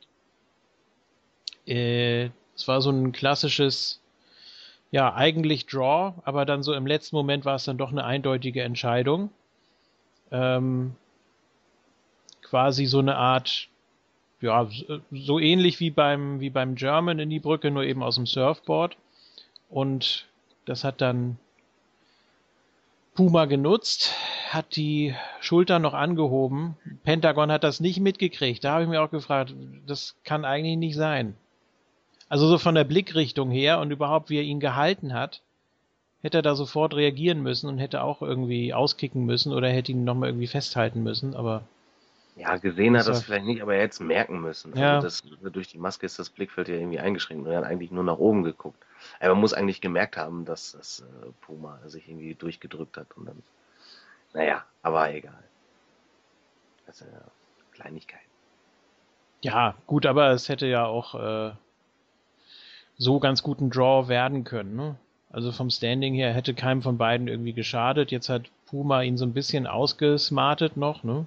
Äh, 1.66 2.30
es 2.54 2.68
war 2.68 2.82
so 2.82 2.90
ein 2.90 3.12
klassisches 3.12 4.00
ja, 4.90 5.14
eigentlich 5.14 5.66
Draw, 5.66 6.14
aber 6.24 6.44
dann 6.46 6.62
so 6.62 6.72
im 6.72 6.86
letzten 6.86 7.16
Moment 7.16 7.44
war 7.44 7.56
es 7.56 7.64
dann 7.64 7.78
doch 7.78 7.90
eine 7.90 8.04
eindeutige 8.04 8.62
Entscheidung. 8.62 9.30
Ähm, 10.30 10.94
quasi 12.42 12.86
so 12.86 12.98
eine 12.98 13.16
Art, 13.16 13.68
ja, 14.40 14.68
so 15.10 15.38
ähnlich 15.38 15.80
wie 15.80 15.90
beim, 15.90 16.40
wie 16.40 16.50
beim 16.50 16.74
German 16.74 17.18
in 17.18 17.28
die 17.28 17.40
Brücke, 17.40 17.70
nur 17.70 17.84
eben 17.84 18.02
aus 18.02 18.14
dem 18.14 18.26
Surfboard. 18.26 18.96
Und 19.68 20.26
das 20.64 20.84
hat 20.84 21.00
dann 21.00 21.38
Puma 23.14 23.44
genutzt, 23.44 24.14
hat 24.48 24.76
die 24.76 25.14
Schulter 25.40 25.78
noch 25.78 25.92
angehoben. 25.92 26.76
Pentagon 27.04 27.52
hat 27.52 27.64
das 27.64 27.80
nicht 27.80 28.00
mitgekriegt. 28.00 28.64
Da 28.64 28.72
habe 28.74 28.84
ich 28.84 28.88
mir 28.88 29.02
auch 29.02 29.10
gefragt, 29.10 29.54
das 29.86 30.16
kann 30.24 30.44
eigentlich 30.44 30.78
nicht 30.78 30.94
sein. 30.94 31.34
Also 32.28 32.46
so 32.46 32.58
von 32.58 32.74
der 32.74 32.84
Blickrichtung 32.84 33.50
her 33.50 33.80
und 33.80 33.90
überhaupt, 33.90 34.30
wie 34.30 34.38
er 34.38 34.42
ihn 34.42 34.60
gehalten 34.60 35.14
hat, 35.14 35.42
hätte 36.22 36.38
er 36.38 36.42
da 36.42 36.54
sofort 36.54 36.94
reagieren 36.94 37.42
müssen 37.42 37.68
und 37.68 37.78
hätte 37.78 38.02
auch 38.02 38.22
irgendwie 38.22 38.74
auskicken 38.74 39.24
müssen 39.24 39.52
oder 39.52 39.68
hätte 39.68 39.92
ihn 39.92 40.04
nochmal 40.04 40.30
irgendwie 40.30 40.46
festhalten 40.46 41.02
müssen, 41.02 41.34
aber. 41.34 41.62
Ja, 42.36 42.56
gesehen 42.56 42.96
hat 42.96 43.06
er 43.06 43.14
das 43.14 43.24
vielleicht 43.24 43.46
nicht, 43.46 43.62
aber 43.62 43.74
er 43.74 43.82
hätte 43.82 43.94
es 43.94 44.00
merken 44.00 44.40
müssen. 44.40 44.72
Also 44.72 44.82
ja. 44.82 45.00
das, 45.00 45.24
durch 45.52 45.68
die 45.68 45.78
Maske 45.78 46.06
ist 46.06 46.20
das 46.20 46.30
Blickfeld 46.30 46.68
ja 46.68 46.76
irgendwie 46.76 47.00
eingeschränkt 47.00 47.44
und 47.44 47.50
er 47.50 47.58
hat 47.58 47.64
eigentlich 47.64 47.90
nur 47.90 48.04
nach 48.04 48.18
oben 48.18 48.44
geguckt. 48.44 48.80
Aber 49.18 49.30
man 49.30 49.40
muss 49.40 49.54
eigentlich 49.54 49.80
gemerkt 49.80 50.16
haben, 50.16 50.44
dass 50.44 50.72
das 50.72 51.00
äh, 51.00 51.30
Puma 51.40 51.80
sich 51.86 52.08
irgendwie 52.08 52.34
durchgedrückt 52.34 52.96
hat 52.96 53.08
und 53.16 53.26
dann. 53.26 53.42
Naja, 54.34 54.64
aber 54.82 55.12
egal. 55.12 55.42
Das 56.86 57.00
ist 57.00 57.08
ja 57.12 57.20
Kleinigkeit. 57.72 58.20
Ja, 59.42 59.74
gut, 59.86 60.06
aber 60.06 60.30
es 60.30 60.48
hätte 60.48 60.66
ja 60.66 60.86
auch 60.86 61.14
äh, 61.14 61.52
so 62.98 63.20
ganz 63.20 63.42
guten 63.42 63.70
Draw 63.70 64.08
werden 64.08 64.44
können. 64.44 64.76
Ne? 64.76 64.96
Also 65.30 65.52
vom 65.52 65.70
Standing 65.70 66.14
her 66.14 66.32
hätte 66.32 66.54
keinem 66.54 66.82
von 66.82 66.98
beiden 66.98 67.28
irgendwie 67.28 67.52
geschadet. 67.52 68.10
Jetzt 68.10 68.28
hat 68.28 68.50
Puma 68.66 69.02
ihn 69.02 69.16
so 69.16 69.24
ein 69.24 69.32
bisschen 69.32 69.66
ausgesmartet 69.66 70.76
noch, 70.76 71.04
ne? 71.04 71.26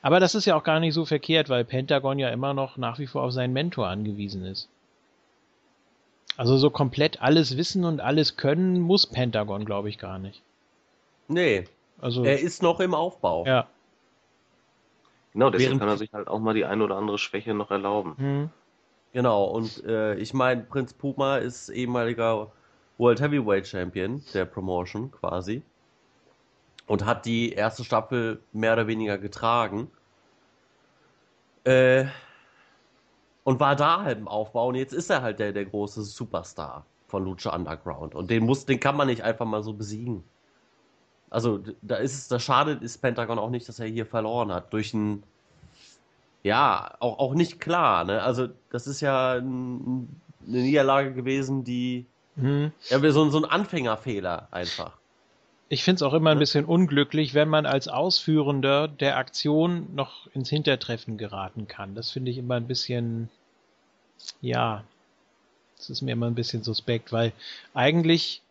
Aber 0.00 0.20
das 0.20 0.34
ist 0.34 0.46
ja 0.46 0.56
auch 0.56 0.64
gar 0.64 0.80
nicht 0.80 0.94
so 0.94 1.04
verkehrt, 1.04 1.48
weil 1.48 1.64
Pentagon 1.64 2.18
ja 2.18 2.30
immer 2.30 2.54
noch 2.54 2.76
nach 2.76 2.98
wie 2.98 3.06
vor 3.06 3.22
auf 3.22 3.32
seinen 3.32 3.52
Mentor 3.52 3.88
angewiesen 3.88 4.44
ist. 4.44 4.68
Also 6.36 6.56
so 6.56 6.70
komplett 6.70 7.20
alles 7.20 7.56
wissen 7.56 7.84
und 7.84 8.00
alles 8.00 8.36
können 8.36 8.80
muss 8.80 9.06
Pentagon, 9.06 9.64
glaube 9.64 9.88
ich, 9.88 9.98
gar 9.98 10.18
nicht. 10.18 10.40
Nee. 11.28 11.64
Also, 12.00 12.24
er 12.24 12.40
ist 12.40 12.62
noch 12.62 12.80
im 12.80 12.94
Aufbau. 12.94 13.44
Ja. 13.46 13.66
Genau, 15.32 15.50
deswegen 15.50 15.70
Während 15.70 15.80
kann 15.80 15.88
er 15.88 15.96
sich 15.98 16.12
halt 16.12 16.28
auch 16.28 16.40
mal 16.40 16.54
die 16.54 16.64
ein 16.64 16.82
oder 16.82 16.96
andere 16.96 17.18
Schwäche 17.18 17.54
noch 17.54 17.70
erlauben. 17.70 18.14
Hm. 18.18 18.50
Genau, 19.12 19.44
und 19.44 19.84
äh, 19.84 20.14
ich 20.14 20.32
meine, 20.32 20.62
Prinz 20.62 20.94
Puma 20.94 21.36
ist 21.36 21.68
ehemaliger 21.68 22.50
World 22.98 23.20
Heavyweight 23.20 23.66
Champion 23.66 24.22
der 24.32 24.46
Promotion 24.46 25.10
quasi. 25.10 25.62
Und 26.86 27.04
hat 27.04 27.26
die 27.26 27.52
erste 27.52 27.84
Staffel 27.84 28.40
mehr 28.52 28.72
oder 28.74 28.86
weniger 28.86 29.18
getragen. 29.18 29.90
Äh, 31.64 32.06
und 33.44 33.60
war 33.60 33.76
da 33.76 34.02
halt 34.02 34.18
im 34.18 34.28
Aufbau. 34.28 34.68
Und 34.68 34.76
jetzt 34.76 34.92
ist 34.92 35.10
er 35.10 35.22
halt 35.22 35.38
der, 35.38 35.52
der 35.52 35.64
große 35.66 36.02
Superstar 36.02 36.86
von 37.06 37.24
Lucha 37.24 37.54
Underground. 37.54 38.14
Und 38.14 38.30
den 38.30 38.44
muss, 38.44 38.66
den 38.66 38.80
kann 38.80 38.96
man 38.96 39.08
nicht 39.08 39.22
einfach 39.22 39.46
mal 39.46 39.62
so 39.62 39.74
besiegen. 39.74 40.24
Also 41.30 41.60
da 41.82 41.96
ist 41.96 42.14
es, 42.14 42.28
das 42.28 42.42
schadet 42.42 42.82
ist 42.82 42.98
Pentagon 42.98 43.38
auch 43.38 43.50
nicht, 43.50 43.68
dass 43.68 43.80
er 43.80 43.86
hier 43.86 44.06
verloren 44.06 44.52
hat. 44.52 44.72
Durch 44.72 44.92
ein, 44.94 45.22
ja, 46.42 46.94
auch, 47.00 47.18
auch 47.18 47.34
nicht 47.34 47.60
klar, 47.60 48.04
ne? 48.04 48.22
Also 48.22 48.48
das 48.70 48.86
ist 48.86 49.00
ja 49.00 49.34
ein, 49.34 50.08
eine 50.46 50.58
Niederlage 50.58 51.12
gewesen, 51.12 51.64
die, 51.64 52.06
mhm. 52.36 52.72
ja, 52.88 52.98
so, 53.12 53.30
so 53.30 53.38
ein 53.38 53.44
Anfängerfehler 53.44 54.48
einfach. 54.50 54.96
Ich 55.68 55.84
finde 55.84 55.96
es 55.96 56.02
auch 56.02 56.12
immer 56.12 56.30
ein 56.30 56.38
bisschen 56.38 56.66
unglücklich, 56.66 57.32
wenn 57.32 57.48
man 57.48 57.64
als 57.64 57.88
Ausführender 57.88 58.88
der 58.88 59.16
Aktion 59.16 59.86
noch 59.94 60.26
ins 60.34 60.50
Hintertreffen 60.50 61.16
geraten 61.16 61.66
kann. 61.66 61.94
Das 61.94 62.10
finde 62.10 62.30
ich 62.30 62.36
immer 62.36 62.56
ein 62.56 62.66
bisschen, 62.66 63.30
ja, 64.42 64.84
das 65.78 65.88
ist 65.88 66.02
mir 66.02 66.12
immer 66.12 66.26
ein 66.26 66.34
bisschen 66.34 66.62
suspekt, 66.62 67.10
weil 67.10 67.32
eigentlich 67.72 68.41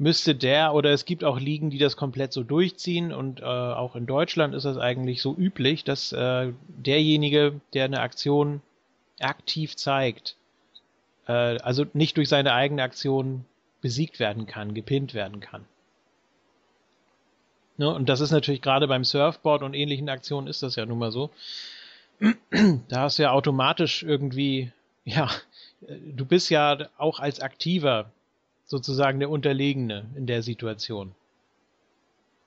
müsste 0.00 0.34
der 0.34 0.72
oder 0.72 0.90
es 0.90 1.04
gibt 1.04 1.24
auch 1.24 1.38
Ligen, 1.38 1.68
die 1.68 1.78
das 1.78 1.96
komplett 1.96 2.32
so 2.32 2.42
durchziehen 2.42 3.12
und 3.12 3.40
äh, 3.40 3.44
auch 3.44 3.94
in 3.94 4.06
Deutschland 4.06 4.54
ist 4.54 4.64
das 4.64 4.78
eigentlich 4.78 5.20
so 5.20 5.36
üblich, 5.36 5.84
dass 5.84 6.12
äh, 6.12 6.52
derjenige, 6.68 7.60
der 7.74 7.84
eine 7.84 8.00
Aktion 8.00 8.62
aktiv 9.20 9.76
zeigt, 9.76 10.36
äh, 11.28 11.32
also 11.32 11.84
nicht 11.92 12.16
durch 12.16 12.30
seine 12.30 12.54
eigene 12.54 12.82
Aktion 12.82 13.44
besiegt 13.82 14.18
werden 14.18 14.46
kann, 14.46 14.72
gepinnt 14.72 15.12
werden 15.12 15.40
kann. 15.40 15.66
Ne? 17.76 17.92
Und 17.92 18.08
das 18.08 18.20
ist 18.20 18.30
natürlich 18.30 18.62
gerade 18.62 18.88
beim 18.88 19.04
Surfboard 19.04 19.62
und 19.62 19.74
ähnlichen 19.74 20.08
Aktionen 20.08 20.46
ist 20.46 20.62
das 20.62 20.76
ja 20.76 20.86
nun 20.86 20.98
mal 20.98 21.12
so. 21.12 21.30
Da 22.88 23.02
hast 23.02 23.18
du 23.18 23.22
ja 23.24 23.32
automatisch 23.32 24.02
irgendwie, 24.02 24.72
ja, 25.04 25.30
du 25.80 26.24
bist 26.24 26.48
ja 26.48 26.88
auch 26.96 27.20
als 27.20 27.40
Aktiver 27.40 28.10
sozusagen 28.70 29.18
der 29.18 29.30
Unterlegene 29.30 30.04
in 30.14 30.26
der 30.26 30.44
Situation. 30.44 31.12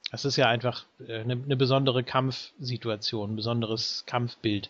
Das 0.09 0.23
ist 0.23 0.37
ja 0.37 0.47
einfach 0.47 0.85
eine, 1.05 1.33
eine 1.33 1.57
besondere 1.57 2.01
Kampfsituation, 2.01 3.33
ein 3.33 3.35
besonderes 3.35 4.05
Kampfbild. 4.05 4.69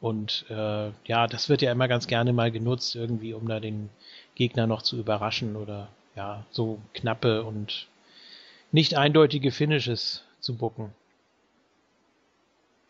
Und 0.00 0.44
äh, 0.48 0.90
ja, 1.06 1.26
das 1.26 1.48
wird 1.48 1.60
ja 1.60 1.72
immer 1.72 1.88
ganz 1.88 2.06
gerne 2.06 2.32
mal 2.32 2.52
genutzt, 2.52 2.94
irgendwie, 2.94 3.34
um 3.34 3.48
da 3.48 3.58
den 3.58 3.90
Gegner 4.36 4.68
noch 4.68 4.82
zu 4.82 4.96
überraschen 4.96 5.56
oder 5.56 5.88
ja, 6.14 6.46
so 6.52 6.78
knappe 6.94 7.42
und 7.42 7.88
nicht 8.70 8.94
eindeutige 8.94 9.50
Finishes 9.50 10.22
zu 10.38 10.54
bucken. 10.54 10.92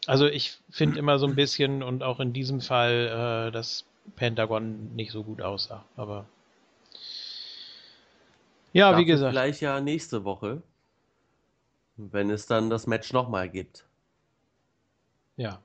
Also 0.07 0.27
ich 0.27 0.59
finde 0.69 0.99
immer 0.99 1.19
so 1.19 1.27
ein 1.27 1.35
bisschen 1.35 1.83
und 1.83 2.03
auch 2.03 2.21
in 2.21 2.35
diesem 2.35 2.61
Fall, 2.61 3.49
äh, 3.49 3.53
dass 3.53 3.87
Pentagon 4.15 4.95
nicht 4.95 5.11
so 5.11 5.25
gut 5.25 5.43
aussah. 5.43 5.85
Aber 5.97 6.27
ja, 8.73 8.91
Dafür 8.91 9.01
wie 9.01 9.07
gesagt. 9.07 9.33
Vielleicht 9.33 9.61
ja 9.61 9.81
nächste 9.81 10.25
Woche, 10.25 10.63
wenn 11.97 12.31
es 12.31 12.47
dann 12.47 12.71
das 12.71 12.87
Match 12.87 13.13
nochmal 13.13 13.49
gibt. 13.49 13.85
Ja. 15.37 15.61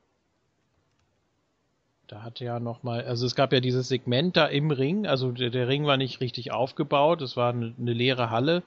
Da 2.07 2.23
hatte 2.23 2.43
ja 2.43 2.59
nochmal, 2.59 3.05
also 3.05 3.25
es 3.25 3.35
gab 3.35 3.53
ja 3.53 3.61
dieses 3.61 3.87
Segment 3.87 4.35
da 4.35 4.45
im 4.45 4.71
Ring, 4.71 5.07
also 5.07 5.31
der, 5.31 5.49
der 5.49 5.69
Ring 5.69 5.85
war 5.85 5.95
nicht 5.95 6.19
richtig 6.19 6.51
aufgebaut, 6.51 7.21
es 7.21 7.37
war 7.37 7.53
eine, 7.53 7.73
eine 7.79 7.93
leere 7.93 8.29
Halle. 8.29 8.63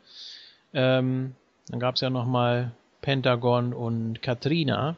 Ähm, 0.73 1.35
dann 1.69 1.81
gab 1.81 1.97
es 1.97 2.01
ja 2.01 2.11
nochmal 2.11 2.73
Pentagon 3.03 3.75
und 3.75 4.23
Katrina, 4.23 4.97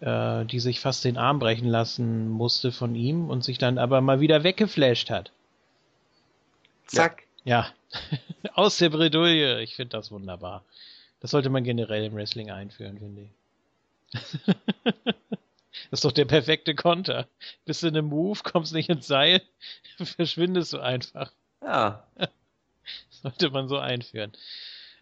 äh, 0.00 0.44
die 0.44 0.60
sich 0.60 0.80
fast 0.80 1.04
den 1.04 1.16
Arm 1.16 1.38
brechen 1.38 1.68
lassen 1.68 2.28
musste 2.28 2.72
von 2.72 2.94
ihm 2.94 3.30
und 3.30 3.44
sich 3.44 3.58
dann 3.58 3.78
aber 3.78 4.00
mal 4.00 4.20
wieder 4.20 4.44
weggeflasht 4.44 5.10
hat. 5.10 5.32
Zack. 6.86 7.22
Ja, 7.44 7.68
aus 8.54 8.78
der 8.78 8.90
Bredouille. 8.90 9.62
Ich 9.62 9.76
finde 9.76 9.96
das 9.96 10.10
wunderbar. 10.10 10.64
Das 11.20 11.30
sollte 11.30 11.50
man 11.50 11.64
generell 11.64 12.04
im 12.04 12.14
Wrestling 12.14 12.50
einführen, 12.50 12.98
finde 12.98 13.22
ich. 13.22 13.30
das 15.90 15.98
ist 15.98 16.04
doch 16.04 16.12
der 16.12 16.26
perfekte 16.26 16.74
Konter. 16.74 17.26
Bist 17.64 17.82
du 17.82 17.88
in 17.88 17.96
einem 17.96 18.08
Move, 18.08 18.40
kommst 18.42 18.74
nicht 18.74 18.88
ins 18.88 19.06
Seil, 19.06 19.42
verschwindest 19.96 20.72
du 20.72 20.80
einfach. 20.80 21.32
Ja. 21.62 22.06
sollte 23.10 23.50
man 23.50 23.68
so 23.68 23.78
einführen. 23.78 24.32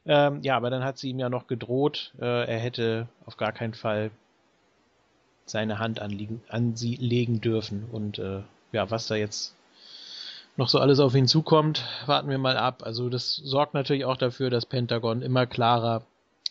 Ähm, 0.05 0.43
ja, 0.43 0.57
aber 0.57 0.71
dann 0.71 0.85
hat 0.85 0.99
sie 0.99 1.11
ihm 1.11 1.19
ja 1.19 1.29
noch 1.29 1.47
gedroht, 1.47 2.13
äh, 2.21 2.25
er 2.49 2.59
hätte 2.59 3.09
auf 3.25 3.37
gar 3.37 3.53
keinen 3.53 3.75
Fall 3.75 4.11
seine 5.47 5.79
Hand 5.79 6.01
anliegen, 6.01 6.43
an 6.49 6.77
sie 6.77 6.97
legen 6.97 7.41
dürfen. 7.41 7.85
Und 7.91 8.19
äh, 8.19 8.41
ja, 8.73 8.91
was 8.91 9.07
da 9.07 9.15
jetzt 9.15 9.55
noch 10.57 10.69
so 10.69 10.79
alles 10.79 11.01
auf 11.01 11.15
ihn 11.15 11.27
zukommt, 11.27 11.85
warten 12.07 12.29
wir 12.29 12.39
mal 12.39 12.57
ab. 12.57 12.83
Also 12.85 13.09
das 13.09 13.37
sorgt 13.37 13.75
natürlich 13.75 14.05
auch 14.05 14.17
dafür, 14.17 14.51
dass 14.51 14.67
Pentagon 14.67 15.23
immer 15.23 15.47
klarer 15.47 16.03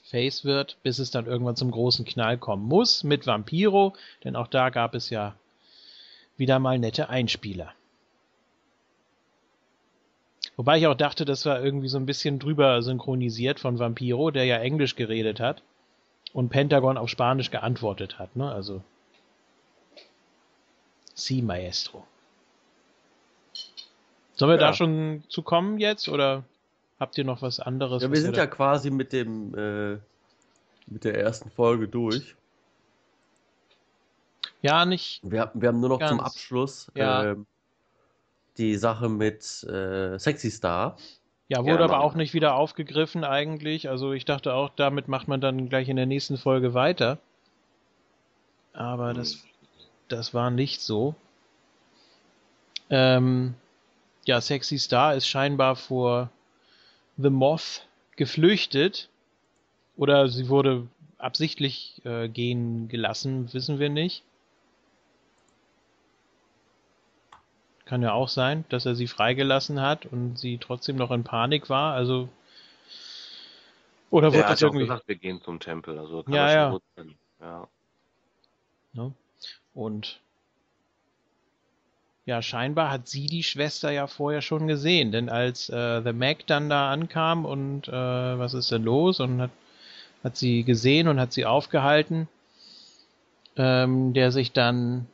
Face 0.03 0.43
wird, 0.43 0.77
bis 0.83 0.99
es 0.99 1.11
dann 1.11 1.25
irgendwann 1.25 1.55
zum 1.55 1.71
großen 1.71 2.05
Knall 2.05 2.37
kommen 2.37 2.65
muss 2.65 3.03
mit 3.03 3.27
Vampiro, 3.27 3.93
denn 4.23 4.35
auch 4.35 4.47
da 4.47 4.69
gab 4.69 4.95
es 4.95 5.09
ja 5.09 5.35
wieder 6.37 6.59
mal 6.59 6.79
nette 6.79 7.09
Einspieler. 7.09 7.71
Wobei 10.57 10.79
ich 10.79 10.87
auch 10.87 10.95
dachte, 10.95 11.23
das 11.23 11.45
war 11.45 11.63
irgendwie 11.63 11.87
so 11.87 11.97
ein 11.97 12.05
bisschen 12.05 12.39
drüber 12.39 12.81
synchronisiert 12.81 13.59
von 13.59 13.79
Vampiro, 13.79 14.31
der 14.31 14.45
ja 14.45 14.57
Englisch 14.57 14.95
geredet 14.95 15.39
hat 15.39 15.61
und 16.33 16.49
Pentagon 16.49 16.97
auf 16.97 17.09
Spanisch 17.09 17.51
geantwortet 17.51 18.19
hat, 18.19 18.35
ne? 18.35 18.51
Also. 18.51 18.81
Sí, 21.13 21.41
Maestro. 21.41 22.05
Sollen 24.33 24.51
wir 24.51 24.59
ja. 24.59 24.67
da 24.67 24.73
schon 24.73 25.23
zu 25.27 25.43
kommen 25.43 25.77
jetzt 25.77 26.09
oder 26.09 26.43
habt 26.99 27.17
ihr 27.17 27.25
noch 27.25 27.41
was 27.41 27.59
anderes? 27.59 28.01
Ja, 28.01 28.11
wir 28.11 28.21
sind 28.21 28.37
ja 28.37 28.47
quasi 28.47 28.89
mit 28.89 29.13
dem 29.13 29.53
äh, 29.55 29.97
mit 30.87 31.03
der 31.03 31.19
ersten 31.19 31.51
Folge 31.51 31.87
durch. 31.87 32.35
Ja, 34.61 34.85
nicht. 34.85 35.21
Wir, 35.23 35.51
wir 35.53 35.69
haben 35.69 35.79
nur 35.79 35.89
noch 35.89 35.99
ganz. 35.99 36.11
zum 36.11 36.19
Abschluss 36.19 36.91
ja. 36.95 37.31
äh, 37.31 37.35
die 38.57 38.75
Sache 38.77 39.09
mit 39.09 39.63
äh, 39.63 40.17
Sexy 40.19 40.51
Star. 40.51 40.97
Ja, 41.51 41.65
wurde 41.65 41.79
ja, 41.79 41.83
aber 41.83 41.99
auch 41.99 42.15
nicht 42.15 42.33
wieder 42.33 42.55
aufgegriffen 42.55 43.25
eigentlich. 43.25 43.89
Also 43.89 44.13
ich 44.13 44.23
dachte 44.23 44.53
auch, 44.53 44.69
damit 44.73 45.09
macht 45.09 45.27
man 45.27 45.41
dann 45.41 45.67
gleich 45.67 45.89
in 45.89 45.97
der 45.97 46.05
nächsten 46.05 46.37
Folge 46.37 46.73
weiter. 46.73 47.17
Aber 48.71 49.09
hm. 49.09 49.17
das, 49.17 49.43
das 50.07 50.33
war 50.33 50.49
nicht 50.49 50.79
so. 50.79 51.13
Ähm, 52.89 53.55
ja, 54.23 54.39
Sexy 54.39 54.79
Star 54.79 55.13
ist 55.13 55.27
scheinbar 55.27 55.75
vor 55.75 56.29
The 57.17 57.29
Moth 57.29 57.85
geflüchtet. 58.15 59.09
Oder 59.97 60.29
sie 60.29 60.47
wurde 60.47 60.87
absichtlich 61.17 62.01
äh, 62.05 62.29
gehen 62.29 62.87
gelassen, 62.87 63.51
wissen 63.51 63.77
wir 63.77 63.89
nicht. 63.89 64.23
Kann 67.91 68.03
ja 68.03 68.13
auch 68.13 68.29
sein, 68.29 68.63
dass 68.69 68.85
er 68.85 68.95
sie 68.95 69.05
freigelassen 69.05 69.81
hat 69.81 70.05
und 70.05 70.39
sie 70.39 70.59
trotzdem 70.59 70.95
noch 70.95 71.11
in 71.11 71.25
Panik 71.25 71.69
war. 71.69 71.93
Also 71.93 72.29
oder 74.09 74.31
wird 74.31 74.49
das 74.49 74.61
irgendwie? 74.61 74.85
gesagt, 74.85 75.09
wir 75.09 75.17
gehen 75.17 75.41
zum 75.41 75.59
Tempel. 75.59 75.99
Also 75.99 76.23
kann 76.23 76.33
ja, 76.33 76.53
ja. 76.53 76.79
ja. 77.41 77.67
Ne? 78.93 79.11
Und 79.73 80.21
ja, 82.25 82.41
scheinbar 82.41 82.91
hat 82.91 83.09
sie 83.09 83.25
die 83.25 83.43
Schwester 83.43 83.91
ja 83.91 84.07
vorher 84.07 84.41
schon 84.41 84.67
gesehen, 84.67 85.11
denn 85.11 85.27
als 85.27 85.67
äh, 85.67 86.01
The 86.01 86.13
Mac 86.13 86.47
dann 86.47 86.69
da 86.69 86.93
ankam 86.93 87.43
und 87.43 87.89
äh, 87.89 87.91
was 87.91 88.53
ist 88.53 88.71
denn 88.71 88.83
los 88.83 89.19
und 89.19 89.41
hat, 89.41 89.51
hat 90.23 90.37
sie 90.37 90.63
gesehen 90.63 91.09
und 91.09 91.19
hat 91.19 91.33
sie 91.33 91.45
aufgehalten, 91.45 92.29
ähm, 93.57 94.13
der 94.13 94.31
sich 94.31 94.53
dann 94.53 95.07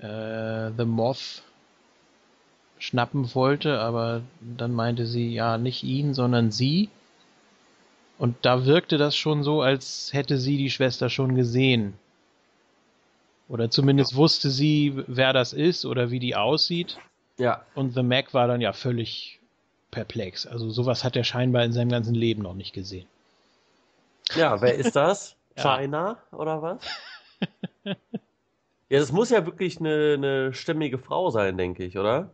äh, 0.00 0.70
The 0.76 0.84
Moth 0.84 1.42
schnappen 2.78 3.34
wollte, 3.34 3.78
aber 3.78 4.22
dann 4.40 4.72
meinte 4.72 5.06
sie 5.06 5.32
ja 5.32 5.58
nicht 5.58 5.82
ihn, 5.82 6.14
sondern 6.14 6.50
sie. 6.50 6.88
Und 8.18 8.36
da 8.42 8.64
wirkte 8.66 8.98
das 8.98 9.16
schon 9.16 9.42
so, 9.42 9.62
als 9.62 10.12
hätte 10.12 10.38
sie 10.38 10.56
die 10.56 10.70
Schwester 10.70 11.08
schon 11.08 11.34
gesehen. 11.34 11.94
Oder 13.48 13.70
zumindest 13.70 14.12
ja. 14.12 14.18
wusste 14.18 14.50
sie, 14.50 15.02
wer 15.06 15.32
das 15.32 15.52
ist 15.52 15.84
oder 15.84 16.10
wie 16.10 16.20
die 16.20 16.36
aussieht. 16.36 16.98
Ja. 17.38 17.64
Und 17.74 17.94
The 17.94 18.02
Mac 18.02 18.32
war 18.32 18.46
dann 18.46 18.60
ja 18.60 18.72
völlig 18.72 19.40
perplex. 19.90 20.46
Also 20.46 20.70
sowas 20.70 21.04
hat 21.04 21.16
er 21.16 21.24
scheinbar 21.24 21.64
in 21.64 21.72
seinem 21.72 21.88
ganzen 21.90 22.14
Leben 22.14 22.42
noch 22.42 22.54
nicht 22.54 22.72
gesehen. 22.72 23.06
Ja, 24.34 24.60
wer 24.60 24.74
ist 24.74 24.94
das? 24.96 25.36
China 25.56 26.16
oder 26.30 26.62
was? 26.62 26.80
Ja, 28.90 28.98
das 28.98 29.12
muss 29.12 29.30
ja 29.30 29.46
wirklich 29.46 29.78
eine, 29.78 30.14
eine 30.14 30.52
stämmige 30.52 30.98
Frau 30.98 31.30
sein, 31.30 31.56
denke 31.56 31.84
ich, 31.84 31.96
oder? 31.96 32.30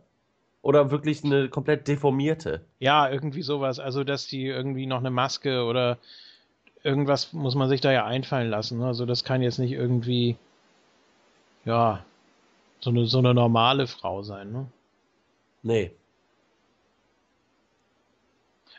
Oder 0.63 0.89
wirklich 0.89 1.23
eine 1.23 1.49
komplett 1.49 1.87
deformierte? 1.87 2.65
Ja, 2.79 3.09
irgendwie 3.09 3.43
sowas. 3.43 3.79
Also, 3.79 4.03
dass 4.03 4.25
die 4.25 4.47
irgendwie 4.47 4.87
noch 4.87 4.97
eine 4.97 5.11
Maske 5.11 5.63
oder 5.63 5.99
irgendwas 6.83 7.31
muss 7.31 7.53
man 7.53 7.69
sich 7.69 7.79
da 7.79 7.91
ja 7.91 8.05
einfallen 8.05 8.49
lassen. 8.49 8.79
Ne? 8.79 8.87
Also, 8.87 9.05
das 9.05 9.23
kann 9.23 9.43
jetzt 9.43 9.59
nicht 9.59 9.71
irgendwie, 9.71 10.35
ja, 11.63 12.03
so 12.79 12.89
eine, 12.89 13.05
so 13.05 13.19
eine 13.19 13.35
normale 13.35 13.85
Frau 13.85 14.23
sein, 14.23 14.51
ne? 14.51 14.65
Nee. 15.61 15.91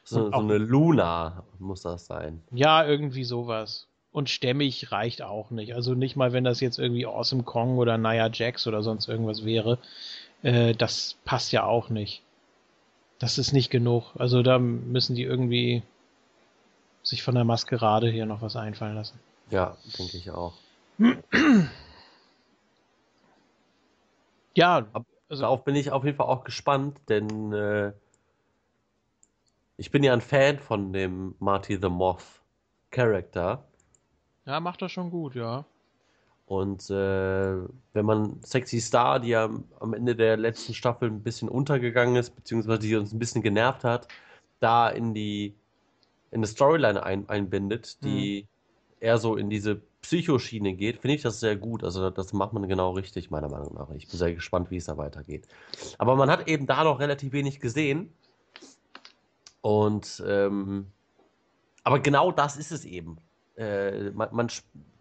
So, 0.02 0.32
so 0.32 0.38
eine 0.38 0.58
Luna 0.58 1.44
muss 1.60 1.82
das 1.82 2.06
sein. 2.06 2.42
Ja, 2.50 2.84
irgendwie 2.84 3.24
sowas. 3.24 3.86
Und 4.10 4.30
stämmig 4.30 4.90
reicht 4.90 5.22
auch 5.22 5.50
nicht. 5.50 5.74
Also 5.74 5.94
nicht 5.94 6.16
mal, 6.16 6.32
wenn 6.32 6.44
das 6.44 6.60
jetzt 6.60 6.78
irgendwie 6.78 7.06
Awesome 7.06 7.42
Kong 7.42 7.78
oder 7.78 7.98
Nia 7.98 8.30
Jax 8.32 8.66
oder 8.66 8.82
sonst 8.82 9.08
irgendwas 9.08 9.44
wäre. 9.44 9.78
Äh, 10.42 10.74
das 10.74 11.16
passt 11.24 11.52
ja 11.52 11.64
auch 11.64 11.90
nicht. 11.90 12.22
Das 13.18 13.38
ist 13.38 13.52
nicht 13.52 13.70
genug. 13.70 14.12
Also 14.16 14.42
da 14.42 14.58
müssen 14.58 15.14
die 15.14 15.24
irgendwie 15.24 15.82
sich 17.02 17.22
von 17.22 17.34
der 17.34 17.44
Maskerade 17.44 18.08
hier 18.10 18.26
noch 18.26 18.42
was 18.42 18.56
einfallen 18.56 18.94
lassen. 18.94 19.18
Ja, 19.50 19.76
denke 19.98 20.16
ich 20.16 20.30
auch. 20.30 20.54
ja, 24.54 24.86
also 25.28 25.42
darauf 25.42 25.64
bin 25.64 25.74
ich 25.76 25.90
auf 25.90 26.04
jeden 26.04 26.16
Fall 26.16 26.26
auch 26.26 26.44
gespannt, 26.44 26.98
denn 27.08 27.52
äh, 27.52 27.92
ich 29.76 29.90
bin 29.90 30.02
ja 30.02 30.12
ein 30.12 30.20
Fan 30.20 30.58
von 30.58 30.92
dem 30.92 31.34
Marty 31.38 31.78
the 31.80 31.88
Moth 31.88 32.42
Character. 32.90 33.64
Ja, 34.48 34.60
macht 34.60 34.80
er 34.80 34.88
schon 34.88 35.10
gut, 35.10 35.34
ja. 35.34 35.66
Und 36.46 36.88
äh, 36.88 37.56
wenn 37.92 38.06
man 38.06 38.42
Sexy 38.42 38.80
Star, 38.80 39.20
die 39.20 39.28
ja 39.28 39.50
am 39.78 39.92
Ende 39.92 40.16
der 40.16 40.38
letzten 40.38 40.72
Staffel 40.72 41.10
ein 41.10 41.22
bisschen 41.22 41.50
untergegangen 41.50 42.16
ist, 42.16 42.34
beziehungsweise 42.34 42.78
die 42.78 42.96
uns 42.96 43.12
ein 43.12 43.18
bisschen 43.18 43.42
genervt 43.42 43.84
hat, 43.84 44.08
da 44.58 44.88
in 44.88 45.12
die 45.12 45.54
in 46.30 46.38
eine 46.38 46.46
Storyline 46.46 47.02
ein, 47.02 47.28
einbindet, 47.28 48.02
die 48.02 48.44
mhm. 48.44 48.96
eher 49.00 49.18
so 49.18 49.36
in 49.36 49.50
diese 49.50 49.82
Psychoschiene 50.00 50.72
geht, 50.72 51.02
finde 51.02 51.16
ich 51.16 51.22
das 51.22 51.40
sehr 51.40 51.56
gut. 51.56 51.84
Also 51.84 52.08
das 52.08 52.32
macht 52.32 52.54
man 52.54 52.66
genau 52.68 52.92
richtig, 52.92 53.30
meiner 53.30 53.50
Meinung 53.50 53.74
nach. 53.74 53.90
Ich 53.90 54.08
bin 54.08 54.16
sehr 54.16 54.32
gespannt, 54.32 54.70
wie 54.70 54.78
es 54.78 54.86
da 54.86 54.96
weitergeht. 54.96 55.46
Aber 55.98 56.16
man 56.16 56.30
hat 56.30 56.48
eben 56.48 56.66
da 56.66 56.84
noch 56.84 57.00
relativ 57.00 57.32
wenig 57.32 57.60
gesehen. 57.60 58.14
Und 59.60 60.22
ähm, 60.26 60.86
aber 61.84 61.98
genau 62.00 62.32
das 62.32 62.56
ist 62.56 62.72
es 62.72 62.86
eben. 62.86 63.18
Äh, 63.58 64.10
man, 64.10 64.28
man, 64.32 64.48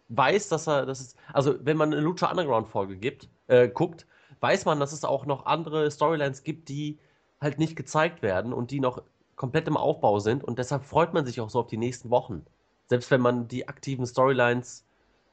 weiß, 0.10 0.50
dass 0.50 0.68
er, 0.68 0.86
das 0.86 1.02
ist, 1.02 1.18
also 1.34 1.56
wenn 1.66 1.78
man 1.78 1.92
eine 1.92 2.02
Lucha 2.02 2.30
Underground 2.30 2.68
Folge 2.68 2.98
gibt, 2.98 3.30
äh, 3.48 3.68
guckt, 3.68 4.06
weiß 4.40 4.66
man, 4.66 4.80
dass 4.80 4.94
es 4.94 5.04
auch 5.04 5.26
noch 5.26 5.46
andere 5.46 5.90
Storylines 5.92 6.44
gibt, 6.44 6.70
die 6.70 6.98
halt 7.42 7.60
nicht 7.60 7.76
gezeigt 7.76 8.22
werden 8.22 8.54
und 8.54 8.72
die 8.72 8.80
noch 8.80 9.04
komplett 9.36 9.68
im 9.68 9.78
Aufbau 9.78 10.20
sind 10.20 10.44
und 10.44 10.60
deshalb 10.60 10.84
freut 10.84 11.14
man 11.14 11.26
sich 11.26 11.42
auch 11.42 11.50
so 11.50 11.60
auf 11.60 11.68
die 11.68 11.78
nächsten 11.78 12.10
Wochen. 12.10 12.46
Selbst 12.88 13.12
wenn 13.12 13.22
man 13.22 13.48
die 13.48 13.68
aktiven 13.68 14.06
Storylines 14.06 14.86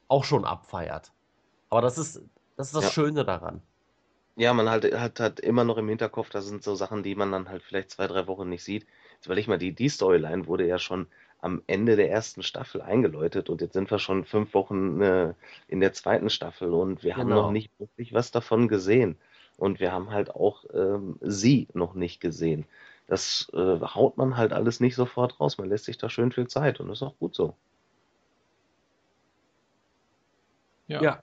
auch 0.07 0.23
schon 0.23 0.45
abfeiert. 0.45 1.11
Aber 1.69 1.81
das 1.81 1.97
ist 1.97 2.21
das, 2.57 2.67
ist 2.67 2.75
das 2.75 2.85
ja. 2.85 2.91
Schöne 2.91 3.25
daran. 3.25 3.61
Ja, 4.37 4.53
man 4.53 4.69
halt, 4.69 4.93
hat, 4.93 5.19
hat 5.19 5.39
immer 5.39 5.63
noch 5.63 5.77
im 5.77 5.87
Hinterkopf, 5.87 6.29
das 6.29 6.45
sind 6.45 6.61
so 6.61 6.75
Sachen, 6.75 7.03
die 7.03 7.15
man 7.15 7.31
dann 7.31 7.47
halt 7.47 7.63
vielleicht 7.63 7.91
zwei, 7.91 8.07
drei 8.07 8.27
Wochen 8.27 8.49
nicht 8.49 8.63
sieht. 8.63 8.85
Jetzt 9.15 9.25
überleg 9.25 9.47
mal, 9.47 9.57
die, 9.57 9.73
die 9.73 9.87
Storyline 9.87 10.45
wurde 10.45 10.67
ja 10.67 10.77
schon 10.77 11.07
am 11.45 11.61
Ende 11.67 11.95
der 11.95 12.09
ersten 12.09 12.41
Staffel 12.41 12.81
eingeläutet 12.81 13.51
und 13.51 13.61
jetzt 13.61 13.73
sind 13.73 13.91
wir 13.91 13.99
schon 13.99 14.25
fünf 14.25 14.55
Wochen 14.55 14.99
äh, 14.99 15.35
in 15.67 15.79
der 15.79 15.93
zweiten 15.93 16.31
Staffel 16.31 16.73
und 16.73 17.03
wir 17.03 17.13
genau. 17.13 17.21
haben 17.21 17.29
noch 17.29 17.35
genau. 17.35 17.51
nicht 17.51 17.71
wirklich 17.79 18.13
was 18.13 18.31
davon 18.31 18.67
gesehen. 18.67 19.15
Und 19.55 19.79
wir 19.79 19.91
haben 19.91 20.09
halt 20.09 20.31
auch 20.31 20.65
ähm, 20.73 21.17
sie 21.21 21.67
noch 21.73 21.93
nicht 21.93 22.19
gesehen. 22.19 22.65
Das 23.05 23.47
äh, 23.53 23.79
haut 23.79 24.17
man 24.17 24.37
halt 24.37 24.53
alles 24.53 24.79
nicht 24.79 24.95
sofort 24.95 25.39
raus. 25.39 25.59
Man 25.59 25.69
lässt 25.69 25.85
sich 25.85 25.99
da 25.99 26.09
schön 26.09 26.31
viel 26.31 26.47
Zeit 26.47 26.79
und 26.79 26.87
das 26.87 26.97
ist 26.97 27.03
auch 27.03 27.17
gut 27.19 27.35
so. 27.35 27.53
Ja. 30.87 31.01
ja. 31.01 31.19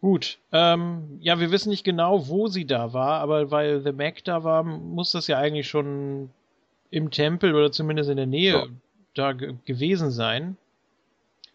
Gut. 0.00 0.38
Ähm, 0.52 1.18
ja, 1.20 1.40
wir 1.40 1.50
wissen 1.50 1.70
nicht 1.70 1.82
genau, 1.82 2.28
wo 2.28 2.46
sie 2.46 2.66
da 2.66 2.92
war, 2.92 3.20
aber 3.20 3.50
weil 3.50 3.80
The 3.82 3.90
Mac 3.90 4.22
da 4.22 4.44
war, 4.44 4.62
muss 4.62 5.10
das 5.10 5.26
ja 5.26 5.38
eigentlich 5.38 5.68
schon 5.68 6.30
im 6.90 7.10
Tempel 7.10 7.54
oder 7.54 7.72
zumindest 7.72 8.10
in 8.10 8.16
der 8.16 8.26
Nähe 8.26 8.52
ja. 8.52 8.66
da 9.14 9.32
gewesen 9.32 10.10
sein. 10.10 10.56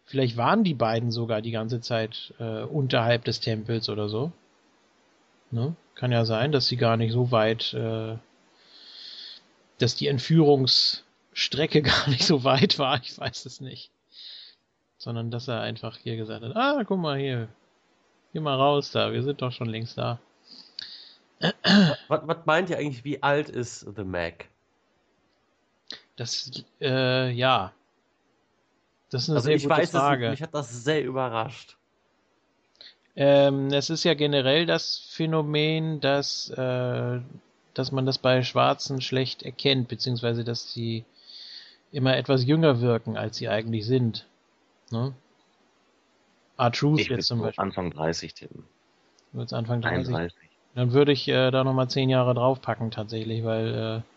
Vielleicht 0.06 0.36
waren 0.38 0.64
die 0.64 0.74
beiden 0.74 1.12
sogar 1.12 1.42
die 1.42 1.52
ganze 1.52 1.80
Zeit 1.80 2.34
äh, 2.40 2.64
unterhalb 2.64 3.24
des 3.24 3.40
Tempels 3.40 3.90
oder 3.90 4.10
so. 4.10 4.32
Ne? 5.52 5.76
Kann 5.96 6.12
ja 6.12 6.26
sein, 6.26 6.52
dass 6.52 6.68
sie 6.68 6.78
gar 6.78 6.98
nicht 6.98 7.14
so 7.14 7.32
weit, 7.32 7.74
äh, 7.74 8.18
dass 9.78 9.96
die 9.96 10.08
Entführungsstrecke 10.08 11.82
gar 11.82 12.10
nicht 12.10 12.24
so 12.24 12.44
weit 12.44 12.78
war. 12.80 13.00
Ich 13.02 13.18
weiß 13.18 13.46
es 13.46 13.62
nicht 13.62 13.92
sondern 15.02 15.32
dass 15.32 15.48
er 15.48 15.62
einfach 15.62 15.98
hier 15.98 16.16
gesagt 16.16 16.44
hat, 16.44 16.56
ah, 16.56 16.84
guck 16.86 17.00
mal 17.00 17.18
hier, 17.18 17.48
geh 18.34 18.40
mal 18.40 18.56
raus 18.56 18.92
da, 18.92 19.12
wir 19.12 19.24
sind 19.24 19.42
doch 19.42 19.52
schon 19.52 19.68
längst 19.68 19.98
da. 19.98 20.20
Was, 22.08 22.22
was 22.28 22.46
meint 22.46 22.70
ihr 22.70 22.78
eigentlich, 22.78 23.04
wie 23.04 23.24
alt 23.24 23.50
ist 23.50 23.80
The 23.96 24.04
Mac? 24.04 24.46
Das, 26.16 26.52
äh, 26.80 27.32
ja. 27.32 27.74
Das 29.10 29.24
ist 29.24 29.30
eine 29.30 29.38
also 29.38 29.46
sehr 29.46 29.56
ich 29.56 29.64
gute 29.64 29.76
weiß, 29.76 29.92
Frage. 29.92 30.30
Mich 30.30 30.42
hat 30.42 30.54
das 30.54 30.84
sehr 30.84 31.04
überrascht. 31.04 31.78
Ähm, 33.16 33.68
es 33.68 33.90
ist 33.90 34.04
ja 34.04 34.14
generell 34.14 34.66
das 34.66 35.10
Phänomen, 35.10 36.00
dass, 36.00 36.50
äh, 36.52 37.20
dass 37.74 37.92
man 37.92 38.06
das 38.06 38.18
bei 38.18 38.42
Schwarzen 38.44 39.02
schlecht 39.02 39.44
erkennt, 39.44 39.90
beziehungsweise 39.90 40.44
dass 40.44 40.72
sie 40.72 41.04
immer 41.92 42.16
etwas 42.16 42.46
jünger 42.46 42.80
wirken, 42.80 43.18
als 43.18 43.38
sie 43.38 43.50
eigentlich 43.50 43.86
sind. 43.86 44.28
Ne? 44.92 45.14
R-Truth 46.58 47.10
jetzt 47.10 47.28
zum 47.28 47.42
Beispiel. 47.42 47.62
Anfang 47.62 47.92
30 47.92 48.34
tippen. 48.34 48.64
Du 49.32 49.40
würdest 49.40 49.54
Anfang 49.54 49.82
30? 49.82 50.14
31. 50.14 50.50
Dann 50.76 50.94
würde 50.94 51.12
ich 51.12 51.28
äh, 51.28 51.52
da 51.52 51.64
nochmal 51.64 51.90
10 51.90 52.10
Jahre 52.10 52.34
draufpacken 52.34 52.92
tatsächlich, 52.92 53.44
weil 53.44 54.04
äh, 54.04 54.11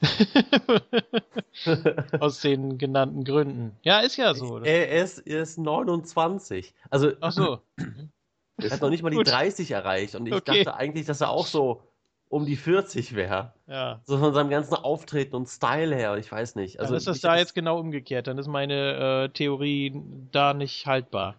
aus 2.20 2.40
den 2.40 2.78
genannten 2.78 3.24
Gründen. 3.24 3.76
Ja, 3.82 4.00
ist 4.00 4.16
ja 4.16 4.34
so. 4.34 4.58
Er, 4.58 4.88
er, 4.88 5.04
ist, 5.04 5.18
er 5.18 5.42
ist 5.42 5.58
29. 5.58 6.74
Also, 6.90 7.12
Ach 7.20 7.32
so. 7.32 7.60
er 8.58 8.70
hat 8.70 8.80
noch 8.80 8.90
nicht 8.90 9.02
mal 9.02 9.10
die 9.10 9.22
30 9.22 9.70
erreicht 9.70 10.14
und 10.14 10.26
ich 10.26 10.34
okay. 10.34 10.64
dachte 10.64 10.78
eigentlich, 10.78 11.06
dass 11.06 11.20
er 11.20 11.30
auch 11.30 11.46
so 11.46 11.82
um 12.28 12.44
die 12.44 12.56
40 12.56 13.14
wäre. 13.14 13.52
Ja. 13.66 14.00
So 14.04 14.18
von 14.18 14.34
seinem 14.34 14.50
ganzen 14.50 14.74
Auftreten 14.74 15.34
und 15.34 15.46
Style 15.46 15.94
her, 15.94 16.16
ich 16.16 16.30
weiß 16.30 16.56
nicht. 16.56 16.78
Also 16.78 16.92
dann 16.92 16.98
ist 16.98 17.06
das 17.06 17.20
da 17.20 17.36
jetzt 17.36 17.54
genau 17.54 17.78
umgekehrt. 17.78 18.26
Dann 18.26 18.38
ist 18.38 18.46
meine 18.46 19.24
äh, 19.24 19.28
Theorie 19.30 20.02
da 20.30 20.54
nicht 20.54 20.86
haltbar. 20.86 21.36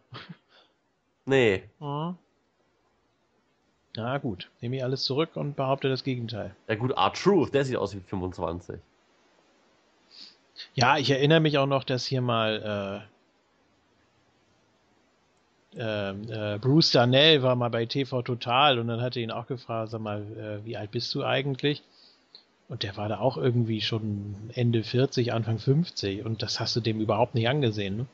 Nee. 1.26 1.64
Mhm. 1.80 2.18
Na 4.02 4.18
gut, 4.18 4.50
nehme 4.62 4.78
ich 4.78 4.84
alles 4.84 5.04
zurück 5.04 5.36
und 5.36 5.56
behaupte 5.56 5.90
das 5.90 6.04
Gegenteil. 6.04 6.56
Ja 6.68 6.76
gut, 6.76 6.92
R-Truth, 6.92 7.54
der 7.54 7.66
sieht 7.66 7.76
aus 7.76 7.96
wie 7.96 8.00
25. 8.00 8.80
Ja, 10.74 10.98
ich 10.98 11.10
erinnere 11.10 11.40
mich 11.42 11.58
auch 11.58 11.66
noch, 11.66 11.84
dass 11.84 12.06
hier 12.06 12.22
mal 12.22 13.06
äh, 15.76 15.80
ähm, 15.82 16.30
äh, 16.30 16.58
Bruce 16.58 16.92
Darnell 16.92 17.44
war 17.44 17.56
mal 17.56 17.70
bei 17.70 17.86
TV 17.86 18.22
Total 18.22 18.80
und 18.80 18.88
dann 18.88 19.02
hatte 19.02 19.20
ihn 19.20 19.32
auch 19.32 19.48
gefragt, 19.48 19.92
sag 19.92 20.02
mal, 20.02 20.22
äh, 20.38 20.66
wie 20.66 20.78
alt 20.78 20.92
bist 20.92 21.14
du 21.14 21.24
eigentlich? 21.24 21.84
Und 22.70 22.84
der 22.84 22.96
war 22.98 23.10
da 23.10 23.20
auch 23.20 23.38
irgendwie 23.38 23.82
schon 23.82 24.36
Ende 24.54 24.84
40, 24.84 25.34
Anfang 25.34 25.60
50 25.60 26.26
und 26.26 26.42
das 26.42 26.60
hast 26.60 26.76
du 26.76 26.80
dem 26.80 27.02
überhaupt 27.02 27.36
nicht 27.36 27.50
angesehen, 27.50 27.98
ne? 27.98 28.06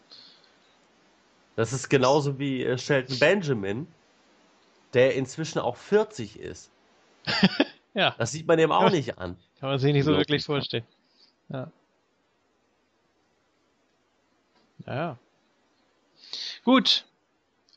Das 1.55 1.71
ist 1.71 1.89
genauso 1.89 2.37
wie 2.37 2.63
äh, 2.63 2.77
Shelton 2.77 3.17
Benjamin, 3.17 3.87
der 4.95 5.15
inzwischen 5.15 5.59
auch 5.59 5.75
40 5.77 6.39
ist. 6.39 6.71
ja. 7.93 8.15
Das 8.17 8.31
sieht 8.31 8.47
man 8.47 8.57
dem 8.57 8.71
auch 8.71 8.89
nicht 8.89 9.17
an. 9.19 9.37
Kann 9.59 9.69
man 9.69 9.79
sich 9.79 9.93
nicht 9.93 10.05
so 10.05 10.11
Wirklich 10.11 10.27
wirklich 10.27 10.45
vorstellen. 10.45 10.85
Ja. 11.49 11.71
Naja. 14.85 15.17
Gut, 16.63 17.05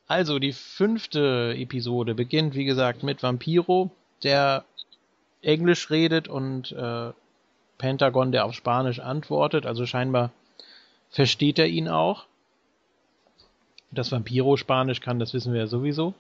also, 0.09 0.39
die 0.39 0.55
fünfte 0.55 1.55
Episode 1.55 2.15
beginnt, 2.15 2.55
wie 2.55 2.65
gesagt, 2.65 3.03
mit 3.03 3.23
Vampiro, 3.23 3.91
der 4.23 4.65
Englisch 5.43 5.91
redet 5.91 6.29
und 6.29 6.73
äh, 6.73 7.13
Pentagon, 7.77 8.33
der 8.33 8.47
auf 8.47 8.55
Spanisch 8.55 9.01
antwortet. 9.01 9.67
Also 9.67 9.85
scheinbar 9.85 10.31
versteht 11.11 11.59
er 11.59 11.67
ihn 11.67 11.89
auch. 11.89 12.25
Dass 13.91 14.11
Vampiro 14.11 14.57
Spanisch 14.57 15.01
kann, 15.01 15.19
das 15.19 15.35
wissen 15.35 15.53
wir 15.53 15.61
ja 15.61 15.67
sowieso. 15.67 16.15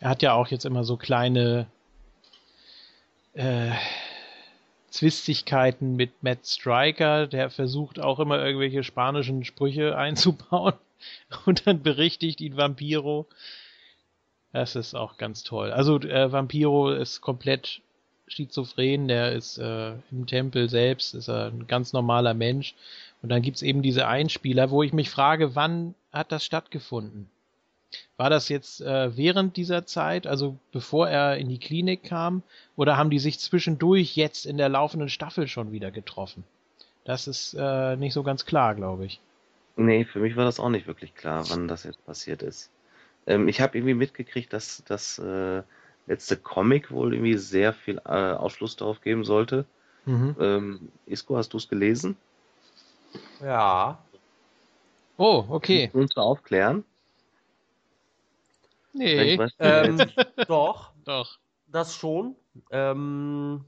Er 0.00 0.10
hat 0.10 0.22
ja 0.22 0.34
auch 0.34 0.48
jetzt 0.48 0.64
immer 0.64 0.84
so 0.84 0.96
kleine, 0.96 1.66
äh, 3.34 3.72
Zwistigkeiten 4.90 5.96
mit 5.96 6.22
Matt 6.22 6.46
Striker, 6.46 7.26
der 7.26 7.50
versucht 7.50 8.00
auch 8.00 8.18
immer 8.18 8.44
irgendwelche 8.44 8.82
spanischen 8.82 9.44
Sprüche 9.44 9.96
einzubauen 9.98 10.74
und 11.46 11.66
dann 11.66 11.82
berichtigt 11.82 12.40
ihn 12.40 12.56
Vampiro. 12.56 13.26
Das 14.52 14.76
ist 14.76 14.94
auch 14.94 15.18
ganz 15.18 15.44
toll. 15.44 15.70
Also 15.70 16.00
äh, 16.00 16.32
Vampiro 16.32 16.90
ist 16.90 17.20
komplett 17.20 17.80
schizophren, 18.26 19.08
der 19.08 19.32
ist 19.32 19.58
äh, 19.58 19.92
im 20.10 20.26
Tempel 20.26 20.68
selbst, 20.68 21.14
ist 21.14 21.28
ein 21.28 21.66
ganz 21.66 21.92
normaler 21.92 22.34
Mensch. 22.34 22.74
Und 23.22 23.28
dann 23.28 23.42
gibt's 23.42 23.62
eben 23.62 23.82
diese 23.82 24.06
Einspieler, 24.06 24.70
wo 24.70 24.82
ich 24.82 24.92
mich 24.92 25.10
frage, 25.10 25.54
wann 25.54 25.94
hat 26.12 26.32
das 26.32 26.44
stattgefunden? 26.44 27.30
War 28.16 28.30
das 28.30 28.48
jetzt 28.48 28.80
äh, 28.80 29.16
während 29.16 29.56
dieser 29.56 29.86
Zeit, 29.86 30.26
also 30.26 30.58
bevor 30.72 31.08
er 31.08 31.38
in 31.38 31.48
die 31.48 31.58
Klinik 31.58 32.04
kam, 32.04 32.42
oder 32.76 32.96
haben 32.96 33.10
die 33.10 33.18
sich 33.18 33.38
zwischendurch 33.38 34.16
jetzt 34.16 34.44
in 34.44 34.58
der 34.58 34.68
laufenden 34.68 35.08
Staffel 35.08 35.48
schon 35.48 35.72
wieder 35.72 35.90
getroffen? 35.90 36.44
Das 37.04 37.26
ist 37.26 37.54
äh, 37.58 37.96
nicht 37.96 38.12
so 38.12 38.22
ganz 38.22 38.44
klar, 38.44 38.74
glaube 38.74 39.06
ich. 39.06 39.20
Nee, 39.76 40.04
für 40.04 40.18
mich 40.18 40.36
war 40.36 40.44
das 40.44 40.60
auch 40.60 40.68
nicht 40.68 40.86
wirklich 40.86 41.14
klar, 41.14 41.48
wann 41.48 41.68
das 41.68 41.84
jetzt 41.84 42.04
passiert 42.04 42.42
ist. 42.42 42.68
Ähm, 43.26 43.48
ich 43.48 43.60
habe 43.60 43.78
irgendwie 43.78 43.94
mitgekriegt, 43.94 44.52
dass 44.52 44.82
das 44.86 45.18
äh, 45.18 45.62
letzte 46.06 46.36
Comic 46.36 46.90
wohl 46.90 47.14
irgendwie 47.14 47.38
sehr 47.38 47.72
viel 47.72 47.98
äh, 48.04 48.32
Aufschluss 48.32 48.76
darauf 48.76 49.00
geben 49.00 49.24
sollte. 49.24 49.64
Mhm. 50.04 50.36
Ähm, 50.40 50.88
Isco, 51.06 51.36
hast 51.36 51.52
du 51.52 51.58
es 51.58 51.68
gelesen? 51.68 52.16
Ja. 53.40 53.98
Oh, 55.16 55.44
okay. 55.48 55.90
Uns 55.92 56.16
aufklären? 56.16 56.84
Nee. 58.92 59.38
Ähm, 59.58 59.98
doch. 60.48 60.92
Doch. 61.04 61.38
Das 61.66 61.94
schon. 61.94 62.36
Ähm, 62.70 63.64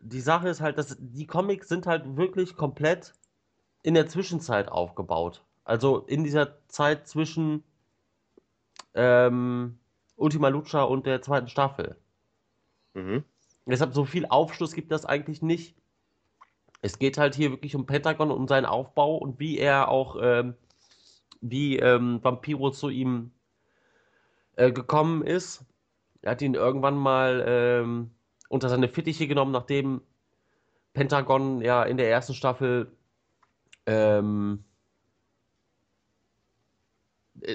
die 0.00 0.20
Sache 0.20 0.48
ist 0.48 0.60
halt, 0.60 0.78
dass 0.78 0.96
die 0.98 1.26
Comics 1.26 1.68
sind 1.68 1.86
halt 1.86 2.16
wirklich 2.16 2.56
komplett 2.56 3.14
in 3.82 3.94
der 3.94 4.06
Zwischenzeit 4.08 4.68
aufgebaut. 4.68 5.42
Also 5.64 5.98
in 6.00 6.24
dieser 6.24 6.58
Zeit 6.68 7.06
zwischen 7.06 7.62
ähm, 8.94 9.78
Ultima 10.16 10.48
Lucha 10.48 10.82
und 10.82 11.06
der 11.06 11.22
zweiten 11.22 11.48
Staffel. 11.48 11.96
Mhm. 12.94 13.24
Deshalb 13.66 13.94
so 13.94 14.04
viel 14.04 14.26
Aufschluss 14.26 14.74
gibt 14.74 14.90
das 14.90 15.04
eigentlich 15.04 15.40
nicht. 15.40 15.76
Es 16.80 16.98
geht 16.98 17.16
halt 17.16 17.36
hier 17.36 17.50
wirklich 17.52 17.76
um 17.76 17.86
Pentagon 17.86 18.30
und 18.30 18.36
um 18.36 18.48
seinen 18.48 18.66
Aufbau 18.66 19.16
und 19.16 19.38
wie 19.38 19.58
er 19.58 19.88
auch, 19.88 20.16
ähm, 20.20 20.54
wie 21.40 21.78
ähm, 21.78 22.18
Vampiro 22.22 22.70
zu 22.70 22.88
ihm 22.88 23.30
äh, 24.56 24.72
gekommen 24.72 25.22
ist. 25.22 25.64
Er 26.22 26.32
hat 26.32 26.42
ihn 26.42 26.54
irgendwann 26.54 26.96
mal 26.96 27.44
ähm, 27.46 28.10
unter 28.48 28.68
seine 28.68 28.88
Fittiche 28.88 29.26
genommen, 29.26 29.52
nachdem 29.52 30.02
Pentagon 30.92 31.62
ja 31.62 31.82
in 31.84 31.96
der 31.96 32.10
ersten 32.10 32.34
Staffel 32.34 32.92
ähm, 33.86 34.64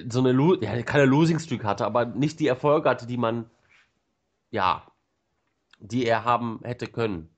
so 0.10 0.20
eine, 0.20 0.32
Lo 0.32 0.56
ja, 0.56 0.82
keine 0.84 1.06
Losing 1.06 1.40
Streak 1.40 1.64
hatte, 1.64 1.86
aber 1.86 2.06
nicht 2.06 2.40
die 2.40 2.48
Erfolge 2.48 2.90
hatte, 2.90 3.08
die 3.08 3.18
man, 3.18 3.50
ja, 4.52 4.84
die 5.80 6.06
er 6.06 6.26
haben 6.26 6.60
hätte 6.64 6.88
können. 6.88 7.30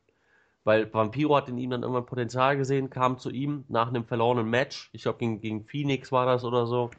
Weil 0.64 0.92
Vampiro 0.94 1.36
hat 1.36 1.50
in 1.50 1.58
ihm 1.58 1.70
dann 1.70 1.84
irgendwann 1.84 2.06
Potenzial 2.06 2.58
gesehen, 2.58 2.90
kam 2.90 3.18
zu 3.18 3.30
ihm 3.30 3.66
nach 3.68 3.88
einem 3.90 4.06
verlorenen 4.06 4.50
Match, 4.50 4.90
ich 4.94 5.04
glaube 5.04 5.20
gegen, 5.20 5.42
gegen 5.42 5.66
Phoenix 5.66 6.12
war 6.12 6.26
das 6.26 6.44
oder 6.44 6.66
so, 6.66 6.92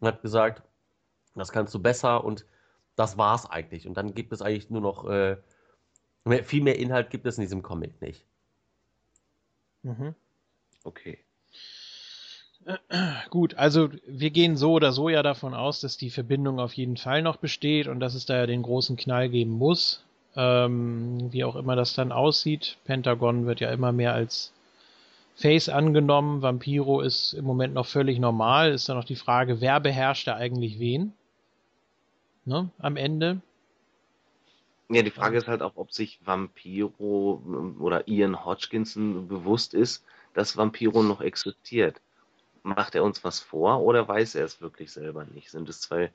und 0.00 0.08
hat 0.08 0.22
gesagt, 0.22 0.62
das 1.38 1.52
kannst 1.52 1.74
du 1.74 1.78
besser 1.78 2.24
und 2.24 2.46
das 2.96 3.18
war's 3.18 3.48
eigentlich. 3.48 3.86
Und 3.86 3.94
dann 3.94 4.14
gibt 4.14 4.32
es 4.32 4.42
eigentlich 4.42 4.70
nur 4.70 4.80
noch, 4.80 5.08
äh, 5.08 5.36
viel 6.44 6.62
mehr 6.62 6.78
Inhalt 6.78 7.10
gibt 7.10 7.26
es 7.26 7.38
in 7.38 7.42
diesem 7.42 7.62
Comic 7.62 8.00
nicht. 8.00 8.24
Mhm. 9.82 10.14
Okay. 10.84 11.18
Gut, 13.30 13.54
also 13.54 13.88
wir 14.06 14.30
gehen 14.30 14.56
so 14.56 14.72
oder 14.72 14.92
so 14.92 15.08
ja 15.08 15.22
davon 15.22 15.54
aus, 15.54 15.80
dass 15.80 15.96
die 15.96 16.10
Verbindung 16.10 16.60
auf 16.60 16.74
jeden 16.74 16.96
Fall 16.96 17.22
noch 17.22 17.36
besteht 17.36 17.88
und 17.88 18.00
dass 18.00 18.14
es 18.14 18.26
da 18.26 18.36
ja 18.36 18.46
den 18.46 18.62
großen 18.62 18.96
Knall 18.96 19.28
geben 19.28 19.52
muss. 19.52 20.04
Ähm, 20.34 21.32
wie 21.32 21.44
auch 21.44 21.56
immer 21.56 21.76
das 21.76 21.94
dann 21.94 22.12
aussieht. 22.12 22.78
Pentagon 22.84 23.46
wird 23.46 23.60
ja 23.60 23.70
immer 23.70 23.92
mehr 23.92 24.14
als 24.14 24.52
Face 25.34 25.68
angenommen. 25.68 26.40
Vampiro 26.40 27.00
ist 27.00 27.34
im 27.34 27.44
Moment 27.44 27.74
noch 27.74 27.86
völlig 27.86 28.18
normal. 28.18 28.72
Ist 28.72 28.88
dann 28.88 28.96
noch 28.96 29.04
die 29.04 29.16
Frage, 29.16 29.60
wer 29.60 29.80
beherrscht 29.80 30.28
da 30.28 30.36
eigentlich 30.36 30.78
wen? 30.78 31.12
Ne, 32.44 32.70
am 32.78 32.96
Ende. 32.96 33.40
Ja, 34.88 35.02
die 35.02 35.10
Frage 35.10 35.38
ist 35.38 35.48
halt 35.48 35.62
auch, 35.62 35.76
ob 35.76 35.92
sich 35.92 36.20
Vampiro 36.24 37.42
ähm, 37.46 37.80
oder 37.80 38.08
Ian 38.08 38.44
Hodgkinson 38.44 39.28
bewusst 39.28 39.74
ist, 39.74 40.04
dass 40.34 40.56
Vampiro 40.56 41.02
noch 41.02 41.20
existiert 41.20 42.00
macht 42.62 42.94
er 42.94 43.04
uns 43.04 43.24
was 43.24 43.40
vor 43.40 43.80
oder 43.82 44.06
weiß 44.06 44.34
er 44.36 44.44
es 44.44 44.60
wirklich 44.60 44.92
selber 44.92 45.24
nicht? 45.24 45.50
Sind 45.50 45.68
es 45.68 45.80
zwei 45.80 46.10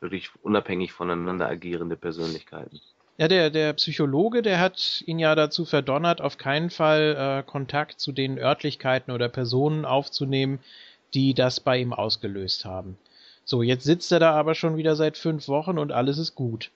wirklich 0.00 0.30
unabhängig 0.42 0.92
voneinander 0.92 1.48
agierende 1.48 1.96
Persönlichkeiten? 1.96 2.80
Ja, 3.18 3.28
der, 3.28 3.50
der 3.50 3.74
Psychologe, 3.74 4.42
der 4.42 4.58
hat 4.58 5.02
ihn 5.06 5.18
ja 5.18 5.34
dazu 5.34 5.64
verdonnert, 5.64 6.20
auf 6.20 6.38
keinen 6.38 6.70
Fall 6.70 7.16
äh, 7.16 7.48
Kontakt 7.48 8.00
zu 8.00 8.10
den 8.10 8.38
Örtlichkeiten 8.38 9.12
oder 9.12 9.28
Personen 9.28 9.84
aufzunehmen, 9.84 10.60
die 11.14 11.34
das 11.34 11.60
bei 11.60 11.78
ihm 11.78 11.92
ausgelöst 11.92 12.64
haben. 12.64 12.96
So, 13.44 13.62
jetzt 13.62 13.84
sitzt 13.84 14.12
er 14.12 14.20
da 14.20 14.32
aber 14.32 14.54
schon 14.54 14.76
wieder 14.76 14.96
seit 14.96 15.16
fünf 15.16 15.48
Wochen 15.48 15.78
und 15.78 15.92
alles 15.92 16.18
ist 16.18 16.34
gut. 16.34 16.70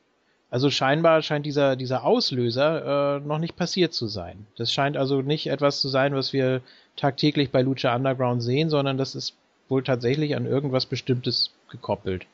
Also 0.50 0.70
scheinbar 0.70 1.22
scheint 1.22 1.44
dieser, 1.44 1.76
dieser 1.76 2.04
Auslöser 2.04 3.16
äh, 3.16 3.20
noch 3.20 3.38
nicht 3.38 3.56
passiert 3.56 3.92
zu 3.92 4.06
sein. 4.06 4.46
Das 4.56 4.72
scheint 4.72 4.96
also 4.96 5.20
nicht 5.22 5.48
etwas 5.48 5.80
zu 5.80 5.88
sein, 5.88 6.14
was 6.14 6.32
wir 6.32 6.60
tagtäglich 6.96 7.50
bei 7.50 7.62
Lucha 7.62 7.94
Underground 7.94 8.42
sehen, 8.42 8.70
sondern 8.70 8.96
das 8.96 9.14
ist 9.14 9.34
wohl 9.68 9.82
tatsächlich 9.82 10.36
an 10.36 10.46
irgendwas 10.46 10.86
Bestimmtes 10.86 11.50
gekoppelt. 11.68 12.26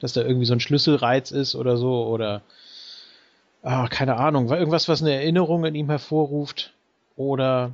Dass 0.00 0.14
da 0.14 0.22
irgendwie 0.22 0.46
so 0.46 0.54
ein 0.54 0.60
Schlüsselreiz 0.60 1.30
ist 1.30 1.54
oder 1.54 1.76
so 1.76 2.06
oder 2.06 2.40
ah, 3.62 3.88
keine 3.88 4.16
Ahnung, 4.16 4.48
irgendwas, 4.48 4.88
was 4.88 5.02
eine 5.02 5.12
Erinnerung 5.12 5.64
in 5.64 5.74
ihm 5.74 5.90
hervorruft 5.90 6.72
oder 7.16 7.72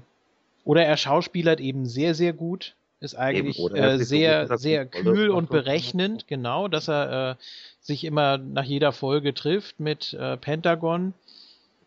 oder 0.65 0.85
er 0.85 0.97
schauspielert 0.97 1.60
eben 1.60 1.86
sehr, 1.86 2.17
sehr 2.17 2.33
gut, 2.33 2.75
ist 3.00 3.15
eigentlich 3.15 3.58
äh, 3.58 3.99
sehr, 3.99 4.57
sehr 4.58 4.86
kühl 4.86 5.31
und 5.31 5.50
berechnend, 5.50 6.26
genau, 6.26 6.68
dass 6.68 6.89
er 6.89 7.31
äh, 7.33 7.34
sich 7.81 8.05
immer 8.05 8.39
nach 8.39 8.65
jeder 8.65 8.92
Folge 8.92 9.34
trifft 9.34 9.81
mit 9.81 10.15
äh, 10.15 10.36
Pentagon 10.36 11.12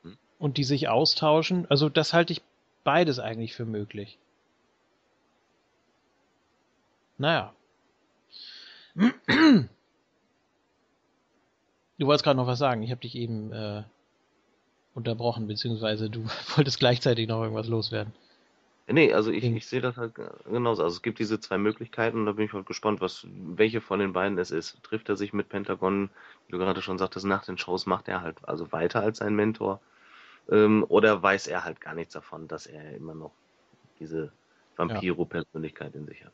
mhm. 0.04 0.18
und 0.38 0.58
die 0.58 0.64
sich 0.64 0.88
austauschen. 0.88 1.66
Also 1.70 1.90
das 1.90 2.14
halte 2.14 2.34
ich 2.34 2.42
beides 2.84 3.20
eigentlich 3.20 3.54
für 3.54 3.66
möglich. 3.66 4.18
Naja. 7.18 7.54
Du 11.98 12.08
wolltest 12.08 12.24
gerade 12.24 12.38
noch 12.38 12.48
was 12.48 12.60
sagen. 12.60 12.82
Ich 12.82 12.92
habe 12.92 13.02
dich 13.02 13.16
eben 13.16 13.52
äh, 13.52 13.84
unterbrochen, 14.94 15.48
beziehungsweise 15.48 16.10
du 16.10 16.24
wolltest 16.56 16.80
gleichzeitig 16.80 17.28
noch 17.28 17.42
irgendwas 17.42 17.68
loswerden. 17.68 18.14
Nee, 18.92 19.14
also 19.14 19.32
ich, 19.32 19.44
ich 19.44 19.68
sehe 19.68 19.82
das 19.82 19.98
halt 19.98 20.14
genauso. 20.46 20.84
Also 20.84 20.96
es 20.96 21.02
gibt 21.02 21.20
diese 21.20 21.40
zwei 21.40 21.58
Möglichkeiten 21.58 22.20
und 22.20 22.26
da 22.26 22.32
bin 22.32 22.46
ich 22.46 22.54
halt 22.54 22.66
gespannt, 22.66 23.02
was, 23.02 23.28
welche 23.32 23.82
von 23.82 24.00
den 24.00 24.14
beiden 24.14 24.38
es 24.38 24.52
ist. 24.52 24.82
Trifft 24.84 25.10
er 25.10 25.16
sich 25.16 25.32
mit 25.34 25.50
Pentagon, 25.50 26.10
wie 26.48 26.54
du 26.54 26.58
gerade 26.58 26.82
schon 26.82 26.98
sagtest, 26.98 27.26
nach 27.26 27.46
den 27.46 27.58
Shows 27.58 27.86
macht 27.86 28.08
er 28.08 28.22
halt 28.22 28.38
also 28.44 28.72
weiter 28.72 29.02
als 29.02 29.20
sein 29.20 29.36
Mentor? 29.36 29.80
Ähm, 30.50 30.86
oder 30.88 31.22
weiß 31.22 31.48
er 31.48 31.64
halt 31.64 31.82
gar 31.82 31.94
nichts 31.94 32.14
davon, 32.14 32.48
dass 32.48 32.66
er 32.66 32.96
immer 32.96 33.14
noch 33.14 33.32
diese 34.00 34.32
Vampiro-Persönlichkeit 34.78 35.94
in 35.94 36.08
sich 36.08 36.26
hat? 36.26 36.32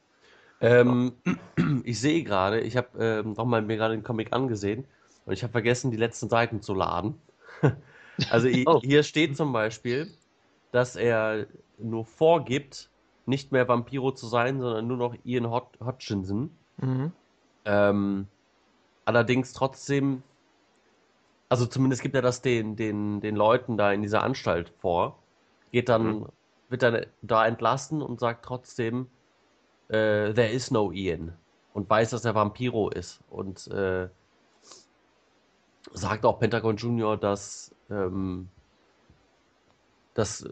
Ähm, 0.62 1.14
ich 1.84 2.00
sehe 2.00 2.24
gerade, 2.24 2.62
ich 2.62 2.78
habe 2.78 2.88
ähm, 2.98 3.34
nochmal 3.34 3.62
mir 3.62 3.76
gerade 3.76 3.96
den 3.96 4.04
Comic 4.04 4.32
angesehen 4.32 4.86
und 5.26 5.34
ich 5.34 5.44
habe 5.44 5.52
vergessen, 5.52 5.92
die 5.92 5.98
letzten 5.98 6.30
Seiten 6.30 6.62
zu 6.62 6.74
laden. 6.74 7.16
also 8.30 8.48
oh. 8.66 8.80
hier 8.82 9.04
steht 9.04 9.36
zum 9.36 9.52
Beispiel, 9.52 10.14
dass 10.76 10.98
er 10.98 11.48
nur 11.78 12.04
vorgibt, 12.04 12.90
nicht 13.26 13.54
mehr 13.54 13.68
Vampiro 13.70 14.12
zu 14.12 14.28
sein, 14.28 14.60
sondern 14.60 14.86
nur 14.86 14.98
noch 14.98 15.16
Ian 15.24 15.50
Hod 15.50 15.68
Hodgkinson. 15.80 16.52
Mhm. 16.78 17.14
Ähm, 17.64 18.28
allerdings 19.06 19.54
trotzdem, 19.54 20.22
also 21.48 21.66
zumindest 21.66 22.02
gibt 22.02 22.14
er 22.14 22.22
das 22.22 22.42
den, 22.42 22.76
den, 22.76 23.22
den 23.22 23.38
Leuten 23.38 23.78
da 23.78 23.94
in 23.94 24.02
dieser 24.02 24.22
Anstalt 24.22 24.70
vor, 24.80 25.18
geht 25.72 25.88
dann, 25.88 26.20
mhm. 26.20 26.26
wird 26.68 26.84
dann 26.84 27.06
da 27.22 27.48
entlassen 27.48 28.02
und 28.02 28.20
sagt 28.20 28.44
trotzdem, 28.44 29.08
äh, 29.88 30.34
There 30.34 30.50
is 30.50 30.72
no 30.72 30.92
Ian 30.92 31.34
und 31.74 31.90
weiß, 31.90 32.10
dass 32.10 32.26
er 32.26 32.36
Vampiro 32.36 32.90
ist 32.90 33.22
und 33.30 33.66
äh, 33.68 34.10
sagt 35.94 36.26
auch 36.26 36.38
Pentagon 36.38 36.76
Junior, 36.76 37.16
dass 37.16 37.74
ähm, 37.90 38.50
das 40.16 40.50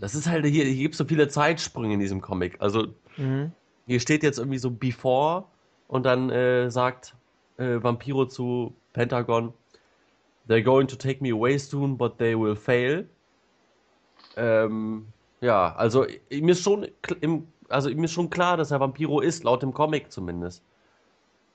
das 0.00 0.14
ist 0.14 0.26
halt 0.26 0.46
hier, 0.46 0.64
hier 0.64 0.82
gibt 0.82 0.94
es 0.94 0.98
so 0.98 1.04
viele 1.04 1.28
Zeitsprünge 1.28 1.94
in 1.94 2.00
diesem 2.00 2.20
Comic. 2.20 2.56
Also 2.60 2.88
mhm. 3.16 3.52
hier 3.86 4.00
steht 4.00 4.22
jetzt 4.22 4.38
irgendwie 4.38 4.58
so 4.58 4.70
Before 4.70 5.44
und 5.88 6.04
dann 6.04 6.30
äh, 6.30 6.70
sagt 6.70 7.14
äh, 7.58 7.82
Vampiro 7.82 8.26
zu 8.26 8.74
Pentagon, 8.92 9.52
They're 10.48 10.64
going 10.64 10.88
to 10.88 10.96
take 10.96 11.22
me 11.22 11.30
away 11.30 11.58
soon, 11.58 11.96
but 11.96 12.18
they 12.18 12.36
will 12.36 12.56
fail. 12.56 13.08
Ähm, 14.36 15.06
ja, 15.40 15.74
also 15.76 16.06
mir 16.30 16.52
ist 16.52 16.62
schon 16.62 16.88
im, 17.20 17.46
also 17.68 17.88
mir 17.90 18.06
ist 18.06 18.12
schon 18.12 18.30
klar, 18.30 18.56
dass 18.56 18.70
er 18.70 18.80
Vampiro 18.80 19.20
ist, 19.20 19.44
laut 19.44 19.62
dem 19.62 19.72
Comic 19.72 20.10
zumindest. 20.10 20.62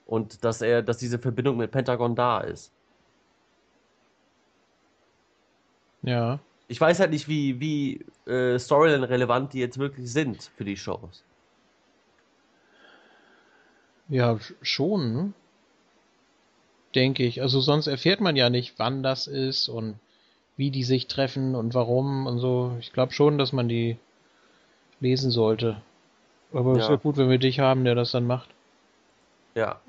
Und 0.06 0.46
dass 0.46 0.62
er, 0.62 0.82
dass 0.82 0.98
diese 0.98 1.20
Verbindung 1.20 1.58
mit 1.58 1.72
Pentagon 1.72 2.16
da 2.16 2.40
ist. 2.40 2.72
Ja. 6.04 6.40
Ich 6.68 6.82
weiß 6.82 7.00
halt 7.00 7.12
nicht, 7.12 7.28
wie, 7.28 7.60
wie 7.60 8.06
äh, 8.30 8.58
Storyline-relevant 8.58 9.54
die 9.54 9.60
jetzt 9.60 9.78
wirklich 9.78 10.12
sind 10.12 10.52
für 10.58 10.66
die 10.66 10.78
Shows. 10.78 11.24
Ja, 14.10 14.38
schon. 14.62 15.14
Ne? 15.14 15.34
Denke 16.94 17.24
ich. 17.24 17.42
Also 17.42 17.60
sonst 17.60 17.88
erfährt 17.88 18.22
man 18.22 18.36
ja 18.36 18.50
nicht, 18.50 18.76
wann 18.78 19.04
das 19.04 19.28
ist 19.28 19.68
und 19.68 19.96
wie 20.58 20.72
die 20.72 20.84
sich 20.84 21.08
treffen 21.08 21.56
und 21.56 21.74
warum 21.74 22.28
und 22.28 22.40
so. 22.40 22.76
Ich 22.80 22.94
glaube 22.94 23.14
schon, 23.14 23.38
dass 23.38 23.52
man 23.52 23.68
die 23.68 23.98
lesen 25.00 25.32
sollte. 25.32 25.82
Aber 26.54 26.74
es 26.74 26.84
ja. 26.84 26.90
wäre 26.90 27.00
gut, 27.00 27.18
wenn 27.18 27.30
wir 27.30 27.38
dich 27.38 27.60
haben, 27.60 27.84
der 27.84 27.96
das 27.96 28.12
dann 28.12 28.26
macht. 28.26 28.50
Ja. 29.56 29.82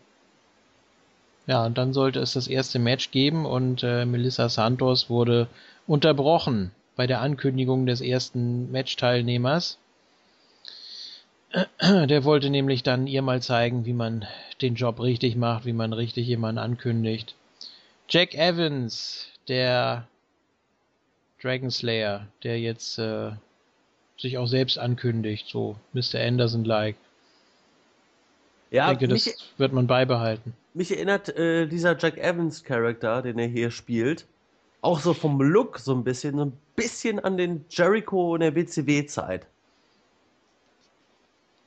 Ja, 1.47 1.67
und 1.67 1.77
dann 1.77 1.93
sollte 1.93 2.21
es 2.21 2.33
das 2.33 2.49
erste 2.49 2.79
Match 2.79 3.11
geben 3.11 3.45
und 3.45 3.83
äh, 3.83 4.07
Melissa 4.07 4.49
Santos 4.49 5.11
wurde 5.11 5.49
unterbrochen 5.87 6.71
bei 6.97 7.07
der 7.07 7.21
Ankündigung 7.21 7.87
des 7.87 8.01
ersten 8.01 8.73
Matchteilnehmers. 8.73 9.79
Der 11.81 12.25
wollte 12.25 12.51
nämlich 12.51 12.83
dann 12.83 13.07
ihr 13.07 13.23
mal 13.23 13.43
zeigen, 13.43 13.85
wie 13.85 13.93
man 13.93 14.27
den 14.63 14.75
Job 14.75 15.01
richtig 15.01 15.37
macht, 15.37 15.67
wie 15.67 15.73
man 15.73 15.93
richtig 15.93 16.27
jemanden 16.27 16.59
ankündigt. 16.59 17.35
Jack 18.09 18.35
Evans, 18.35 19.29
der 19.47 20.09
Dragon 21.41 21.71
Slayer, 21.71 22.27
der 22.43 22.59
jetzt 22.59 22.99
äh, 22.99 23.33
sich 24.25 24.39
auch 24.39 24.47
selbst 24.47 24.79
ankündigt, 24.79 25.47
so 25.49 25.77
Mr. 25.93 26.21
Anderson-like. 26.21 26.97
Ja, 28.71 28.91
ich 28.91 28.99
denke, 28.99 29.15
das 29.15 29.27
mich, 29.27 29.35
wird 29.59 29.73
man 29.73 29.87
beibehalten. 29.87 30.55
Mich 30.73 30.91
erinnert 30.91 31.29
äh, 31.37 31.67
dieser 31.67 31.97
Jack 31.97 32.19
Evans-Charakter, 32.19 33.23
den 33.23 33.39
er 33.39 33.47
hier 33.47 33.71
spielt, 33.71 34.27
auch 34.81 34.99
so 34.99 35.15
vom 35.15 35.41
Look 35.41 35.79
so 35.79 35.95
ein 35.95 36.03
bisschen, 36.03 36.37
so 36.37 36.47
ein 36.47 36.53
bisschen 36.75 37.21
an 37.21 37.37
den 37.37 37.65
Jericho 37.71 38.35
in 38.35 38.41
der 38.41 38.55
WCW-Zeit. 38.57 39.47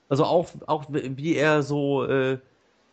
Also 0.10 0.26
auch, 0.26 0.50
auch 0.66 0.86
wie 0.90 1.36
er 1.36 1.64
so, 1.64 2.06
äh, 2.06 2.40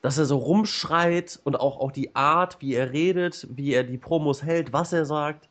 dass 0.03 0.19
er 0.19 0.27
so 0.27 0.37
rumschreit 0.37 1.41
und 1.45 1.59
auch, 1.59 1.81
auch 1.81 1.91
die 1.91 2.15
Art, 2.15 2.61
wie 2.61 2.75
er 2.75 2.93
redet, 2.93 3.49
wie 3.51 3.73
er 3.73 3.85
die 3.85 3.99
Promos 3.99 4.43
hält, 4.43 4.73
was 4.73 4.93
er 4.93 5.07
sagt. 5.07 5.49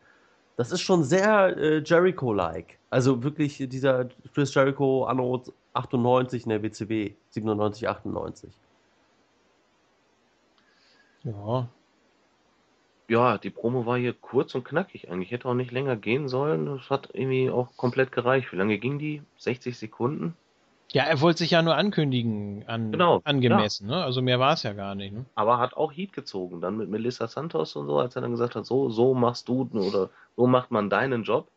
Das 0.56 0.72
ist 0.72 0.82
schon 0.82 1.04
sehr 1.04 1.58
äh, 1.58 1.84
Jericho-like. 1.84 2.78
Also 2.90 3.24
wirklich 3.24 3.58
dieser 3.58 4.10
Chris 4.34 4.54
Jericho 4.54 5.06
anno 5.06 5.44
98 5.74 6.44
in 6.44 6.50
der 6.50 6.62
WCW, 6.62 7.14
97, 7.30 7.90
98. 7.90 8.52
Ja. 11.24 11.68
Ja, 13.10 13.38
die 13.38 13.50
Promo 13.50 13.86
war 13.86 13.98
hier 13.98 14.14
kurz 14.14 14.56
und 14.56 14.64
knackig 14.64 15.10
eigentlich. 15.10 15.32
Hätte 15.32 15.48
auch 15.48 15.54
nicht 15.54 15.72
länger 15.72 15.96
gehen 15.96 16.28
sollen. 16.28 16.66
Das 16.68 16.90
hat 16.90 17.10
irgendwie 17.14 17.50
auch 17.50 17.76
komplett 17.76 18.12
gereicht. 18.12 18.52
Wie 18.52 18.56
lange 18.58 18.78
ging 18.78 19.00
die? 19.00 19.22
60 19.38 19.78
Sekunden? 19.78 20.36
Ja, 20.94 21.06
er 21.06 21.22
wollte 21.22 21.40
sich 21.40 21.50
ja 21.50 21.64
nur 21.64 21.76
ankündigen, 21.76 22.68
an, 22.68 22.92
genau, 22.92 23.20
angemessen, 23.24 23.90
ja. 23.90 23.98
ne? 23.98 24.04
Also 24.04 24.22
mehr 24.22 24.40
war 24.40 24.54
es 24.54 24.62
ja 24.62 24.74
gar 24.74 24.94
nicht, 24.94 25.12
ne? 25.12 25.26
Aber 25.34 25.58
hat 25.58 25.74
auch 25.74 25.92
Heat 25.92 26.14
gezogen, 26.14 26.62
dann 26.62 26.78
mit 26.78 26.88
Melissa 26.88 27.28
Santos 27.28 27.76
und 27.76 27.88
so, 27.88 27.98
als 27.98 28.16
er 28.16 28.22
dann 28.22 28.30
gesagt 28.30 28.56
hat, 28.56 28.68
so, 28.68 28.92
so 28.92 29.16
machst 29.16 29.48
du 29.48 29.68
oder 29.74 30.12
so 30.38 30.46
macht 30.46 30.70
man 30.70 30.92
deinen 30.92 31.24
Job. 31.24 31.48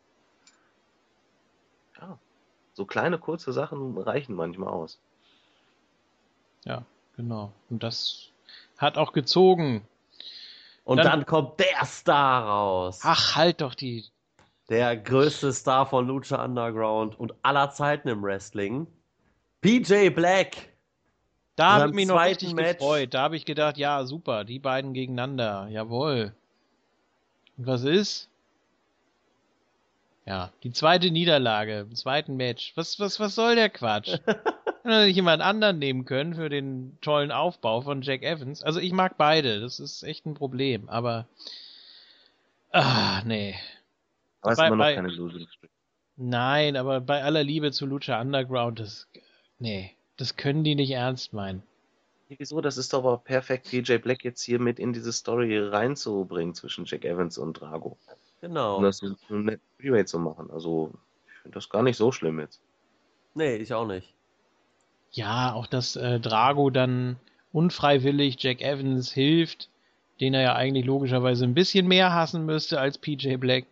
Ja. 2.01 2.17
So 2.73 2.85
kleine, 2.85 3.19
kurze 3.19 3.53
Sachen 3.53 3.95
reichen 3.99 4.33
manchmal 4.35 4.69
aus. 4.69 4.99
Ja, 6.65 6.81
genau. 7.15 7.51
Und 7.69 7.83
das 7.83 8.31
hat 8.79 8.97
auch 8.97 9.13
gezogen. 9.13 9.87
Und 10.83 10.97
dann, 10.97 11.05
dann 11.05 11.25
kommt 11.27 11.59
der 11.59 11.85
Star 11.85 12.43
raus. 12.43 13.01
Ach, 13.03 13.35
halt 13.35 13.61
doch 13.61 13.75
die. 13.75 14.03
Der 14.69 14.97
größte 14.97 15.53
Star 15.53 15.85
von 15.85 16.07
Lucha 16.07 16.43
Underground 16.43 17.19
und 17.19 17.35
aller 17.43 17.69
Zeiten 17.69 18.07
im 18.07 18.23
Wrestling. 18.23 18.87
PJ 19.61 20.09
Black. 20.09 20.73
Da 21.55 21.73
habe 21.73 21.89
ich 21.89 21.95
mich 21.95 22.07
noch 22.07 22.23
richtig 22.23 22.53
Match. 22.53 22.77
gefreut. 22.77 23.13
Da 23.13 23.21
habe 23.21 23.35
ich 23.35 23.45
gedacht, 23.45 23.77
ja, 23.77 24.05
super, 24.05 24.43
die 24.43 24.59
beiden 24.59 24.93
gegeneinander. 24.93 25.67
Jawohl. 25.69 26.33
Und 27.57 27.67
was 27.67 27.83
ist? 27.83 28.29
Ja, 30.25 30.51
die 30.63 30.71
zweite 30.71 31.09
Niederlage 31.09 31.79
im 31.79 31.95
zweiten 31.95 32.35
Match. 32.35 32.73
Was, 32.75 32.99
was, 32.99 33.19
was 33.19 33.33
soll 33.33 33.55
der 33.55 33.69
Quatsch? 33.69 34.19
Hätte 34.83 35.05
nicht 35.05 35.15
jemand 35.15 35.41
anderen 35.41 35.79
nehmen 35.79 36.05
können 36.05 36.35
für 36.35 36.49
den 36.49 36.97
tollen 37.01 37.31
Aufbau 37.31 37.81
von 37.81 38.01
Jack 38.01 38.23
Evans. 38.23 38.61
Also 38.61 38.79
ich 38.79 38.91
mag 38.91 39.17
beide, 39.17 39.59
das 39.59 39.79
ist 39.79 40.03
echt 40.03 40.25
ein 40.25 40.33
Problem, 40.33 40.87
aber. 40.89 41.27
Ah, 42.71 43.21
nee. 43.25 43.55
Aber 44.41 44.51
es 44.53 44.59
ist 44.59 44.65
immer 44.65 44.75
noch 44.75 44.85
bei, 44.85 44.95
keine 44.95 45.09
Losing 45.09 45.47
Nein, 46.15 46.75
aber 46.75 47.01
bei 47.01 47.23
aller 47.23 47.43
Liebe 47.43 47.71
zu 47.71 47.85
Lucha 47.85 48.19
Underground, 48.21 48.79
das 48.79 49.07
Nee, 49.59 49.95
das 50.17 50.35
können 50.35 50.63
die 50.63 50.75
nicht 50.75 50.91
ernst 50.91 51.33
meinen. 51.33 51.63
Wieso? 52.29 52.59
Das 52.61 52.77
ist 52.77 52.93
doch 52.93 52.99
aber 52.99 53.17
perfekt, 53.17 53.69
PJ 53.69 53.97
Black 53.97 54.23
jetzt 54.23 54.41
hier 54.41 54.59
mit 54.59 54.79
in 54.79 54.91
diese 54.91 55.13
Story 55.13 55.57
reinzubringen 55.57 56.53
zwischen 56.53 56.85
Jack 56.85 57.05
Evans 57.05 57.37
und 57.37 57.53
Drago. 57.53 57.97
Genau. 58.41 58.77
Um 58.77 58.83
das 58.83 58.97
so 58.97 59.15
ein 59.29 59.59
Freeway 59.79 60.05
zu 60.05 60.19
machen. 60.19 60.49
Also, 60.51 60.93
ich 61.25 61.41
finde 61.41 61.55
das 61.55 61.69
gar 61.69 61.83
nicht 61.83 61.97
so 61.97 62.11
schlimm 62.11 62.39
jetzt. 62.39 62.61
Nee, 63.33 63.55
ich 63.55 63.73
auch 63.73 63.87
nicht. 63.87 64.13
Ja, 65.11 65.53
auch 65.53 65.67
dass 65.67 65.95
äh, 65.95 66.19
Drago 66.19 66.69
dann 66.69 67.17
unfreiwillig 67.53 68.41
Jack 68.41 68.61
Evans 68.61 69.11
hilft, 69.11 69.69
den 70.19 70.33
er 70.33 70.41
ja 70.41 70.55
eigentlich 70.55 70.85
logischerweise 70.85 71.45
ein 71.45 71.53
bisschen 71.53 71.87
mehr 71.87 72.13
hassen 72.13 72.45
müsste 72.45 72.79
als 72.79 72.97
PJ 72.97 73.37
Black. 73.37 73.65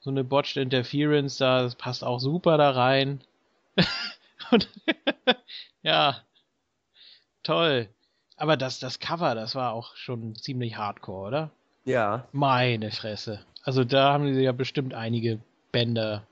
So 0.00 0.10
eine 0.10 0.24
Botched 0.24 0.56
Interference 0.56 1.36
da, 1.36 1.62
das 1.62 1.76
passt 1.76 2.02
auch 2.02 2.18
super 2.18 2.58
da 2.58 2.70
rein. 2.70 3.20
Und 4.50 4.68
ja, 5.82 6.16
toll. 7.42 7.88
Aber 8.36 8.56
das, 8.56 8.78
das 8.78 9.00
Cover, 9.00 9.34
das 9.34 9.54
war 9.54 9.72
auch 9.72 9.96
schon 9.96 10.36
ziemlich 10.36 10.76
hardcore, 10.76 11.26
oder? 11.26 11.50
Ja. 11.84 12.28
Meine 12.32 12.90
Fresse. 12.90 13.44
Also 13.64 13.84
da 13.84 14.12
haben 14.12 14.32
sie 14.32 14.42
ja 14.42 14.52
bestimmt 14.52 14.94
einige 14.94 15.40
Bänder 15.72 16.22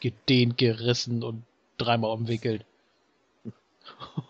gedehnt, 0.00 0.58
gerissen 0.58 1.22
und 1.22 1.44
dreimal 1.78 2.10
umwickelt. 2.10 2.64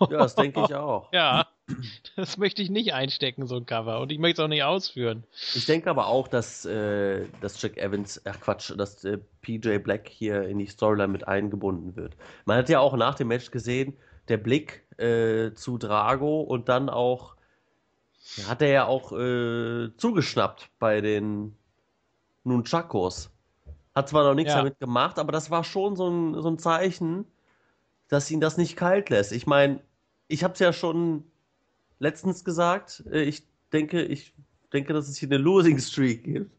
Ja, 0.00 0.06
das 0.18 0.34
denke 0.34 0.62
ich 0.64 0.74
auch. 0.74 1.12
Ja, 1.12 1.46
das 2.16 2.36
möchte 2.36 2.62
ich 2.62 2.70
nicht 2.70 2.94
einstecken, 2.94 3.46
so 3.46 3.56
ein 3.56 3.66
Cover. 3.66 4.00
Und 4.00 4.12
ich 4.12 4.18
möchte 4.18 4.42
es 4.42 4.44
auch 4.44 4.48
nicht 4.48 4.62
ausführen. 4.62 5.24
Ich 5.54 5.66
denke 5.66 5.90
aber 5.90 6.06
auch, 6.06 6.28
dass, 6.28 6.64
äh, 6.64 7.26
dass 7.40 7.60
Jack 7.60 7.76
Evans, 7.76 8.20
ach 8.24 8.40
Quatsch, 8.40 8.72
dass 8.76 9.04
äh, 9.04 9.18
PJ 9.42 9.78
Black 9.78 10.08
hier 10.08 10.42
in 10.42 10.58
die 10.58 10.66
Storyline 10.66 11.08
mit 11.08 11.26
eingebunden 11.26 11.96
wird. 11.96 12.16
Man 12.44 12.58
hat 12.58 12.68
ja 12.68 12.80
auch 12.80 12.96
nach 12.96 13.14
dem 13.14 13.28
Match 13.28 13.50
gesehen, 13.50 13.96
der 14.28 14.36
Blick 14.36 14.84
äh, 14.98 15.52
zu 15.54 15.78
Drago 15.78 16.40
und 16.42 16.68
dann 16.68 16.88
auch, 16.88 17.36
hat 18.48 18.62
er 18.62 18.68
ja 18.68 18.86
auch 18.86 19.12
äh, 19.12 19.90
zugeschnappt 19.96 20.70
bei 20.78 21.00
den 21.00 21.56
Nunchakos. 22.44 23.30
Hat 23.94 24.08
zwar 24.08 24.24
noch 24.24 24.34
nichts 24.34 24.52
ja. 24.52 24.58
damit 24.58 24.78
gemacht, 24.78 25.18
aber 25.18 25.32
das 25.32 25.50
war 25.50 25.64
schon 25.64 25.96
so 25.96 26.08
ein, 26.08 26.40
so 26.40 26.48
ein 26.48 26.58
Zeichen, 26.58 27.24
dass 28.08 28.30
ihn 28.30 28.40
das 28.40 28.56
nicht 28.56 28.76
kalt 28.76 29.10
lässt. 29.10 29.32
Ich 29.32 29.46
meine, 29.46 29.80
ich 30.28 30.44
habe 30.44 30.54
es 30.54 30.60
ja 30.60 30.72
schon 30.72 31.24
letztens 31.98 32.44
gesagt. 32.44 33.04
Äh, 33.10 33.22
ich 33.22 33.46
denke, 33.72 34.02
ich 34.02 34.34
denke, 34.72 34.92
dass 34.92 35.08
es 35.08 35.16
hier 35.16 35.28
eine 35.28 35.38
Losing 35.38 35.78
Streak 35.78 36.24
gibt 36.24 36.50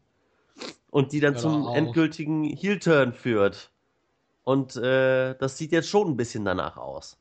und 0.90 1.12
die 1.12 1.20
dann 1.20 1.34
ja, 1.34 1.40
zum 1.40 1.68
endgültigen 1.74 2.44
Heel-Turn 2.44 3.12
führt. 3.12 3.70
Und 4.44 4.76
äh, 4.76 5.34
das 5.36 5.58
sieht 5.58 5.72
jetzt 5.72 5.88
schon 5.88 6.08
ein 6.08 6.16
bisschen 6.16 6.44
danach 6.44 6.76
aus. 6.76 7.18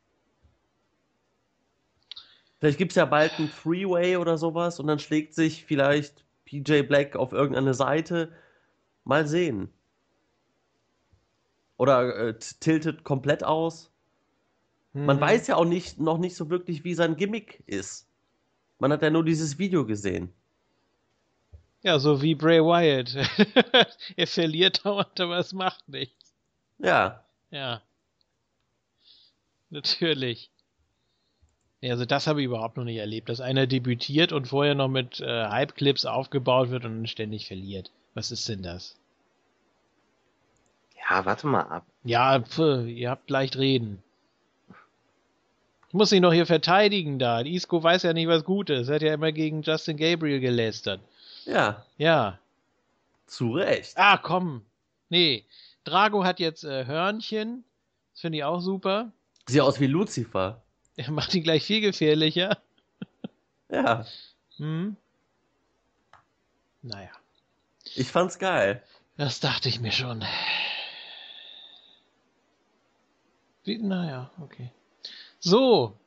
Vielleicht 2.59 2.77
gibt 2.77 2.93
es 2.93 2.95
ja 2.95 3.05
bald 3.05 3.37
ein 3.37 3.49
Freeway 3.49 4.17
oder 4.17 4.37
sowas 4.37 4.79
und 4.79 4.87
dann 4.87 4.99
schlägt 4.99 5.33
sich 5.35 5.65
vielleicht 5.65 6.25
PJ 6.45 6.81
Black 6.83 7.15
auf 7.15 7.33
irgendeine 7.33 7.73
Seite. 7.73 8.31
Mal 9.03 9.27
sehen. 9.27 9.69
Oder 11.77 12.29
äh, 12.29 12.39
tiltet 12.39 13.03
komplett 13.03 13.43
aus. 13.43 13.91
Man 14.93 15.17
mhm. 15.17 15.21
weiß 15.21 15.47
ja 15.47 15.55
auch 15.57 15.65
nicht, 15.65 15.99
noch 15.99 16.17
nicht 16.17 16.35
so 16.35 16.49
wirklich, 16.49 16.83
wie 16.83 16.95
sein 16.95 17.15
Gimmick 17.15 17.61
ist. 17.67 18.06
Man 18.79 18.91
hat 18.91 19.01
ja 19.01 19.09
nur 19.09 19.23
dieses 19.23 19.57
Video 19.57 19.85
gesehen. 19.85 20.33
Ja, 21.81 21.99
so 21.99 22.21
wie 22.21 22.35
Bray 22.35 22.61
Wyatt. 22.61 23.15
er 24.15 24.27
verliert 24.27 24.85
dauernd, 24.85 25.19
aber 25.19 25.37
es 25.37 25.53
macht 25.53 25.87
nichts. 25.87 26.35
Ja. 26.79 27.23
Ja. 27.49 27.81
Natürlich. 29.69 30.51
Ja, 31.81 31.91
also 31.91 32.05
das 32.05 32.25
habe 32.27 32.41
ich 32.41 32.45
überhaupt 32.45 32.77
noch 32.77 32.83
nicht 32.83 32.97
erlebt, 32.97 33.29
dass 33.29 33.39
einer 33.39 33.67
debütiert 33.67 34.31
und 34.31 34.47
vorher 34.47 34.73
noch 34.73 34.87
mit 34.87 35.19
äh, 35.19 35.47
Hype-Clips 35.47 36.05
aufgebaut 36.05 36.69
wird 36.69 36.85
und 36.85 36.95
dann 36.95 37.07
ständig 37.07 37.47
verliert. 37.47 37.91
Was 38.15 38.31
ist 38.31 38.49
denn 38.49 38.63
das? 38.63 38.97
Ja, 41.09 41.25
warte 41.25 41.47
mal 41.47 41.61
ab. 41.61 41.85
Ja, 42.03 42.41
pf, 42.41 42.87
ihr 42.87 43.09
habt 43.09 43.29
leicht 43.29 43.57
reden. 43.57 44.01
Ich 45.87 45.93
muss 45.93 46.11
ihn 46.11 46.23
doch 46.23 46.33
hier 46.33 46.45
verteidigen 46.45 47.17
da. 47.17 47.41
Isco 47.41 47.81
weiß 47.81 48.03
ja 48.03 48.13
nicht, 48.13 48.27
was 48.27 48.43
gut 48.43 48.69
ist. 48.69 48.89
Er 48.89 48.95
hat 48.95 49.01
ja 49.01 49.13
immer 49.13 49.31
gegen 49.31 49.61
Justin 49.61 49.97
Gabriel 49.97 50.39
gelästert. 50.39 50.99
Ja. 51.45 51.85
Ja. 51.97 52.39
Zu 53.25 53.53
Recht. 53.53 53.93
Ah, 53.95 54.17
komm. 54.17 54.65
Nee. 55.09 55.45
Drago 55.85 56.25
hat 56.25 56.39
jetzt 56.39 56.65
äh, 56.65 56.85
Hörnchen. 56.85 57.63
Das 58.11 58.21
finde 58.21 58.39
ich 58.39 58.43
auch 58.43 58.59
super. 58.59 59.11
Sieht 59.47 59.61
aus 59.61 59.79
wie 59.79 59.87
Lucifer. 59.87 60.61
Er 60.97 61.11
macht 61.11 61.35
ihn 61.35 61.43
gleich 61.43 61.63
viel 61.63 61.81
gefährlicher. 61.81 62.57
Ja. 63.69 64.05
Hm. 64.55 64.95
Naja. 66.81 67.11
Ich 67.95 68.07
fand's 68.07 68.39
geil. 68.39 68.81
Das 69.17 69.41
dachte 69.41 69.67
ich 69.67 69.81
mir 69.81 69.91
schon. 69.91 70.23
Wie, 73.65 73.77
naja, 73.77 74.31
okay. 74.39 74.71
So. 75.39 75.97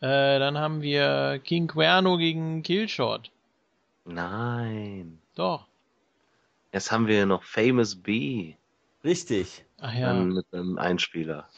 Äh, 0.00 0.38
dann 0.38 0.58
haben 0.58 0.82
wir 0.82 1.40
King 1.42 1.66
Cuerno 1.66 2.18
gegen 2.18 2.62
Killshot. 2.62 3.30
Nein. 4.04 5.18
Doch. 5.34 5.66
Jetzt 6.72 6.92
haben 6.92 7.06
wir 7.06 7.24
noch 7.24 7.42
Famous 7.42 7.94
B. 7.94 8.54
Richtig. 9.02 9.64
Ach 9.80 9.94
ja. 9.94 10.08
Dann 10.08 10.28
mit 10.28 10.46
einem 10.52 10.78
Einspieler. 10.78 11.48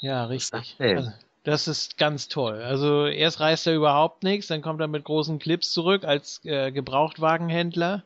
Ja, 0.00 0.24
richtig. 0.26 0.76
Also, 0.78 1.10
das 1.44 1.68
ist 1.68 1.98
ganz 1.98 2.28
toll. 2.28 2.62
Also 2.62 3.06
erst 3.06 3.40
reißt 3.40 3.66
er 3.66 3.74
überhaupt 3.74 4.22
nichts, 4.22 4.48
dann 4.48 4.62
kommt 4.62 4.80
er 4.80 4.88
mit 4.88 5.04
großen 5.04 5.38
Clips 5.38 5.72
zurück 5.72 6.04
als 6.04 6.40
äh, 6.44 6.72
Gebrauchtwagenhändler. 6.72 8.02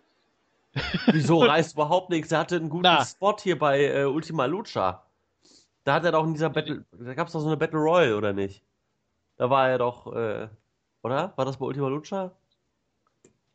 Wieso 1.07 1.39
reißt 1.45 1.75
überhaupt 1.75 2.11
nichts? 2.11 2.33
Er 2.33 2.41
hatte 2.41 2.57
einen 2.57 2.69
guten 2.69 2.83
Na. 2.83 3.05
Spot 3.05 3.37
hier 3.43 3.59
bei 3.59 3.85
äh, 3.85 4.05
Ultima 4.05 4.47
Lucha. 4.47 5.05
Da 5.85 5.95
hat 5.95 6.05
er 6.05 6.13
doch 6.13 6.25
in 6.25 6.35
dieser 6.35 6.51
Battle, 6.51 6.85
da 6.93 7.15
gab's 7.15 7.33
doch 7.33 7.41
so 7.41 7.47
eine 7.47 7.57
Battle 7.57 7.79
Royale, 7.79 8.17
oder 8.17 8.33
nicht? 8.33 8.63
Da 9.37 9.51
war 9.51 9.69
er 9.71 9.79
doch, 9.79 10.07
äh, 10.15 10.49
oder? 11.03 11.33
War 11.37 11.45
das 11.45 11.57
bei 11.59 11.67
Ultima 11.67 11.89
Lucha? 11.89 12.33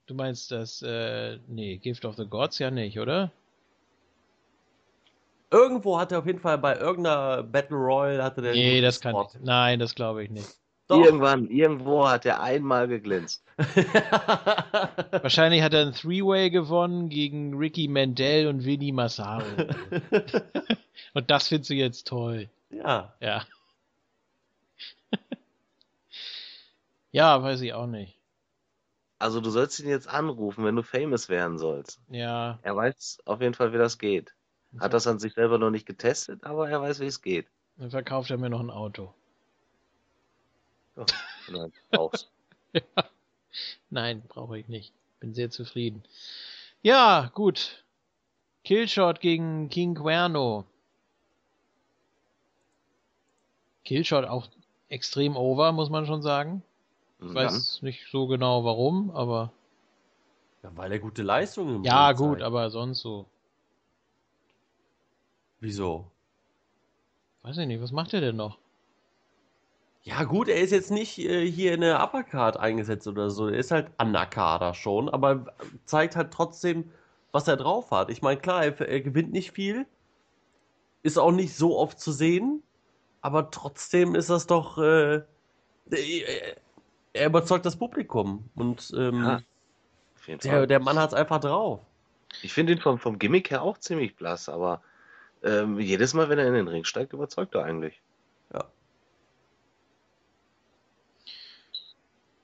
Du 0.05 0.15
meinst 0.15 0.51
das, 0.51 0.81
äh, 0.81 1.39
nee, 1.47 1.77
Gift 1.77 2.05
of 2.05 2.15
the 2.15 2.25
Gods 2.25 2.59
ja 2.59 2.71
nicht, 2.71 2.99
oder? 2.99 3.31
Irgendwo 5.51 5.99
hat 5.99 6.11
er 6.11 6.19
auf 6.19 6.25
jeden 6.25 6.39
Fall 6.39 6.57
bei 6.57 6.75
irgendeiner 6.75 7.43
Battle 7.43 7.77
Royale 7.77 8.23
hatte 8.23 8.41
der 8.41 8.53
Nee, 8.53 8.81
das 8.81 8.99
kann 8.99 9.11
Spot. 9.11 9.29
ich. 9.33 9.39
Nein, 9.41 9.79
das 9.79 9.93
glaube 9.93 10.23
ich 10.23 10.31
nicht. 10.31 10.49
Doch. 10.87 11.03
Irgendwann, 11.03 11.49
irgendwo 11.49 12.07
hat 12.07 12.25
er 12.25 12.41
einmal 12.41 12.87
geglänzt. 12.89 13.43
Wahrscheinlich 15.11 15.61
hat 15.61 15.73
er 15.73 15.85
ein 15.85 15.93
Three-Way 15.93 16.49
gewonnen 16.49 17.07
gegen 17.09 17.55
Ricky 17.57 17.87
Mandel 17.87 18.47
und 18.47 18.65
Vinny 18.65 18.91
Massaro. 18.91 19.45
und 21.13 21.31
das 21.31 21.47
findest 21.47 21.69
du 21.69 21.75
jetzt 21.75 22.07
toll. 22.07 22.49
ja. 22.69 23.13
Ja. 23.21 23.45
ja, 27.11 27.41
weiß 27.41 27.61
ich 27.61 27.73
auch 27.73 27.87
nicht. 27.87 28.19
Also 29.19 29.39
du 29.39 29.51
sollst 29.51 29.79
ihn 29.79 29.87
jetzt 29.87 30.09
anrufen, 30.09 30.65
wenn 30.65 30.75
du 30.75 30.83
famous 30.83 31.29
werden 31.29 31.57
sollst. 31.57 32.01
Ja. 32.09 32.59
Er 32.61 32.75
weiß 32.75 33.19
auf 33.23 33.39
jeden 33.39 33.53
Fall, 33.53 33.71
wie 33.71 33.77
das 33.77 33.97
geht. 33.97 34.33
Hat 34.79 34.93
das 34.93 35.07
an 35.07 35.19
sich 35.19 35.33
selber 35.33 35.59
noch 35.59 35.69
nicht 35.69 35.85
getestet, 35.85 36.43
aber 36.43 36.69
er 36.69 36.81
weiß, 36.81 36.99
wie 36.99 37.05
es 37.05 37.21
geht. 37.21 37.47
Dann 37.77 37.91
verkauft 37.91 38.31
er 38.31 38.37
mir 38.37 38.49
noch 38.49 38.59
ein 38.59 38.71
Auto. 38.71 39.13
Ja, 40.97 41.05
du 41.47 41.59
eins 41.61 41.73
brauchst. 41.91 42.29
Nein, 43.89 44.21
brauche 44.27 44.57
ich 44.57 44.67
nicht. 44.67 44.93
Bin 45.19 45.33
sehr 45.33 45.49
zufrieden. 45.49 46.03
Ja, 46.81 47.31
gut. 47.33 47.83
Killshot 48.63 49.19
gegen 49.19 49.69
King 49.69 49.95
Cuerno. 49.95 50.65
Killshot 53.85 54.25
auch 54.25 54.47
extrem 54.89 55.35
over, 55.35 55.71
muss 55.71 55.89
man 55.89 56.05
schon 56.05 56.21
sagen. 56.21 56.63
Ich 57.19 57.25
Und 57.27 57.35
dann? 57.35 57.45
weiß 57.47 57.81
nicht 57.81 58.05
so 58.11 58.27
genau 58.27 58.63
warum, 58.63 59.11
aber. 59.11 59.51
ja. 60.63 60.71
Weil 60.75 60.91
er 60.93 60.99
gute 60.99 61.23
Leistungen 61.23 61.77
im 61.77 61.83
Ja, 61.83 62.11
gut, 62.13 62.35
zeigt. 62.39 62.43
aber 62.43 62.69
sonst 62.69 62.99
so. 63.01 63.25
Wieso? 65.59 66.09
Weiß 67.41 67.57
ich 67.57 67.67
nicht, 67.67 67.81
was 67.81 67.91
macht 67.91 68.13
er 68.13 68.21
denn 68.21 68.35
noch? 68.37 68.57
Ja, 70.03 70.25
gut, 70.25 70.49
er 70.49 70.59
ist 70.59 70.71
jetzt 70.71 70.91
nicht 70.91 71.17
äh, 71.17 71.49
hier 71.49 71.73
in 71.73 71.81
der 71.81 72.03
Uppercard 72.03 72.57
eingesetzt 72.57 73.07
oder 73.07 73.29
so. 73.29 73.47
Er 73.47 73.57
ist 73.57 73.71
halt 73.71 73.89
Undercarder 73.97 74.73
schon, 74.73 75.07
aber 75.07 75.53
zeigt 75.85 76.17
halt 76.17 76.31
trotzdem, 76.31 76.91
was 77.31 77.47
er 77.47 77.55
drauf 77.55 77.91
hat. 77.91 78.09
Ich 78.09 78.21
meine, 78.21 78.39
klar, 78.39 78.65
er, 78.65 78.79
er 78.81 79.01
gewinnt 79.01 79.31
nicht 79.31 79.51
viel, 79.51 79.85
ist 81.03 81.17
auch 81.17 81.31
nicht 81.31 81.55
so 81.55 81.77
oft 81.77 81.99
zu 81.99 82.11
sehen, 82.11 82.63
aber 83.21 83.49
trotzdem 83.49 84.15
ist 84.15 84.29
das 84.29 84.45
doch. 84.45 84.77
Äh, 84.77 85.21
äh, 85.91 86.55
er 87.13 87.27
überzeugt 87.27 87.65
das 87.65 87.75
Publikum 87.75 88.49
und 88.55 88.91
ähm, 88.97 89.23
Ja, 90.25 90.37
der, 90.43 90.67
der 90.67 90.79
Mann 90.79 90.97
hat 90.97 91.09
es 91.09 91.13
einfach 91.13 91.39
drauf. 91.39 91.79
Ich 92.41 92.53
finde 92.53 92.73
ihn 92.73 92.79
vom, 92.79 92.97
vom 92.97 93.19
Gimmick 93.19 93.51
her 93.51 93.61
auch 93.61 93.77
ziemlich 93.77 94.15
blass, 94.15 94.49
aber 94.49 94.81
ähm, 95.43 95.79
jedes 95.79 96.13
Mal, 96.13 96.29
wenn 96.29 96.39
er 96.39 96.47
in 96.47 96.53
den 96.53 96.67
Ring 96.67 96.83
steigt, 96.83 97.13
überzeugt 97.13 97.55
er 97.55 97.63
eigentlich. 97.63 98.01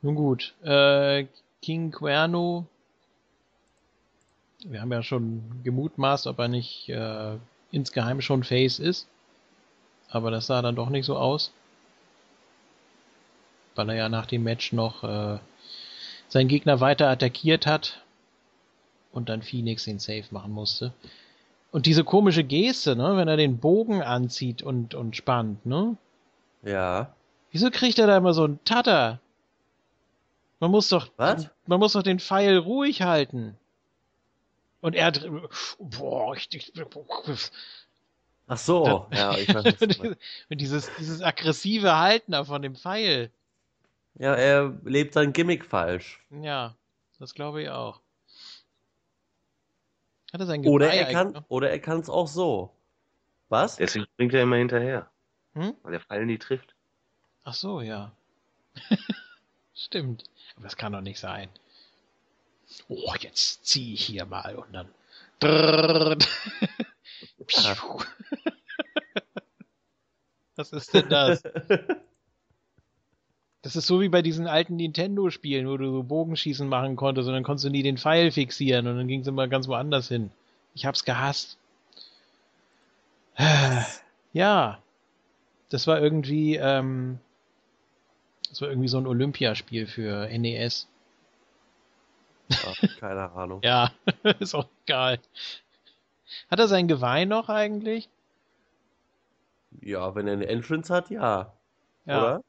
Nun 0.01 0.15
gut, 0.15 0.53
äh, 0.63 1.25
King 1.61 1.91
Cuerno. 1.91 2.65
Wir 4.65 4.81
haben 4.81 4.91
ja 4.91 5.03
schon 5.03 5.61
gemutmaßt, 5.63 6.27
ob 6.27 6.39
er 6.39 6.47
nicht 6.47 6.89
äh, 6.89 7.37
insgeheim 7.71 8.21
schon 8.21 8.43
Face 8.43 8.79
ist. 8.79 9.07
Aber 10.09 10.31
das 10.31 10.47
sah 10.47 10.61
dann 10.61 10.75
doch 10.75 10.89
nicht 10.89 11.05
so 11.05 11.17
aus. 11.17 11.51
Weil 13.75 13.89
er 13.89 13.95
ja 13.95 14.09
nach 14.09 14.25
dem 14.25 14.43
Match 14.43 14.73
noch 14.73 15.03
äh, 15.03 15.39
seinen 16.27 16.47
Gegner 16.47 16.79
weiter 16.79 17.09
attackiert 17.09 17.67
hat. 17.67 18.03
Und 19.11 19.29
dann 19.29 19.41
Phoenix 19.41 19.85
den 19.85 19.99
Safe 19.99 20.25
machen 20.31 20.51
musste. 20.51 20.93
Und 21.71 21.85
diese 21.85 22.03
komische 22.03 22.43
Geste, 22.43 22.95
ne, 22.95 23.17
wenn 23.17 23.27
er 23.27 23.37
den 23.37 23.57
Bogen 23.57 24.01
anzieht 24.01 24.61
und, 24.61 24.95
und 24.95 25.15
spannt, 25.15 25.65
ne? 25.65 25.97
Ja. 26.63 27.13
Wieso 27.51 27.69
kriegt 27.69 27.99
er 27.99 28.07
da 28.07 28.17
immer 28.17 28.33
so 28.33 28.43
einen 28.43 28.63
Tatter? 28.65 29.19
Man 30.59 30.71
muss 30.71 30.89
doch, 30.89 31.09
Was? 31.17 31.49
man 31.67 31.79
muss 31.79 31.93
doch 31.93 32.03
den 32.03 32.19
Pfeil 32.19 32.57
ruhig 32.57 33.01
halten. 33.01 33.57
Und 34.81 34.95
er 34.95 35.11
boah, 35.79 36.35
ich, 36.35 36.49
ich, 36.53 36.73
Ach 38.47 38.57
so, 38.57 39.07
ja, 39.11 39.37
ich 39.37 39.53
weiß, 39.53 39.81
und 40.49 40.61
dieses, 40.61 40.89
dieses 40.97 41.21
aggressive 41.21 41.97
Halten 41.97 42.31
da 42.31 42.43
von 42.43 42.61
dem 42.61 42.75
Pfeil. 42.75 43.31
Ja, 44.15 44.33
er 44.33 44.75
lebt 44.83 45.13
sein 45.13 45.33
Gimmick 45.33 45.65
falsch. 45.65 46.19
Ja, 46.29 46.75
das 47.19 47.33
glaube 47.33 47.61
ich 47.61 47.69
auch. 47.69 48.01
Hat 50.33 50.41
er 50.41 50.45
sein 50.45 50.65
Oder 50.65 50.93
er 50.93 51.05
kann, 51.11 51.27
eigentlich 51.27 51.41
noch? 51.41 51.49
oder 51.49 51.69
er 51.69 51.79
kann 51.79 51.99
es 51.99 52.09
auch 52.09 52.27
so. 52.27 52.71
Was? 53.49 53.77
Deswegen 53.77 54.05
springt 54.05 54.33
er 54.33 54.43
immer 54.43 54.57
hinterher, 54.57 55.09
Hm? 55.53 55.73
weil 55.83 55.91
der 55.91 56.01
Pfeil 56.01 56.25
nie 56.25 56.37
trifft. 56.37 56.75
Ach 57.43 57.53
so, 57.53 57.81
ja. 57.81 58.11
Stimmt. 59.73 60.23
Das 60.61 60.77
kann 60.77 60.93
doch 60.93 61.01
nicht 61.01 61.19
sein. 61.19 61.49
Oh, 62.87 63.13
jetzt 63.19 63.65
ziehe 63.65 63.93
ich 63.93 64.05
hier 64.05 64.25
mal 64.25 64.55
und 64.55 64.73
dann. 64.73 64.89
Was 70.55 70.71
ist 70.73 70.93
denn 70.93 71.09
das? 71.09 71.41
Das 73.61 73.75
ist 73.75 73.87
so 73.87 73.99
wie 74.01 74.09
bei 74.09 74.21
diesen 74.21 74.47
alten 74.47 74.77
Nintendo-Spielen, 74.77 75.67
wo 75.67 75.75
du 75.77 75.91
so 75.91 76.03
Bogenschießen 76.03 76.67
machen 76.67 76.95
konntest 76.95 77.27
und 77.27 77.33
dann 77.33 77.43
konntest 77.43 77.65
du 77.65 77.69
nie 77.69 77.83
den 77.83 77.97
Pfeil 77.97 78.31
fixieren 78.31 78.87
und 78.87 78.97
dann 78.97 79.07
ging 79.07 79.21
es 79.21 79.27
immer 79.27 79.47
ganz 79.47 79.67
woanders 79.67 80.07
hin. 80.07 80.31
Ich 80.75 80.85
hab's 80.85 81.03
gehasst. 81.03 81.57
Ja. 84.33 84.79
Das 85.69 85.87
war 85.87 86.01
irgendwie, 86.01 86.55
ähm, 86.55 87.19
das 88.49 88.61
war 88.61 88.69
irgendwie 88.69 88.87
so 88.87 88.97
ein 88.97 89.07
Olympiaspiel 89.07 89.87
für 89.87 90.27
NES. 90.27 90.87
Ja, 92.49 92.73
keine 92.99 93.31
Ahnung. 93.31 93.61
Ja, 93.63 93.91
ist 94.39 94.55
auch 94.55 94.67
egal. 94.85 95.19
Hat 96.49 96.59
er 96.59 96.67
sein 96.67 96.87
Geweih 96.87 97.25
noch 97.25 97.49
eigentlich? 97.49 98.09
Ja, 99.81 100.15
wenn 100.15 100.27
er 100.27 100.33
eine 100.33 100.47
Entrance 100.47 100.93
hat, 100.93 101.09
ja. 101.09 101.53
Ja, 102.05 102.21
Oder? 102.21 102.43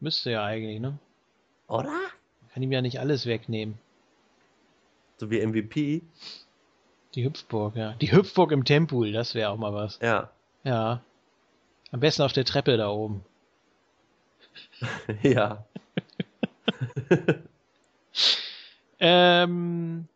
müsste 0.00 0.32
ja 0.32 0.44
eigentlich, 0.44 0.80
ne? 0.80 0.98
Oder? 1.68 1.98
Kann 2.52 2.62
ihm 2.62 2.72
ja 2.72 2.82
nicht 2.82 2.98
alles 3.00 3.26
wegnehmen. 3.26 3.78
So 5.18 5.30
wie 5.30 5.44
MVP. 5.44 6.02
Die 7.14 7.24
Hüpfburg, 7.24 7.76
ja. 7.76 7.92
Die 7.94 8.12
Hüpfburg 8.12 8.52
im 8.52 8.64
Tempel, 8.64 9.12
das 9.12 9.34
wäre 9.34 9.50
auch 9.50 9.56
mal 9.56 9.72
was. 9.72 9.98
Ja. 10.02 10.30
Ja. 10.64 11.00
Am 11.92 12.00
besten 12.00 12.22
auf 12.22 12.32
der 12.32 12.44
Treppe 12.44 12.76
da 12.76 12.88
oben. 12.88 13.24
ja. 15.22 15.64
ähm, 19.00 20.08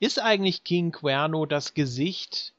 ist 0.00 0.20
eigentlich 0.20 0.64
King 0.64 0.92
Cuerno 0.92 1.46
das 1.46 1.74
Gesicht 1.74 2.52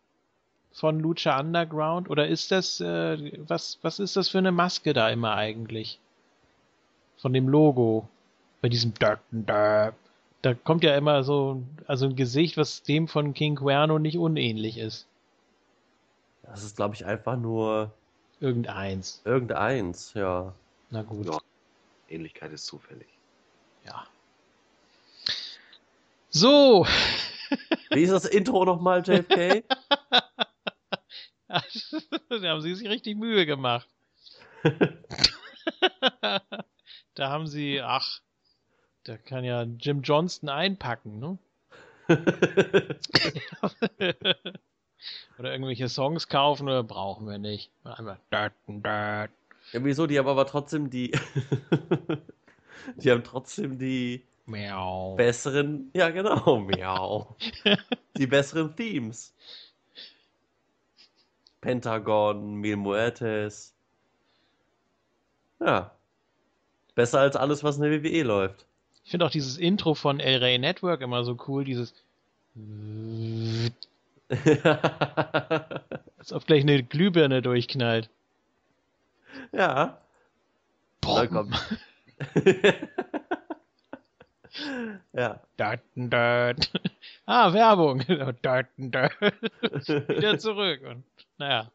von 0.72 1.00
Lucha 1.00 1.40
Underground 1.40 2.10
oder 2.10 2.28
ist 2.28 2.52
das 2.52 2.80
äh, 2.82 3.32
was 3.48 3.80
was 3.82 4.00
ist 4.00 4.16
das 4.16 4.30
für 4.30 4.38
eine 4.38 4.52
Maske 4.52 4.94
da 4.94 5.10
immer 5.10 5.36
eigentlich? 5.36 6.00
Von 7.18 7.34
dem 7.34 7.48
Logo 7.48 8.08
bei 8.62 8.70
diesem 8.70 8.94
da 9.00 10.54
kommt 10.54 10.84
ja 10.84 10.96
immer 10.96 11.24
so 11.24 11.64
also 11.88 12.06
ein 12.06 12.16
Gesicht 12.16 12.58
was 12.58 12.84
dem 12.84 13.08
von 13.08 13.34
King 13.34 13.56
Cuerno 13.56 14.00
nicht 14.00 14.18
unähnlich 14.18 14.78
ist. 14.78 15.08
Das 16.44 16.64
ist 16.64 16.76
glaube 16.76 16.96
ich 16.96 17.06
einfach 17.06 17.38
nur 17.38 17.92
irgendeins. 18.40 19.22
Irgendeins 19.26 20.14
ja 20.14 20.54
na 20.90 21.04
gut 21.04 21.28
ja. 21.28 21.38
Ähnlichkeit 22.10 22.52
ist 22.52 22.66
zufällig 22.66 23.08
ja 23.86 24.06
so 26.30 26.86
wie 27.92 28.02
ist 28.04 28.12
das 28.12 28.26
Intro 28.26 28.66
nochmal 28.66 29.04
JFK 29.06 29.64
da 32.30 32.42
haben 32.50 32.62
sie 32.62 32.76
sich 32.76 32.88
richtig 32.90 33.18
Mühe 33.18 33.46
gemacht. 33.46 33.88
da 37.14 37.30
haben 37.30 37.48
sie, 37.48 37.82
ach, 37.82 38.22
da 39.04 39.18
kann 39.18 39.44
ja 39.44 39.64
Jim 39.64 40.02
Johnston 40.02 40.50
einpacken, 40.50 41.20
ne? 41.20 41.38
oder 45.38 45.52
irgendwelche 45.52 45.90
Songs 45.90 46.28
kaufen 46.30 46.64
oder 46.64 46.84
brauchen 46.84 47.28
wir 47.28 47.38
nicht. 47.38 47.70
Einmal. 47.84 48.20
Ja, 49.74 49.84
wieso? 49.84 50.08
Die 50.08 50.18
haben 50.18 50.28
aber 50.28 50.46
trotzdem 50.46 50.90
die. 50.90 51.12
die 52.96 53.12
haben 53.12 53.24
trotzdem 53.24 53.78
die. 53.78 54.24
Miau. 54.46 55.16
Besseren. 55.16 55.92
Ja, 55.94 56.10
genau. 56.10 56.60
Miau. 56.60 57.36
die 58.18 58.28
besseren 58.28 58.76
Themes. 58.76 59.34
Pentagon, 61.60 62.56
Mil 62.56 62.78
Muertes. 62.78 63.74
Ja. 65.60 65.92
Besser 66.96 67.20
als 67.20 67.36
alles, 67.36 67.64
was 67.64 67.78
in 67.78 67.84
der 67.84 68.04
WWE 68.04 68.24
läuft. 68.24 68.66
Ich 69.04 69.12
finde 69.12 69.26
auch 69.26 69.32
dieses 69.32 69.58
Intro 69.58 69.94
von 69.94 70.20
El 70.20 70.40
Rey 70.40 70.58
Network 70.58 71.02
immer 71.02 71.24
so 71.24 71.38
cool, 71.48 71.64
dieses. 71.64 71.94
Als 76.18 76.34
ob 76.34 76.46
gleich 76.46 76.64
eine 76.64 76.84
Glühbirne 76.84 77.42
durchknallt. 77.42 78.10
Ja. 79.52 80.02
Boah. 81.02 81.28
komm. 81.28 81.54
ja. 85.14 85.42
Dort, 85.58 85.82
dort. 85.96 86.72
Ah, 87.30 87.52
Werbung. 87.52 88.06
Dort, 88.42 88.68
dort. 88.78 88.78
Wieder 88.78 90.40
zurück. 90.40 90.82
Und 90.82 91.04
naja. 91.38 91.70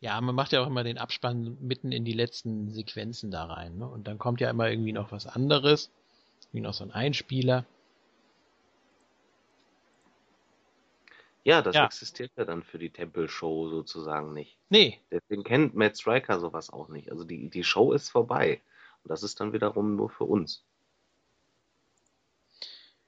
Ja, 0.00 0.18
man 0.22 0.34
macht 0.34 0.52
ja 0.52 0.62
auch 0.62 0.66
immer 0.66 0.82
den 0.82 0.96
Abspann 0.96 1.58
mitten 1.60 1.92
in 1.92 2.06
die 2.06 2.14
letzten 2.14 2.70
Sequenzen 2.70 3.30
da 3.30 3.44
rein. 3.44 3.76
Ne? 3.76 3.86
Und 3.86 4.08
dann 4.08 4.18
kommt 4.18 4.40
ja 4.40 4.48
immer 4.48 4.70
irgendwie 4.70 4.94
noch 4.94 5.12
was 5.12 5.26
anderes. 5.26 5.90
Wie 6.52 6.60
noch 6.60 6.72
so 6.72 6.84
ein 6.84 6.90
Einspieler. 6.90 7.66
Ja, 11.44 11.60
das 11.60 11.76
ja. 11.76 11.84
existiert 11.84 12.32
ja 12.36 12.46
dann 12.46 12.62
für 12.62 12.78
die 12.78 12.90
Tempelshow 12.90 13.68
sozusagen 13.68 14.32
nicht. 14.32 14.58
Nee. 14.70 14.98
Deswegen 15.10 15.44
kennt 15.44 15.74
Matt 15.74 15.96
Striker 15.96 16.40
sowas 16.40 16.70
auch 16.70 16.88
nicht. 16.88 17.12
Also 17.12 17.24
die, 17.24 17.50
die 17.50 17.64
Show 17.64 17.92
ist 17.92 18.08
vorbei. 18.08 18.62
Und 19.02 19.10
das 19.10 19.22
ist 19.22 19.40
dann 19.40 19.52
wiederum 19.52 19.94
nur 19.94 20.08
für 20.08 20.24
uns. 20.24 20.64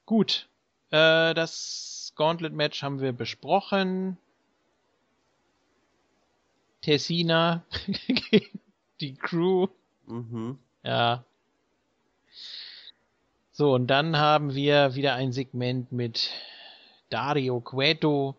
Gut. 0.05 0.49
Äh, 0.91 1.33
das 1.33 2.13
Gauntlet-Match 2.15 2.83
haben 2.83 3.01
wir 3.01 3.13
besprochen. 3.13 4.19
Tessina 6.83 7.65
gegen 8.31 8.61
die 9.01 9.15
Crew. 9.15 9.69
Mhm. 10.07 10.59
Ja. 10.85 11.25
So, 13.51 13.73
und 13.73 13.87
dann 13.87 14.19
haben 14.19 14.55
wir 14.55 14.95
wieder 14.95 15.15
ein 15.15 15.33
Segment 15.33 15.91
mit 15.91 16.31
Dario 17.11 17.61
Cueto 17.61 18.35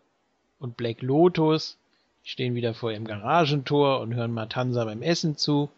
und 0.58 0.76
Black 0.76 1.02
Lotus. 1.02 1.78
Stehen 2.24 2.54
wieder 2.54 2.74
vor 2.74 2.92
ihrem 2.92 3.06
Garagentor 3.06 4.00
und 4.00 4.14
hören 4.14 4.32
Matanza 4.32 4.84
beim 4.84 5.02
Essen 5.02 5.36
zu. 5.36 5.70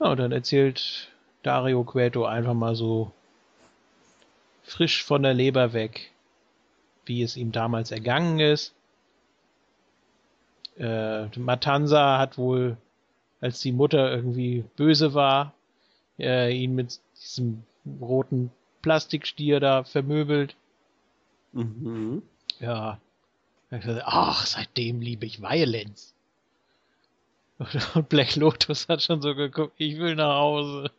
Ja, 0.00 0.10
und 0.10 0.18
dann 0.18 0.32
erzählt 0.32 1.10
Dario 1.42 1.84
Cueto 1.84 2.24
einfach 2.24 2.54
mal 2.54 2.74
so 2.74 3.12
frisch 4.64 5.04
von 5.04 5.22
der 5.22 5.34
Leber 5.34 5.72
weg, 5.72 6.10
wie 7.04 7.22
es 7.22 7.36
ihm 7.36 7.52
damals 7.52 7.92
ergangen 7.92 8.40
ist. 8.40 8.74
Äh, 10.78 11.26
Matanza 11.38 12.18
hat 12.18 12.36
wohl, 12.36 12.76
als 13.40 13.60
die 13.60 13.72
Mutter 13.72 14.10
irgendwie 14.10 14.64
böse 14.76 15.14
war, 15.14 15.54
äh, 16.18 16.52
ihn 16.52 16.74
mit 16.74 17.00
diesem 17.16 17.62
roten 18.00 18.50
Plastikstier 18.82 19.60
da 19.60 19.84
vermöbelt. 19.84 20.56
Mhm. 21.52 22.22
Ja. 22.60 23.00
Ach, 24.04 24.46
seitdem 24.46 25.00
liebe 25.00 25.26
ich 25.26 25.40
Violence. 25.40 26.14
Und 27.94 28.08
Black 28.08 28.36
Lotus 28.36 28.88
hat 28.88 29.02
schon 29.02 29.22
so 29.22 29.34
geguckt, 29.34 29.74
ich 29.78 29.98
will 29.98 30.14
nach 30.14 30.36
Hause. 30.36 30.90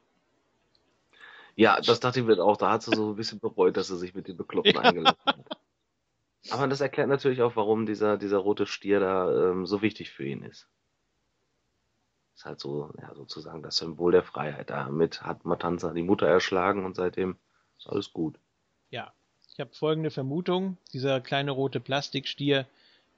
Ja, 1.55 1.79
das 1.81 1.99
dachte 1.99 2.19
ich 2.19 2.25
mir 2.25 2.43
auch. 2.43 2.57
Da 2.57 2.71
hat 2.71 2.83
sie 2.83 2.95
so 2.95 3.11
ein 3.11 3.15
bisschen 3.15 3.39
bereut, 3.39 3.77
dass 3.77 3.87
sie 3.87 3.97
sich 3.97 4.13
mit 4.13 4.27
den 4.27 4.37
Bekloppten 4.37 4.75
ja. 4.75 4.81
eingelassen 4.81 5.19
hat. 5.25 5.45
Aber 6.51 6.67
das 6.67 6.81
erklärt 6.81 7.09
natürlich 7.09 7.41
auch, 7.41 7.55
warum 7.55 7.85
dieser, 7.85 8.17
dieser 8.17 8.37
rote 8.37 8.67
Stier 8.67 8.99
da 8.99 9.49
ähm, 9.49 9.65
so 9.65 9.81
wichtig 9.81 10.11
für 10.11 10.25
ihn 10.25 10.43
ist. 10.43 10.67
Ist 12.35 12.45
halt 12.45 12.59
so, 12.59 12.93
ja, 13.01 13.13
sozusagen 13.15 13.63
das 13.63 13.77
Symbol 13.77 14.11
der 14.11 14.23
Freiheit. 14.23 14.69
Damit 14.69 15.23
hat 15.23 15.45
Matanza 15.45 15.91
die 15.93 16.03
Mutter 16.03 16.27
erschlagen 16.27 16.85
und 16.85 16.95
seitdem 16.95 17.37
ist 17.77 17.89
alles 17.89 18.13
gut. 18.13 18.39
Ja, 18.91 19.13
ich 19.57 19.59
habe 19.59 19.73
folgende 19.73 20.11
Vermutung. 20.11 20.77
Dieser 20.93 21.19
kleine 21.19 21.49
rote 21.49 21.79
Plastikstier 21.79 22.67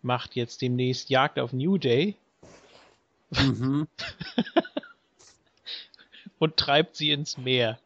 macht 0.01 0.38
jetzt 0.38 0.61
demnächst 0.61 1.09
Jagd 1.09 1.38
auf 1.38 1.51
New 1.51 1.77
Day. 1.77 2.16
Mhm. 3.32 3.90
und 6.40 6.56
treibt 6.56 6.95
sie 6.95 7.11
ins 7.11 7.38
Meer. 7.38 7.77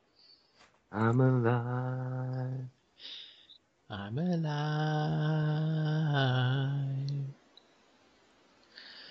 I'm 0.91 1.19
alive. 1.19 2.69
I'm 3.89 4.19
alive. 4.19 4.43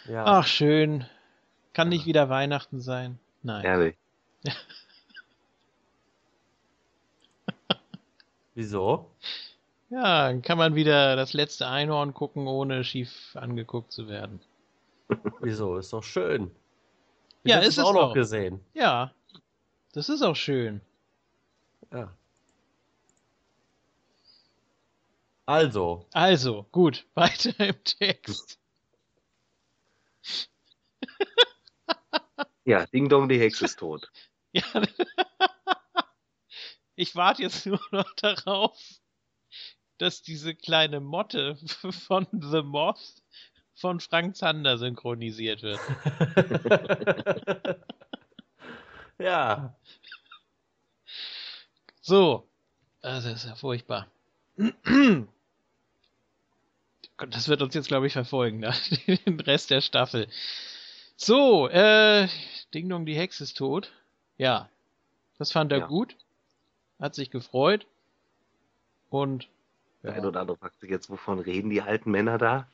Ja. 0.07 0.25
Ach, 0.25 0.47
schön. 0.47 1.05
Kann 1.73 1.89
nicht 1.89 2.07
wieder 2.07 2.29
Weihnachten 2.29 2.81
sein? 2.81 3.19
Nein. 3.43 3.65
Ehrlich. 3.65 3.97
Wieso? 8.55 9.11
Ja, 9.91 10.29
dann 10.29 10.43
kann 10.43 10.59
man 10.59 10.75
wieder 10.75 11.17
das 11.17 11.33
letzte 11.33 11.67
Einhorn 11.69 12.15
gucken, 12.15 12.47
ohne 12.47 12.85
schief 12.85 13.37
angeguckt 13.37 13.93
zu 13.93 14.09
werden. 14.09 14.41
Wieso? 15.41 15.77
Ist 15.77 15.93
doch 15.93 16.03
schön. 16.03 16.51
Ich 17.45 17.51
ja, 17.51 17.59
ist 17.59 17.79
es 17.79 17.85
auch 17.85 17.93
noch 17.93 18.11
auch. 18.11 18.15
gesehen. 18.15 18.61
Ja, 18.75 19.13
das 19.93 20.09
ist 20.09 20.23
auch 20.23 20.37
schön. 20.37 20.81
Ja. 21.93 22.13
Also. 25.45 26.07
Also, 26.13 26.67
gut, 26.73 27.05
weiter 27.15 27.59
im 27.59 27.85
Text. 27.85 28.59
ja, 32.65 32.87
Ding 32.87 33.09
Dong, 33.09 33.29
die 33.29 33.39
Hexe 33.39 33.65
ist 33.65 33.79
tot. 33.79 34.11
Ja. 34.55 34.63
Ich 36.95 37.17
warte 37.17 37.43
jetzt 37.43 37.67
nur 37.67 37.81
noch 37.91 38.13
darauf, 38.15 38.79
dass 39.99 40.23
diese 40.23 40.55
kleine 40.55 41.01
Motte 41.01 41.57
von 42.07 42.27
The 42.33 42.63
Moth 42.63 43.23
von 43.75 44.01
Frank 44.01 44.37
Zander 44.37 44.79
synchronisiert 44.79 45.63
wird. 45.63 45.81
ja. 49.19 49.75
So. 52.01 52.47
Also, 53.01 53.31
das 53.31 53.45
ist 53.45 53.49
ja 53.49 53.57
furchtbar. 53.57 54.09
Das 57.31 57.47
wird 57.47 57.63
uns 57.63 57.73
jetzt, 57.75 57.87
glaube 57.87 58.09
ich, 58.09 58.15
verfolgen, 58.15 58.59
ne? 58.59 58.75
den 59.07 59.39
Rest 59.39 59.71
der 59.71 59.81
Staffel. 59.81 60.29
So, 61.15 61.69
äh, 61.69 62.27
Ding 62.75 62.89
Dong, 62.89 63.07
die 63.07 63.15
Hexe 63.15 63.45
ist 63.45 63.57
tot. 63.57 63.93
Ja, 64.39 64.69
das 65.39 65.53
fand 65.53 65.71
er 65.71 65.79
ja. 65.79 65.87
gut. 65.87 66.17
Hat 67.03 67.17
sich 67.17 67.31
gefreut. 67.31 67.89
Und 69.11 69.49
Der 70.05 70.15
eine 70.15 70.29
oder 70.29 70.41
andere 70.41 70.57
fragt 70.57 70.79
sich 70.79 70.89
jetzt, 70.89 71.11
wovon 71.11 71.41
reden 71.41 71.69
die 71.69 71.83
alten 71.83 72.13
Männer 72.13 72.39
da? 72.39 72.69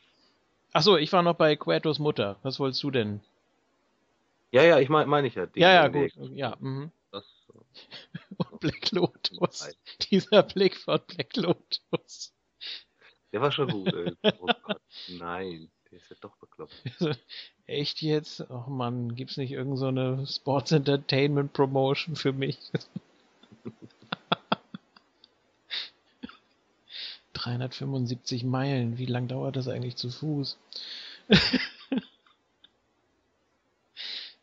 Achso, 0.74 0.98
ich 0.98 1.10
war 1.14 1.22
noch 1.22 1.34
bei 1.34 1.56
Quertos 1.56 1.98
Mutter. 1.98 2.36
Was 2.42 2.60
wolltest 2.60 2.82
du 2.82 2.90
denn? 2.90 3.20
Ja, 4.50 4.62
ja, 4.62 4.78
ich 4.80 4.90
meine 4.90 5.06
mein 5.06 5.24
ich 5.24 5.34
ja. 5.34 5.48
Ja, 5.54 5.72
ja, 5.72 5.88
gut. 5.88 6.12
Ja, 6.34 6.56
mhm. 6.60 6.92
Das, 7.10 7.24
Und 8.36 8.60
Black 8.60 8.90
Lotus. 8.92 9.74
Dieser 10.10 10.42
Blick 10.42 10.76
von 10.76 11.00
Black 11.06 11.34
Lotus. 11.34 12.34
Der 13.32 13.40
war 13.40 13.50
schon 13.50 13.70
gut. 13.70 13.94
Ey. 13.94 14.12
Oh 14.40 14.46
Gott, 14.62 14.80
nein. 15.08 15.70
Der 15.90 15.98
ist 16.00 16.10
ja 16.10 16.16
doch 16.20 16.36
bekloppt. 16.36 16.74
Echt 17.66 18.02
jetzt? 18.02 18.44
Oh 18.50 18.68
Mann, 18.68 19.14
gibt's 19.14 19.38
nicht 19.38 19.52
irgendeine 19.52 20.26
so 20.26 20.26
Sports 20.26 20.72
Entertainment 20.72 21.54
Promotion 21.54 22.14
für 22.14 22.34
mich? 22.34 22.58
375 27.38 28.44
Meilen, 28.44 28.98
wie 28.98 29.06
lang 29.06 29.28
dauert 29.28 29.56
das 29.56 29.68
eigentlich 29.68 29.96
zu 29.96 30.10
Fuß? 30.10 30.58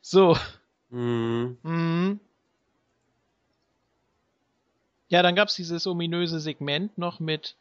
so. 0.01 0.37
Mhm. 0.89 1.57
Mhm. 1.63 2.19
Ja, 5.07 5.21
dann 5.21 5.35
gab's 5.35 5.55
dieses 5.55 5.85
ominöse 5.87 6.39
Segment 6.39 6.97
noch 6.97 7.19
mit 7.19 7.55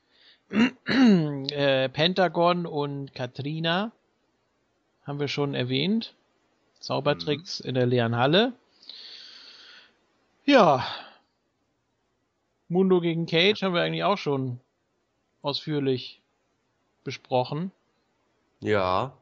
äh, 0.87 1.89
Pentagon 1.89 2.67
und 2.67 3.15
Katrina. 3.15 3.93
Haben 5.05 5.21
wir 5.21 5.29
schon 5.29 5.55
erwähnt. 5.55 6.15
Zaubertricks 6.81 7.61
mhm. 7.61 7.69
in 7.69 7.75
der 7.75 7.87
leeren 7.87 8.17
Halle. 8.17 8.53
Ja. 10.45 10.87
Mundo 12.69 13.01
gegen 13.01 13.27
Cage 13.27 13.63
haben 13.63 13.75
wir 13.75 13.83
eigentlich 13.83 14.05
auch 14.05 14.19
schon 14.19 14.61
ausführlich 15.45 16.21
besprochen. 17.05 17.71
Ja. 18.61 19.13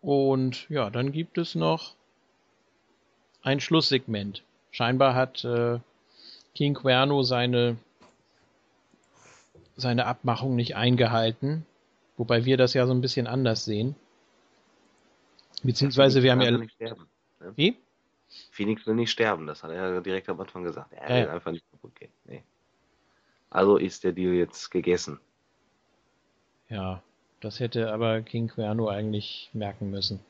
Und 0.00 0.68
ja, 0.68 0.90
dann 0.90 1.12
gibt 1.12 1.38
es 1.38 1.54
noch 1.54 1.94
ein 3.42 3.60
Schlusssegment. 3.60 4.42
Scheinbar 4.70 5.14
hat 5.14 5.44
äh, 5.44 5.78
King 6.54 6.74
Cuerno 6.74 7.22
seine, 7.22 7.76
seine 9.76 10.06
Abmachung 10.06 10.56
nicht 10.56 10.74
eingehalten, 10.74 11.64
wobei 12.16 12.44
wir 12.44 12.56
das 12.56 12.74
ja 12.74 12.86
so 12.86 12.92
ein 12.92 13.00
bisschen 13.00 13.26
anders 13.26 13.64
sehen. 13.64 13.94
Beziehungsweise 15.62 16.22
wir 16.22 16.32
haben 16.32 16.40
ja. 16.40 16.50
Nicht 16.50 16.74
sterben, 16.74 17.06
ne? 17.40 17.52
Wie? 17.56 17.76
Phoenix 18.50 18.86
will 18.86 18.94
nicht 18.94 19.10
sterben, 19.10 19.46
das 19.46 19.62
hat 19.62 19.70
er 19.70 19.94
ja 19.94 20.00
direkt 20.00 20.28
am 20.28 20.40
Anfang 20.40 20.64
gesagt. 20.64 20.92
Er 20.92 21.08
will 21.08 21.24
ja. 21.26 21.32
einfach 21.32 21.52
nicht 21.52 21.64
kaputt 21.70 21.94
gehen. 21.94 22.10
Nee. 22.24 22.42
Also 23.56 23.78
ist 23.78 24.04
der 24.04 24.12
Deal 24.12 24.34
jetzt 24.34 24.70
gegessen. 24.70 25.18
Ja, 26.68 27.02
das 27.40 27.58
hätte 27.58 27.90
aber 27.90 28.20
King 28.20 28.48
Cuerno 28.48 28.90
eigentlich 28.90 29.48
merken 29.54 29.90
müssen, 29.90 30.20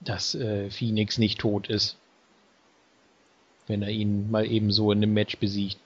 dass 0.00 0.34
äh, 0.34 0.68
Phoenix 0.68 1.16
nicht 1.16 1.40
tot 1.40 1.70
ist, 1.70 1.96
wenn 3.66 3.80
er 3.80 3.88
ihn 3.88 4.30
mal 4.30 4.44
eben 4.44 4.70
so 4.72 4.92
in 4.92 4.98
einem 4.98 5.14
Match 5.14 5.38
besiegt. 5.38 5.78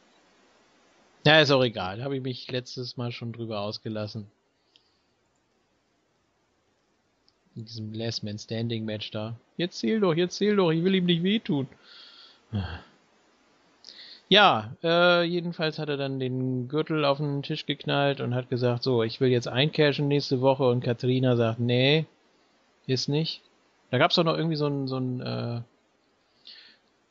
Ja, 1.25 1.41
ist 1.41 1.53
auch 1.53 1.63
egal. 1.63 2.03
Habe 2.03 2.17
ich 2.17 2.23
mich 2.25 2.51
letztes 2.51 2.97
Mal 2.97 3.13
schon 3.13 3.33
drüber 3.33 3.61
ausgelassen. 3.61 4.27
In 7.55 7.67
diesem 7.67 7.95
Last 7.95 8.25
Man 8.25 8.41
Standing 8.41 8.85
Match 8.85 9.13
da. 9.13 9.39
Jetzt 9.57 9.79
zähl 9.79 10.01
doch, 10.01 10.15
jetzt 10.15 10.39
zähl 10.39 10.57
doch, 10.57 10.73
ich 10.73 10.83
will 10.83 10.97
ihm 10.97 11.07
nicht 11.07 11.23
wehtun. 11.23 11.69
Ja, 14.29 14.73
äh, 14.83 15.23
jedenfalls 15.23 15.79
hat 15.79 15.89
er 15.89 15.97
dann 15.97 16.19
den 16.19 16.67
Gürtel 16.69 17.05
auf 17.05 17.19
den 17.19 17.43
Tisch 17.43 17.65
geknallt 17.65 18.21
und 18.21 18.35
hat 18.35 18.51
gesagt, 18.51 18.83
so, 18.83 19.05
ich 19.05 19.21
will 19.21 19.29
jetzt 19.29 19.47
eincashen 19.47 20.09
nächste 20.09 20.41
Woche 20.41 20.69
und 20.69 20.83
Katharina 20.83 21.37
sagt, 21.37 21.61
nee, 21.61 22.07
ist 22.87 23.09
nicht. 23.09 23.43
Da 23.91 23.99
gab's 23.99 24.17
doch 24.17 24.25
noch 24.25 24.37
irgendwie 24.37 24.57
so 24.57 24.67
einen, 24.67 24.89
so 24.89 24.97
einen, 24.97 25.21
äh, 25.21 25.61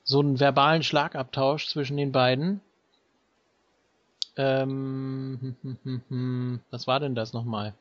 so 0.03 0.19
einen 0.19 0.39
verbalen 0.41 0.83
Schlagabtausch 0.83 1.67
zwischen 1.67 1.95
den 1.95 2.11
beiden. 2.11 2.59
Ähm, 4.35 5.37
hm, 5.39 5.55
hm, 5.61 5.77
hm, 5.83 6.01
hm. 6.09 6.59
was 6.69 6.85
war 6.85 6.99
denn 6.99 7.15
das 7.15 7.31
nochmal? 7.31 7.73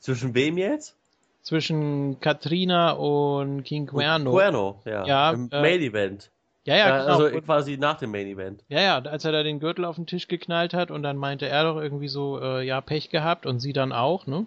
Zwischen 0.00 0.34
wem 0.34 0.58
jetzt? 0.58 0.96
Zwischen 1.42 2.20
Katrina 2.20 2.92
und 2.92 3.62
King 3.62 3.86
Cuerno. 3.86 4.32
Cuerno, 4.32 4.82
ja. 4.84 5.06
ja 5.06 5.30
Im 5.30 5.48
äh, 5.50 5.62
Main 5.62 5.80
Event. 5.80 6.30
Ja, 6.64 6.76
ja, 6.76 6.98
genau. 6.98 7.12
Also 7.12 7.36
und, 7.36 7.44
quasi 7.44 7.76
nach 7.76 7.98
dem 7.98 8.10
Main 8.10 8.26
Event. 8.26 8.62
Ja, 8.68 8.80
ja, 8.80 8.98
als 8.98 9.24
er 9.24 9.32
da 9.32 9.42
den 9.42 9.60
Gürtel 9.60 9.84
auf 9.84 9.96
den 9.96 10.06
Tisch 10.06 10.28
geknallt 10.28 10.74
hat 10.74 10.90
und 10.90 11.02
dann 11.02 11.16
meinte 11.16 11.48
er 11.48 11.64
doch 11.64 11.80
irgendwie 11.80 12.08
so, 12.08 12.40
äh, 12.40 12.66
ja, 12.66 12.80
Pech 12.80 13.10
gehabt 13.10 13.46
und 13.46 13.60
sie 13.60 13.72
dann 13.72 13.92
auch, 13.92 14.26
ne? 14.26 14.46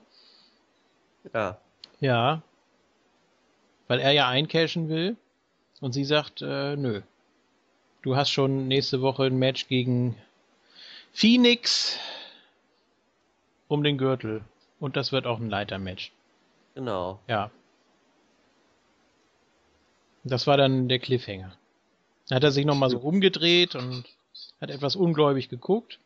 Ja. 1.33 1.57
Ja. 1.99 2.41
Weil 3.87 3.99
er 3.99 4.11
ja 4.11 4.27
eincashen 4.27 4.89
will 4.89 5.15
und 5.81 5.93
sie 5.93 6.05
sagt, 6.05 6.41
äh, 6.41 6.75
nö. 6.75 7.01
Du 8.03 8.15
hast 8.15 8.29
schon 8.29 8.67
nächste 8.67 9.01
Woche 9.01 9.23
ein 9.23 9.37
Match 9.37 9.67
gegen 9.67 10.15
Phoenix 11.13 11.97
um 13.67 13.83
den 13.83 13.97
Gürtel. 13.97 14.43
Und 14.79 14.97
das 14.97 15.11
wird 15.11 15.25
auch 15.25 15.39
ein 15.39 15.49
Leitermatch. 15.49 16.11
Genau. 16.75 17.19
Ja. 17.27 17.49
Das 20.25 20.47
war 20.47 20.57
dann 20.57 20.89
der 20.89 20.99
Cliffhanger. 20.99 21.57
Dann 22.27 22.37
hat 22.37 22.43
er 22.43 22.51
sich 22.51 22.65
nochmal 22.65 22.89
so 22.89 22.99
umgedreht 22.99 23.75
und 23.75 24.05
hat 24.61 24.69
etwas 24.69 24.95
ungläubig 24.95 25.49
geguckt. 25.49 25.99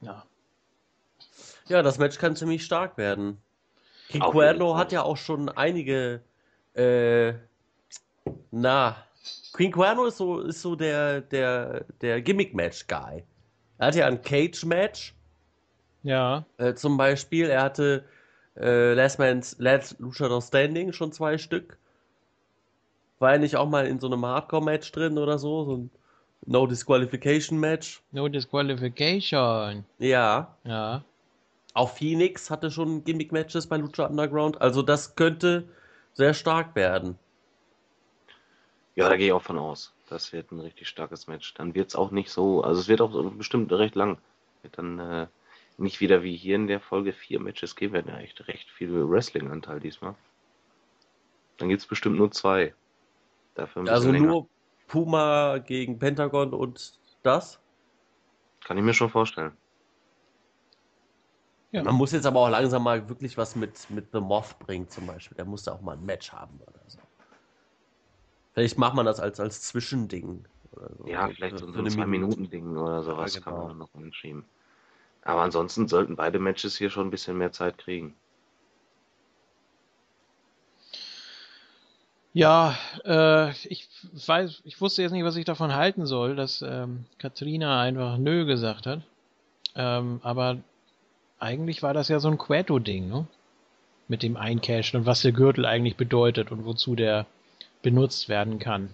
Ja. 0.00 0.24
Ja, 1.68 1.82
das 1.82 1.98
Match 1.98 2.18
kann 2.18 2.36
ziemlich 2.36 2.64
stark 2.64 2.98
werden. 2.98 3.38
King 4.08 4.22
Cuerno 4.22 4.76
hat 4.76 4.92
ja 4.92 5.02
auch 5.02 5.16
schon 5.16 5.48
einige, 5.48 6.20
äh, 6.74 7.34
na, 8.50 8.96
King 9.56 9.72
Cuerno 9.72 10.06
ist 10.06 10.16
so, 10.18 10.40
ist 10.40 10.60
so 10.60 10.76
der, 10.76 11.20
der, 11.20 11.84
der 12.00 12.20
Gimmick-Match-Guy. 12.20 13.24
Er 13.78 13.86
hat 13.86 13.94
ja 13.94 14.06
ein 14.06 14.20
Cage-Match. 14.22 15.14
Ja. 16.02 16.44
Äh, 16.58 16.74
zum 16.74 16.96
Beispiel, 16.96 17.48
er 17.48 17.62
hatte 17.62 18.04
äh, 18.56 18.94
Last 18.94 19.18
Man's 19.18 19.56
Last 19.58 19.98
Luchador 19.98 20.42
Standing 20.42 20.92
schon 20.92 21.12
zwei 21.12 21.38
Stück. 21.38 21.78
War 23.22 23.34
er 23.34 23.38
nicht 23.38 23.54
auch 23.54 23.68
mal 23.68 23.86
in 23.86 24.00
so 24.00 24.08
einem 24.08 24.26
Hardcore-Match 24.26 24.90
drin 24.90 25.16
oder 25.16 25.38
so? 25.38 25.64
So 25.64 25.76
ein 25.76 25.90
No 26.44 26.66
Disqualification 26.66 27.60
Match? 27.60 28.02
No 28.10 28.26
Disqualification. 28.26 29.84
Ja. 30.00 30.56
Ja. 30.64 31.04
Auch 31.72 31.90
Phoenix 31.90 32.50
hatte 32.50 32.72
schon 32.72 33.04
Gimmick-Matches 33.04 33.68
bei 33.68 33.76
Lucha 33.76 34.06
Underground. 34.06 34.60
Also 34.60 34.82
das 34.82 35.14
könnte 35.14 35.68
sehr 36.14 36.34
stark 36.34 36.74
werden. 36.74 37.16
Ja, 38.96 39.08
da 39.08 39.16
gehe 39.16 39.28
ich 39.28 39.32
auch 39.32 39.42
von 39.42 39.56
aus. 39.56 39.94
Das 40.08 40.32
wird 40.32 40.50
ein 40.50 40.58
richtig 40.58 40.88
starkes 40.88 41.28
Match. 41.28 41.54
Dann 41.54 41.76
wird 41.76 41.90
es 41.90 41.94
auch 41.94 42.10
nicht 42.10 42.28
so, 42.28 42.64
also 42.64 42.80
es 42.80 42.88
wird 42.88 43.00
auch 43.00 43.30
bestimmt 43.34 43.70
recht 43.70 43.94
lang. 43.94 44.18
Wird 44.62 44.78
dann 44.78 44.98
äh, 44.98 45.26
nicht 45.78 46.00
wieder 46.00 46.24
wie 46.24 46.36
hier 46.36 46.56
in 46.56 46.66
der 46.66 46.80
Folge 46.80 47.12
vier 47.12 47.38
Matches 47.38 47.76
geben, 47.76 47.92
werden 47.92 48.12
ja 48.12 48.18
echt 48.18 48.48
recht 48.48 48.68
viel 48.68 48.90
Wrestling-Anteil 49.08 49.78
diesmal. 49.78 50.16
Dann 51.58 51.68
gibt 51.68 51.82
es 51.82 51.86
bestimmt 51.86 52.16
nur 52.16 52.32
zwei. 52.32 52.74
Dafür 53.54 53.88
also 53.88 54.10
länger. 54.10 54.26
nur 54.26 54.48
Puma 54.86 55.58
gegen 55.58 55.98
Pentagon 55.98 56.52
und 56.54 56.98
das? 57.22 57.60
Kann 58.64 58.78
ich 58.78 58.84
mir 58.84 58.94
schon 58.94 59.10
vorstellen. 59.10 59.56
Ja. 61.72 61.82
Man 61.82 61.94
muss 61.94 62.12
jetzt 62.12 62.26
aber 62.26 62.40
auch 62.40 62.50
langsam 62.50 62.82
mal 62.82 63.08
wirklich 63.08 63.38
was 63.38 63.56
mit, 63.56 63.88
mit 63.90 64.12
The 64.12 64.20
Moth 64.20 64.58
bringen, 64.58 64.88
zum 64.88 65.06
Beispiel. 65.06 65.36
Der 65.36 65.46
musste 65.46 65.72
auch 65.72 65.80
mal 65.80 65.96
ein 65.96 66.04
Match 66.04 66.30
haben 66.30 66.60
oder 66.60 66.80
so. 66.86 66.98
Vielleicht 68.52 68.76
macht 68.76 68.94
man 68.94 69.06
das 69.06 69.20
als, 69.20 69.40
als 69.40 69.62
Zwischending. 69.62 70.44
So. 70.74 71.06
Ja, 71.06 71.28
vielleicht 71.28 71.58
so, 71.58 71.72
so 71.72 71.78
ein 71.78 71.90
Zwei-Minuten-Ding 71.90 72.76
oder 72.76 73.02
sowas 73.02 73.34
ja, 73.34 73.40
genau. 73.40 73.56
kann 73.56 73.66
man 73.68 73.78
noch 73.78 73.94
umschieben. 73.94 74.44
Aber 75.22 75.42
ansonsten 75.42 75.88
sollten 75.88 76.16
beide 76.16 76.38
Matches 76.38 76.76
hier 76.76 76.90
schon 76.90 77.06
ein 77.06 77.10
bisschen 77.10 77.38
mehr 77.38 77.52
Zeit 77.52 77.78
kriegen. 77.78 78.14
Ja, 82.34 82.76
äh, 83.04 83.50
ich 83.66 83.88
weiß, 84.12 84.62
ich 84.64 84.80
wusste 84.80 85.02
jetzt 85.02 85.12
nicht, 85.12 85.24
was 85.24 85.36
ich 85.36 85.44
davon 85.44 85.74
halten 85.74 86.06
soll, 86.06 86.34
dass 86.34 86.62
ähm, 86.62 87.04
Katrina 87.18 87.80
einfach 87.80 88.16
nö 88.16 88.46
gesagt 88.46 88.86
hat. 88.86 89.02
Ähm, 89.74 90.20
aber 90.22 90.58
eigentlich 91.38 91.82
war 91.82 91.92
das 91.92 92.08
ja 92.08 92.20
so 92.20 92.28
ein 92.28 92.38
Queto-Ding, 92.38 93.08
ne? 93.08 93.26
Mit 94.08 94.22
dem 94.22 94.36
Eincashen 94.36 95.00
und 95.00 95.06
was 95.06 95.22
der 95.22 95.32
Gürtel 95.32 95.66
eigentlich 95.66 95.96
bedeutet 95.96 96.50
und 96.50 96.64
wozu 96.64 96.94
der 96.94 97.26
benutzt 97.82 98.28
werden 98.28 98.58
kann. 98.58 98.90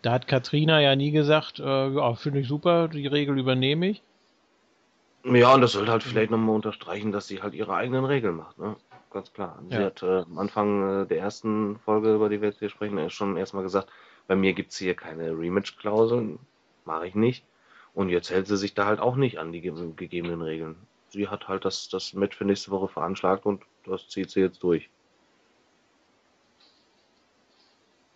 Da 0.00 0.12
hat 0.12 0.26
Katrina 0.26 0.80
ja 0.80 0.96
nie 0.96 1.10
gesagt, 1.10 1.60
äh, 1.60 1.88
ja, 1.88 2.14
finde 2.14 2.40
ich 2.40 2.48
super, 2.48 2.88
die 2.88 3.06
Regel 3.06 3.38
übernehme 3.38 3.88
ich. 3.88 4.02
Ja, 5.24 5.54
und 5.54 5.60
das 5.60 5.72
sollte 5.72 5.92
halt 5.92 6.02
vielleicht 6.02 6.30
nochmal 6.30 6.56
unterstreichen, 6.56 7.12
dass 7.12 7.28
sie 7.28 7.42
halt 7.42 7.54
ihre 7.54 7.74
eigenen 7.74 8.04
Regeln 8.04 8.36
macht, 8.36 8.58
ne? 8.58 8.76
Ganz 9.12 9.32
klar. 9.32 9.62
Sie 9.68 9.76
ja. 9.76 9.84
hat 9.84 10.02
äh, 10.02 10.22
am 10.22 10.38
Anfang 10.38 11.02
äh, 11.02 11.06
der 11.06 11.18
ersten 11.18 11.78
Folge, 11.80 12.14
über 12.14 12.28
die 12.28 12.40
wir 12.40 12.48
jetzt 12.48 12.58
hier 12.58 12.68
sprechen, 12.68 13.10
schon 13.10 13.36
erstmal 13.36 13.62
gesagt, 13.62 13.90
bei 14.26 14.36
mir 14.36 14.52
gibt 14.52 14.72
es 14.72 14.78
hier 14.78 14.94
keine 14.94 15.30
Rematch-Klauseln, 15.30 16.38
mache 16.84 17.06
ich 17.06 17.14
nicht. 17.14 17.44
Und 17.94 18.08
jetzt 18.08 18.30
hält 18.30 18.46
sie 18.46 18.56
sich 18.56 18.74
da 18.74 18.86
halt 18.86 19.00
auch 19.00 19.16
nicht 19.16 19.38
an 19.38 19.52
die 19.52 19.60
gegebenen 19.60 20.42
Regeln. 20.42 20.76
Sie 21.10 21.28
hat 21.28 21.48
halt 21.48 21.64
das, 21.64 21.88
das 21.90 22.14
Match 22.14 22.36
für 22.36 22.46
nächste 22.46 22.70
Woche 22.70 22.88
veranschlagt 22.88 23.44
und 23.44 23.62
das 23.84 24.08
zieht 24.08 24.30
sie 24.30 24.40
jetzt 24.40 24.62
durch. 24.62 24.88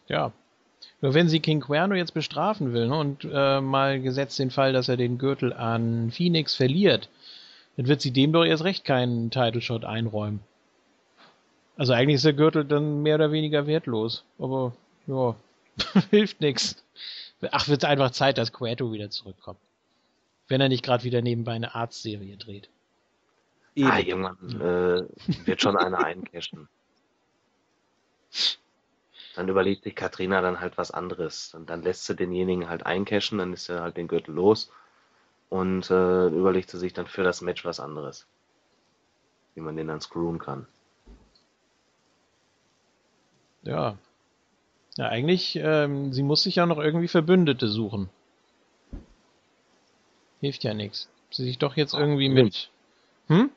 Ja. 0.08 0.32
Nur 1.02 1.14
wenn 1.14 1.28
sie 1.28 1.40
King 1.40 1.60
Cuerno 1.60 1.94
jetzt 1.94 2.14
bestrafen 2.14 2.72
will 2.72 2.88
ne, 2.88 2.96
und 2.98 3.28
äh, 3.30 3.60
mal 3.60 4.00
gesetzt 4.00 4.38
den 4.38 4.50
Fall, 4.50 4.72
dass 4.72 4.88
er 4.88 4.96
den 4.96 5.18
Gürtel 5.18 5.52
an 5.52 6.10
Phoenix 6.10 6.54
verliert, 6.54 7.10
dann 7.76 7.86
wird 7.86 8.00
sie 8.00 8.12
dem 8.12 8.32
doch 8.32 8.44
erst 8.44 8.64
recht 8.64 8.84
keinen 8.84 9.30
Title 9.30 9.60
Shot 9.60 9.84
einräumen. 9.84 10.40
Also 11.76 11.92
eigentlich 11.92 12.16
ist 12.16 12.24
der 12.24 12.32
Gürtel 12.32 12.64
dann 12.64 13.02
mehr 13.02 13.16
oder 13.16 13.32
weniger 13.32 13.66
wertlos. 13.66 14.24
Aber 14.38 14.72
ja, 15.06 15.36
hilft 16.10 16.40
nichts. 16.40 16.82
Ach, 17.50 17.68
wird 17.68 17.84
einfach 17.84 18.10
Zeit, 18.10 18.38
dass 18.38 18.52
Cueto 18.52 18.92
wieder 18.92 19.10
zurückkommt. 19.10 19.60
Wenn 20.48 20.60
er 20.60 20.68
nicht 20.68 20.84
gerade 20.84 21.04
wieder 21.04 21.22
nebenbei 21.22 21.52
eine 21.52 21.74
Arztserie 21.74 22.36
dreht. 22.36 22.68
Eben. 23.74 23.90
Ah, 23.90 23.98
irgendwann 23.98 24.60
äh, 24.60 25.46
wird 25.46 25.60
schon 25.60 25.76
einer 25.76 26.02
eincashen. 26.02 26.68
Dann 29.34 29.48
überlegt 29.48 29.84
sich 29.84 29.94
Katrina 29.94 30.40
dann 30.40 30.60
halt 30.60 30.78
was 30.78 30.90
anderes. 30.90 31.52
Und 31.54 31.68
dann 31.68 31.82
lässt 31.82 32.06
sie 32.06 32.16
denjenigen 32.16 32.70
halt 32.70 32.86
eincashen, 32.86 33.36
dann 33.36 33.52
ist 33.52 33.68
er 33.68 33.82
halt 33.82 33.98
den 33.98 34.08
Gürtel 34.08 34.34
los 34.34 34.72
und 35.50 35.90
äh, 35.90 36.26
überlegt 36.28 36.70
sie 36.70 36.78
sich 36.78 36.94
dann 36.94 37.06
für 37.06 37.22
das 37.22 37.42
Match 37.42 37.64
was 37.66 37.78
anderes. 37.78 38.26
Wie 39.54 39.60
man 39.60 39.76
den 39.76 39.88
dann 39.88 40.00
screwen 40.00 40.38
kann. 40.38 40.66
Ja. 43.66 43.98
Ja, 44.96 45.08
eigentlich, 45.08 45.56
ähm, 45.56 46.12
sie 46.12 46.22
muss 46.22 46.42
sich 46.42 46.56
ja 46.56 46.64
noch 46.64 46.78
irgendwie 46.78 47.08
Verbündete 47.08 47.68
suchen. 47.68 48.08
Hilft 50.40 50.64
ja 50.64 50.72
nichts. 50.72 51.08
Sie 51.30 51.44
sich 51.44 51.58
doch 51.58 51.76
jetzt 51.76 51.92
irgendwie 51.92 52.28
mit. 52.28 52.70
Hm? 53.28 53.50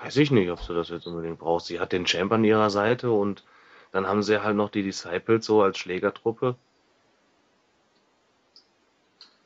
Weiß 0.00 0.16
ich 0.16 0.30
nicht, 0.30 0.50
ob 0.50 0.60
sie 0.60 0.74
das 0.74 0.90
jetzt 0.90 1.06
unbedingt 1.06 1.38
braucht. 1.38 1.64
Sie 1.64 1.80
hat 1.80 1.92
den 1.92 2.04
Champ 2.04 2.32
an 2.32 2.44
ihrer 2.44 2.70
Seite 2.70 3.10
und 3.10 3.44
dann 3.92 4.06
haben 4.06 4.22
sie 4.22 4.42
halt 4.42 4.56
noch 4.56 4.70
die 4.70 4.82
Disciples 4.82 5.46
so 5.46 5.62
als 5.62 5.78
Schlägertruppe. 5.78 6.56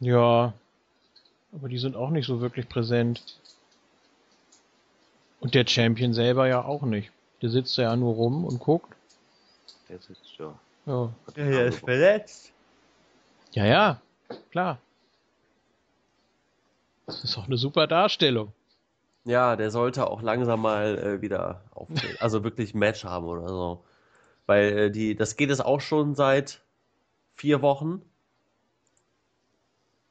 Ja, 0.00 0.52
aber 1.52 1.68
die 1.68 1.78
sind 1.78 1.94
auch 1.94 2.10
nicht 2.10 2.26
so 2.26 2.40
wirklich 2.40 2.68
präsent. 2.68 3.38
Und 5.40 5.54
der 5.54 5.66
Champion 5.66 6.12
selber 6.14 6.48
ja 6.48 6.64
auch 6.64 6.82
nicht. 6.82 7.12
Der 7.40 7.50
sitzt 7.50 7.76
ja 7.76 7.94
nur 7.94 8.14
rum 8.14 8.44
und 8.44 8.58
guckt. 8.58 8.92
Der 9.92 10.00
sitzt 10.00 10.38
ja. 10.38 10.58
Ja, 10.86 11.14
ja 11.36 11.44
der 11.44 11.66
ist 11.66 11.80
verletzt. 11.80 12.52
Ja, 13.50 13.66
ja, 13.66 14.02
klar. 14.50 14.78
Das 17.04 17.22
ist 17.22 17.36
auch 17.36 17.44
eine 17.44 17.58
super 17.58 17.86
Darstellung. 17.86 18.54
Ja, 19.24 19.54
der 19.54 19.70
sollte 19.70 20.08
auch 20.08 20.22
langsam 20.22 20.62
mal 20.62 20.98
äh, 20.98 21.20
wieder 21.20 21.62
auftreten. 21.74 22.16
Also 22.20 22.42
wirklich 22.42 22.72
ein 22.72 22.78
Match 22.78 23.04
haben 23.04 23.26
oder 23.26 23.48
so. 23.50 23.84
Weil 24.46 24.78
äh, 24.78 24.90
die, 24.90 25.14
das 25.14 25.36
geht 25.36 25.50
es 25.50 25.60
auch 25.60 25.82
schon 25.82 26.14
seit 26.14 26.62
vier 27.34 27.60
Wochen. 27.60 28.00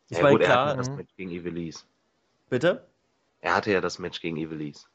Ich 0.10 0.18
ja, 0.18 0.24
meine, 0.24 0.38
klar. 0.38 0.50
Er 0.50 0.66
hatte 0.68 0.78
das 0.78 0.90
Match 0.92 1.16
gegen 1.18 1.32
Evilise. 1.32 1.86
Bitte? 2.52 2.86
Er 3.40 3.56
hatte 3.56 3.72
ja 3.72 3.82
das 3.82 3.98
Match 3.98 4.22
gegen 4.22 4.38
Evilise. 4.38 4.86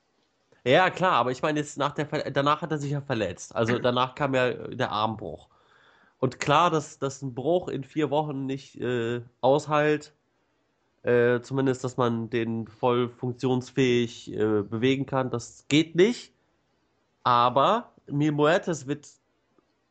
Ja, 0.67 0.91
klar, 0.91 1.13
aber 1.13 1.31
ich 1.31 1.43
meine, 1.43 1.61
jetzt 1.61 1.79
nach 1.79 1.93
der 1.93 2.07
Ver 2.07 2.29
danach 2.31 2.61
hat 2.61 2.73
er 2.73 2.79
sich 2.79 2.91
ja 2.91 3.01
verletzt. 3.01 3.55
Also 3.55 3.79
danach 3.79 4.17
kam 4.17 4.35
ja 4.35 4.53
der 4.53 4.91
Armbruch. 4.91 5.49
Und 6.19 6.41
klar, 6.41 6.71
dass, 6.71 6.99
dass 6.99 7.23
ein 7.23 7.35
Bruch 7.35 7.69
in 7.69 7.85
vier 7.85 8.11
Wochen 8.11 8.47
nicht 8.47 8.81
äh, 8.81 9.23
aushält, 9.41 10.13
äh, 11.05 11.41
zumindest, 11.41 11.85
dass 11.85 11.97
man 11.97 12.31
den 12.31 12.67
voll 12.67 13.09
funktionsfähig 13.11 14.33
äh, 14.33 14.63
bewegen 14.63 15.07
kann, 15.07 15.31
das 15.31 15.67
geht 15.69 15.95
nicht. 15.95 16.33
Aber 17.23 17.93
Mil 18.09 18.33
Muertes 18.33 18.89
wird 18.89 19.09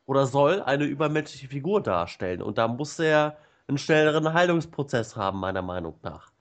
oder 0.08 0.28
soll 0.28 0.62
eine 0.62 0.86
übermenschliche 0.86 1.48
Figur 1.48 1.82
darstellen. 1.82 2.42
Und 2.42 2.58
da 2.58 2.68
muss 2.68 3.00
er 3.00 3.38
einen 3.68 3.78
schnelleren 3.78 4.34
Heilungsprozess 4.34 5.16
haben, 5.16 5.40
meiner 5.40 5.62
Meinung 5.62 5.96
nach. 6.04 6.32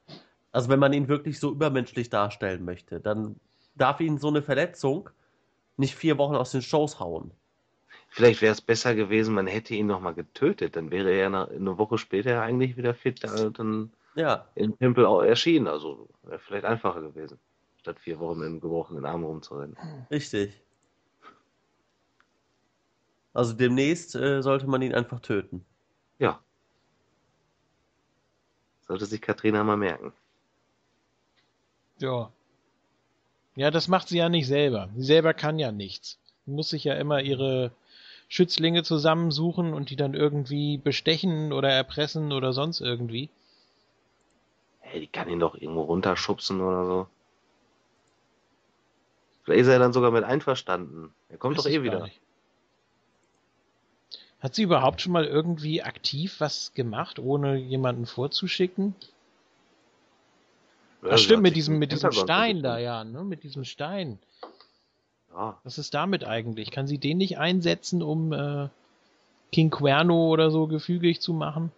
Also 0.52 0.68
wenn 0.70 0.80
man 0.80 0.92
ihn 0.92 1.08
wirklich 1.08 1.38
so 1.40 1.52
übermenschlich 1.52 2.10
darstellen 2.10 2.64
möchte, 2.64 3.00
dann 3.00 3.36
darf 3.74 4.00
ihn 4.00 4.18
so 4.18 4.28
eine 4.28 4.42
Verletzung 4.42 5.10
nicht 5.76 5.94
vier 5.94 6.18
Wochen 6.18 6.36
aus 6.36 6.52
den 6.52 6.62
Shows 6.62 7.00
hauen. 7.00 7.32
Vielleicht 8.08 8.42
wäre 8.42 8.52
es 8.52 8.60
besser 8.60 8.94
gewesen, 8.94 9.34
man 9.34 9.48
hätte 9.48 9.74
ihn 9.74 9.88
nochmal 9.88 10.14
getötet, 10.14 10.76
dann 10.76 10.92
wäre 10.92 11.10
er 11.10 11.26
eine 11.26 11.78
Woche 11.78 11.98
später 11.98 12.40
eigentlich 12.42 12.76
wieder 12.76 12.94
fit, 12.94 13.24
dann 13.24 13.92
ja. 14.14 14.46
im 14.54 14.78
Tempel 14.78 15.04
auch 15.04 15.22
erschienen. 15.22 15.66
Also 15.66 16.08
wäre 16.22 16.38
vielleicht 16.38 16.64
einfacher 16.64 17.02
gewesen, 17.02 17.40
statt 17.80 17.98
vier 17.98 18.20
Wochen 18.20 18.38
mit 18.38 18.46
einem 18.46 18.60
gebrochenen 18.60 19.04
Arm 19.04 19.24
rumzurennen. 19.24 19.76
Richtig. 20.12 20.60
Also 23.32 23.52
demnächst 23.52 24.14
äh, 24.14 24.42
sollte 24.42 24.68
man 24.68 24.80
ihn 24.80 24.94
einfach 24.94 25.18
töten. 25.18 25.64
Ja. 26.20 26.40
Sollte 28.82 29.06
sich 29.06 29.20
Katrina 29.20 29.64
mal 29.64 29.76
merken. 29.76 30.12
Ja. 31.98 32.30
Ja, 33.56 33.70
das 33.70 33.88
macht 33.88 34.08
sie 34.08 34.18
ja 34.18 34.28
nicht 34.28 34.46
selber. 34.46 34.88
Sie 34.96 35.04
selber 35.04 35.32
kann 35.34 35.58
ja 35.58 35.70
nichts. 35.70 36.18
Sie 36.44 36.52
muss 36.52 36.70
sich 36.70 36.84
ja 36.84 36.94
immer 36.94 37.22
ihre 37.22 37.70
Schützlinge 38.28 38.82
zusammensuchen 38.82 39.74
und 39.74 39.90
die 39.90 39.96
dann 39.96 40.14
irgendwie 40.14 40.78
bestechen 40.78 41.52
oder 41.52 41.70
erpressen 41.70 42.32
oder 42.32 42.52
sonst 42.52 42.80
irgendwie. 42.80 43.28
Hey, 44.80 45.00
die 45.00 45.06
kann 45.06 45.28
ihn 45.28 45.40
doch 45.40 45.54
irgendwo 45.54 45.82
runterschubsen 45.82 46.60
oder 46.60 46.84
so. 46.84 47.06
Vielleicht 49.44 49.62
ist 49.62 49.68
er 49.68 49.78
dann 49.78 49.92
sogar 49.92 50.10
mit 50.10 50.24
einverstanden. 50.24 51.14
Er 51.28 51.36
kommt 51.36 51.56
Weiß 51.56 51.64
doch 51.64 51.70
eh 51.70 51.82
wieder. 51.82 52.08
Hat 54.40 54.54
sie 54.54 54.62
überhaupt 54.62 55.00
schon 55.00 55.12
mal 55.12 55.24
irgendwie 55.24 55.82
aktiv 55.82 56.36
was 56.38 56.74
gemacht, 56.74 57.18
ohne 57.18 57.56
jemanden 57.56 58.06
vorzuschicken? 58.06 58.94
Ach 61.08 61.18
stimmt, 61.18 61.42
mit 61.42 61.56
diesem, 61.56 61.78
mit 61.78 61.92
diesem 61.92 62.12
Stein 62.12 62.62
da, 62.62 62.78
ja, 62.78 63.04
ne? 63.04 63.24
Mit 63.24 63.42
diesem 63.42 63.64
Stein. 63.64 64.18
Ja. 65.32 65.58
Was 65.64 65.78
ist 65.78 65.94
damit 65.94 66.24
eigentlich? 66.24 66.70
Kann 66.70 66.86
sie 66.86 66.98
den 66.98 67.18
nicht 67.18 67.38
einsetzen, 67.38 68.02
um 68.02 68.32
äh, 68.32 68.68
King 69.52 69.70
Cuerno 69.70 70.28
oder 70.28 70.50
so 70.50 70.66
gefügig 70.66 71.20
zu 71.20 71.32
machen? 71.32 71.72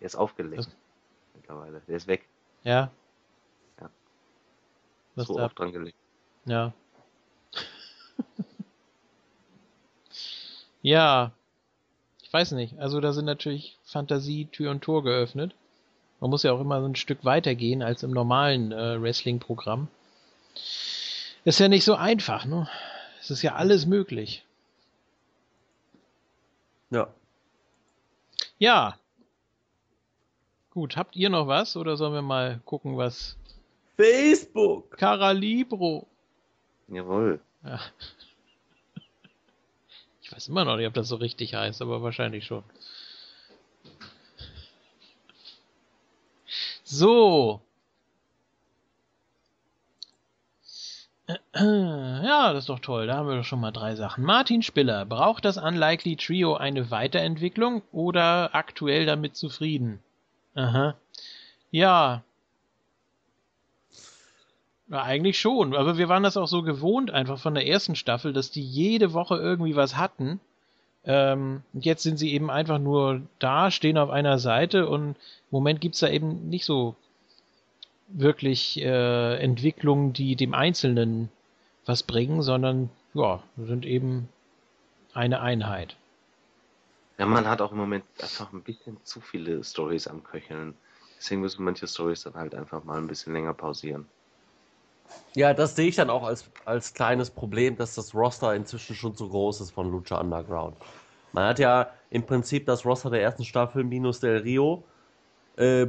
Der 0.00 0.06
ist 0.06 0.16
aufgelegt. 0.16 0.58
Das... 0.58 0.68
Mittlerweile. 1.34 1.82
Der 1.86 1.96
ist 1.96 2.06
weg. 2.06 2.26
Ja. 2.62 2.90
Ja. 3.80 3.90
Was 5.16 5.26
so 5.26 5.38
oft 5.38 5.58
dran 5.58 5.72
gelegt. 5.72 5.96
Ja. 6.44 6.72
ja. 10.82 11.32
Ich 12.22 12.32
weiß 12.32 12.52
nicht. 12.52 12.78
Also 12.78 13.00
da 13.00 13.12
sind 13.12 13.24
natürlich 13.24 13.76
Fantasie 13.84 14.46
Tür 14.46 14.70
und 14.70 14.82
Tor 14.82 15.02
geöffnet. 15.02 15.54
Man 16.20 16.30
muss 16.30 16.42
ja 16.42 16.52
auch 16.52 16.60
immer 16.60 16.80
so 16.80 16.86
ein 16.86 16.96
Stück 16.96 17.24
weiter 17.24 17.54
gehen 17.54 17.82
als 17.82 18.02
im 18.02 18.10
normalen 18.10 18.72
äh, 18.72 19.00
Wrestling-Programm. 19.00 19.88
Ist 21.44 21.60
ja 21.60 21.68
nicht 21.68 21.84
so 21.84 21.94
einfach, 21.94 22.44
ne? 22.44 22.68
Es 23.20 23.30
ist 23.30 23.42
ja 23.42 23.54
alles 23.54 23.86
möglich. 23.86 24.44
Ja. 26.90 27.08
Ja. 28.58 28.98
Gut, 30.70 30.96
habt 30.96 31.16
ihr 31.16 31.30
noch 31.30 31.46
was 31.46 31.76
oder 31.76 31.96
sollen 31.96 32.14
wir 32.14 32.22
mal 32.22 32.60
gucken, 32.64 32.96
was. 32.96 33.36
Facebook! 33.96 34.96
Caralibro! 34.96 36.06
Jawohl. 36.88 37.40
Ja. 37.64 37.80
Ich 40.20 40.32
weiß 40.34 40.48
immer 40.48 40.66
noch 40.66 40.76
nicht, 40.76 40.86
ob 40.86 40.92
das 40.92 41.08
so 41.08 41.16
richtig 41.16 41.54
heißt, 41.54 41.80
aber 41.80 42.02
wahrscheinlich 42.02 42.44
schon. 42.44 42.62
So, 46.90 47.60
Ja, 51.54 52.52
das 52.52 52.64
ist 52.64 52.68
doch 52.68 52.78
toll. 52.78 53.06
Da 53.06 53.16
haben 53.16 53.28
wir 53.28 53.36
doch 53.36 53.44
schon 53.44 53.60
mal 53.60 53.70
drei 53.70 53.94
Sachen. 53.96 54.24
Martin 54.24 54.62
Spiller, 54.62 55.04
braucht 55.04 55.44
das 55.44 55.58
Unlikely 55.58 56.16
Trio 56.16 56.54
eine 56.56 56.90
Weiterentwicklung 56.90 57.82
oder 57.92 58.54
aktuell 58.54 59.04
damit 59.06 59.36
zufrieden? 59.36 60.00
Aha. 60.54 60.94
Ja. 61.70 62.22
ja. 64.88 65.02
Eigentlich 65.02 65.38
schon, 65.38 65.76
aber 65.76 65.98
wir 65.98 66.08
waren 66.08 66.22
das 66.22 66.38
auch 66.38 66.46
so 66.46 66.62
gewohnt 66.62 67.10
einfach 67.10 67.38
von 67.38 67.54
der 67.54 67.66
ersten 67.66 67.94
Staffel, 67.94 68.32
dass 68.32 68.50
die 68.50 68.64
jede 68.64 69.12
Woche 69.12 69.36
irgendwie 69.36 69.76
was 69.76 69.96
hatten. 69.96 70.40
Ähm, 71.04 71.62
jetzt 71.72 72.02
sind 72.02 72.18
sie 72.18 72.32
eben 72.32 72.50
einfach 72.50 72.78
nur 72.78 73.22
da, 73.38 73.70
stehen 73.70 73.98
auf 73.98 74.10
einer 74.10 74.38
Seite 74.38 74.88
und 74.88 75.10
im 75.10 75.16
Moment 75.50 75.80
gibt's 75.80 76.00
da 76.00 76.08
eben 76.08 76.48
nicht 76.48 76.64
so 76.64 76.96
wirklich 78.08 78.80
äh, 78.80 79.36
Entwicklungen, 79.36 80.12
die 80.12 80.36
dem 80.36 80.54
Einzelnen 80.54 81.30
was 81.86 82.02
bringen, 82.02 82.42
sondern 82.42 82.90
ja, 83.14 83.42
sind 83.56 83.86
eben 83.86 84.28
eine 85.14 85.40
Einheit. 85.40 85.96
Ja, 87.18 87.26
man 87.26 87.48
hat 87.48 87.60
auch 87.60 87.72
im 87.72 87.78
Moment 87.78 88.04
einfach 88.20 88.52
ein 88.52 88.62
bisschen 88.62 88.96
zu 89.04 89.20
viele 89.20 89.64
Stories 89.64 90.06
am 90.06 90.22
Köcheln. 90.22 90.74
Deswegen 91.16 91.40
müssen 91.40 91.64
manche 91.64 91.88
Stories 91.88 92.22
dann 92.22 92.34
halt 92.34 92.54
einfach 92.54 92.84
mal 92.84 92.98
ein 92.98 93.08
bisschen 93.08 93.32
länger 93.32 93.54
pausieren. 93.54 94.06
Ja, 95.34 95.54
das 95.54 95.76
sehe 95.76 95.88
ich 95.88 95.96
dann 95.96 96.10
auch 96.10 96.24
als, 96.24 96.50
als 96.64 96.94
kleines 96.94 97.30
Problem, 97.30 97.76
dass 97.76 97.94
das 97.94 98.14
Roster 98.14 98.54
inzwischen 98.54 98.96
schon 98.96 99.14
zu 99.14 99.28
groß 99.28 99.60
ist 99.60 99.70
von 99.70 99.90
Lucha 99.90 100.20
Underground. 100.20 100.76
Man 101.32 101.44
hat 101.48 101.58
ja 101.58 101.90
im 102.10 102.24
Prinzip 102.24 102.66
das 102.66 102.84
Roster 102.84 103.10
der 103.10 103.22
ersten 103.22 103.44
Staffel 103.44 103.84
minus 103.84 104.20
Del 104.20 104.38
Rio 104.38 104.84
äh, 105.56 105.86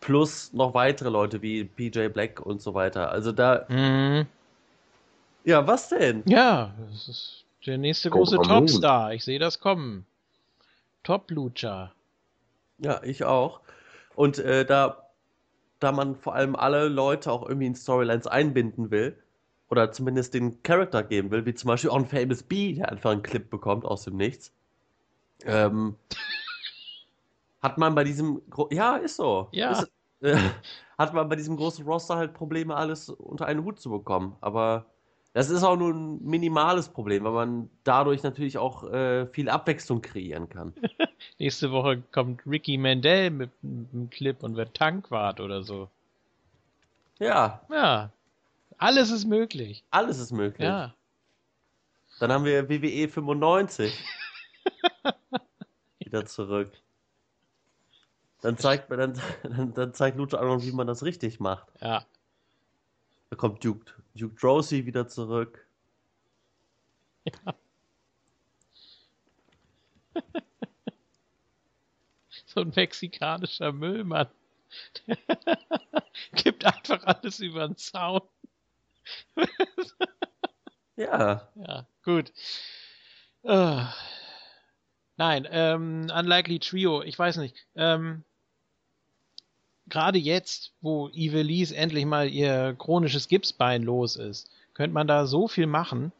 plus 0.00 0.52
noch 0.52 0.74
weitere 0.74 1.08
Leute 1.08 1.42
wie 1.42 1.64
PJ 1.64 2.08
Black 2.08 2.40
und 2.40 2.62
so 2.62 2.74
weiter. 2.74 3.10
Also 3.10 3.32
da. 3.32 3.66
Mhm. 3.68 4.26
Ja, 5.44 5.66
was 5.66 5.88
denn? 5.88 6.22
Ja, 6.26 6.74
das 6.90 7.08
ist 7.08 7.44
der 7.66 7.78
nächste 7.78 8.10
große 8.10 8.36
Topstar. 8.36 9.12
Ich 9.12 9.24
sehe 9.24 9.38
das 9.38 9.58
kommen. 9.60 10.06
Top 11.02 11.30
Lucha. 11.30 11.92
Ja, 12.78 13.00
ich 13.02 13.24
auch. 13.24 13.60
Und 14.14 14.38
äh, 14.38 14.64
da, 14.64 15.05
da 15.78 15.92
man 15.92 16.16
vor 16.16 16.34
allem 16.34 16.56
alle 16.56 16.88
Leute 16.88 17.30
auch 17.30 17.46
irgendwie 17.46 17.66
in 17.66 17.74
Storylines 17.74 18.26
einbinden 18.26 18.90
will, 18.90 19.16
oder 19.68 19.90
zumindest 19.92 20.34
den 20.34 20.62
Charakter 20.62 21.02
geben 21.02 21.30
will, 21.30 21.44
wie 21.44 21.54
zum 21.54 21.68
Beispiel 21.68 21.90
auch 21.90 21.96
ein 21.96 22.06
Famous 22.06 22.42
B, 22.42 22.74
der 22.74 22.90
einfach 22.90 23.10
einen 23.10 23.22
Clip 23.22 23.48
bekommt 23.48 23.84
aus 23.84 24.04
dem 24.04 24.16
Nichts, 24.16 24.52
ähm, 25.44 25.96
hat 27.62 27.78
man 27.78 27.94
bei 27.94 28.04
diesem, 28.04 28.42
Gro 28.48 28.68
ja, 28.70 28.96
ist 28.96 29.16
so. 29.16 29.48
Ja. 29.52 29.72
Ist, 29.72 29.90
äh, 30.20 30.36
hat 30.98 31.14
man 31.14 31.28
bei 31.28 31.36
diesem 31.36 31.56
großen 31.56 31.84
Roster 31.84 32.16
halt 32.16 32.32
Probleme, 32.32 32.74
alles 32.74 33.08
unter 33.08 33.46
einen 33.46 33.64
Hut 33.64 33.80
zu 33.80 33.90
bekommen. 33.90 34.36
Aber 34.40 34.86
das 35.36 35.50
ist 35.50 35.64
auch 35.64 35.76
nur 35.76 35.92
ein 35.92 36.24
minimales 36.24 36.88
Problem, 36.88 37.24
weil 37.24 37.32
man 37.32 37.68
dadurch 37.84 38.22
natürlich 38.22 38.56
auch 38.56 38.90
äh, 38.90 39.26
viel 39.26 39.50
Abwechslung 39.50 40.00
kreieren 40.00 40.48
kann. 40.48 40.72
Nächste 41.38 41.70
Woche 41.72 42.02
kommt 42.10 42.46
Ricky 42.46 42.78
Mandel 42.78 43.28
mit 43.28 43.50
einem 43.62 44.08
Clip 44.08 44.42
und 44.42 44.56
wird 44.56 44.72
Tankwart 44.72 45.40
oder 45.40 45.62
so. 45.62 45.90
Ja. 47.18 47.60
Ja. 47.70 48.10
Alles 48.78 49.10
ist 49.10 49.26
möglich. 49.26 49.84
Alles 49.90 50.18
ist 50.20 50.32
möglich. 50.32 50.66
Ja. 50.66 50.94
Dann 52.18 52.32
haben 52.32 52.46
wir 52.46 52.70
WWE 52.70 53.06
95 53.06 53.92
wieder 55.98 56.24
zurück. 56.24 56.72
Dann 58.40 58.56
zeigt, 58.56 58.90
dann, 58.90 59.20
dann, 59.42 59.74
dann 59.74 59.92
zeigt 59.92 60.16
Lucha 60.16 60.38
auch 60.38 60.44
noch, 60.44 60.62
wie 60.62 60.72
man 60.72 60.86
das 60.86 61.02
richtig 61.02 61.40
macht. 61.40 61.66
Ja. 61.82 62.06
Da 63.30 63.36
kommt 63.36 63.64
Duke, 63.64 63.92
Duke 64.14 64.36
Drosy 64.36 64.86
wieder 64.86 65.08
zurück. 65.08 65.66
Ja. 67.24 67.54
so 72.46 72.60
ein 72.60 72.72
mexikanischer 72.74 73.72
Müllmann. 73.72 74.28
Gibt 76.32 76.64
einfach 76.64 77.02
alles 77.04 77.40
über 77.40 77.66
den 77.66 77.76
Zaun. 77.76 78.22
ja. 80.96 81.52
Ja, 81.54 81.86
gut. 82.04 82.32
Uh. 83.42 83.84
Nein, 85.18 85.48
ähm, 85.50 86.10
Unlikely 86.14 86.58
Trio, 86.58 87.02
ich 87.02 87.18
weiß 87.18 87.38
nicht. 87.38 87.56
Ähm, 87.74 88.24
Gerade 89.88 90.18
jetzt, 90.18 90.72
wo 90.80 91.08
Ivelisse 91.08 91.76
endlich 91.76 92.04
mal 92.06 92.28
ihr 92.28 92.74
chronisches 92.78 93.28
Gipsbein 93.28 93.82
los 93.82 94.16
ist, 94.16 94.50
könnte 94.74 94.94
man 94.94 95.06
da 95.06 95.26
so 95.26 95.48
viel 95.48 95.66
machen. 95.66 96.12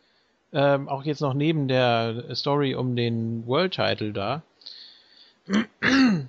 Ähm, 0.53 0.89
auch 0.89 1.05
jetzt 1.05 1.21
noch 1.21 1.35
neben 1.35 1.69
der 1.69 2.35
Story 2.35 2.75
um 2.75 2.95
den 2.95 3.47
World 3.47 3.75
Title 3.75 4.13
da 4.13 4.43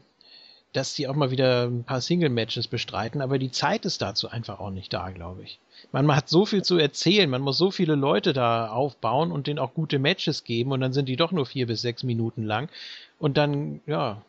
dass 0.74 0.94
sie 0.94 1.08
auch 1.08 1.16
mal 1.16 1.32
wieder 1.32 1.64
ein 1.64 1.84
paar 1.84 2.02
Single-Matches 2.02 2.68
bestreiten, 2.68 3.22
aber 3.22 3.40
die 3.40 3.52
Zeit 3.52 3.86
ist 3.86 4.02
dazu 4.02 4.30
einfach 4.30 4.60
auch 4.60 4.70
nicht 4.70 4.94
da, 4.94 5.10
glaube 5.10 5.44
ich. 5.44 5.60
Man 5.92 6.14
hat 6.16 6.30
so 6.30 6.46
viel 6.46 6.64
zu 6.64 6.78
erzählen, 6.78 7.30
man 7.30 7.42
muss 7.42 7.58
so 7.58 7.72
viele 7.72 7.96
Leute 7.96 8.34
da 8.34 8.70
aufbauen 8.70 9.32
und 9.32 9.48
denen 9.48 9.60
auch 9.60 9.74
gute 9.74 9.98
Matches 9.98 10.44
geben 10.44 10.72
und 10.72 10.82
dann 10.82 10.94
sind 10.94 11.10
die 11.10 11.16
doch 11.16 11.32
nur 11.32 11.46
vier 11.46 11.68
bis 11.68 11.82
sechs 11.82 12.04
Minuten 12.04 12.44
lang 12.44 12.70
und 13.18 13.38
dann, 13.38 13.82
ja, 13.88 14.22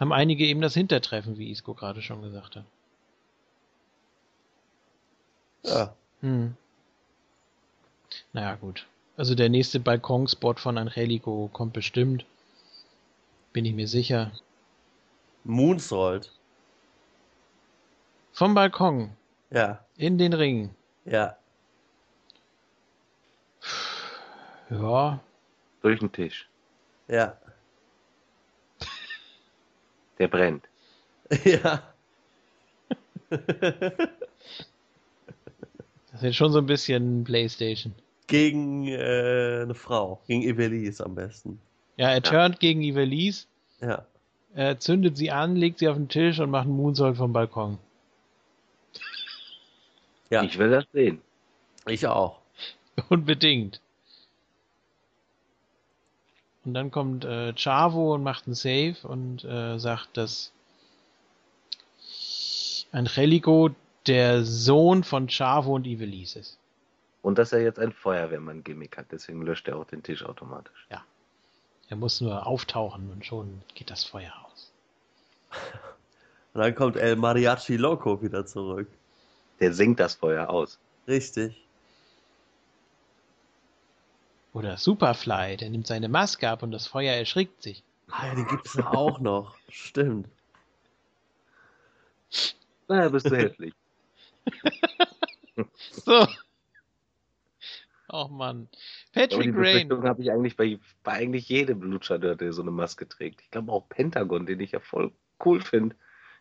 haben 0.00 0.12
einige 0.12 0.46
eben 0.46 0.62
das 0.62 0.74
Hintertreffen, 0.74 1.36
wie 1.36 1.50
Isco 1.50 1.74
gerade 1.74 2.00
schon 2.00 2.22
gesagt 2.22 2.56
hat. 2.56 2.64
Ja. 5.62 5.94
Hm. 6.22 6.56
Naja, 8.32 8.54
gut. 8.56 8.86
Also 9.16 9.34
der 9.34 9.50
nächste 9.50 9.78
Balkonspot 9.78 10.58
von 10.58 10.78
Angelico 10.78 11.50
kommt 11.52 11.74
bestimmt. 11.74 12.24
Bin 13.52 13.66
ich 13.66 13.74
mir 13.74 13.86
sicher. 13.86 14.32
Moonsault. 15.44 16.32
Vom 18.32 18.54
Balkon. 18.54 19.10
Ja. 19.50 19.84
In 19.96 20.16
den 20.16 20.32
Ring. 20.32 20.74
Ja. 21.04 21.36
Ja. 24.70 25.20
Durch 25.82 25.98
den 25.98 26.12
Tisch. 26.12 26.48
Ja. 27.08 27.36
Der 30.20 30.28
brennt. 30.28 30.64
Ja. 31.44 31.82
Das 36.12 36.24
ist 36.24 36.36
schon 36.36 36.52
so 36.52 36.58
ein 36.58 36.66
bisschen 36.66 37.24
Playstation. 37.24 37.94
Gegen 38.26 38.88
äh, 38.88 39.60
eine 39.62 39.74
Frau. 39.74 40.20
Gegen 40.26 40.42
Evelise 40.42 41.04
am 41.06 41.14
besten. 41.14 41.60
Ja, 41.96 42.10
er 42.10 42.20
turnt 42.20 42.60
gegen 42.60 42.82
Ivelisse. 42.82 43.46
Ja. 43.80 44.04
Er 44.52 44.78
zündet 44.78 45.16
sie 45.16 45.30
an, 45.30 45.56
legt 45.56 45.78
sie 45.78 45.88
auf 45.88 45.96
den 45.96 46.08
Tisch 46.08 46.40
und 46.40 46.50
macht 46.50 46.66
einen 46.66 46.76
Moonsault 46.76 47.16
vom 47.16 47.32
Balkon. 47.32 47.78
Ja. 50.28 50.42
Ich 50.42 50.58
will 50.58 50.70
das 50.70 50.84
sehen. 50.92 51.22
Ich 51.86 52.06
auch. 52.06 52.40
Unbedingt. 53.08 53.80
Und 56.64 56.74
dann 56.74 56.90
kommt 56.90 57.24
äh, 57.24 57.54
Chavo 57.54 58.14
und 58.14 58.22
macht 58.22 58.46
einen 58.46 58.54
Save 58.54 58.96
und 59.02 59.44
äh, 59.44 59.78
sagt, 59.78 60.16
dass 60.16 60.52
Angelico 62.92 63.70
der 64.06 64.44
Sohn 64.44 65.04
von 65.04 65.28
Chavo 65.28 65.74
und 65.74 65.86
Ivelisse 65.86 66.40
ist. 66.40 66.58
Und 67.22 67.38
dass 67.38 67.52
er 67.52 67.62
jetzt 67.62 67.78
ein 67.78 67.92
Feuerwehrmann-Gimmick 67.92 68.96
hat, 68.96 69.06
deswegen 69.12 69.42
löscht 69.42 69.68
er 69.68 69.76
auch 69.76 69.84
den 69.84 70.02
Tisch 70.02 70.24
automatisch. 70.24 70.86
Ja. 70.90 71.04
Er 71.88 71.96
muss 71.96 72.20
nur 72.20 72.46
auftauchen 72.46 73.10
und 73.10 73.26
schon 73.26 73.62
geht 73.74 73.90
das 73.90 74.04
Feuer 74.04 74.32
aus. 74.44 74.72
Und 76.54 76.60
dann 76.62 76.74
kommt 76.74 76.96
El 76.96 77.16
Mariachi 77.16 77.76
Loco 77.76 78.22
wieder 78.22 78.46
zurück. 78.46 78.88
Der 79.60 79.74
singt 79.74 80.00
das 80.00 80.14
Feuer 80.14 80.48
aus. 80.48 80.78
Richtig. 81.06 81.62
Oder 84.52 84.76
Superfly, 84.76 85.56
der 85.56 85.70
nimmt 85.70 85.86
seine 85.86 86.08
Maske 86.08 86.48
ab 86.48 86.62
und 86.62 86.72
das 86.72 86.86
Feuer 86.86 87.14
erschrickt 87.14 87.62
sich. 87.62 87.84
Ah 88.10 88.26
ja, 88.26 88.34
den 88.34 88.46
gibt's 88.46 88.74
ja 88.74 88.88
auch 88.88 89.20
noch. 89.20 89.56
Stimmt. 89.68 90.28
Na, 92.88 93.08
bist 93.08 93.26
du 93.26 93.36
hässlich. 93.36 93.74
so. 95.90 96.26
Oh 98.08 98.26
Mann. 98.28 98.68
Patrick 99.12 99.54
Rain. 99.54 99.90
habe 100.02 100.22
ich 100.22 100.32
eigentlich 100.32 100.56
bei, 100.56 100.80
bei 101.04 101.12
eigentlich 101.12 101.48
jedem 101.48 101.82
Lucha, 101.82 102.18
der 102.18 102.52
so 102.52 102.62
eine 102.62 102.72
Maske 102.72 103.08
trägt. 103.08 103.42
Ich 103.42 103.50
glaube 103.52 103.70
auch 103.70 103.88
Pentagon, 103.88 104.46
den 104.46 104.58
ich 104.58 104.72
ja 104.72 104.80
voll 104.80 105.12
cool 105.44 105.60
finde. 105.60 105.94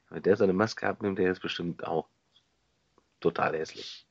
Wenn 0.10 0.24
der 0.24 0.36
seine 0.36 0.54
Maske 0.54 0.88
abnimmt, 0.88 1.20
der 1.20 1.32
ist 1.32 1.42
bestimmt 1.42 1.86
auch 1.86 2.08
total 3.20 3.56
hässlich. 3.56 4.08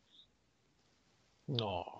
Oh. 1.60 1.97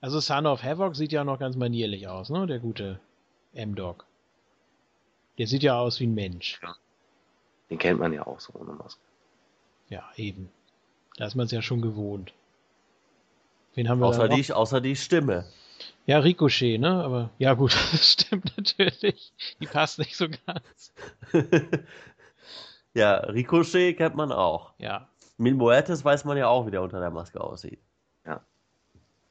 Also 0.00 0.20
Son 0.20 0.46
of 0.46 0.62
Havoc 0.62 0.96
sieht 0.96 1.12
ja 1.12 1.24
noch 1.24 1.38
ganz 1.38 1.56
manierlich 1.56 2.08
aus, 2.08 2.30
ne? 2.30 2.46
Der 2.46 2.58
gute 2.58 3.00
M-Dog. 3.52 4.06
Der 5.38 5.46
sieht 5.46 5.62
ja 5.62 5.78
aus 5.78 6.00
wie 6.00 6.06
ein 6.06 6.14
Mensch. 6.14 6.58
Ja. 6.62 6.74
Den 7.68 7.78
kennt 7.78 8.00
man 8.00 8.12
ja 8.12 8.26
auch 8.26 8.40
so 8.40 8.52
ohne 8.54 8.72
Maske. 8.72 9.00
Ja, 9.88 10.08
eben. 10.16 10.50
Da 11.16 11.26
ist 11.26 11.34
man 11.34 11.46
es 11.46 11.52
ja 11.52 11.62
schon 11.62 11.82
gewohnt. 11.82 12.32
Wen 13.74 13.88
haben 13.88 14.00
wir 14.00 14.06
außer, 14.06 14.28
die, 14.28 14.52
außer 14.52 14.80
die 14.80 14.96
Stimme. 14.96 15.44
Ja, 16.06 16.18
Ricochet, 16.18 16.80
ne? 16.80 17.04
Aber 17.04 17.30
ja 17.38 17.54
gut, 17.54 17.72
das 17.92 18.12
stimmt 18.12 18.52
natürlich. 18.56 19.32
Die 19.60 19.66
passt 19.66 19.98
nicht 19.98 20.16
so 20.16 20.28
ganz. 20.28 20.92
ja, 22.94 23.16
Ricochet 23.16 23.96
kennt 23.96 24.16
man 24.16 24.32
auch. 24.32 24.72
Ja. 24.78 25.08
Mil 25.36 25.54
Moetes 25.54 26.04
weiß 26.04 26.24
man 26.24 26.36
ja 26.36 26.48
auch, 26.48 26.66
wie 26.66 26.70
der 26.70 26.82
unter 26.82 27.00
der 27.00 27.10
Maske 27.10 27.40
aussieht. 27.40 27.80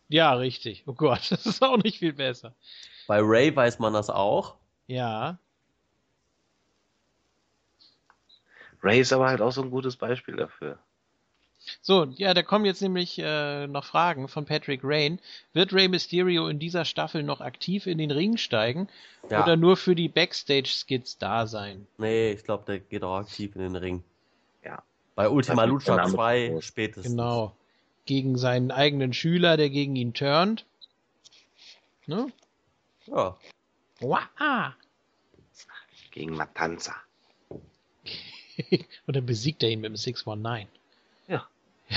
Ja. 0.10 0.34
Richtig. 0.34 0.84
Oh 0.86 0.94
Gott, 0.94 1.22
das 1.32 1.46
ist 1.46 1.64
auch 1.64 1.78
nicht 1.78 2.00
viel 2.00 2.14
besser. 2.14 2.54
Bei 3.08 3.20
Ray 3.22 3.56
weiß 3.56 3.80
man 3.80 3.94
das 3.94 4.10
auch. 4.10 4.56
Ja. 4.88 5.40
Ray 8.84 9.00
ist 9.00 9.14
aber 9.14 9.28
halt 9.28 9.42
auch 9.42 9.52
so 9.52 9.62
ein 9.62 9.72
gutes 9.72 9.96
Beispiel 9.96 10.36
dafür. 10.36 10.80
So, 11.82 12.06
ja, 12.16 12.34
da 12.34 12.42
kommen 12.42 12.66
jetzt 12.66 12.82
nämlich 12.82 13.20
äh, 13.20 13.68
noch 13.68 13.86
Fragen 13.86 14.28
von 14.28 14.46
Patrick 14.46 14.82
Rain. 14.84 15.20
Wird 15.54 15.74
Rey 15.74 15.88
Mysterio 15.88 16.48
in 16.48 16.60
dieser 16.60 16.86
Staffel 16.86 17.24
noch 17.24 17.42
aktiv 17.42 17.86
in 17.86 17.98
den 17.98 18.12
Ring 18.12 18.38
steigen 18.38 18.88
ja. 19.30 19.44
oder 19.44 19.58
nur 19.58 19.76
für 19.76 19.96
die 19.96 20.08
Backstage-Skits 20.08 21.18
da 21.18 21.48
sein? 21.48 21.86
Nee, 21.98 22.32
ich 22.32 22.44
glaube, 22.44 22.64
der 22.66 22.80
geht 22.80 23.04
auch 23.04 23.18
aktiv 23.18 23.56
in 23.56 23.62
den 23.62 23.76
Ring. 23.76 24.04
Ja. 24.64 24.82
Bei 25.16 25.30
Ultima 25.30 25.66
Lucha 25.66 26.08
2 26.08 26.60
spätestens. 26.62 27.12
Genau. 27.12 27.56
Gegen 28.10 28.40
seinen 28.40 28.72
eigenen 28.72 29.14
Schüler, 29.14 29.56
der 29.56 29.70
gegen 29.70 29.96
ihn 29.96 30.16
turnt. 30.16 30.66
Ne? 32.08 32.34
Ja. 33.06 33.38
Wow. 34.00 34.74
Gegen 36.10 36.36
Matanza. 36.36 36.96
Und 39.06 39.16
dann 39.16 39.28
besiegt 39.28 39.62
er 39.62 39.70
ihn 39.70 39.82
mit 39.82 39.90
dem 39.90 39.96
619. 39.96 40.68
Ja. 41.28 41.48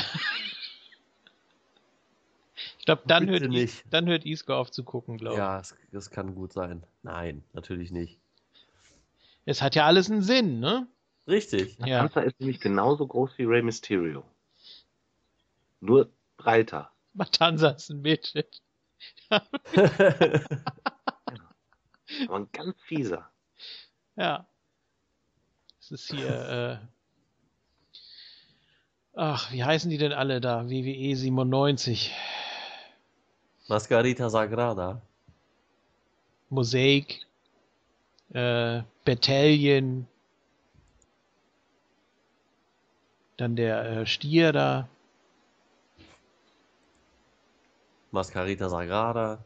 ich 2.79 2.85
glaube, 2.85 3.05
dann, 3.07 3.31
hört 3.31 3.49
nicht. 3.49 3.83
dann 3.89 4.07
hört 4.07 4.27
Isco 4.27 4.53
auf 4.53 4.71
zu 4.71 4.85
gucken, 4.85 5.17
glaube 5.17 5.37
ich. 5.37 5.39
Ja, 5.39 5.57
das, 5.57 5.75
das 5.93 6.11
kann 6.11 6.35
gut 6.35 6.53
sein. 6.53 6.83
Nein, 7.03 7.43
natürlich 7.55 7.91
nicht. 7.91 8.19
Es 9.47 9.63
hat 9.63 9.75
ja 9.75 9.87
alles 9.87 10.11
einen 10.11 10.21
Sinn, 10.21 10.61
ne? 10.61 10.87
Richtig. 11.27 11.79
Ja. 11.79 12.03
Matanza 12.03 12.21
ist 12.21 12.39
nämlich 12.39 12.61
genauso 12.61 13.07
groß 13.07 13.39
wie 13.39 13.45
Rey 13.45 13.63
Mysterio. 13.63 14.25
Nur 15.83 16.11
breiter. 16.37 16.91
Matanza 17.13 17.71
ist 17.71 17.91
ein 17.91 18.01
Midget. 18.01 18.63
Aber 19.31 19.47
ein 22.37 22.49
ganz 22.53 22.81
fieser. 22.83 23.29
Ja. 24.17 24.47
Es 25.81 25.91
ist 25.91 26.11
hier, 26.13 26.81
äh, 27.91 27.97
ach, 29.15 29.51
wie 29.53 29.65
heißen 29.65 29.91
die 29.91 29.99
denn 29.99 30.13
alle 30.13 30.41
da? 30.41 30.71
WWE 30.71 31.17
97. 31.17 32.15
Mascarita 33.67 34.31
Sagrada. 34.31 35.03
Mosaik. 36.49 37.27
Äh, 38.33 38.83
Battalion. 39.05 40.07
Dann 43.37 43.57
der 43.57 43.85
äh, 43.85 44.07
Stier 44.07 44.53
da. 44.53 44.89
Mascarita 48.13 48.69
Sagrada. 48.69 49.39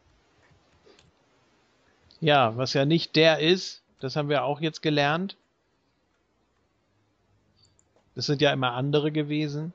Ja, 2.21 2.57
was 2.57 2.75
ja 2.75 2.85
nicht 2.85 3.17
der 3.17 3.39
ist, 3.39 3.83
das 4.01 4.17
haben 4.17 4.29
wir 4.29 4.45
auch 4.45 4.61
jetzt 4.61 4.83
gelernt. 4.83 5.37
Das 8.15 8.27
sind 8.27 8.41
ja 8.41 8.53
immer 8.53 8.73
andere 8.73 9.13
gewesen. 9.13 9.73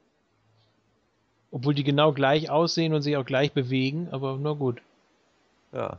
Obwohl 1.52 1.74
die 1.74 1.84
genau 1.84 2.12
gleich 2.12 2.50
aussehen 2.50 2.94
und 2.94 3.02
sich 3.02 3.18
auch 3.18 3.26
gleich 3.26 3.52
bewegen, 3.52 4.08
aber 4.12 4.38
nur 4.38 4.58
gut. 4.58 4.82
Ja. 5.72 5.98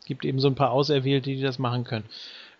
Es 0.00 0.06
gibt 0.06 0.24
eben 0.24 0.40
so 0.40 0.48
ein 0.48 0.54
paar 0.54 0.70
Auserwählte, 0.70 1.30
die 1.30 1.42
das 1.42 1.58
machen 1.58 1.84
können. 1.84 2.08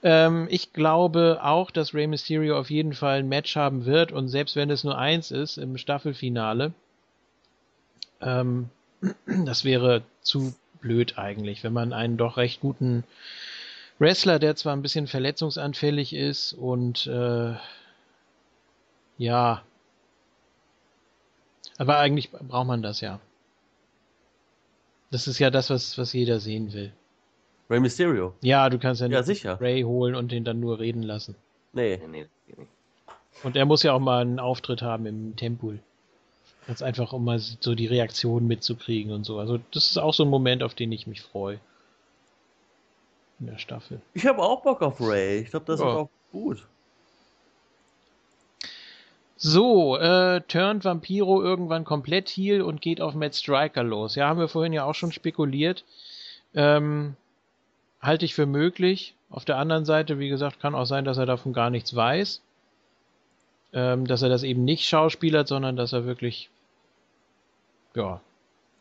Ähm, 0.02 0.46
ich 0.50 0.72
glaube 0.72 1.40
auch, 1.42 1.70
dass 1.70 1.94
Rey 1.94 2.06
Mysterio 2.06 2.58
auf 2.58 2.70
jeden 2.70 2.92
Fall 2.92 3.20
ein 3.20 3.28
Match 3.28 3.56
haben 3.56 3.84
wird 3.84 4.12
und 4.12 4.28
selbst 4.28 4.54
wenn 4.56 4.70
es 4.70 4.84
nur 4.84 4.98
eins 4.98 5.30
ist 5.30 5.56
im 5.56 5.78
Staffelfinale, 5.78 6.72
ähm, 8.20 8.68
das 9.26 9.64
wäre 9.64 10.02
zu 10.22 10.54
blöd 10.80 11.18
eigentlich, 11.18 11.64
wenn 11.64 11.72
man 11.72 11.92
einen 11.92 12.16
doch 12.16 12.36
recht 12.36 12.60
guten 12.60 13.04
Wrestler, 13.98 14.38
der 14.38 14.56
zwar 14.56 14.74
ein 14.74 14.82
bisschen 14.82 15.06
verletzungsanfällig 15.06 16.14
ist 16.14 16.52
und 16.52 17.06
äh, 17.06 17.54
ja, 19.18 19.62
aber 21.78 21.98
eigentlich 21.98 22.30
braucht 22.30 22.66
man 22.66 22.82
das 22.82 23.00
ja. 23.00 23.20
Das 25.10 25.26
ist 25.26 25.38
ja 25.38 25.50
das, 25.50 25.70
was, 25.70 25.96
was 25.96 26.12
jeder 26.12 26.38
sehen 26.38 26.72
will. 26.72 26.92
Ray 27.70 27.80
Mysterio? 27.80 28.34
Ja, 28.40 28.68
du 28.68 28.78
kannst 28.78 29.00
ja, 29.00 29.06
ja 29.06 29.22
sicher. 29.22 29.60
Ray 29.60 29.82
holen 29.82 30.14
und 30.14 30.32
den 30.32 30.44
dann 30.44 30.60
nur 30.60 30.78
reden 30.78 31.02
lassen. 31.02 31.36
Nee. 31.72 31.98
nee, 32.08 32.26
nee. 32.46 32.66
Und 33.42 33.56
er 33.56 33.66
muss 33.66 33.82
ja 33.82 33.92
auch 33.92 34.00
mal 34.00 34.22
einen 34.22 34.40
Auftritt 34.40 34.82
haben 34.82 35.06
im 35.06 35.36
Tempel. 35.36 35.80
Ganz 36.68 36.82
einfach, 36.82 37.14
um 37.14 37.24
mal 37.24 37.38
so 37.38 37.74
die 37.74 37.86
Reaktion 37.86 38.46
mitzukriegen 38.46 39.10
und 39.10 39.24
so. 39.24 39.38
Also 39.38 39.58
das 39.72 39.86
ist 39.86 39.96
auch 39.96 40.12
so 40.12 40.22
ein 40.24 40.28
Moment, 40.28 40.62
auf 40.62 40.74
den 40.74 40.92
ich 40.92 41.06
mich 41.06 41.22
freue. 41.22 41.58
In 43.40 43.46
der 43.46 43.56
Staffel. 43.56 44.02
Ich 44.12 44.26
habe 44.26 44.42
auch 44.42 44.62
Bock 44.62 44.82
auf 44.82 45.00
Ray. 45.00 45.38
Ich 45.38 45.48
glaube, 45.48 45.64
das 45.64 45.80
ja. 45.80 45.88
ist 45.88 45.96
auch 45.96 46.08
gut. 46.30 46.66
So, 49.38 49.96
äh, 49.96 50.42
turnt 50.42 50.84
Vampiro 50.84 51.42
irgendwann 51.42 51.86
komplett 51.86 52.28
heal 52.28 52.60
und 52.60 52.82
geht 52.82 53.00
auf 53.00 53.14
Matt 53.14 53.34
Striker 53.34 53.82
los. 53.82 54.14
Ja, 54.14 54.28
haben 54.28 54.40
wir 54.40 54.48
vorhin 54.48 54.74
ja 54.74 54.84
auch 54.84 54.94
schon 54.94 55.12
spekuliert. 55.12 55.84
Ähm, 56.54 57.16
halte 58.02 58.26
ich 58.26 58.34
für 58.34 58.44
möglich. 58.44 59.14
Auf 59.30 59.46
der 59.46 59.56
anderen 59.56 59.86
Seite, 59.86 60.18
wie 60.18 60.28
gesagt, 60.28 60.60
kann 60.60 60.74
auch 60.74 60.84
sein, 60.84 61.06
dass 61.06 61.16
er 61.16 61.24
davon 61.24 61.54
gar 61.54 61.70
nichts 61.70 61.96
weiß. 61.96 62.42
Ähm, 63.72 64.06
dass 64.06 64.20
er 64.20 64.28
das 64.28 64.42
eben 64.42 64.66
nicht 64.66 64.86
schauspielert, 64.86 65.48
sondern 65.48 65.74
dass 65.74 65.94
er 65.94 66.04
wirklich 66.04 66.50
ja, 67.94 68.20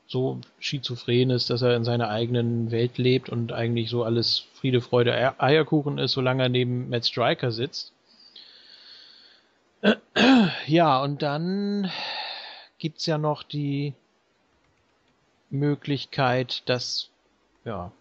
so 0.08 0.40
schizophren 0.60 1.30
ist, 1.30 1.50
dass 1.50 1.62
er 1.62 1.76
in 1.76 1.84
seiner 1.84 2.10
eigenen 2.10 2.72
Welt 2.72 2.98
lebt 2.98 3.30
und 3.30 3.52
eigentlich 3.52 3.90
so 3.90 4.04
alles 4.04 4.46
Friede, 4.54 4.82
Freude, 4.82 5.40
Eierkuchen 5.40 5.98
ist, 5.98 6.14
solange 6.14 6.44
er 6.44 6.50
neben 6.50 6.90
Matt 6.90 7.06
Striker 7.06 7.52
sitzt. 7.52 7.92
Ja, 10.66 11.02
und 11.02 11.22
dann 11.22 11.92
gibt's 12.78 13.06
ja 13.06 13.18
noch 13.18 13.44
die 13.44 13.94
Möglichkeit, 15.50 16.64
dass, 16.68 17.10
ja, 17.64 17.92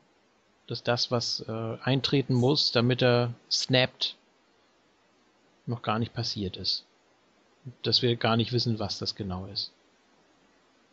dass 0.66 0.82
das, 0.82 1.10
was 1.10 1.40
äh, 1.48 1.78
eintreten 1.82 2.34
muss, 2.34 2.72
damit 2.72 3.02
er 3.02 3.34
snappt, 3.50 4.16
noch 5.66 5.82
gar 5.82 5.98
nicht 5.98 6.14
passiert 6.14 6.56
ist. 6.56 6.84
Dass 7.82 8.02
wir 8.02 8.16
gar 8.16 8.36
nicht 8.36 8.52
wissen, 8.52 8.78
was 8.78 8.98
das 8.98 9.14
genau 9.14 9.46
ist. 9.46 9.72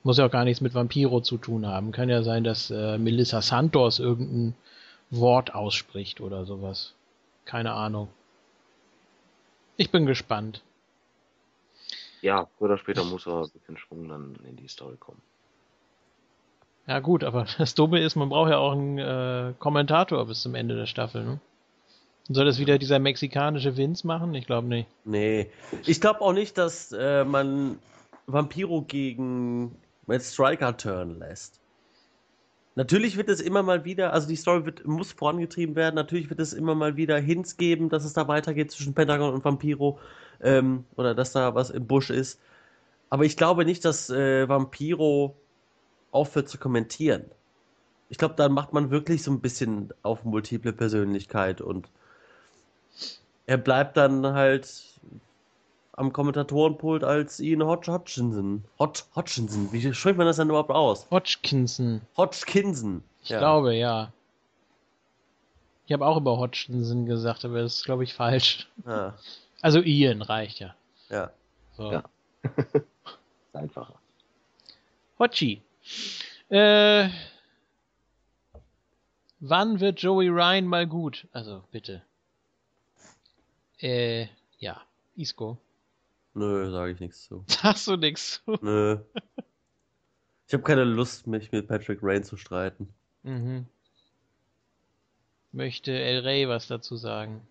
Muss 0.03 0.17
ja 0.17 0.25
auch 0.25 0.31
gar 0.31 0.43
nichts 0.43 0.61
mit 0.61 0.73
Vampiro 0.73 1.21
zu 1.21 1.37
tun 1.37 1.65
haben. 1.65 1.91
Kann 1.91 2.09
ja 2.09 2.23
sein, 2.23 2.43
dass 2.43 2.69
äh, 2.69 2.97
Melissa 2.97 3.41
Santos 3.41 3.99
irgendein 3.99 4.55
Wort 5.09 5.55
ausspricht 5.55 6.19
oder 6.19 6.45
sowas. 6.45 6.93
Keine 7.45 7.73
Ahnung. 7.73 8.09
Ich 9.77 9.91
bin 9.91 10.05
gespannt. 10.05 10.61
Ja, 12.21 12.47
früher 12.57 12.69
oder 12.69 12.77
später 12.77 13.03
muss 13.03 13.27
er 13.27 13.43
ein 13.43 13.49
bisschen 13.49 13.77
Schwung 13.77 14.07
dann 14.07 14.35
in 14.47 14.55
die 14.55 14.67
Story 14.67 14.95
kommen. 14.97 15.21
Ja 16.87 16.99
gut, 16.99 17.23
aber 17.23 17.45
das 17.57 17.75
Dumme 17.75 17.99
ist, 18.01 18.15
man 18.15 18.29
braucht 18.29 18.49
ja 18.49 18.57
auch 18.57 18.73
einen 18.73 18.97
äh, 18.97 19.53
Kommentator 19.59 20.25
bis 20.25 20.41
zum 20.41 20.55
Ende 20.55 20.75
der 20.75 20.85
Staffel, 20.85 21.23
ne? 21.23 21.39
Soll 22.29 22.45
das 22.45 22.57
wieder 22.57 22.77
dieser 22.77 22.99
mexikanische 22.99 23.75
Vince 23.75 24.07
machen? 24.07 24.33
Ich 24.33 24.45
glaube 24.45 24.67
nicht. 24.67 24.87
Nee. 25.03 25.51
Ich 25.85 25.99
glaube 25.99 26.21
auch 26.21 26.31
nicht, 26.31 26.57
dass 26.57 26.93
äh, 26.93 27.25
man 27.25 27.79
Vampiro 28.27 28.81
gegen 28.81 29.75
Matt 30.07 30.23
Striker 30.23 30.75
turn 30.75 31.19
lässt. 31.19 31.59
Natürlich 32.75 33.17
wird 33.17 33.29
es 33.29 33.39
immer 33.39 33.61
mal 33.61 33.85
wieder, 33.85 34.13
also 34.13 34.27
die 34.27 34.35
Story 34.35 34.65
wird, 34.65 34.85
muss 34.85 35.11
vorangetrieben 35.11 35.75
werden, 35.75 35.93
natürlich 35.93 36.29
wird 36.29 36.39
es 36.39 36.53
immer 36.53 36.73
mal 36.73 36.97
wieder 36.97 37.19
Hints 37.19 37.57
geben, 37.57 37.89
dass 37.89 38.03
es 38.03 38.13
da 38.13 38.27
weitergeht 38.27 38.71
zwischen 38.71 38.95
Pentagon 38.95 39.31
und 39.31 39.45
Vampiro 39.45 39.99
ähm, 40.41 40.85
oder 40.95 41.13
dass 41.13 41.33
da 41.33 41.53
was 41.53 41.69
im 41.69 41.85
Busch 41.85 42.09
ist. 42.09 42.39
Aber 43.11 43.25
ich 43.25 43.37
glaube 43.37 43.63
nicht, 43.63 43.85
dass 43.85 44.09
äh, 44.09 44.49
Vampiro 44.49 45.35
aufhört 46.11 46.49
zu 46.49 46.57
kommentieren. 46.57 47.25
Ich 48.09 48.17
glaube, 48.17 48.35
dann 48.35 48.51
macht 48.51 48.73
man 48.73 48.89
wirklich 48.89 49.21
so 49.21 49.31
ein 49.31 49.39
bisschen 49.39 49.93
auf 50.01 50.23
multiple 50.23 50.73
Persönlichkeit 50.73 51.61
und 51.61 51.89
er 53.45 53.57
bleibt 53.57 53.97
dann 53.97 54.25
halt 54.33 54.99
am 55.93 56.11
Kommentatorenpult 56.11 57.03
als 57.03 57.39
Ian 57.39 57.63
Hodge 57.63 57.91
Hodgkinson. 57.91 58.63
Hodge 58.79 59.03
Hodgkinson. 59.15 59.71
Wie 59.71 59.93
spricht 59.93 60.17
man 60.17 60.27
das 60.27 60.37
denn 60.37 60.49
überhaupt 60.49 60.71
aus? 60.71 61.09
Hodgkinson. 61.11 62.01
Hodgkinson. 62.17 63.03
Ich 63.21 63.29
ja. 63.29 63.39
glaube, 63.39 63.75
ja. 63.75 64.11
Ich 65.85 65.93
habe 65.93 66.05
auch 66.05 66.17
über 66.17 66.37
Hodgkinson 66.37 67.05
gesagt, 67.05 67.45
aber 67.45 67.61
das 67.61 67.75
ist, 67.75 67.85
glaube 67.85 68.03
ich, 68.03 68.13
falsch. 68.13 68.67
Ja. 68.85 69.13
Also 69.61 69.81
Ian 69.81 70.21
reicht 70.21 70.59
ja. 70.59 70.75
Ja. 71.09 71.31
So. 71.77 71.91
Ja. 71.91 72.03
ist 72.73 72.85
einfacher. 73.55 73.95
Hodgie. 75.19 75.61
Äh, 76.49 77.09
wann 79.39 79.79
wird 79.79 80.01
Joey 80.01 80.29
Ryan 80.29 80.65
mal 80.65 80.87
gut? 80.87 81.27
Also, 81.33 81.63
bitte. 81.71 82.01
Äh, 83.79 84.27
ja. 84.57 84.81
Isco. 85.15 85.57
Nö, 86.33 86.71
sage 86.71 86.91
ich 86.93 86.99
nichts 86.99 87.23
zu. 87.25 87.43
Sagst 87.47 87.87
du 87.87 87.95
nichts 87.95 88.41
zu? 88.43 88.57
Nö. 88.61 88.97
Ich 90.47 90.53
habe 90.53 90.63
keine 90.63 90.83
Lust, 90.83 91.27
mich 91.27 91.51
mit 91.51 91.67
Patrick 91.67 91.99
Rain 92.01 92.23
zu 92.23 92.37
streiten. 92.37 92.93
Mhm. 93.23 93.65
Möchte 95.51 95.91
El 95.97 96.19
Rey 96.21 96.47
was 96.49 96.67
dazu 96.67 96.95
sagen? 96.97 97.45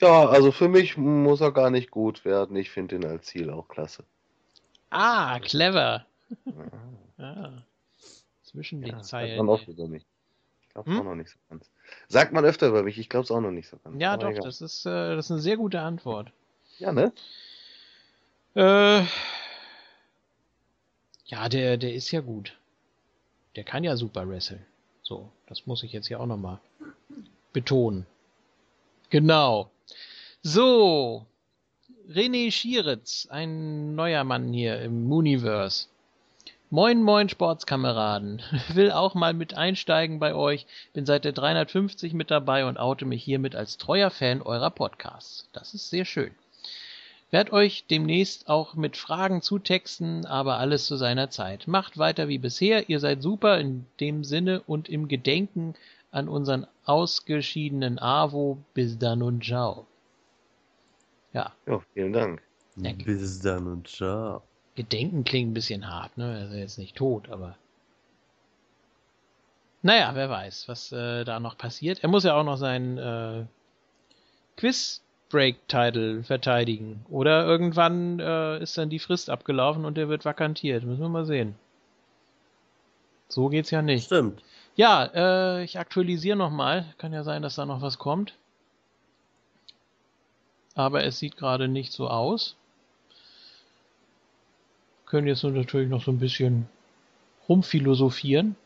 Ja, 0.00 0.28
also 0.28 0.52
für 0.52 0.68
mich 0.68 0.96
muss 0.96 1.40
er 1.40 1.52
gar 1.52 1.70
nicht 1.70 1.90
gut 1.90 2.24
werden. 2.24 2.56
Ich 2.56 2.70
finde 2.70 2.96
ihn 2.96 3.04
als 3.04 3.26
Ziel 3.26 3.50
auch 3.50 3.68
klasse. 3.68 4.04
Ah, 4.90 5.38
clever. 5.40 6.06
ah. 7.18 7.62
Zwischen 8.42 8.80
den 8.82 8.90
Ja, 8.92 9.02
Zeilen. 9.02 9.36
sagt 9.36 9.46
man 9.46 9.48
auch 9.56 9.68
über 9.68 9.88
mich. 9.88 10.04
Ich 10.62 10.68
glaube 10.70 10.90
es 10.90 10.94
Hm? 10.96 11.00
auch 11.00 11.04
noch 11.10 11.14
nicht 11.16 11.30
so 11.30 11.38
ganz. 11.48 11.70
Sagt 12.08 12.32
man 12.32 12.44
öfter 12.44 12.68
über 12.68 12.82
mich, 12.82 12.98
ich 12.98 13.08
glaube 13.08 13.24
es 13.24 13.30
auch 13.30 13.40
noch 13.40 13.50
nicht 13.50 13.68
so 13.68 13.76
ganz. 13.78 14.00
Ja, 14.00 14.12
Aber 14.12 14.22
doch, 14.24 14.30
egal. 14.30 14.42
das 14.44 14.60
ist, 14.60 14.86
äh, 14.86 15.16
das 15.16 15.26
ist 15.26 15.30
eine 15.32 15.40
sehr 15.40 15.56
gute 15.56 15.80
Antwort. 15.80 16.32
Ja, 16.78 16.92
ne? 16.92 17.12
Äh, 18.54 19.02
ja, 21.26 21.48
der, 21.48 21.76
der 21.76 21.94
ist 21.94 22.10
ja 22.10 22.20
gut. 22.20 22.56
Der 23.56 23.64
kann 23.64 23.84
ja 23.84 23.96
super 23.96 24.28
wresteln. 24.28 24.64
So, 25.02 25.30
das 25.46 25.66
muss 25.66 25.82
ich 25.82 25.92
jetzt 25.92 26.08
hier 26.08 26.20
auch 26.20 26.26
nochmal 26.26 26.58
betonen. 27.52 28.06
Genau. 29.10 29.70
So, 30.42 31.26
René 32.08 32.50
Schieritz, 32.50 33.28
ein 33.30 33.94
neuer 33.94 34.24
Mann 34.24 34.52
hier 34.52 34.80
im 34.80 35.04
Mooniverse. 35.04 35.86
Moin, 36.70 37.02
moin, 37.02 37.28
Sportskameraden. 37.28 38.42
Will 38.74 38.92
auch 38.92 39.14
mal 39.14 39.34
mit 39.34 39.54
einsteigen 39.54 40.18
bei 40.20 40.34
euch. 40.34 40.66
Bin 40.92 41.06
seit 41.06 41.24
der 41.24 41.32
350 41.32 42.12
mit 42.14 42.30
dabei 42.30 42.64
und 42.64 42.78
oute 42.78 43.04
mich 43.04 43.22
hiermit 43.22 43.56
als 43.56 43.76
treuer 43.76 44.10
Fan 44.10 44.42
eurer 44.42 44.70
Podcasts. 44.70 45.48
Das 45.52 45.74
ist 45.74 45.90
sehr 45.90 46.04
schön. 46.04 46.32
Werd 47.30 47.52
euch 47.52 47.86
demnächst 47.88 48.48
auch 48.48 48.74
mit 48.74 48.96
Fragen 48.96 49.40
zutexten, 49.40 50.26
aber 50.26 50.58
alles 50.58 50.86
zu 50.86 50.96
seiner 50.96 51.30
Zeit. 51.30 51.68
Macht 51.68 51.96
weiter 51.96 52.26
wie 52.26 52.38
bisher, 52.38 52.88
ihr 52.88 52.98
seid 52.98 53.22
super 53.22 53.58
in 53.60 53.86
dem 54.00 54.24
Sinne 54.24 54.62
und 54.66 54.88
im 54.88 55.06
Gedenken 55.06 55.74
an 56.10 56.28
unseren 56.28 56.66
ausgeschiedenen 56.84 58.00
Avo. 58.00 58.58
Bis 58.74 58.98
dann 58.98 59.22
und 59.22 59.44
ciao. 59.44 59.86
Ja, 61.32 61.52
Ja, 61.66 61.80
vielen 61.94 62.12
Dank. 62.12 62.42
Danke. 62.74 63.04
Bis 63.04 63.40
dann 63.40 63.66
und 63.68 63.86
ciao. 63.86 64.42
Gedenken 64.74 65.22
klingt 65.22 65.50
ein 65.50 65.54
bisschen 65.54 65.88
hart, 65.88 66.16
ne? 66.16 66.38
Er 66.38 66.46
ist 66.46 66.54
jetzt 66.54 66.78
nicht 66.78 66.96
tot, 66.96 67.28
aber. 67.28 67.56
Naja, 69.82 70.14
wer 70.14 70.28
weiß, 70.28 70.68
was 70.68 70.90
äh, 70.92 71.24
da 71.24 71.38
noch 71.38 71.56
passiert. 71.56 72.02
Er 72.02 72.08
muss 72.08 72.24
ja 72.24 72.34
auch 72.34 72.44
noch 72.44 72.56
seinen 72.56 72.98
äh, 72.98 73.44
Quiz-Break-Title 75.30 76.24
verteidigen. 76.24 77.04
Oder 77.08 77.46
irgendwann 77.46 78.18
äh, 78.18 78.62
ist 78.62 78.76
dann 78.76 78.90
die 78.90 78.98
Frist 78.98 79.30
abgelaufen 79.30 79.84
und 79.84 79.96
der 79.96 80.08
wird 80.08 80.24
vakantiert. 80.24 80.84
Müssen 80.84 81.00
wir 81.00 81.08
mal 81.08 81.24
sehen. 81.24 81.54
So 83.28 83.48
geht's 83.48 83.70
ja 83.70 83.80
nicht. 83.80 84.06
Stimmt. 84.06 84.42
Ja, 84.74 85.04
äh, 85.14 85.64
ich 85.64 85.78
aktualisiere 85.78 86.36
nochmal. 86.36 86.92
Kann 86.98 87.12
ja 87.12 87.22
sein, 87.22 87.42
dass 87.42 87.54
da 87.54 87.64
noch 87.64 87.80
was 87.80 87.98
kommt. 87.98 88.34
Aber 90.74 91.04
es 91.04 91.18
sieht 91.18 91.36
gerade 91.36 91.68
nicht 91.68 91.92
so 91.92 92.08
aus. 92.08 92.56
Können 95.06 95.26
jetzt 95.26 95.42
nur 95.42 95.52
natürlich 95.52 95.88
noch 95.88 96.02
so 96.02 96.10
ein 96.10 96.18
bisschen 96.18 96.68
rumphilosophieren. 97.48 98.56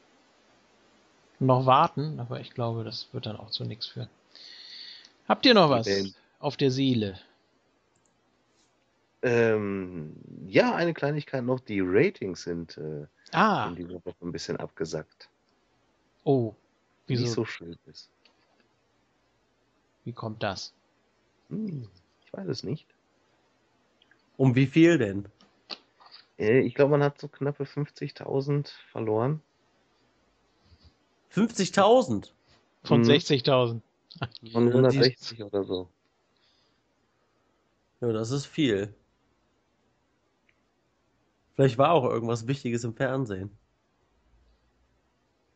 Noch 1.41 1.67
warten, 1.67 2.20
aber 2.20 2.41
ich 2.41 2.51
glaube, 2.51 2.84
das 2.84 3.09
wird 3.12 3.26
dann 3.26 3.36
auch 3.36 3.51
zu 3.51 3.65
nichts 3.65 3.86
führen. 3.86 4.09
Habt 5.26 5.44
ihr 5.47 5.55
noch 5.55 5.68
was 5.68 5.86
Ähm. 5.86 6.15
Auf 6.44 6.56
der 6.58 6.70
Seele? 6.70 7.18
Ähm, 9.23 10.14
ja, 10.47 10.74
eine 10.74 10.92
Kleinigkeit 10.92 11.42
noch. 11.42 11.60
Die 11.60 11.81
Ratings 11.81 12.42
sind 12.42 12.76
äh, 12.76 13.06
Ah, 13.32 13.68
in 13.68 13.76
dieser 13.76 13.94
Woche 14.05 14.14
ein 14.23 14.32
bisschen 14.32 14.58
abgesackt. 14.58 15.31
oh. 16.24 16.55
Wie 17.06 17.14
Wieso? 17.18 17.26
so 17.34 17.44
schön 17.44 17.76
ist. 17.86 18.10
Wie 20.05 20.12
kommt 20.12 20.42
das? 20.42 20.73
Hm, 21.50 21.89
ich 22.24 22.32
weiß 22.32 22.48
es 22.48 22.62
nicht. 22.62 22.86
Um 24.39 24.55
wie 24.55 24.66
viel 24.66 24.97
denn? 24.98 25.26
Äh, 26.39 26.60
ich 26.60 26.74
glaube, 26.74 26.92
man 26.92 27.02
hat 27.02 27.20
so 27.20 27.28
knappe 27.28 27.64
50.000 27.64 28.68
verloren. 28.90 29.42
50.000. 31.31 32.32
Von 32.84 33.00
Mhm. 33.00 33.05
60.000. 33.05 33.82
Von 34.18 34.40
Ja, 34.42 34.50
die- 34.52 34.73
160 34.73 35.42
oder 35.42 35.64
so. 35.64 35.89
Ja, 38.05 38.12
das 38.12 38.31
ist 38.31 38.44
viel. 38.44 38.94
Vielleicht 41.55 41.78
war 41.78 41.92
auch 41.92 42.05
irgendwas 42.05 42.47
Wichtiges 42.47 42.84
im 42.84 42.94
Fernsehen. 42.94 43.57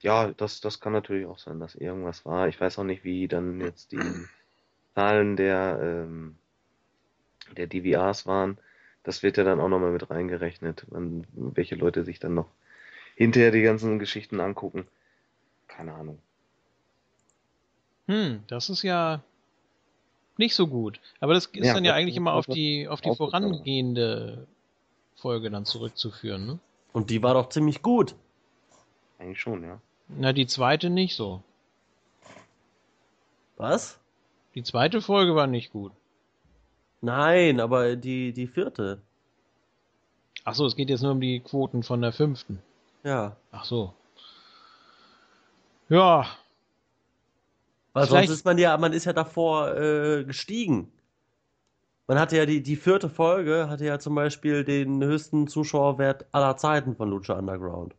Ja, 0.00 0.32
das, 0.32 0.62
das 0.62 0.80
kann 0.80 0.94
natürlich 0.94 1.26
auch 1.26 1.38
sein, 1.38 1.60
dass 1.60 1.74
irgendwas 1.74 2.24
war. 2.24 2.48
Ich 2.48 2.58
weiß 2.58 2.78
auch 2.78 2.84
nicht, 2.84 3.04
wie 3.04 3.28
dann 3.28 3.60
jetzt 3.60 3.92
die 3.92 4.00
Zahlen 4.94 5.36
der, 5.36 5.78
ähm, 5.82 6.38
der 7.54 7.66
DVRs 7.66 8.24
waren. 8.24 8.56
Das 9.02 9.22
wird 9.22 9.36
ja 9.36 9.44
dann 9.44 9.60
auch 9.60 9.68
nochmal 9.68 9.92
mit 9.92 10.08
reingerechnet, 10.08 10.86
wann, 10.88 11.26
welche 11.32 11.74
Leute 11.74 12.02
sich 12.04 12.18
dann 12.18 12.32
noch 12.32 12.50
hinterher 13.14 13.50
die 13.50 13.62
ganzen 13.62 13.98
Geschichten 13.98 14.40
angucken. 14.40 14.86
Keine 15.66 15.92
Ahnung. 15.92 16.22
Hm, 18.06 18.44
das 18.46 18.70
ist 18.70 18.84
ja 18.84 19.22
nicht 20.38 20.54
so 20.54 20.66
gut. 20.66 21.00
Aber 21.20 21.34
das 21.34 21.46
ist 21.46 21.64
Ja, 21.66 21.74
dann 21.74 21.84
ja 21.84 21.94
eigentlich 21.94 22.16
immer 22.16 22.32
auf 22.32 22.46
die, 22.46 22.88
auf 22.88 23.00
die 23.00 23.14
vorangehende 23.14 24.46
Folge 25.16 25.50
dann 25.50 25.64
zurückzuführen, 25.64 26.46
ne? 26.46 26.58
Und 26.92 27.10
die 27.10 27.22
war 27.22 27.34
doch 27.34 27.48
ziemlich 27.48 27.82
gut. 27.82 28.14
Eigentlich 29.18 29.40
schon, 29.40 29.62
ja. 29.62 29.80
Na, 30.08 30.32
die 30.32 30.46
zweite 30.46 30.90
nicht 30.90 31.16
so. 31.16 31.42
Was? 33.56 33.98
Die 34.54 34.62
zweite 34.62 35.00
Folge 35.02 35.34
war 35.34 35.46
nicht 35.46 35.72
gut. 35.72 35.92
Nein, 37.00 37.60
aber 37.60 37.96
die, 37.96 38.32
die 38.32 38.46
vierte. 38.46 39.00
Ach 40.44 40.54
so, 40.54 40.66
es 40.66 40.76
geht 40.76 40.88
jetzt 40.88 41.02
nur 41.02 41.12
um 41.12 41.20
die 41.20 41.40
Quoten 41.40 41.82
von 41.82 42.00
der 42.00 42.12
fünften. 42.12 42.62
Ja. 43.04 43.36
Ach 43.52 43.64
so. 43.64 43.92
Ja, 45.88 46.26
Weil 47.98 48.06
Vielleicht- 48.06 48.28
sonst 48.28 48.38
ist 48.40 48.44
man 48.44 48.58
ja, 48.58 48.76
man 48.76 48.92
ist 48.92 49.04
ja 49.06 49.12
davor 49.12 49.76
äh, 49.76 50.24
gestiegen. 50.24 50.92
Man 52.06 52.18
hatte 52.18 52.36
ja 52.36 52.46
die, 52.46 52.62
die 52.62 52.76
vierte 52.76 53.10
Folge, 53.10 53.68
hatte 53.68 53.84
ja 53.84 53.98
zum 53.98 54.14
Beispiel 54.14 54.64
den 54.64 55.02
höchsten 55.02 55.46
Zuschauerwert 55.48 56.24
aller 56.32 56.56
Zeiten 56.56 56.96
von 56.96 57.10
Lucha 57.10 57.34
Underground. 57.34 57.94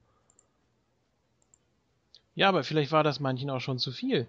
ja, 2.36 2.48
aber 2.50 2.64
vielleicht 2.64 2.92
war 2.92 3.04
das 3.04 3.20
manchen 3.20 3.50
auch 3.50 3.60
schon 3.60 3.80
zu 3.80 3.92
viel. 3.92 4.26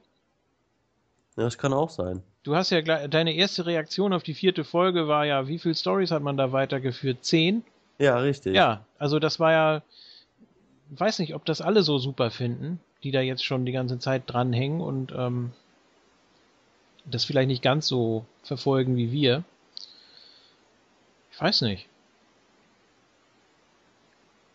Ja, 1.37 1.45
das 1.45 1.57
kann 1.59 1.73
auch 1.73 1.91
sein. 1.91 2.23
Du 2.43 2.57
hast 2.57 2.71
ja 2.71 2.83
deine 2.83 3.35
erste 3.35 3.67
Reaktion 3.67 4.13
auf 4.13 4.23
die 4.23 4.35
vierte 4.35 4.65
Folge 4.65 5.07
war 5.07 5.25
ja, 5.27 5.47
wie 5.47 5.59
viele 5.59 5.75
Stories 5.77 6.11
hat 6.11 6.23
man 6.23 6.37
da 6.37 6.53
weitergeführt? 6.53 7.25
Zehn? 7.25 7.63
Ja, 7.99 8.19
richtig. 8.19 8.55
Ja, 8.55 8.85
also 8.99 9.19
das 9.19 9.39
war 9.39 9.53
ja, 9.53 9.83
weiß 10.91 11.21
nicht, 11.21 11.35
ob 11.35 11.45
das 11.45 11.61
alle 11.61 11.83
so 11.83 11.99
super 11.99 12.31
finden, 12.31 12.81
die 13.03 13.11
da 13.11 13.21
jetzt 13.21 13.45
schon 13.45 13.65
die 13.65 13.73
ganze 13.73 13.99
Zeit 13.99 14.25
dranhängen 14.27 14.81
und 14.81 15.13
ähm, 15.17 15.53
das 17.05 17.25
vielleicht 17.25 17.49
nicht 17.49 17.63
ganz 17.63 17.87
so 17.87 18.25
verfolgen 18.43 18.97
wie 18.97 19.13
wir. 19.13 19.45
Ich 21.33 21.41
weiß 21.41 21.63
nicht. 21.63 21.89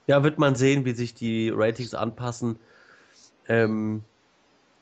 Ja, 0.08 0.24
wird 0.24 0.38
man 0.38 0.56
sehen, 0.56 0.86
wie 0.86 0.92
sich 0.92 1.16
die 1.16 1.50
Ratings 1.50 1.96
anpassen. 1.96 2.60
Ähm, 3.48 4.04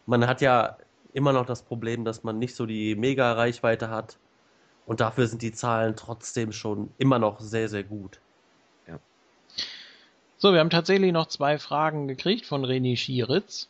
man 0.05 0.27
hat 0.27 0.41
ja 0.41 0.77
immer 1.13 1.31
noch 1.31 1.45
das 1.45 1.61
Problem, 1.61 2.03
dass 2.03 2.23
man 2.23 2.39
nicht 2.39 2.55
so 2.55 2.65
die 2.65 2.95
Mega-Reichweite 2.95 3.89
hat. 3.89 4.17
Und 4.85 4.99
dafür 4.99 5.27
sind 5.27 5.41
die 5.41 5.53
Zahlen 5.53 5.95
trotzdem 5.95 6.51
schon 6.51 6.91
immer 6.97 7.19
noch 7.19 7.39
sehr, 7.39 7.69
sehr 7.69 7.83
gut. 7.83 8.19
So, 10.43 10.51
wir 10.51 10.59
haben 10.59 10.69
tatsächlich 10.69 11.13
noch 11.13 11.27
zwei 11.27 11.57
Fragen 11.57 12.09
gekriegt 12.09 12.45
von 12.45 12.65
René 12.65 12.97
Schieritz. 12.97 13.69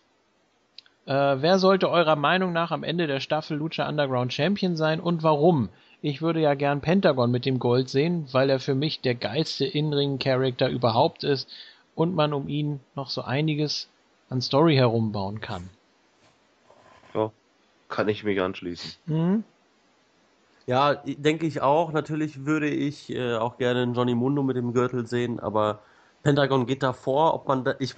Äh, 1.05 1.11
wer 1.13 1.59
sollte 1.59 1.87
eurer 1.87 2.15
Meinung 2.15 2.51
nach 2.51 2.71
am 2.71 2.81
Ende 2.83 3.05
der 3.05 3.19
Staffel 3.19 3.57
Lucha 3.57 3.87
Underground 3.87 4.33
Champion 4.33 4.75
sein 4.75 4.99
und 4.99 5.21
warum? 5.21 5.69
Ich 6.01 6.23
würde 6.23 6.39
ja 6.39 6.55
gern 6.55 6.81
Pentagon 6.81 7.29
mit 7.29 7.45
dem 7.45 7.59
Gold 7.59 7.89
sehen, 7.89 8.27
weil 8.31 8.49
er 8.49 8.59
für 8.59 8.73
mich 8.73 9.01
der 9.01 9.13
geilste 9.13 9.65
In-Ring-Charakter 9.65 10.67
überhaupt 10.67 11.23
ist 11.23 11.47
und 11.93 12.15
man 12.15 12.33
um 12.33 12.47
ihn 12.47 12.79
noch 12.95 13.11
so 13.11 13.21
einiges 13.21 13.87
an 14.31 14.41
Story 14.41 14.73
herumbauen 14.73 15.41
kann. 15.41 15.69
Ja, 17.13 17.31
kann 17.87 18.09
ich 18.09 18.23
mich 18.23 18.41
anschließen. 18.41 18.93
Mhm. 19.05 19.43
Ja, 20.65 20.95
denke 20.95 21.45
ich 21.45 21.61
auch. 21.61 21.91
Natürlich 21.91 22.47
würde 22.47 22.67
ich 22.67 23.11
äh, 23.11 23.35
auch 23.35 23.59
gerne 23.59 23.83
Johnny 23.95 24.15
Mundo 24.15 24.41
mit 24.41 24.55
dem 24.55 24.73
Gürtel 24.73 25.05
sehen, 25.05 25.39
aber 25.39 25.79
Pentagon 26.23 26.65
geht 26.65 26.81
davor. 26.83 27.33
Ob 27.33 27.47
man 27.47 27.63
da, 27.63 27.75
ich, 27.79 27.95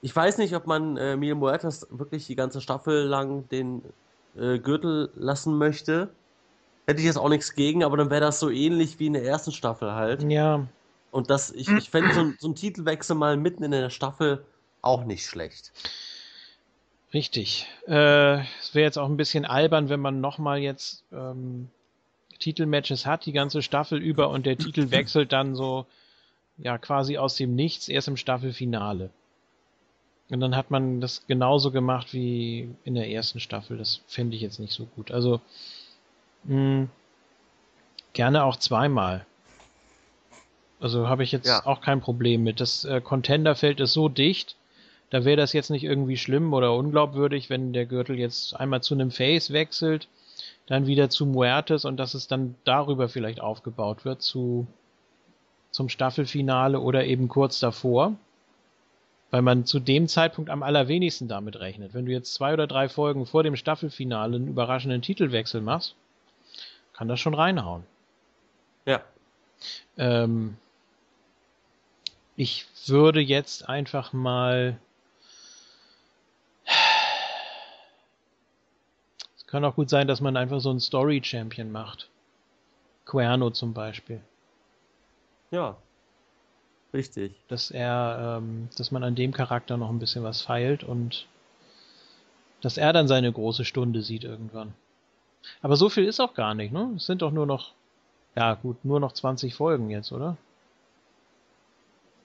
ich 0.00 0.14
weiß 0.14 0.38
nicht, 0.38 0.54
ob 0.54 0.66
man 0.66 0.96
äh, 0.96 1.16
Mil 1.16 1.34
Muertes 1.34 1.86
wirklich 1.90 2.26
die 2.26 2.36
ganze 2.36 2.60
Staffel 2.60 3.04
lang 3.04 3.48
den 3.48 3.82
äh, 4.36 4.58
Gürtel 4.58 5.10
lassen 5.16 5.58
möchte. 5.58 6.10
Hätte 6.86 7.00
ich 7.00 7.06
jetzt 7.06 7.18
auch 7.18 7.28
nichts 7.28 7.54
gegen, 7.54 7.84
aber 7.84 7.96
dann 7.96 8.10
wäre 8.10 8.20
das 8.20 8.40
so 8.40 8.48
ähnlich 8.48 8.98
wie 8.98 9.06
in 9.08 9.12
der 9.14 9.24
ersten 9.24 9.52
Staffel 9.52 9.92
halt. 9.92 10.22
Ja, 10.30 10.66
Und 11.10 11.30
das, 11.30 11.50
ich, 11.50 11.68
ich 11.68 11.90
fände 11.90 12.14
so, 12.14 12.20
ein- 12.20 12.36
so 12.38 12.46
einen 12.48 12.54
Titelwechsel 12.54 13.16
mal 13.16 13.36
mitten 13.36 13.62
in 13.64 13.72
der 13.72 13.90
Staffel 13.90 14.44
auch 14.80 15.04
nicht 15.04 15.26
schlecht. 15.26 15.72
Richtig. 17.12 17.66
Äh, 17.86 18.40
es 18.60 18.74
wäre 18.74 18.84
jetzt 18.84 18.98
auch 18.98 19.08
ein 19.08 19.16
bisschen 19.16 19.44
albern, 19.44 19.88
wenn 19.88 20.00
man 20.00 20.20
nochmal 20.20 20.58
jetzt 20.58 21.04
ähm, 21.12 21.68
Titelmatches 22.38 23.06
hat, 23.06 23.26
die 23.26 23.32
ganze 23.32 23.62
Staffel 23.62 24.00
über 24.02 24.28
und 24.30 24.46
der 24.46 24.58
Titel 24.58 24.90
wechselt 24.90 25.32
dann 25.32 25.54
so, 25.54 25.86
ja, 26.58 26.78
quasi 26.78 27.18
aus 27.18 27.36
dem 27.36 27.54
Nichts 27.54 27.88
erst 27.88 28.08
im 28.08 28.16
Staffelfinale. 28.16 29.10
Und 30.30 30.40
dann 30.40 30.56
hat 30.56 30.70
man 30.70 31.00
das 31.00 31.26
genauso 31.26 31.70
gemacht 31.70 32.12
wie 32.12 32.68
in 32.84 32.94
der 32.94 33.08
ersten 33.08 33.40
Staffel. 33.40 33.78
Das 33.78 34.02
finde 34.06 34.36
ich 34.36 34.42
jetzt 34.42 34.60
nicht 34.60 34.74
so 34.74 34.84
gut. 34.84 35.10
Also, 35.10 35.40
mh, 36.44 36.54
hm, 36.54 36.90
gerne 38.12 38.44
auch 38.44 38.56
zweimal. 38.56 39.24
Also 40.80 41.08
habe 41.08 41.24
ich 41.24 41.32
jetzt 41.32 41.48
ja. 41.48 41.64
auch 41.64 41.80
kein 41.80 42.00
Problem 42.00 42.42
mit. 42.42 42.60
Das 42.60 42.84
äh, 42.84 43.00
Contenderfeld 43.00 43.80
ist 43.80 43.94
so 43.94 44.08
dicht, 44.08 44.56
da 45.10 45.24
wäre 45.24 45.36
das 45.36 45.52
jetzt 45.52 45.70
nicht 45.70 45.84
irgendwie 45.84 46.16
schlimm 46.16 46.52
oder 46.52 46.74
unglaubwürdig, 46.74 47.48
wenn 47.48 47.72
der 47.72 47.86
Gürtel 47.86 48.18
jetzt 48.18 48.54
einmal 48.54 48.82
zu 48.82 48.94
einem 48.94 49.10
Face 49.10 49.52
wechselt, 49.52 50.08
dann 50.66 50.86
wieder 50.86 51.08
zu 51.08 51.24
Muertes 51.26 51.84
und 51.84 51.96
dass 51.96 52.14
es 52.14 52.28
dann 52.28 52.54
darüber 52.64 53.08
vielleicht 53.08 53.40
aufgebaut 53.40 54.04
wird 54.04 54.22
zu 54.22 54.66
zum 55.78 55.88
Staffelfinale 55.88 56.80
oder 56.80 57.04
eben 57.04 57.28
kurz 57.28 57.60
davor. 57.60 58.16
Weil 59.30 59.42
man 59.42 59.64
zu 59.64 59.78
dem 59.78 60.08
Zeitpunkt 60.08 60.50
am 60.50 60.64
allerwenigsten 60.64 61.28
damit 61.28 61.60
rechnet. 61.60 61.94
Wenn 61.94 62.04
du 62.04 62.10
jetzt 62.10 62.34
zwei 62.34 62.52
oder 62.52 62.66
drei 62.66 62.88
Folgen 62.88 63.26
vor 63.26 63.44
dem 63.44 63.54
Staffelfinale 63.54 64.34
einen 64.34 64.48
überraschenden 64.48 65.02
Titelwechsel 65.02 65.60
machst, 65.60 65.94
kann 66.94 67.06
das 67.06 67.20
schon 67.20 67.34
reinhauen. 67.34 67.84
Ja. 68.86 69.02
Ähm, 69.96 70.56
ich 72.34 72.66
würde 72.86 73.20
jetzt 73.20 73.68
einfach 73.68 74.12
mal. 74.12 74.80
Es 79.36 79.46
kann 79.46 79.64
auch 79.64 79.76
gut 79.76 79.90
sein, 79.90 80.08
dass 80.08 80.20
man 80.20 80.36
einfach 80.36 80.58
so 80.58 80.70
einen 80.70 80.80
Story-Champion 80.80 81.70
macht. 81.70 82.08
Querno 83.06 83.50
zum 83.50 83.74
Beispiel. 83.74 84.20
Ja. 85.50 85.76
Richtig. 86.92 87.34
Dass 87.48 87.70
er, 87.70 88.38
ähm, 88.38 88.68
dass 88.76 88.90
man 88.90 89.04
an 89.04 89.14
dem 89.14 89.32
Charakter 89.32 89.76
noch 89.76 89.90
ein 89.90 89.98
bisschen 89.98 90.24
was 90.24 90.42
feilt 90.42 90.84
und 90.84 91.26
dass 92.60 92.76
er 92.76 92.92
dann 92.92 93.08
seine 93.08 93.32
große 93.32 93.64
Stunde 93.64 94.02
sieht 94.02 94.24
irgendwann. 94.24 94.72
Aber 95.62 95.76
so 95.76 95.88
viel 95.88 96.04
ist 96.04 96.20
auch 96.20 96.34
gar 96.34 96.54
nicht, 96.54 96.72
ne? 96.72 96.92
Es 96.96 97.06
sind 97.06 97.22
doch 97.22 97.30
nur 97.30 97.46
noch, 97.46 97.72
ja 98.34 98.54
gut, 98.54 98.84
nur 98.84 99.00
noch 99.00 99.12
20 99.12 99.54
Folgen 99.54 99.90
jetzt, 99.90 100.12
oder? 100.12 100.36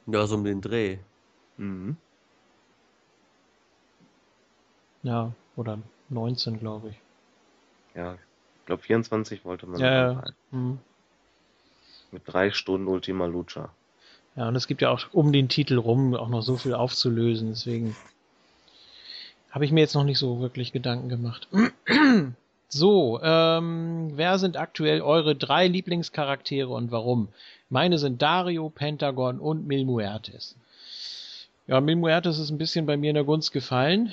Ja, 0.07 0.25
so 0.27 0.35
um 0.35 0.43
den 0.43 0.61
Dreh. 0.61 0.97
Mhm. 1.57 1.97
Ja, 5.03 5.31
oder 5.55 5.79
19, 6.09 6.59
glaube 6.59 6.89
ich. 6.89 6.95
Ja, 7.95 8.15
ich 8.15 8.65
glaube 8.65 8.81
24 8.81 9.45
wollte 9.45 9.67
man. 9.67 9.79
Ja, 9.79 10.11
ja. 10.11 10.23
Mhm. 10.51 10.79
Mit 12.13 12.21
drei 12.27 12.51
Stunden 12.51 12.87
Ultima 12.87 13.25
Lucha. 13.25 13.69
Ja, 14.35 14.47
und 14.47 14.55
es 14.55 14.67
gibt 14.67 14.81
ja 14.81 14.91
auch 14.91 15.01
um 15.11 15.33
den 15.33 15.49
Titel 15.49 15.77
rum 15.77 16.15
auch 16.15 16.29
noch 16.29 16.43
so 16.43 16.57
viel 16.57 16.75
aufzulösen, 16.75 17.49
deswegen 17.49 17.95
habe 19.49 19.65
ich 19.65 19.71
mir 19.71 19.81
jetzt 19.81 19.95
noch 19.95 20.03
nicht 20.03 20.19
so 20.19 20.39
wirklich 20.39 20.71
Gedanken 20.71 21.09
gemacht. 21.09 21.47
so, 22.69 23.19
ähm, 23.21 24.11
wer 24.15 24.37
sind 24.37 24.57
aktuell 24.57 25.01
eure 25.01 25.35
drei 25.35 25.67
Lieblingscharaktere 25.67 26.69
und 26.69 26.91
warum? 26.91 27.29
Meine 27.69 27.97
sind 27.97 28.21
Dario, 28.21 28.69
Pentagon 28.69 29.39
und 29.39 29.67
Mil 29.67 29.83
Muertes. 29.83 30.55
Ja, 31.65 31.81
Mil 31.81 31.95
Muertes 31.95 32.37
ist 32.37 32.51
ein 32.51 32.59
bisschen 32.59 32.85
bei 32.85 32.97
mir 32.97 33.09
in 33.09 33.15
der 33.15 33.23
Gunst 33.23 33.51
gefallen, 33.51 34.11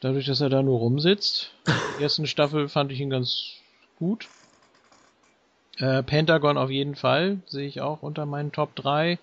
dadurch, 0.00 0.26
dass 0.26 0.40
er 0.40 0.48
da 0.48 0.62
nur 0.62 0.78
rumsitzt. 0.78 1.52
In 1.66 1.74
der 1.94 2.02
ersten 2.02 2.26
Staffel 2.26 2.68
fand 2.68 2.90
ich 2.90 3.00
ihn 3.00 3.10
ganz 3.10 3.52
gut. 3.98 4.28
Äh, 5.78 6.02
Pentagon 6.02 6.56
auf 6.56 6.70
jeden 6.70 6.94
Fall, 6.94 7.38
sehe 7.46 7.66
ich 7.66 7.80
auch 7.80 8.02
unter 8.02 8.24
meinen 8.24 8.52
Top 8.52 8.74
3. 8.76 9.18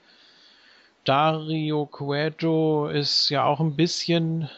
Dario 1.03 1.85
Cueto 1.85 2.87
ist 2.87 3.29
ja 3.29 3.43
auch 3.43 3.59
ein 3.59 3.75
bisschen 3.75 4.49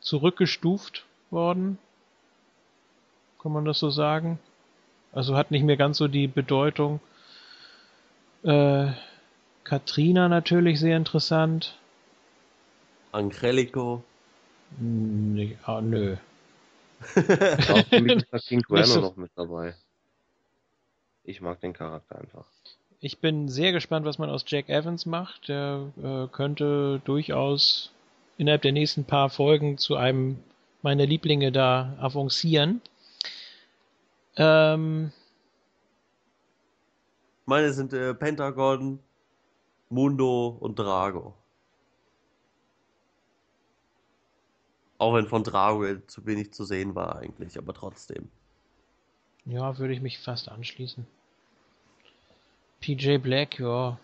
zurückgestuft 0.00 1.04
worden. 1.30 1.78
Kann 3.42 3.52
man 3.52 3.64
das 3.64 3.78
so 3.78 3.90
sagen? 3.90 4.38
Also 5.12 5.36
hat 5.36 5.50
nicht 5.50 5.64
mehr 5.64 5.76
ganz 5.76 5.98
so 5.98 6.08
die 6.08 6.26
Bedeutung. 6.26 7.00
Äh, 8.42 8.92
Katrina 9.64 10.28
natürlich 10.28 10.78
sehr 10.78 10.96
interessant. 10.96 11.78
Angelico. 13.12 14.02
Nee, 14.78 15.56
ah, 15.64 15.80
nö. 15.80 16.16
Auch 17.70 17.86
für 17.86 18.00
mich 18.00 18.24
ist 18.30 18.46
King 18.46 18.62
Cuerno 18.62 18.86
so 18.86 19.00
noch 19.00 19.16
mit 19.16 19.30
dabei. 19.36 19.74
Ich 21.24 21.40
mag 21.40 21.60
den 21.60 21.72
Charakter 21.72 22.18
einfach. 22.18 22.46
Ich 23.00 23.18
bin 23.18 23.48
sehr 23.48 23.72
gespannt, 23.72 24.06
was 24.06 24.18
man 24.18 24.30
aus 24.30 24.44
Jack 24.46 24.68
Evans 24.68 25.06
macht. 25.06 25.48
Der 25.48 25.90
äh, 26.02 26.26
könnte 26.32 27.00
durchaus 27.04 27.92
innerhalb 28.36 28.62
der 28.62 28.72
nächsten 28.72 29.04
paar 29.04 29.30
Folgen 29.30 29.78
zu 29.78 29.96
einem 29.96 30.38
meiner 30.82 31.06
Lieblinge 31.06 31.50
da 31.50 31.96
avancieren. 31.98 32.82
Ähm, 34.36 35.12
Meine 37.46 37.72
sind 37.72 37.92
äh, 37.94 38.14
Pentagon, 38.14 38.98
Mundo 39.88 40.56
und 40.60 40.78
Drago. 40.78 41.34
Auch 44.98 45.14
wenn 45.14 45.26
von 45.26 45.42
Drago 45.42 45.84
zu 46.06 46.24
wenig 46.26 46.52
zu 46.52 46.64
sehen 46.64 46.94
war 46.94 47.16
eigentlich, 47.16 47.56
aber 47.58 47.72
trotzdem. 47.72 48.30
Ja, 49.46 49.78
würde 49.78 49.94
ich 49.94 50.00
mich 50.00 50.18
fast 50.18 50.48
anschließen. 50.48 51.06
PJ 52.80 53.18
Black, 53.18 53.58
ja. 53.58 53.98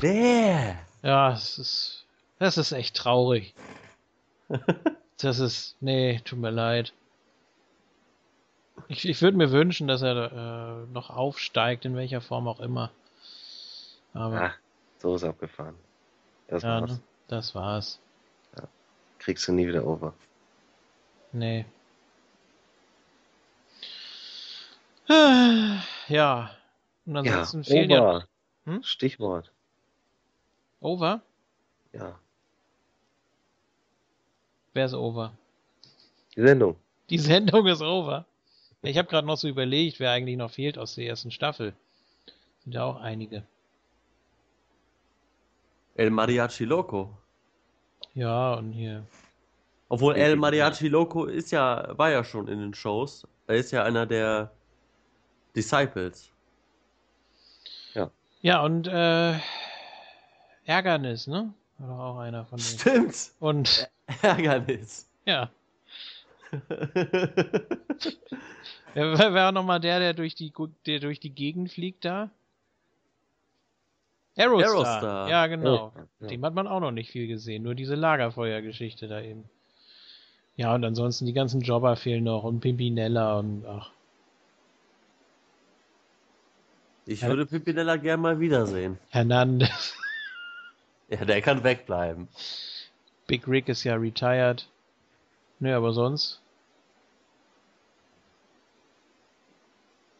Bäh. 0.00 0.74
Ja, 1.02 1.32
es 1.32 1.58
ist, 1.58 2.06
das 2.38 2.58
ist 2.58 2.72
echt 2.72 2.96
traurig. 2.96 3.54
das 5.20 5.38
ist, 5.38 5.76
nee, 5.80 6.20
tut 6.24 6.38
mir 6.38 6.50
leid. 6.50 6.92
Ich, 8.88 9.08
ich 9.08 9.20
würde 9.22 9.36
mir 9.36 9.50
wünschen, 9.50 9.88
dass 9.88 10.02
er 10.02 10.32
äh, 10.32 10.92
noch 10.92 11.10
aufsteigt, 11.10 11.84
in 11.84 11.96
welcher 11.96 12.20
Form 12.20 12.48
auch 12.48 12.60
immer. 12.60 12.90
Aber. 14.14 14.42
Ach, 14.42 14.58
so 14.98 15.16
ist 15.16 15.24
abgefahren. 15.24 15.74
Das 16.48 16.62
ja, 16.62 16.80
war's. 16.80 16.90
Ne? 16.90 17.00
Das 17.28 17.54
war's. 17.54 18.00
Ja. 18.56 18.64
Kriegst 19.18 19.46
du 19.48 19.52
nie 19.52 19.66
wieder 19.66 19.86
over. 19.86 20.14
Nee. 21.32 21.66
Ja. 25.08 26.50
Und 27.06 27.16
ansonsten 27.16 27.62
ja, 27.62 27.70
fehlt 27.70 27.90
over. 27.92 28.26
ja. 28.66 28.72
Hm? 28.72 28.82
Stichwort. 28.82 29.52
Over? 30.80 31.22
Ja. 31.92 32.18
Wer 34.74 34.84
ist 34.86 34.94
over? 34.94 35.32
Die 36.36 36.42
Sendung. 36.42 36.76
Die 37.10 37.18
Sendung 37.18 37.66
ist 37.66 37.82
over. 37.82 38.26
Ich 38.82 38.96
habe 38.96 39.08
gerade 39.08 39.26
noch 39.26 39.36
so 39.36 39.48
überlegt, 39.48 39.98
wer 39.98 40.12
eigentlich 40.12 40.36
noch 40.36 40.50
fehlt 40.50 40.78
aus 40.78 40.94
der 40.94 41.06
ersten 41.06 41.30
Staffel. 41.30 41.74
Sind 42.62 42.74
ja 42.74 42.84
auch 42.84 43.00
einige. 43.00 43.42
El 45.96 46.10
Mariachi 46.10 46.64
Loco. 46.64 47.10
Ja, 48.14 48.54
und 48.54 48.72
hier. 48.72 49.04
Obwohl 49.88 50.14
El 50.14 50.36
Mariachi 50.36 50.88
Loco 50.88 51.24
ist 51.24 51.50
ja, 51.50 51.96
war 51.96 52.10
ja 52.10 52.22
schon 52.22 52.46
in 52.46 52.60
den 52.60 52.74
Shows. 52.74 53.26
Er 53.46 53.56
ist 53.56 53.72
ja 53.72 53.82
einer 53.82 54.06
der 54.06 54.52
Disciples. 55.58 56.30
Ja. 57.94 58.10
Ja, 58.42 58.62
und 58.62 58.86
äh, 58.86 59.34
Ärgernis, 60.64 61.26
ne? 61.26 61.52
War 61.78 62.00
auch 62.00 62.18
einer 62.18 62.44
von 62.44 62.58
denen. 62.58 62.78
Stimmt. 62.78 63.32
Und 63.40 63.90
Ärgernis. 64.22 65.10
Ja. 65.26 65.50
wer 66.68 67.28
wer 69.18 69.34
war 69.34 69.52
nochmal 69.52 69.80
der, 69.80 69.98
der 69.98 70.14
durch 70.14 70.36
die 70.36 70.52
der 70.86 71.00
durch 71.00 71.18
die 71.18 71.34
Gegend 71.34 71.72
fliegt 71.72 72.04
da? 72.04 72.30
Aerostar. 74.36 74.70
Aerostar. 74.70 75.28
Ja, 75.28 75.46
genau. 75.48 75.92
Ja. 76.20 76.28
Dem 76.28 76.44
hat 76.44 76.54
man 76.54 76.68
auch 76.68 76.80
noch 76.80 76.92
nicht 76.92 77.10
viel 77.10 77.26
gesehen, 77.26 77.64
nur 77.64 77.74
diese 77.74 77.96
Lagerfeuergeschichte 77.96 79.08
da 79.08 79.20
eben. 79.20 79.44
Ja, 80.54 80.72
und 80.74 80.84
ansonsten 80.84 81.26
die 81.26 81.32
ganzen 81.32 81.60
Jobber 81.60 81.96
fehlen 81.96 82.24
noch 82.24 82.44
und 82.44 82.60
Pimpinella 82.60 83.40
und 83.40 83.66
ach. 83.66 83.90
Ich 87.10 87.22
würde 87.22 87.46
Pimpinella 87.46 87.96
gern 87.96 88.20
mal 88.20 88.38
wiedersehen. 88.38 88.98
Hernandez. 89.10 89.94
Ja, 91.10 91.24
der 91.24 91.40
kann 91.40 91.64
wegbleiben. 91.64 92.28
Big 93.26 93.48
Rick 93.48 93.70
ist 93.70 93.82
ja 93.82 93.94
retired. 93.94 94.68
Nö, 95.58 95.74
aber 95.74 95.94
sonst. 95.94 96.42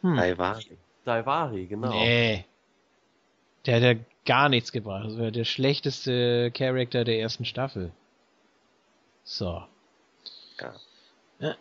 Hm. 0.01 0.15
Daivari. 0.15 0.77
Daivari, 1.05 1.67
genau. 1.67 1.91
Nee. 1.91 2.43
Der 3.67 3.75
hat 3.75 3.83
ja 3.83 4.03
gar 4.25 4.49
nichts 4.49 4.71
gebracht. 4.71 5.05
Das 5.05 5.19
war 5.19 5.29
der 5.29 5.43
schlechteste 5.43 6.49
Charakter 6.55 7.03
der 7.03 7.19
ersten 7.19 7.45
Staffel. 7.45 7.91
So. 9.23 9.63
Ja. 11.39 11.55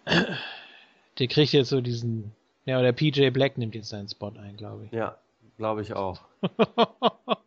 Der 1.18 1.28
kriegt 1.28 1.52
jetzt 1.52 1.68
so 1.68 1.82
diesen 1.82 2.32
Ja, 2.68 2.78
oder 2.78 2.92
PJ 2.92 3.30
Black 3.30 3.56
nimmt 3.56 3.74
jetzt 3.74 3.88
seinen 3.88 4.10
Spot 4.10 4.34
ein, 4.36 4.58
glaube 4.58 4.84
ich. 4.84 4.92
Ja, 4.92 5.16
glaube 5.56 5.80
ich 5.80 5.94
auch. 5.94 6.20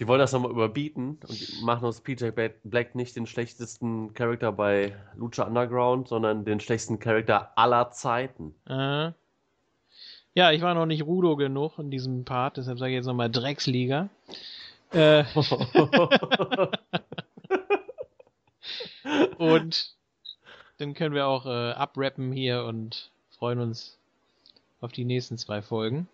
Die 0.00 0.08
wollen 0.08 0.18
das 0.18 0.32
nochmal 0.32 0.50
überbieten 0.50 1.20
und 1.28 1.62
machen 1.62 1.84
aus 1.84 2.00
PJ 2.00 2.30
Black 2.64 2.96
nicht 2.96 3.14
den 3.14 3.28
schlechtesten 3.28 4.14
Charakter 4.14 4.50
bei 4.50 4.96
Lucha 5.14 5.44
Underground, 5.44 6.08
sondern 6.08 6.44
den 6.44 6.58
schlechtesten 6.58 6.98
Charakter 6.98 7.56
aller 7.56 7.92
Zeiten. 7.92 8.56
Äh. 8.66 9.12
Ja, 10.34 10.50
ich 10.50 10.60
war 10.60 10.74
noch 10.74 10.86
nicht 10.86 11.06
Rudo 11.06 11.36
genug 11.36 11.78
in 11.78 11.92
diesem 11.92 12.24
Part, 12.24 12.56
deshalb 12.56 12.80
sage 12.80 12.90
ich 12.90 12.96
jetzt 12.96 13.06
nochmal 13.06 13.30
Drecksliga. 13.30 14.08
Äh. 14.90 15.22
und 19.38 19.94
dann 20.78 20.94
können 20.94 21.14
wir 21.14 21.28
auch 21.28 21.46
äh, 21.46 21.74
abrappen 21.74 22.32
hier 22.32 22.64
und 22.64 23.12
freuen 23.30 23.60
uns 23.60 23.97
auf 24.80 24.92
die 24.92 25.04
nächsten 25.04 25.38
zwei 25.38 25.62
Folgen. 25.62 26.08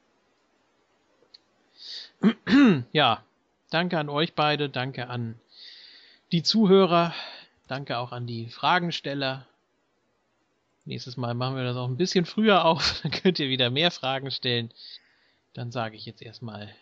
ja, 2.92 3.22
danke 3.70 3.98
an 3.98 4.08
euch 4.08 4.34
beide, 4.34 4.68
danke 4.68 5.08
an 5.08 5.38
die 6.32 6.42
Zuhörer, 6.42 7.14
danke 7.66 7.98
auch 7.98 8.12
an 8.12 8.26
die 8.26 8.48
Fragensteller. 8.48 9.46
Nächstes 10.86 11.16
Mal 11.16 11.34
machen 11.34 11.56
wir 11.56 11.64
das 11.64 11.76
auch 11.76 11.88
ein 11.88 11.96
bisschen 11.96 12.24
früher 12.24 12.64
auf, 12.64 13.00
dann 13.02 13.12
könnt 13.12 13.38
ihr 13.38 13.48
wieder 13.48 13.70
mehr 13.70 13.90
Fragen 13.90 14.30
stellen. 14.30 14.70
Dann 15.52 15.70
sage 15.70 15.96
ich 15.96 16.06
jetzt 16.06 16.22
erstmal 16.22 16.74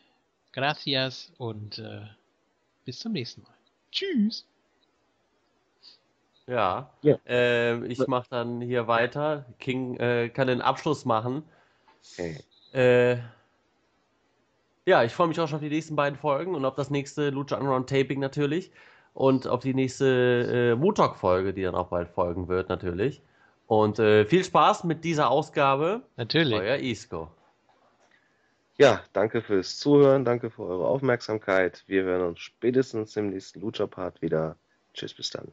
Gracias 0.52 1.32
und 1.38 1.78
äh, 1.78 2.02
bis 2.84 2.98
zum 2.98 3.12
nächsten 3.12 3.42
Mal. 3.42 3.54
Tschüss. 3.90 4.46
Ja, 6.46 6.90
ja. 7.02 7.18
Äh, 7.26 7.86
ich 7.86 8.06
mache 8.06 8.26
dann 8.28 8.60
hier 8.60 8.86
weiter. 8.86 9.46
King 9.58 9.96
äh, 9.96 10.28
kann 10.28 10.48
den 10.48 10.60
Abschluss 10.60 11.04
machen. 11.04 11.42
Okay. 12.12 12.38
Äh, 12.72 13.18
ja, 14.84 15.04
ich 15.04 15.12
freue 15.12 15.28
mich 15.28 15.38
auch 15.38 15.46
schon 15.46 15.56
auf 15.56 15.62
die 15.62 15.68
nächsten 15.68 15.94
beiden 15.94 16.18
Folgen 16.18 16.54
und 16.54 16.64
auf 16.64 16.74
das 16.74 16.90
nächste 16.90 17.30
Lucha 17.30 17.56
Underground 17.56 17.88
Taping 17.88 18.18
natürlich. 18.18 18.72
Und 19.14 19.46
auf 19.46 19.60
die 19.60 19.74
nächste 19.74 20.72
äh, 20.72 20.74
Motok-Folge, 20.74 21.52
die 21.52 21.62
dann 21.62 21.74
auch 21.74 21.88
bald 21.88 22.08
folgen 22.08 22.48
wird, 22.48 22.70
natürlich. 22.70 23.22
Und 23.66 23.98
äh, 23.98 24.24
viel 24.24 24.42
Spaß 24.42 24.84
mit 24.84 25.04
dieser 25.04 25.30
Ausgabe. 25.30 26.02
Natürlich. 26.16 26.58
Euer 26.58 26.78
Isco. 26.78 27.28
Ja, 28.78 29.02
danke 29.12 29.42
fürs 29.42 29.78
Zuhören, 29.78 30.24
danke 30.24 30.50
für 30.50 30.62
eure 30.62 30.86
Aufmerksamkeit. 30.86 31.84
Wir 31.86 32.02
hören 32.04 32.28
uns 32.28 32.40
spätestens 32.40 33.16
im 33.16 33.30
nächsten 33.30 33.60
Lucha-Part 33.60 34.22
wieder. 34.22 34.56
Tschüss, 34.94 35.14
bis 35.14 35.30
dann. 35.30 35.52